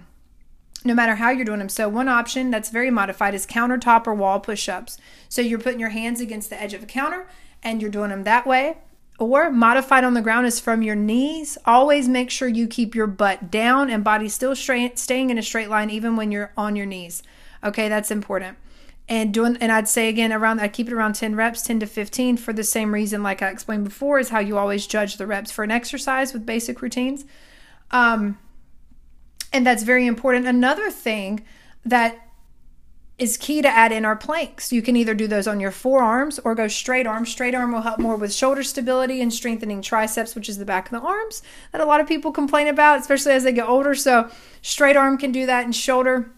no 0.85 0.93
matter 0.93 1.15
how 1.15 1.31
you're 1.31 1.45
doing 1.45 1.59
them. 1.59 1.69
So, 1.69 1.89
one 1.89 2.07
option 2.07 2.51
that's 2.51 2.69
very 2.69 2.91
modified 2.91 3.33
is 3.33 3.45
countertop 3.45 4.07
or 4.07 4.13
wall 4.13 4.39
push 4.39 4.69
ups. 4.69 4.97
So, 5.27 5.41
you're 5.41 5.59
putting 5.59 5.79
your 5.79 5.89
hands 5.89 6.21
against 6.21 6.49
the 6.49 6.61
edge 6.61 6.73
of 6.73 6.83
a 6.83 6.85
counter 6.85 7.27
and 7.63 7.81
you're 7.81 7.91
doing 7.91 8.11
them 8.11 8.23
that 8.23 8.45
way. 8.45 8.77
Or 9.17 9.49
modified 9.49 10.03
on 10.03 10.13
the 10.13 10.21
ground 10.21 10.45
is 10.45 10.59
from 10.59 10.81
your 10.81 10.95
knees. 10.95 11.57
Always 11.65 12.07
make 12.07 12.29
sure 12.29 12.47
you 12.47 12.67
keep 12.67 12.93
your 12.93 13.07
butt 13.07 13.49
down 13.49 13.89
and 13.89 14.03
body 14.03 14.27
still 14.27 14.55
straight, 14.55 14.99
staying 14.99 15.29
in 15.29 15.37
a 15.37 15.43
straight 15.43 15.69
line 15.69 15.89
even 15.89 16.15
when 16.15 16.31
you're 16.31 16.51
on 16.57 16.75
your 16.75 16.85
knees. 16.85 17.23
Okay, 17.63 17.87
that's 17.87 18.11
important. 18.11 18.57
And 19.07 19.33
doing 19.33 19.57
and 19.61 19.71
I'd 19.71 19.87
say 19.87 20.09
again 20.09 20.33
around 20.33 20.59
I 20.59 20.67
keep 20.67 20.87
it 20.87 20.93
around 20.93 21.13
10 21.13 21.35
reps, 21.35 21.61
10 21.61 21.79
to 21.81 21.85
15 21.85 22.37
for 22.37 22.53
the 22.53 22.63
same 22.63 22.93
reason 22.93 23.23
like 23.23 23.41
I 23.41 23.49
explained 23.49 23.85
before 23.85 24.19
is 24.19 24.29
how 24.29 24.39
you 24.39 24.57
always 24.57 24.85
judge 24.87 25.17
the 25.17 25.27
reps 25.27 25.51
for 25.51 25.63
an 25.63 25.71
exercise 25.71 26.33
with 26.33 26.45
basic 26.45 26.81
routines. 26.81 27.23
Um 27.91 28.37
and 29.55 29.65
that's 29.65 29.83
very 29.83 30.05
important. 30.05 30.45
Another 30.45 30.91
thing 30.91 31.45
that 31.85 32.19
is 33.17 33.37
key 33.37 33.61
to 33.61 33.67
add 33.69 33.93
in 33.93 34.03
our 34.03 34.17
planks. 34.17 34.73
You 34.73 34.81
can 34.81 34.97
either 34.97 35.13
do 35.13 35.27
those 35.27 35.47
on 35.47 35.61
your 35.61 35.71
forearms 35.71 36.37
or 36.39 36.53
go 36.53 36.67
straight 36.67 37.07
arm. 37.07 37.25
Straight 37.25 37.55
arm 37.55 37.71
will 37.71 37.81
help 37.81 37.97
more 37.97 38.17
with 38.17 38.33
shoulder 38.33 38.61
stability 38.61 39.21
and 39.21 39.33
strengthening 39.33 39.81
triceps, 39.81 40.35
which 40.35 40.49
is 40.49 40.57
the 40.57 40.65
back 40.65 40.87
of 40.87 40.91
the 40.91 41.07
arms 41.07 41.41
that 41.71 41.79
a 41.79 41.85
lot 41.85 42.01
of 42.01 42.07
people 42.07 42.33
complain 42.33 42.67
about, 42.67 42.99
especially 42.99 43.31
as 43.31 43.45
they 43.45 43.53
get 43.53 43.69
older. 43.69 43.95
So, 43.95 44.29
straight 44.61 44.97
arm 44.97 45.17
can 45.17 45.31
do 45.31 45.45
that, 45.45 45.63
and 45.63 45.73
shoulder 45.73 46.29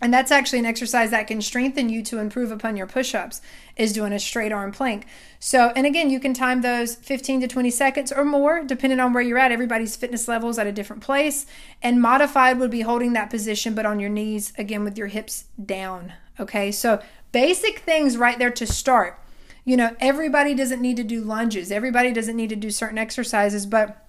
and 0.00 0.14
that's 0.14 0.30
actually 0.30 0.60
an 0.60 0.66
exercise 0.66 1.10
that 1.10 1.26
can 1.26 1.42
strengthen 1.42 1.88
you 1.88 2.02
to 2.04 2.18
improve 2.18 2.52
upon 2.52 2.76
your 2.76 2.86
push-ups 2.86 3.40
is 3.76 3.92
doing 3.92 4.12
a 4.12 4.18
straight 4.18 4.52
arm 4.52 4.70
plank. 4.70 5.06
So, 5.40 5.72
and 5.74 5.86
again, 5.86 6.08
you 6.10 6.20
can 6.20 6.34
time 6.34 6.62
those 6.62 6.94
15 6.94 7.40
to 7.40 7.48
20 7.48 7.70
seconds 7.70 8.12
or 8.12 8.24
more 8.24 8.62
depending 8.62 9.00
on 9.00 9.12
where 9.12 9.22
you're 9.22 9.38
at. 9.38 9.50
Everybody's 9.50 9.96
fitness 9.96 10.28
level 10.28 10.50
is 10.50 10.58
at 10.58 10.66
a 10.66 10.72
different 10.72 11.02
place. 11.02 11.46
And 11.82 12.00
modified 12.00 12.58
would 12.60 12.70
be 12.70 12.82
holding 12.82 13.12
that 13.14 13.30
position 13.30 13.74
but 13.74 13.86
on 13.86 13.98
your 13.98 14.10
knees 14.10 14.52
again 14.56 14.84
with 14.84 14.96
your 14.96 15.08
hips 15.08 15.44
down. 15.64 16.12
Okay? 16.38 16.70
So, 16.70 17.02
basic 17.32 17.80
things 17.80 18.16
right 18.16 18.38
there 18.38 18.50
to 18.50 18.66
start. 18.66 19.20
You 19.64 19.76
know, 19.76 19.96
everybody 20.00 20.54
doesn't 20.54 20.80
need 20.80 20.96
to 20.96 21.04
do 21.04 21.20
lunges. 21.20 21.70
Everybody 21.70 22.12
doesn't 22.12 22.36
need 22.36 22.48
to 22.50 22.56
do 22.56 22.70
certain 22.70 22.98
exercises, 22.98 23.66
but 23.66 24.07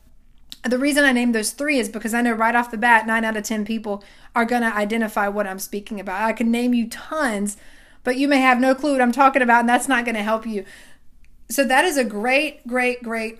the 0.64 0.77
reason 0.77 1.06
I 1.06 1.11
named 1.11 1.34
those 1.34 1.52
three 1.52 1.80
is 1.80 1.90
because 1.90 2.14
I 2.14 2.22
know 2.22 2.34
right 2.34 2.56
off 2.56 2.72
the 2.72 2.77
bat, 2.77 3.07
nine 3.07 3.23
out 3.23 3.38
of 3.38 3.44
10 3.44 3.65
people 3.65 4.03
are 4.36 4.45
going 4.45 4.61
to 4.61 4.76
identify 4.76 5.27
what 5.27 5.48
I'm 5.48 5.60
speaking 5.60 5.99
about. 5.99 6.22
I 6.22 6.34
can 6.34 6.52
name 6.52 6.73
you 6.73 6.88
tons, 6.90 7.57
but 8.03 8.18
you 8.18 8.27
may 8.27 8.40
have 8.40 8.60
no 8.60 8.76
clue 8.76 8.94
what 8.94 9.02
I'm 9.02 9.11
talking 9.11 9.41
about, 9.41 9.61
and 9.61 9.69
that's 9.69 9.88
not 9.88 10.06
going 10.06 10.15
to 10.15 10.23
help 10.23 10.45
you. 10.45 10.65
So, 11.49 11.64
that 11.64 11.86
is 11.86 11.98
a 11.98 12.03
great, 12.03 12.68
great, 12.68 13.02
great 13.02 13.40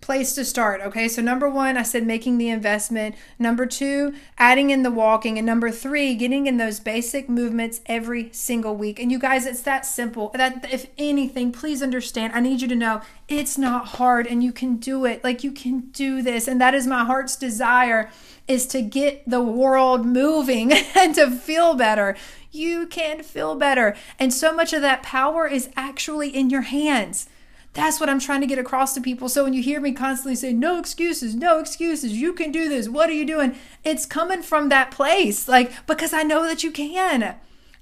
place 0.00 0.34
to 0.34 0.44
start. 0.44 0.80
Okay, 0.80 1.08
so 1.08 1.20
number 1.20 1.48
one, 1.48 1.76
I 1.76 1.82
said 1.82 2.06
making 2.06 2.38
the 2.38 2.48
investment. 2.48 3.14
Number 3.38 3.66
two, 3.66 4.14
adding 4.38 4.70
in 4.70 4.82
the 4.82 4.90
walking. 4.90 5.36
And 5.38 5.46
number 5.46 5.70
three, 5.70 6.14
getting 6.14 6.46
in 6.46 6.56
those 6.56 6.80
basic 6.80 7.28
movements 7.28 7.80
every 7.86 8.30
single 8.32 8.74
week. 8.74 8.98
And 8.98 9.12
you 9.12 9.18
guys, 9.18 9.46
it's 9.46 9.62
that 9.62 9.84
simple. 9.84 10.30
That 10.34 10.66
if 10.72 10.86
anything, 10.96 11.52
please 11.52 11.82
understand, 11.82 12.32
I 12.34 12.40
need 12.40 12.62
you 12.62 12.68
to 12.68 12.74
know 12.74 13.02
it's 13.28 13.58
not 13.58 13.86
hard 13.86 14.26
and 14.26 14.42
you 14.42 14.52
can 14.52 14.76
do 14.76 15.04
it. 15.04 15.22
Like 15.22 15.44
you 15.44 15.52
can 15.52 15.90
do 15.92 16.22
this. 16.22 16.48
And 16.48 16.60
that 16.60 16.74
is 16.74 16.86
my 16.86 17.04
heart's 17.04 17.36
desire 17.36 18.10
is 18.48 18.66
to 18.66 18.82
get 18.82 19.22
the 19.28 19.42
world 19.42 20.04
moving 20.04 20.72
and 20.96 21.14
to 21.14 21.30
feel 21.30 21.74
better. 21.74 22.16
You 22.50 22.86
can 22.86 23.22
feel 23.22 23.54
better. 23.54 23.94
And 24.18 24.34
so 24.34 24.52
much 24.52 24.72
of 24.72 24.82
that 24.82 25.02
power 25.02 25.46
is 25.46 25.70
actually 25.76 26.34
in 26.34 26.50
your 26.50 26.62
hands. 26.62 27.28
That's 27.72 28.00
what 28.00 28.08
I'm 28.08 28.18
trying 28.18 28.40
to 28.40 28.46
get 28.46 28.58
across 28.58 28.94
to 28.94 29.00
people. 29.00 29.28
So 29.28 29.44
when 29.44 29.52
you 29.52 29.62
hear 29.62 29.80
me 29.80 29.92
constantly 29.92 30.34
say, 30.34 30.52
no 30.52 30.78
excuses, 30.78 31.34
no 31.36 31.60
excuses, 31.60 32.20
you 32.20 32.32
can 32.32 32.50
do 32.50 32.68
this, 32.68 32.88
what 32.88 33.08
are 33.08 33.14
you 33.14 33.24
doing? 33.24 33.54
It's 33.84 34.06
coming 34.06 34.42
from 34.42 34.68
that 34.68 34.90
place, 34.90 35.46
like, 35.46 35.86
because 35.86 36.12
I 36.12 36.24
know 36.24 36.42
that 36.46 36.64
you 36.64 36.72
can. 36.72 37.36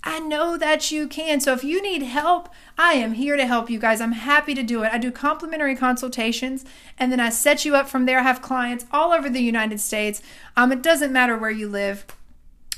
I 0.04 0.20
know 0.20 0.56
that 0.56 0.90
you 0.90 1.08
can. 1.08 1.40
So 1.40 1.52
if 1.52 1.64
you 1.64 1.82
need 1.82 2.02
help, 2.02 2.48
I 2.76 2.94
am 2.94 3.14
here 3.14 3.36
to 3.36 3.46
help 3.46 3.68
you 3.68 3.78
guys. 3.78 4.00
I'm 4.00 4.12
happy 4.12 4.54
to 4.54 4.62
do 4.62 4.82
it. 4.84 4.92
I 4.92 4.98
do 4.98 5.10
complimentary 5.10 5.74
consultations 5.74 6.64
and 6.98 7.10
then 7.10 7.18
I 7.18 7.30
set 7.30 7.64
you 7.64 7.74
up 7.74 7.88
from 7.88 8.06
there. 8.06 8.20
I 8.20 8.22
have 8.22 8.40
clients 8.40 8.86
all 8.92 9.12
over 9.12 9.28
the 9.28 9.40
United 9.42 9.80
States. 9.80 10.22
Um, 10.56 10.70
it 10.70 10.82
doesn't 10.82 11.12
matter 11.12 11.36
where 11.36 11.50
you 11.50 11.68
live. 11.68 12.06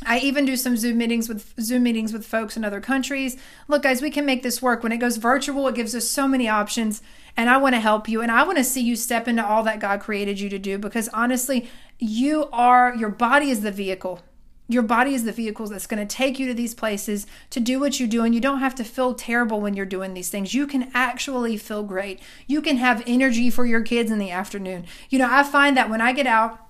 I 0.07 0.19
even 0.19 0.45
do 0.45 0.57
some 0.57 0.77
Zoom 0.77 0.99
meetings 0.99 1.29
with 1.29 1.55
Zoom 1.61 1.83
meetings 1.83 2.13
with 2.13 2.27
folks 2.27 2.57
in 2.57 2.65
other 2.65 2.81
countries. 2.81 3.37
Look, 3.69 3.83
guys, 3.83 4.01
we 4.01 4.11
can 4.11 4.25
make 4.25 4.43
this 4.43 4.63
work. 4.63 4.83
When 4.83 4.93
it 4.93 4.99
goes 4.99 5.19
virtual, 5.19 5.69
it 5.69 5.75
gives 5.75 5.95
us 5.95 6.09
so 6.09 6.27
many 6.27 6.49
options, 6.49 7.03
and 7.37 7.51
I 7.51 7.59
want 7.59 7.75
to 7.75 7.81
help 7.81 8.09
you 8.09 8.21
and 8.23 8.31
I 8.31 8.43
want 8.43 8.59
to 8.59 8.65
see 8.65 8.81
you 8.81 8.97
step 8.97 9.29
into 9.29 9.47
all 9.47 9.63
that 9.65 9.81
God 9.81 10.01
created 10.01 10.41
you 10.41 10.49
to 10.49 10.59
do 10.59 10.79
because 10.79 11.09
honestly, 11.09 11.69
you 11.99 12.49
are 12.53 12.95
your 12.97 13.11
body 13.11 13.51
is 13.51 13.61
the 13.61 13.71
vehicle. 13.71 14.21
Your 14.69 14.83
body 14.83 15.15
is 15.15 15.25
the 15.25 15.33
vehicle 15.33 15.67
that's 15.67 15.89
going 15.89 16.07
to 16.07 16.17
take 16.17 16.39
you 16.39 16.47
to 16.47 16.55
these 16.55 16.75
places 16.75 17.27
to 17.51 17.59
do 17.59 17.81
what 17.81 17.99
you 17.99 18.07
do. 18.07 18.23
And 18.23 18.33
you 18.33 18.41
don't 18.41 18.61
have 18.61 18.77
to 18.77 18.85
feel 18.85 19.15
terrible 19.15 19.61
when 19.61 19.75
you're 19.75 19.85
doing 19.85 20.15
these 20.15 20.29
things. 20.29 20.55
You 20.55 20.69
can 20.69 20.93
actually 20.95 21.57
feel 21.57 21.83
great. 21.83 22.21
You 22.47 22.63
can 22.63 22.77
have 22.77 23.03
energy 23.05 23.51
for 23.51 23.67
your 23.67 23.83
kids 23.83 24.13
in 24.13 24.21
the 24.21 24.31
afternoon. 24.31 24.87
You 25.09 25.19
know, 25.19 25.29
I 25.29 25.43
find 25.43 25.77
that 25.77 25.91
when 25.91 26.01
I 26.01 26.13
get 26.13 26.29
out, 26.29 26.70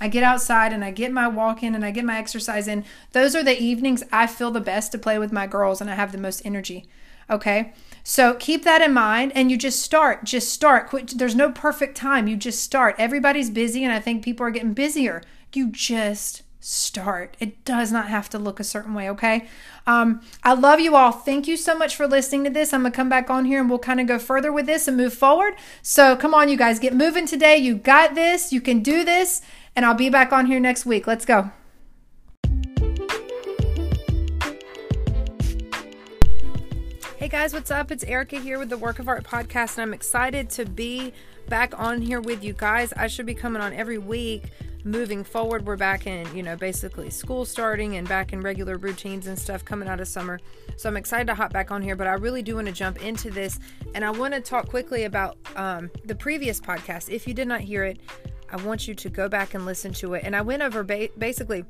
I 0.00 0.08
get 0.08 0.22
outside 0.22 0.72
and 0.72 0.84
I 0.84 0.90
get 0.90 1.12
my 1.12 1.28
walk 1.28 1.62
in 1.62 1.74
and 1.74 1.84
I 1.84 1.90
get 1.90 2.04
my 2.04 2.18
exercise 2.18 2.66
in. 2.66 2.84
Those 3.12 3.36
are 3.36 3.42
the 3.44 3.60
evenings 3.60 4.02
I 4.10 4.26
feel 4.26 4.50
the 4.50 4.60
best 4.60 4.92
to 4.92 4.98
play 4.98 5.18
with 5.18 5.32
my 5.32 5.46
girls 5.46 5.80
and 5.80 5.90
I 5.90 5.94
have 5.94 6.12
the 6.12 6.18
most 6.18 6.44
energy. 6.44 6.88
Okay. 7.28 7.72
So 8.02 8.34
keep 8.34 8.64
that 8.64 8.82
in 8.82 8.92
mind 8.92 9.32
and 9.34 9.50
you 9.50 9.56
just 9.56 9.80
start. 9.80 10.24
Just 10.24 10.52
start. 10.52 10.88
Quit. 10.88 11.18
There's 11.18 11.36
no 11.36 11.52
perfect 11.52 11.96
time. 11.96 12.26
You 12.26 12.36
just 12.36 12.62
start. 12.62 12.96
Everybody's 12.98 13.50
busy 13.50 13.84
and 13.84 13.92
I 13.92 14.00
think 14.00 14.24
people 14.24 14.46
are 14.46 14.50
getting 14.50 14.72
busier. 14.72 15.22
You 15.52 15.70
just 15.70 16.42
start. 16.60 17.36
It 17.40 17.64
does 17.64 17.90
not 17.90 18.08
have 18.08 18.28
to 18.30 18.38
look 18.38 18.60
a 18.60 18.64
certain 18.64 18.94
way, 18.94 19.08
okay? 19.10 19.48
Um, 19.86 20.20
I 20.44 20.52
love 20.52 20.78
you 20.78 20.94
all. 20.94 21.10
Thank 21.10 21.48
you 21.48 21.56
so 21.56 21.76
much 21.76 21.96
for 21.96 22.06
listening 22.06 22.44
to 22.44 22.50
this. 22.50 22.72
I'm 22.72 22.82
going 22.82 22.92
to 22.92 22.96
come 22.96 23.08
back 23.08 23.30
on 23.30 23.46
here 23.46 23.60
and 23.60 23.70
we'll 23.70 23.78
kind 23.78 24.00
of 24.00 24.06
go 24.06 24.18
further 24.18 24.52
with 24.52 24.66
this 24.66 24.86
and 24.86 24.96
move 24.96 25.14
forward. 25.14 25.54
So 25.82 26.16
come 26.16 26.34
on, 26.34 26.48
you 26.48 26.58
guys, 26.58 26.78
get 26.78 26.94
moving 26.94 27.26
today. 27.26 27.56
You 27.56 27.76
got 27.76 28.14
this. 28.14 28.52
You 28.52 28.60
can 28.60 28.82
do 28.82 29.04
this. 29.04 29.40
And 29.80 29.86
I'll 29.86 29.94
be 29.94 30.10
back 30.10 30.30
on 30.30 30.44
here 30.44 30.60
next 30.60 30.84
week. 30.84 31.06
Let's 31.06 31.24
go. 31.24 31.50
Hey 37.16 37.28
guys, 37.28 37.54
what's 37.54 37.70
up? 37.70 37.90
It's 37.90 38.04
Erica 38.04 38.38
here 38.38 38.58
with 38.58 38.68
the 38.68 38.76
Work 38.76 38.98
of 38.98 39.08
Art 39.08 39.24
podcast, 39.24 39.78
and 39.78 39.84
I'm 39.84 39.94
excited 39.94 40.50
to 40.50 40.66
be 40.66 41.14
back 41.48 41.80
on 41.80 42.02
here 42.02 42.20
with 42.20 42.44
you 42.44 42.52
guys. 42.52 42.92
I 42.92 43.06
should 43.06 43.24
be 43.24 43.32
coming 43.32 43.62
on 43.62 43.72
every 43.72 43.96
week 43.96 44.50
moving 44.84 45.24
forward, 45.24 45.66
we're 45.66 45.76
back 45.76 46.06
in, 46.06 46.34
you 46.34 46.42
know, 46.42 46.56
basically 46.56 47.10
school 47.10 47.44
starting 47.44 47.96
and 47.96 48.08
back 48.08 48.32
in 48.32 48.40
regular 48.40 48.76
routines 48.76 49.26
and 49.26 49.38
stuff 49.38 49.64
coming 49.64 49.88
out 49.88 50.00
of 50.00 50.08
summer. 50.08 50.40
So 50.76 50.88
I'm 50.88 50.96
excited 50.96 51.26
to 51.26 51.34
hop 51.34 51.52
back 51.52 51.70
on 51.70 51.82
here, 51.82 51.96
but 51.96 52.06
I 52.06 52.14
really 52.14 52.42
do 52.42 52.56
want 52.56 52.66
to 52.66 52.72
jump 52.72 53.02
into 53.04 53.30
this. 53.30 53.58
And 53.94 54.04
I 54.04 54.10
want 54.10 54.34
to 54.34 54.40
talk 54.40 54.68
quickly 54.68 55.04
about 55.04 55.36
um, 55.56 55.90
the 56.04 56.14
previous 56.14 56.60
podcast. 56.60 57.10
If 57.10 57.26
you 57.26 57.34
did 57.34 57.48
not 57.48 57.60
hear 57.60 57.84
it, 57.84 57.98
I 58.50 58.56
want 58.64 58.88
you 58.88 58.94
to 58.94 59.08
go 59.08 59.28
back 59.28 59.54
and 59.54 59.64
listen 59.64 59.92
to 59.94 60.14
it. 60.14 60.24
And 60.24 60.34
I 60.34 60.42
went 60.42 60.62
over 60.62 60.82
ba- 60.82 61.08
basically 61.16 61.64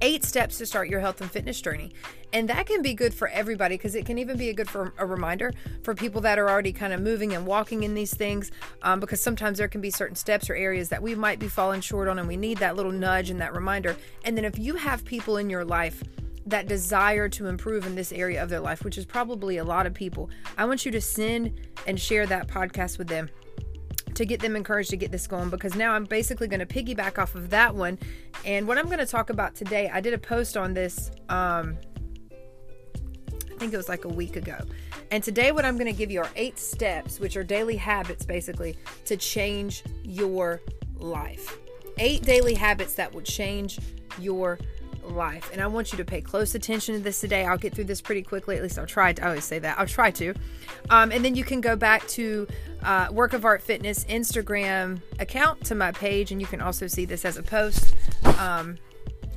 eight 0.00 0.24
steps 0.24 0.58
to 0.58 0.66
start 0.66 0.88
your 0.88 1.00
health 1.00 1.20
and 1.20 1.30
fitness 1.30 1.60
journey. 1.60 1.92
And 2.32 2.48
that 2.48 2.66
can 2.66 2.82
be 2.82 2.94
good 2.94 3.14
for 3.14 3.28
everybody 3.28 3.76
because 3.76 3.94
it 3.94 4.06
can 4.06 4.18
even 4.18 4.36
be 4.36 4.50
a 4.50 4.54
good 4.54 4.68
for 4.68 4.92
a 4.98 5.06
reminder 5.06 5.52
for 5.82 5.94
people 5.94 6.20
that 6.22 6.38
are 6.38 6.48
already 6.48 6.72
kind 6.72 6.92
of 6.92 7.00
moving 7.00 7.34
and 7.34 7.46
walking 7.46 7.82
in 7.82 7.94
these 7.94 8.14
things. 8.14 8.50
Um, 8.82 9.00
because 9.00 9.20
sometimes 9.20 9.58
there 9.58 9.68
can 9.68 9.80
be 9.80 9.90
certain 9.90 10.16
steps 10.16 10.50
or 10.50 10.54
areas 10.54 10.88
that 10.90 11.02
we 11.02 11.14
might 11.14 11.38
be 11.38 11.48
falling 11.48 11.80
short 11.80 12.08
on, 12.08 12.18
and 12.18 12.28
we 12.28 12.36
need 12.36 12.58
that 12.58 12.76
little 12.76 12.92
nudge 12.92 13.30
and 13.30 13.40
that 13.40 13.54
reminder. 13.54 13.96
And 14.24 14.36
then 14.36 14.44
if 14.44 14.58
you 14.58 14.76
have 14.76 15.04
people 15.04 15.38
in 15.38 15.48
your 15.50 15.64
life 15.64 16.02
that 16.46 16.66
desire 16.66 17.28
to 17.28 17.46
improve 17.46 17.86
in 17.86 17.94
this 17.94 18.12
area 18.12 18.42
of 18.42 18.48
their 18.48 18.60
life, 18.60 18.84
which 18.84 18.98
is 18.98 19.04
probably 19.04 19.58
a 19.58 19.64
lot 19.64 19.86
of 19.86 19.94
people, 19.94 20.30
I 20.56 20.64
want 20.64 20.86
you 20.86 20.92
to 20.92 21.00
send 21.00 21.60
and 21.86 21.98
share 21.98 22.26
that 22.26 22.46
podcast 22.46 22.98
with 22.98 23.08
them 23.08 23.28
to 24.14 24.24
get 24.26 24.40
them 24.40 24.56
encouraged 24.56 24.90
to 24.90 24.96
get 24.96 25.10
this 25.10 25.26
going 25.26 25.50
because 25.50 25.74
now 25.74 25.92
I'm 25.92 26.04
basically 26.04 26.48
going 26.48 26.60
to 26.60 26.66
piggyback 26.66 27.18
off 27.18 27.34
of 27.34 27.50
that 27.50 27.74
one. 27.74 27.98
And 28.44 28.66
what 28.66 28.78
I'm 28.78 28.86
going 28.86 28.98
to 28.98 29.06
talk 29.06 29.30
about 29.30 29.54
today, 29.54 29.90
I 29.92 30.00
did 30.00 30.14
a 30.14 30.18
post 30.18 30.56
on 30.56 30.74
this, 30.74 31.10
um, 31.28 31.76
I 33.02 33.58
think 33.58 33.72
it 33.72 33.76
was 33.76 33.88
like 33.88 34.04
a 34.04 34.08
week 34.08 34.36
ago. 34.36 34.58
And 35.10 35.24
today, 35.24 35.52
what 35.52 35.64
I'm 35.64 35.76
going 35.76 35.90
to 35.90 35.96
give 35.96 36.10
you 36.10 36.20
are 36.20 36.30
eight 36.36 36.58
steps, 36.58 37.18
which 37.18 37.36
are 37.36 37.44
daily 37.44 37.76
habits 37.76 38.26
basically, 38.26 38.76
to 39.06 39.16
change 39.16 39.82
your 40.02 40.60
life. 40.96 41.58
Eight 41.98 42.22
daily 42.22 42.54
habits 42.54 42.94
that 42.94 43.12
will 43.12 43.22
change 43.22 43.78
your 44.18 44.58
life. 45.08 45.50
And 45.52 45.60
I 45.60 45.66
want 45.66 45.92
you 45.92 45.98
to 45.98 46.04
pay 46.04 46.20
close 46.20 46.54
attention 46.54 46.94
to 46.94 47.00
this 47.00 47.20
today. 47.20 47.44
I'll 47.44 47.58
get 47.58 47.74
through 47.74 47.84
this 47.84 48.00
pretty 48.00 48.22
quickly. 48.22 48.56
At 48.56 48.62
least 48.62 48.78
I'll 48.78 48.86
try 48.86 49.12
to. 49.12 49.24
I 49.24 49.28
always 49.28 49.44
say 49.44 49.58
that. 49.58 49.78
I'll 49.78 49.86
try 49.86 50.10
to. 50.12 50.34
Um, 50.90 51.12
and 51.12 51.24
then 51.24 51.34
you 51.34 51.44
can 51.44 51.60
go 51.60 51.76
back 51.76 52.06
to 52.08 52.46
uh, 52.82 53.08
Work 53.10 53.32
of 53.32 53.44
Art 53.44 53.62
Fitness 53.62 54.04
Instagram 54.04 55.00
account 55.18 55.64
to 55.66 55.74
my 55.74 55.92
page, 55.92 56.32
and 56.32 56.40
you 56.40 56.46
can 56.46 56.60
also 56.60 56.86
see 56.86 57.04
this 57.04 57.24
as 57.24 57.36
a 57.36 57.42
post. 57.42 57.94
Um, 58.38 58.76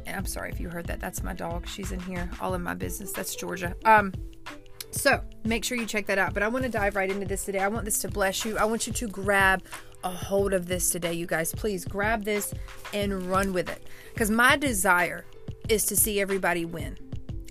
and 0.05 0.15
I'm 0.15 0.25
sorry 0.25 0.49
if 0.51 0.59
you 0.59 0.69
heard 0.69 0.87
that. 0.87 0.99
That's 0.99 1.23
my 1.23 1.33
dog. 1.33 1.67
She's 1.67 1.91
in 1.91 1.99
here, 2.01 2.29
all 2.39 2.53
in 2.53 2.61
my 2.61 2.73
business. 2.73 3.11
That's 3.11 3.35
Georgia. 3.35 3.75
Um, 3.85 4.13
so 4.91 5.21
make 5.45 5.63
sure 5.63 5.77
you 5.77 5.85
check 5.85 6.05
that 6.07 6.17
out. 6.17 6.33
But 6.33 6.43
I 6.43 6.49
want 6.49 6.65
to 6.65 6.69
dive 6.71 6.95
right 6.95 7.09
into 7.09 7.25
this 7.25 7.45
today. 7.45 7.59
I 7.59 7.67
want 7.69 7.85
this 7.85 7.99
to 7.99 8.09
bless 8.09 8.45
you. 8.45 8.57
I 8.57 8.65
want 8.65 8.87
you 8.87 8.93
to 8.93 9.07
grab 9.07 9.63
a 10.03 10.09
hold 10.09 10.53
of 10.53 10.67
this 10.67 10.89
today, 10.89 11.13
you 11.13 11.25
guys. 11.25 11.53
Please 11.53 11.85
grab 11.85 12.25
this 12.25 12.53
and 12.93 13.23
run 13.23 13.53
with 13.53 13.69
it. 13.69 13.87
Because 14.13 14.29
my 14.29 14.57
desire 14.57 15.25
is 15.71 15.85
to 15.85 15.95
see 15.95 16.19
everybody 16.19 16.65
win. 16.65 16.97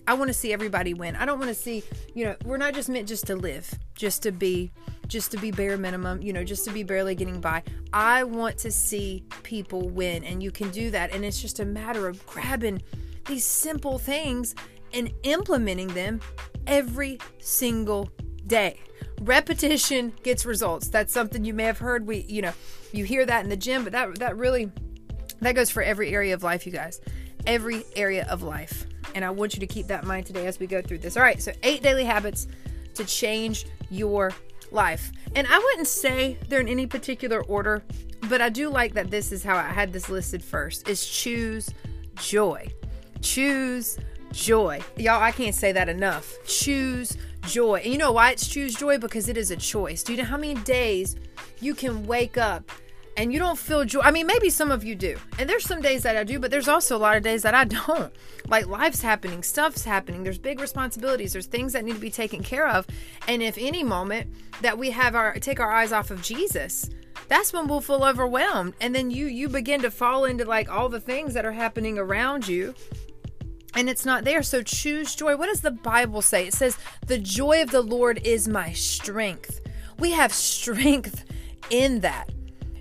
I 0.07 0.15
want 0.15 0.29
to 0.29 0.35
see 0.35 0.53
everybody 0.53 0.93
win. 0.93 1.17
I 1.17 1.25
don't 1.25 1.39
want 1.39 1.49
to 1.49 1.55
see, 1.55 1.83
you 2.15 2.25
know, 2.25 2.37
we're 2.45 2.59
not 2.59 2.75
just 2.75 2.89
meant 2.89 3.09
just 3.09 3.27
to 3.29 3.37
live, 3.37 3.73
just 3.95 4.23
to 4.25 4.33
be 4.33 4.71
just 5.07 5.33
to 5.33 5.39
be 5.39 5.51
bare 5.51 5.77
minimum, 5.77 6.23
you 6.23 6.33
know, 6.33 6.45
just 6.45 6.65
to 6.67 6.71
be 6.71 6.85
barely 6.85 7.17
getting 7.17 7.41
by. 7.41 7.65
I 7.93 8.23
want 8.23 8.59
to 8.59 8.71
see 8.71 9.25
people 9.43 9.89
win 9.89 10.23
and 10.23 10.41
you 10.41 10.53
can 10.53 10.71
do 10.71 10.91
that 10.91 11.13
and 11.13 11.25
it's 11.25 11.41
just 11.41 11.59
a 11.59 11.65
matter 11.65 12.07
of 12.07 12.25
grabbing 12.27 12.81
these 13.27 13.45
simple 13.45 13.99
things 13.99 14.55
and 14.93 15.11
implementing 15.25 15.89
them 15.89 16.21
every 16.67 17.19
single 17.39 18.09
day. 18.47 18.79
Repetition 19.23 20.13
gets 20.23 20.47
results. 20.47 20.89
That's 20.89 21.13
something 21.13 21.45
you 21.45 21.55
may 21.55 21.65
have 21.65 21.79
heard 21.79 22.07
we, 22.07 22.19
you 22.29 22.43
know, 22.43 22.53
you 22.93 23.05
hear 23.05 23.27
that 23.27 23.43
in 23.43 23.51
the 23.51 23.57
gym, 23.57 23.83
but 23.83 23.93
that 23.93 24.19
that 24.19 24.37
really 24.37 24.71
that 25.41 25.55
goes 25.55 25.71
for 25.71 25.83
every 25.83 26.13
area 26.15 26.35
of 26.35 26.43
life, 26.43 26.67
you 26.67 26.73
guys 26.73 27.01
every 27.47 27.85
area 27.97 28.27
of 28.29 28.43
life. 28.43 28.87
And 29.15 29.25
I 29.25 29.31
want 29.31 29.55
you 29.55 29.61
to 29.61 29.67
keep 29.67 29.87
that 29.89 30.03
in 30.03 30.09
mind 30.09 30.27
today 30.27 30.47
as 30.47 30.59
we 30.59 30.67
go 30.67 30.81
through 30.83 30.99
this. 30.99 31.17
All 31.17 31.23
right, 31.23 31.41
so 31.43 31.53
eight 31.63 31.83
daily 31.83 32.05
habits 32.05 32.47
to 32.95 33.05
change 33.05 33.67
your 33.91 34.33
life. 34.71 35.11
And 35.35 35.47
I 35.47 35.59
wouldn't 35.59 35.89
say 35.89 36.39
they're 36.49 36.61
in 36.61 36.69
any 36.69 36.87
particular 36.87 37.43
order, 37.45 37.83
but 38.29 38.41
I 38.41 38.49
do 38.49 38.69
like 38.69 38.95
that 38.95 39.11
this 39.11 39.33
is 39.33 39.43
how 39.43 39.57
I 39.57 39.63
had 39.63 39.93
this 39.93 40.09
listed 40.09 40.43
first 40.43 40.89
is 40.89 41.07
choose 41.07 41.71
joy. 42.17 42.69
Choose 43.21 43.99
joy. 44.33 44.81
Y'all, 44.97 45.23
I 45.23 45.33
can't 45.33 45.55
say 45.55 45.73
that 45.73 45.89
enough. 45.89 46.37
Choose 46.47 47.17
joy. 47.43 47.81
And 47.85 47.93
you 47.93 47.99
know 47.99 48.13
why 48.13 48.31
it's 48.31 48.47
choose 48.47 48.75
joy? 48.75 48.99
Because 48.99 49.29
it 49.29 49.37
is 49.37 49.51
a 49.51 49.57
choice. 49.57 50.03
Do 50.03 50.13
you 50.13 50.19
know 50.19 50.25
how 50.25 50.37
many 50.37 50.55
days 50.63 51.17
you 51.61 51.75
can 51.75 52.07
wake 52.07 52.39
up 52.39 52.71
and 53.21 53.31
you 53.31 53.39
don't 53.39 53.59
feel 53.59 53.85
joy. 53.85 54.01
I 54.01 54.13
mean, 54.13 54.27
maybe 54.27 54.49
some 54.49 54.71
of 54.71 54.83
you 54.83 54.95
do. 54.95 55.19
And 55.39 55.47
there's 55.47 55.67
some 55.67 55.83
days 55.83 56.05
that 56.05 56.17
I 56.17 56.25
do, 56.25 56.39
but 56.39 56.51
there's 56.51 56.69
also 56.69 56.97
a 56.97 56.99
lot 56.99 57.19
of 57.19 57.23
days 57.23 57.43
that 57.43 57.55
I 57.55 57.65
don't. 57.87 58.11
Like 58.49 58.67
life's 58.67 59.03
happening, 59.03 59.43
stuff's 59.43 59.85
happening, 59.85 60.23
there's 60.23 60.39
big 60.39 60.59
responsibilities, 60.59 61.35
there's 61.35 61.45
things 61.45 61.75
that 61.75 61.85
need 61.85 61.97
to 61.97 62.01
be 62.01 62.11
taken 62.11 62.43
care 62.43 62.67
of. 62.67 62.87
And 63.29 63.43
if 63.43 63.59
any 63.59 63.85
moment 63.85 64.33
that 64.63 64.79
we 64.79 64.91
have 64.93 65.15
our 65.15 65.35
take 65.35 65.61
our 65.61 65.71
eyes 65.71 65.93
off 65.93 66.11
of 66.11 66.23
Jesus, 66.23 66.89
that's 67.29 67.53
when 67.53 67.69
we'll 67.69 67.83
feel 67.83 68.05
overwhelmed. 68.05 68.73
And 68.81 68.95
then 68.95 69.11
you 69.11 69.27
you 69.27 69.51
begin 69.51 69.83
to 69.83 69.91
fall 69.91 70.25
into 70.25 70.47
like 70.47 70.71
all 70.71 70.89
the 70.89 70.99
things 70.99 71.35
that 71.35 71.45
are 71.45 71.53
happening 71.53 71.99
around 71.99 72.49
you 72.49 72.75
and 73.75 73.91
it's 73.91 74.07
not 74.07 74.25
there. 74.25 74.43
So 74.43 74.63
choose 74.63 75.15
joy. 75.15 75.37
What 75.37 75.47
does 75.47 75.61
the 75.61 75.71
Bible 75.71 76.23
say? 76.23 76.47
It 76.49 76.55
says, 76.55 76.77
The 77.07 77.19
joy 77.19 77.63
of 77.63 77.71
the 77.71 77.83
Lord 77.83 78.19
is 78.25 78.49
my 78.49 78.73
strength. 78.73 79.61
We 79.99 80.11
have 80.13 80.33
strength 80.33 81.25
in 81.69 82.01
that 82.01 82.31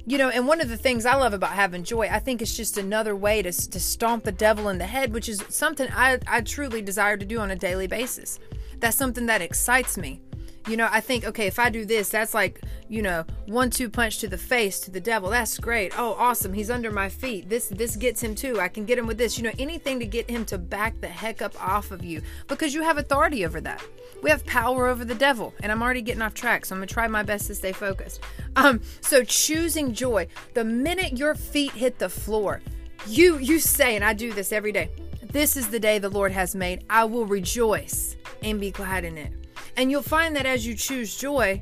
you 0.09 0.17
know, 0.17 0.29
and 0.29 0.47
one 0.47 0.59
of 0.59 0.69
the 0.69 0.75
things 0.75 1.05
I 1.05 1.13
love 1.13 1.33
about 1.33 1.51
having 1.51 1.83
joy, 1.83 2.07
I 2.07 2.17
think 2.17 2.41
it's 2.41 2.57
just 2.57 2.79
another 2.79 3.15
way 3.15 3.43
to, 3.43 3.51
to 3.51 3.79
stomp 3.79 4.23
the 4.23 4.31
devil 4.31 4.69
in 4.69 4.79
the 4.79 4.87
head, 4.87 5.13
which 5.13 5.29
is 5.29 5.43
something 5.49 5.87
I, 5.93 6.17
I 6.25 6.41
truly 6.41 6.81
desire 6.81 7.15
to 7.15 7.25
do 7.25 7.37
on 7.37 7.51
a 7.51 7.55
daily 7.55 7.85
basis. 7.85 8.39
That's 8.79 8.97
something 8.97 9.27
that 9.27 9.43
excites 9.43 9.99
me. 9.99 10.19
You 10.67 10.77
know, 10.77 10.89
I 10.91 10.99
think, 10.99 11.25
okay, 11.25 11.45
if 11.45 11.59
I 11.59 11.69
do 11.69 11.85
this, 11.85 12.09
that's 12.09 12.33
like, 12.33 12.59
you 12.87 13.03
know, 13.03 13.23
one 13.45 13.69
two 13.69 13.87
punch 13.87 14.17
to 14.19 14.27
the 14.27 14.37
face 14.37 14.79
to 14.81 14.91
the 14.91 14.99
devil. 14.99 15.29
That's 15.29 15.59
great. 15.59 15.97
Oh, 15.97 16.15
awesome. 16.17 16.53
He's 16.53 16.71
under 16.71 16.91
my 16.91 17.07
feet. 17.07 17.47
This 17.47 17.67
this 17.69 17.95
gets 17.95 18.21
him 18.21 18.35
too. 18.35 18.59
I 18.59 18.67
can 18.67 18.85
get 18.85 18.97
him 18.97 19.07
with 19.07 19.17
this. 19.17 19.37
You 19.37 19.43
know, 19.43 19.53
anything 19.57 19.99
to 19.99 20.05
get 20.05 20.29
him 20.29 20.43
to 20.45 20.57
back 20.57 20.99
the 21.01 21.07
heck 21.07 21.41
up 21.41 21.55
off 21.63 21.91
of 21.91 22.03
you 22.03 22.21
because 22.47 22.73
you 22.73 22.81
have 22.83 22.97
authority 22.97 23.45
over 23.45 23.61
that. 23.61 23.81
We 24.21 24.29
have 24.29 24.45
power 24.45 24.87
over 24.87 25.05
the 25.05 25.15
devil, 25.15 25.53
and 25.61 25.71
I'm 25.71 25.81
already 25.81 26.01
getting 26.01 26.21
off 26.21 26.33
track, 26.33 26.65
so 26.65 26.75
I'm 26.75 26.79
gonna 26.79 26.87
try 26.87 27.07
my 27.07 27.23
best 27.23 27.47
to 27.47 27.55
stay 27.55 27.71
focused. 27.71 28.21
Um, 28.55 28.81
so 29.01 29.23
choosing 29.23 29.93
joy. 29.93 30.27
The 30.53 30.63
minute 30.63 31.17
your 31.17 31.35
feet 31.35 31.71
hit 31.71 31.99
the 31.99 32.09
floor, 32.09 32.61
you 33.07 33.37
you 33.37 33.59
say, 33.59 33.95
and 33.95 34.03
I 34.03 34.13
do 34.13 34.33
this 34.33 34.51
every 34.51 34.71
day. 34.71 34.89
This 35.31 35.55
is 35.55 35.69
the 35.69 35.79
day 35.79 35.99
the 35.99 36.09
Lord 36.09 36.31
has 36.31 36.55
made. 36.55 36.85
I 36.89 37.05
will 37.05 37.25
rejoice 37.25 38.15
and 38.41 38.59
be 38.59 38.71
glad 38.71 39.05
in 39.05 39.17
it. 39.17 39.31
And 39.77 39.91
you'll 39.91 40.01
find 40.01 40.35
that 40.35 40.45
as 40.45 40.65
you 40.65 40.75
choose 40.75 41.15
joy, 41.15 41.61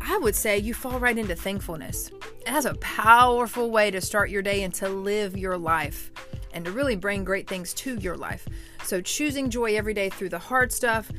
I 0.00 0.18
would 0.18 0.36
say 0.36 0.58
you 0.58 0.74
fall 0.74 1.00
right 1.00 1.16
into 1.16 1.34
thankfulness. 1.34 2.10
It 2.40 2.48
has 2.48 2.66
a 2.66 2.74
powerful 2.74 3.70
way 3.70 3.90
to 3.90 4.00
start 4.00 4.30
your 4.30 4.42
day 4.42 4.62
and 4.62 4.72
to 4.74 4.88
live 4.88 5.36
your 5.36 5.58
life 5.58 6.12
and 6.52 6.64
to 6.64 6.72
really 6.72 6.96
bring 6.96 7.24
great 7.24 7.48
things 7.48 7.74
to 7.74 7.96
your 7.96 8.16
life. 8.16 8.46
So 8.84 9.00
choosing 9.00 9.50
joy 9.50 9.76
every 9.76 9.94
day 9.94 10.10
through 10.10 10.30
the 10.30 10.38
hard 10.38 10.72
stuff, 10.72 11.10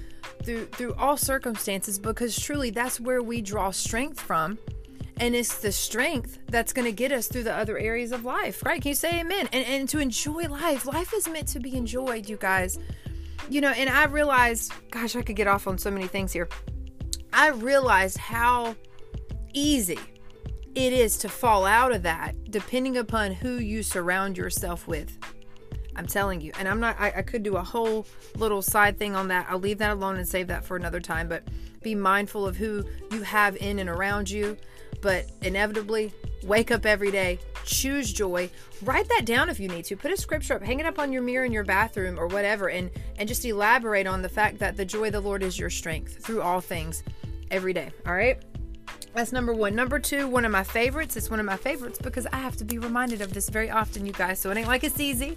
through 0.43 0.65
through 0.67 0.93
all 0.95 1.17
circumstances 1.17 1.99
because 1.99 2.39
truly 2.39 2.69
that's 2.69 2.99
where 2.99 3.21
we 3.21 3.41
draw 3.41 3.71
strength 3.71 4.19
from. 4.19 4.57
And 5.21 5.35
it's 5.35 5.59
the 5.59 5.71
strength 5.73 6.39
that's 6.47 6.71
going 6.71 6.85
to 6.85 6.93
get 6.93 7.11
us 7.11 7.27
through 7.27 7.43
the 7.43 7.53
other 7.53 7.77
areas 7.77 8.13
of 8.13 8.23
life, 8.23 8.63
right? 8.65 8.81
Can 8.81 8.89
you 8.89 8.95
say 8.95 9.19
amen? 9.19 9.49
And, 9.51 9.65
and 9.65 9.89
to 9.89 9.99
enjoy 9.99 10.43
life. 10.47 10.85
Life 10.85 11.13
is 11.13 11.27
meant 11.27 11.49
to 11.49 11.59
be 11.59 11.75
enjoyed, 11.75 12.29
you 12.29 12.37
guys 12.37 12.79
you 13.49 13.61
know, 13.61 13.69
and 13.69 13.89
I 13.89 14.05
realized, 14.05 14.73
gosh, 14.91 15.15
I 15.15 15.21
could 15.21 15.35
get 15.35 15.47
off 15.47 15.67
on 15.67 15.77
so 15.77 15.89
many 15.89 16.07
things 16.07 16.31
here. 16.31 16.47
I 17.33 17.49
realized 17.49 18.17
how 18.17 18.75
easy 19.53 19.99
it 20.79 20.93
is 20.93 21.17
to 21.17 21.29
fall 21.29 21.65
out 21.65 21.91
of 21.91 22.03
that 22.03 22.35
depending 22.49 22.95
upon 22.95 23.33
who 23.33 23.55
you 23.55 23.83
surround 23.83 24.37
yourself 24.37 24.87
with. 24.87 25.17
I'm 25.95 26.07
telling 26.07 26.39
you. 26.39 26.53
And 26.57 26.69
I'm 26.69 26.79
not, 26.79 26.95
I, 26.97 27.11
I, 27.17 27.21
could 27.21 27.43
do 27.43 27.57
a 27.57 27.61
whole 27.61 28.07
little 28.37 28.61
side 28.61 28.97
thing 28.97 29.15
on 29.15 29.27
that. 29.27 29.47
I'll 29.49 29.59
leave 29.59 29.79
that 29.79 29.91
alone 29.91 30.15
and 30.15 30.25
save 30.25 30.47
that 30.47 30.63
for 30.63 30.77
another 30.77 31.01
time. 31.01 31.27
But 31.27 31.43
be 31.83 31.93
mindful 31.95 32.47
of 32.47 32.55
who 32.55 32.85
you 33.11 33.23
have 33.23 33.57
in 33.57 33.79
and 33.79 33.89
around 33.89 34.29
you. 34.29 34.55
But 35.01 35.25
inevitably, 35.41 36.13
wake 36.43 36.71
up 36.71 36.85
every 36.85 37.11
day, 37.11 37.39
choose 37.65 38.13
joy. 38.13 38.49
Write 38.81 39.09
that 39.09 39.25
down 39.25 39.49
if 39.49 39.59
you 39.59 39.67
need 39.67 39.83
to. 39.85 39.97
Put 39.97 40.11
a 40.11 40.17
scripture 40.17 40.53
up, 40.53 40.63
hang 40.63 40.79
it 40.79 40.85
up 40.85 40.97
on 40.99 41.11
your 41.11 41.21
mirror 41.21 41.43
in 41.43 41.51
your 41.51 41.65
bathroom 41.65 42.17
or 42.17 42.27
whatever, 42.27 42.69
and 42.69 42.89
and 43.17 43.27
just 43.27 43.43
elaborate 43.43 44.07
on 44.07 44.21
the 44.21 44.29
fact 44.29 44.59
that 44.59 44.77
the 44.77 44.85
joy 44.85 45.07
of 45.07 45.13
the 45.13 45.19
Lord 45.19 45.43
is 45.43 45.59
your 45.59 45.69
strength 45.69 46.23
through 46.23 46.41
all 46.41 46.61
things 46.61 47.03
every 47.51 47.73
day. 47.73 47.91
All 48.05 48.13
right. 48.13 48.41
That's 49.13 49.31
number 49.31 49.53
one. 49.53 49.75
Number 49.75 49.99
two, 49.99 50.27
one 50.27 50.45
of 50.45 50.51
my 50.51 50.63
favorites. 50.63 51.17
It's 51.17 51.29
one 51.29 51.39
of 51.39 51.45
my 51.45 51.57
favorites 51.57 51.99
because 52.01 52.27
I 52.27 52.37
have 52.37 52.55
to 52.57 52.65
be 52.65 52.77
reminded 52.77 53.21
of 53.21 53.33
this 53.33 53.49
very 53.49 53.69
often, 53.69 54.05
you 54.05 54.13
guys. 54.13 54.39
So 54.39 54.51
it 54.51 54.57
ain't 54.57 54.67
like 54.67 54.83
it's 54.83 54.99
easy, 54.99 55.35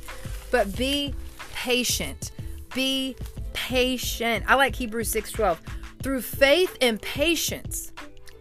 but 0.50 0.76
be 0.76 1.14
patient. 1.52 2.32
Be 2.74 3.16
patient. 3.52 4.44
I 4.48 4.54
like 4.54 4.76
Hebrews 4.76 5.10
6 5.10 5.32
12. 5.32 5.60
Through 6.02 6.22
faith 6.22 6.76
and 6.80 7.00
patience, 7.00 7.92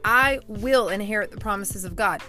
I 0.03 0.39
will 0.47 0.89
inherit 0.89 1.31
the 1.31 1.37
promises 1.37 1.85
of 1.85 1.95
God. 1.95 2.21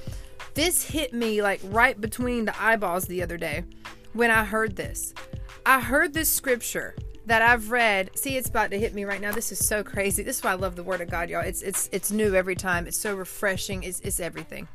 This 0.54 0.82
hit 0.82 1.14
me 1.14 1.42
like 1.42 1.60
right 1.64 1.98
between 1.98 2.44
the 2.44 2.62
eyeballs 2.62 3.06
the 3.06 3.22
other 3.22 3.38
day 3.38 3.64
when 4.12 4.30
I 4.30 4.44
heard 4.44 4.76
this. 4.76 5.14
I 5.64 5.80
heard 5.80 6.12
this 6.12 6.28
scripture 6.28 6.94
that 7.27 7.43
I've 7.43 7.70
read. 7.70 8.11
See, 8.16 8.36
it's 8.36 8.49
about 8.49 8.70
to 8.70 8.78
hit 8.78 8.94
me 8.94 9.05
right 9.05 9.20
now. 9.20 9.32
This 9.32 9.53
is 9.53 9.65
so 9.65 9.82
crazy. 9.85 10.23
This 10.23 10.39
is 10.39 10.44
why 10.44 10.53
I 10.53 10.55
love 10.55 10.77
the 10.77 10.82
Word 10.82 11.01
of 11.01 11.11
God, 11.11 11.31
y'all. 11.31 11.43
It's 11.43 11.62
it's 11.62 11.89
it's 11.93 12.11
new 12.11 12.35
every 12.35 12.57
time. 12.57 12.86
It's 12.86 12.97
so 12.97 13.15
refreshing. 13.15 13.82
It's 13.82 14.01
it's 14.01 14.20
everything. 14.20 14.69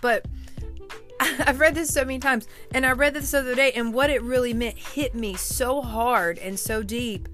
But 0.00 0.26
I've 1.20 1.60
read 1.60 1.74
this 1.74 1.92
so 1.92 2.04
many 2.04 2.18
times, 2.18 2.46
and 2.74 2.86
I 2.86 2.92
read 2.92 3.14
this 3.14 3.30
the 3.30 3.38
other 3.38 3.54
day, 3.54 3.72
and 3.72 3.92
what 3.92 4.10
it 4.10 4.22
really 4.22 4.54
meant 4.54 4.78
hit 4.78 5.14
me 5.14 5.34
so 5.34 5.82
hard 5.82 6.38
and 6.38 6.58
so 6.58 6.82
deep 6.82 7.28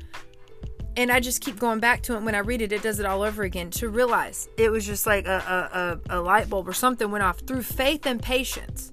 and 0.98 1.12
I 1.12 1.20
just 1.20 1.40
keep 1.40 1.60
going 1.60 1.78
back 1.78 2.02
to 2.02 2.16
it. 2.16 2.22
When 2.22 2.34
I 2.34 2.40
read 2.40 2.60
it, 2.60 2.72
it 2.72 2.82
does 2.82 2.98
it 2.98 3.06
all 3.06 3.22
over 3.22 3.44
again 3.44 3.70
to 3.70 3.88
realize 3.88 4.48
it 4.56 4.68
was 4.68 4.84
just 4.84 5.06
like 5.06 5.28
a, 5.28 6.00
a, 6.10 6.14
a, 6.14 6.18
a 6.18 6.20
light 6.20 6.50
bulb 6.50 6.68
or 6.68 6.72
something 6.72 7.08
went 7.12 7.22
off. 7.22 7.38
Through 7.38 7.62
faith 7.62 8.04
and 8.04 8.20
patience, 8.20 8.90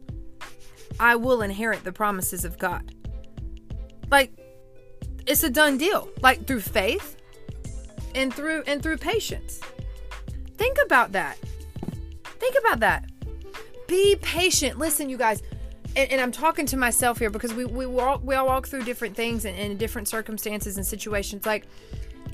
I 1.00 1.16
will 1.16 1.42
inherit 1.42 1.84
the 1.84 1.92
promises 1.92 2.46
of 2.46 2.60
God. 2.60 2.94
Like, 4.12 4.40
it's 5.28 5.44
a 5.44 5.50
done 5.50 5.78
deal. 5.78 6.10
Like 6.22 6.46
through 6.46 6.62
faith 6.62 7.18
and 8.14 8.34
through 8.34 8.64
and 8.68 8.82
through 8.82 8.98
patience. 8.98 9.60
Think 10.58 10.78
about 10.84 11.12
that. 11.14 11.38
Think 12.24 12.56
about 12.60 12.80
that. 12.82 13.10
Be 13.88 14.16
patient. 14.22 14.78
Listen, 14.78 15.10
you 15.10 15.18
guys, 15.18 15.44
and, 15.96 16.12
and, 16.12 16.22
I'm 16.22 16.32
talking 16.32 16.66
to 16.68 16.78
myself 16.78 17.20
here 17.20 17.30
because 17.30 17.54
we 17.54 17.66
we 17.66 17.86
walk 17.86 18.22
we 18.24 18.36
all 18.36 18.48
walk 18.48 18.68
through 18.68 18.84
different 18.84 19.16
things 19.16 19.46
and, 19.46 19.58
and 19.58 19.78
different 19.78 20.08
circumstances 20.08 20.78
and 20.78 20.86
situations. 20.86 21.46
Like 21.46 21.66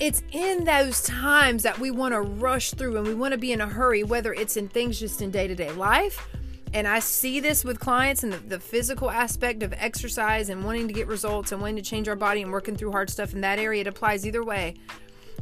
it's 0.00 0.22
in 0.32 0.64
those 0.64 1.02
times 1.02 1.62
that 1.62 1.78
we 1.78 1.90
want 1.90 2.12
to 2.12 2.20
rush 2.20 2.72
through 2.72 2.96
and 2.96 3.06
we 3.06 3.14
want 3.14 3.32
to 3.32 3.38
be 3.38 3.52
in 3.52 3.60
a 3.60 3.68
hurry, 3.68 4.02
whether 4.02 4.32
it's 4.32 4.56
in 4.56 4.68
things 4.68 4.98
just 4.98 5.22
in 5.22 5.30
day 5.30 5.46
to 5.46 5.54
day 5.54 5.70
life. 5.72 6.28
And 6.74 6.88
I 6.88 7.00
see 7.00 7.40
this 7.40 7.64
with 7.64 7.78
clients 7.78 8.22
and 8.22 8.32
the, 8.32 8.38
the, 8.38 8.58
physical 8.58 9.10
aspect 9.10 9.62
of 9.62 9.74
exercise 9.76 10.48
and 10.48 10.64
wanting 10.64 10.88
to 10.88 10.94
get 10.94 11.06
results 11.06 11.52
and 11.52 11.60
wanting 11.60 11.76
to 11.76 11.82
change 11.82 12.08
our 12.08 12.16
body 12.16 12.40
and 12.40 12.50
working 12.50 12.76
through 12.76 12.92
hard 12.92 13.10
stuff 13.10 13.34
in 13.34 13.42
that 13.42 13.58
area. 13.58 13.82
It 13.82 13.86
applies 13.86 14.26
either 14.26 14.42
way 14.42 14.76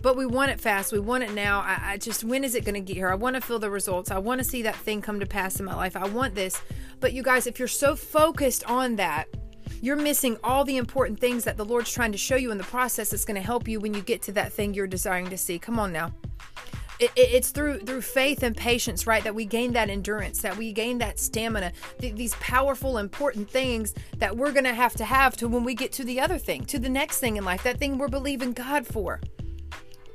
but 0.03 0.17
we 0.17 0.27
want 0.27 0.51
it 0.51 0.61
fast. 0.61 0.93
We 0.93 0.99
want 0.99 1.25
it 1.25 1.33
now. 1.33 1.61
I, 1.61 1.93
I 1.93 1.97
just, 1.97 2.25
when 2.25 2.45
is 2.45 2.55
it 2.55 2.65
going 2.65 2.75
to 2.75 2.81
get 2.81 2.97
here? 2.97 3.11
I 3.11 3.15
want 3.15 3.37
to 3.37 3.41
feel 3.41 3.59
the 3.59 3.71
results. 3.71 4.11
I 4.11 4.19
want 4.19 4.39
to 4.39 4.45
see 4.45 4.63
that 4.63 4.77
thing 4.77 5.03
come 5.03 5.21
to 5.21 5.27
pass 5.27 5.59
in 5.59 5.67
my 5.67 5.75
life. 5.75 5.97
I 5.97 6.07
want 6.07 6.35
this. 6.35 6.61
But 7.01 7.13
you 7.13 7.23
guys, 7.23 7.47
if 7.47 7.59
you're 7.59 7.69
so 7.69 7.97
focused 7.97 8.65
on 8.65 8.97
that, 8.97 9.27
you're 9.83 9.97
missing 9.97 10.37
all 10.43 10.65
the 10.65 10.77
important 10.77 11.21
things 11.21 11.45
that 11.45 11.57
the 11.57 11.65
Lord's 11.65 11.93
trying 11.93 12.13
to 12.13 12.19
show 12.19 12.37
you 12.37 12.51
in 12.51 12.59
the 12.59 12.65
process 12.65 13.11
that's 13.11 13.25
going 13.25 13.37
to 13.37 13.47
help 13.47 13.69
you 13.69 13.81
when 13.81 13.95
you 13.95 14.03
get 14.03 14.23
to 14.23 14.33
that 14.33 14.53
thing 14.53 14.75
you're 14.75 14.87
desiring 14.87 15.31
to 15.31 15.39
see. 15.39 15.59
Come 15.59 15.79
on 15.79 15.93
now. 15.93 16.13
It, 17.01 17.11
it, 17.17 17.31
it's 17.33 17.51
through 17.51 17.81
through 17.81 18.03
faith 18.03 18.43
and 18.43 18.57
patience, 18.57 19.07
right, 19.07 19.25
that 19.25 19.35
we 19.35 19.47
gain 19.47 19.73
that 19.73 19.89
endurance, 19.91 20.43
that 20.43 20.57
we 20.57 20.73
gain 20.73 20.99
that 20.99 21.19
stamina, 21.19 21.73
th- 21.99 22.15
these 22.15 22.35
powerful, 22.35 22.99
important 22.99 23.51
things 23.51 23.95
that 24.19 24.37
we're 24.37 24.53
going 24.53 24.65
to 24.65 24.75
have 24.75 24.95
to 24.97 25.05
have 25.05 25.37
to 25.39 25.49
when 25.49 25.65
we 25.65 25.75
get 25.75 25.93
to 25.93 26.05
the 26.05 26.21
other 26.21 26.39
thing, 26.39 26.65
to 26.67 26.79
the 26.79 26.89
next 26.89 27.19
thing 27.19 27.37
in 27.37 27.45
life, 27.45 27.63
that 27.63 27.79
thing 27.79 27.99
we're 27.99 28.09
believing 28.09 28.53
God 28.53 28.87
for 28.87 29.21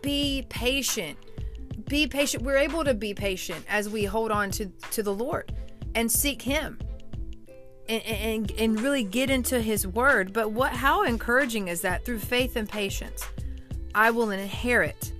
be 0.06 0.45
patient. 0.49 1.18
Be 1.90 2.06
patient. 2.06 2.44
We're 2.44 2.57
able 2.57 2.84
to 2.84 2.94
be 2.94 3.16
patient 3.16 3.66
as 3.68 3.90
we 3.90 4.06
hold 4.06 4.32
on 4.32 4.52
to, 4.52 4.68
to 4.91 5.02
the 5.02 5.14
Lord 5.14 5.52
and 5.95 6.12
seek 6.12 6.44
Him 6.44 6.78
and, 7.90 8.03
and, 8.03 8.52
and 8.52 8.80
really 8.80 9.03
get 9.03 9.32
into 9.32 9.60
His 9.60 9.88
Word. 9.88 10.32
But 10.32 10.52
what 10.52 10.74
how 10.74 11.03
encouraging 11.03 11.70
is 11.70 11.82
that 11.82 12.06
through 12.06 12.20
faith 12.20 12.56
and 12.56 12.70
patience? 12.70 13.26
I 13.95 14.12
will 14.12 14.30
inherit 14.30 15.12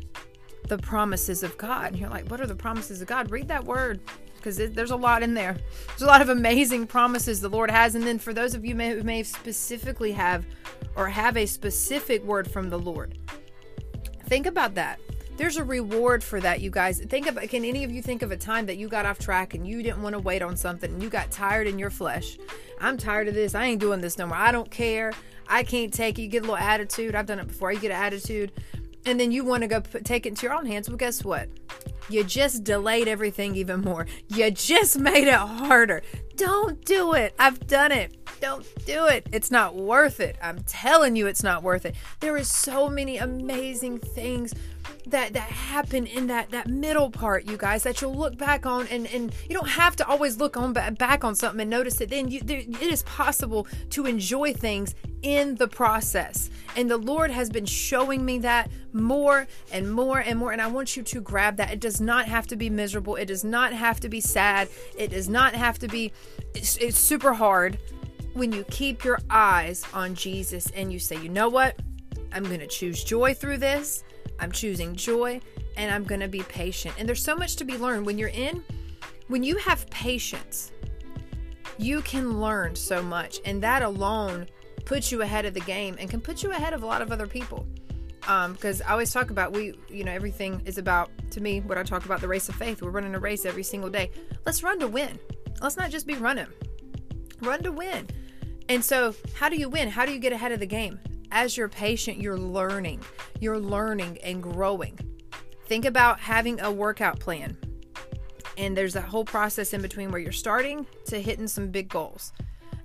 the 0.68 0.78
promises 0.78 1.44
of 1.44 1.58
God. 1.58 1.92
And 1.92 2.00
you're 2.00 2.10
like, 2.10 2.30
what 2.30 2.42
are 2.42 2.48
the 2.48 2.56
promises 2.56 3.02
of 3.02 3.08
God? 3.08 3.32
Read 3.32 3.48
that 3.48 3.64
word 3.64 4.00
because 4.36 4.58
there's 4.58 4.92
a 4.92 4.96
lot 4.96 5.24
in 5.24 5.34
there. 5.34 5.58
There's 5.88 6.04
a 6.04 6.08
lot 6.08 6.22
of 6.22 6.30
amazing 6.30 6.88
promises 6.88 7.42
the 7.42 7.50
Lord 7.50 7.72
has. 7.72 7.96
And 7.96 8.06
then 8.06 8.20
for 8.20 8.34
those 8.34 8.54
of 8.54 8.64
you 8.64 8.76
may, 8.76 8.92
who 8.92 9.04
may 9.04 9.24
specifically 9.24 10.12
have 10.12 10.46
or 10.96 11.08
have 11.08 11.36
a 11.38 11.46
specific 11.46 12.24
word 12.24 12.50
from 12.50 12.70
the 12.70 12.78
Lord, 12.78 13.18
Think 14.28 14.48
about 14.48 14.76
that. 14.76 15.00
There's 15.38 15.58
a 15.58 15.64
reward 15.64 16.24
for 16.24 16.40
that, 16.40 16.62
you 16.62 16.72
guys. 16.72 17.00
Think 17.00 17.28
about 17.28 17.48
can 17.50 17.66
any 17.66 17.84
of 17.84 17.92
you 17.92 18.02
think 18.02 18.22
of 18.22 18.32
a 18.32 18.38
time 18.38 18.66
that 18.68 18.78
you 18.78 18.88
got 18.88 19.06
off 19.06 19.20
track 19.20 19.54
and 19.54 19.68
you 19.68 19.84
didn't 19.84 20.02
want 20.02 20.14
to 20.14 20.20
wait 20.20 20.42
on 20.42 20.56
something 20.56 20.92
and 20.92 21.04
you 21.04 21.10
got 21.10 21.30
tired 21.30 21.68
in 21.68 21.78
your 21.78 21.90
flesh? 21.90 22.38
I'm 22.80 22.98
tired 22.98 23.28
of 23.28 23.34
this. 23.34 23.54
I 23.54 23.66
ain't 23.66 23.82
doing 23.82 24.02
this 24.02 24.18
no 24.18 24.28
more. 24.28 24.38
I 24.38 24.52
don't 24.52 24.72
care. 24.72 25.12
I 25.48 25.64
can't 25.64 25.94
take 25.94 26.18
it. 26.18 26.24
You 26.24 26.28
get 26.30 26.40
a 26.40 26.42
little 26.42 26.58
attitude. 26.58 27.16
I've 27.16 27.26
done 27.26 27.40
it 27.40 27.48
before. 27.48 27.72
You 27.72 27.80
get 27.80 27.92
an 27.92 28.02
attitude 28.02 28.52
and 29.06 29.20
then 29.20 29.32
you 29.32 29.44
want 29.44 29.62
to 29.62 29.68
go 29.68 29.82
put, 29.82 30.04
take 30.06 30.26
it 30.26 30.30
into 30.30 30.44
your 30.44 30.54
own 30.54 30.66
hands. 30.66 30.90
Well, 30.90 30.98
guess 30.98 31.24
what? 31.24 31.50
You 32.10 32.24
just 32.24 32.64
delayed 32.64 33.08
everything 33.08 33.56
even 33.56 33.82
more. 33.82 34.06
You 34.28 34.52
just 34.52 35.00
made 35.00 35.28
it 35.28 35.34
harder. 35.34 36.02
Don't 36.36 36.84
do 36.86 37.14
it. 37.14 37.34
I've 37.40 37.66
done 37.68 37.92
it. 37.92 38.18
Don't 38.42 38.66
do 38.86 39.06
it. 39.06 39.28
It's 39.32 39.50
not 39.50 39.76
worth 39.76 40.20
it. 40.20 40.36
I'm 40.42 40.60
telling 40.64 41.16
you, 41.16 41.28
it's 41.28 41.44
not 41.44 41.64
worth 41.64 41.86
it. 41.86 41.96
There 42.20 42.36
is 42.38 42.50
so 42.50 42.90
many 42.90 43.18
amazing 43.18 44.00
things 44.00 44.54
that 45.08 45.34
that 45.34 45.50
happen 45.50 46.06
in 46.08 46.28
that 46.28 46.50
that 46.52 46.68
middle 46.68 47.10
part 47.10 47.46
you 47.46 47.58
guys 47.58 47.84
that 47.84 48.02
you'll 48.02 48.16
look 48.16 48.38
back 48.38 48.66
on 48.66 48.88
and 48.88 49.06
and 49.08 49.34
you 49.48 49.56
don't 49.56 49.70
have 49.70 49.96
to 49.96 50.08
always 50.08 50.38
look 50.38 50.58
on 50.58 50.74
back 50.74 51.24
on 51.24 51.36
something 51.36 51.62
and 51.62 51.70
notice 51.70 52.02
it. 52.02 52.10
Then 52.10 52.30
you 52.30 52.42
there, 52.42 52.60
it 52.60 52.82
is 52.82 53.04
possible 53.04 53.68
to 53.92 54.06
enjoy 54.06 54.54
things 54.54 54.96
in 55.22 55.56
the 55.56 55.68
process. 55.68 56.50
And 56.76 56.90
the 56.90 56.98
lord 56.98 57.32
has 57.32 57.50
been 57.50 57.66
showing 57.66 58.26
me 58.26 58.40
that 58.40 58.70
more 58.94 59.48
and 59.72 59.92
more 59.92 60.20
and 60.20 60.40
more. 60.40 60.52
And 60.52 60.62
i 60.62 60.68
want 60.68 60.98
you 60.98 61.04
to 61.04 61.22
grab 61.22 61.58
that. 61.58 61.72
It 61.72 61.80
does 61.80 62.02
not 62.02 62.26
have 62.26 62.48
to 62.48 62.56
be 62.56 62.70
miserable. 62.70 63.16
It 63.16 63.26
does 63.26 63.44
not 63.44 63.74
have 63.74 64.00
to 64.02 64.10
be 64.10 64.22
sad. 64.22 64.70
It 64.98 65.12
does 65.12 65.30
not 65.30 65.54
have 65.54 65.80
to 65.80 65.88
be 65.88 66.12
it's, 66.54 66.78
it's 66.78 66.98
super 66.98 67.34
hard 67.34 67.78
when 68.34 68.52
you 68.52 68.66
keep 68.66 69.06
your 69.06 69.18
eyes 69.30 69.86
on 69.94 70.14
jesus 70.14 70.70
and 70.76 70.92
you 70.92 71.00
say 71.00 71.16
you 71.22 71.30
know 71.30 71.50
what? 71.50 71.80
I'm 72.34 72.44
going 72.44 72.60
to 72.60 72.68
choose 72.68 73.04
joy 73.04 73.34
through 73.34 73.60
this 73.60 74.04
I'm 74.40 74.52
choosing 74.52 74.96
joy, 74.96 75.40
and 75.78 75.94
I'm 75.94 76.04
going 76.04 76.22
to 76.22 76.28
be 76.28 76.42
patient. 76.42 76.96
And 76.98 77.08
there's 77.08 77.24
so 77.24 77.36
much 77.36 77.56
to 77.58 77.66
be 77.66 77.78
learned 77.78 78.06
when 78.06 78.18
you're 78.18 78.30
in, 78.30 78.64
when 79.28 79.44
you 79.44 79.58
have 79.58 79.90
patience, 79.90 80.72
you 81.78 82.02
can 82.02 82.40
learn 82.40 82.76
so 82.76 83.02
much. 83.02 83.40
And 83.46 83.62
that 83.64 83.82
alone 83.82 84.48
puts 84.86 85.12
you 85.12 85.22
ahead 85.22 85.46
of 85.46 85.54
the 85.54 85.62
game 85.62 85.96
and 86.00 86.10
can 86.10 86.22
put 86.22 86.44
you 86.44 86.52
ahead 86.52 86.74
of 86.74 86.84
a 86.84 86.86
lot 86.86 87.02
of 87.02 87.12
other 87.12 87.28
people. 87.28 87.66
Um, 88.28 88.54
because 88.54 88.82
I 88.82 88.92
always 88.92 89.12
talk 89.12 89.30
about 89.30 89.52
we, 89.52 89.74
you 89.90 90.04
know, 90.04 90.12
everything 90.12 90.62
is 90.66 90.78
about 90.78 91.12
to 91.32 91.42
me 91.42 91.62
what 91.62 91.78
I 91.78 91.84
talk 91.84 92.06
about 92.06 92.22
the 92.22 92.28
race 92.28 92.50
of 92.50 92.56
faith. 92.56 92.82
We're 92.82 92.90
running 92.90 93.14
a 93.14 93.20
race 93.20 93.46
every 93.46 93.64
single 93.64 93.90
day. 93.90 94.12
Let's 94.46 94.64
run 94.64 94.80
to 94.80 94.88
win. 94.88 95.20
Let's 95.62 95.78
not 95.78 95.92
just 95.92 96.08
be 96.08 96.16
running. 96.16 96.48
Run 97.42 97.62
to 97.64 97.72
win. 97.72 98.08
And 98.68 98.84
so, 98.84 99.14
how 99.36 99.50
do 99.50 99.58
you 99.58 99.70
win? 99.70 99.90
How 99.90 100.06
do 100.06 100.12
you 100.12 100.20
get 100.20 100.34
ahead 100.34 100.52
of 100.52 100.60
the 100.60 100.66
game? 100.66 101.00
As 101.32 101.58
you're 101.58 101.70
patient, 101.70 102.18
you're 102.18 102.38
learning. 102.38 103.02
You're 103.40 103.60
learning 103.60 104.18
and 104.24 104.42
growing. 104.42 104.98
Think 105.66 105.86
about 105.86 106.20
having 106.20 106.60
a 106.60 106.72
workout 106.72 107.20
plan. 107.20 107.58
And 108.58 108.76
there's 108.76 108.94
that 108.94 109.04
whole 109.06 109.26
process 109.26 109.74
in 109.74 109.82
between 109.82 110.12
where 110.12 110.22
you're 110.22 110.32
starting 110.32 110.86
to 111.08 111.22
hitting 111.22 111.48
some 111.48 111.70
big 111.70 111.90
goals. 111.90 112.32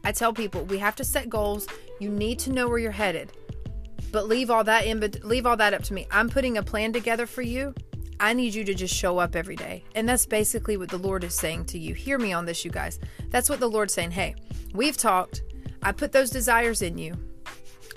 I 0.02 0.12
tell 0.12 0.32
people 0.32 0.64
we 0.64 0.78
have 0.78 0.96
to 0.96 1.04
set 1.04 1.28
goals. 1.28 1.66
You 2.00 2.10
need 2.10 2.38
to 2.40 2.52
know 2.52 2.68
where 2.68 2.78
you're 2.78 2.90
headed. 2.90 3.32
But 4.12 4.26
leave 4.26 4.50
all 4.50 4.64
that 4.64 4.86
in 4.86 4.98
but 4.98 5.22
leave 5.24 5.46
all 5.46 5.56
that 5.56 5.74
up 5.74 5.82
to 5.84 5.94
me. 5.94 6.08
I'm 6.10 6.28
putting 6.28 6.58
a 6.58 6.62
plan 6.62 6.92
together 6.92 7.26
for 7.26 7.42
you. 7.42 7.74
I 8.18 8.34
need 8.34 8.54
you 8.54 8.64
to 8.64 8.74
just 8.74 8.94
show 8.94 9.18
up 9.18 9.36
every 9.36 9.56
day. 9.56 9.84
And 9.94 10.08
that's 10.08 10.26
basically 10.26 10.76
what 10.76 10.88
the 10.88 10.98
Lord 10.98 11.24
is 11.24 11.34
saying 11.34 11.66
to 11.66 11.78
you. 11.78 11.94
Hear 11.94 12.18
me 12.18 12.32
on 12.32 12.44
this, 12.44 12.64
you 12.64 12.70
guys. 12.70 12.98
That's 13.28 13.48
what 13.48 13.60
the 13.60 13.70
Lord's 13.70 13.94
saying. 13.94 14.10
Hey, 14.10 14.34
we've 14.74 14.96
talked. 14.96 15.42
I 15.82 15.92
put 15.92 16.12
those 16.12 16.30
desires 16.30 16.82
in 16.82 16.98
you. 16.98 17.14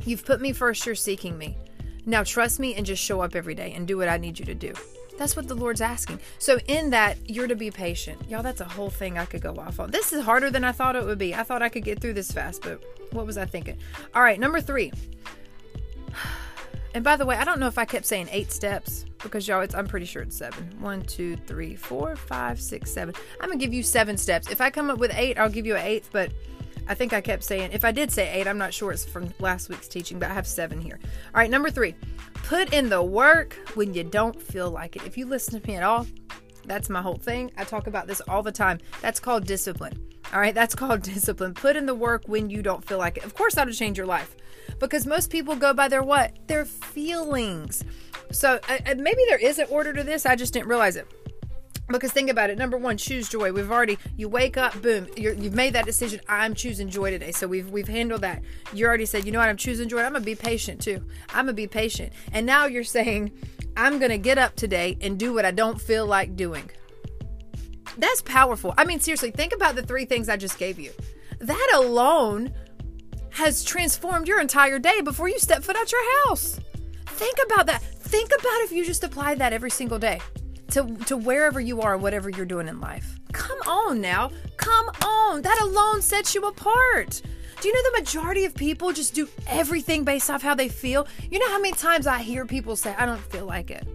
You've 0.05 0.25
put 0.25 0.41
me 0.41 0.53
first, 0.53 0.85
you're 0.85 0.95
seeking 0.95 1.37
me. 1.37 1.57
Now 2.05 2.23
trust 2.23 2.59
me 2.59 2.75
and 2.75 2.85
just 2.85 3.01
show 3.01 3.21
up 3.21 3.35
every 3.35 3.55
day 3.55 3.73
and 3.73 3.87
do 3.87 3.97
what 3.97 4.09
I 4.09 4.17
need 4.17 4.39
you 4.39 4.45
to 4.45 4.55
do. 4.55 4.73
That's 5.17 5.35
what 5.35 5.47
the 5.47 5.55
Lord's 5.55 5.81
asking. 5.81 6.19
So, 6.39 6.59
in 6.67 6.89
that, 6.89 7.17
you're 7.29 7.47
to 7.47 7.55
be 7.55 7.69
patient. 7.69 8.19
Y'all, 8.29 8.43
that's 8.43 8.61
a 8.61 8.65
whole 8.65 8.89
thing 8.89 9.17
I 9.17 9.25
could 9.25 9.41
go 9.41 9.55
off 9.55 9.79
on. 9.79 9.91
This 9.91 10.11
is 10.11 10.23
harder 10.23 10.49
than 10.49 10.63
I 10.63 10.71
thought 10.71 10.95
it 10.95 11.05
would 11.05 11.19
be. 11.19 11.35
I 11.35 11.43
thought 11.43 11.61
I 11.61 11.69
could 11.69 11.83
get 11.83 11.99
through 11.99 12.13
this 12.13 12.31
fast, 12.31 12.63
but 12.63 12.83
what 13.11 13.25
was 13.25 13.37
I 13.37 13.45
thinking? 13.45 13.77
All 14.15 14.23
right, 14.23 14.39
number 14.39 14.61
three. 14.61 14.91
And 16.95 17.03
by 17.03 17.15
the 17.15 17.25
way, 17.25 17.35
I 17.35 17.43
don't 17.43 17.59
know 17.59 17.65
if 17.65 17.79
I 17.79 17.85
kept 17.85 18.05
saying 18.05 18.27
eight 18.31 18.51
steps 18.51 19.05
because 19.23 19.47
y'all, 19.47 19.61
it's, 19.61 19.73
I'm 19.73 19.87
pretty 19.87 20.05
sure 20.05 20.21
it's 20.21 20.37
seven. 20.37 20.69
One, 20.79 21.01
two, 21.01 21.35
three, 21.35 21.75
four, 21.75 22.15
five, 22.15 22.61
six, 22.61 22.91
seven. 22.91 23.15
I'm 23.41 23.49
gonna 23.49 23.59
give 23.59 23.73
you 23.73 23.81
seven 23.81 24.15
steps. 24.15 24.51
If 24.51 24.61
I 24.61 24.69
come 24.69 24.91
up 24.91 24.99
with 24.99 25.11
eight, 25.15 25.39
I'll 25.39 25.49
give 25.49 25.65
you 25.65 25.75
an 25.75 25.83
eighth, 25.83 26.09
but 26.11 26.31
I 26.87 26.93
think 26.93 27.13
I 27.13 27.21
kept 27.21 27.43
saying, 27.43 27.71
if 27.71 27.85
I 27.85 27.91
did 27.91 28.11
say 28.11 28.31
eight, 28.31 28.47
I'm 28.47 28.57
not 28.57 28.73
sure 28.73 28.91
it's 28.91 29.05
from 29.05 29.33
last 29.39 29.69
week's 29.69 29.87
teaching, 29.87 30.19
but 30.19 30.29
I 30.29 30.33
have 30.33 30.47
seven 30.47 30.81
here. 30.81 30.99
All 31.03 31.39
right, 31.39 31.49
number 31.49 31.69
three, 31.69 31.95
put 32.33 32.73
in 32.73 32.89
the 32.89 33.01
work 33.01 33.53
when 33.75 33.93
you 33.93 34.03
don't 34.03 34.39
feel 34.41 34.69
like 34.69 34.95
it. 34.95 35.03
If 35.03 35.17
you 35.17 35.25
listen 35.25 35.59
to 35.59 35.67
me 35.67 35.75
at 35.75 35.83
all, 35.83 36.05
that's 36.65 36.89
my 36.89 37.01
whole 37.01 37.17
thing. 37.17 37.51
I 37.57 37.63
talk 37.63 37.87
about 37.87 38.07
this 38.07 38.21
all 38.27 38.43
the 38.43 38.51
time. 38.51 38.79
That's 39.01 39.19
called 39.19 39.45
discipline. 39.45 39.93
All 40.33 40.39
right, 40.39 40.55
that's 40.55 40.75
called 40.83 41.01
discipline. 41.01 41.53
Put 41.53 41.75
in 41.75 41.85
the 41.85 41.95
work 41.95 42.23
when 42.27 42.49
you 42.49 42.61
don't 42.61 42.83
feel 42.83 42.97
like 42.97 43.17
it. 43.17 43.25
Of 43.25 43.35
course, 43.35 43.55
that'll 43.55 43.73
change 43.73 43.97
your 43.97 44.07
life 44.07 44.35
because 44.79 45.05
most 45.05 45.29
people 45.29 45.55
go 45.55 45.73
by 45.73 45.87
their 45.87 46.03
what? 46.03 46.37
Their 46.47 46.65
feelings. 46.65 47.83
So 48.31 48.59
uh, 48.67 48.95
maybe 48.97 49.23
there 49.27 49.37
is 49.37 49.59
an 49.59 49.67
order 49.69 49.93
to 49.93 50.03
this. 50.03 50.25
I 50.25 50.35
just 50.35 50.53
didn't 50.53 50.67
realize 50.67 50.95
it. 50.95 51.07
Because 51.87 52.11
think 52.11 52.29
about 52.29 52.49
it. 52.49 52.57
Number 52.57 52.77
one, 52.77 52.97
choose 52.97 53.27
joy. 53.27 53.51
We've 53.51 53.69
already 53.69 53.97
you 54.15 54.29
wake 54.29 54.55
up, 54.57 54.81
boom. 54.81 55.07
you 55.17 55.29
have 55.29 55.53
made 55.53 55.73
that 55.73 55.85
decision. 55.85 56.21
I'm 56.29 56.53
choosing 56.53 56.89
joy 56.89 57.11
today. 57.11 57.31
So 57.31 57.47
we've 57.47 57.69
we've 57.69 57.87
handled 57.87 58.21
that. 58.21 58.41
You 58.73 58.85
already 58.85 59.05
said, 59.05 59.25
you 59.25 59.31
know 59.31 59.39
what? 59.39 59.49
I'm 59.49 59.57
choosing 59.57 59.89
joy. 59.89 59.99
I'm 60.01 60.13
gonna 60.13 60.25
be 60.25 60.35
patient 60.35 60.81
too. 60.81 61.05
I'm 61.29 61.45
gonna 61.45 61.53
be 61.53 61.67
patient. 61.67 62.13
And 62.31 62.45
now 62.45 62.65
you're 62.65 62.85
saying, 62.85 63.31
I'm 63.75 63.99
gonna 63.99 64.17
get 64.17 64.37
up 64.37 64.55
today 64.55 64.97
and 65.01 65.19
do 65.19 65.33
what 65.33 65.45
I 65.45 65.51
don't 65.51 65.79
feel 65.79 66.05
like 66.05 66.35
doing. 66.35 66.69
That's 67.97 68.21
powerful. 68.21 68.73
I 68.77 68.85
mean, 68.85 68.99
seriously, 68.99 69.31
think 69.31 69.53
about 69.53 69.75
the 69.75 69.83
three 69.83 70.05
things 70.05 70.29
I 70.29 70.37
just 70.37 70.57
gave 70.57 70.79
you. 70.79 70.91
That 71.39 71.71
alone 71.75 72.53
has 73.31 73.63
transformed 73.63 74.27
your 74.27 74.39
entire 74.39 74.79
day 74.79 75.01
before 75.01 75.27
you 75.27 75.37
step 75.37 75.63
foot 75.63 75.75
out 75.75 75.91
your 75.91 76.25
house. 76.25 76.59
Think 77.07 77.37
about 77.45 77.65
that. 77.65 77.83
Think 77.83 78.29
about 78.29 78.61
if 78.61 78.71
you 78.71 78.85
just 78.85 79.03
applied 79.03 79.39
that 79.39 79.53
every 79.53 79.69
single 79.69 79.99
day 79.99 80.21
to, 80.71 80.95
to 81.05 81.17
wherever 81.17 81.59
you 81.59 81.81
are, 81.81 81.97
whatever 81.97 82.29
you're 82.29 82.45
doing 82.45 82.67
in 82.67 82.79
life. 82.79 83.19
Come 83.31 83.59
on 83.67 84.01
now. 84.01 84.31
Come 84.57 84.87
on. 85.03 85.41
That 85.41 85.59
alone 85.61 86.01
sets 86.01 86.33
you 86.33 86.43
apart. 86.45 87.21
Do 87.61 87.67
you 87.67 87.73
know 87.73 87.91
the 87.91 87.99
majority 88.01 88.45
of 88.45 88.53
people 88.55 88.91
just 88.91 89.13
do 89.13 89.27
everything 89.47 90.03
based 90.03 90.29
off 90.29 90.41
how 90.41 90.53
they 90.53 90.67
feel? 90.67 91.07
You 91.31 91.39
know 91.39 91.49
how 91.49 91.59
many 91.59 91.73
times 91.73 92.07
I 92.07 92.19
hear 92.19 92.45
people 92.45 92.75
say, 92.75 92.93
I 92.97 93.05
don't 93.05 93.21
feel 93.21 93.45
like 93.45 93.71
it. 93.71 93.87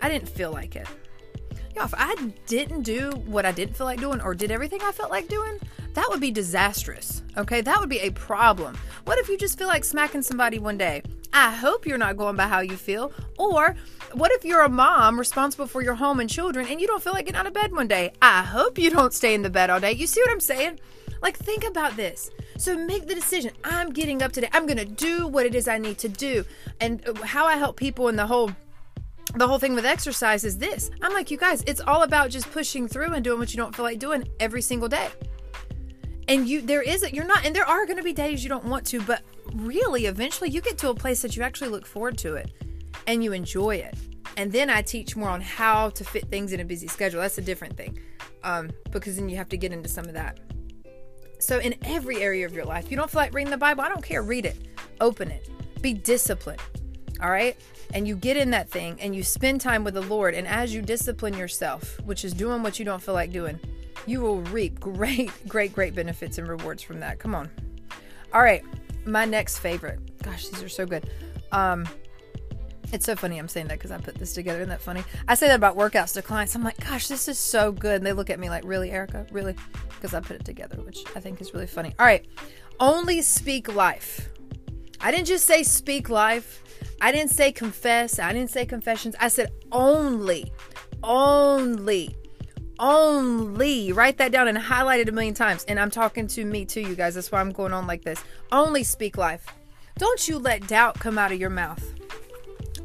I 0.00 0.08
didn't 0.08 0.28
feel 0.28 0.52
like 0.52 0.76
it. 0.76 0.86
Yeah, 1.74 1.84
if 1.84 1.94
I 1.96 2.14
didn't 2.46 2.82
do 2.82 3.10
what 3.26 3.46
I 3.46 3.52
didn't 3.52 3.76
feel 3.76 3.86
like 3.86 3.98
doing 3.98 4.20
or 4.20 4.34
did 4.34 4.50
everything 4.50 4.80
I 4.82 4.92
felt 4.92 5.10
like 5.10 5.28
doing, 5.28 5.58
that 5.94 6.06
would 6.10 6.20
be 6.20 6.30
disastrous. 6.30 7.22
Okay, 7.36 7.60
that 7.60 7.78
would 7.80 7.88
be 7.88 8.00
a 8.00 8.10
problem. 8.10 8.76
What 9.04 9.18
if 9.18 9.28
you 9.28 9.36
just 9.36 9.58
feel 9.58 9.68
like 9.68 9.84
smacking 9.84 10.22
somebody 10.22 10.58
one 10.58 10.78
day? 10.78 11.02
I 11.32 11.50
hope 11.50 11.86
you're 11.86 11.98
not 11.98 12.16
going 12.16 12.36
by 12.36 12.46
how 12.46 12.60
you 12.60 12.76
feel. 12.76 13.12
Or 13.38 13.74
what 14.12 14.32
if 14.32 14.44
you're 14.44 14.62
a 14.62 14.68
mom 14.68 15.18
responsible 15.18 15.66
for 15.66 15.82
your 15.82 15.94
home 15.94 16.20
and 16.20 16.28
children 16.28 16.66
and 16.68 16.80
you 16.80 16.86
don't 16.86 17.02
feel 17.02 17.12
like 17.12 17.26
getting 17.26 17.38
out 17.38 17.46
of 17.46 17.54
bed 17.54 17.72
one 17.72 17.88
day? 17.88 18.12
I 18.20 18.42
hope 18.42 18.78
you 18.78 18.90
don't 18.90 19.12
stay 19.12 19.34
in 19.34 19.42
the 19.42 19.50
bed 19.50 19.70
all 19.70 19.80
day. 19.80 19.92
You 19.92 20.06
see 20.06 20.20
what 20.20 20.30
I'm 20.30 20.40
saying? 20.40 20.78
Like, 21.22 21.36
think 21.36 21.64
about 21.64 21.96
this. 21.96 22.30
So 22.58 22.76
make 22.76 23.06
the 23.06 23.14
decision. 23.14 23.52
I'm 23.64 23.90
getting 23.90 24.22
up 24.22 24.32
today. 24.32 24.48
I'm 24.52 24.66
going 24.66 24.78
to 24.78 24.84
do 24.84 25.26
what 25.26 25.46
it 25.46 25.54
is 25.54 25.68
I 25.68 25.78
need 25.78 25.98
to 25.98 26.08
do. 26.08 26.44
And 26.80 27.06
uh, 27.08 27.14
how 27.24 27.46
I 27.46 27.56
help 27.56 27.76
people 27.76 28.08
in 28.08 28.16
the 28.16 28.26
whole 28.26 28.50
the 29.34 29.48
whole 29.48 29.58
thing 29.58 29.74
with 29.74 29.86
exercise 29.86 30.44
is 30.44 30.58
this. 30.58 30.90
I'm 31.00 31.14
like, 31.14 31.30
you 31.30 31.38
guys, 31.38 31.62
it's 31.66 31.80
all 31.80 32.02
about 32.02 32.28
just 32.28 32.50
pushing 32.50 32.86
through 32.86 33.14
and 33.14 33.24
doing 33.24 33.38
what 33.38 33.54
you 33.54 33.56
don't 33.56 33.74
feel 33.74 33.84
like 33.84 33.98
doing 33.98 34.28
every 34.40 34.60
single 34.60 34.88
day 34.88 35.08
and 36.32 36.48
you 36.48 36.62
there 36.62 36.80
is 36.80 37.04
you're 37.12 37.26
not 37.26 37.44
and 37.44 37.54
there 37.54 37.68
are 37.68 37.84
going 37.84 37.98
to 37.98 38.02
be 38.02 38.12
days 38.12 38.42
you 38.42 38.48
don't 38.48 38.64
want 38.64 38.86
to 38.86 39.02
but 39.02 39.22
really 39.54 40.06
eventually 40.06 40.48
you 40.48 40.62
get 40.62 40.78
to 40.78 40.88
a 40.88 40.94
place 40.94 41.20
that 41.20 41.36
you 41.36 41.42
actually 41.42 41.68
look 41.68 41.84
forward 41.84 42.16
to 42.16 42.34
it 42.36 42.50
and 43.06 43.22
you 43.22 43.32
enjoy 43.32 43.76
it. 43.76 43.94
And 44.38 44.50
then 44.50 44.70
i 44.70 44.80
teach 44.80 45.14
more 45.14 45.28
on 45.28 45.42
how 45.42 45.90
to 45.90 46.04
fit 46.04 46.28
things 46.28 46.52
in 46.52 46.60
a 46.60 46.64
busy 46.64 46.86
schedule. 46.86 47.20
That's 47.20 47.36
a 47.36 47.42
different 47.42 47.76
thing 47.76 47.98
um, 48.44 48.70
because 48.90 49.16
then 49.16 49.28
you 49.28 49.36
have 49.36 49.50
to 49.50 49.58
get 49.58 49.72
into 49.72 49.88
some 49.88 50.06
of 50.06 50.14
that. 50.14 50.40
So 51.38 51.58
in 51.58 51.74
every 51.82 52.22
area 52.22 52.46
of 52.46 52.54
your 52.54 52.64
life 52.64 52.90
you 52.90 52.96
don't 52.96 53.10
feel 53.10 53.20
like 53.20 53.34
reading 53.34 53.50
the 53.50 53.58
bible 53.58 53.82
i 53.82 53.88
don't 53.88 54.02
care 54.02 54.22
read 54.22 54.46
it. 54.46 54.56
Open 55.00 55.30
it. 55.30 55.50
Be 55.82 55.92
disciplined 55.92 56.62
all 57.20 57.30
right? 57.30 57.56
And 57.94 58.08
you 58.08 58.16
get 58.16 58.36
in 58.36 58.50
that 58.50 58.68
thing 58.70 58.96
and 59.00 59.14
you 59.14 59.22
spend 59.22 59.60
time 59.60 59.84
with 59.84 59.94
the 59.94 60.02
lord. 60.02 60.34
And 60.34 60.48
as 60.48 60.74
you 60.74 60.80
discipline 60.80 61.34
yourself 61.34 62.00
which 62.04 62.24
is 62.24 62.32
doing 62.32 62.62
what 62.62 62.78
you 62.78 62.86
don't 62.86 63.02
feel 63.02 63.14
like 63.14 63.32
doing 63.32 63.60
you 64.06 64.20
will 64.20 64.40
reap 64.42 64.80
great, 64.80 65.30
great, 65.48 65.72
great 65.72 65.94
benefits 65.94 66.38
and 66.38 66.48
rewards 66.48 66.82
from 66.82 67.00
that. 67.00 67.18
Come 67.18 67.34
on. 67.34 67.50
All 68.32 68.42
right, 68.42 68.64
my 69.04 69.24
next 69.24 69.58
favorite. 69.58 70.00
Gosh, 70.22 70.48
these 70.48 70.62
are 70.62 70.68
so 70.68 70.86
good. 70.86 71.10
Um, 71.52 71.86
it's 72.92 73.06
so 73.06 73.16
funny 73.16 73.38
I'm 73.38 73.48
saying 73.48 73.68
that 73.68 73.78
because 73.78 73.90
I 73.90 73.98
put 73.98 74.16
this 74.16 74.34
together. 74.34 74.60
Isn't 74.60 74.68
that 74.68 74.80
funny? 74.80 75.02
I 75.26 75.34
say 75.34 75.48
that 75.48 75.56
about 75.56 75.76
workouts 75.76 76.12
to 76.14 76.22
clients. 76.22 76.54
I'm 76.54 76.62
like, 76.62 76.78
gosh, 76.84 77.08
this 77.08 77.26
is 77.26 77.38
so 77.38 77.72
good. 77.72 77.96
And 77.96 78.06
they 78.06 78.12
look 78.12 78.30
at 78.30 78.38
me 78.38 78.50
like, 78.50 78.64
really, 78.64 78.90
Erica? 78.90 79.26
Really? 79.32 79.54
Because 79.88 80.14
I 80.14 80.20
put 80.20 80.36
it 80.36 80.44
together, 80.44 80.76
which 80.82 81.04
I 81.16 81.20
think 81.20 81.40
is 81.40 81.54
really 81.54 81.66
funny. 81.66 81.94
All 81.98 82.04
right. 82.04 82.26
Only 82.80 83.22
speak 83.22 83.74
life. 83.74 84.28
I 85.00 85.10
didn't 85.10 85.26
just 85.26 85.46
say 85.46 85.62
speak 85.62 86.10
life. 86.10 86.62
I 87.00 87.12
didn't 87.12 87.30
say 87.30 87.50
confess. 87.50 88.18
I 88.18 88.32
didn't 88.32 88.50
say 88.50 88.66
confessions. 88.66 89.16
I 89.18 89.28
said 89.28 89.52
only. 89.72 90.52
Only 91.02 92.14
only 92.82 93.92
write 93.92 94.18
that 94.18 94.32
down 94.32 94.48
and 94.48 94.58
highlight 94.58 95.00
it 95.00 95.08
a 95.08 95.12
million 95.12 95.32
times. 95.32 95.64
And 95.64 95.80
i'm 95.80 95.90
talking 95.90 96.26
to 96.28 96.44
me 96.44 96.66
too 96.66 96.82
you 96.82 96.94
guys. 96.94 97.14
That's 97.14 97.32
why 97.32 97.40
i'm 97.40 97.52
going 97.52 97.72
on 97.72 97.86
like 97.86 98.02
this. 98.02 98.22
Only 98.50 98.84
speak 98.84 99.16
life. 99.16 99.46
Don't 99.96 100.28
you 100.28 100.38
let 100.38 100.66
doubt 100.66 100.98
come 100.98 101.16
out 101.16 101.32
of 101.32 101.40
your 101.40 101.50
mouth. 101.50 101.82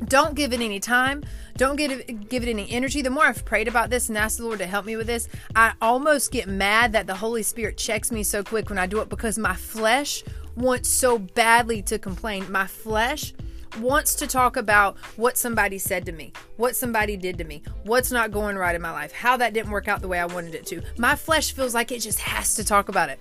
Don't 0.05 0.35
give 0.35 0.53
it 0.53 0.61
any 0.61 0.79
time. 0.79 1.23
Don't 1.55 1.75
give 1.75 1.91
it, 1.91 2.29
give 2.29 2.43
it 2.43 2.49
any 2.49 2.69
energy. 2.69 3.01
The 3.01 3.09
more 3.09 3.25
i've 3.25 3.43
prayed 3.43 3.67
about 3.67 3.89
this 3.89 4.07
and 4.07 4.17
asked 4.17 4.37
the 4.37 4.45
lord 4.45 4.59
to 4.59 4.67
help 4.67 4.85
me 4.85 4.95
with 4.95 5.07
this 5.07 5.27
i 5.55 5.73
almost 5.81 6.31
get 6.31 6.47
mad 6.47 6.93
that 6.93 7.07
the 7.07 7.15
holy 7.15 7.43
spirit 7.43 7.77
checks 7.77 8.11
me 8.11 8.23
so 8.23 8.43
quick 8.43 8.69
when 8.69 8.77
i 8.77 8.85
do 8.85 8.99
it 9.01 9.09
because 9.09 9.37
my 9.37 9.55
flesh 9.55 10.23
wants 10.57 10.89
so 10.89 11.19
badly 11.19 11.81
to 11.83 11.99
complain. 11.99 12.51
My 12.51 12.67
flesh 12.67 13.33
wants 13.79 14.15
to 14.15 14.27
talk 14.27 14.57
about 14.57 14.97
what 15.15 15.37
somebody 15.37 15.77
said 15.77 16.05
to 16.05 16.11
me, 16.11 16.33
what 16.57 16.75
somebody 16.75 17.17
did 17.17 17.37
to 17.37 17.43
me, 17.43 17.63
what's 17.83 18.11
not 18.11 18.31
going 18.31 18.57
right 18.57 18.75
in 18.75 18.81
my 18.81 18.91
life, 18.91 19.11
how 19.11 19.37
that 19.37 19.53
didn't 19.53 19.71
work 19.71 19.87
out 19.87 20.01
the 20.01 20.07
way 20.07 20.19
I 20.19 20.25
wanted 20.25 20.55
it 20.55 20.65
to. 20.67 20.81
My 20.97 21.15
flesh 21.15 21.53
feels 21.53 21.73
like 21.73 21.91
it 21.91 22.01
just 22.01 22.19
has 22.19 22.55
to 22.55 22.63
talk 22.63 22.89
about 22.89 23.09
it. 23.09 23.19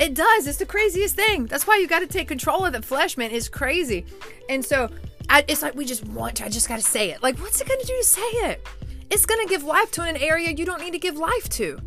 It 0.00 0.14
does. 0.14 0.46
It's 0.46 0.58
the 0.58 0.66
craziest 0.66 1.14
thing. 1.14 1.46
That's 1.46 1.66
why 1.66 1.76
you 1.76 1.86
got 1.86 2.00
to 2.00 2.06
take 2.06 2.28
control 2.28 2.64
of 2.64 2.72
the 2.72 2.82
flesh, 2.82 3.16
man. 3.16 3.30
It's 3.30 3.48
crazy. 3.48 4.04
And 4.48 4.64
so 4.64 4.88
I, 5.28 5.44
it's 5.48 5.62
like 5.62 5.74
we 5.74 5.84
just 5.84 6.04
want 6.06 6.36
to. 6.36 6.44
I 6.44 6.48
just 6.48 6.68
got 6.68 6.76
to 6.76 6.82
say 6.82 7.10
it. 7.10 7.22
Like, 7.22 7.38
what's 7.38 7.60
it 7.60 7.68
going 7.68 7.80
to 7.80 7.86
do 7.86 7.96
to 7.96 8.04
say 8.04 8.20
it? 8.20 8.66
It's 9.10 9.26
going 9.26 9.46
to 9.46 9.48
give 9.48 9.62
life 9.62 9.90
to 9.92 10.02
an 10.02 10.16
area 10.16 10.50
you 10.50 10.64
don't 10.64 10.80
need 10.80 10.92
to 10.92 10.98
give 10.98 11.16
life 11.16 11.48
to. 11.50 11.78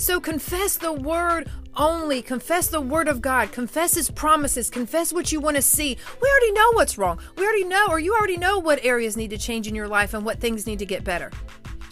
So 0.00 0.18
confess 0.18 0.78
the 0.78 0.94
word 0.94 1.50
only. 1.76 2.22
Confess 2.22 2.68
the 2.68 2.80
word 2.80 3.06
of 3.06 3.20
God. 3.20 3.52
Confess 3.52 3.94
his 3.94 4.10
promises. 4.10 4.70
Confess 4.70 5.12
what 5.12 5.30
you 5.30 5.40
want 5.40 5.56
to 5.56 5.62
see. 5.62 5.98
We 6.22 6.28
already 6.28 6.52
know 6.52 6.72
what's 6.72 6.96
wrong. 6.96 7.18
We 7.36 7.44
already 7.44 7.64
know, 7.64 7.86
or 7.90 8.00
you 8.00 8.14
already 8.14 8.38
know 8.38 8.58
what 8.58 8.82
areas 8.82 9.14
need 9.14 9.28
to 9.28 9.36
change 9.36 9.68
in 9.68 9.74
your 9.74 9.88
life 9.88 10.14
and 10.14 10.24
what 10.24 10.40
things 10.40 10.66
need 10.66 10.78
to 10.78 10.86
get 10.86 11.04
better. 11.04 11.30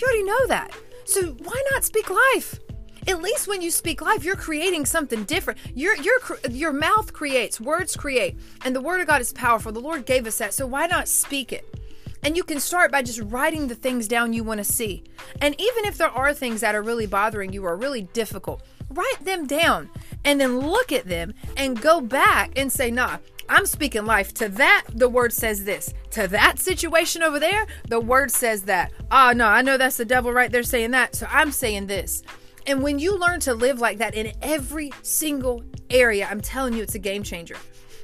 You 0.01 0.07
already 0.07 0.23
know 0.23 0.47
that. 0.47 0.73
So 1.05 1.33
why 1.33 1.63
not 1.71 1.85
speak 1.85 2.09
life? 2.09 2.59
At 3.07 3.21
least 3.21 3.47
when 3.47 3.61
you 3.61 3.71
speak 3.71 4.01
life, 4.01 4.25
you're 4.25 4.37
creating 4.37 4.87
something 4.87 5.25
different. 5.25 5.59
Your 5.75 5.95
your 5.97 6.19
your 6.51 6.73
mouth 6.73 7.13
creates, 7.13 7.61
words 7.61 7.95
create, 7.95 8.37
and 8.65 8.75
the 8.75 8.81
word 8.81 9.03
of 9.03 9.07
God 9.07 9.21
is 9.21 9.35
powerful. 9.35 9.71
The 9.71 9.81
Lord 9.81 10.07
gave 10.07 10.27
us 10.27 10.39
that. 10.39 10.55
So 10.55 10.67
why 10.67 10.87
not 10.87 11.09
speak 11.09 11.53
it? 11.53 11.79
And 12.23 12.37
you 12.37 12.43
can 12.43 12.61
start 12.61 12.91
by 12.91 13.03
just 13.03 13.21
writing 13.21 13.69
the 13.69 13.75
things 13.75 14.09
down 14.09 14.33
you 14.33 14.45
want 14.45 14.59
to 14.59 14.65
see. 14.65 15.05
And 15.41 15.55
even 15.61 15.85
if 15.85 15.97
there 15.99 16.11
are 16.11 16.35
things 16.35 16.61
that 16.61 16.75
are 16.75 16.83
really 16.83 17.07
bothering 17.07 17.53
you 17.53 17.65
or 17.65 17.77
really 17.77 18.03
difficult, 18.03 18.63
write 18.91 19.25
them 19.25 19.47
down 19.47 19.91
and 20.25 20.41
then 20.41 20.59
look 20.59 20.93
at 20.93 21.07
them 21.07 21.35
and 21.57 21.81
go 21.81 22.01
back 22.01 22.53
and 22.57 22.73
say, 22.73 22.91
nah, 22.91 23.19
I'm 23.49 23.67
speaking 23.67 24.05
life. 24.05 24.35
To 24.35 24.49
that, 24.51 24.85
the 24.93 25.09
word 25.09 25.33
says 25.33 25.65
this. 25.65 25.95
To 26.11 26.29
that 26.29 26.59
situation 26.59 27.23
over 27.23 27.39
there, 27.39 27.67
the 27.89 28.01
word 28.01 28.31
says 28.31 28.63
that. 28.65 28.93
Oh, 29.11 29.33
no, 29.33 29.47
I 29.47 29.63
know 29.63 29.79
that's 29.79 29.97
the 29.97 30.05
devil 30.05 30.33
right 30.33 30.51
there 30.51 30.63
saying 30.63 30.91
that. 30.91 31.15
So 31.15 31.27
I'm 31.31 31.51
saying 31.51 31.87
this. 31.87 32.23
And 32.67 32.83
when 32.83 32.99
you 32.99 33.19
learn 33.19 33.41
to 33.41 33.55
live 33.55 33.81
like 33.81 33.99
that 33.99 34.15
in 34.15 34.33
every 34.43 34.93
single 35.03 35.65
area, 35.89 36.29
I'm 36.31 36.43
telling 36.43 36.75
you, 36.75 36.83
it's 36.83 36.95
a 36.95 36.99
game 36.99 37.23
changer. 37.23 37.57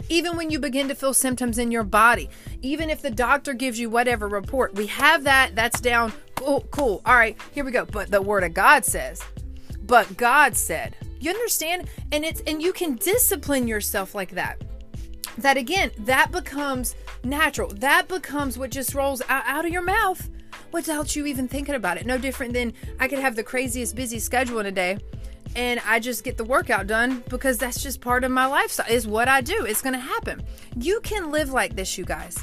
Even 0.08 0.36
when 0.36 0.50
you 0.50 0.58
begin 0.58 0.88
to 0.88 0.94
feel 0.94 1.14
symptoms 1.14 1.58
in 1.58 1.70
your 1.70 1.84
body, 1.84 2.28
even 2.62 2.90
if 2.90 3.00
the 3.00 3.10
doctor 3.10 3.54
gives 3.54 3.78
you 3.78 3.88
whatever 3.88 4.28
report, 4.28 4.74
we 4.74 4.86
have 4.86 5.24
that, 5.24 5.54
that's 5.54 5.80
down. 5.80 6.12
Cool, 6.34 6.66
cool. 6.70 7.00
All 7.06 7.14
right, 7.14 7.38
here 7.52 7.64
we 7.64 7.70
go. 7.72 7.84
But 7.84 8.10
the 8.10 8.20
word 8.20 8.44
of 8.44 8.54
God 8.54 8.84
says, 8.84 9.22
but 9.82 10.16
God 10.16 10.56
said. 10.56 10.96
You 11.20 11.30
understand? 11.30 11.88
And 12.12 12.24
it's 12.24 12.42
and 12.46 12.60
you 12.60 12.72
can 12.72 12.96
discipline 12.96 13.66
yourself 13.66 14.14
like 14.14 14.32
that. 14.32 14.62
That 15.38 15.56
again, 15.56 15.90
that 16.00 16.30
becomes 16.30 16.94
natural. 17.22 17.68
That 17.68 18.08
becomes 18.08 18.58
what 18.58 18.70
just 18.70 18.94
rolls 18.94 19.22
out, 19.28 19.44
out 19.46 19.64
of 19.64 19.72
your 19.72 19.82
mouth 19.82 20.28
without 20.70 21.16
you 21.16 21.24
even 21.24 21.48
thinking 21.48 21.74
about 21.76 21.96
it. 21.96 22.04
No 22.04 22.18
different 22.18 22.52
than 22.52 22.74
I 23.00 23.08
could 23.08 23.20
have 23.20 23.36
the 23.36 23.42
craziest 23.42 23.96
busy 23.96 24.18
schedule 24.18 24.58
in 24.58 24.66
a 24.66 24.72
day 24.72 24.98
and 25.56 25.80
I 25.86 26.00
just 26.00 26.24
get 26.24 26.36
the 26.36 26.44
workout 26.44 26.86
done 26.86 27.22
because 27.28 27.58
that's 27.58 27.82
just 27.82 28.00
part 28.00 28.24
of 28.24 28.30
my 28.30 28.46
lifestyle. 28.46 28.86
Is 28.88 29.06
what 29.06 29.28
I 29.28 29.40
do. 29.40 29.64
It's 29.64 29.82
going 29.82 29.94
to 29.94 29.98
happen. 29.98 30.42
You 30.76 31.00
can 31.00 31.30
live 31.30 31.50
like 31.50 31.76
this, 31.76 31.96
you 31.96 32.04
guys. 32.04 32.38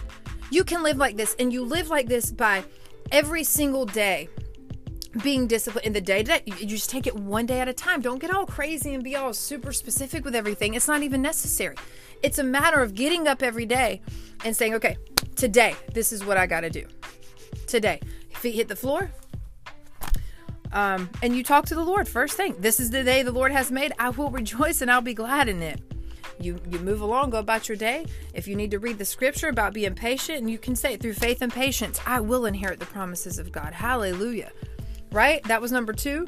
You 0.49 0.63
can 0.63 0.83
live 0.83 0.97
like 0.97 1.17
this 1.17 1.35
and 1.39 1.51
you 1.53 1.63
live 1.63 1.89
like 1.89 2.07
this 2.07 2.31
by 2.31 2.63
every 3.11 3.43
single 3.43 3.85
day 3.85 4.29
being 5.23 5.47
disciplined 5.47 5.85
in 5.85 5.93
the 5.93 6.01
day 6.01 6.23
to 6.23 6.39
day. 6.39 6.43
You 6.45 6.65
just 6.65 6.89
take 6.89 7.05
it 7.05 7.15
one 7.15 7.45
day 7.45 7.59
at 7.59 7.67
a 7.67 7.73
time. 7.73 8.01
Don't 8.01 8.19
get 8.19 8.33
all 8.33 8.45
crazy 8.45 8.93
and 8.93 9.03
be 9.03 9.15
all 9.15 9.33
super 9.33 9.73
specific 9.73 10.23
with 10.23 10.35
everything. 10.35 10.73
It's 10.73 10.87
not 10.87 11.03
even 11.03 11.21
necessary. 11.21 11.75
It's 12.23 12.39
a 12.39 12.43
matter 12.43 12.81
of 12.81 12.93
getting 12.95 13.27
up 13.27 13.43
every 13.43 13.65
day 13.65 14.01
and 14.45 14.55
saying, 14.55 14.75
okay, 14.75 14.97
today, 15.35 15.75
this 15.93 16.11
is 16.11 16.25
what 16.25 16.37
I 16.37 16.47
got 16.47 16.61
to 16.61 16.69
do. 16.69 16.85
Today, 17.67 17.99
feet 18.35 18.55
hit 18.55 18.67
the 18.67 18.75
floor. 18.75 19.11
Um, 20.73 21.09
and 21.21 21.35
you 21.35 21.43
talk 21.43 21.65
to 21.67 21.75
the 21.75 21.83
Lord 21.83 22.07
first 22.07 22.37
thing. 22.37 22.55
This 22.59 22.79
is 22.79 22.91
the 22.91 23.03
day 23.03 23.23
the 23.23 23.31
Lord 23.31 23.51
has 23.51 23.71
made. 23.71 23.93
I 23.99 24.09
will 24.09 24.29
rejoice 24.41 24.81
and 24.81 24.91
I'll 24.91 25.01
be 25.01 25.13
glad 25.13 25.47
in 25.49 25.61
it. 25.61 25.81
You 26.39 26.59
you 26.69 26.79
move 26.79 27.01
along, 27.01 27.29
go 27.29 27.39
about 27.39 27.69
your 27.69 27.77
day. 27.77 28.05
If 28.33 28.47
you 28.47 28.55
need 28.55 28.71
to 28.71 28.79
read 28.79 28.97
the 28.97 29.05
scripture 29.05 29.49
about 29.49 29.73
being 29.73 29.93
patient, 29.93 30.39
and 30.39 30.49
you 30.49 30.57
can 30.57 30.75
say 30.75 30.93
it 30.93 31.01
through 31.01 31.13
faith 31.13 31.43
and 31.43 31.53
patience, 31.53 31.99
I 32.05 32.19
will 32.19 32.47
inherit 32.47 32.79
the 32.79 32.87
promises 32.87 33.37
of 33.37 33.51
God. 33.51 33.73
Hallelujah 33.73 34.51
right? 35.11 35.43
That 35.43 35.61
was 35.61 35.71
number 35.71 35.93
two. 35.93 36.27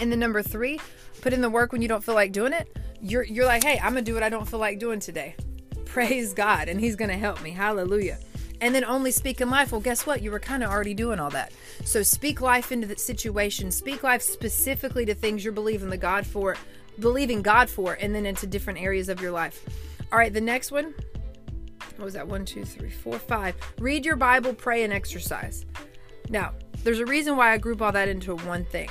And 0.00 0.10
then 0.10 0.18
number 0.18 0.42
three, 0.42 0.80
put 1.20 1.32
in 1.32 1.40
the 1.40 1.50
work 1.50 1.72
when 1.72 1.82
you 1.82 1.88
don't 1.88 2.02
feel 2.02 2.14
like 2.14 2.32
doing 2.32 2.52
it. 2.52 2.76
You're 3.00 3.24
you're 3.24 3.44
like, 3.44 3.64
hey, 3.64 3.78
I'm 3.78 3.92
gonna 3.92 4.02
do 4.02 4.14
what 4.14 4.22
I 4.22 4.28
don't 4.28 4.48
feel 4.48 4.60
like 4.60 4.78
doing 4.78 5.00
today. 5.00 5.34
Praise 5.84 6.32
God, 6.32 6.68
and 6.68 6.80
He's 6.80 6.96
gonna 6.96 7.18
help 7.18 7.42
me. 7.42 7.50
Hallelujah. 7.50 8.18
And 8.62 8.72
then 8.72 8.84
only 8.84 9.10
speak 9.10 9.40
in 9.40 9.50
life. 9.50 9.72
Well, 9.72 9.80
guess 9.80 10.06
what? 10.06 10.22
You 10.22 10.30
were 10.30 10.38
kind 10.38 10.62
of 10.62 10.70
already 10.70 10.94
doing 10.94 11.18
all 11.18 11.30
that. 11.30 11.52
So 11.84 12.02
speak 12.04 12.40
life 12.40 12.70
into 12.70 12.86
the 12.86 12.96
situation. 12.96 13.72
Speak 13.72 14.04
life 14.04 14.22
specifically 14.22 15.04
to 15.04 15.14
things 15.14 15.44
you're 15.44 15.52
believing 15.52 15.90
the 15.90 15.96
God 15.98 16.24
for, 16.24 16.56
believing 17.00 17.42
God 17.42 17.68
for, 17.68 17.94
and 17.94 18.14
then 18.14 18.24
into 18.24 18.46
different 18.46 18.80
areas 18.80 19.08
of 19.08 19.20
your 19.20 19.32
life. 19.32 19.68
All 20.12 20.18
right, 20.18 20.32
the 20.32 20.40
next 20.40 20.70
one. 20.70 20.94
What 21.96 22.04
was 22.04 22.14
that? 22.14 22.28
One, 22.28 22.44
two, 22.44 22.64
three, 22.64 22.88
four, 22.88 23.18
five. 23.18 23.56
Read 23.80 24.06
your 24.06 24.16
Bible, 24.16 24.54
pray, 24.54 24.84
and 24.84 24.92
exercise. 24.92 25.66
Now, 26.30 26.52
there's 26.84 27.00
a 27.00 27.06
reason 27.06 27.36
why 27.36 27.52
I 27.52 27.58
group 27.58 27.82
all 27.82 27.92
that 27.92 28.08
into 28.08 28.36
one 28.36 28.64
thing. 28.64 28.88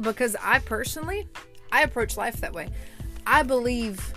Because 0.00 0.36
I 0.42 0.58
personally, 0.60 1.28
I 1.70 1.82
approach 1.82 2.16
life 2.16 2.40
that 2.40 2.54
way. 2.54 2.70
I 3.26 3.42
believe 3.42 4.14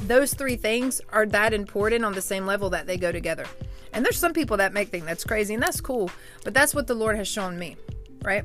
those 0.00 0.34
three 0.34 0.56
things 0.56 1.00
are 1.10 1.26
that 1.26 1.52
important 1.52 2.04
on 2.04 2.12
the 2.12 2.22
same 2.22 2.46
level 2.46 2.70
that 2.70 2.86
they 2.86 2.96
go 2.96 3.12
together. 3.12 3.46
And 3.92 4.04
there's 4.04 4.18
some 4.18 4.32
people 4.32 4.56
that 4.58 4.72
make 4.72 4.88
think 4.88 5.04
that's 5.04 5.24
crazy, 5.24 5.54
and 5.54 5.62
that's 5.62 5.80
cool, 5.80 6.10
but 6.44 6.54
that's 6.54 6.74
what 6.74 6.86
the 6.86 6.94
Lord 6.94 7.16
has 7.16 7.28
shown 7.28 7.58
me, 7.58 7.76
right? 8.22 8.44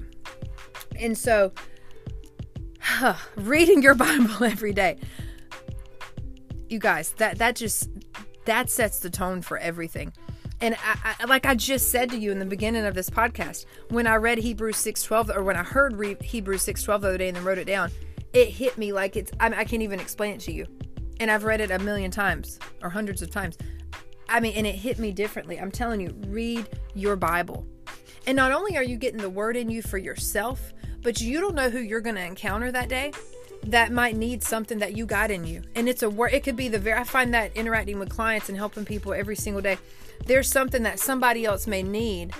And 1.00 1.18
so, 1.18 1.52
huh, 2.80 3.16
reading 3.36 3.82
your 3.82 3.96
Bible 3.96 4.44
every 4.44 4.74
day, 4.74 4.98
you 6.70 6.80
guys, 6.80 7.12
that 7.14 7.38
that 7.40 7.56
just 7.56 7.90
that 8.46 8.70
sets 8.70 9.00
the 9.00 9.10
tone 9.10 9.42
for 9.42 9.58
everything. 9.58 10.14
And 10.62 10.76
I, 10.76 11.16
I, 11.20 11.26
like 11.26 11.46
I 11.46 11.56
just 11.56 11.90
said 11.90 12.12
to 12.12 12.18
you 12.18 12.32
in 12.32 12.38
the 12.38 12.46
beginning 12.46 12.86
of 12.86 12.94
this 12.94 13.10
podcast, 13.10 13.66
when 13.90 14.06
I 14.06 14.16
read 14.16 14.38
Hebrews 14.38 14.78
6:12 14.78 15.36
or 15.36 15.44
when 15.44 15.58
I 15.58 15.64
heard 15.64 15.98
read 15.98 16.22
Hebrews 16.22 16.64
6:12 16.64 17.02
the 17.02 17.08
other 17.08 17.18
day 17.18 17.28
and 17.28 17.38
then 17.38 17.44
wrote 17.44 17.58
it 17.58 17.66
down, 17.66 17.92
it 18.34 18.50
hit 18.50 18.78
me 18.78 18.94
like 18.94 19.16
it's 19.16 19.32
I, 19.40 19.48
I 19.48 19.64
can't 19.64 19.82
even 19.82 20.00
explain 20.00 20.36
it 20.36 20.42
to 20.42 20.52
you. 20.52 20.66
And 21.20 21.30
I've 21.30 21.44
read 21.44 21.62
it 21.62 21.72
a 21.72 21.80
million 21.80 22.10
times 22.10 22.60
or 22.82 22.90
hundreds 22.90 23.22
of 23.22 23.30
times. 23.30 23.58
I 24.28 24.40
mean, 24.40 24.54
and 24.56 24.66
it 24.66 24.76
hit 24.76 24.98
me 24.98 25.12
differently. 25.12 25.60
I'm 25.60 25.72
telling 25.72 26.02
you, 26.02 26.16
read 26.28 26.68
your 26.96 27.16
Bible. 27.16 27.68
And 28.26 28.36
not 28.36 28.52
only 28.52 28.78
are 28.78 28.84
you 28.84 28.98
getting 28.98 29.20
the 29.20 29.30
word 29.30 29.58
in 29.58 29.70
you 29.70 29.82
for 29.82 29.98
yourself, 29.98 30.74
but 31.02 31.22
you 31.22 31.42
don't 31.42 31.56
know 31.56 31.70
who 31.70 31.80
you're 31.80 32.02
going 32.02 32.16
to 32.16 32.26
encounter 32.26 32.72
that 32.72 32.90
day 32.90 33.12
that 33.64 33.92
might 33.92 34.16
need 34.16 34.42
something 34.42 34.80
that 34.80 34.96
you 34.96 35.06
got 35.06 35.30
in 35.30 35.46
you. 35.46 35.62
And 35.76 35.88
it's 35.88 36.02
a 36.02 36.10
word, 36.10 36.34
it 36.34 36.44
could 36.44 36.56
be 36.56 36.70
the 36.70 36.80
very, 36.80 37.00
I 37.00 37.04
find 37.04 37.34
that 37.34 37.56
interacting 37.56 38.00
with 38.00 38.10
clients 38.10 38.50
and 38.50 38.58
helping 38.58 38.86
people 38.86 39.14
every 39.14 39.36
single 39.36 39.62
day 39.62 39.78
there's 40.26 40.50
something 40.50 40.84
that 40.84 41.00
somebody 41.00 41.46
else 41.46 41.68
may 41.68 41.84
need 41.84 42.34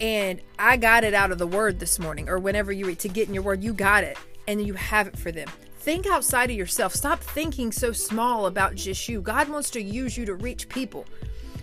and 0.00 0.40
I 0.58 0.76
got 0.76 1.02
it 1.02 1.12
out 1.12 1.32
of 1.32 1.38
the 1.38 1.46
word 1.46 1.80
this 1.80 1.98
morning 1.98 2.28
or 2.28 2.38
whenever 2.38 2.70
you 2.70 2.86
read 2.86 3.00
to 3.00 3.08
get 3.08 3.26
in 3.26 3.34
your 3.34 3.42
word, 3.42 3.64
you 3.64 3.72
got 3.72 4.04
it 4.04 4.16
and 4.48 4.66
you 4.66 4.72
have 4.74 5.06
it 5.06 5.16
for 5.16 5.30
them. 5.30 5.46
Think 5.78 6.06
outside 6.06 6.50
of 6.50 6.56
yourself. 6.56 6.94
Stop 6.94 7.20
thinking 7.20 7.70
so 7.70 7.92
small 7.92 8.46
about 8.46 8.74
just 8.74 9.08
you. 9.08 9.20
God 9.20 9.48
wants 9.48 9.70
to 9.70 9.80
use 9.80 10.16
you 10.16 10.24
to 10.26 10.34
reach 10.34 10.68
people, 10.68 11.04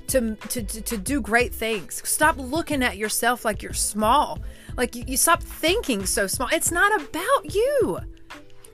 to, 0.08 0.36
to, 0.36 0.64
to, 0.64 0.82
to 0.82 0.98
do 0.98 1.20
great 1.20 1.54
things. 1.54 2.02
Stop 2.08 2.38
looking 2.38 2.84
at 2.84 2.96
yourself 2.96 3.44
like 3.44 3.62
you're 3.62 3.74
small. 3.74 4.40
Like 4.78 4.96
you, 4.96 5.04
you 5.08 5.18
stop 5.18 5.44
thinking 5.44 6.06
so 6.06 6.28
small. 6.28 6.48
It's 6.54 6.72
not 6.72 6.96
about 6.96 7.54
you. 7.54 8.00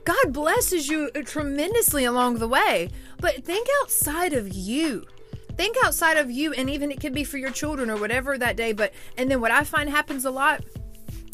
God 0.04 0.32
blesses 0.32 0.88
you 0.88 1.10
tremendously 1.10 2.04
along 2.04 2.38
the 2.38 2.48
way, 2.48 2.90
but 3.18 3.44
think 3.44 3.66
outside 3.82 4.34
of 4.34 4.52
you 4.52 5.06
think 5.54 5.76
outside 5.84 6.16
of 6.16 6.30
you 6.30 6.54
and 6.54 6.70
even 6.70 6.90
it 6.90 6.98
could 6.98 7.12
be 7.12 7.24
for 7.24 7.36
your 7.36 7.50
children 7.50 7.90
or 7.90 7.96
whatever 7.96 8.38
that 8.38 8.56
day 8.56 8.72
but 8.72 8.90
and 9.18 9.30
then 9.30 9.38
what 9.38 9.50
i 9.50 9.62
find 9.62 9.90
happens 9.90 10.24
a 10.24 10.30
lot 10.30 10.64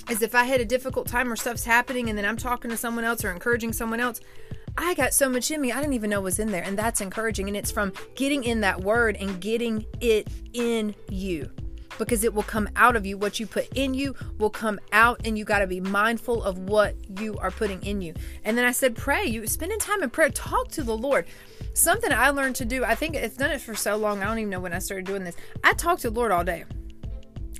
is 0.09 0.22
if 0.22 0.35
i 0.35 0.44
had 0.44 0.60
a 0.60 0.64
difficult 0.64 1.06
time 1.06 1.30
or 1.32 1.36
stuff's 1.36 1.64
happening 1.64 2.09
and 2.09 2.18
then 2.18 2.24
i'm 2.24 2.36
talking 2.36 2.70
to 2.70 2.76
someone 2.76 3.05
else 3.05 3.24
or 3.24 3.30
encouraging 3.30 3.72
someone 3.72 4.01
else 4.01 4.20
i 4.76 4.94
got 4.94 5.12
so 5.12 5.28
much 5.28 5.51
in 5.51 5.60
me 5.60 5.72
i 5.72 5.80
didn't 5.80 5.94
even 5.94 6.10
know 6.10 6.20
was 6.20 6.39
in 6.39 6.51
there 6.51 6.62
and 6.62 6.78
that's 6.78 7.01
encouraging 7.01 7.48
and 7.48 7.56
it's 7.56 7.70
from 7.70 7.93
getting 8.14 8.44
in 8.44 8.60
that 8.60 8.80
word 8.80 9.16
and 9.16 9.40
getting 9.40 9.85
it 10.01 10.28
in 10.52 10.94
you 11.09 11.51
because 11.98 12.24
it 12.24 12.32
will 12.32 12.44
come 12.44 12.68
out 12.76 12.97
of 12.97 13.05
you. 13.05 13.18
What 13.18 13.39
you 13.39 13.47
put 13.47 13.68
in 13.74 13.93
you 13.93 14.14
will 14.39 14.51
come 14.51 14.80
out, 14.93 15.20
and 15.26 15.36
you 15.36 15.44
got 15.44 15.59
to 15.59 15.66
be 15.66 15.80
mindful 15.80 16.43
of 16.43 16.59
what 16.59 16.94
you 17.20 17.36
are 17.39 17.51
putting 17.51 17.82
in 17.82 18.01
you. 18.01 18.14
And 18.44 18.56
then 18.56 18.64
I 18.64 18.72
said, 18.72 18.97
pray. 18.97 19.26
You 19.26 19.47
spending 19.47 19.78
time 19.78 20.02
in 20.02 20.10
prayer, 20.10 20.30
talk 20.30 20.68
to 20.68 20.82
the 20.82 20.97
Lord. 20.97 21.26
Something 21.74 22.12
I 22.12 22.30
learned 22.30 22.56
to 22.56 22.64
do. 22.64 22.85
I 22.85 22.94
think 22.94 23.14
it's 23.14 23.36
done 23.36 23.51
it 23.51 23.60
for 23.60 23.74
so 23.74 23.97
long. 23.97 24.22
I 24.22 24.26
don't 24.26 24.39
even 24.39 24.51
know 24.51 24.60
when 24.60 24.72
I 24.72 24.78
started 24.78 25.06
doing 25.06 25.24
this. 25.24 25.36
I 25.62 25.74
talk 25.74 25.98
to 26.01 26.10
the 26.10 26.16
Lord 26.16 26.32
all 26.32 26.44
day. 26.44 26.64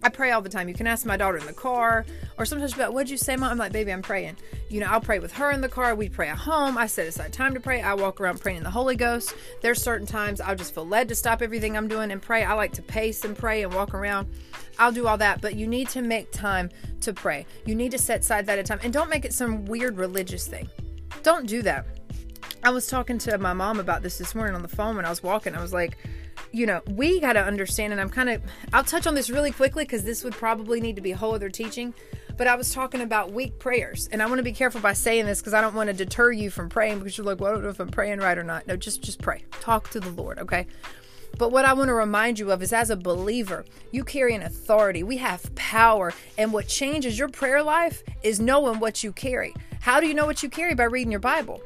I 0.03 0.09
pray 0.09 0.31
all 0.31 0.43
the 0.43 0.49
time. 0.49 0.69
You 0.69 0.75
can 0.75 0.87
ask 0.87 1.05
my 1.05 1.17
daughter 1.17 1.39
in 1.39 1.47
the 1.47 1.53
car, 1.53 2.07
or 2.39 2.45
sometimes 2.47 2.75
about 2.75 2.93
what'd 2.93 3.11
you 3.11 3.17
say, 3.17 3.37
mom? 3.37 3.51
I'm 3.51 3.59
like, 3.59 3.73
baby, 3.73 3.93
I'm 3.93 4.03
praying. 4.03 4.37
You 4.69 4.81
know, 4.81 4.87
I'll 4.87 5.01
pray 5.01 5.19
with 5.19 5.33
her 5.33 5.51
in 5.51 5.61
the 5.61 5.69
car. 5.69 5.95
We 5.95 6.09
pray 6.09 6.29
at 6.29 6.39
home. 6.39 6.79
I 6.79 6.87
set 6.87 7.07
aside 7.07 7.33
time 7.33 7.55
to 7.55 7.61
pray. 7.61 7.83
I 7.83 7.95
walk 7.95 8.21
around 8.21 8.41
praying 8.41 8.59
in 8.59 8.65
the 8.65 8.71
Holy 8.71 8.97
Ghost. 8.97 9.35
There's 9.61 9.83
certain 9.83 10.07
times 10.07 10.41
I'll 10.41 10.57
just 10.57 10.75
feel 10.75 10.87
led 10.87 11.09
to 11.09 11.15
stop 11.15 11.43
everything 11.43 11.77
I'm 11.77 11.89
doing 11.89 12.11
and 12.13 12.23
pray. 12.23 12.45
I 12.45 12.53
like 12.55 12.73
to 12.75 12.83
pace 12.83 13.25
and 13.25 13.37
pray 13.37 13.63
and 13.63 13.75
walk 13.75 13.95
around. 13.95 14.29
I'll 14.79 14.93
do 14.93 15.07
all 15.09 15.19
that, 15.19 15.41
but 15.41 15.57
you 15.57 15.67
need 15.67 15.89
to 15.91 16.03
make 16.03 16.31
time 16.31 16.71
to 17.01 17.13
pray. 17.13 17.47
You 17.67 17.75
need 17.75 17.91
to 17.93 17.99
set 17.99 18.21
aside 18.21 18.47
that 18.47 18.59
at 18.59 18.67
time, 18.67 18.81
and 18.83 18.93
don't 18.93 19.11
make 19.11 19.25
it 19.25 19.33
some 19.33 19.65
weird 19.65 19.97
religious 19.97 20.47
thing. 20.47 20.69
Don't 21.23 21.47
do 21.47 21.63
that. 21.63 21.87
I 22.63 22.71
was 22.71 22.87
talking 22.87 23.19
to 23.19 23.39
my 23.39 23.53
mom 23.53 23.81
about 23.81 24.03
this 24.03 24.19
this 24.19 24.35
morning 24.35 24.55
on 24.55 24.63
the 24.63 24.69
phone 24.69 24.97
when 24.97 25.05
I 25.05 25.11
was 25.11 25.23
walking. 25.23 25.55
I 25.55 25.63
was 25.63 25.73
like, 25.73 25.97
you 26.53 26.67
know, 26.67 26.81
we 26.91 27.21
got 27.21 27.35
to 27.35 27.43
understand, 27.43 27.93
and 27.93 28.01
I'm 28.01 28.09
kind 28.11 28.29
of, 28.29 28.43
I'll 28.73 28.85
touch 28.85 29.07
on 29.07 29.15
this 29.15 29.31
really 29.31 29.51
quickly 29.51 29.85
because 29.85 30.05
this 30.05 30.25
would 30.25 30.35
probably 30.35 30.81
need 30.81 30.97
to 30.97 31.03
be 31.03 31.13
a 31.13 31.17
whole 31.17 31.35
other 31.35 31.49
teaching. 31.51 31.95
but 32.39 32.47
I 32.47 32.55
was 32.55 32.73
talking 32.73 33.01
about 33.03 33.33
weak 33.33 33.59
prayers. 33.59 34.09
And 34.13 34.23
I 34.23 34.27
want 34.27 34.39
to 34.39 34.45
be 34.45 34.53
careful 34.53 34.81
by 34.81 34.93
saying 34.95 35.27
this 35.27 35.41
because 35.41 35.53
I 35.55 35.61
don't 35.61 35.75
want 35.75 35.89
to 35.89 35.93
deter 35.93 36.31
you 36.31 36.51
from 36.51 36.69
praying 36.69 37.01
because 37.01 37.19
you're 37.19 37.27
like, 37.27 37.41
well, 37.41 37.51
I 37.51 37.55
don't 37.55 37.65
know 37.65 37.69
if 37.69 37.81
I'm 37.81 37.89
praying 37.89 38.21
right 38.21 38.39
or 38.39 38.45
not. 38.45 38.67
No, 38.67 38.77
just 38.77 39.03
just 39.03 39.21
pray. 39.21 39.43
Talk 39.61 39.91
to 39.91 40.01
the 40.01 40.11
Lord, 40.11 40.39
okay? 40.39 40.67
But 41.37 41.51
what 41.53 41.65
I 41.65 41.73
want 41.75 41.89
to 41.89 41.95
remind 41.95 42.39
you 42.39 42.51
of 42.53 42.63
is 42.63 42.73
as 42.73 42.91
a 42.91 42.97
believer, 42.97 43.65
you 43.91 44.05
carry 44.05 44.35
an 44.35 44.43
authority. 44.43 45.03
We 45.03 45.19
have 45.19 45.55
power. 45.57 46.15
And 46.39 46.53
what 46.53 46.69
changes 46.69 47.19
your 47.19 47.29
prayer 47.29 47.63
life 47.63 48.03
is 48.23 48.41
knowing 48.41 48.79
what 48.79 49.05
you 49.05 49.13
carry. 49.13 49.53
How 49.81 50.01
do 50.01 50.07
you 50.07 50.15
know 50.15 50.27
what 50.27 50.43
you 50.43 50.49
carry? 50.49 50.75
By 50.75 50.85
reading 50.85 51.11
your 51.11 51.21
Bible. 51.21 51.61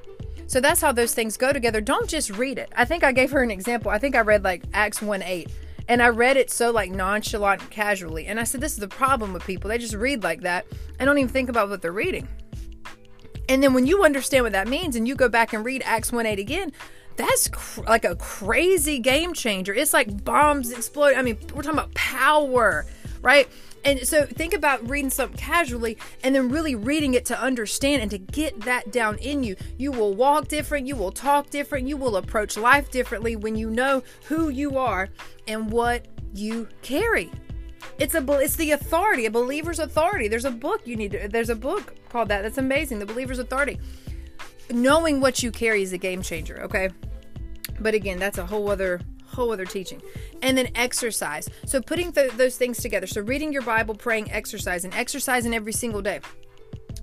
So 0.52 0.60
that's 0.60 0.82
how 0.82 0.92
those 0.92 1.14
things 1.14 1.38
go 1.38 1.50
together. 1.50 1.80
Don't 1.80 2.06
just 2.06 2.28
read 2.28 2.58
it. 2.58 2.70
I 2.76 2.84
think 2.84 3.02
I 3.02 3.12
gave 3.12 3.30
her 3.30 3.42
an 3.42 3.50
example. 3.50 3.90
I 3.90 3.96
think 3.96 4.14
I 4.14 4.20
read 4.20 4.44
like 4.44 4.62
Acts 4.74 5.00
1 5.00 5.22
8. 5.22 5.48
And 5.88 6.02
I 6.02 6.10
read 6.10 6.36
it 6.36 6.50
so 6.50 6.70
like 6.70 6.90
nonchalant 6.90 7.70
casually. 7.70 8.26
And 8.26 8.38
I 8.38 8.44
said, 8.44 8.60
this 8.60 8.72
is 8.72 8.78
the 8.78 8.86
problem 8.86 9.32
with 9.32 9.46
people. 9.46 9.70
They 9.70 9.78
just 9.78 9.94
read 9.94 10.22
like 10.22 10.42
that 10.42 10.66
and 10.98 11.06
don't 11.06 11.16
even 11.16 11.32
think 11.32 11.48
about 11.48 11.70
what 11.70 11.80
they're 11.80 11.90
reading. 11.90 12.28
And 13.48 13.62
then 13.62 13.72
when 13.72 13.86
you 13.86 14.04
understand 14.04 14.44
what 14.44 14.52
that 14.52 14.68
means 14.68 14.94
and 14.94 15.08
you 15.08 15.14
go 15.14 15.26
back 15.26 15.54
and 15.54 15.64
read 15.64 15.80
Acts 15.86 16.12
1 16.12 16.26
8 16.26 16.38
again, 16.38 16.70
that's 17.16 17.48
cr- 17.48 17.84
like 17.84 18.04
a 18.04 18.14
crazy 18.16 18.98
game 18.98 19.32
changer. 19.32 19.72
It's 19.72 19.94
like 19.94 20.22
bombs 20.22 20.70
explode. 20.70 21.14
I 21.14 21.22
mean, 21.22 21.38
we're 21.54 21.62
talking 21.62 21.78
about 21.78 21.94
power, 21.94 22.84
right? 23.22 23.48
And 23.84 24.06
so 24.06 24.26
think 24.26 24.54
about 24.54 24.88
reading 24.88 25.10
something 25.10 25.36
casually 25.36 25.98
and 26.22 26.34
then 26.34 26.50
really 26.50 26.74
reading 26.74 27.14
it 27.14 27.24
to 27.26 27.40
understand 27.40 28.02
and 28.02 28.10
to 28.10 28.18
get 28.18 28.60
that 28.60 28.92
down 28.92 29.18
in 29.18 29.42
you. 29.42 29.56
You 29.76 29.90
will 29.90 30.14
walk 30.14 30.48
different, 30.48 30.86
you 30.86 30.96
will 30.96 31.10
talk 31.10 31.50
different, 31.50 31.88
you 31.88 31.96
will 31.96 32.16
approach 32.16 32.56
life 32.56 32.90
differently 32.90 33.34
when 33.36 33.56
you 33.56 33.70
know 33.70 34.02
who 34.26 34.50
you 34.50 34.78
are 34.78 35.08
and 35.48 35.70
what 35.70 36.06
you 36.34 36.68
carry. 36.82 37.30
It's 37.98 38.14
a 38.14 38.24
it's 38.40 38.56
the 38.56 38.70
authority, 38.70 39.26
a 39.26 39.30
believer's 39.30 39.78
authority. 39.78 40.28
There's 40.28 40.44
a 40.44 40.50
book 40.50 40.82
you 40.84 40.96
need 40.96 41.12
to, 41.12 41.28
there's 41.28 41.50
a 41.50 41.56
book 41.56 41.94
called 42.08 42.28
that. 42.28 42.42
That's 42.42 42.58
amazing. 42.58 43.00
The 43.00 43.06
believer's 43.06 43.38
authority. 43.38 43.80
Knowing 44.70 45.20
what 45.20 45.42
you 45.42 45.50
carry 45.50 45.82
is 45.82 45.92
a 45.92 45.98
game 45.98 46.22
changer, 46.22 46.62
okay? 46.62 46.88
But 47.80 47.94
again, 47.94 48.18
that's 48.18 48.38
a 48.38 48.46
whole 48.46 48.70
other 48.70 49.00
whole 49.32 49.52
other 49.52 49.64
teaching. 49.64 50.02
And 50.42 50.56
then 50.56 50.68
exercise. 50.74 51.48
So 51.66 51.80
putting 51.80 52.12
th- 52.12 52.32
those 52.32 52.56
things 52.56 52.78
together. 52.78 53.06
So 53.06 53.20
reading 53.20 53.52
your 53.52 53.62
Bible, 53.62 53.94
praying, 53.94 54.30
exercise, 54.30 54.84
and 54.84 54.94
exercising 54.94 55.54
every 55.54 55.72
single 55.72 56.02
day. 56.02 56.20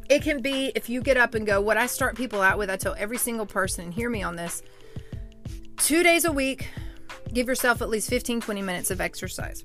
It 0.10 0.24
can 0.24 0.42
be 0.42 0.72
if 0.76 0.90
you 0.90 1.02
get 1.02 1.18
up 1.18 1.36
and 1.36 1.46
go, 1.46 1.62
what 1.62 1.78
I 1.78 1.86
start 1.86 2.16
people 2.16 2.42
out 2.42 2.58
with, 2.58 2.70
I 2.70 2.78
tell 2.78 2.96
every 2.98 3.18
single 3.18 3.46
person, 3.46 3.86
and 3.86 3.94
hear 3.94 4.10
me 4.10 4.24
on 4.24 4.36
this 4.36 4.64
two 5.80 6.04
days 6.04 6.26
a 6.26 6.32
week, 6.32 6.70
give 7.34 7.48
yourself 7.48 7.82
at 7.82 7.90
least 7.90 8.10
15, 8.10 8.42
20 8.42 8.62
minutes 8.62 8.92
of 8.92 9.02
exercise. 9.02 9.64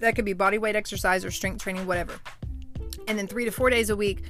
That 0.00 0.16
could 0.16 0.24
be 0.24 0.32
body 0.32 0.58
weight 0.58 0.76
exercise 0.76 1.24
or 1.24 1.30
strength 1.30 1.62
training, 1.62 1.86
whatever. 1.86 2.14
And 3.06 3.18
then 3.18 3.26
three 3.26 3.44
to 3.44 3.50
four 3.50 3.70
days 3.70 3.90
a 3.90 3.96
week, 3.96 4.24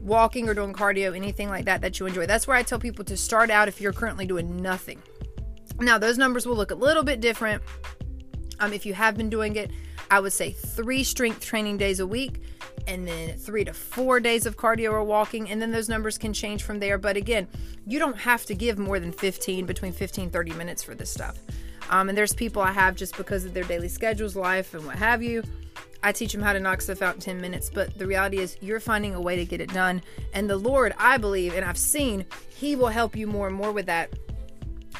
walking 0.00 0.48
or 0.48 0.54
doing 0.54 0.72
cardio, 0.72 1.14
anything 1.14 1.48
like 1.48 1.64
that 1.66 1.80
that 1.80 1.98
you 1.98 2.06
enjoy. 2.06 2.26
That's 2.26 2.46
where 2.46 2.56
I 2.56 2.62
tell 2.62 2.78
people 2.78 3.04
to 3.06 3.16
start 3.16 3.50
out 3.50 3.68
if 3.68 3.80
you're 3.80 3.92
currently 3.92 4.26
doing 4.26 4.56
nothing. 4.56 5.02
Now, 5.78 5.98
those 5.98 6.18
numbers 6.18 6.46
will 6.46 6.56
look 6.56 6.70
a 6.70 6.76
little 6.76 7.02
bit 7.02 7.20
different. 7.20 7.62
Um, 8.58 8.72
if 8.72 8.86
you 8.86 8.94
have 8.94 9.16
been 9.16 9.28
doing 9.28 9.56
it, 9.56 9.70
I 10.10 10.20
would 10.20 10.32
say 10.32 10.52
three 10.52 11.04
strength 11.04 11.40
training 11.40 11.78
days 11.78 12.00
a 12.00 12.06
week 12.06 12.40
and 12.86 13.06
then 13.06 13.36
three 13.36 13.64
to 13.64 13.72
four 13.72 14.20
days 14.20 14.46
of 14.46 14.56
cardio 14.56 14.92
or 14.92 15.02
walking. 15.02 15.50
And 15.50 15.60
then 15.60 15.72
those 15.72 15.88
numbers 15.88 16.16
can 16.16 16.32
change 16.32 16.62
from 16.62 16.78
there. 16.78 16.98
But 16.98 17.16
again, 17.16 17.48
you 17.86 17.98
don't 17.98 18.16
have 18.16 18.44
to 18.46 18.54
give 18.54 18.78
more 18.78 19.00
than 19.00 19.12
15, 19.12 19.66
between 19.66 19.92
15 19.92 20.30
30 20.30 20.52
minutes 20.52 20.82
for 20.82 20.94
this 20.94 21.10
stuff. 21.10 21.38
Um, 21.90 22.08
and 22.08 22.16
there's 22.16 22.32
people 22.32 22.62
I 22.62 22.72
have 22.72 22.96
just 22.96 23.16
because 23.16 23.44
of 23.44 23.54
their 23.54 23.64
daily 23.64 23.88
schedules, 23.88 24.36
life, 24.36 24.74
and 24.74 24.84
what 24.84 24.96
have 24.96 25.22
you. 25.22 25.42
I 26.02 26.12
teach 26.12 26.32
them 26.32 26.42
how 26.42 26.52
to 26.52 26.60
knock 26.60 26.82
stuff 26.82 27.02
out 27.02 27.14
in 27.16 27.20
10 27.20 27.40
minutes, 27.40 27.70
but 27.72 27.96
the 27.98 28.06
reality 28.06 28.38
is 28.38 28.56
you're 28.60 28.80
finding 28.80 29.14
a 29.14 29.20
way 29.20 29.36
to 29.36 29.44
get 29.44 29.60
it 29.60 29.72
done. 29.72 30.02
And 30.34 30.48
the 30.48 30.56
Lord, 30.56 30.94
I 30.98 31.16
believe, 31.16 31.54
and 31.54 31.64
I've 31.64 31.78
seen, 31.78 32.24
He 32.48 32.76
will 32.76 32.88
help 32.88 33.16
you 33.16 33.26
more 33.26 33.48
and 33.48 33.56
more 33.56 33.72
with 33.72 33.86
that 33.86 34.10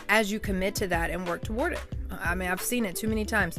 as 0.08 0.30
you 0.30 0.38
commit 0.38 0.74
to 0.76 0.86
that 0.88 1.10
and 1.10 1.26
work 1.26 1.42
toward 1.42 1.72
it. 1.74 1.80
I 2.10 2.34
mean, 2.34 2.48
I've 2.48 2.60
seen 2.60 2.84
it 2.84 2.96
too 2.96 3.08
many 3.08 3.24
times. 3.24 3.58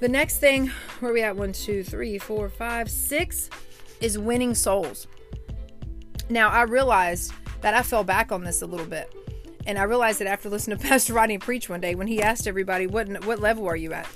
The 0.00 0.08
next 0.08 0.38
thing, 0.38 0.70
where 1.00 1.12
we 1.12 1.22
at? 1.22 1.36
One, 1.36 1.52
two, 1.52 1.82
three, 1.84 2.18
four, 2.18 2.48
five, 2.48 2.90
six, 2.90 3.48
is 4.00 4.18
winning 4.18 4.54
souls. 4.54 5.06
Now, 6.28 6.48
I 6.50 6.62
realized 6.62 7.32
that 7.60 7.74
I 7.74 7.82
fell 7.82 8.04
back 8.04 8.32
on 8.32 8.44
this 8.44 8.62
a 8.62 8.66
little 8.66 8.86
bit. 8.86 9.12
And 9.66 9.78
I 9.78 9.84
realized 9.84 10.20
that 10.20 10.26
after 10.26 10.48
listening 10.48 10.78
to 10.78 10.84
Pastor 10.88 11.14
Rodney 11.14 11.38
preach 11.38 11.68
one 11.68 11.80
day 11.80 11.94
when 11.94 12.06
he 12.06 12.22
asked 12.22 12.46
everybody, 12.46 12.86
what, 12.86 13.24
what 13.24 13.40
level 13.40 13.66
are 13.66 13.76
you 13.76 13.92
at? 13.92 14.08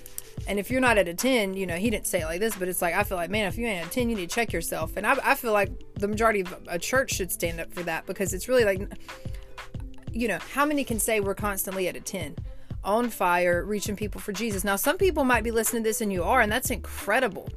And 0.46 0.58
if 0.58 0.70
you're 0.70 0.80
not 0.80 0.98
at 0.98 1.08
a 1.08 1.14
10, 1.14 1.54
you 1.54 1.66
know, 1.66 1.76
he 1.76 1.90
didn't 1.90 2.06
say 2.06 2.22
it 2.22 2.26
like 2.26 2.40
this, 2.40 2.54
but 2.56 2.68
it's 2.68 2.80
like, 2.80 2.94
I 2.94 3.02
feel 3.02 3.16
like, 3.16 3.30
man, 3.30 3.46
if 3.46 3.58
you 3.58 3.66
ain't 3.66 3.84
at 3.84 3.90
a 3.90 3.94
10, 3.94 4.08
you 4.08 4.16
need 4.16 4.28
to 4.28 4.34
check 4.34 4.52
yourself. 4.52 4.96
And 4.96 5.06
I, 5.06 5.16
I 5.22 5.34
feel 5.34 5.52
like 5.52 5.70
the 5.94 6.08
majority 6.08 6.40
of 6.40 6.54
a 6.68 6.78
church 6.78 7.12
should 7.12 7.32
stand 7.32 7.60
up 7.60 7.72
for 7.72 7.82
that 7.82 8.06
because 8.06 8.32
it's 8.32 8.48
really 8.48 8.64
like, 8.64 8.80
you 10.12 10.28
know, 10.28 10.38
how 10.52 10.64
many 10.64 10.84
can 10.84 10.98
say 10.98 11.20
we're 11.20 11.34
constantly 11.34 11.88
at 11.88 11.96
a 11.96 12.00
10? 12.00 12.36
On 12.84 13.10
fire, 13.10 13.64
reaching 13.64 13.96
people 13.96 14.20
for 14.20 14.32
Jesus. 14.32 14.64
Now, 14.64 14.76
some 14.76 14.98
people 14.98 15.24
might 15.24 15.44
be 15.44 15.50
listening 15.50 15.82
to 15.82 15.88
this 15.88 16.00
and 16.00 16.12
you 16.12 16.22
are, 16.22 16.40
and 16.40 16.50
that's 16.50 16.70
incredible. 16.70 17.48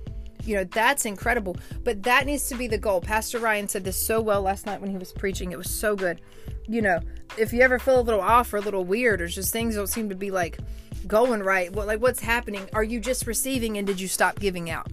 You 0.43 0.57
know, 0.57 0.63
that's 0.63 1.05
incredible. 1.05 1.55
But 1.83 2.03
that 2.03 2.25
needs 2.25 2.49
to 2.49 2.55
be 2.55 2.67
the 2.67 2.77
goal. 2.77 3.01
Pastor 3.01 3.39
Ryan 3.39 3.67
said 3.67 3.83
this 3.83 3.97
so 3.97 4.19
well 4.19 4.41
last 4.41 4.65
night 4.65 4.81
when 4.81 4.89
he 4.89 4.97
was 4.97 5.11
preaching. 5.11 5.51
It 5.51 5.57
was 5.57 5.69
so 5.69 5.95
good. 5.95 6.21
You 6.67 6.81
know, 6.81 6.99
if 7.37 7.53
you 7.53 7.61
ever 7.61 7.79
feel 7.79 7.99
a 7.99 8.01
little 8.01 8.21
off 8.21 8.53
or 8.53 8.57
a 8.57 8.61
little 8.61 8.83
weird 8.83 9.21
or 9.21 9.27
just 9.27 9.53
things 9.53 9.75
don't 9.75 9.87
seem 9.87 10.09
to 10.09 10.15
be 10.15 10.31
like 10.31 10.59
going 11.07 11.41
right, 11.41 11.71
what 11.71 11.87
like 11.87 12.01
what's 12.01 12.19
happening? 12.19 12.67
Are 12.73 12.83
you 12.83 12.99
just 12.99 13.27
receiving 13.27 13.77
and 13.77 13.85
did 13.85 13.99
you 13.99 14.07
stop 14.07 14.39
giving 14.39 14.69
out? 14.69 14.87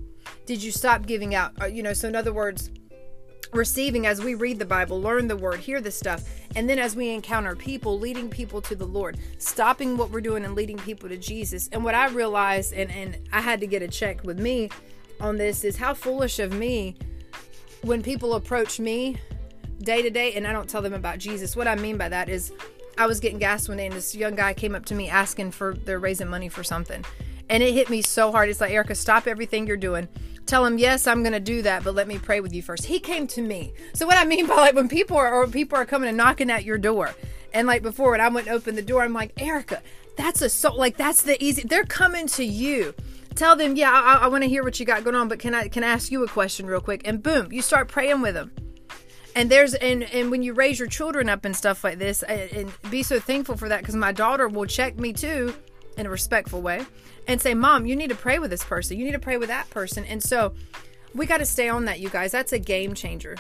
Did 0.47 0.63
you 0.63 0.71
stop 0.71 1.07
giving 1.07 1.35
out? 1.35 1.53
Uh, 1.61 1.67
you 1.67 1.83
know, 1.83 1.93
so 1.93 2.09
in 2.09 2.17
other 2.17 2.33
words, 2.33 2.71
receiving 3.53 4.07
as 4.07 4.23
we 4.23 4.35
read 4.35 4.59
the 4.59 4.65
Bible, 4.65 5.01
learn 5.01 5.29
the 5.29 5.37
word, 5.37 5.61
hear 5.61 5.81
the 5.81 5.91
stuff, 5.91 6.25
and 6.55 6.69
then 6.69 6.79
as 6.79 6.95
we 6.95 7.11
encounter 7.11 7.57
people, 7.57 7.99
leading 7.99 8.29
people 8.29 8.61
to 8.63 8.75
the 8.75 8.85
Lord, 8.85 9.19
stopping 9.39 9.97
what 9.97 10.11
we're 10.11 10.21
doing 10.21 10.45
and 10.45 10.55
leading 10.55 10.77
people 10.79 11.09
to 11.09 11.17
Jesus. 11.17 11.69
And 11.73 11.85
what 11.85 11.95
I 11.95 12.09
realized, 12.09 12.73
and, 12.73 12.91
and 12.91 13.19
I 13.33 13.41
had 13.41 13.61
to 13.61 13.67
get 13.67 13.83
a 13.83 13.89
check 13.89 14.23
with 14.25 14.39
me 14.39 14.71
on 15.21 15.37
this, 15.37 15.65
is 15.65 15.77
how 15.77 15.95
foolish 15.95 16.39
of 16.39 16.53
me 16.53 16.97
when 17.83 18.03
people 18.03 18.35
approach 18.35 18.81
me 18.81 19.19
day 19.83 20.03
to 20.03 20.11
day 20.11 20.33
and 20.35 20.47
I 20.47 20.53
don't 20.53 20.69
tell 20.69 20.83
them 20.83 20.95
about 20.95 21.19
Jesus. 21.19 21.57
What 21.57 21.69
I 21.69 21.77
mean 21.77 21.97
by 21.97 22.09
that 22.09 22.29
is 22.29 22.53
I 22.97 23.07
was 23.07 23.21
getting 23.21 23.39
gas 23.39 23.69
one 23.69 23.79
day 23.79 23.87
and 23.87 23.95
this 23.95 24.15
young 24.15 24.35
guy 24.35 24.53
came 24.55 24.75
up 24.75 24.85
to 24.87 24.95
me 24.95 25.09
asking 25.09 25.53
for 25.53 25.75
they're 25.75 26.01
raising 26.01 26.29
money 26.29 26.49
for 26.49 26.65
something. 26.65 27.05
And 27.51 27.63
it 27.63 27.73
hit 27.73 27.89
me 27.89 28.03
so 28.03 28.31
hard. 28.31 28.49
It's 28.49 28.61
like, 28.61 28.73
Erica, 28.73 28.95
stop 28.95 29.27
everything 29.27 29.67
you're 29.67 29.77
doing. 29.77 30.09
Tell 30.49 30.65
him 30.65 30.79
yes 30.79 31.07
i'm 31.07 31.23
going 31.23 31.35
to 31.35 31.41
do 31.41 31.61
that 31.61 31.85
but 31.85 31.95
let 31.95 32.09
me 32.09 32.19
pray 32.19 32.41
with 32.41 32.55
you 32.55 32.63
first. 32.63 32.87
He 32.87 32.99
came 32.99 33.27
to 33.29 33.43
me. 33.43 33.75
So 33.93 34.07
what 34.07 34.17
i 34.17 34.25
mean 34.25 34.47
by 34.47 34.55
like 34.55 34.75
when 34.75 34.89
people 34.89 35.19
are 35.19 35.31
or 35.31 35.47
people 35.47 35.77
are 35.77 35.85
coming 35.85 36.09
and 36.09 36.17
knocking 36.17 36.51
at 36.51 36.65
your 36.65 36.79
door 36.79 37.15
and 37.53 37.67
like 37.67 37.83
before 37.83 38.13
when 38.13 38.23
i 38.23 38.29
went 38.29 38.47
to 38.47 38.55
open 38.55 38.75
the 38.75 38.81
door 38.81 39.03
i'm 39.03 39.13
like 39.13 39.33
erica 39.41 39.83
that's 40.17 40.41
a 40.41 40.49
so 40.49 40.75
like 40.75 40.97
that's 40.97 41.21
the 41.21 41.43
easy 41.45 41.63
they're 41.65 41.85
coming 41.85 42.27
to 42.29 42.45
you. 42.45 42.95
Tell 43.35 43.57
them 43.57 43.77
yeah 43.77 43.93
i, 43.93 44.25
I 44.25 44.29
want 44.29 44.43
to 44.43 44.49
hear 44.49 44.65
what 44.65 44.81
you 44.81 44.87
got 44.87 45.05
going 45.05 45.17
on 45.17 45.29
but 45.29 45.39
can 45.39 45.55
i 45.55 45.69
can 45.69 45.85
i 45.85 45.89
ask 45.89 46.11
you 46.11 46.25
a 46.25 46.29
question 46.29 46.65
real 46.65 46.81
quick? 46.81 47.03
And 47.05 47.23
boom 47.23 47.53
you 47.53 47.61
start 47.61 47.89
praying 47.89 48.23
with 48.23 48.33
them. 48.33 48.51
And 49.37 49.51
there's 49.51 49.75
and 49.75 50.03
and 50.05 50.31
when 50.31 50.43
you 50.43 50.55
raise 50.55 50.79
your 50.79 50.89
children 50.89 51.29
up 51.29 51.45
and 51.45 51.55
stuff 51.55 51.85
like 51.85 51.99
this 51.99 52.23
and, 52.23 52.51
and 52.53 52.73
be 52.91 53.03
so 53.03 53.21
thankful 53.21 53.59
for 53.59 53.69
that 53.69 53.81
because 53.81 53.97
my 53.97 54.13
daughter 54.13 54.49
will 54.49 54.65
check 54.65 54.99
me 54.99 55.13
too 55.13 55.55
in 55.99 56.07
a 56.07 56.11
respectful 56.11 56.63
way 56.63 56.87
and 57.29 57.41
say, 57.41 57.55
Mom, 57.55 57.87
you 57.87 57.95
need 57.95 58.09
to 58.09 58.17
pray 58.17 58.39
with 58.39 58.51
this 58.51 58.65
person. 58.65 58.99
You 58.99 59.05
need 59.05 59.13
to 59.13 59.19
pray 59.19 59.37
with 59.37 59.49
that 59.49 59.69
person. 59.71 60.05
And 60.07 60.21
so 60.21 60.55
we 61.15 61.27
got 61.27 61.39
to 61.39 61.47
stay 61.47 61.69
on 61.69 61.85
that, 61.85 62.01
you 62.01 62.09
guys. 62.09 62.33
That's 62.33 62.53
a 62.53 62.59
game 62.59 62.95
changer, 62.95 63.37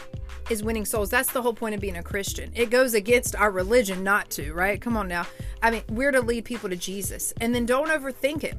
is 0.50 0.62
winning 0.62 0.84
souls. 0.84 1.10
That's 1.10 1.32
the 1.32 1.42
whole 1.42 1.54
point 1.54 1.74
of 1.74 1.80
being 1.80 1.96
a 1.96 2.02
Christian. 2.02 2.52
It 2.54 2.70
goes 2.70 2.94
against 2.94 3.34
our 3.34 3.50
religion 3.50 4.04
not 4.04 4.30
to, 4.30 4.52
right? 4.52 4.80
Come 4.80 4.96
on 4.96 5.08
now. 5.08 5.26
I 5.62 5.70
mean, 5.70 5.82
we're 5.88 6.12
to 6.12 6.20
lead 6.20 6.44
people 6.44 6.68
to 6.68 6.76
Jesus. 6.76 7.32
And 7.40 7.54
then 7.54 7.66
don't 7.66 7.88
overthink 7.88 8.44
it. 8.44 8.56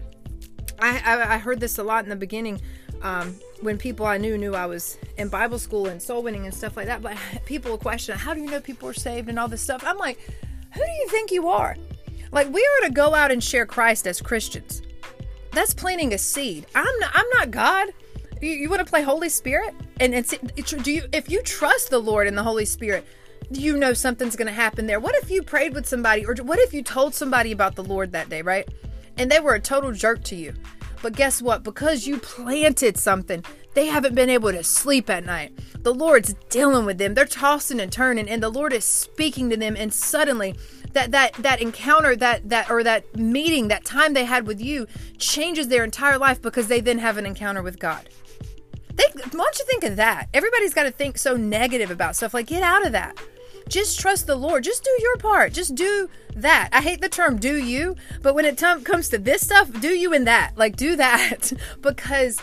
I, 0.82 1.00
I, 1.06 1.36
I 1.36 1.38
heard 1.38 1.60
this 1.60 1.78
a 1.78 1.84
lot 1.84 2.04
in 2.04 2.10
the 2.10 2.16
beginning 2.16 2.62
um, 3.02 3.36
when 3.62 3.78
people 3.78 4.06
I 4.06 4.18
knew 4.18 4.38
knew 4.38 4.56
I 4.56 4.66
was 4.66 4.98
in 5.18 5.30
Bible 5.30 5.60
school 5.60 5.88
and 5.88 6.02
soul 6.02 6.24
winning 6.24 6.46
and 6.46 6.54
stuff 6.54 6.76
like 6.76 6.88
that. 6.88 7.02
But 7.02 7.18
people 7.46 7.78
question, 7.78 8.18
how 8.18 8.34
do 8.34 8.42
you 8.42 8.50
know 8.50 8.60
people 8.60 8.90
are 8.90 8.94
saved 8.94 9.30
and 9.30 9.38
all 9.38 9.48
this 9.48 9.62
stuff? 9.62 9.84
I'm 9.86 9.98
like, 9.98 10.20
who 10.74 10.80
do 10.80 10.92
you 10.92 11.08
think 11.10 11.32
you 11.32 11.50
are? 11.50 11.76
Like 12.32 12.52
we 12.52 12.62
are 12.62 12.88
to 12.88 12.94
go 12.94 13.14
out 13.14 13.32
and 13.32 13.44
share 13.44 13.66
Christ 13.66 14.08
as 14.08 14.22
Christians. 14.22 14.82
That's 15.60 15.74
planting 15.74 16.14
a 16.14 16.18
seed. 16.18 16.68
I'm 16.74 17.00
not. 17.02 17.12
I'm 17.14 17.30
not 17.34 17.52
God. 17.52 17.90
You, 18.42 18.50
you 18.50 18.70
want 18.70 18.80
to 18.80 18.90
play 18.90 19.02
Holy 19.02 19.28
Spirit, 19.28 19.76
and 20.00 20.16
and 20.16 20.26
do 20.84 20.90
you? 20.90 21.04
If 21.12 21.30
you 21.30 21.42
trust 21.44 21.90
the 21.90 22.00
Lord 22.00 22.28
and 22.28 22.38
the 22.38 22.44
Holy 22.44 22.64
Spirit, 22.64 23.06
you 23.52 23.76
know 23.76 23.92
something's 23.92 24.38
going 24.38 24.48
to 24.48 24.54
happen 24.54 24.88
there. 24.88 25.02
What 25.02 25.16
if 25.16 25.30
you 25.30 25.44
prayed 25.44 25.74
with 25.74 25.86
somebody, 25.86 26.26
or 26.26 26.34
what 26.44 26.60
if 26.60 26.74
you 26.74 26.82
told 26.82 27.14
somebody 27.14 27.52
about 27.52 27.76
the 27.76 27.84
Lord 27.84 28.14
that 28.14 28.30
day, 28.30 28.42
right? 28.42 28.70
And 29.18 29.30
they 29.30 29.42
were 29.42 29.54
a 29.54 29.60
total 29.60 29.92
jerk 29.92 30.24
to 30.24 30.36
you. 30.38 30.54
But 31.02 31.18
guess 31.18 31.42
what? 31.42 31.64
Because 31.64 32.08
you 32.08 32.20
planted 32.20 32.98
something, 32.98 33.44
they 33.74 33.88
haven't 33.88 34.16
been 34.16 34.30
able 34.30 34.54
to 34.54 34.64
sleep 34.64 35.10
at 35.10 35.26
night. 35.26 35.60
The 35.84 35.94
Lord's 35.94 36.36
dealing 36.50 36.86
with 36.86 37.00
them. 37.00 37.16
They're 37.16 37.26
tossing 37.26 37.82
and 37.82 37.92
turning, 37.92 38.30
and 38.30 38.42
the 38.42 38.50
Lord 38.50 38.72
is 38.72 38.86
speaking 38.86 39.50
to 39.50 39.58
them, 39.58 39.76
and 39.78 39.94
suddenly 39.94 40.56
that 40.94 41.12
that 41.12 41.34
that 41.34 41.62
encounter 41.62 42.16
that 42.16 42.50
that 42.50 42.70
or 42.70 42.84
that 42.84 43.16
meeting 43.16 43.68
that 43.68 43.86
time 43.86 44.14
they 44.14 44.26
had 44.26 44.48
with 44.48 44.60
you 44.60 44.88
changes 45.18 45.68
their 45.68 45.84
entire 45.84 46.18
life 46.18 46.42
because 46.42 46.68
they 46.68 46.82
then 46.82 46.98
have 46.98 47.18
an 47.18 47.26
encounter 47.26 47.62
with 47.62 47.80
god 47.80 48.10
Think, 49.00 49.34
why 49.34 49.46
don't 49.46 49.60
you 49.60 49.66
think 49.66 49.86
of 49.86 49.96
that? 49.96 50.28
Everybody's 50.34 50.74
got 50.74 50.84
to 50.84 50.92
think 50.92 51.18
so 51.18 51.38
negative 51.38 51.90
about 51.90 52.18
stuff. 52.18 52.34
Like, 52.34 52.48
get 52.48 52.64
out 52.64 52.86
of 52.86 52.92
that. 52.92 53.18
Just 53.70 53.98
trust 53.98 54.28
the 54.28 54.36
Lord. 54.36 54.64
Just 54.64 54.84
do 54.84 54.90
your 55.00 55.16
part. 55.16 55.54
Just 55.54 55.74
do 55.74 56.10
that. 56.36 56.70
I 56.74 56.82
hate 56.82 57.00
the 57.00 57.08
term 57.08 57.38
do 57.38 57.56
you, 57.64 57.96
but 58.22 58.36
when 58.36 58.44
it 58.44 58.58
t- 58.58 58.82
comes 58.82 59.08
to 59.10 59.18
this 59.18 59.42
stuff, 59.42 59.72
do 59.80 59.90
you 59.90 60.12
in 60.12 60.26
that. 60.26 60.58
Like, 60.58 60.76
do 60.76 60.98
that 60.98 61.54
because 61.82 62.42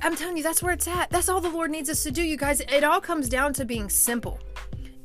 I'm 0.00 0.14
telling 0.14 0.36
you, 0.36 0.44
that's 0.44 0.62
where 0.62 0.72
it's 0.72 0.86
at. 0.86 1.10
That's 1.10 1.28
all 1.28 1.40
the 1.40 1.50
Lord 1.50 1.72
needs 1.72 1.90
us 1.90 2.04
to 2.04 2.12
do, 2.12 2.22
you 2.22 2.36
guys. 2.36 2.60
It 2.60 2.84
all 2.84 3.00
comes 3.00 3.28
down 3.28 3.52
to 3.54 3.64
being 3.64 3.88
simple. 3.88 4.38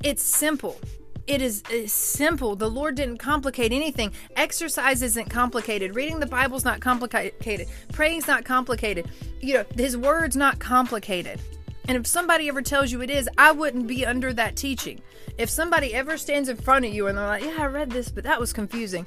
It's 0.04 0.22
simple. 0.22 0.80
It 1.28 1.42
is 1.42 1.62
uh, 1.66 1.86
simple. 1.88 2.56
The 2.56 2.70
Lord 2.70 2.96
didn't 2.96 3.18
complicate 3.18 3.74
anything. 3.74 4.14
Exercise 4.38 5.02
isn't 5.02 5.30
complicated. 5.30 5.94
Reading 5.94 6.20
the 6.22 6.26
Bible's 6.26 6.64
not 6.64 6.80
complicated. 6.80 7.68
Praying's 7.92 8.28
not 8.28 8.46
complicated. 8.46 9.10
You 9.42 9.56
know, 9.56 9.66
His 9.76 9.98
Word's 9.98 10.38
not 10.38 10.60
complicated. 10.60 11.42
And 11.90 11.98
if 11.98 12.08
somebody 12.08 12.48
ever 12.48 12.62
tells 12.62 12.92
you 12.92 13.02
it 13.02 13.10
is, 13.10 13.30
I 13.38 13.52
wouldn't 13.52 13.88
be 13.88 14.06
under 14.06 14.34
that 14.34 14.56
teaching. 14.56 15.02
If 15.38 15.50
somebody 15.50 15.94
ever 15.94 16.18
stands 16.18 16.50
in 16.50 16.56
front 16.56 16.86
of 16.86 16.94
you 16.94 17.08
and 17.08 17.18
they're 17.18 17.28
like, 17.28 17.44
Yeah, 17.44 17.58
I 17.60 17.66
read 17.66 17.90
this, 17.90 18.10
but 18.10 18.24
that 18.24 18.40
was 18.40 18.54
confusing, 18.54 19.06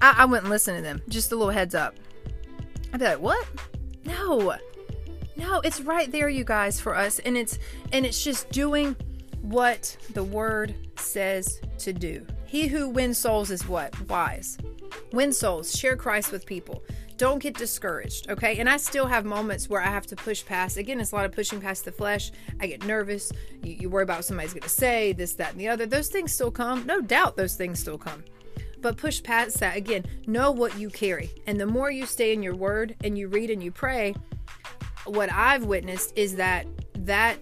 I, 0.00 0.16
I 0.18 0.24
wouldn't 0.24 0.50
listen 0.50 0.74
to 0.74 0.82
them. 0.82 1.02
Just 1.08 1.32
a 1.32 1.36
little 1.36 1.52
heads 1.52 1.74
up. 1.74 1.94
I'd 2.92 3.00
be 3.00 3.04
like, 3.04 3.20
What? 3.20 3.46
No. 4.04 4.54
No, 5.36 5.60
it's 5.60 5.80
right 5.80 6.10
there, 6.10 6.28
you 6.28 6.44
guys, 6.44 6.80
for 6.80 6.96
us. 6.96 7.18
And 7.20 7.36
it's 7.36 7.58
and 7.92 8.04
it's 8.04 8.24
just 8.24 8.50
doing 8.50 8.96
what 9.48 9.96
the 10.12 10.22
word 10.22 10.74
says 10.98 11.60
to 11.78 11.92
do. 11.92 12.26
He 12.46 12.66
who 12.66 12.88
wins 12.88 13.16
souls 13.16 13.50
is 13.50 13.66
what? 13.66 13.98
Wise. 14.08 14.58
Win 15.12 15.32
souls, 15.32 15.74
share 15.74 15.96
Christ 15.96 16.32
with 16.32 16.44
people. 16.44 16.82
Don't 17.16 17.42
get 17.42 17.56
discouraged, 17.56 18.30
okay? 18.30 18.58
And 18.58 18.68
I 18.68 18.76
still 18.76 19.06
have 19.06 19.24
moments 19.24 19.68
where 19.68 19.80
I 19.80 19.86
have 19.86 20.06
to 20.08 20.16
push 20.16 20.44
past. 20.44 20.76
Again, 20.76 21.00
it's 21.00 21.12
a 21.12 21.14
lot 21.14 21.24
of 21.24 21.32
pushing 21.32 21.60
past 21.60 21.86
the 21.86 21.92
flesh. 21.92 22.30
I 22.60 22.66
get 22.66 22.84
nervous. 22.84 23.32
You, 23.62 23.72
you 23.72 23.90
worry 23.90 24.04
about 24.04 24.18
what 24.18 24.24
somebody's 24.26 24.52
going 24.52 24.62
to 24.62 24.68
say, 24.68 25.14
this, 25.14 25.32
that, 25.34 25.52
and 25.52 25.60
the 25.60 25.68
other. 25.68 25.86
Those 25.86 26.08
things 26.08 26.32
still 26.32 26.50
come. 26.50 26.84
No 26.86 27.00
doubt 27.00 27.36
those 27.36 27.56
things 27.56 27.80
still 27.80 27.98
come. 27.98 28.22
But 28.80 28.98
push 28.98 29.22
past 29.22 29.58
that. 29.60 29.76
Again, 29.76 30.04
know 30.26 30.52
what 30.52 30.78
you 30.78 30.90
carry. 30.90 31.30
And 31.46 31.58
the 31.58 31.66
more 31.66 31.90
you 31.90 32.06
stay 32.06 32.32
in 32.32 32.42
your 32.42 32.54
word 32.54 32.94
and 33.02 33.16
you 33.16 33.28
read 33.28 33.50
and 33.50 33.62
you 33.62 33.72
pray, 33.72 34.14
what 35.06 35.32
I've 35.32 35.64
witnessed 35.64 36.12
is 36.16 36.36
that 36.36 36.66
that 36.98 37.38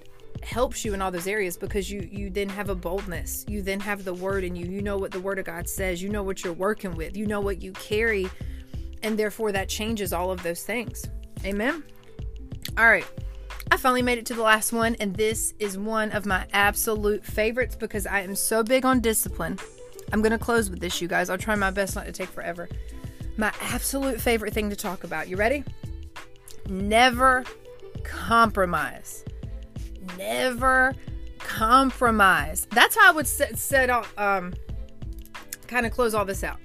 helps 0.47 0.85
you 0.85 0.95
in 0.95 1.03
all 1.03 1.11
those 1.11 1.27
areas 1.27 1.57
because 1.57 1.91
you 1.91 2.09
you 2.11 2.31
then 2.31 2.49
have 2.49 2.71
a 2.71 2.75
boldness 2.75 3.45
you 3.49 3.63
then 3.63 3.81
have 3.81 4.05
the 4.05 4.15
word 4.15 4.45
in 4.45 4.55
you 4.55 4.65
you 4.65 4.81
know 4.81 4.97
what 4.97 5.11
the 5.11 5.21
word 5.21 5.41
of 5.41 5.45
god 5.45 5.69
says 5.69 6.01
you 6.01 6.09
know 6.09 6.23
what 6.23 6.45
you're 6.45 6.53
working 6.53 6.95
with 6.95 7.17
you 7.17 7.27
know 7.27 7.41
what 7.41 7.61
you 7.61 7.73
carry 7.73 8.31
and 9.03 9.19
therefore 9.19 9.51
that 9.51 9.69
changes 9.69 10.13
all 10.13 10.31
of 10.31 10.41
those 10.45 10.63
things 10.63 11.05
amen 11.45 11.83
all 12.79 12.87
right 12.87 13.07
I 13.69 13.77
finally 13.77 14.03
made 14.03 14.19
it 14.19 14.27
to 14.27 14.35
the 14.35 14.43
last 14.43 14.73
one, 14.73 14.95
and 15.01 15.15
this 15.15 15.53
is 15.59 15.77
one 15.77 16.13
of 16.13 16.25
my 16.25 16.47
absolute 16.53 17.25
favorites 17.25 17.75
because 17.75 18.07
I 18.07 18.21
am 18.21 18.37
so 18.37 18.63
big 18.63 18.87
on 18.87 19.01
discipline. 19.01 19.59
I'm 20.13 20.23
going 20.23 20.33
to 20.33 20.39
close 20.39 20.71
with 20.71 20.79
this, 20.79 21.03
you 21.03 21.09
guys. 21.09 21.29
I'll 21.29 21.37
try 21.37 21.57
my 21.57 21.73
best 21.73 21.97
not 21.97 22.07
to 22.07 22.13
take 22.13 22.29
forever. 22.29 22.69
My 23.37 23.53
absolute 23.61 24.21
favorite 24.21 24.55
thing 24.55 24.71
to 24.71 24.77
talk 24.77 25.03
about. 25.03 25.29
You 25.29 25.37
ready? 25.37 25.65
Never 26.69 27.45
compromise 28.05 29.25
never 30.17 30.95
compromise. 31.39 32.67
That's 32.71 32.97
how 32.97 33.11
I 33.11 33.13
would 33.13 33.27
set, 33.27 33.59
set 33.59 33.91
off, 33.91 34.13
um, 34.19 34.55
kind 35.67 35.87
of 35.87 35.93
close 35.93 36.15
all 36.15 36.25
this 36.25 36.45
out. 36.45 36.59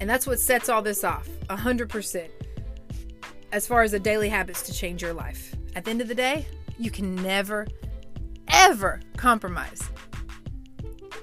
And 0.00 0.08
that's 0.08 0.26
what 0.26 0.38
sets 0.38 0.68
all 0.68 0.82
this 0.82 1.04
off 1.04 1.28
100% 1.48 2.28
as 3.52 3.66
far 3.66 3.82
as 3.82 3.92
the 3.92 3.98
daily 3.98 4.28
habits 4.28 4.62
to 4.62 4.72
change 4.72 5.02
your 5.02 5.12
life. 5.12 5.54
At 5.74 5.84
the 5.84 5.90
end 5.90 6.00
of 6.00 6.08
the 6.08 6.14
day, 6.14 6.46
you 6.78 6.90
can 6.90 7.14
never, 7.16 7.66
ever 8.48 9.00
compromise. 9.16 9.82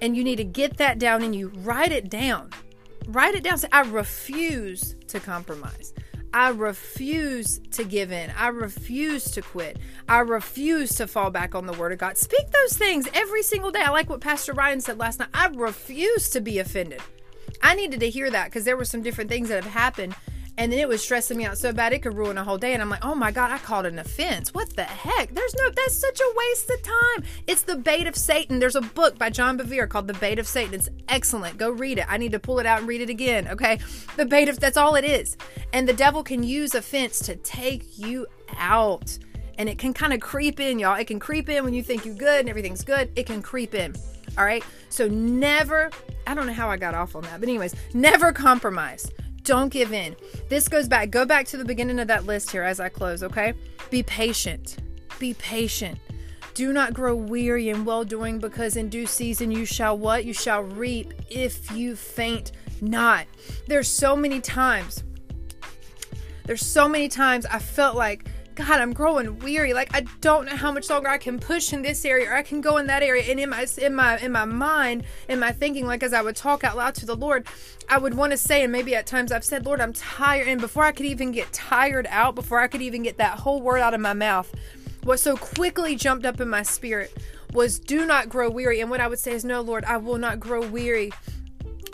And 0.01 0.15
you 0.15 0.23
need 0.23 0.37
to 0.37 0.43
get 0.43 0.77
that 0.77 0.99
down 0.99 1.23
and 1.23 1.35
you 1.35 1.49
write 1.57 1.91
it 1.91 2.09
down. 2.09 2.49
Write 3.07 3.35
it 3.35 3.43
down. 3.43 3.57
Say, 3.57 3.67
I 3.71 3.81
refuse 3.81 4.95
to 5.07 5.19
compromise. 5.19 5.93
I 6.35 6.49
refuse 6.49 7.61
to 7.71 7.85
give 7.85 8.11
in. 8.11 8.29
I 8.37 8.49
refuse 8.49 9.23
to 9.31 9.41
quit. 9.41 9.77
I 10.09 10.19
refuse 10.19 10.93
to 10.95 11.07
fall 11.07 11.31
back 11.31 11.55
on 11.55 11.65
the 11.65 11.71
word 11.71 11.93
of 11.93 11.99
God. 11.99 12.17
Speak 12.17 12.51
those 12.51 12.77
things 12.77 13.07
every 13.13 13.41
single 13.41 13.71
day. 13.71 13.79
I 13.79 13.89
like 13.91 14.09
what 14.09 14.19
Pastor 14.19 14.51
Ryan 14.51 14.81
said 14.81 14.99
last 14.99 15.19
night. 15.19 15.29
I 15.33 15.47
refuse 15.47 16.29
to 16.31 16.41
be 16.41 16.59
offended. 16.59 17.01
I 17.63 17.73
needed 17.73 18.01
to 18.01 18.09
hear 18.09 18.29
that 18.29 18.47
because 18.47 18.65
there 18.65 18.75
were 18.75 18.83
some 18.83 19.01
different 19.01 19.29
things 19.29 19.47
that 19.47 19.63
have 19.63 19.71
happened 19.71 20.13
and 20.57 20.71
then 20.71 20.79
it 20.79 20.87
was 20.87 21.01
stressing 21.01 21.37
me 21.37 21.45
out 21.45 21.57
so 21.57 21.73
bad 21.73 21.93
it 21.93 21.99
could 21.99 22.15
ruin 22.15 22.37
a 22.37 22.43
whole 22.43 22.57
day. 22.57 22.73
And 22.73 22.81
i'm 22.81 22.89
like 22.89 23.03
oh 23.03 23.15
my 23.15 23.31
god 23.31 23.51
i 23.51 23.57
called 23.57 23.85
an 23.85 23.99
offense. 23.99 24.53
What 24.53 24.75
the 24.75 24.83
heck? 24.83 25.33
There's 25.33 25.55
no 25.55 25.69
that's 25.69 25.97
such 25.99 26.19
a 26.19 26.33
waste 26.35 26.69
of 26.69 26.81
time. 26.81 27.23
It's 27.47 27.63
the 27.63 27.75
bait 27.75 28.07
of 28.07 28.15
satan. 28.15 28.59
There's 28.59 28.75
a 28.75 28.81
book 28.81 29.17
by 29.17 29.29
john 29.29 29.57
bevere 29.57 29.87
called 29.87 30.07
the 30.07 30.13
bait 30.15 30.39
of 30.39 30.47
satan. 30.47 30.73
It's 30.73 30.89
excellent. 31.09 31.57
Go 31.57 31.69
read 31.69 31.99
it. 31.99 32.05
I 32.07 32.17
need 32.17 32.31
to 32.31 32.39
pull 32.39 32.59
it 32.59 32.65
out 32.65 32.79
and 32.79 32.87
read 32.87 33.01
it 33.01 33.09
again 33.09 33.47
okay? 33.49 33.79
The 34.15 34.25
bait 34.25 34.49
of 34.49 34.59
that's 34.59 34.77
all 34.77 34.95
it 34.95 35.05
is. 35.05 35.37
And 35.73 35.87
the 35.87 35.93
devil 35.93 36.23
can 36.23 36.43
use 36.43 36.75
offense 36.75 37.19
to 37.19 37.35
take 37.35 37.97
you 37.97 38.27
out. 38.57 39.17
And 39.57 39.69
it 39.69 39.77
can 39.77 39.93
kind 39.93 40.13
of 40.13 40.19
creep 40.19 40.59
in 40.59 40.79
y'all. 40.79 40.95
It 40.95 41.05
can 41.05 41.19
creep 41.19 41.47
in 41.47 41.63
when 41.63 41.73
you 41.73 41.81
think 41.81 42.05
you're 42.05 42.15
good 42.15 42.41
and 42.41 42.49
everything's 42.49 42.83
good. 42.83 43.09
It 43.15 43.25
can 43.25 43.41
creep 43.41 43.73
in 43.73 43.95
all 44.37 44.45
right? 44.45 44.63
So 44.89 45.07
never 45.07 45.91
i 46.27 46.33
don't 46.33 46.47
know 46.47 46.53
how 46.53 46.69
i 46.69 46.77
got 46.77 46.95
off 46.95 47.15
on 47.15 47.23
that 47.23 47.39
but 47.39 47.47
anyways 47.47 47.75
never 47.93 48.31
compromise 48.31 49.09
don't 49.45 49.69
give 49.69 49.93
in. 49.93 50.15
This 50.49 50.67
goes 50.67 50.87
back, 50.87 51.09
go 51.09 51.25
back 51.25 51.45
to 51.47 51.57
the 51.57 51.65
beginning 51.65 51.99
of 51.99 52.07
that 52.09 52.25
list 52.25 52.51
here 52.51 52.63
as 52.63 52.79
I 52.79 52.89
close, 52.89 53.23
okay? 53.23 53.53
Be 53.89 54.03
patient. 54.03 54.77
Be 55.19 55.33
patient. 55.35 55.97
Do 56.53 56.73
not 56.73 56.93
grow 56.93 57.15
weary 57.15 57.69
in 57.69 57.85
well 57.85 58.03
doing, 58.03 58.39
because 58.39 58.77
in 58.77 58.89
due 58.89 59.05
season 59.05 59.51
you 59.51 59.65
shall 59.65 59.97
what? 59.97 60.25
You 60.25 60.33
shall 60.33 60.63
reap 60.63 61.13
if 61.29 61.71
you 61.71 61.95
faint 61.95 62.51
not. 62.81 63.25
There's 63.67 63.87
so 63.87 64.15
many 64.15 64.41
times, 64.41 65.03
there's 66.45 66.65
so 66.65 66.87
many 66.87 67.07
times 67.07 67.45
I 67.45 67.59
felt 67.59 67.95
like 67.95 68.29
God, 68.55 68.79
I'm 68.79 68.93
growing 68.93 69.37
weary. 69.39 69.73
Like 69.73 69.93
I 69.93 70.05
don't 70.21 70.45
know 70.45 70.55
how 70.55 70.71
much 70.71 70.89
longer 70.89 71.09
I 71.09 71.17
can 71.17 71.39
push 71.39 71.73
in 71.73 71.81
this 71.81 72.05
area 72.05 72.29
or 72.29 72.35
I 72.35 72.41
can 72.41 72.61
go 72.61 72.77
in 72.77 72.87
that 72.87 73.03
area. 73.03 73.23
And 73.29 73.39
in 73.39 73.49
my 73.49 73.67
in 73.77 73.93
my 73.93 74.17
in 74.19 74.31
my 74.31 74.45
mind, 74.45 75.03
in 75.27 75.39
my 75.39 75.51
thinking, 75.51 75.85
like 75.85 76.03
as 76.03 76.13
I 76.13 76.21
would 76.21 76.35
talk 76.35 76.63
out 76.63 76.77
loud 76.77 76.95
to 76.95 77.05
the 77.05 77.15
Lord, 77.15 77.47
I 77.89 77.97
would 77.97 78.13
want 78.13 78.31
to 78.31 78.37
say, 78.37 78.63
and 78.63 78.71
maybe 78.71 78.95
at 78.95 79.05
times 79.05 79.31
I've 79.31 79.43
said, 79.43 79.65
Lord, 79.65 79.81
I'm 79.81 79.93
tired. 79.93 80.47
And 80.47 80.61
before 80.61 80.83
I 80.83 80.93
could 80.93 81.05
even 81.05 81.31
get 81.31 81.51
tired 81.51 82.07
out, 82.09 82.33
before 82.33 82.59
I 82.59 82.67
could 82.67 82.81
even 82.81 83.03
get 83.03 83.17
that 83.17 83.39
whole 83.39 83.61
word 83.61 83.79
out 83.79 83.93
of 83.93 83.99
my 83.99 84.13
mouth, 84.13 84.53
what 85.03 85.19
so 85.19 85.35
quickly 85.35 85.95
jumped 85.95 86.25
up 86.25 86.39
in 86.39 86.49
my 86.49 86.63
spirit 86.63 87.15
was 87.53 87.77
do 87.77 88.05
not 88.05 88.29
grow 88.29 88.49
weary. 88.49 88.79
And 88.79 88.89
what 88.89 89.01
I 89.01 89.07
would 89.07 89.19
say 89.19 89.33
is, 89.33 89.43
No, 89.43 89.61
Lord, 89.61 89.83
I 89.83 89.97
will 89.97 90.17
not 90.17 90.39
grow 90.39 90.65
weary 90.65 91.11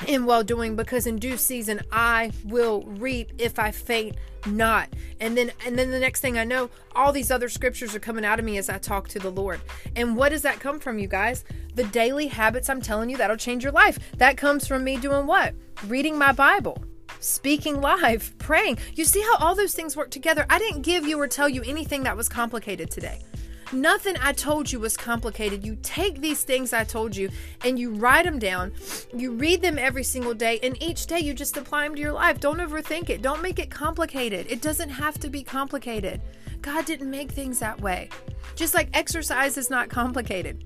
in 0.08 0.26
well 0.26 0.44
doing 0.44 0.76
because 0.76 1.08
in 1.08 1.18
due 1.18 1.38
season 1.38 1.82
I 1.92 2.32
will 2.46 2.84
reap 2.84 3.32
if 3.38 3.60
I 3.60 3.72
faint 3.72 4.16
not. 4.46 4.90
And 5.20 5.38
then 5.38 5.52
and 5.66 5.78
then 5.78 5.92
the 5.92 6.00
next 6.00 6.22
thing 6.22 6.38
i 6.38 6.44
know 6.44 6.70
all 6.96 7.12
these 7.12 7.32
other 7.32 7.50
scriptures 7.50 7.96
are 7.96 8.00
coming 8.00 8.26
out 8.26 8.40
of 8.40 8.46
me 8.46 8.58
as 8.58 8.70
i 8.70 8.78
talk 8.78 9.08
to 9.10 9.20
the 9.20 9.30
lord. 9.30 9.62
And 9.96 10.16
what 10.16 10.30
does 10.30 10.42
that 10.42 10.60
come 10.60 10.80
from 10.80 11.00
you 11.00 11.08
guys? 11.08 11.44
The 11.76 11.84
daily 11.86 12.28
habits 12.28 12.70
i'm 12.70 12.82
telling 12.82 13.10
you 13.10 13.18
that'll 13.18 13.38
change 13.38 13.64
your 13.64 13.74
life. 13.74 14.00
That 14.18 14.38
comes 14.38 14.68
from 14.68 14.84
me 14.84 14.98
doing 14.98 15.28
what? 15.28 15.54
Reading 15.88 16.18
my 16.18 16.32
bible 16.32 16.84
speaking 17.20 17.82
live 17.82 18.34
praying. 18.40 18.78
You 18.96 19.06
see 19.06 19.22
how 19.22 19.38
all 19.38 19.54
those 19.54 19.76
things 19.76 19.96
work 19.96 20.10
together? 20.10 20.46
I 20.50 20.58
didn't 20.58 20.82
give 20.82 21.06
you 21.06 21.20
or 21.20 21.28
tell 21.28 21.48
you 21.48 21.62
anything 21.64 22.04
that 22.04 22.18
was 22.18 22.28
complicated 22.28 22.90
today 22.90 23.22
Nothing 23.74 24.18
I 24.22 24.34
told 24.34 24.70
you 24.70 24.82
was 24.82 24.98
complicated. 24.98 25.66
You 25.66 25.78
take 25.82 26.20
these 26.20 26.44
things 26.44 26.74
I 26.74 26.84
told 26.84 27.16
you 27.16 27.30
and 27.64 27.80
you 27.80 27.92
write 27.92 28.26
them 28.26 28.38
down. 28.38 28.74
You 29.16 29.32
read 29.32 29.62
them 29.62 29.80
every 29.80 30.04
single 30.04 30.34
day, 30.34 30.60
and 30.62 30.82
each 30.84 31.08
day 31.08 31.20
you 31.20 31.34
just 31.34 31.56
apply 31.56 31.86
them 31.86 31.96
to 31.96 32.02
your 32.02 32.12
life. 32.12 32.40
Don't 32.40 32.60
overthink 32.60 33.10
it. 33.10 33.22
Don't 33.22 33.42
make 33.42 33.60
it 33.60 33.72
complicated. 33.72 34.46
It 34.50 34.62
doesn't 34.62 34.90
have 34.90 35.20
to 35.20 35.30
be 35.30 35.42
complicated. 35.42 36.22
God 36.62 36.86
didn't 36.86 37.10
make 37.10 37.32
things 37.32 37.60
that 37.60 37.80
way. 37.80 38.10
Just 38.56 38.74
like 38.74 38.90
exercise 38.94 39.58
is 39.58 39.70
not 39.70 39.90
complicated. 39.90 40.66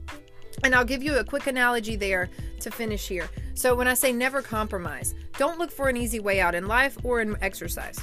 And 0.63 0.73
I'll 0.73 0.85
give 0.85 1.03
you 1.03 1.17
a 1.17 1.23
quick 1.23 1.47
analogy 1.47 1.95
there 1.95 2.29
to 2.61 2.71
finish 2.71 3.07
here. 3.07 3.29
So, 3.53 3.75
when 3.75 3.87
I 3.87 3.93
say 3.93 4.11
never 4.11 4.41
compromise, 4.41 5.13
don't 5.37 5.59
look 5.59 5.71
for 5.71 5.89
an 5.89 5.97
easy 5.97 6.19
way 6.19 6.39
out 6.39 6.55
in 6.55 6.67
life 6.67 6.97
or 7.03 7.21
in 7.21 7.37
exercise. 7.41 7.99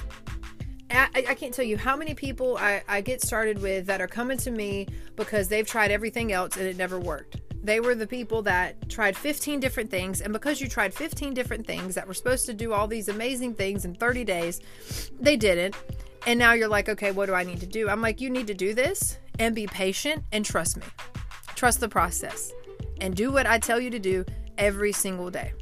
I, 0.93 1.25
I, 1.31 1.35
can't 1.35 1.55
tell 1.55 1.65
you 1.65 1.77
how 1.77 1.97
many 1.97 2.15
people 2.15 2.57
I, 2.59 2.83
I 2.89 3.01
get 3.01 3.23
started 3.23 3.61
with 3.61 3.87
that 3.87 4.01
are 4.01 4.09
coming 4.09 4.39
to 4.39 4.51
me 4.51 4.87
because 5.17 5.49
they've 5.49 5.67
tried 5.67 5.91
everything 5.91 6.33
else 6.33 6.57
and 6.57 6.67
it 6.67 6.77
never 6.77 6.99
worked. 6.99 7.41
They 7.63 7.81
were 7.81 7.95
the 7.95 8.07
people 8.07 8.43
that 8.43 8.89
tried 8.89 9.17
15 9.17 9.61
different 9.61 9.91
things, 9.91 10.21
and 10.21 10.33
because 10.33 10.61
you 10.61 10.69
tried 10.69 10.93
15 10.93 11.33
different 11.33 11.67
things 11.67 11.95
that 11.95 12.07
were 12.07 12.15
supposed 12.15 12.47
to 12.47 12.55
do 12.55 12.73
all 12.73 12.89
these 12.89 13.09
amazing 13.09 13.55
things 13.55 13.85
in 13.85 13.95
30 13.95 14.25
days, 14.25 14.61
they 15.21 15.37
didn't. 15.37 15.77
And 16.27 16.39
now 16.39 16.53
you're 16.55 16.69
like, 16.69 16.89
okay, 16.89 17.13
what 17.13 17.27
do 17.27 17.35
I 17.35 17.45
need 17.45 17.61
to 17.61 17.67
do? 17.67 17.89
I'm 17.89 18.03
like, 18.03 18.21
you 18.21 18.31
need 18.31 18.49
to 18.49 18.55
do 18.55 18.75
this 18.75 19.19
and 19.39 19.55
be 19.55 19.67
patient 19.67 20.25
and 20.33 20.45
trust 20.45 20.77
me. 20.77 20.87
Trust 21.55 21.81
the 21.81 21.89
process 21.89 22.53
and 23.01 23.15
do 23.15 23.31
what 23.31 23.47
I 23.47 23.59
tell 23.59 23.81
you 23.81 23.91
to 23.91 23.99
do 23.99 24.25
every 24.59 24.93
single 24.93 25.31
day. 25.31 25.53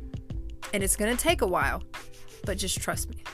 And 0.73 0.83
it's 0.83 0.97
to 0.97 1.17
take 1.17 1.43
a 1.43 1.47
while, 1.47 1.83
but 2.45 2.57
just 2.57 2.81
trust 2.81 3.11
me. 3.11 3.25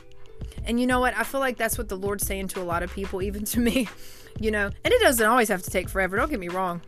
And 0.66 0.80
you 0.80 0.86
know 0.86 1.00
what? 1.00 1.16
I 1.16 1.22
feel 1.22 1.40
like 1.40 1.56
that's 1.56 1.78
what 1.78 1.88
the 1.88 1.96
Lord's 1.96 2.26
saying 2.26 2.48
to 2.48 2.60
a 2.60 2.64
lot 2.64 2.82
of 2.82 2.92
people, 2.92 3.22
even 3.22 3.44
to 3.46 3.60
me, 3.60 3.88
you 4.40 4.50
know. 4.50 4.66
And 4.84 4.92
it 4.92 5.00
doesn't 5.00 5.26
always 5.26 5.48
have 5.48 5.62
to 5.62 5.70
take 5.70 5.88
forever. 5.88 6.16
Don't 6.16 6.30
get 6.30 6.40
me 6.40 6.48
wrong. 6.48 6.80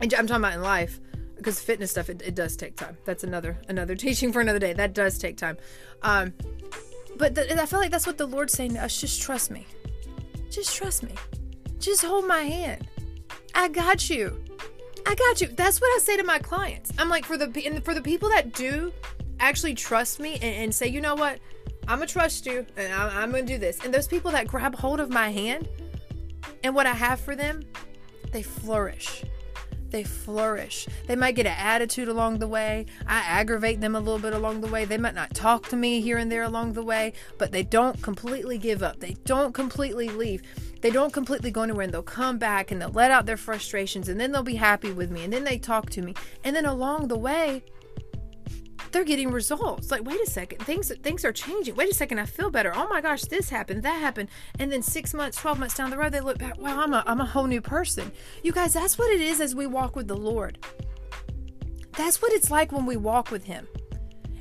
I'm 0.00 0.08
talking 0.08 0.30
about 0.30 0.54
in 0.54 0.62
life 0.62 1.00
because 1.36 1.60
fitness 1.60 1.90
stuff 1.90 2.10
it, 2.10 2.22
it 2.22 2.34
does 2.34 2.56
take 2.56 2.76
time. 2.76 2.96
That's 3.04 3.24
another 3.24 3.58
another 3.68 3.94
teaching 3.96 4.32
for 4.32 4.40
another 4.40 4.58
day. 4.58 4.72
That 4.72 4.94
does 4.94 5.18
take 5.18 5.36
time. 5.36 5.56
Um, 6.02 6.34
but 7.16 7.34
the, 7.34 7.60
I 7.60 7.66
feel 7.66 7.80
like 7.80 7.90
that's 7.90 8.06
what 8.06 8.18
the 8.18 8.26
Lord's 8.26 8.52
saying 8.52 8.74
to 8.74 8.84
us. 8.84 9.00
Just 9.00 9.20
trust 9.20 9.50
me. 9.50 9.66
Just 10.50 10.74
trust 10.74 11.02
me. 11.02 11.14
Just 11.78 12.04
hold 12.04 12.26
my 12.26 12.42
hand. 12.42 12.86
I 13.54 13.68
got 13.68 14.10
you. 14.10 14.42
I 15.06 15.14
got 15.14 15.40
you. 15.40 15.48
That's 15.48 15.80
what 15.80 15.88
I 15.96 15.98
say 15.98 16.16
to 16.16 16.24
my 16.24 16.38
clients. 16.38 16.92
I'm 16.98 17.08
like 17.08 17.24
for 17.24 17.36
the 17.36 17.80
for 17.84 17.94
the 17.94 18.02
people 18.02 18.28
that 18.30 18.52
do 18.52 18.92
actually 19.38 19.74
trust 19.74 20.20
me 20.20 20.34
and, 20.34 20.44
and 20.44 20.74
say, 20.74 20.86
you 20.86 21.00
know 21.00 21.14
what, 21.14 21.40
I'm 21.88 21.98
gonna 21.98 22.06
trust 22.06 22.46
you 22.46 22.66
and 22.76 22.92
I, 22.92 23.22
I'm 23.22 23.30
gonna 23.30 23.44
do 23.44 23.58
this. 23.58 23.84
And 23.84 23.92
those 23.92 24.06
people 24.06 24.30
that 24.32 24.46
grab 24.46 24.74
hold 24.74 25.00
of 25.00 25.10
my 25.10 25.30
hand 25.30 25.68
and 26.62 26.74
what 26.74 26.86
I 26.86 26.92
have 26.92 27.20
for 27.20 27.34
them, 27.34 27.62
they 28.32 28.42
flourish 28.42 29.24
they 29.90 30.04
flourish. 30.04 30.86
They 31.06 31.16
might 31.16 31.34
get 31.34 31.46
an 31.46 31.56
attitude 31.58 32.08
along 32.08 32.38
the 32.38 32.48
way. 32.48 32.86
I 33.06 33.18
aggravate 33.20 33.80
them 33.80 33.94
a 33.94 34.00
little 34.00 34.18
bit 34.18 34.32
along 34.32 34.60
the 34.60 34.68
way. 34.68 34.84
They 34.84 34.98
might 34.98 35.14
not 35.14 35.34
talk 35.34 35.68
to 35.68 35.76
me 35.76 36.00
here 36.00 36.16
and 36.16 36.30
there 36.30 36.42
along 36.42 36.72
the 36.72 36.82
way, 36.82 37.12
but 37.38 37.52
they 37.52 37.62
don't 37.62 38.00
completely 38.02 38.58
give 38.58 38.82
up. 38.82 39.00
They 39.00 39.16
don't 39.24 39.52
completely 39.52 40.08
leave. 40.08 40.42
They 40.80 40.90
don't 40.90 41.12
completely 41.12 41.50
go 41.50 41.62
anywhere 41.62 41.84
and 41.84 41.92
they'll 41.92 42.02
come 42.02 42.38
back 42.38 42.70
and 42.70 42.80
they'll 42.80 42.90
let 42.90 43.10
out 43.10 43.26
their 43.26 43.36
frustrations 43.36 44.08
and 44.08 44.18
then 44.18 44.32
they'll 44.32 44.42
be 44.42 44.56
happy 44.56 44.92
with 44.92 45.10
me 45.10 45.24
and 45.24 45.32
then 45.32 45.44
they 45.44 45.58
talk 45.58 45.90
to 45.90 46.02
me. 46.02 46.14
And 46.42 46.56
then 46.56 46.64
along 46.64 47.08
the 47.08 47.18
way, 47.18 47.62
they're 48.92 49.04
getting 49.04 49.30
results. 49.30 49.90
Like, 49.90 50.04
wait 50.04 50.20
a 50.20 50.26
second, 50.26 50.58
things 50.60 50.92
things 51.02 51.24
are 51.24 51.32
changing. 51.32 51.74
Wait 51.74 51.90
a 51.90 51.94
second, 51.94 52.18
I 52.18 52.26
feel 52.26 52.50
better. 52.50 52.72
Oh 52.74 52.88
my 52.88 53.00
gosh, 53.00 53.22
this 53.22 53.50
happened, 53.50 53.82
that 53.82 54.00
happened, 54.00 54.28
and 54.58 54.70
then 54.70 54.82
six 54.82 55.14
months, 55.14 55.38
twelve 55.38 55.58
months 55.58 55.74
down 55.74 55.90
the 55.90 55.98
road, 55.98 56.12
they 56.12 56.20
look 56.20 56.38
back. 56.38 56.60
Wow, 56.60 56.80
I'm 56.80 56.92
a 56.92 57.02
I'm 57.06 57.20
a 57.20 57.26
whole 57.26 57.46
new 57.46 57.60
person. 57.60 58.12
You 58.42 58.52
guys, 58.52 58.74
that's 58.74 58.98
what 58.98 59.10
it 59.12 59.20
is 59.20 59.40
as 59.40 59.54
we 59.54 59.66
walk 59.66 59.96
with 59.96 60.08
the 60.08 60.16
Lord. 60.16 60.58
That's 61.92 62.22
what 62.22 62.32
it's 62.32 62.50
like 62.50 62.72
when 62.72 62.86
we 62.86 62.96
walk 62.96 63.30
with 63.30 63.44
Him. 63.44 63.66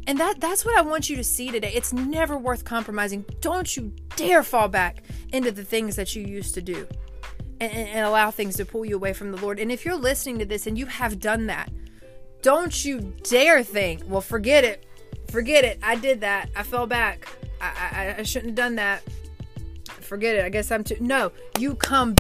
And 0.08 0.19
that 0.19 0.40
that's 0.40 0.66
what 0.66 0.78
I 0.78 0.82
want 0.82 1.10
you 1.10 1.16
to 1.18 1.24
see 1.24 1.52
today. 1.52 1.72
It's 1.74 1.94
never 1.94 2.38
worth 2.38 2.66
compromising. 2.66 3.26
Don't 3.42 3.76
you 3.78 3.94
dare 4.16 4.44
fall 4.44 4.68
back 4.68 5.03
into 5.32 5.52
the 5.52 5.64
things 5.64 5.95
that 5.95 6.16
you 6.16 6.26
used 6.26 6.56
to 6.56 6.61
do. 6.61 6.88
And, 7.61 7.74
and, 7.74 8.06
allow 8.06 8.32
things 8.32 8.56
to 8.56 8.66
pull 8.66 8.86
you 8.86 8.95
away 8.95 9.11
from 9.11 9.34
the 9.34 9.38
Lord. 9.38 9.60
And 9.60 9.69
if 9.69 9.84
you're 9.84 9.98
listening 9.98 10.40
to 10.40 10.45
this 10.45 10.66
and 10.66 10.78
you 10.78 10.86
have 10.86 11.19
done 11.19 11.48
that, 11.48 11.69
don't 12.42 12.85
you 12.85 13.14
dare 13.24 13.64
think, 13.64 14.03
well, 14.08 14.22
forget 14.22 14.64
it. 14.64 14.85
Forget 15.30 15.64
it. 15.64 15.80
I 15.84 15.95
did 15.95 16.22
that. 16.22 16.50
I 16.56 16.64
fell 16.64 16.88
back. 16.88 17.27
I, 17.61 17.90
I, 17.92 18.16
I 18.19 18.24
shouldn't 18.24 18.51
have 18.51 18.56
done 18.56 18.76
that. 18.76 19.03
Forget 20.01 20.35
it. 20.35 20.45
I 20.45 20.50
guess 20.50 20.72
I'm 20.72 20.84
too. 20.84 20.98
No, 21.00 21.32
you 21.59 21.76
come 21.76 22.16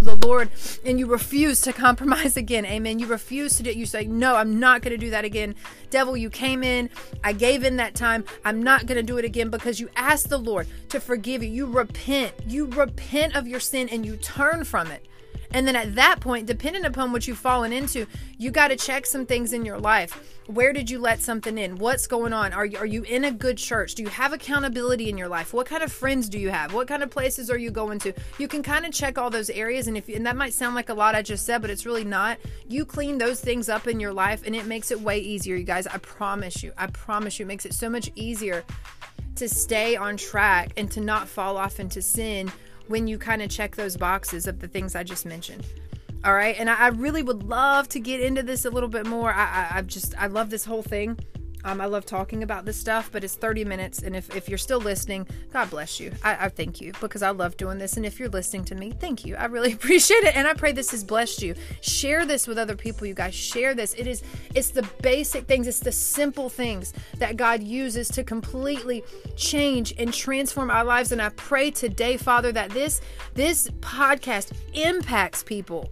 the 0.00 0.16
Lord 0.26 0.50
and 0.84 0.98
you 0.98 1.06
refuse 1.06 1.60
to 1.62 1.72
compromise 1.74 2.36
again. 2.36 2.64
Amen. 2.64 2.98
You 2.98 3.06
refuse 3.06 3.56
to 3.56 3.62
do 3.62 3.70
it. 3.70 3.76
You 3.76 3.86
say, 3.86 4.04
No, 4.04 4.36
I'm 4.36 4.58
not 4.58 4.82
going 4.82 4.92
to 4.92 4.98
do 4.98 5.10
that 5.10 5.24
again. 5.24 5.54
Devil, 5.90 6.16
you 6.16 6.30
came 6.30 6.62
in. 6.62 6.90
I 7.22 7.32
gave 7.32 7.64
in 7.64 7.76
that 7.76 7.94
time. 7.94 8.24
I'm 8.44 8.62
not 8.62 8.86
going 8.86 8.96
to 8.96 9.02
do 9.02 9.18
it 9.18 9.24
again 9.24 9.50
because 9.50 9.78
you 9.78 9.88
asked 9.96 10.28
the 10.28 10.38
Lord 10.38 10.66
to 10.88 11.00
forgive 11.00 11.42
you. 11.42 11.50
You 11.50 11.66
repent. 11.66 12.32
You 12.46 12.66
repent 12.66 13.36
of 13.36 13.46
your 13.46 13.60
sin 13.60 13.88
and 13.90 14.04
you 14.04 14.16
turn 14.16 14.64
from 14.64 14.90
it. 14.90 15.06
And 15.52 15.66
then 15.66 15.76
at 15.76 15.94
that 15.94 16.20
point, 16.20 16.46
depending 16.46 16.84
upon 16.84 17.12
what 17.12 17.26
you've 17.26 17.38
fallen 17.38 17.72
into, 17.72 18.06
you 18.38 18.50
got 18.50 18.68
to 18.68 18.76
check 18.76 19.06
some 19.06 19.26
things 19.26 19.52
in 19.52 19.64
your 19.64 19.78
life. 19.78 20.36
Where 20.46 20.72
did 20.72 20.90
you 20.90 20.98
let 20.98 21.20
something 21.20 21.58
in? 21.58 21.76
What's 21.76 22.06
going 22.06 22.32
on? 22.32 22.52
Are 22.52 22.64
you, 22.64 22.78
are 22.78 22.86
you 22.86 23.02
in 23.02 23.24
a 23.24 23.32
good 23.32 23.56
church? 23.56 23.94
Do 23.94 24.02
you 24.02 24.08
have 24.08 24.32
accountability 24.32 25.08
in 25.08 25.18
your 25.18 25.28
life? 25.28 25.52
What 25.52 25.66
kind 25.66 25.82
of 25.82 25.90
friends 25.90 26.28
do 26.28 26.38
you 26.38 26.50
have? 26.50 26.72
What 26.72 26.86
kind 26.86 27.02
of 27.02 27.10
places 27.10 27.50
are 27.50 27.58
you 27.58 27.70
going 27.70 27.98
to? 28.00 28.12
You 28.38 28.46
can 28.46 28.62
kind 28.62 28.86
of 28.86 28.92
check 28.92 29.18
all 29.18 29.30
those 29.30 29.50
areas. 29.50 29.88
And 29.88 29.96
if 29.96 30.08
and 30.08 30.24
that 30.26 30.36
might 30.36 30.54
sound 30.54 30.74
like 30.74 30.88
a 30.88 30.94
lot 30.94 31.14
I 31.14 31.22
just 31.22 31.46
said, 31.46 31.62
but 31.62 31.70
it's 31.70 31.86
really 31.86 32.04
not. 32.04 32.38
You 32.68 32.84
clean 32.84 33.18
those 33.18 33.40
things 33.40 33.68
up 33.68 33.86
in 33.88 33.98
your 33.98 34.12
life, 34.12 34.42
and 34.46 34.54
it 34.54 34.66
makes 34.66 34.90
it 34.90 35.00
way 35.00 35.18
easier, 35.18 35.56
you 35.56 35.64
guys. 35.64 35.86
I 35.86 35.98
promise 35.98 36.62
you. 36.62 36.72
I 36.76 36.86
promise 36.88 37.38
you, 37.38 37.44
it 37.44 37.48
makes 37.48 37.66
it 37.66 37.74
so 37.74 37.90
much 37.90 38.10
easier 38.14 38.64
to 39.36 39.48
stay 39.48 39.96
on 39.96 40.16
track 40.16 40.70
and 40.76 40.90
to 40.90 41.00
not 41.00 41.28
fall 41.28 41.56
off 41.56 41.78
into 41.78 42.00
sin 42.00 42.50
when 42.88 43.06
you 43.06 43.18
kind 43.18 43.42
of 43.42 43.50
check 43.50 43.76
those 43.76 43.96
boxes 43.96 44.46
of 44.46 44.60
the 44.60 44.68
things 44.68 44.94
I 44.94 45.02
just 45.02 45.26
mentioned. 45.26 45.66
All 46.24 46.34
right. 46.34 46.56
And 46.58 46.68
I, 46.68 46.74
I 46.74 46.88
really 46.88 47.22
would 47.22 47.44
love 47.44 47.88
to 47.90 48.00
get 48.00 48.20
into 48.20 48.42
this 48.42 48.64
a 48.64 48.70
little 48.70 48.88
bit 48.88 49.06
more. 49.06 49.32
I, 49.32 49.44
I, 49.44 49.78
I've 49.78 49.86
just, 49.86 50.14
I 50.20 50.26
love 50.26 50.50
this 50.50 50.64
whole 50.64 50.82
thing. 50.82 51.18
Um, 51.66 51.80
I 51.80 51.86
love 51.86 52.06
talking 52.06 52.44
about 52.44 52.64
this 52.64 52.76
stuff, 52.76 53.10
but 53.10 53.24
it's 53.24 53.34
30 53.34 53.64
minutes. 53.64 53.98
And 54.04 54.14
if, 54.14 54.34
if 54.36 54.48
you're 54.48 54.56
still 54.56 54.78
listening, 54.78 55.26
God 55.52 55.68
bless 55.68 55.98
you. 55.98 56.12
I, 56.22 56.46
I 56.46 56.48
thank 56.48 56.80
you 56.80 56.92
because 57.00 57.22
I 57.22 57.30
love 57.30 57.56
doing 57.56 57.76
this. 57.76 57.96
And 57.96 58.06
if 58.06 58.20
you're 58.20 58.28
listening 58.28 58.64
to 58.66 58.76
me, 58.76 58.92
thank 58.92 59.26
you. 59.26 59.34
I 59.34 59.46
really 59.46 59.72
appreciate 59.74 60.22
it. 60.22 60.36
And 60.36 60.46
I 60.46 60.54
pray 60.54 60.70
this 60.70 60.92
has 60.92 61.02
blessed 61.02 61.42
you. 61.42 61.56
Share 61.80 62.24
this 62.24 62.46
with 62.46 62.56
other 62.56 62.76
people, 62.76 63.04
you 63.04 63.14
guys. 63.14 63.34
Share 63.34 63.74
this. 63.74 63.94
It 63.94 64.06
is, 64.06 64.22
it's 64.54 64.70
the 64.70 64.88
basic 65.02 65.46
things, 65.46 65.66
it's 65.66 65.80
the 65.80 65.90
simple 65.90 66.48
things 66.48 66.94
that 67.18 67.36
God 67.36 67.64
uses 67.64 68.06
to 68.10 68.22
completely 68.22 69.02
change 69.34 69.92
and 69.98 70.14
transform 70.14 70.70
our 70.70 70.84
lives. 70.84 71.10
And 71.10 71.20
I 71.20 71.30
pray 71.30 71.72
today, 71.72 72.16
Father, 72.16 72.52
that 72.52 72.70
this, 72.70 73.00
this 73.34 73.68
podcast 73.80 74.52
impacts 74.72 75.42
people 75.42 75.90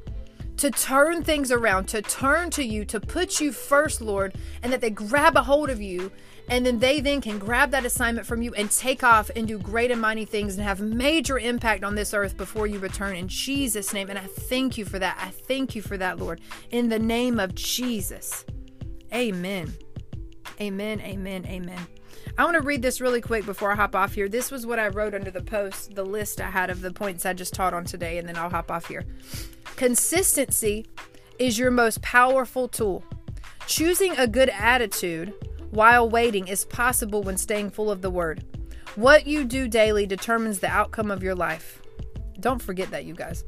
to 0.57 0.71
turn 0.71 1.23
things 1.23 1.51
around, 1.51 1.87
to 1.89 2.03
turn 2.03 2.51
to 2.51 2.65
you, 2.65 2.85
to 2.87 3.01
put 3.01 3.41
you 3.41 3.53
first, 3.53 4.01
Lord, 4.01 4.35
and 4.63 4.73
that 4.73 4.81
they 4.81 4.91
grab 4.91 5.37
a 5.37 5.43
hold 5.43 5.71
of 5.71 5.81
you. 5.81 6.13
And 6.47 6.67
then 6.67 6.79
they 6.79 7.01
then 7.01 7.23
can 7.23 7.39
grab 7.39 7.71
that 7.71 7.87
assignment 7.87 8.27
from 8.27 8.43
you 8.43 8.53
and 8.53 8.71
take 8.71 9.03
off 9.03 9.31
and 9.35 9.49
do 9.49 9.59
great 9.59 9.91
and 9.91 9.99
mighty 9.99 10.27
things 10.27 10.57
and 10.57 10.63
have 10.63 10.79
major 10.79 11.39
impact 11.39 11.83
on 11.83 11.95
this 11.95 12.13
earth 12.13 12.37
before 12.37 12.67
you 12.67 12.79
return 12.79 13.17
in 13.17 13.29
Jesus' 13.29 13.95
name. 13.95 14.11
And 14.11 14.19
I 14.19 14.27
thank 14.27 14.77
you 14.77 14.85
for 14.85 14.99
that. 14.99 15.17
I 15.19 15.31
thank 15.31 15.75
you 15.75 15.81
for 15.81 15.97
that, 15.97 16.19
Lord. 16.19 16.43
In 16.71 16.91
the 16.91 16.99
name 16.99 17.41
of 17.41 17.55
Jesus. 17.55 18.45
Amen. 19.13 19.75
Amen. 20.61 21.01
Amen. 21.01 21.47
Amen. 21.47 21.87
I 22.37 22.45
want 22.45 22.57
to 22.57 22.63
read 22.63 22.83
this 22.83 23.01
really 23.01 23.21
quick 23.21 23.47
before 23.47 23.73
I 23.73 23.77
hop 23.77 23.95
off 23.95 24.15
here. 24.15 24.29
This 24.29 24.51
was 24.51 24.67
what 24.67 24.79
I 24.79 24.89
wrote 24.89 25.15
under 25.15 25.31
the 25.31 25.43
post, 25.43 25.95
the 25.95 26.05
list 26.05 26.41
I 26.41 26.51
had 26.51 26.69
of 26.69 26.81
the 26.81 26.93
points 26.93 27.25
I 27.25 27.33
just 27.33 27.55
taught 27.55 27.73
on 27.73 27.85
today, 27.85 28.19
and 28.19 28.29
then 28.29 28.37
I'll 28.37 28.51
hop 28.51 28.71
off 28.71 28.87
here. 28.87 29.05
Consistency 29.77 30.87
is 31.39 31.59
your 31.59 31.71
most 31.71 32.01
powerful 32.03 32.69
tool. 32.69 33.05
Choosing 33.67 34.17
a 34.17 34.27
good 34.27 34.51
attitude 34.51 35.35
while 35.71 36.09
waiting 36.09 36.49
is 36.49 36.65
possible 36.65 37.23
when 37.23 37.37
staying 37.37 37.71
full 37.71 37.91
of 37.91 38.03
the 38.03 38.11
Word. 38.11 38.45
What 38.95 39.27
you 39.27 39.45
do 39.45 39.67
daily 39.67 40.07
determines 40.07 40.61
the 40.61 40.69
outcome 40.69 41.11
of 41.11 41.23
your 41.23 41.35
life. 41.35 41.83
Don't 42.39 42.63
forget 42.63 42.91
that, 42.93 43.05
you 43.05 43.15
guys. 43.15 43.43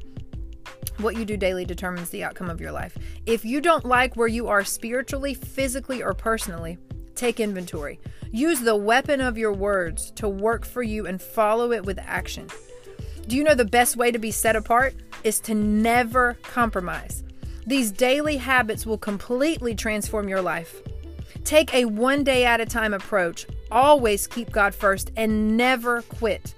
What 0.97 1.15
you 1.15 1.23
do 1.23 1.37
daily 1.37 1.63
determines 1.63 2.09
the 2.09 2.23
outcome 2.23 2.49
of 2.49 2.59
your 2.59 2.71
life. 2.71 2.97
If 3.25 3.45
you 3.45 3.61
don't 3.61 3.85
like 3.85 4.15
where 4.15 4.27
you 4.27 4.47
are 4.47 4.63
spiritually, 4.63 5.35
physically, 5.35 6.03
or 6.03 6.13
personally, 6.13 6.77
take 7.15 7.39
inventory. 7.39 7.99
Use 8.31 8.59
the 8.59 8.75
weapon 8.75 9.21
of 9.21 9.37
your 9.37 9.53
words 9.53 10.11
to 10.11 10.27
work 10.27 10.65
for 10.65 10.83
you 10.83 11.07
and 11.07 11.21
follow 11.21 11.71
it 11.71 11.85
with 11.85 11.99
action. 11.99 12.47
Do 13.27 13.35
you 13.35 13.43
know 13.43 13.55
the 13.55 13.65
best 13.65 13.97
way 13.97 14.11
to 14.11 14.19
be 14.19 14.31
set 14.31 14.55
apart 14.55 14.95
is 15.25 15.39
to 15.41 15.53
never 15.53 16.35
compromise? 16.43 17.25
These 17.65 17.91
daily 17.91 18.37
habits 18.37 18.85
will 18.85 18.97
completely 18.97 19.75
transform 19.75 20.29
your 20.29 20.41
life. 20.41 20.81
Take 21.43 21.73
a 21.73 21.83
one 21.83 22.23
day 22.23 22.45
at 22.45 22.61
a 22.61 22.65
time 22.65 22.93
approach. 22.93 23.45
Always 23.69 24.27
keep 24.27 24.51
God 24.51 24.73
first 24.73 25.11
and 25.17 25.57
never 25.57 26.03
quit. 26.03 26.55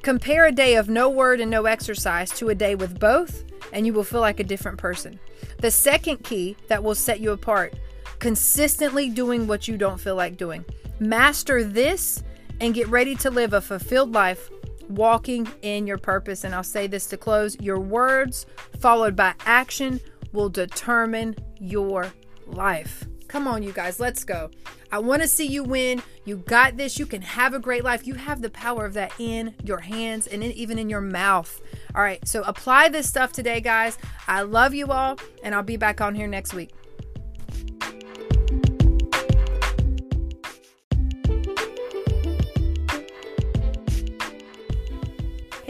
Compare 0.00 0.46
a 0.46 0.52
day 0.52 0.76
of 0.76 0.88
no 0.88 1.10
word 1.10 1.38
and 1.38 1.50
no 1.50 1.66
exercise 1.66 2.30
to 2.30 2.48
a 2.48 2.54
day 2.54 2.74
with 2.74 2.98
both, 2.98 3.44
and 3.74 3.84
you 3.84 3.92
will 3.92 4.02
feel 4.02 4.22
like 4.22 4.40
a 4.40 4.44
different 4.44 4.78
person. 4.78 5.20
The 5.58 5.70
second 5.70 6.24
key 6.24 6.56
that 6.68 6.82
will 6.82 6.94
set 6.94 7.20
you 7.20 7.32
apart 7.32 7.74
consistently 8.20 9.10
doing 9.10 9.46
what 9.46 9.68
you 9.68 9.76
don't 9.76 10.00
feel 10.00 10.16
like 10.16 10.38
doing. 10.38 10.64
Master 10.98 11.62
this 11.62 12.22
and 12.60 12.72
get 12.72 12.88
ready 12.88 13.14
to 13.16 13.30
live 13.30 13.52
a 13.52 13.60
fulfilled 13.60 14.12
life 14.12 14.50
walking 14.90 15.48
in 15.62 15.86
your 15.86 15.98
purpose. 15.98 16.44
And 16.44 16.54
I'll 16.54 16.62
say 16.62 16.86
this 16.86 17.06
to 17.06 17.16
close 17.16 17.58
your 17.60 17.80
words, 17.80 18.46
followed 18.78 19.16
by 19.16 19.34
action, 19.46 20.00
will 20.32 20.48
determine 20.48 21.36
your 21.58 22.12
life. 22.46 23.04
Come 23.28 23.46
on, 23.46 23.62
you 23.62 23.72
guys, 23.72 24.00
let's 24.00 24.24
go. 24.24 24.50
I 24.90 24.98
want 24.98 25.22
to 25.22 25.28
see 25.28 25.46
you 25.46 25.62
win. 25.62 26.02
You 26.24 26.38
got 26.38 26.76
this. 26.76 26.98
You 26.98 27.06
can 27.06 27.22
have 27.22 27.54
a 27.54 27.60
great 27.60 27.84
life. 27.84 28.04
You 28.04 28.14
have 28.14 28.42
the 28.42 28.50
power 28.50 28.84
of 28.84 28.94
that 28.94 29.12
in 29.20 29.54
your 29.62 29.78
hands 29.78 30.26
and 30.26 30.42
in, 30.42 30.50
even 30.52 30.80
in 30.80 30.90
your 30.90 31.00
mouth. 31.00 31.60
All 31.94 32.02
right, 32.02 32.26
so 32.26 32.42
apply 32.42 32.88
this 32.88 33.08
stuff 33.08 33.30
today, 33.32 33.60
guys. 33.60 33.98
I 34.26 34.42
love 34.42 34.74
you 34.74 34.88
all, 34.88 35.16
and 35.44 35.54
I'll 35.54 35.62
be 35.62 35.76
back 35.76 36.00
on 36.00 36.16
here 36.16 36.26
next 36.26 36.54
week. 36.54 36.70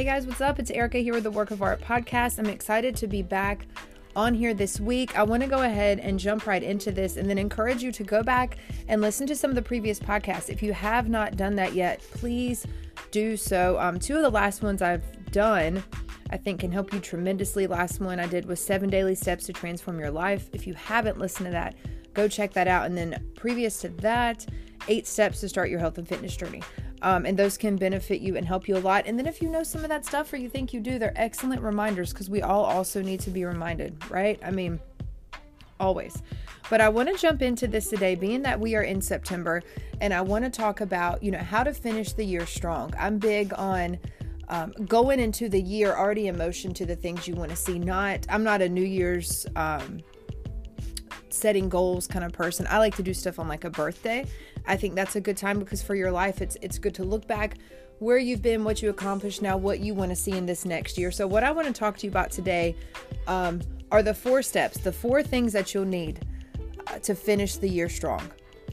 Hey 0.01 0.07
guys, 0.07 0.27
what's 0.27 0.41
up? 0.41 0.59
It's 0.59 0.71
Erica 0.71 0.97
here 0.97 1.13
with 1.13 1.25
the 1.25 1.31
Work 1.31 1.51
of 1.51 1.61
Art 1.61 1.79
podcast. 1.83 2.39
I'm 2.39 2.47
excited 2.47 2.97
to 2.97 3.07
be 3.07 3.21
back 3.21 3.67
on 4.17 4.33
here 4.33 4.55
this 4.55 4.81
week. 4.81 5.15
I 5.19 5.23
want 5.25 5.43
to 5.43 5.47
go 5.47 5.61
ahead 5.61 6.01
and 6.01 6.19
jump 6.19 6.47
right 6.47 6.63
into 6.63 6.91
this 6.91 7.19
and 7.19 7.29
then 7.29 7.37
encourage 7.37 7.83
you 7.83 7.93
to 7.93 8.03
go 8.03 8.23
back 8.23 8.57
and 8.89 9.03
listen 9.03 9.27
to 9.27 9.37
some 9.37 9.51
of 9.51 9.57
the 9.57 9.61
previous 9.61 10.01
podcasts. 10.01 10.49
If 10.49 10.63
you 10.63 10.73
have 10.73 11.11
not 11.11 11.37
done 11.37 11.55
that 11.57 11.75
yet, 11.75 12.01
please 12.13 12.67
do 13.11 13.37
so. 13.37 13.79
Um, 13.79 13.99
two 13.99 14.17
of 14.17 14.23
the 14.23 14.31
last 14.31 14.63
ones 14.63 14.81
I've 14.81 15.05
done, 15.33 15.85
I 16.31 16.39
think, 16.39 16.61
can 16.61 16.73
help 16.73 16.95
you 16.95 17.01
tremendously. 17.01 17.67
Last 17.67 18.01
one 18.01 18.19
I 18.19 18.27
did 18.27 18.47
was 18.47 18.59
seven 18.59 18.89
daily 18.89 19.15
steps 19.15 19.45
to 19.49 19.53
transform 19.53 20.01
your 20.01 20.11
life. 20.11 20.49
If 20.55 20.67
you 20.67 20.73
haven't 20.73 21.19
listened 21.19 21.45
to 21.45 21.53
that, 21.53 21.75
go 22.15 22.27
check 22.27 22.55
that 22.55 22.69
out. 22.69 22.87
And 22.87 22.97
then 22.97 23.23
previous 23.35 23.83
to 23.83 23.91
that, 23.91 24.47
eight 24.89 25.07
steps 25.07 25.41
to 25.41 25.49
start 25.49 25.71
your 25.71 25.79
health 25.79 25.99
and 25.99 26.09
fitness 26.09 26.37
journey. 26.37 26.63
Um, 27.03 27.25
and 27.25 27.39
those 27.39 27.57
can 27.57 27.77
benefit 27.77 28.21
you 28.21 28.37
and 28.37 28.47
help 28.47 28.69
you 28.69 28.77
a 28.77 28.79
lot. 28.79 29.05
And 29.07 29.19
then 29.19 29.27
if 29.27 29.41
you 29.41 29.49
know 29.49 29.63
some 29.63 29.83
of 29.83 29.89
that 29.89 30.05
stuff 30.05 30.33
or 30.33 30.37
you 30.37 30.51
think 30.51 30.75
you 30.75 30.81
do, 30.81 30.99
they're 30.99 31.15
excellent 31.17 31.63
reminders 31.63 32.13
because 32.13 32.29
we 32.29 32.43
all 32.43 32.65
also 32.65 33.01
need 33.01 33.21
to 33.21 33.31
be 33.31 33.45
reminded, 33.45 33.97
right? 34.11 34.39
I 34.45 34.51
mean, 34.51 34.79
always. 35.79 36.23
But 36.69 36.81
I 36.81 36.89
want 36.89 37.09
to 37.09 37.17
jump 37.17 37.43
into 37.43 37.67
this 37.67 37.89
today, 37.89 38.15
being 38.15 38.43
that 38.43 38.61
we 38.61 38.77
are 38.77 38.83
in 38.83 39.01
September, 39.01 39.63
and 40.01 40.13
I 40.15 40.21
want 40.21 40.45
to 40.45 40.51
talk 40.51 40.83
about, 40.83 41.23
you 41.23 41.31
know, 41.31 41.39
how 41.39 41.65
to 41.65 41.73
finish 41.73 42.13
the 42.13 42.25
year 42.25 42.47
strong. 42.47 42.93
I'm 42.99 43.19
big 43.19 43.53
on 43.55 43.99
um, 44.49 44.73
going 44.87 45.21
into 45.21 45.49
the 45.49 45.61
year 45.61 45.95
already 45.95 46.29
in 46.29 46.37
motion 46.37 46.75
to 46.75 46.87
the 46.87 46.97
things 46.97 47.27
you 47.27 47.35
want 47.35 47.51
to 47.51 47.57
see. 47.57 47.79
Not, 47.79 48.27
I'm 48.29 48.45
not 48.45 48.61
a 48.61 48.69
New 48.69 48.85
Year's 48.85 49.47
um, 49.57 50.01
setting 51.33 51.69
goals 51.69 52.07
kind 52.07 52.25
of 52.25 52.33
person. 52.33 52.67
I 52.69 52.79
like 52.79 52.97
to 52.97 53.03
do 53.03 53.15
stuff 53.15 53.39
on 53.39 53.49
like 53.49 53.65
a 53.65 53.71
birthday. 53.71 54.27
I 54.67 54.77
think 54.77 54.95
that's 54.95 55.17
a 55.17 55.21
good 55.21 55.37
time 55.37 55.59
because 55.59 55.83
for 55.83 55.95
your 55.95 56.11
life, 56.11 56.41
it's 56.41 56.57
it's 56.63 56.79
good 56.79 56.95
to 56.97 57.05
look 57.05 57.27
back 57.27 57.57
where 58.01 58.19
you've 58.19 58.43
been, 58.43 58.65
what 58.65 58.83
you 58.83 58.89
accomplished, 58.89 59.43
now 59.43 59.57
what 59.57 59.81
you 59.81 59.95
want 59.95 60.11
to 60.11 60.17
see 60.17 60.33
in 60.33 60.47
this 60.47 60.65
next 60.65 60.99
year. 60.99 61.11
So, 61.11 61.27
what 61.27 61.45
I 61.45 61.53
want 61.53 61.67
to 61.69 61.73
talk 61.73 61.97
to 61.99 62.07
you 62.07 62.11
about 62.11 62.31
today 62.31 62.75
um, 63.27 63.61
are 63.93 64.03
the 64.03 64.15
four 64.15 64.43
steps, 64.43 64.79
the 64.79 64.93
four 64.93 65.23
things 65.23 65.53
that 65.53 65.73
you'll 65.75 65.85
need 65.85 66.27
uh, 66.87 66.99
to 67.01 67.15
finish 67.15 67.57
the 67.57 67.69
year 67.69 67.89
strong. 67.89 68.23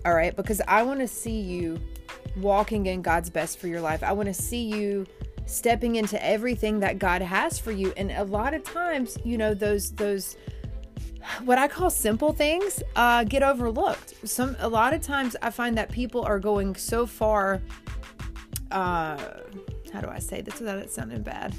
All 0.06 0.14
right, 0.14 0.36
because 0.36 0.62
I 0.68 0.84
want 0.84 1.02
to 1.02 1.08
see 1.08 1.40
you 1.40 1.80
walking 2.38 2.86
in 2.86 3.02
God's 3.02 3.30
best 3.30 3.60
for 3.60 3.68
your 3.68 3.82
life. 3.82 4.04
I 4.04 4.14
want 4.14 4.28
to 4.28 4.34
see 4.34 4.64
you 4.64 5.06
stepping 5.46 5.96
into 5.96 6.24
everything 6.26 6.80
that 6.80 7.00
God 7.00 7.22
has 7.22 7.60
for 7.60 7.72
you. 7.72 7.94
And 7.98 8.12
a 8.12 8.24
lot 8.24 8.54
of 8.54 8.64
times, 8.64 9.18
you 9.24 9.38
know, 9.38 9.54
those 9.54 9.92
those 9.92 10.38
what 11.44 11.58
I 11.58 11.68
call 11.68 11.90
simple 11.90 12.34
things 12.34 12.82
uh, 12.96 13.24
get 13.24 13.44
overlooked. 13.44 14.14
Some 14.28 14.56
a 14.60 14.68
lot 14.68 14.94
of 14.94 15.02
times 15.02 15.36
I 15.42 15.50
find 15.50 15.78
that 15.78 15.92
people 15.92 16.24
are 16.24 16.40
going 16.40 16.76
so 16.76 17.06
far. 17.06 17.62
Uh, 18.72 19.18
how 19.94 20.02
do 20.02 20.10
I 20.10 20.20
say 20.20 20.42
this 20.42 20.60
without 20.60 20.80
it 20.80 20.92
sounding 20.92 21.22
bad? 21.22 21.56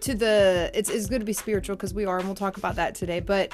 To 0.00 0.14
the 0.14 0.70
it's 0.74 0.90
it's 0.90 1.06
good 1.06 1.20
to 1.20 1.24
be 1.24 1.32
spiritual 1.32 1.76
because 1.76 1.94
we 1.94 2.04
are, 2.04 2.18
and 2.18 2.26
we'll 2.26 2.34
talk 2.34 2.56
about 2.56 2.76
that 2.76 2.94
today. 2.94 3.20
But 3.20 3.52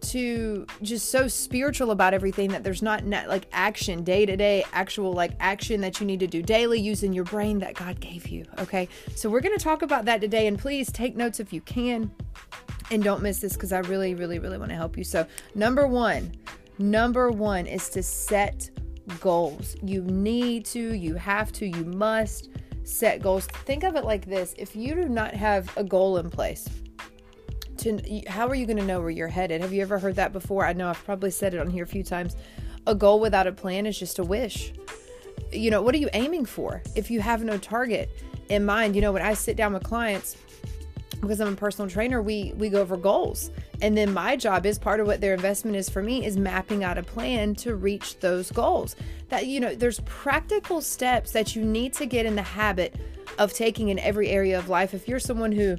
to 0.00 0.66
just 0.82 1.10
so 1.10 1.28
spiritual 1.28 1.90
about 1.90 2.14
everything 2.14 2.50
that 2.50 2.62
there's 2.62 2.82
not 2.82 3.04
like 3.04 3.46
action 3.52 4.04
day 4.04 4.24
to 4.24 4.36
day 4.36 4.64
actual 4.72 5.12
like 5.12 5.32
action 5.40 5.80
that 5.80 6.00
you 6.00 6.06
need 6.06 6.20
to 6.20 6.26
do 6.26 6.42
daily 6.42 6.80
using 6.80 7.12
your 7.12 7.24
brain 7.24 7.58
that 7.58 7.74
God 7.74 8.00
gave 8.00 8.28
you 8.28 8.44
okay 8.58 8.88
so 9.14 9.28
we're 9.28 9.40
going 9.40 9.56
to 9.56 9.62
talk 9.62 9.82
about 9.82 10.04
that 10.04 10.20
today 10.20 10.46
and 10.46 10.58
please 10.58 10.90
take 10.92 11.16
notes 11.16 11.40
if 11.40 11.52
you 11.52 11.60
can 11.62 12.10
and 12.90 13.02
don't 13.02 13.22
miss 13.22 13.40
this 13.40 13.52
because 13.54 13.72
I 13.72 13.80
really, 13.80 14.14
really, 14.14 14.38
really 14.38 14.58
want 14.58 14.70
to 14.70 14.76
help 14.76 14.96
you. 14.96 15.04
So, 15.04 15.26
number 15.54 15.86
one, 15.86 16.32
number 16.78 17.30
one 17.30 17.66
is 17.66 17.88
to 17.90 18.02
set 18.02 18.70
goals. 19.20 19.76
You 19.82 20.02
need 20.02 20.64
to, 20.66 20.94
you 20.94 21.14
have 21.14 21.52
to, 21.52 21.66
you 21.66 21.84
must 21.84 22.50
set 22.84 23.22
goals. 23.22 23.46
Think 23.46 23.84
of 23.84 23.96
it 23.96 24.04
like 24.04 24.26
this 24.26 24.54
if 24.58 24.74
you 24.74 24.94
do 24.94 25.08
not 25.08 25.34
have 25.34 25.74
a 25.76 25.84
goal 25.84 26.18
in 26.18 26.30
place, 26.30 26.68
to, 27.78 28.22
how 28.28 28.48
are 28.48 28.54
you 28.54 28.66
going 28.66 28.78
to 28.78 28.84
know 28.84 29.00
where 29.00 29.10
you're 29.10 29.28
headed? 29.28 29.60
Have 29.60 29.72
you 29.72 29.82
ever 29.82 29.98
heard 29.98 30.16
that 30.16 30.32
before? 30.32 30.66
I 30.66 30.72
know 30.72 30.88
I've 30.88 31.04
probably 31.04 31.30
said 31.30 31.54
it 31.54 31.60
on 31.60 31.70
here 31.70 31.84
a 31.84 31.86
few 31.86 32.02
times. 32.02 32.36
A 32.86 32.94
goal 32.94 33.20
without 33.20 33.46
a 33.46 33.52
plan 33.52 33.86
is 33.86 33.98
just 33.98 34.18
a 34.18 34.24
wish. 34.24 34.72
You 35.52 35.70
know, 35.70 35.82
what 35.82 35.94
are 35.94 35.98
you 35.98 36.10
aiming 36.12 36.44
for 36.46 36.82
if 36.94 37.10
you 37.10 37.20
have 37.20 37.44
no 37.44 37.58
target 37.58 38.10
in 38.48 38.64
mind? 38.64 38.94
You 38.94 39.02
know, 39.02 39.12
when 39.12 39.22
I 39.22 39.34
sit 39.34 39.56
down 39.56 39.72
with 39.72 39.82
clients, 39.82 40.36
because 41.20 41.40
I'm 41.40 41.52
a 41.52 41.56
personal 41.56 41.90
trainer, 41.90 42.22
we 42.22 42.52
we 42.56 42.68
go 42.68 42.80
over 42.80 42.96
goals. 42.96 43.50
And 43.82 43.96
then 43.96 44.12
my 44.12 44.36
job 44.36 44.66
is 44.66 44.78
part 44.78 45.00
of 45.00 45.06
what 45.06 45.20
their 45.20 45.34
investment 45.34 45.76
is 45.76 45.88
for 45.88 46.02
me 46.02 46.24
is 46.24 46.36
mapping 46.36 46.84
out 46.84 46.98
a 46.98 47.02
plan 47.02 47.54
to 47.56 47.74
reach 47.74 48.18
those 48.20 48.50
goals. 48.50 48.96
That 49.28 49.46
you 49.46 49.60
know, 49.60 49.74
there's 49.74 50.00
practical 50.00 50.80
steps 50.80 51.32
that 51.32 51.56
you 51.56 51.64
need 51.64 51.92
to 51.94 52.06
get 52.06 52.26
in 52.26 52.36
the 52.36 52.42
habit 52.42 52.94
of 53.38 53.52
taking 53.52 53.88
in 53.88 53.98
every 53.98 54.28
area 54.28 54.58
of 54.58 54.68
life. 54.68 54.94
If 54.94 55.08
you're 55.08 55.20
someone 55.20 55.52
who 55.52 55.76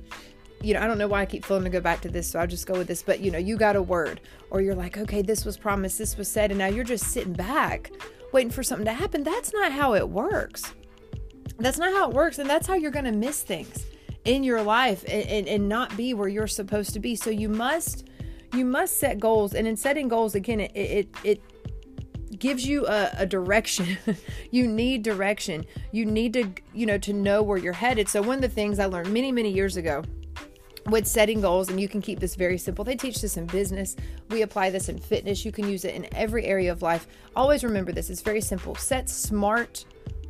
you 0.62 0.74
know, 0.74 0.82
I 0.82 0.88
don't 0.88 0.98
know 0.98 1.08
why 1.08 1.22
I 1.22 1.26
keep 1.26 1.46
feeling 1.46 1.64
to 1.64 1.70
go 1.70 1.80
back 1.80 2.02
to 2.02 2.10
this, 2.10 2.30
so 2.30 2.40
I'll 2.40 2.48
just 2.48 2.68
go 2.68 2.74
with 2.74 2.88
this. 2.88 3.02
But 3.04 3.20
you 3.20 3.32
know, 3.32 3.38
you 3.38 3.58
got 3.58 3.76
a 3.76 3.82
word, 3.82 4.22
or 4.50 4.62
you're 4.62 4.76
like, 4.76 4.98
okay, 4.98 5.22
this 5.22 5.46
was 5.46 5.58
promised, 5.58 5.98
this 5.98 6.18
was 6.18 6.30
said, 6.30 6.52
and 6.52 6.58
now 6.58 6.68
you're 6.68 6.84
just 6.84 7.06
sitting 7.06 7.34
back 7.34 7.92
waiting 8.32 8.52
for 8.52 8.64
something 8.64 8.86
to 8.86 8.94
happen. 8.94 9.24
That's 9.24 9.54
not 9.54 9.72
how 9.72 9.96
it 9.96 10.08
works. 10.08 10.74
That's 11.58 11.78
not 11.78 11.92
how 11.94 12.10
it 12.10 12.16
works, 12.16 12.40
and 12.40 12.50
that's 12.50 12.68
how 12.68 12.76
you're 12.76 12.92
going 12.92 13.06
to 13.06 13.12
miss 13.12 13.42
things 13.42 13.86
in 14.26 14.44
your 14.44 14.62
life 14.62 15.04
and, 15.08 15.28
and, 15.28 15.48
and 15.48 15.70
not 15.70 15.96
be 15.98 16.14
where 16.14 16.28
you're 16.28 16.48
supposed 16.48 16.94
to 16.94 17.00
be. 17.00 17.16
So 17.16 17.30
you 17.30 17.50
must 17.50 18.06
you 18.54 18.66
must 18.66 18.98
set 18.98 19.20
goals 19.20 19.54
and 19.54 19.68
in 19.68 19.78
setting 19.78 20.08
goals 20.08 20.36
again 20.36 20.60
it 20.60 20.72
it, 20.74 21.08
it 21.24 21.42
gives 22.40 22.66
you 22.66 22.88
a, 22.88 23.12
a 23.18 23.26
direction 23.26 23.98
you 24.52 24.68
need 24.68 25.04
direction 25.04 25.66
you 25.92 26.06
need 26.06 26.34
to 26.34 26.52
you 26.74 26.86
know 26.86 26.98
to 26.98 27.14
know 27.14 27.44
where 27.44 27.58
you're 27.58 27.74
headed 27.74 28.08
so 28.08 28.22
one 28.22 28.38
of 28.38 28.42
the 28.42 28.50
things 28.50 28.80
i 28.80 28.86
learned 28.86 29.12
many 29.12 29.32
many 29.32 29.52
years 29.52 29.78
ago 29.78 30.04
with 30.86 31.06
setting 31.06 31.42
goals 31.42 31.70
and 31.70 31.80
you 31.80 31.88
can 31.88 32.02
keep 32.02 32.20
this 32.20 32.36
very 32.36 32.58
simple 32.58 32.86
they 32.86 32.96
teach 32.96 33.22
this 33.22 33.38
in 33.38 33.46
business 33.46 33.96
we 34.30 34.42
apply 34.42 34.70
this 34.70 34.90
in 34.90 34.98
fitness 34.98 35.44
you 35.44 35.52
can 35.52 35.68
use 35.68 35.86
it 35.86 35.94
in 35.96 36.08
every 36.14 36.46
area 36.46 36.72
of 36.72 36.82
life 36.82 37.08
always 37.36 37.64
remember 37.64 37.92
this 37.92 38.10
it's 38.10 38.22
very 38.22 38.42
simple 38.42 38.76
set 38.76 39.10
smart 39.10 39.86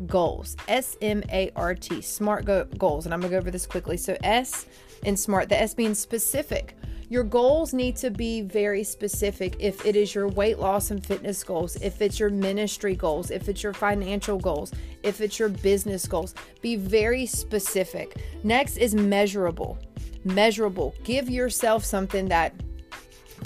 goals. 0.08 0.56
S 0.68 0.98
M 1.02 1.24
A 1.32 1.52
R 1.56 1.76
T, 1.76 2.02
SMART 2.02 2.45
go- 2.45 2.66
goals. 2.78 3.06
And 3.06 3.14
I'm 3.14 3.19
going 3.19 3.32
to 3.32 3.36
go 3.36 3.40
over 3.40 3.52
this 3.52 3.66
quickly. 3.66 3.98
So, 3.98 4.16
S 4.24 4.66
in 5.03 5.16
SMART, 5.16 5.50
the 5.50 5.60
S 5.60 5.74
being 5.74 5.94
specific. 5.94 6.76
Your 7.11 7.24
goals 7.24 7.74
need 7.74 7.95
to 7.98 8.11
be 8.11 8.42
very 8.42 8.84
specific 8.84 9.56
if 9.58 9.84
it 9.84 9.95
is 9.95 10.14
your 10.14 10.28
weight 10.28 10.60
loss 10.60 10.92
and 10.92 11.03
fitness 11.03 11.44
goals, 11.44 11.76
if 11.78 12.03
it's 12.03 12.19
your 12.19 12.30
ministry 12.30 12.95
goals, 12.95 13.32
if 13.32 13.50
it's 13.50 13.64
your 13.64 13.74
financial 13.74 14.38
goals, 14.38 14.72
if 15.02 15.19
it's 15.19 15.40
your 15.40 15.50
business 15.50 16.08
goals. 16.08 16.36
Be 16.61 16.76
very 16.76 17.26
specific. 17.26 18.22
Next 18.44 18.78
is 18.78 18.94
measurable. 18.94 19.80
Measurable. 20.23 20.93
Give 21.03 21.30
yourself 21.30 21.83
something 21.83 22.27
that 22.27 22.53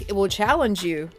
it 0.08 0.14
will 0.14 0.28
challenge 0.28 0.84
you, 0.84 1.10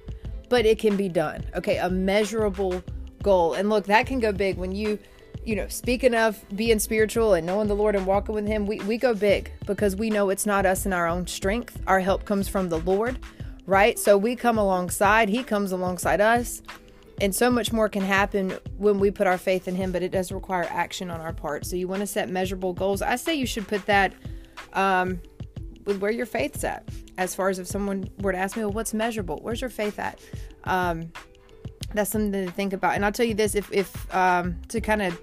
but 0.49 0.67
it 0.67 0.79
can 0.79 0.97
be 0.97 1.09
done. 1.09 1.45
Okay, 1.55 1.79
a 1.79 1.89
measurable 1.89 2.83
goal. 3.23 3.55
And 3.55 3.71
look, 3.71 3.87
that 3.87 4.07
can 4.07 4.21
go 4.21 4.33
big 4.33 4.57
when 4.57 4.73
you 4.73 4.99
you 5.45 5.55
know, 5.55 5.69
speaking 5.69 6.15
of 6.15 6.43
being 6.57 6.79
spiritual 6.79 7.35
and 7.35 7.47
knowing 7.47 7.69
the 7.69 7.77
Lord 7.77 7.95
and 7.95 8.07
walking 8.07 8.35
with 8.35 8.47
Him, 8.47 8.67
we, 8.67 8.79
we 8.81 8.97
go 8.97 9.15
big 9.15 9.53
because 9.67 9.95
we 9.95 10.09
know 10.09 10.31
it's 10.31 10.47
not 10.47 10.65
us 10.65 10.87
in 10.87 10.93
our 10.93 11.07
own 11.07 11.27
strength. 11.27 11.81
Our 11.87 12.01
help 12.01 12.25
comes 12.25 12.49
from 12.49 12.71
the 12.71 12.79
Lord, 12.79 13.19
right? 13.67 13.99
So 13.99 14.17
we 14.17 14.37
come 14.37 14.57
alongside, 14.57 15.29
He 15.29 15.43
comes 15.43 15.73
alongside 15.73 16.21
us. 16.21 16.63
And 17.21 17.35
so 17.35 17.51
much 17.51 17.73
more 17.73 17.89
can 17.89 18.03
happen 18.03 18.59
when 18.79 18.99
we 18.99 19.11
put 19.11 19.27
our 19.27 19.39
faith 19.39 19.69
in 19.69 19.77
Him, 19.77 19.93
but 19.93 20.03
it 20.03 20.11
does 20.11 20.33
require 20.33 20.67
action 20.71 21.11
on 21.11 21.21
our 21.21 21.33
part. 21.33 21.67
So 21.67 21.77
you 21.77 21.89
want 21.89 22.01
to 22.01 22.07
set 22.07 22.31
measurable 22.31 22.73
goals. 22.73 23.03
I 23.03 23.17
say 23.17 23.35
you 23.35 23.47
should 23.47 23.69
put 23.69 23.85
that 23.87 24.15
um, 24.73 25.21
with 25.85 25.99
where 25.99 26.11
your 26.11 26.27
faith's 26.27 26.65
at. 26.65 26.89
As 27.19 27.35
far 27.35 27.49
as 27.49 27.59
if 27.59 27.67
someone 27.67 28.09
were 28.19 28.33
to 28.33 28.39
ask 28.39 28.57
me, 28.57 28.65
well, 28.65 28.73
what's 28.73 28.95
measurable? 28.95 29.39
Where's 29.43 29.61
your 29.61 29.71
faith 29.71 29.99
at? 29.99 30.21
Um, 30.65 31.13
that's 31.93 32.11
something 32.11 32.33
to 32.33 32.51
think 32.51 32.73
about. 32.73 32.95
And 32.95 33.05
I'll 33.05 33.13
tell 33.13 33.27
you 33.27 33.35
this 33.35 33.55
if, 33.55 33.73
if 33.73 34.15
um, 34.15 34.61
to 34.69 34.81
kind 34.81 35.03
of 35.03 35.21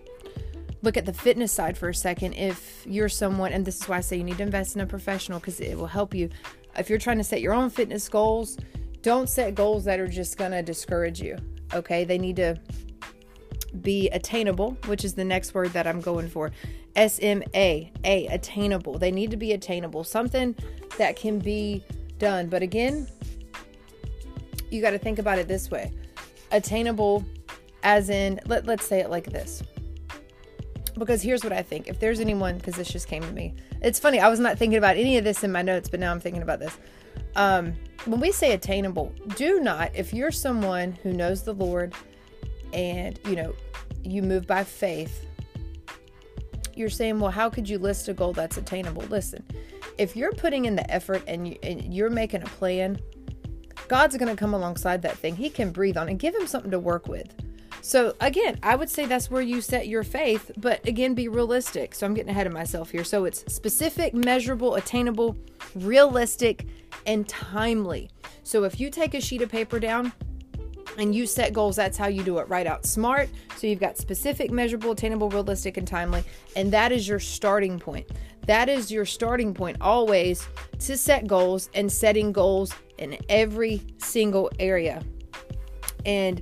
look 0.81 0.97
at 0.97 1.05
the 1.05 1.13
fitness 1.13 1.51
side 1.51 1.77
for 1.77 1.89
a 1.89 1.95
second. 1.95 2.33
If 2.33 2.85
you're 2.87 3.09
someone, 3.09 3.51
and 3.51 3.65
this 3.65 3.81
is 3.81 3.87
why 3.87 3.97
I 3.97 4.01
say 4.01 4.17
you 4.17 4.23
need 4.23 4.37
to 4.37 4.43
invest 4.43 4.75
in 4.75 4.81
a 4.81 4.87
professional 4.87 5.39
because 5.39 5.59
it 5.59 5.77
will 5.77 5.87
help 5.87 6.13
you. 6.13 6.29
If 6.77 6.89
you're 6.89 6.99
trying 6.99 7.17
to 7.17 7.23
set 7.23 7.41
your 7.41 7.53
own 7.53 7.69
fitness 7.69 8.07
goals, 8.07 8.57
don't 9.01 9.29
set 9.29 9.55
goals 9.55 9.83
that 9.85 9.99
are 9.99 10.07
just 10.07 10.37
going 10.37 10.51
to 10.51 10.61
discourage 10.61 11.21
you. 11.21 11.37
Okay. 11.73 12.03
They 12.03 12.17
need 12.17 12.37
to 12.37 12.59
be 13.81 14.09
attainable, 14.09 14.77
which 14.85 15.05
is 15.05 15.13
the 15.13 15.23
next 15.23 15.53
word 15.53 15.71
that 15.73 15.87
I'm 15.87 16.01
going 16.01 16.27
for. 16.27 16.51
S 16.95 17.19
M 17.21 17.43
A, 17.55 17.91
A, 18.03 18.27
attainable. 18.27 18.97
They 18.97 19.11
need 19.11 19.31
to 19.31 19.37
be 19.37 19.53
attainable, 19.53 20.03
something 20.03 20.55
that 20.97 21.15
can 21.15 21.39
be 21.39 21.83
done. 22.19 22.47
But 22.47 22.61
again, 22.61 23.07
you 24.69 24.81
got 24.81 24.91
to 24.91 24.99
think 24.99 25.19
about 25.19 25.39
it 25.39 25.47
this 25.47 25.71
way 25.71 25.91
attainable, 26.51 27.23
as 27.83 28.09
in, 28.09 28.39
let, 28.45 28.65
let's 28.65 28.85
say 28.85 28.99
it 28.99 29.09
like 29.09 29.31
this 29.31 29.63
because 30.97 31.21
here's 31.21 31.43
what 31.43 31.53
I 31.53 31.61
think. 31.61 31.87
If 31.87 31.99
there's 31.99 32.19
anyone, 32.19 32.57
because 32.57 32.75
this 32.75 32.89
just 32.89 33.07
came 33.07 33.23
to 33.23 33.31
me, 33.31 33.55
it's 33.81 33.99
funny. 33.99 34.19
I 34.19 34.29
was 34.29 34.39
not 34.39 34.57
thinking 34.57 34.77
about 34.77 34.97
any 34.97 35.17
of 35.17 35.23
this 35.23 35.43
in 35.43 35.51
my 35.51 35.61
notes, 35.61 35.89
but 35.89 35.99
now 35.99 36.11
I'm 36.11 36.19
thinking 36.19 36.41
about 36.41 36.59
this. 36.59 36.77
Um, 37.35 37.73
when 38.05 38.19
we 38.19 38.31
say 38.31 38.53
attainable, 38.53 39.13
do 39.35 39.59
not, 39.59 39.95
if 39.95 40.13
you're 40.13 40.31
someone 40.31 40.91
who 41.03 41.13
knows 41.13 41.43
the 41.43 41.53
Lord 41.53 41.93
and, 42.73 43.19
you 43.27 43.35
know, 43.35 43.53
you 44.03 44.21
move 44.21 44.47
by 44.47 44.63
faith, 44.63 45.25
you're 46.75 46.89
saying, 46.89 47.19
well, 47.19 47.31
how 47.31 47.49
could 47.49 47.67
you 47.67 47.77
list 47.77 48.07
a 48.07 48.13
goal 48.13 48.33
that's 48.33 48.57
attainable? 48.57 49.03
Listen, 49.03 49.43
if 49.97 50.15
you're 50.15 50.31
putting 50.31 50.65
in 50.65 50.75
the 50.75 50.89
effort 50.91 51.23
and, 51.27 51.47
you, 51.47 51.57
and 51.63 51.93
you're 51.93 52.09
making 52.09 52.41
a 52.41 52.47
plan, 52.47 52.99
God's 53.87 54.15
going 54.17 54.29
to 54.29 54.37
come 54.37 54.53
alongside 54.53 55.01
that 55.01 55.17
thing. 55.17 55.35
He 55.35 55.49
can 55.49 55.71
breathe 55.71 55.97
on 55.97 56.07
and 56.07 56.17
give 56.17 56.33
him 56.33 56.47
something 56.47 56.71
to 56.71 56.79
work 56.79 57.07
with. 57.07 57.33
So, 57.81 58.15
again, 58.21 58.59
I 58.61 58.75
would 58.75 58.89
say 58.89 59.05
that's 59.05 59.31
where 59.31 59.41
you 59.41 59.59
set 59.59 59.87
your 59.87 60.03
faith, 60.03 60.51
but 60.57 60.87
again, 60.87 61.15
be 61.15 61.27
realistic. 61.27 61.95
So, 61.95 62.05
I'm 62.05 62.13
getting 62.13 62.29
ahead 62.29 62.45
of 62.45 62.53
myself 62.53 62.91
here. 62.91 63.03
So, 63.03 63.25
it's 63.25 63.43
specific, 63.51 64.13
measurable, 64.13 64.75
attainable, 64.75 65.35
realistic, 65.75 66.67
and 67.07 67.27
timely. 67.27 68.09
So, 68.43 68.65
if 68.65 68.79
you 68.79 68.91
take 68.91 69.15
a 69.15 69.21
sheet 69.21 69.41
of 69.41 69.49
paper 69.49 69.79
down, 69.79 70.13
and 70.97 71.15
you 71.15 71.25
set 71.25 71.53
goals, 71.53 71.75
that's 71.75 71.97
how 71.97 72.07
you 72.07 72.23
do 72.23 72.39
it. 72.39 72.49
Write 72.49 72.67
out 72.67 72.85
SMART. 72.85 73.29
So 73.55 73.67
you've 73.67 73.79
got 73.79 73.97
specific, 73.97 74.51
measurable, 74.51 74.91
attainable, 74.91 75.29
realistic, 75.29 75.77
and 75.77 75.87
timely. 75.87 76.23
And 76.55 76.71
that 76.71 76.91
is 76.91 77.07
your 77.07 77.19
starting 77.19 77.79
point. 77.79 78.09
That 78.47 78.69
is 78.69 78.91
your 78.91 79.05
starting 79.05 79.53
point 79.53 79.77
always 79.81 80.47
to 80.79 80.97
set 80.97 81.27
goals 81.27 81.69
and 81.73 81.91
setting 81.91 82.31
goals 82.31 82.73
in 82.97 83.17
every 83.29 83.81
single 83.97 84.51
area. 84.59 85.03
And 86.05 86.41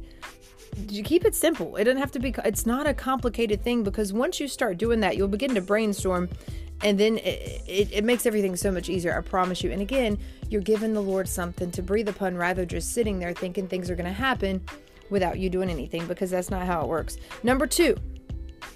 you 0.88 1.04
keep 1.04 1.26
it 1.26 1.36
simple. 1.36 1.76
It 1.76 1.86
doesn't 1.86 2.00
have 2.00 2.12
to 2.12 2.20
be, 2.20 2.34
it's 2.46 2.66
not 2.66 2.88
a 2.88 2.94
complicated 2.94 3.64
thing 3.64 3.84
because 3.84 4.14
once 4.14 4.40
you 4.40 4.48
start 4.48 4.78
doing 4.78 5.00
that, 5.02 5.18
you'll 5.18 5.28
begin 5.28 5.54
to 5.56 5.62
brainstorm 5.62 6.30
and 6.82 7.00
then 7.00 7.18
it, 7.18 7.62
it, 7.68 7.92
it, 7.92 8.04
makes 8.04 8.26
everything 8.26 8.56
so 8.56 8.72
much 8.72 8.90
easier 8.90 9.18
i 9.18 9.22
promise 9.22 9.64
you. 9.64 9.72
And 9.72 9.82
again 9.82 10.18
you're 10.50 10.62
giving 10.62 10.94
the 10.94 11.02
lord 11.02 11.28
something 11.28 11.72
to 11.72 11.82
breathe 11.82 12.08
upon 12.08 12.36
rather 12.36 12.66
just 12.66 12.94
sitting 12.94 13.20
there 13.20 13.34
thinking 13.34 13.68
things 13.68 13.90
are 13.90 13.96
going 13.96 14.06
to 14.06 14.14
happen 14.14 14.62
without 15.10 15.40
you 15.40 15.50
doing 15.50 15.70
anything 15.70 16.06
because 16.08 16.30
that's 16.30 16.50
not 16.50 16.66
how 16.66 16.82
it 16.82 16.88
works. 16.88 17.18
Number 17.44 17.68
two 17.68 17.96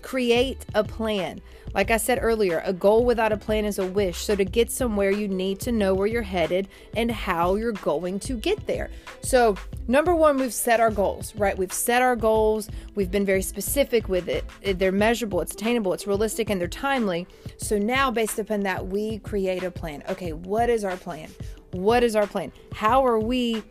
create 0.01 0.65
a 0.75 0.83
plan 0.83 1.41
like 1.73 1.89
I 1.89 1.97
said 1.97 2.19
earlier, 2.21 2.61
a 2.65 2.73
goal 2.73 3.03
without 3.03 3.31
a 3.31 3.37
plan 3.37 3.65
is 3.65 3.79
a 3.79 3.85
wish. 3.85 4.17
So, 4.17 4.35
to 4.35 4.45
get 4.45 4.71
somewhere, 4.71 5.11
you 5.11 5.27
need 5.27 5.59
to 5.61 5.71
know 5.71 5.93
where 5.93 6.07
you're 6.07 6.21
headed 6.21 6.67
and 6.95 7.11
how 7.11 7.55
you're 7.55 7.71
going 7.71 8.19
to 8.21 8.35
get 8.35 8.67
there. 8.67 8.91
So, 9.21 9.55
number 9.87 10.13
one, 10.13 10.37
we've 10.37 10.53
set 10.53 10.79
our 10.79 10.91
goals, 10.91 11.35
right? 11.35 11.57
We've 11.57 11.73
set 11.73 12.01
our 12.01 12.15
goals. 12.15 12.69
We've 12.95 13.11
been 13.11 13.25
very 13.25 13.41
specific 13.41 14.07
with 14.07 14.27
it. 14.27 14.45
They're 14.77 14.91
measurable, 14.91 15.41
it's 15.41 15.53
attainable, 15.53 15.93
it's 15.93 16.05
realistic, 16.05 16.49
and 16.49 16.61
they're 16.61 16.67
timely. 16.67 17.27
So, 17.57 17.77
now 17.77 18.11
based 18.11 18.37
upon 18.37 18.61
that, 18.61 18.87
we 18.87 19.19
create 19.19 19.63
a 19.63 19.71
plan. 19.71 20.03
Okay, 20.09 20.33
what 20.33 20.69
is 20.69 20.83
our 20.83 20.97
plan? 20.97 21.29
What 21.71 22.03
is 22.03 22.15
our 22.15 22.27
plan? 22.27 22.51
How 22.73 23.05
are 23.05 23.19
we? 23.19 23.63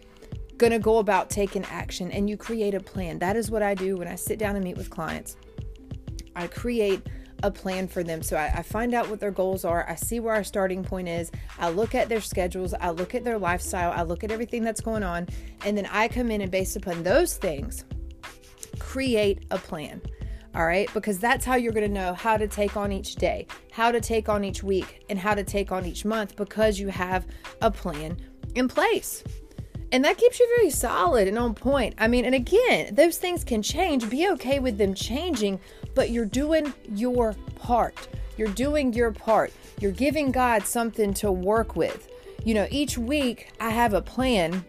going 0.59 0.71
to 0.71 0.79
go 0.79 0.99
about 0.99 1.29
taking 1.29 1.65
action 1.65 2.13
and 2.13 2.31
you 2.31 2.37
create 2.37 2.73
a 2.73 2.79
plan. 2.79 3.19
That 3.19 3.35
is 3.35 3.51
what 3.51 3.65
I 3.65 3.75
do 3.75 3.97
when 3.97 4.07
I 4.07 4.15
sit 4.15 4.39
down 4.39 4.55
and 4.55 4.63
meet 4.63 4.77
with 4.77 4.91
clients. 4.91 5.37
I 6.37 6.47
create 6.47 7.05
a 7.43 7.51
plan 7.51 7.89
for 7.89 8.03
them. 8.03 8.23
So 8.23 8.37
I, 8.37 8.53
I, 8.57 8.63
find 8.63 8.95
out 8.95 9.09
what 9.09 9.21
their 9.21 9.31
goals 9.31 9.65
are. 9.65 9.89
I 9.89 9.95
see 9.95 10.21
where 10.21 10.35
our 10.35 10.45
starting 10.45 10.85
point 10.85 11.09
is. 11.09 11.31
I 11.59 11.71
look 11.71 11.95
at 11.95 12.09
their 12.09 12.21
schedules. 12.21 12.75
I 12.75 12.91
look 12.91 13.15
at 13.15 13.25
their 13.25 13.39
lifestyle. 13.39 13.93
I 13.93 14.03
look 14.03 14.25
at 14.25 14.31
everything 14.31 14.63
that's 14.63 14.81
going 14.81 15.03
on. 15.03 15.29
And 15.65 15.77
then 15.77 15.87
I 15.91 16.09
come 16.09 16.31
in 16.31 16.41
and, 16.41 16.51
based 16.51 16.77
upon 16.77 17.03
those 17.03 17.37
things, 17.37 17.85
create 18.79 19.45
a 19.51 19.59
plan. 19.59 20.01
All 20.55 20.67
right, 20.67 20.93
because 20.93 21.19
that's 21.19 21.47
how 21.47 21.55
you're 21.55 21.73
going 21.73 21.89
to 21.89 21.93
know 21.93 22.13
how 22.13 22.37
to 22.37 22.47
take 22.47 22.77
on 22.77 22.93
each 22.93 23.15
day, 23.15 23.47
how 23.71 23.91
to 23.91 24.03
take 24.03 24.29
on 24.29 24.45
each 24.45 24.63
week, 24.63 25.03
and 25.09 25.19
how 25.19 25.35
to 25.35 25.43
take 25.43 25.73
on 25.73 25.87
each 25.87 26.05
month 26.05 26.37
because 26.37 26.79
you 26.79 26.89
have 26.89 27.27
a 27.63 27.71
plan 27.71 28.19
in 28.55 28.69
place. 28.69 29.25
And 29.93 30.05
that 30.07 30.17
keeps 30.17 30.41
you 30.41 30.49
very 30.57 30.71
solid 30.71 31.29
and 31.29 31.39
on 31.39 31.55
point. 31.55 31.95
I 31.99 32.09
mean, 32.09 32.25
and 32.25 32.35
again, 32.35 32.95
those 32.95 33.19
things 33.19 33.45
can 33.45 33.63
change. 33.63 34.09
Be 34.09 34.29
okay 34.31 34.59
with 34.59 34.79
them 34.79 34.95
changing, 34.95 35.61
but 35.95 36.11
you're 36.11 36.25
doing 36.25 36.73
your 36.89 37.35
part. 37.57 38.09
You're 38.37 38.49
doing 38.49 38.93
your 38.93 39.13
part. 39.13 39.53
You're 39.81 39.93
giving 39.93 40.33
God 40.33 40.65
something 40.65 41.15
to 41.15 41.31
work 41.31 41.77
with. 41.77 42.09
You 42.45 42.55
know, 42.55 42.67
each 42.71 42.99
week 42.99 43.53
I 43.61 43.71
have 43.71 43.95
a 43.95 44.03
plan 44.03 44.65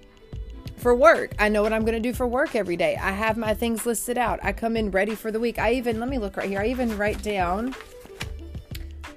for 0.78 0.94
work. 0.96 1.34
I 1.40 1.50
know 1.50 1.64
what 1.64 1.74
I'm 1.74 1.82
going 1.82 1.94
to 1.94 2.00
do 2.00 2.14
for 2.14 2.28
work 2.28 2.56
every 2.56 2.76
day. 2.76 2.98
I 2.98 3.12
have 3.12 3.38
my 3.38 3.54
things 3.54 3.86
listed 3.86 4.18
out. 4.18 4.40
I 4.44 4.52
come 4.52 4.76
in 4.76 4.92
ready 4.92 5.16
for 5.16 5.32
the 5.32 5.40
week. 5.40 5.58
I 5.60 5.74
even, 5.74 6.00
let 6.00 6.10
me 6.10 6.18
look 6.18 6.38
right 6.38 6.50
here. 6.50 6.60
I 6.60 6.68
even 6.68 6.98
write 6.98 7.24
down, 7.24 7.76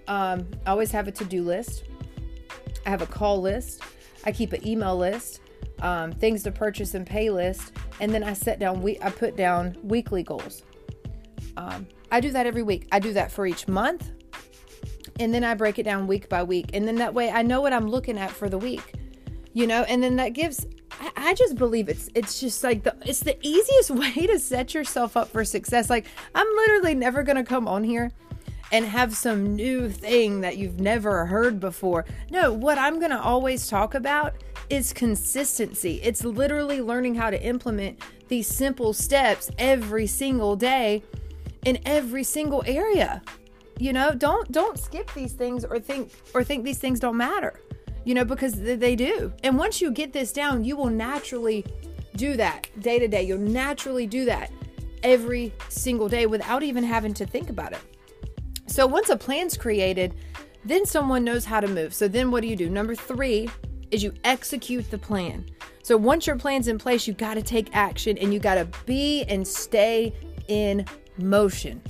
um, 0.06 0.46
I 0.64 0.70
always 0.70 0.92
have 0.92 1.08
a 1.08 1.12
to 1.12 1.24
do 1.24 1.42
list. 1.42 1.84
I 2.86 2.90
have 2.90 3.02
a 3.02 3.06
call 3.06 3.40
list. 3.40 3.82
I 4.24 4.32
keep 4.32 4.52
an 4.52 4.66
email 4.66 4.96
list 4.96 5.40
um, 5.80 6.12
things 6.12 6.42
to 6.44 6.52
purchase 6.52 6.94
and 6.94 7.06
pay 7.06 7.30
list, 7.30 7.72
and 8.00 8.12
then 8.12 8.22
I 8.22 8.32
set 8.32 8.58
down 8.58 8.82
we 8.82 8.98
I 9.00 9.10
put 9.10 9.36
down 9.36 9.76
weekly 9.82 10.22
goals. 10.22 10.62
Um, 11.56 11.86
I 12.10 12.20
do 12.20 12.30
that 12.32 12.46
every 12.46 12.62
week. 12.62 12.88
I 12.92 12.98
do 12.98 13.12
that 13.14 13.32
for 13.32 13.46
each 13.46 13.68
month, 13.68 14.10
and 15.18 15.32
then 15.32 15.44
I 15.44 15.54
break 15.54 15.78
it 15.78 15.84
down 15.84 16.06
week 16.06 16.28
by 16.28 16.42
week, 16.42 16.70
and 16.72 16.86
then 16.86 16.96
that 16.96 17.14
way 17.14 17.30
I 17.30 17.42
know 17.42 17.60
what 17.60 17.72
I'm 17.72 17.88
looking 17.88 18.18
at 18.18 18.30
for 18.30 18.48
the 18.48 18.58
week. 18.58 18.94
You 19.52 19.66
know, 19.66 19.82
and 19.84 20.02
then 20.02 20.16
that 20.16 20.30
gives. 20.30 20.66
I, 21.00 21.10
I 21.16 21.34
just 21.34 21.56
believe 21.56 21.88
it's 21.88 22.08
it's 22.14 22.40
just 22.40 22.62
like 22.62 22.82
the 22.82 22.94
it's 23.04 23.20
the 23.20 23.36
easiest 23.46 23.90
way 24.16 24.26
to 24.26 24.38
set 24.38 24.74
yourself 24.74 25.16
up 25.16 25.28
for 25.28 25.44
success. 25.44 25.90
Like 25.90 26.06
I'm 26.34 26.46
literally 26.46 26.94
never 26.94 27.22
gonna 27.22 27.44
come 27.44 27.66
on 27.66 27.82
here 27.84 28.12
and 28.72 28.84
have 28.84 29.16
some 29.16 29.54
new 29.54 29.88
thing 29.88 30.40
that 30.40 30.56
you've 30.56 30.80
never 30.80 31.26
heard 31.26 31.60
before. 31.60 32.04
No, 32.30 32.52
what 32.52 32.78
I'm 32.78 32.98
going 32.98 33.10
to 33.10 33.20
always 33.20 33.68
talk 33.68 33.94
about 33.94 34.34
is 34.68 34.92
consistency. 34.92 36.00
It's 36.02 36.24
literally 36.24 36.80
learning 36.80 37.14
how 37.14 37.30
to 37.30 37.40
implement 37.40 38.00
these 38.28 38.48
simple 38.48 38.92
steps 38.92 39.50
every 39.58 40.06
single 40.06 40.56
day 40.56 41.02
in 41.66 41.78
every 41.84 42.24
single 42.24 42.62
area. 42.64 43.20
You 43.78 43.92
know, 43.92 44.14
don't 44.14 44.50
don't 44.50 44.78
skip 44.78 45.12
these 45.12 45.34
things 45.34 45.66
or 45.66 45.78
think 45.78 46.10
or 46.32 46.42
think 46.42 46.64
these 46.64 46.78
things 46.78 46.98
don't 46.98 47.18
matter. 47.18 47.60
You 48.04 48.14
know, 48.14 48.24
because 48.24 48.54
they 48.54 48.96
do. 48.96 49.32
And 49.42 49.58
once 49.58 49.82
you 49.82 49.90
get 49.90 50.12
this 50.12 50.32
down, 50.32 50.64
you 50.64 50.76
will 50.76 50.88
naturally 50.88 51.66
do 52.14 52.36
that 52.36 52.68
day 52.80 52.98
to 53.00 53.08
day. 53.08 53.24
You'll 53.24 53.38
naturally 53.38 54.06
do 54.06 54.24
that 54.26 54.50
every 55.02 55.52
single 55.68 56.08
day 56.08 56.26
without 56.26 56.62
even 56.62 56.84
having 56.84 57.12
to 57.14 57.26
think 57.26 57.50
about 57.50 57.72
it. 57.72 57.80
So 58.66 58.86
once 58.86 59.08
a 59.08 59.16
plan's 59.16 59.56
created, 59.56 60.14
then 60.64 60.86
someone 60.86 61.24
knows 61.24 61.44
how 61.44 61.60
to 61.60 61.68
move. 61.68 61.92
So 61.92 62.06
then 62.06 62.30
what 62.30 62.42
do 62.42 62.48
you 62.48 62.56
do? 62.56 62.70
Number 62.70 62.94
three 62.94 63.50
is 63.90 64.02
you 64.02 64.14
execute 64.24 64.88
the 64.90 64.98
plan. 64.98 65.44
So 65.82 65.96
once 65.96 66.26
your 66.26 66.36
plan's 66.36 66.68
in 66.68 66.78
place, 66.78 67.06
you 67.06 67.12
got 67.12 67.34
to 67.34 67.42
take 67.42 67.74
action 67.74 68.18
and 68.18 68.32
you 68.32 68.40
got 68.40 68.54
to 68.56 68.68
be 68.86 69.24
and 69.24 69.46
stay 69.46 70.14
in 70.48 70.84
motion, 71.18 71.80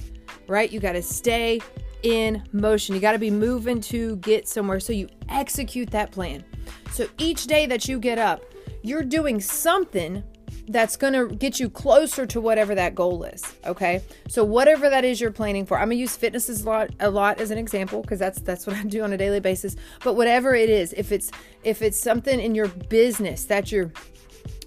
right? 0.49 0.71
You 0.71 0.81
got 0.81 0.93
to 0.93 1.03
stay 1.03 1.61
in 2.03 2.43
motion. 2.53 2.95
You 2.95 3.01
got 3.01 3.13
to 3.13 3.19
be 3.19 3.31
moving 3.31 3.81
to 3.83 4.17
get 4.17 4.49
somewhere. 4.49 4.81
So 4.81 4.93
you 4.93 5.09
execute 5.29 5.91
that 5.91 6.13
plan. 6.13 6.45
So 6.93 7.07
each 7.19 7.47
day 7.47 7.67
that 7.67 7.89
you 7.89 7.99
get 7.99 8.19
up, 8.19 8.43
you're 8.83 9.03
doing 9.03 9.41
something 9.41 10.23
that's 10.69 10.97
going 10.97 11.13
to 11.13 11.35
get 11.35 11.61
you 11.61 11.71
closer 11.71 12.27
to 12.27 12.41
whatever 12.41 12.75
that 12.75 12.95
goal 12.95 13.23
is. 13.25 13.43
Okay. 13.67 14.03
So 14.29 14.43
whatever 14.45 14.91
that 14.91 15.05
is 15.05 15.21
you're 15.21 15.31
planning 15.31 15.65
for, 15.65 15.79
I'm 15.79 15.89
going 15.89 15.97
to 15.97 16.01
use 16.01 16.17
fitness 16.17 16.49
a 16.49 16.65
lot, 16.65 16.91
a 17.01 17.11
lot 17.11 17.41
as 17.41 17.51
an 17.51 17.59
example 17.59 18.03
because 18.03 18.19
that's, 18.19 18.41
that's 18.41 18.67
what 18.67 18.77
I 18.77 18.83
do 18.83 19.03
on 19.03 19.13
a 19.13 19.17
daily 19.17 19.41
basis. 19.41 19.77
But 20.03 20.15
whatever 20.15 20.55
it 20.55 20.69
is, 20.69 20.93
if 20.95 21.13
it's, 21.13 21.31
if 21.63 21.83
it's 21.83 21.99
something 22.01 22.41
in 22.41 22.55
your 22.55 22.69
business 22.69 23.45
that 23.45 23.71
you're, 23.71 23.93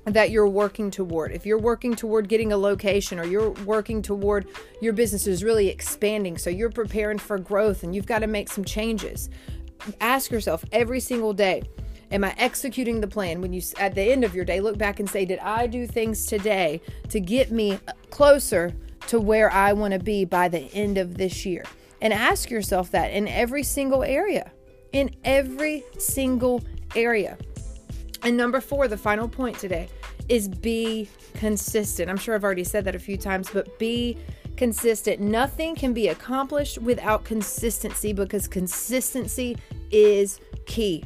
that 0.05 0.31
you're 0.31 0.47
working 0.47 0.89
toward. 0.91 1.31
If 1.31 1.45
you're 1.45 1.59
working 1.59 1.95
toward 1.95 2.29
getting 2.29 2.51
a 2.51 2.57
location 2.57 3.19
or 3.19 3.25
you're 3.25 3.51
working 3.51 4.01
toward 4.01 4.47
your 4.81 4.93
business 4.93 5.27
is 5.27 5.43
really 5.43 5.67
expanding, 5.67 6.37
so 6.37 6.49
you're 6.49 6.69
preparing 6.71 7.17
for 7.17 7.37
growth 7.37 7.83
and 7.83 7.93
you've 7.93 8.07
got 8.07 8.19
to 8.19 8.27
make 8.27 8.49
some 8.49 8.65
changes. 8.65 9.29
Ask 10.01 10.31
yourself 10.31 10.65
every 10.71 10.99
single 10.99 11.33
day, 11.33 11.63
Am 12.11 12.23
I 12.23 12.33
executing 12.37 13.01
the 13.01 13.07
plan? 13.07 13.39
When 13.39 13.53
you, 13.53 13.61
at 13.77 13.93
the 13.93 14.01
end 14.01 14.23
of 14.23 14.33
your 14.33 14.43
day, 14.43 14.61
look 14.61 14.77
back 14.77 14.99
and 14.99 15.07
say, 15.07 15.25
Did 15.25 15.39
I 15.39 15.67
do 15.67 15.85
things 15.85 16.25
today 16.25 16.81
to 17.09 17.19
get 17.19 17.51
me 17.51 17.73
uh, 17.73 17.91
closer 18.09 18.73
to 19.07 19.19
where 19.19 19.51
I 19.51 19.73
want 19.73 19.93
to 19.93 19.99
be 19.99 20.25
by 20.25 20.47
the 20.47 20.61
end 20.73 20.97
of 20.97 21.17
this 21.17 21.45
year? 21.45 21.63
And 22.01 22.11
ask 22.11 22.49
yourself 22.49 22.91
that 22.91 23.11
in 23.11 23.27
every 23.27 23.61
single 23.61 24.03
area. 24.03 24.51
In 24.91 25.15
every 25.23 25.83
single 25.99 26.63
area. 26.95 27.37
And 28.23 28.35
number 28.35 28.59
four, 28.61 28.87
the 28.87 28.97
final 28.97 29.27
point 29.27 29.57
today 29.57 29.89
is 30.27 30.47
be 30.47 31.09
consistent. 31.33 32.09
I'm 32.09 32.17
sure 32.17 32.35
I've 32.35 32.43
already 32.43 32.63
said 32.63 32.85
that 32.85 32.95
a 32.95 32.99
few 32.99 33.17
times, 33.17 33.49
but 33.51 33.79
be 33.79 34.17
consistent. 34.57 35.21
Nothing 35.21 35.75
can 35.75 35.93
be 35.93 36.09
accomplished 36.09 36.77
without 36.79 37.23
consistency 37.23 38.13
because 38.13 38.47
consistency 38.47 39.57
is 39.91 40.39
key. 40.65 41.03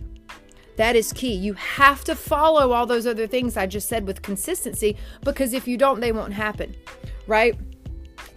That 0.76 0.96
is 0.96 1.14
key. 1.14 1.34
You 1.34 1.54
have 1.54 2.04
to 2.06 2.16
follow 2.16 2.72
all 2.72 2.88
those 2.88 3.06
other 3.06 3.28
things 3.28 3.58
I 3.58 3.68
just 3.68 3.88
said 3.88 4.08
with 4.08 4.24
consistency 4.24 4.98
because 5.22 5.54
if 5.54 5.68
you 5.68 5.78
don't, 5.78 6.00
they 6.00 6.12
won't 6.12 6.34
happen, 6.34 6.76
right? 7.28 7.56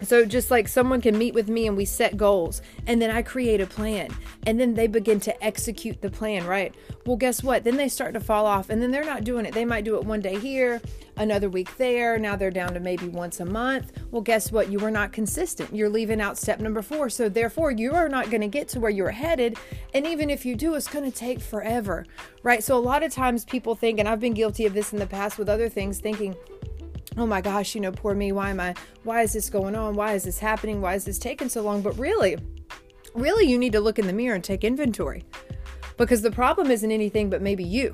So 0.01 0.25
just 0.25 0.51
like 0.51 0.67
someone 0.67 1.01
can 1.01 1.17
meet 1.17 1.33
with 1.33 1.49
me 1.49 1.67
and 1.67 1.75
we 1.75 1.85
set 1.85 2.17
goals 2.17 2.61
and 2.85 3.01
then 3.01 3.09
I 3.09 3.21
create 3.21 3.61
a 3.61 3.65
plan 3.65 4.09
and 4.45 4.59
then 4.59 4.73
they 4.73 4.87
begin 4.87 5.19
to 5.21 5.43
execute 5.43 6.01
the 6.01 6.09
plan, 6.09 6.45
right? 6.45 6.73
Well, 7.05 7.17
guess 7.17 7.43
what? 7.43 7.63
Then 7.63 7.77
they 7.77 7.89
start 7.89 8.13
to 8.13 8.19
fall 8.19 8.45
off 8.45 8.69
and 8.69 8.81
then 8.81 8.91
they're 8.91 9.03
not 9.03 9.23
doing 9.23 9.45
it. 9.45 9.53
They 9.53 9.65
might 9.65 9.85
do 9.85 9.95
it 9.95 10.03
one 10.03 10.21
day 10.21 10.37
here, 10.37 10.81
another 11.17 11.49
week 11.49 11.75
there. 11.77 12.17
Now 12.17 12.35
they're 12.35 12.51
down 12.51 12.73
to 12.73 12.79
maybe 12.79 13.07
once 13.07 13.39
a 13.39 13.45
month. 13.45 13.91
Well, 14.11 14.21
guess 14.21 14.51
what? 14.51 14.71
You 14.71 14.79
were 14.79 14.91
not 14.91 15.11
consistent. 15.11 15.73
You're 15.75 15.89
leaving 15.89 16.21
out 16.21 16.37
step 16.37 16.59
number 16.59 16.81
4. 16.81 17.09
So 17.09 17.29
therefore, 17.29 17.71
you 17.71 17.93
are 17.93 18.09
not 18.09 18.29
going 18.29 18.41
to 18.41 18.47
get 18.47 18.67
to 18.69 18.79
where 18.79 18.91
you're 18.91 19.09
headed 19.09 19.57
and 19.93 20.05
even 20.05 20.29
if 20.29 20.45
you 20.45 20.55
do, 20.55 20.75
it's 20.75 20.87
going 20.87 21.09
to 21.09 21.17
take 21.17 21.39
forever, 21.39 22.05
right? 22.43 22.63
So 22.63 22.77
a 22.77 22.79
lot 22.79 23.03
of 23.03 23.11
times 23.11 23.45
people 23.45 23.75
think 23.75 23.99
and 23.99 24.07
I've 24.07 24.19
been 24.19 24.33
guilty 24.33 24.65
of 24.65 24.73
this 24.73 24.93
in 24.93 24.99
the 24.99 25.07
past 25.07 25.37
with 25.37 25.49
other 25.49 25.69
things 25.69 25.99
thinking 25.99 26.35
oh 27.17 27.25
my 27.25 27.41
gosh, 27.41 27.75
you 27.75 27.81
know, 27.81 27.91
poor 27.91 28.13
me. 28.13 28.31
Why 28.31 28.49
am 28.49 28.59
I, 28.59 28.75
why 29.03 29.23
is 29.23 29.33
this 29.33 29.49
going 29.49 29.75
on? 29.75 29.95
Why 29.95 30.13
is 30.13 30.23
this 30.23 30.39
happening? 30.39 30.81
Why 30.81 30.95
is 30.95 31.05
this 31.05 31.17
taking 31.17 31.49
so 31.49 31.61
long? 31.61 31.81
But 31.81 31.97
really, 31.97 32.37
really, 33.13 33.45
you 33.45 33.57
need 33.57 33.73
to 33.73 33.79
look 33.79 33.99
in 33.99 34.07
the 34.07 34.13
mirror 34.13 34.35
and 34.35 34.43
take 34.43 34.63
inventory 34.63 35.23
because 35.97 36.21
the 36.21 36.31
problem 36.31 36.69
isn't 36.71 36.91
anything 36.91 37.29
but 37.29 37.41
maybe 37.41 37.63
you 37.63 37.93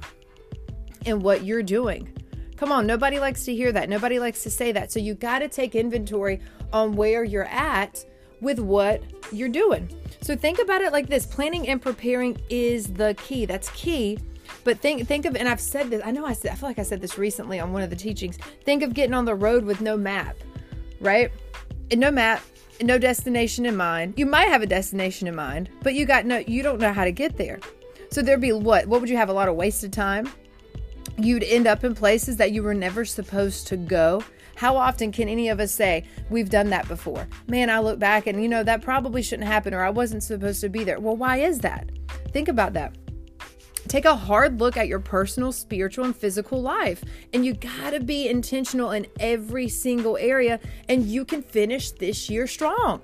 and 1.06 1.22
what 1.22 1.44
you're 1.44 1.64
doing. 1.64 2.12
Come 2.58 2.72
on, 2.72 2.86
nobody 2.86 3.20
likes 3.20 3.46
to 3.46 3.56
hear 3.56 3.72
that. 3.72 3.90
Nobody 3.90 4.20
likes 4.20 4.44
to 4.44 4.50
say 4.50 4.72
that. 4.72 4.92
So 4.92 5.00
you 5.00 5.16
got 5.16 5.40
to 5.40 5.48
take 5.48 5.76
inventory 5.76 6.40
on 6.72 6.94
where 6.94 7.24
you're 7.24 7.46
at 7.46 8.06
with 8.42 8.60
what 8.60 9.04
you're 9.32 9.50
doing. 9.50 9.90
So 10.22 10.36
think 10.36 10.60
about 10.60 10.82
it 10.82 10.92
like 10.92 11.08
this 11.08 11.26
planning 11.26 11.68
and 11.68 11.82
preparing 11.82 12.38
is 12.50 12.94
the 12.94 13.16
key. 13.16 13.46
That's 13.46 13.70
key 13.72 14.18
but 14.64 14.80
think 14.80 15.08
think 15.08 15.26
of 15.26 15.36
and 15.36 15.48
I've 15.48 15.62
said 15.62 15.90
this. 15.90 16.02
I 16.04 16.12
know 16.12 16.26
I 16.26 16.34
said 16.34 16.52
I 16.52 16.56
feel 16.56 16.70
like 16.70 16.80
I 16.80 16.84
said 16.84 17.02
this 17.02 17.18
recently 17.18 17.60
on 17.60 17.74
one 17.74 17.82
of 17.82 17.90
the 17.90 17.96
teachings. 17.96 18.38
Think 18.64 18.84
of 18.84 18.94
getting 18.94 19.14
on 19.14 19.26
the 19.26 19.36
road 19.36 19.66
with 19.66 19.82
no 19.82 19.98
map, 19.98 20.36
right? 21.00 21.32
And 21.92 22.00
no 22.00 22.12
map, 22.12 22.42
and 22.80 22.88
no 22.88 22.98
destination 22.98 23.66
in 23.66 23.76
mind. 23.76 24.14
You 24.18 24.26
might 24.26 24.48
have 24.48 24.62
a 24.62 24.68
destination 24.68 25.28
in 25.28 25.36
mind, 25.36 25.70
but 25.82 25.94
you 25.94 26.06
got 26.06 26.26
no 26.26 26.38
you 26.38 26.64
don't 26.64 26.80
know 26.80 26.94
how 26.94 27.04
to 27.04 27.12
get 27.12 27.38
there. 27.38 27.60
So 28.10 28.22
there'd 28.22 28.42
be 28.42 28.54
what? 28.54 28.88
What 28.88 29.02
would 29.02 29.10
you 29.10 29.18
have 29.18 29.30
a 29.30 29.34
lot 29.34 29.50
of 29.50 29.56
wasted 29.56 29.92
time? 29.92 30.32
You'd 31.18 31.44
end 31.44 31.68
up 31.68 31.84
in 31.84 31.94
places 31.94 32.38
that 32.38 32.52
you 32.52 32.64
were 32.64 32.74
never 32.74 33.06
supposed 33.06 33.68
to 33.68 33.78
go. 33.78 34.24
How 34.56 34.78
often 34.78 35.12
can 35.12 35.28
any 35.28 35.50
of 35.50 35.60
us 35.60 35.72
say, 35.72 36.06
We've 36.30 36.50
done 36.50 36.70
that 36.70 36.88
before? 36.88 37.28
Man, 37.48 37.70
I 37.70 37.80
look 37.80 38.00
back 38.00 38.28
and 38.28 38.42
you 38.42 38.48
know, 38.48 38.64
that 38.64 38.82
probably 38.82 39.22
shouldn't 39.22 39.48
happen 39.48 39.74
or 39.74 39.84
I 39.84 39.90
wasn't 39.90 40.24
supposed 40.24 40.62
to 40.62 40.70
be 40.70 40.84
there. 40.84 41.00
Well, 41.00 41.16
why 41.16 41.38
is 41.38 41.60
that? 41.60 41.90
Think 42.32 42.48
about 42.48 42.74
that. 42.74 42.96
Take 43.88 44.06
a 44.06 44.16
hard 44.16 44.60
look 44.60 44.78
at 44.78 44.88
your 44.88 45.00
personal, 45.00 45.52
spiritual, 45.52 46.06
and 46.06 46.16
physical 46.16 46.62
life. 46.62 47.04
And 47.34 47.46
you 47.46 47.54
got 47.54 47.92
to 47.92 48.00
be 48.00 48.28
intentional 48.28 48.92
in 48.92 49.08
every 49.20 49.68
single 49.70 50.18
area, 50.18 50.60
and 50.90 51.06
you 51.06 51.26
can 51.26 51.42
finish 51.42 51.92
this 51.92 52.30
year 52.30 52.48
strong. 52.48 53.02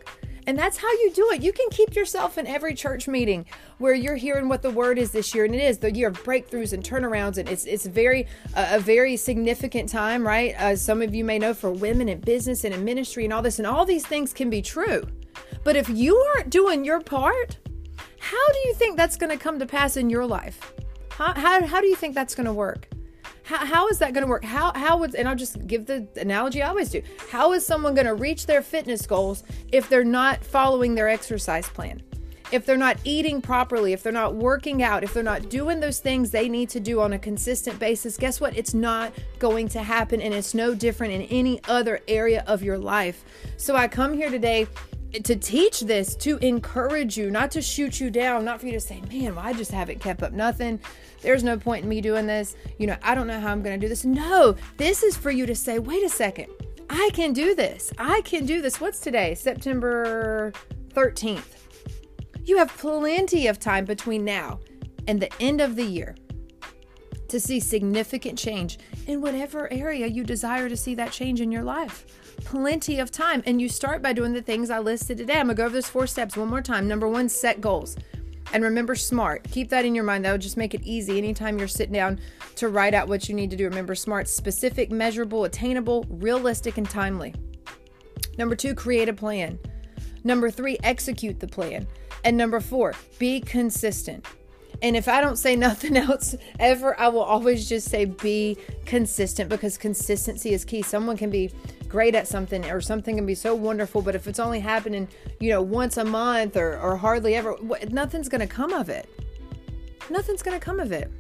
And 0.48 0.58
that's 0.58 0.78
how 0.78 0.92
you 0.92 1.12
do 1.14 1.30
it. 1.32 1.44
You 1.44 1.54
can 1.54 1.70
keep 1.70 1.96
yourself 1.96 2.40
in 2.40 2.48
every 2.48 2.74
church 2.74 3.08
meeting 3.08 3.46
where 3.78 3.94
you're 3.94 4.16
hearing 4.16 4.50
what 4.50 4.64
the 4.64 4.72
word 4.72 4.98
is 4.98 5.12
this 5.12 5.36
year, 5.36 5.46
and 5.46 5.54
it 5.54 5.62
is 5.62 5.78
the 5.78 5.94
year 5.94 6.08
of 6.08 6.24
breakthroughs 6.24 6.74
and 6.74 6.84
turnarounds, 6.84 7.38
and 7.38 7.48
it's 7.48 7.66
it's 7.66 7.86
very 7.86 8.26
uh, 8.56 8.70
a 8.72 8.80
very 8.80 9.16
significant 9.16 9.90
time, 9.90 10.26
right? 10.26 10.56
Uh, 10.58 10.76
some 10.76 11.04
of 11.04 11.14
you 11.14 11.24
may 11.24 11.38
know 11.38 11.54
for 11.54 11.70
women 11.70 12.10
in 12.10 12.20
business 12.20 12.64
and 12.64 12.74
in 12.74 12.84
ministry 12.84 13.26
and 13.26 13.34
all 13.34 13.44
this, 13.44 13.60
and 13.60 13.68
all 13.68 13.86
these 13.86 14.08
things 14.08 14.34
can 14.34 14.50
be 14.50 14.62
true. 14.62 15.04
But 15.64 15.76
if 15.76 15.88
you 15.88 16.18
aren't 16.36 16.50
doing 16.50 16.84
your 16.84 17.00
part, 17.00 17.60
how 18.20 18.48
do 18.52 18.60
you 18.66 18.74
think 18.74 18.98
that's 18.98 19.18
going 19.18 19.36
to 19.36 19.42
come 19.42 19.60
to 19.60 19.66
pass 19.66 19.98
in 19.98 20.10
your 20.10 20.26
life? 20.26 20.74
How, 21.12 21.34
how, 21.34 21.66
how 21.66 21.82
do 21.82 21.88
you 21.88 21.96
think 21.96 22.16
that's 22.16 22.36
going 22.36 22.46
to 22.46 22.54
work? 22.54 22.88
How, 23.44 23.66
how 23.66 23.88
is 23.88 24.00
that 24.00 24.14
going 24.14 24.24
to 24.24 24.30
work? 24.30 24.44
How, 24.44 24.72
how 24.74 24.98
would, 24.98 25.16
and 25.16 25.28
I'll 25.28 25.36
just 25.36 25.66
give 25.66 25.86
the 25.86 26.08
analogy 26.18 26.62
I 26.62 26.70
always 26.70 26.90
do. 26.90 27.02
How 27.32 27.54
is 27.54 27.66
someone 27.66 27.96
going 27.96 28.08
to 28.08 28.14
reach 28.14 28.46
their 28.46 28.62
fitness 28.62 29.06
goals 29.08 29.44
if 29.72 29.90
they're 29.90 30.04
not 30.04 30.44
following 30.44 30.96
their 30.96 31.10
exercise 31.10 31.68
plan? 31.68 32.02
If 32.52 32.66
they're 32.66 32.78
not 32.78 32.98
eating 33.04 33.42
properly, 33.42 33.94
if 33.94 34.02
they're 34.02 34.12
not 34.12 34.36
working 34.36 34.82
out, 34.82 35.04
if 35.04 35.14
they're 35.14 35.24
not 35.24 35.50
doing 35.50 35.80
those 35.80 36.00
things 36.00 36.32
they 36.32 36.50
need 36.50 36.70
to 36.70 36.80
do 36.80 37.00
on 37.00 37.14
a 37.14 37.20
consistent 37.20 37.80
basis, 37.80 38.18
guess 38.18 38.42
what? 38.42 38.58
It's 38.58 38.74
not 38.74 39.14
going 39.38 39.68
to 39.70 39.84
happen 39.84 40.20
and 40.22 40.34
it's 40.34 40.54
no 40.54 40.74
different 40.74 41.14
in 41.14 41.24
any 41.24 41.60
other 41.68 42.02
area 42.08 42.44
of 42.48 42.64
your 42.64 42.78
life. 42.78 43.24
So 43.58 43.76
I 43.76 43.88
come 43.88 44.14
here 44.14 44.32
today 44.32 44.68
to 45.12 45.36
teach 45.36 45.82
this 45.82 46.16
to 46.16 46.38
encourage 46.38 47.18
you 47.18 47.32
not 47.32 47.50
to 47.52 47.62
shoot 47.62 48.00
you 48.00 48.10
down 48.10 48.46
not 48.46 48.60
for 48.60 48.68
you 48.68 48.74
to 48.74 48.80
say 48.80 49.02
man 49.12 49.36
well, 49.36 49.46
i 49.46 49.54
just 49.54 49.72
haven't 49.72 50.00
kept 50.00 50.24
up 50.24 50.34
nothing? 50.34 50.80
There's 51.22 51.44
no 51.44 51.58
point 51.58 51.84
in 51.84 51.90
me 51.90 52.00
doing 52.00 52.28
this. 52.28 52.56
You 52.78 52.88
know 52.88 52.98
i 53.02 53.16
don't 53.16 53.28
know 53.28 53.40
how 53.40 53.52
i'm 53.52 53.62
going 53.62 53.80
to 53.80 53.84
do 53.84 53.90
this. 53.90 54.06
No 54.06 54.56
this 54.78 55.04
is 55.04 55.18
for 55.18 55.32
you 55.32 55.46
to 55.46 55.56
say 55.56 55.80
wait 55.80 56.04
a 56.04 56.10
second. 56.10 56.48
I 56.90 57.10
can 57.14 57.34
do 57.34 57.54
this. 57.54 57.94
I 57.98 58.22
can 58.22 58.46
do 58.46 58.62
this. 58.62 58.82
What's 58.82 59.00
today? 59.00 59.36
September 59.36 60.52
13th 60.94 61.60
you 62.50 62.58
have 62.58 62.76
plenty 62.78 63.46
of 63.46 63.60
time 63.60 63.86
between 63.86 64.26
now 64.26 64.60
and 65.08 65.22
the 65.22 65.32
end 65.40 65.62
of 65.62 65.76
the 65.76 65.84
year 65.84 66.16
to 67.28 67.40
see 67.40 67.60
significant 67.60 68.40
change 68.40 68.80
in 69.06 69.22
whatever 69.22 69.72
area 69.72 70.08
you 70.08 70.24
desire 70.24 70.68
to 70.68 70.76
see 70.76 70.96
that 70.96 71.12
change 71.12 71.42
in 71.42 71.52
your 71.52 71.64
life 71.64 72.06
plenty 72.40 73.00
of 73.00 73.12
time. 73.12 73.44
And 73.46 73.62
you 73.62 73.70
start 73.70 74.02
by 74.02 74.14
doing 74.14 74.34
the 74.34 74.42
things 74.42 74.70
I 74.70 74.80
listed 74.80 75.18
today. 75.18 75.34
I'm 75.34 75.48
going 75.48 75.56
to 75.56 75.62
go 75.62 75.66
over 75.66 75.74
those 75.74 75.90
four 75.90 76.08
steps 76.08 76.38
one 76.38 76.50
more 76.50 76.62
time. 76.62 76.88
Number 76.88 77.08
one, 77.08 77.30
set 77.30 77.62
goals. 77.62 77.96
And 78.52 78.64
remember 78.64 78.96
SMART. 78.96 79.44
Keep 79.52 79.70
that 79.70 79.86
in 79.86 79.94
your 79.94 80.04
mind. 80.04 80.26
That 80.26 80.32
would 80.32 80.42
just 80.42 80.58
make 80.58 80.74
it 80.74 80.82
easy 80.84 81.18
anytime 81.18 81.60
you're 81.60 81.68
sitting 81.68 81.94
down 81.94 82.20
to 82.56 82.70
write 82.70 82.94
out 82.94 83.08
what 83.08 83.30
you 83.30 83.36
need 83.36 83.52
to 83.52 83.56
do. 83.56 83.66
Remember 83.66 83.94
SMART 83.94 84.28
specific, 84.28 84.92
measurable, 84.92 85.44
attainable, 85.44 86.06
realistic, 86.10 86.78
and 86.78 86.90
timely. 86.90 87.34
Number 88.38 88.56
two, 88.56 88.74
create 88.74 89.10
a 89.10 89.14
plan. 89.14 89.60
Number 90.24 90.50
three, 90.50 90.78
execute 90.84 91.40
the 91.40 91.48
plan. 91.48 91.88
And 92.24 92.36
number 92.36 92.60
four, 92.60 92.96
be 93.20 93.40
consistent. 93.40 94.26
And 94.82 94.96
if 94.96 95.08
I 95.08 95.22
don't 95.22 95.38
say 95.38 95.56
nothing 95.58 95.98
else 95.98 96.36
ever, 96.60 97.00
I 97.00 97.10
will 97.10 97.22
always 97.22 97.70
just 97.70 97.90
say 97.90 98.06
be 98.06 98.58
consistent 98.86 99.50
because 99.50 99.78
consistency 99.78 100.54
is 100.54 100.66
key. 100.66 100.82
Someone 100.82 101.18
can 101.18 101.30
be 101.30 101.52
great 101.90 102.16
at 102.16 102.28
something 102.28 102.70
or 102.70 102.80
something 102.80 103.16
can 103.16 103.26
be 103.26 103.36
so 103.36 103.56
wonderful 103.56 104.02
but 104.02 104.16
if 104.16 104.28
it's 104.28 104.40
only 104.40 104.60
happening 104.60 105.08
you 105.40 105.50
know 105.50 105.62
once 105.62 105.98
a 105.98 106.06
month 106.06 106.56
or, 106.56 106.80
or 106.80 106.96
hardly 106.96 107.36
ever 107.36 107.56
nothing's 107.90 108.30
going 108.30 108.42
to 108.42 108.48
come 108.48 108.72
of 108.74 108.90
it. 108.90 109.10
Nothing's 110.10 110.42
going 110.42 110.60
to 110.60 110.64
come 110.64 110.80
of 110.80 110.92
it. 110.92 111.12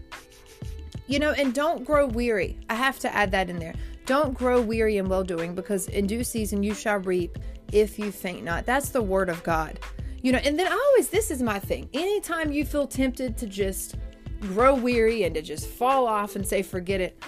You 1.08 1.20
know 1.20 1.32
and 1.32 1.54
don't 1.54 1.84
grow 1.84 2.06
weary. 2.06 2.60
I 2.70 2.76
have 2.76 3.00
to 3.00 3.14
add 3.14 3.32
that 3.32 3.50
in 3.50 3.58
there. 3.60 3.74
Don't 4.06 4.34
grow 4.34 4.62
weary 4.62 4.98
in 4.98 5.10
well 5.10 5.24
doing 5.24 5.56
because 5.56 5.88
in 5.88 6.08
due 6.08 6.24
season 6.24 6.64
you 6.64 6.74
shall 6.74 7.00
reap 7.00 7.38
if 7.72 8.00
you 8.00 8.12
faint 8.12 8.44
not. 8.44 8.66
That's 8.66 8.90
the 8.90 9.02
word 9.02 9.30
of 9.30 9.44
god. 9.44 9.80
You 10.22 10.32
know 10.32 10.40
and 10.40 10.58
then 10.58 10.68
I 10.68 10.90
always 10.90 11.10
this 11.10 11.32
is 11.32 11.42
my 11.42 11.60
thing. 11.60 11.90
Anytime 11.94 12.52
you 12.52 12.64
feel 12.64 12.88
tempted 12.88 13.38
to 13.38 13.48
just 13.48 13.96
grow 14.42 14.74
weary 14.74 15.24
and 15.24 15.36
to 15.36 15.42
just 15.42 15.68
fall 15.68 16.08
off 16.08 16.36
and 16.36 16.48
say 16.48 16.62
forget 16.62 17.02
it 17.02 17.22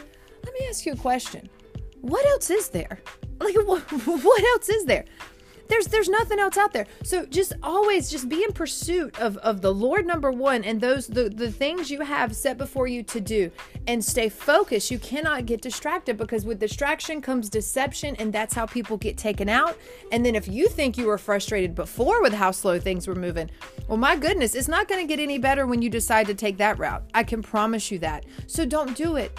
let 0.45 0.53
me 0.53 0.65
ask 0.67 0.85
you 0.85 0.93
a 0.93 0.97
question 0.97 1.49
what 2.01 2.25
else 2.25 2.49
is 2.49 2.69
there 2.69 2.99
like 3.43 3.55
what, 3.65 3.81
what 3.91 4.43
else 4.43 4.69
is 4.69 4.85
there? 4.85 5.05
There's 5.67 5.87
there's 5.87 6.09
nothing 6.09 6.37
else 6.37 6.57
out 6.57 6.73
there. 6.73 6.85
So 7.01 7.25
just 7.25 7.53
always 7.63 8.11
just 8.11 8.27
be 8.27 8.43
in 8.43 8.51
pursuit 8.51 9.17
of, 9.21 9.37
of 9.37 9.61
the 9.61 9.73
Lord 9.73 10.05
number 10.05 10.29
one 10.29 10.65
and 10.65 10.81
those 10.81 11.07
the, 11.07 11.29
the 11.29 11.49
things 11.49 11.89
you 11.89 12.01
have 12.01 12.35
set 12.35 12.57
before 12.57 12.87
you 12.87 13.03
to 13.03 13.21
do 13.21 13.49
and 13.87 14.03
stay 14.03 14.27
focused. 14.27 14.91
You 14.91 14.99
cannot 14.99 15.45
get 15.45 15.61
distracted 15.61 16.17
because 16.17 16.43
with 16.43 16.59
distraction 16.59 17.21
comes 17.21 17.47
deception 17.47 18.17
and 18.17 18.33
that's 18.33 18.53
how 18.53 18.65
people 18.65 18.97
get 18.97 19.17
taken 19.17 19.47
out. 19.47 19.77
And 20.11 20.25
then 20.25 20.35
if 20.35 20.45
you 20.45 20.67
think 20.67 20.97
you 20.97 21.05
were 21.05 21.17
frustrated 21.17 21.73
before 21.73 22.21
with 22.21 22.33
how 22.33 22.51
slow 22.51 22.77
things 22.77 23.07
were 23.07 23.15
moving, 23.15 23.49
well 23.87 23.97
my 23.97 24.17
goodness, 24.17 24.55
it's 24.55 24.67
not 24.67 24.89
going 24.89 24.99
to 25.01 25.07
get 25.07 25.23
any 25.23 25.37
better 25.37 25.65
when 25.65 25.81
you 25.81 25.89
decide 25.89 26.27
to 26.27 26.33
take 26.33 26.57
that 26.57 26.79
route. 26.79 27.03
I 27.13 27.23
can 27.23 27.41
promise 27.41 27.89
you 27.91 27.99
that. 27.99 28.25
So 28.45 28.65
don't 28.65 28.93
do 28.93 29.15
it 29.15 29.31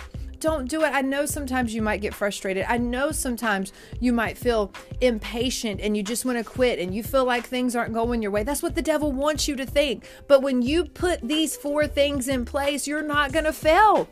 don't 0.43 0.69
do 0.69 0.83
it. 0.83 0.93
I 0.93 1.03
know 1.03 1.25
sometimes 1.25 1.73
you 1.73 1.81
might 1.81 2.01
get 2.01 2.13
frustrated. 2.13 2.67
I 2.69 2.77
know 2.77 3.13
sometimes 3.13 3.73
you 4.01 4.13
might 4.13 4.37
feel 4.37 4.73
impatient 5.01 5.81
and 5.81 5.97
you 5.97 6.03
just 6.03 6.25
want 6.25 6.37
to 6.37 6.45
quit 6.45 6.81
and 6.81 6.93
you 6.93 7.05
feel 7.05 7.25
like 7.25 7.47
things 7.47 7.77
aren't 7.77 7.95
going 7.95 8.21
your 8.21 8.33
way. 8.33 8.43
That's 8.43 8.63
what 8.63 8.75
the 8.75 8.83
devil 8.83 9.13
wants 9.13 9.47
you 9.47 9.55
to 9.55 9.65
think. 9.65 10.05
But 10.27 10.43
when 10.43 10.61
you 10.61 10.85
put 10.85 11.21
these 11.23 11.57
four 11.57 11.87
things 11.87 12.27
in 12.27 12.45
place, 12.45 12.89
you're 12.89 13.05
not 13.05 13.33
going 13.33 13.45
to 13.45 13.53
fail. 13.53 14.09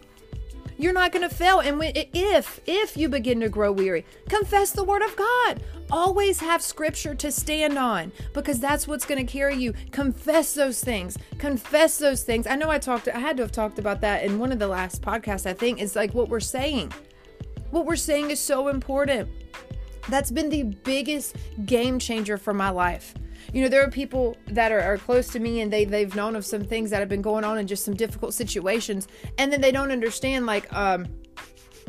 You're 0.80 0.94
not 0.94 1.12
going 1.12 1.28
to 1.28 1.34
fail. 1.34 1.60
And 1.60 1.78
when, 1.78 1.92
if 1.94 2.58
if 2.64 2.96
you 2.96 3.10
begin 3.10 3.40
to 3.40 3.50
grow 3.50 3.70
weary, 3.70 4.06
confess 4.30 4.70
the 4.70 4.82
word 4.82 5.02
of 5.02 5.14
God. 5.14 5.62
Always 5.90 6.40
have 6.40 6.62
scripture 6.62 7.14
to 7.16 7.30
stand 7.30 7.76
on 7.76 8.12
because 8.32 8.60
that's 8.60 8.88
what's 8.88 9.04
going 9.04 9.24
to 9.24 9.30
carry 9.30 9.56
you. 9.56 9.74
Confess 9.90 10.54
those 10.54 10.82
things. 10.82 11.18
Confess 11.36 11.98
those 11.98 12.22
things. 12.22 12.46
I 12.46 12.56
know 12.56 12.70
I 12.70 12.78
talked 12.78 13.08
I 13.08 13.18
had 13.18 13.36
to 13.36 13.42
have 13.42 13.52
talked 13.52 13.78
about 13.78 14.00
that 14.00 14.24
in 14.24 14.38
one 14.38 14.52
of 14.52 14.58
the 14.58 14.68
last 14.68 15.02
podcasts, 15.02 15.44
I 15.44 15.52
think, 15.52 15.82
is 15.82 15.94
like 15.94 16.14
what 16.14 16.30
we're 16.30 16.40
saying. 16.40 16.92
What 17.70 17.84
we're 17.84 17.96
saying 17.96 18.30
is 18.30 18.40
so 18.40 18.68
important. 18.68 19.28
That's 20.08 20.30
been 20.30 20.48
the 20.48 20.62
biggest 20.62 21.36
game 21.66 21.98
changer 21.98 22.38
for 22.38 22.54
my 22.54 22.70
life 22.70 23.12
you 23.52 23.62
know 23.62 23.68
there 23.68 23.82
are 23.84 23.90
people 23.90 24.36
that 24.46 24.72
are, 24.72 24.80
are, 24.80 24.98
close 24.98 25.28
to 25.28 25.40
me 25.40 25.60
and 25.60 25.72
they 25.72 25.84
they've 25.84 26.14
known 26.14 26.36
of 26.36 26.44
some 26.44 26.62
things 26.62 26.90
that 26.90 27.00
have 27.00 27.08
been 27.08 27.22
going 27.22 27.44
on 27.44 27.58
in 27.58 27.66
just 27.66 27.84
some 27.84 27.94
difficult 27.94 28.34
situations 28.34 29.08
and 29.38 29.52
then 29.52 29.60
they 29.60 29.72
don't 29.72 29.90
understand 29.90 30.46
like 30.46 30.72
um 30.72 31.06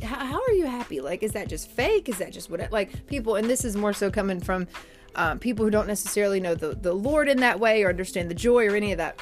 how, 0.04 0.26
how 0.26 0.42
are 0.42 0.54
you 0.54 0.66
happy 0.66 1.00
like 1.00 1.22
is 1.22 1.32
that 1.32 1.48
just 1.48 1.70
fake 1.70 2.10
is 2.10 2.18
that 2.18 2.32
just 2.32 2.50
what 2.50 2.60
it, 2.60 2.72
like 2.72 3.06
people 3.08 3.36
and 3.36 3.50
this 3.50 3.64
is 3.64 3.76
more 3.76 3.94
so 3.94 4.10
coming 4.10 4.40
from 4.40 4.68
um, 5.16 5.40
people 5.40 5.66
who 5.66 5.72
don't 5.72 5.88
necessarily 5.88 6.40
know 6.40 6.56
the, 6.56 6.76
the 6.76 6.94
Lord 6.94 7.28
in 7.28 7.40
that 7.40 7.60
way 7.60 7.84
or 7.84 7.90
understand 7.90 8.30
the 8.30 8.36
joy 8.36 8.68
or 8.68 8.76
any 8.76 8.92
of 8.92 8.98
that. 8.98 9.20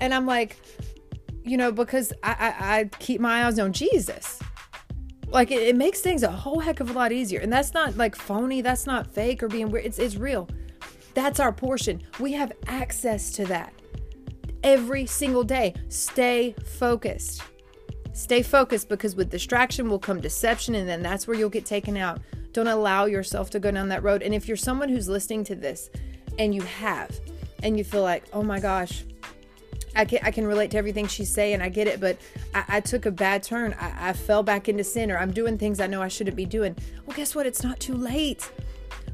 And 0.00 0.12
I'm 0.12 0.26
like, 0.26 0.56
you 1.44 1.56
know, 1.56 1.72
because 1.72 2.12
I, 2.22 2.54
I, 2.58 2.78
I 2.78 2.84
keep 2.98 3.20
my 3.20 3.44
eyes 3.44 3.58
on 3.58 3.72
Jesus. 3.72 4.40
Like 5.28 5.50
it, 5.50 5.62
it, 5.62 5.76
makes 5.76 6.00
things 6.00 6.22
a 6.22 6.30
whole 6.30 6.58
heck 6.58 6.80
of 6.80 6.90
a 6.90 6.92
lot 6.92 7.12
easier. 7.12 7.40
And 7.40 7.52
that's 7.52 7.72
not 7.72 7.96
like 7.96 8.16
phony, 8.16 8.62
that's 8.62 8.86
not 8.86 9.06
fake 9.06 9.42
or 9.42 9.48
being 9.48 9.70
weird. 9.70 9.86
It's, 9.86 9.98
it's 9.98 10.16
real. 10.16 10.48
That's 11.14 11.40
our 11.40 11.52
portion. 11.52 12.02
We 12.18 12.32
have 12.32 12.52
access 12.66 13.32
to 13.32 13.44
that 13.46 13.72
every 14.62 15.06
single 15.06 15.44
day. 15.44 15.74
Stay 15.88 16.54
focused. 16.64 17.42
Stay 18.12 18.42
focused 18.42 18.88
because 18.88 19.16
with 19.16 19.30
distraction 19.30 19.88
will 19.88 19.98
come 19.98 20.20
deception, 20.20 20.74
and 20.74 20.88
then 20.88 21.02
that's 21.02 21.26
where 21.26 21.36
you'll 21.36 21.48
get 21.48 21.64
taken 21.64 21.96
out. 21.96 22.20
Don't 22.52 22.68
allow 22.68 23.04
yourself 23.06 23.50
to 23.50 23.60
go 23.60 23.70
down 23.70 23.88
that 23.88 24.02
road. 24.02 24.22
And 24.22 24.34
if 24.34 24.48
you're 24.48 24.56
someone 24.56 24.88
who's 24.88 25.08
listening 25.08 25.44
to 25.44 25.54
this 25.54 25.90
and 26.38 26.54
you 26.54 26.62
have, 26.62 27.18
and 27.62 27.76
you 27.76 27.84
feel 27.84 28.02
like, 28.02 28.24
oh 28.32 28.42
my 28.42 28.58
gosh, 28.58 29.04
I 29.94 30.04
can, 30.04 30.20
I 30.22 30.30
can 30.30 30.46
relate 30.46 30.70
to 30.72 30.78
everything 30.78 31.06
she's 31.06 31.32
saying. 31.32 31.60
I 31.60 31.68
get 31.68 31.86
it, 31.86 32.00
but 32.00 32.16
I, 32.54 32.64
I 32.68 32.80
took 32.80 33.06
a 33.06 33.10
bad 33.10 33.42
turn. 33.42 33.74
I, 33.78 34.10
I 34.10 34.12
fell 34.12 34.42
back 34.42 34.68
into 34.68 34.84
sin, 34.84 35.10
or 35.10 35.18
I'm 35.18 35.32
doing 35.32 35.58
things 35.58 35.80
I 35.80 35.86
know 35.86 36.02
I 36.02 36.08
shouldn't 36.08 36.36
be 36.36 36.46
doing. 36.46 36.76
Well, 37.06 37.16
guess 37.16 37.34
what? 37.34 37.46
It's 37.46 37.62
not 37.62 37.80
too 37.80 37.94
late. 37.94 38.50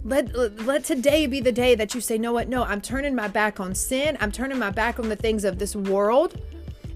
Let, 0.06 0.62
let 0.64 0.84
today 0.84 1.26
be 1.26 1.40
the 1.40 1.50
day 1.50 1.74
that 1.74 1.92
you 1.92 2.00
say, 2.00 2.16
no, 2.16 2.32
what? 2.32 2.48
No, 2.48 2.62
I'm 2.62 2.80
turning 2.80 3.12
my 3.12 3.26
back 3.26 3.58
on 3.58 3.74
sin. 3.74 4.16
I'm 4.20 4.30
turning 4.30 4.56
my 4.56 4.70
back 4.70 5.00
on 5.00 5.08
the 5.08 5.16
things 5.16 5.44
of 5.44 5.58
this 5.58 5.74
world, 5.74 6.40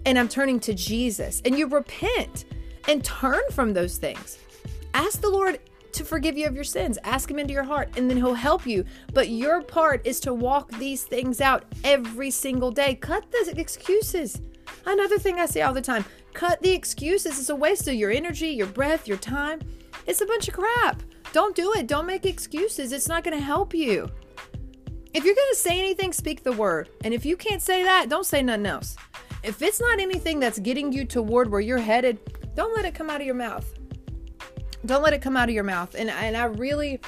and 0.07 0.17
I'm 0.17 0.29
turning 0.29 0.61
to 0.61 0.75
Jesus. 0.75 1.43
And 1.45 1.59
you 1.59 1.67
repent 1.67 2.45
and 2.87 3.03
turn 3.03 3.41
from 3.51 3.75
those 3.75 3.99
things. 3.99 4.39
Ask 4.95 5.21
the 5.21 5.29
Lord 5.29 5.59
to 5.91 6.05
forgive 6.05 6.39
you 6.39 6.47
of 6.47 6.55
your 6.55 6.63
sins. 6.63 6.99
Ask 7.03 7.29
Him 7.29 7.41
into 7.41 7.53
your 7.53 7.65
heart, 7.65 7.89
and 7.97 8.09
then 8.09 8.17
He'll 8.17 8.33
help 8.33 8.65
you. 8.65 8.85
But 9.13 9.29
your 9.29 9.61
part 9.61 10.07
is 10.07 10.21
to 10.21 10.33
walk 10.33 10.71
these 10.79 11.03
things 11.03 11.41
out 11.41 11.65
every 11.83 12.31
single 12.31 12.71
day. 12.71 12.95
Cut 12.95 13.29
the 13.33 13.53
excuses. 13.59 14.41
Another 14.87 15.19
thing 15.19 15.41
I 15.41 15.47
say 15.47 15.63
all 15.63 15.75
the 15.75 15.83
time 15.83 16.05
cut 16.33 16.63
the 16.63 16.71
excuses. 16.71 17.41
It's 17.41 17.49
a 17.49 17.57
waste 17.57 17.89
of 17.89 17.95
your 17.95 18.13
energy, 18.13 18.51
your 18.51 18.69
breath, 18.69 19.09
your 19.09 19.17
time. 19.17 19.59
It's 20.07 20.21
a 20.21 20.27
bunch 20.27 20.47
of 20.47 20.55
crap. 20.55 21.03
Don't 21.33 21.55
do 21.55 21.73
it. 21.75 21.87
Don't 21.87 22.07
make 22.07 22.27
excuses. 22.27 22.93
It's 22.93 23.09
not 23.09 23.25
going 23.25 23.37
to 23.37 23.45
help 23.45 23.75
you. 23.75 24.11
If 25.13 25.25
you're 25.25 25.35
going 25.35 25.51
to 25.51 25.57
say 25.57 25.79
anything, 25.79 26.13
speak 26.13 26.43
the 26.43 26.53
word. 26.53 26.89
And 27.05 27.13
if 27.13 27.25
you 27.25 27.37
can't 27.37 27.63
say 27.63 27.83
that, 27.85 28.09
don't 28.09 28.27
say 28.27 28.43
nothing 28.43 28.67
else. 28.67 28.97
If 29.43 29.63
it's 29.63 29.81
not 29.81 29.99
anything 29.99 30.39
that's 30.39 30.59
getting 30.59 30.93
you 30.93 31.05
toward 31.05 31.51
where 31.51 31.61
you're 31.61 31.79
headed, 31.79 32.19
don't 32.55 32.75
let 32.77 32.85
it 32.85 32.95
come 32.95 33.11
out 33.11 33.21
of 33.21 33.27
your 33.27 33.35
mouth 33.35 33.73
don't 34.87 35.03
let 35.03 35.13
it 35.13 35.21
come 35.21 35.37
out 35.37 35.49
of 35.49 35.55
your 35.55 35.65
mouth 35.65 35.95
and 35.95 36.11
and 36.11 36.37
i 36.37 36.45
really 36.45 37.01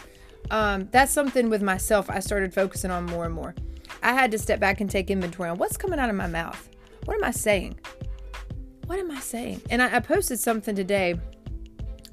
um, 0.51 0.89
that's 0.91 1.13
something 1.13 1.49
with 1.49 1.63
myself 1.63 2.11
i 2.11 2.21
started 2.21 2.53
focusing 2.53 2.91
on 2.91 3.07
more 3.07 3.25
and 3.25 3.35
more 3.35 3.55
i 4.03 4.13
had 4.13 4.31
to 4.31 4.39
step 4.39 4.61
back 4.61 4.81
and 4.81 4.91
take 4.91 5.11
inventory 5.11 5.49
on 5.49 5.59
what's 5.59 5.77
coming 5.77 5.99
out 5.99 6.11
of 6.11 6.17
my 6.17 6.27
mouth 6.27 6.69
what 7.05 7.17
am 7.17 7.25
i 7.25 7.31
saying 7.31 7.79
what 8.87 8.99
am 8.99 9.11
i 9.11 9.21
saying 9.21 9.61
and 9.71 9.83
I, 9.83 9.97
I 9.97 10.01
posted 10.01 10.39
something 10.39 10.75
today 10.75 11.19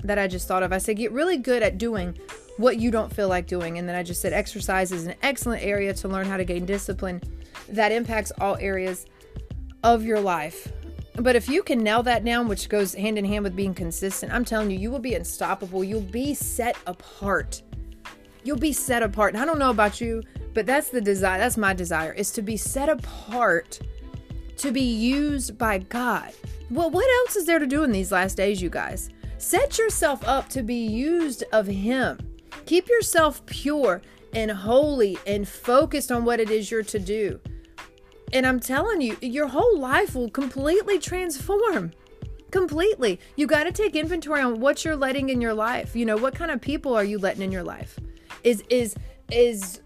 that 0.04 0.18
i 0.18 0.28
just 0.28 0.48
thought 0.48 0.64
of 0.64 0.72
i 0.72 0.78
said 0.78 0.98
get 0.98 1.12
really 1.12 1.38
good 1.38 1.64
at 1.64 1.78
doing 1.78 2.18
what 2.58 2.78
you 2.78 2.92
don't 2.92 3.14
feel 3.14 3.28
like 3.28 3.48
doing 3.48 3.78
and 3.78 3.88
then 3.88 3.96
i 3.96 4.04
just 4.04 4.22
said 4.22 4.34
exercise 4.34 4.92
is 4.92 5.06
an 5.06 5.16
excellent 5.22 5.64
area 5.64 5.94
to 5.94 6.08
learn 6.08 6.26
how 6.26 6.38
to 6.38 6.44
gain 6.44 6.66
discipline 6.66 7.22
that 7.68 7.92
impacts 7.92 8.32
all 8.40 8.56
areas 8.58 9.06
of 9.84 10.04
your 10.04 10.20
life 10.20 10.72
but 11.20 11.36
if 11.36 11.50
you 11.50 11.64
can 11.64 11.84
nail 11.84 12.02
that 12.04 12.24
down, 12.24 12.48
which 12.48 12.70
goes 12.70 12.94
hand 12.94 13.18
in 13.18 13.26
hand 13.26 13.44
with 13.44 13.56
being 13.56 13.74
consistent, 13.74 14.34
I'm 14.34 14.46
telling 14.46 14.72
you, 14.72 14.78
you 14.78 14.90
will 14.90 15.00
be 15.00 15.16
unstoppable. 15.16 15.84
You'll 15.84 16.02
be 16.02 16.34
set 16.34 16.78
apart. 16.88 17.62
You'll 18.44 18.58
be 18.58 18.72
set 18.72 19.04
apart. 19.04 19.34
And 19.34 19.44
I 19.44 19.46
don't 19.46 19.60
know 19.60 19.70
about 19.70 20.00
you, 20.00 20.24
but 20.54 20.66
that's 20.66 20.90
the 20.90 21.02
desire. 21.02 21.38
That's 21.38 21.58
my 21.58 21.74
desire 21.74 22.14
is 22.14 22.32
to 22.32 22.42
be 22.42 22.56
set 22.56 22.88
apart, 22.88 23.80
to 24.58 24.72
be 24.72 24.82
used 24.82 25.58
by 25.58 25.80
God. 25.80 26.32
Well, 26.72 26.90
what 26.90 27.06
else 27.22 27.36
is 27.36 27.46
there 27.46 27.60
to 27.60 27.68
do 27.68 27.84
in 27.84 27.92
these 27.92 28.14
last 28.14 28.38
days, 28.38 28.62
you 28.62 28.70
guys? 28.70 29.10
Set 29.40 29.78
yourself 29.78 30.28
up 30.28 30.50
to 30.50 30.62
be 30.62 30.86
used 30.86 31.46
of 31.54 31.66
Him. 31.66 32.20
Keep 32.66 32.90
yourself 32.90 33.44
pure 33.46 34.02
and 34.34 34.52
holy 34.52 35.18
and 35.26 35.48
focused 35.48 36.12
on 36.12 36.26
what 36.26 36.42
it 36.42 36.50
is 36.50 36.70
you're 36.70 36.84
to 36.84 37.00
do. 37.00 37.40
And 38.34 38.46
I'm 38.46 38.60
telling 38.60 39.00
you, 39.00 39.18
your 39.22 39.48
whole 39.48 39.80
life 39.80 40.14
will 40.14 40.30
completely 40.30 41.00
transform. 41.00 41.92
Completely. 42.52 43.18
You 43.38 43.48
got 43.48 43.64
to 43.64 43.72
take 43.72 43.96
inventory 43.96 44.42
on 44.42 44.60
what 44.60 44.84
you're 44.84 44.98
letting 44.98 45.30
in 45.30 45.40
your 45.40 45.54
life. 45.54 45.96
You 45.96 46.06
know, 46.06 46.18
what 46.18 46.36
kind 46.36 46.52
of 46.52 46.60
people 46.60 46.94
are 46.94 47.06
you 47.06 47.18
letting 47.18 47.42
in 47.42 47.52
your 47.52 47.64
life? 47.64 47.98
Is 48.44 48.62
is 48.70 48.96
is 49.32 49.80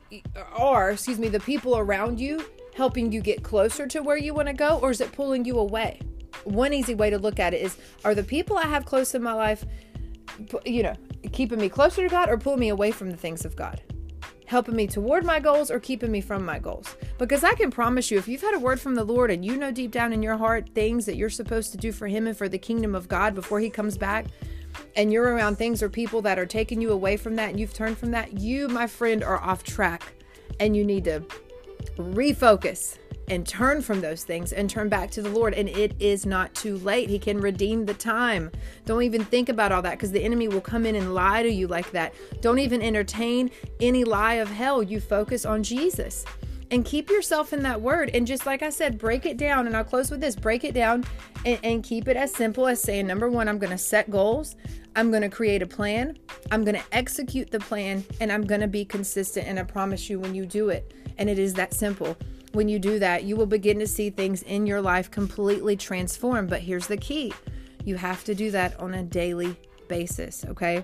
are, 0.58 0.92
excuse 0.92 1.20
me, 1.20 1.28
the 1.28 1.40
people 1.40 1.78
around 1.78 2.20
you 2.20 2.44
helping 2.74 3.12
you 3.12 3.22
get 3.22 3.44
closer 3.44 3.86
to 3.86 4.02
where 4.02 4.18
you 4.18 4.34
want 4.34 4.48
to 4.48 4.54
go 4.54 4.80
or 4.80 4.90
is 4.90 5.00
it 5.00 5.12
pulling 5.12 5.46
you 5.46 5.60
away? 5.60 6.00
One 6.44 6.74
easy 6.74 6.96
way 6.96 7.10
to 7.10 7.18
look 7.18 7.40
at 7.40 7.54
it 7.54 7.62
is 7.62 7.78
are 8.04 8.16
the 8.16 8.24
people 8.24 8.58
I 8.58 8.68
have 8.68 8.86
close 8.86 9.16
in 9.16 9.24
my 9.24 9.34
life 9.34 9.66
you 10.66 10.82
know, 10.82 10.96
keeping 11.32 11.60
me 11.60 11.70
closer 11.70 12.02
to 12.02 12.10
God 12.10 12.30
or 12.30 12.38
pulling 12.38 12.60
me 12.60 12.70
away 12.70 12.92
from 12.92 13.12
the 13.12 13.18
things 13.18 13.46
of 13.46 13.56
God? 13.56 13.82
helping 14.46 14.76
me 14.76 14.86
toward 14.86 15.26
my 15.26 15.40
goals 15.40 15.72
or 15.72 15.80
keeping 15.80 16.12
me 16.12 16.22
from 16.22 16.46
my 16.46 16.60
goals. 16.60 16.96
Because 17.18 17.44
I 17.44 17.54
can 17.54 17.72
promise 17.72 18.12
you, 18.12 18.20
if 18.20 18.28
you've 18.28 18.42
had 18.42 18.54
a 18.54 18.60
word 18.60 18.80
from 18.80 18.94
the 18.94 19.04
Lord 19.04 19.32
and 19.32 19.44
you 19.44 19.58
know 19.58 19.72
deep 19.72 19.90
down 19.90 20.14
in 20.14 20.22
your 20.22 20.38
heart 20.38 20.70
things 20.76 21.08
that 21.08 21.16
you're 21.16 21.30
supposed 21.30 21.72
to 21.72 21.78
do 21.78 21.92
for 21.92 22.08
Him 22.08 22.28
and 22.28 22.38
for 22.38 22.48
the 22.48 22.60
kingdom 22.60 22.94
of 22.94 23.08
God 23.08 23.34
before 23.34 23.60
He 23.60 23.72
comes 23.72 23.98
back, 23.98 24.28
and 24.96 25.12
you're 25.12 25.34
around 25.34 25.56
things 25.56 25.82
or 25.82 25.90
people 25.90 26.22
that 26.22 26.38
are 26.38 26.46
taking 26.46 26.82
you 26.82 26.92
away 26.92 27.18
from 27.18 27.36
that 27.36 27.50
and 27.50 27.60
you've 27.60 27.74
turned 27.74 27.98
from 27.98 28.12
that, 28.12 28.40
you, 28.40 28.68
my 28.68 28.86
friend, 28.86 29.24
are 29.24 29.42
off 29.42 29.64
track 29.64 30.14
and 30.60 30.78
you 30.78 30.86
need 30.86 31.06
to 31.06 31.24
refocus 31.98 32.98
and 33.30 33.48
turn 33.48 33.82
from 33.82 34.02
those 34.02 34.24
things 34.24 34.52
and 34.52 34.70
turn 34.70 34.90
back 34.90 35.10
to 35.12 35.22
the 35.22 35.30
Lord. 35.30 35.54
And 35.54 35.70
it 35.70 35.96
is 36.00 36.26
not 36.26 36.54
too 36.54 36.78
late. 36.80 37.10
He 37.10 37.20
can 37.20 37.40
redeem 37.40 37.86
the 37.86 37.94
time. 37.94 38.52
Don't 38.86 39.04
even 39.04 39.24
think 39.24 39.50
about 39.50 39.72
all 39.72 39.82
that 39.82 39.92
because 39.92 40.12
the 40.12 40.24
enemy 40.24 40.48
will 40.48 40.62
come 40.62 40.86
in 40.86 40.96
and 40.96 41.14
lie 41.14 41.44
to 41.44 41.50
you 41.50 41.68
like 41.68 41.92
that. 41.92 42.14
Don't 42.42 42.60
even 42.60 42.82
entertain 42.82 43.50
any 43.80 44.04
lie 44.04 44.36
of 44.36 44.50
hell. 44.50 44.84
You 44.84 45.00
focus 45.00 45.46
on 45.46 45.64
Jesus 45.64 46.26
and 46.72 46.84
keep 46.84 47.10
yourself 47.10 47.54
in 47.54 47.64
that 47.64 47.82
word. 47.82 48.10
And 48.14 48.26
just 48.26 48.46
like 48.46 48.62
I 48.62 48.70
said, 48.70 48.98
break 48.98 49.26
it 49.26 49.38
down. 49.38 49.68
And 49.68 49.78
I'll 49.78 49.84
close 49.84 50.10
with 50.10 50.22
this 50.22 50.36
break 50.36 50.64
it 50.64 50.74
down 50.74 51.06
and, 51.46 51.60
and 51.64 51.84
keep 51.84 52.08
it 52.08 52.18
as 52.18 52.34
simple 52.34 52.68
as 52.68 52.82
saying, 52.82 53.08
number 53.08 53.30
one, 53.30 53.48
I'm 53.48 53.60
going 53.60 53.72
to 53.72 53.78
set 53.78 54.10
goals. 54.10 54.56
I'm 54.96 55.12
going 55.12 55.22
to 55.22 55.30
create 55.30 55.62
a 55.62 55.68
plan. 55.68 56.18
I'm 56.52 56.64
going 56.64 56.76
to 56.76 56.84
execute 56.92 57.52
the 57.52 57.60
plan 57.60 58.04
and 58.20 58.32
I'm 58.32 58.46
going 58.46 58.62
to 58.62 58.68
be 58.68 58.86
consistent. 58.86 59.48
And 59.48 59.60
I 59.60 59.64
promise 59.64 60.10
you, 60.10 60.20
when 60.20 60.36
you 60.36 60.46
do 60.46 60.70
it, 60.70 60.94
and 61.18 61.30
it 61.30 61.40
is 61.40 61.54
that 61.56 61.74
simple, 61.74 62.18
when 62.54 62.70
you 62.70 62.80
do 62.80 63.00
that, 63.00 63.24
you 63.24 63.36
will 63.36 63.46
begin 63.46 63.80
to 63.80 63.88
see 63.88 64.10
things 64.10 64.44
in 64.44 64.68
your 64.68 64.82
life 64.82 65.10
completely 65.10 65.76
transform. 65.76 66.48
But 66.48 66.62
here's 66.62 66.88
the 66.88 66.98
key 66.98 67.34
you 67.86 67.96
have 67.96 68.24
to 68.24 68.36
do 68.36 68.52
that 68.52 68.80
on 68.80 68.94
a 68.94 69.04
daily 69.04 69.58
basis, 69.88 70.46
okay? 70.46 70.84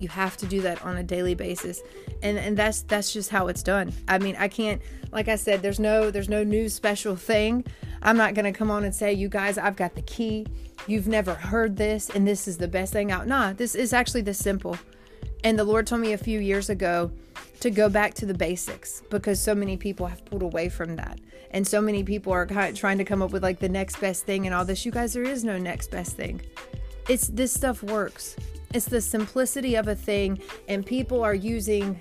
You 0.00 0.08
have 0.08 0.36
to 0.38 0.46
do 0.46 0.60
that 0.62 0.82
on 0.82 0.96
a 0.96 1.02
daily 1.02 1.34
basis. 1.34 1.80
And 2.22 2.36
and 2.38 2.56
that's 2.56 2.82
that's 2.82 3.12
just 3.12 3.30
how 3.30 3.46
it's 3.46 3.62
done. 3.62 3.92
I 4.08 4.18
mean, 4.18 4.34
I 4.36 4.48
can't 4.48 4.82
like 5.12 5.28
I 5.28 5.36
said 5.36 5.62
there's 5.62 5.78
no 5.78 6.10
there's 6.10 6.28
no 6.28 6.42
new 6.42 6.68
special 6.68 7.14
thing. 7.14 7.64
I'm 8.02 8.16
not 8.16 8.34
going 8.34 8.52
to 8.52 8.58
come 8.58 8.70
on 8.70 8.82
and 8.82 8.92
say 8.92 9.12
you 9.12 9.28
guys 9.28 9.58
I've 9.58 9.76
got 9.76 9.94
the 9.94 10.02
key. 10.02 10.46
You've 10.88 11.06
never 11.06 11.34
heard 11.34 11.76
this 11.76 12.10
and 12.10 12.26
this 12.26 12.48
is 12.48 12.58
the 12.58 12.66
best 12.66 12.92
thing 12.92 13.12
out. 13.12 13.28
Nah, 13.28 13.52
this 13.52 13.76
is 13.76 13.92
actually 13.92 14.22
this 14.22 14.38
simple. 14.38 14.76
And 15.44 15.58
the 15.58 15.64
Lord 15.64 15.86
told 15.86 16.00
me 16.00 16.12
a 16.12 16.18
few 16.18 16.40
years 16.40 16.70
ago 16.70 17.10
to 17.60 17.70
go 17.70 17.88
back 17.88 18.14
to 18.14 18.26
the 18.26 18.34
basics 18.34 19.02
because 19.10 19.40
so 19.40 19.54
many 19.54 19.76
people 19.76 20.06
have 20.06 20.24
pulled 20.24 20.42
away 20.42 20.68
from 20.68 20.96
that. 20.96 21.20
And 21.50 21.66
so 21.66 21.80
many 21.80 22.02
people 22.02 22.32
are 22.32 22.46
kind 22.46 22.70
of 22.70 22.78
trying 22.78 22.98
to 22.98 23.04
come 23.04 23.22
up 23.22 23.30
with 23.30 23.42
like 23.42 23.58
the 23.58 23.68
next 23.68 24.00
best 24.00 24.24
thing 24.24 24.46
and 24.46 24.54
all 24.54 24.64
this. 24.64 24.86
You 24.86 24.92
guys, 24.92 25.12
there 25.12 25.24
is 25.24 25.44
no 25.44 25.58
next 25.58 25.90
best 25.90 26.16
thing. 26.16 26.40
It's 27.08 27.28
this 27.28 27.52
stuff 27.52 27.82
works. 27.82 28.36
It's 28.72 28.86
the 28.86 29.00
simplicity 29.00 29.74
of 29.74 29.88
a 29.88 29.94
thing, 29.94 30.40
and 30.66 30.86
people 30.86 31.22
are 31.22 31.34
using 31.34 32.00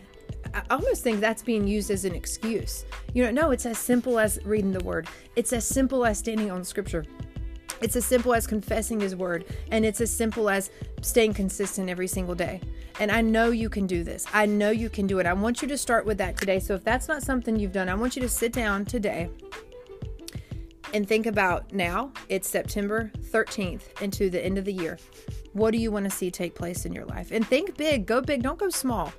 I 0.54 0.64
almost 0.70 1.04
think 1.04 1.20
that's 1.20 1.44
being 1.44 1.68
used 1.68 1.92
as 1.92 2.06
an 2.06 2.14
excuse. 2.14 2.86
You 3.14 3.24
know, 3.24 3.32
no, 3.32 3.52
it's 3.52 3.66
as 3.66 3.78
simple 3.78 4.20
as 4.20 4.40
reading 4.44 4.72
the 4.72 4.84
word. 4.84 5.08
It's 5.36 5.54
as 5.54 5.66
simple 5.66 6.06
as 6.06 6.18
standing 6.18 6.52
on 6.52 6.64
scripture. 6.64 7.06
It's 7.82 7.96
as 7.96 8.06
simple 8.06 8.34
as 8.34 8.46
confessing 8.46 9.00
his 9.00 9.16
word, 9.16 9.46
and 9.72 9.86
it's 9.86 10.02
as 10.02 10.16
simple 10.16 10.50
as 10.50 10.70
staying 11.02 11.34
consistent 11.34 11.90
every 11.90 12.08
single 12.08 12.36
day. 12.36 12.62
And 13.00 13.12
I 13.12 13.22
know 13.22 13.50
you 13.50 13.70
can 13.70 13.88
do 13.88 14.04
this. 14.04 14.28
I 14.34 14.46
know 14.46 14.70
you 14.70 14.90
can 14.90 15.08
do 15.08 15.20
it. 15.20 15.26
I 15.26 15.34
want 15.34 15.62
you 15.62 15.68
to 15.68 15.78
start 15.78 16.06
with 16.06 16.18
that 16.20 16.38
today. 16.38 16.60
So 16.60 16.76
if 16.76 16.84
that's 16.84 17.08
not 17.08 17.24
something 17.24 17.58
you've 17.58 17.72
done, 17.72 17.90
I 17.90 17.96
want 17.96 18.16
you 18.16 18.22
to 18.22 18.30
sit 18.30 18.54
down 18.54 18.86
today 18.86 19.30
and 20.94 21.08
think 21.08 21.26
about 21.26 21.72
now 21.74 22.12
it's 22.30 22.50
September 22.50 23.12
13th 23.32 24.02
into 24.02 24.30
the 24.30 24.44
end 24.44 24.58
of 24.58 24.66
the 24.66 24.74
year. 24.74 24.98
What 25.54 25.72
do 25.72 25.78
you 25.78 25.92
want 25.92 26.06
to 26.06 26.12
see 26.12 26.32
take 26.32 26.56
place 26.56 26.86
in 26.86 26.94
your 26.94 27.06
life? 27.06 27.32
And 27.32 27.46
think 27.46 27.78
big, 27.78 28.06
go 28.06 28.22
big, 28.22 28.44
don't 28.44 28.60
go 28.60 28.70
small. 28.70 29.12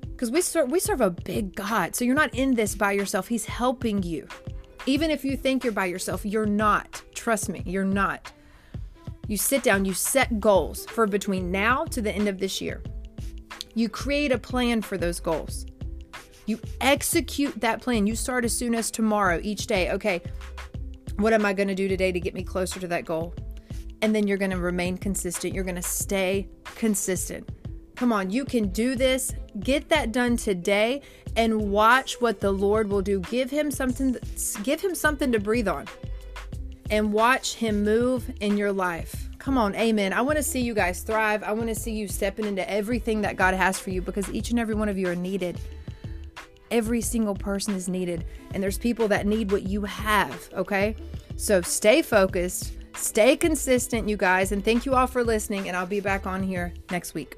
Because 0.00 0.30
we 0.30 0.40
serve 0.40 0.70
we 0.70 0.78
serve 0.78 1.00
a 1.00 1.10
big 1.10 1.54
God. 1.54 1.96
So 1.96 2.04
you're 2.04 2.14
not 2.14 2.34
in 2.34 2.54
this 2.54 2.74
by 2.74 2.92
yourself. 2.92 3.26
He's 3.26 3.44
helping 3.44 4.02
you. 4.02 4.28
Even 4.86 5.10
if 5.10 5.24
you 5.24 5.36
think 5.36 5.62
you're 5.62 5.72
by 5.72 5.86
yourself, 5.86 6.24
you're 6.24 6.46
not. 6.46 7.02
Trust 7.14 7.48
me, 7.48 7.62
you're 7.64 7.84
not. 7.84 8.32
You 9.28 9.36
sit 9.36 9.62
down, 9.62 9.84
you 9.84 9.94
set 9.94 10.40
goals 10.40 10.86
for 10.86 11.06
between 11.06 11.52
now 11.52 11.84
to 11.86 12.02
the 12.02 12.12
end 12.12 12.28
of 12.28 12.38
this 12.38 12.60
year. 12.60 12.82
You 13.74 13.88
create 13.88 14.32
a 14.32 14.38
plan 14.38 14.82
for 14.82 14.98
those 14.98 15.20
goals. 15.20 15.66
You 16.46 16.58
execute 16.80 17.60
that 17.60 17.80
plan. 17.80 18.06
You 18.06 18.16
start 18.16 18.44
as 18.44 18.52
soon 18.52 18.74
as 18.74 18.90
tomorrow, 18.90 19.38
each 19.42 19.68
day. 19.68 19.92
Okay, 19.92 20.20
what 21.16 21.32
am 21.32 21.46
I 21.46 21.52
going 21.52 21.68
to 21.68 21.74
do 21.74 21.86
today 21.86 22.10
to 22.10 22.18
get 22.18 22.34
me 22.34 22.42
closer 22.42 22.80
to 22.80 22.88
that 22.88 23.04
goal? 23.04 23.34
And 24.02 24.12
then 24.12 24.26
you're 24.26 24.38
going 24.38 24.50
to 24.50 24.58
remain 24.58 24.98
consistent. 24.98 25.54
You're 25.54 25.64
going 25.64 25.76
to 25.76 25.82
stay 25.82 26.48
consistent. 26.74 27.48
Come 28.02 28.12
on, 28.12 28.32
you 28.32 28.44
can 28.44 28.70
do 28.70 28.96
this. 28.96 29.32
Get 29.60 29.88
that 29.90 30.10
done 30.10 30.36
today 30.36 31.02
and 31.36 31.70
watch 31.70 32.20
what 32.20 32.40
the 32.40 32.50
Lord 32.50 32.90
will 32.90 33.00
do. 33.00 33.20
Give 33.20 33.48
him 33.48 33.70
something 33.70 34.16
give 34.64 34.80
him 34.80 34.96
something 34.96 35.30
to 35.30 35.38
breathe 35.38 35.68
on. 35.68 35.86
And 36.90 37.12
watch 37.12 37.54
him 37.54 37.84
move 37.84 38.28
in 38.40 38.56
your 38.56 38.72
life. 38.72 39.28
Come 39.38 39.56
on, 39.56 39.76
amen. 39.76 40.12
I 40.12 40.20
want 40.20 40.36
to 40.36 40.42
see 40.42 40.62
you 40.62 40.74
guys 40.74 41.02
thrive. 41.02 41.44
I 41.44 41.52
want 41.52 41.68
to 41.68 41.76
see 41.76 41.92
you 41.92 42.08
stepping 42.08 42.44
into 42.44 42.68
everything 42.68 43.20
that 43.20 43.36
God 43.36 43.54
has 43.54 43.78
for 43.78 43.90
you 43.90 44.02
because 44.02 44.28
each 44.32 44.50
and 44.50 44.58
every 44.58 44.74
one 44.74 44.88
of 44.88 44.98
you 44.98 45.06
are 45.06 45.14
needed. 45.14 45.60
Every 46.72 47.02
single 47.02 47.36
person 47.36 47.76
is 47.76 47.88
needed, 47.88 48.24
and 48.52 48.60
there's 48.60 48.78
people 48.78 49.06
that 49.08 49.26
need 49.28 49.52
what 49.52 49.62
you 49.62 49.84
have, 49.84 50.50
okay? 50.54 50.96
So 51.36 51.60
stay 51.60 52.02
focused, 52.02 52.72
stay 52.96 53.36
consistent, 53.36 54.08
you 54.08 54.16
guys, 54.16 54.50
and 54.50 54.64
thank 54.64 54.86
you 54.86 54.94
all 54.94 55.06
for 55.06 55.22
listening. 55.22 55.68
And 55.68 55.76
I'll 55.76 55.86
be 55.86 56.00
back 56.00 56.26
on 56.26 56.42
here 56.42 56.74
next 56.90 57.14
week. 57.14 57.36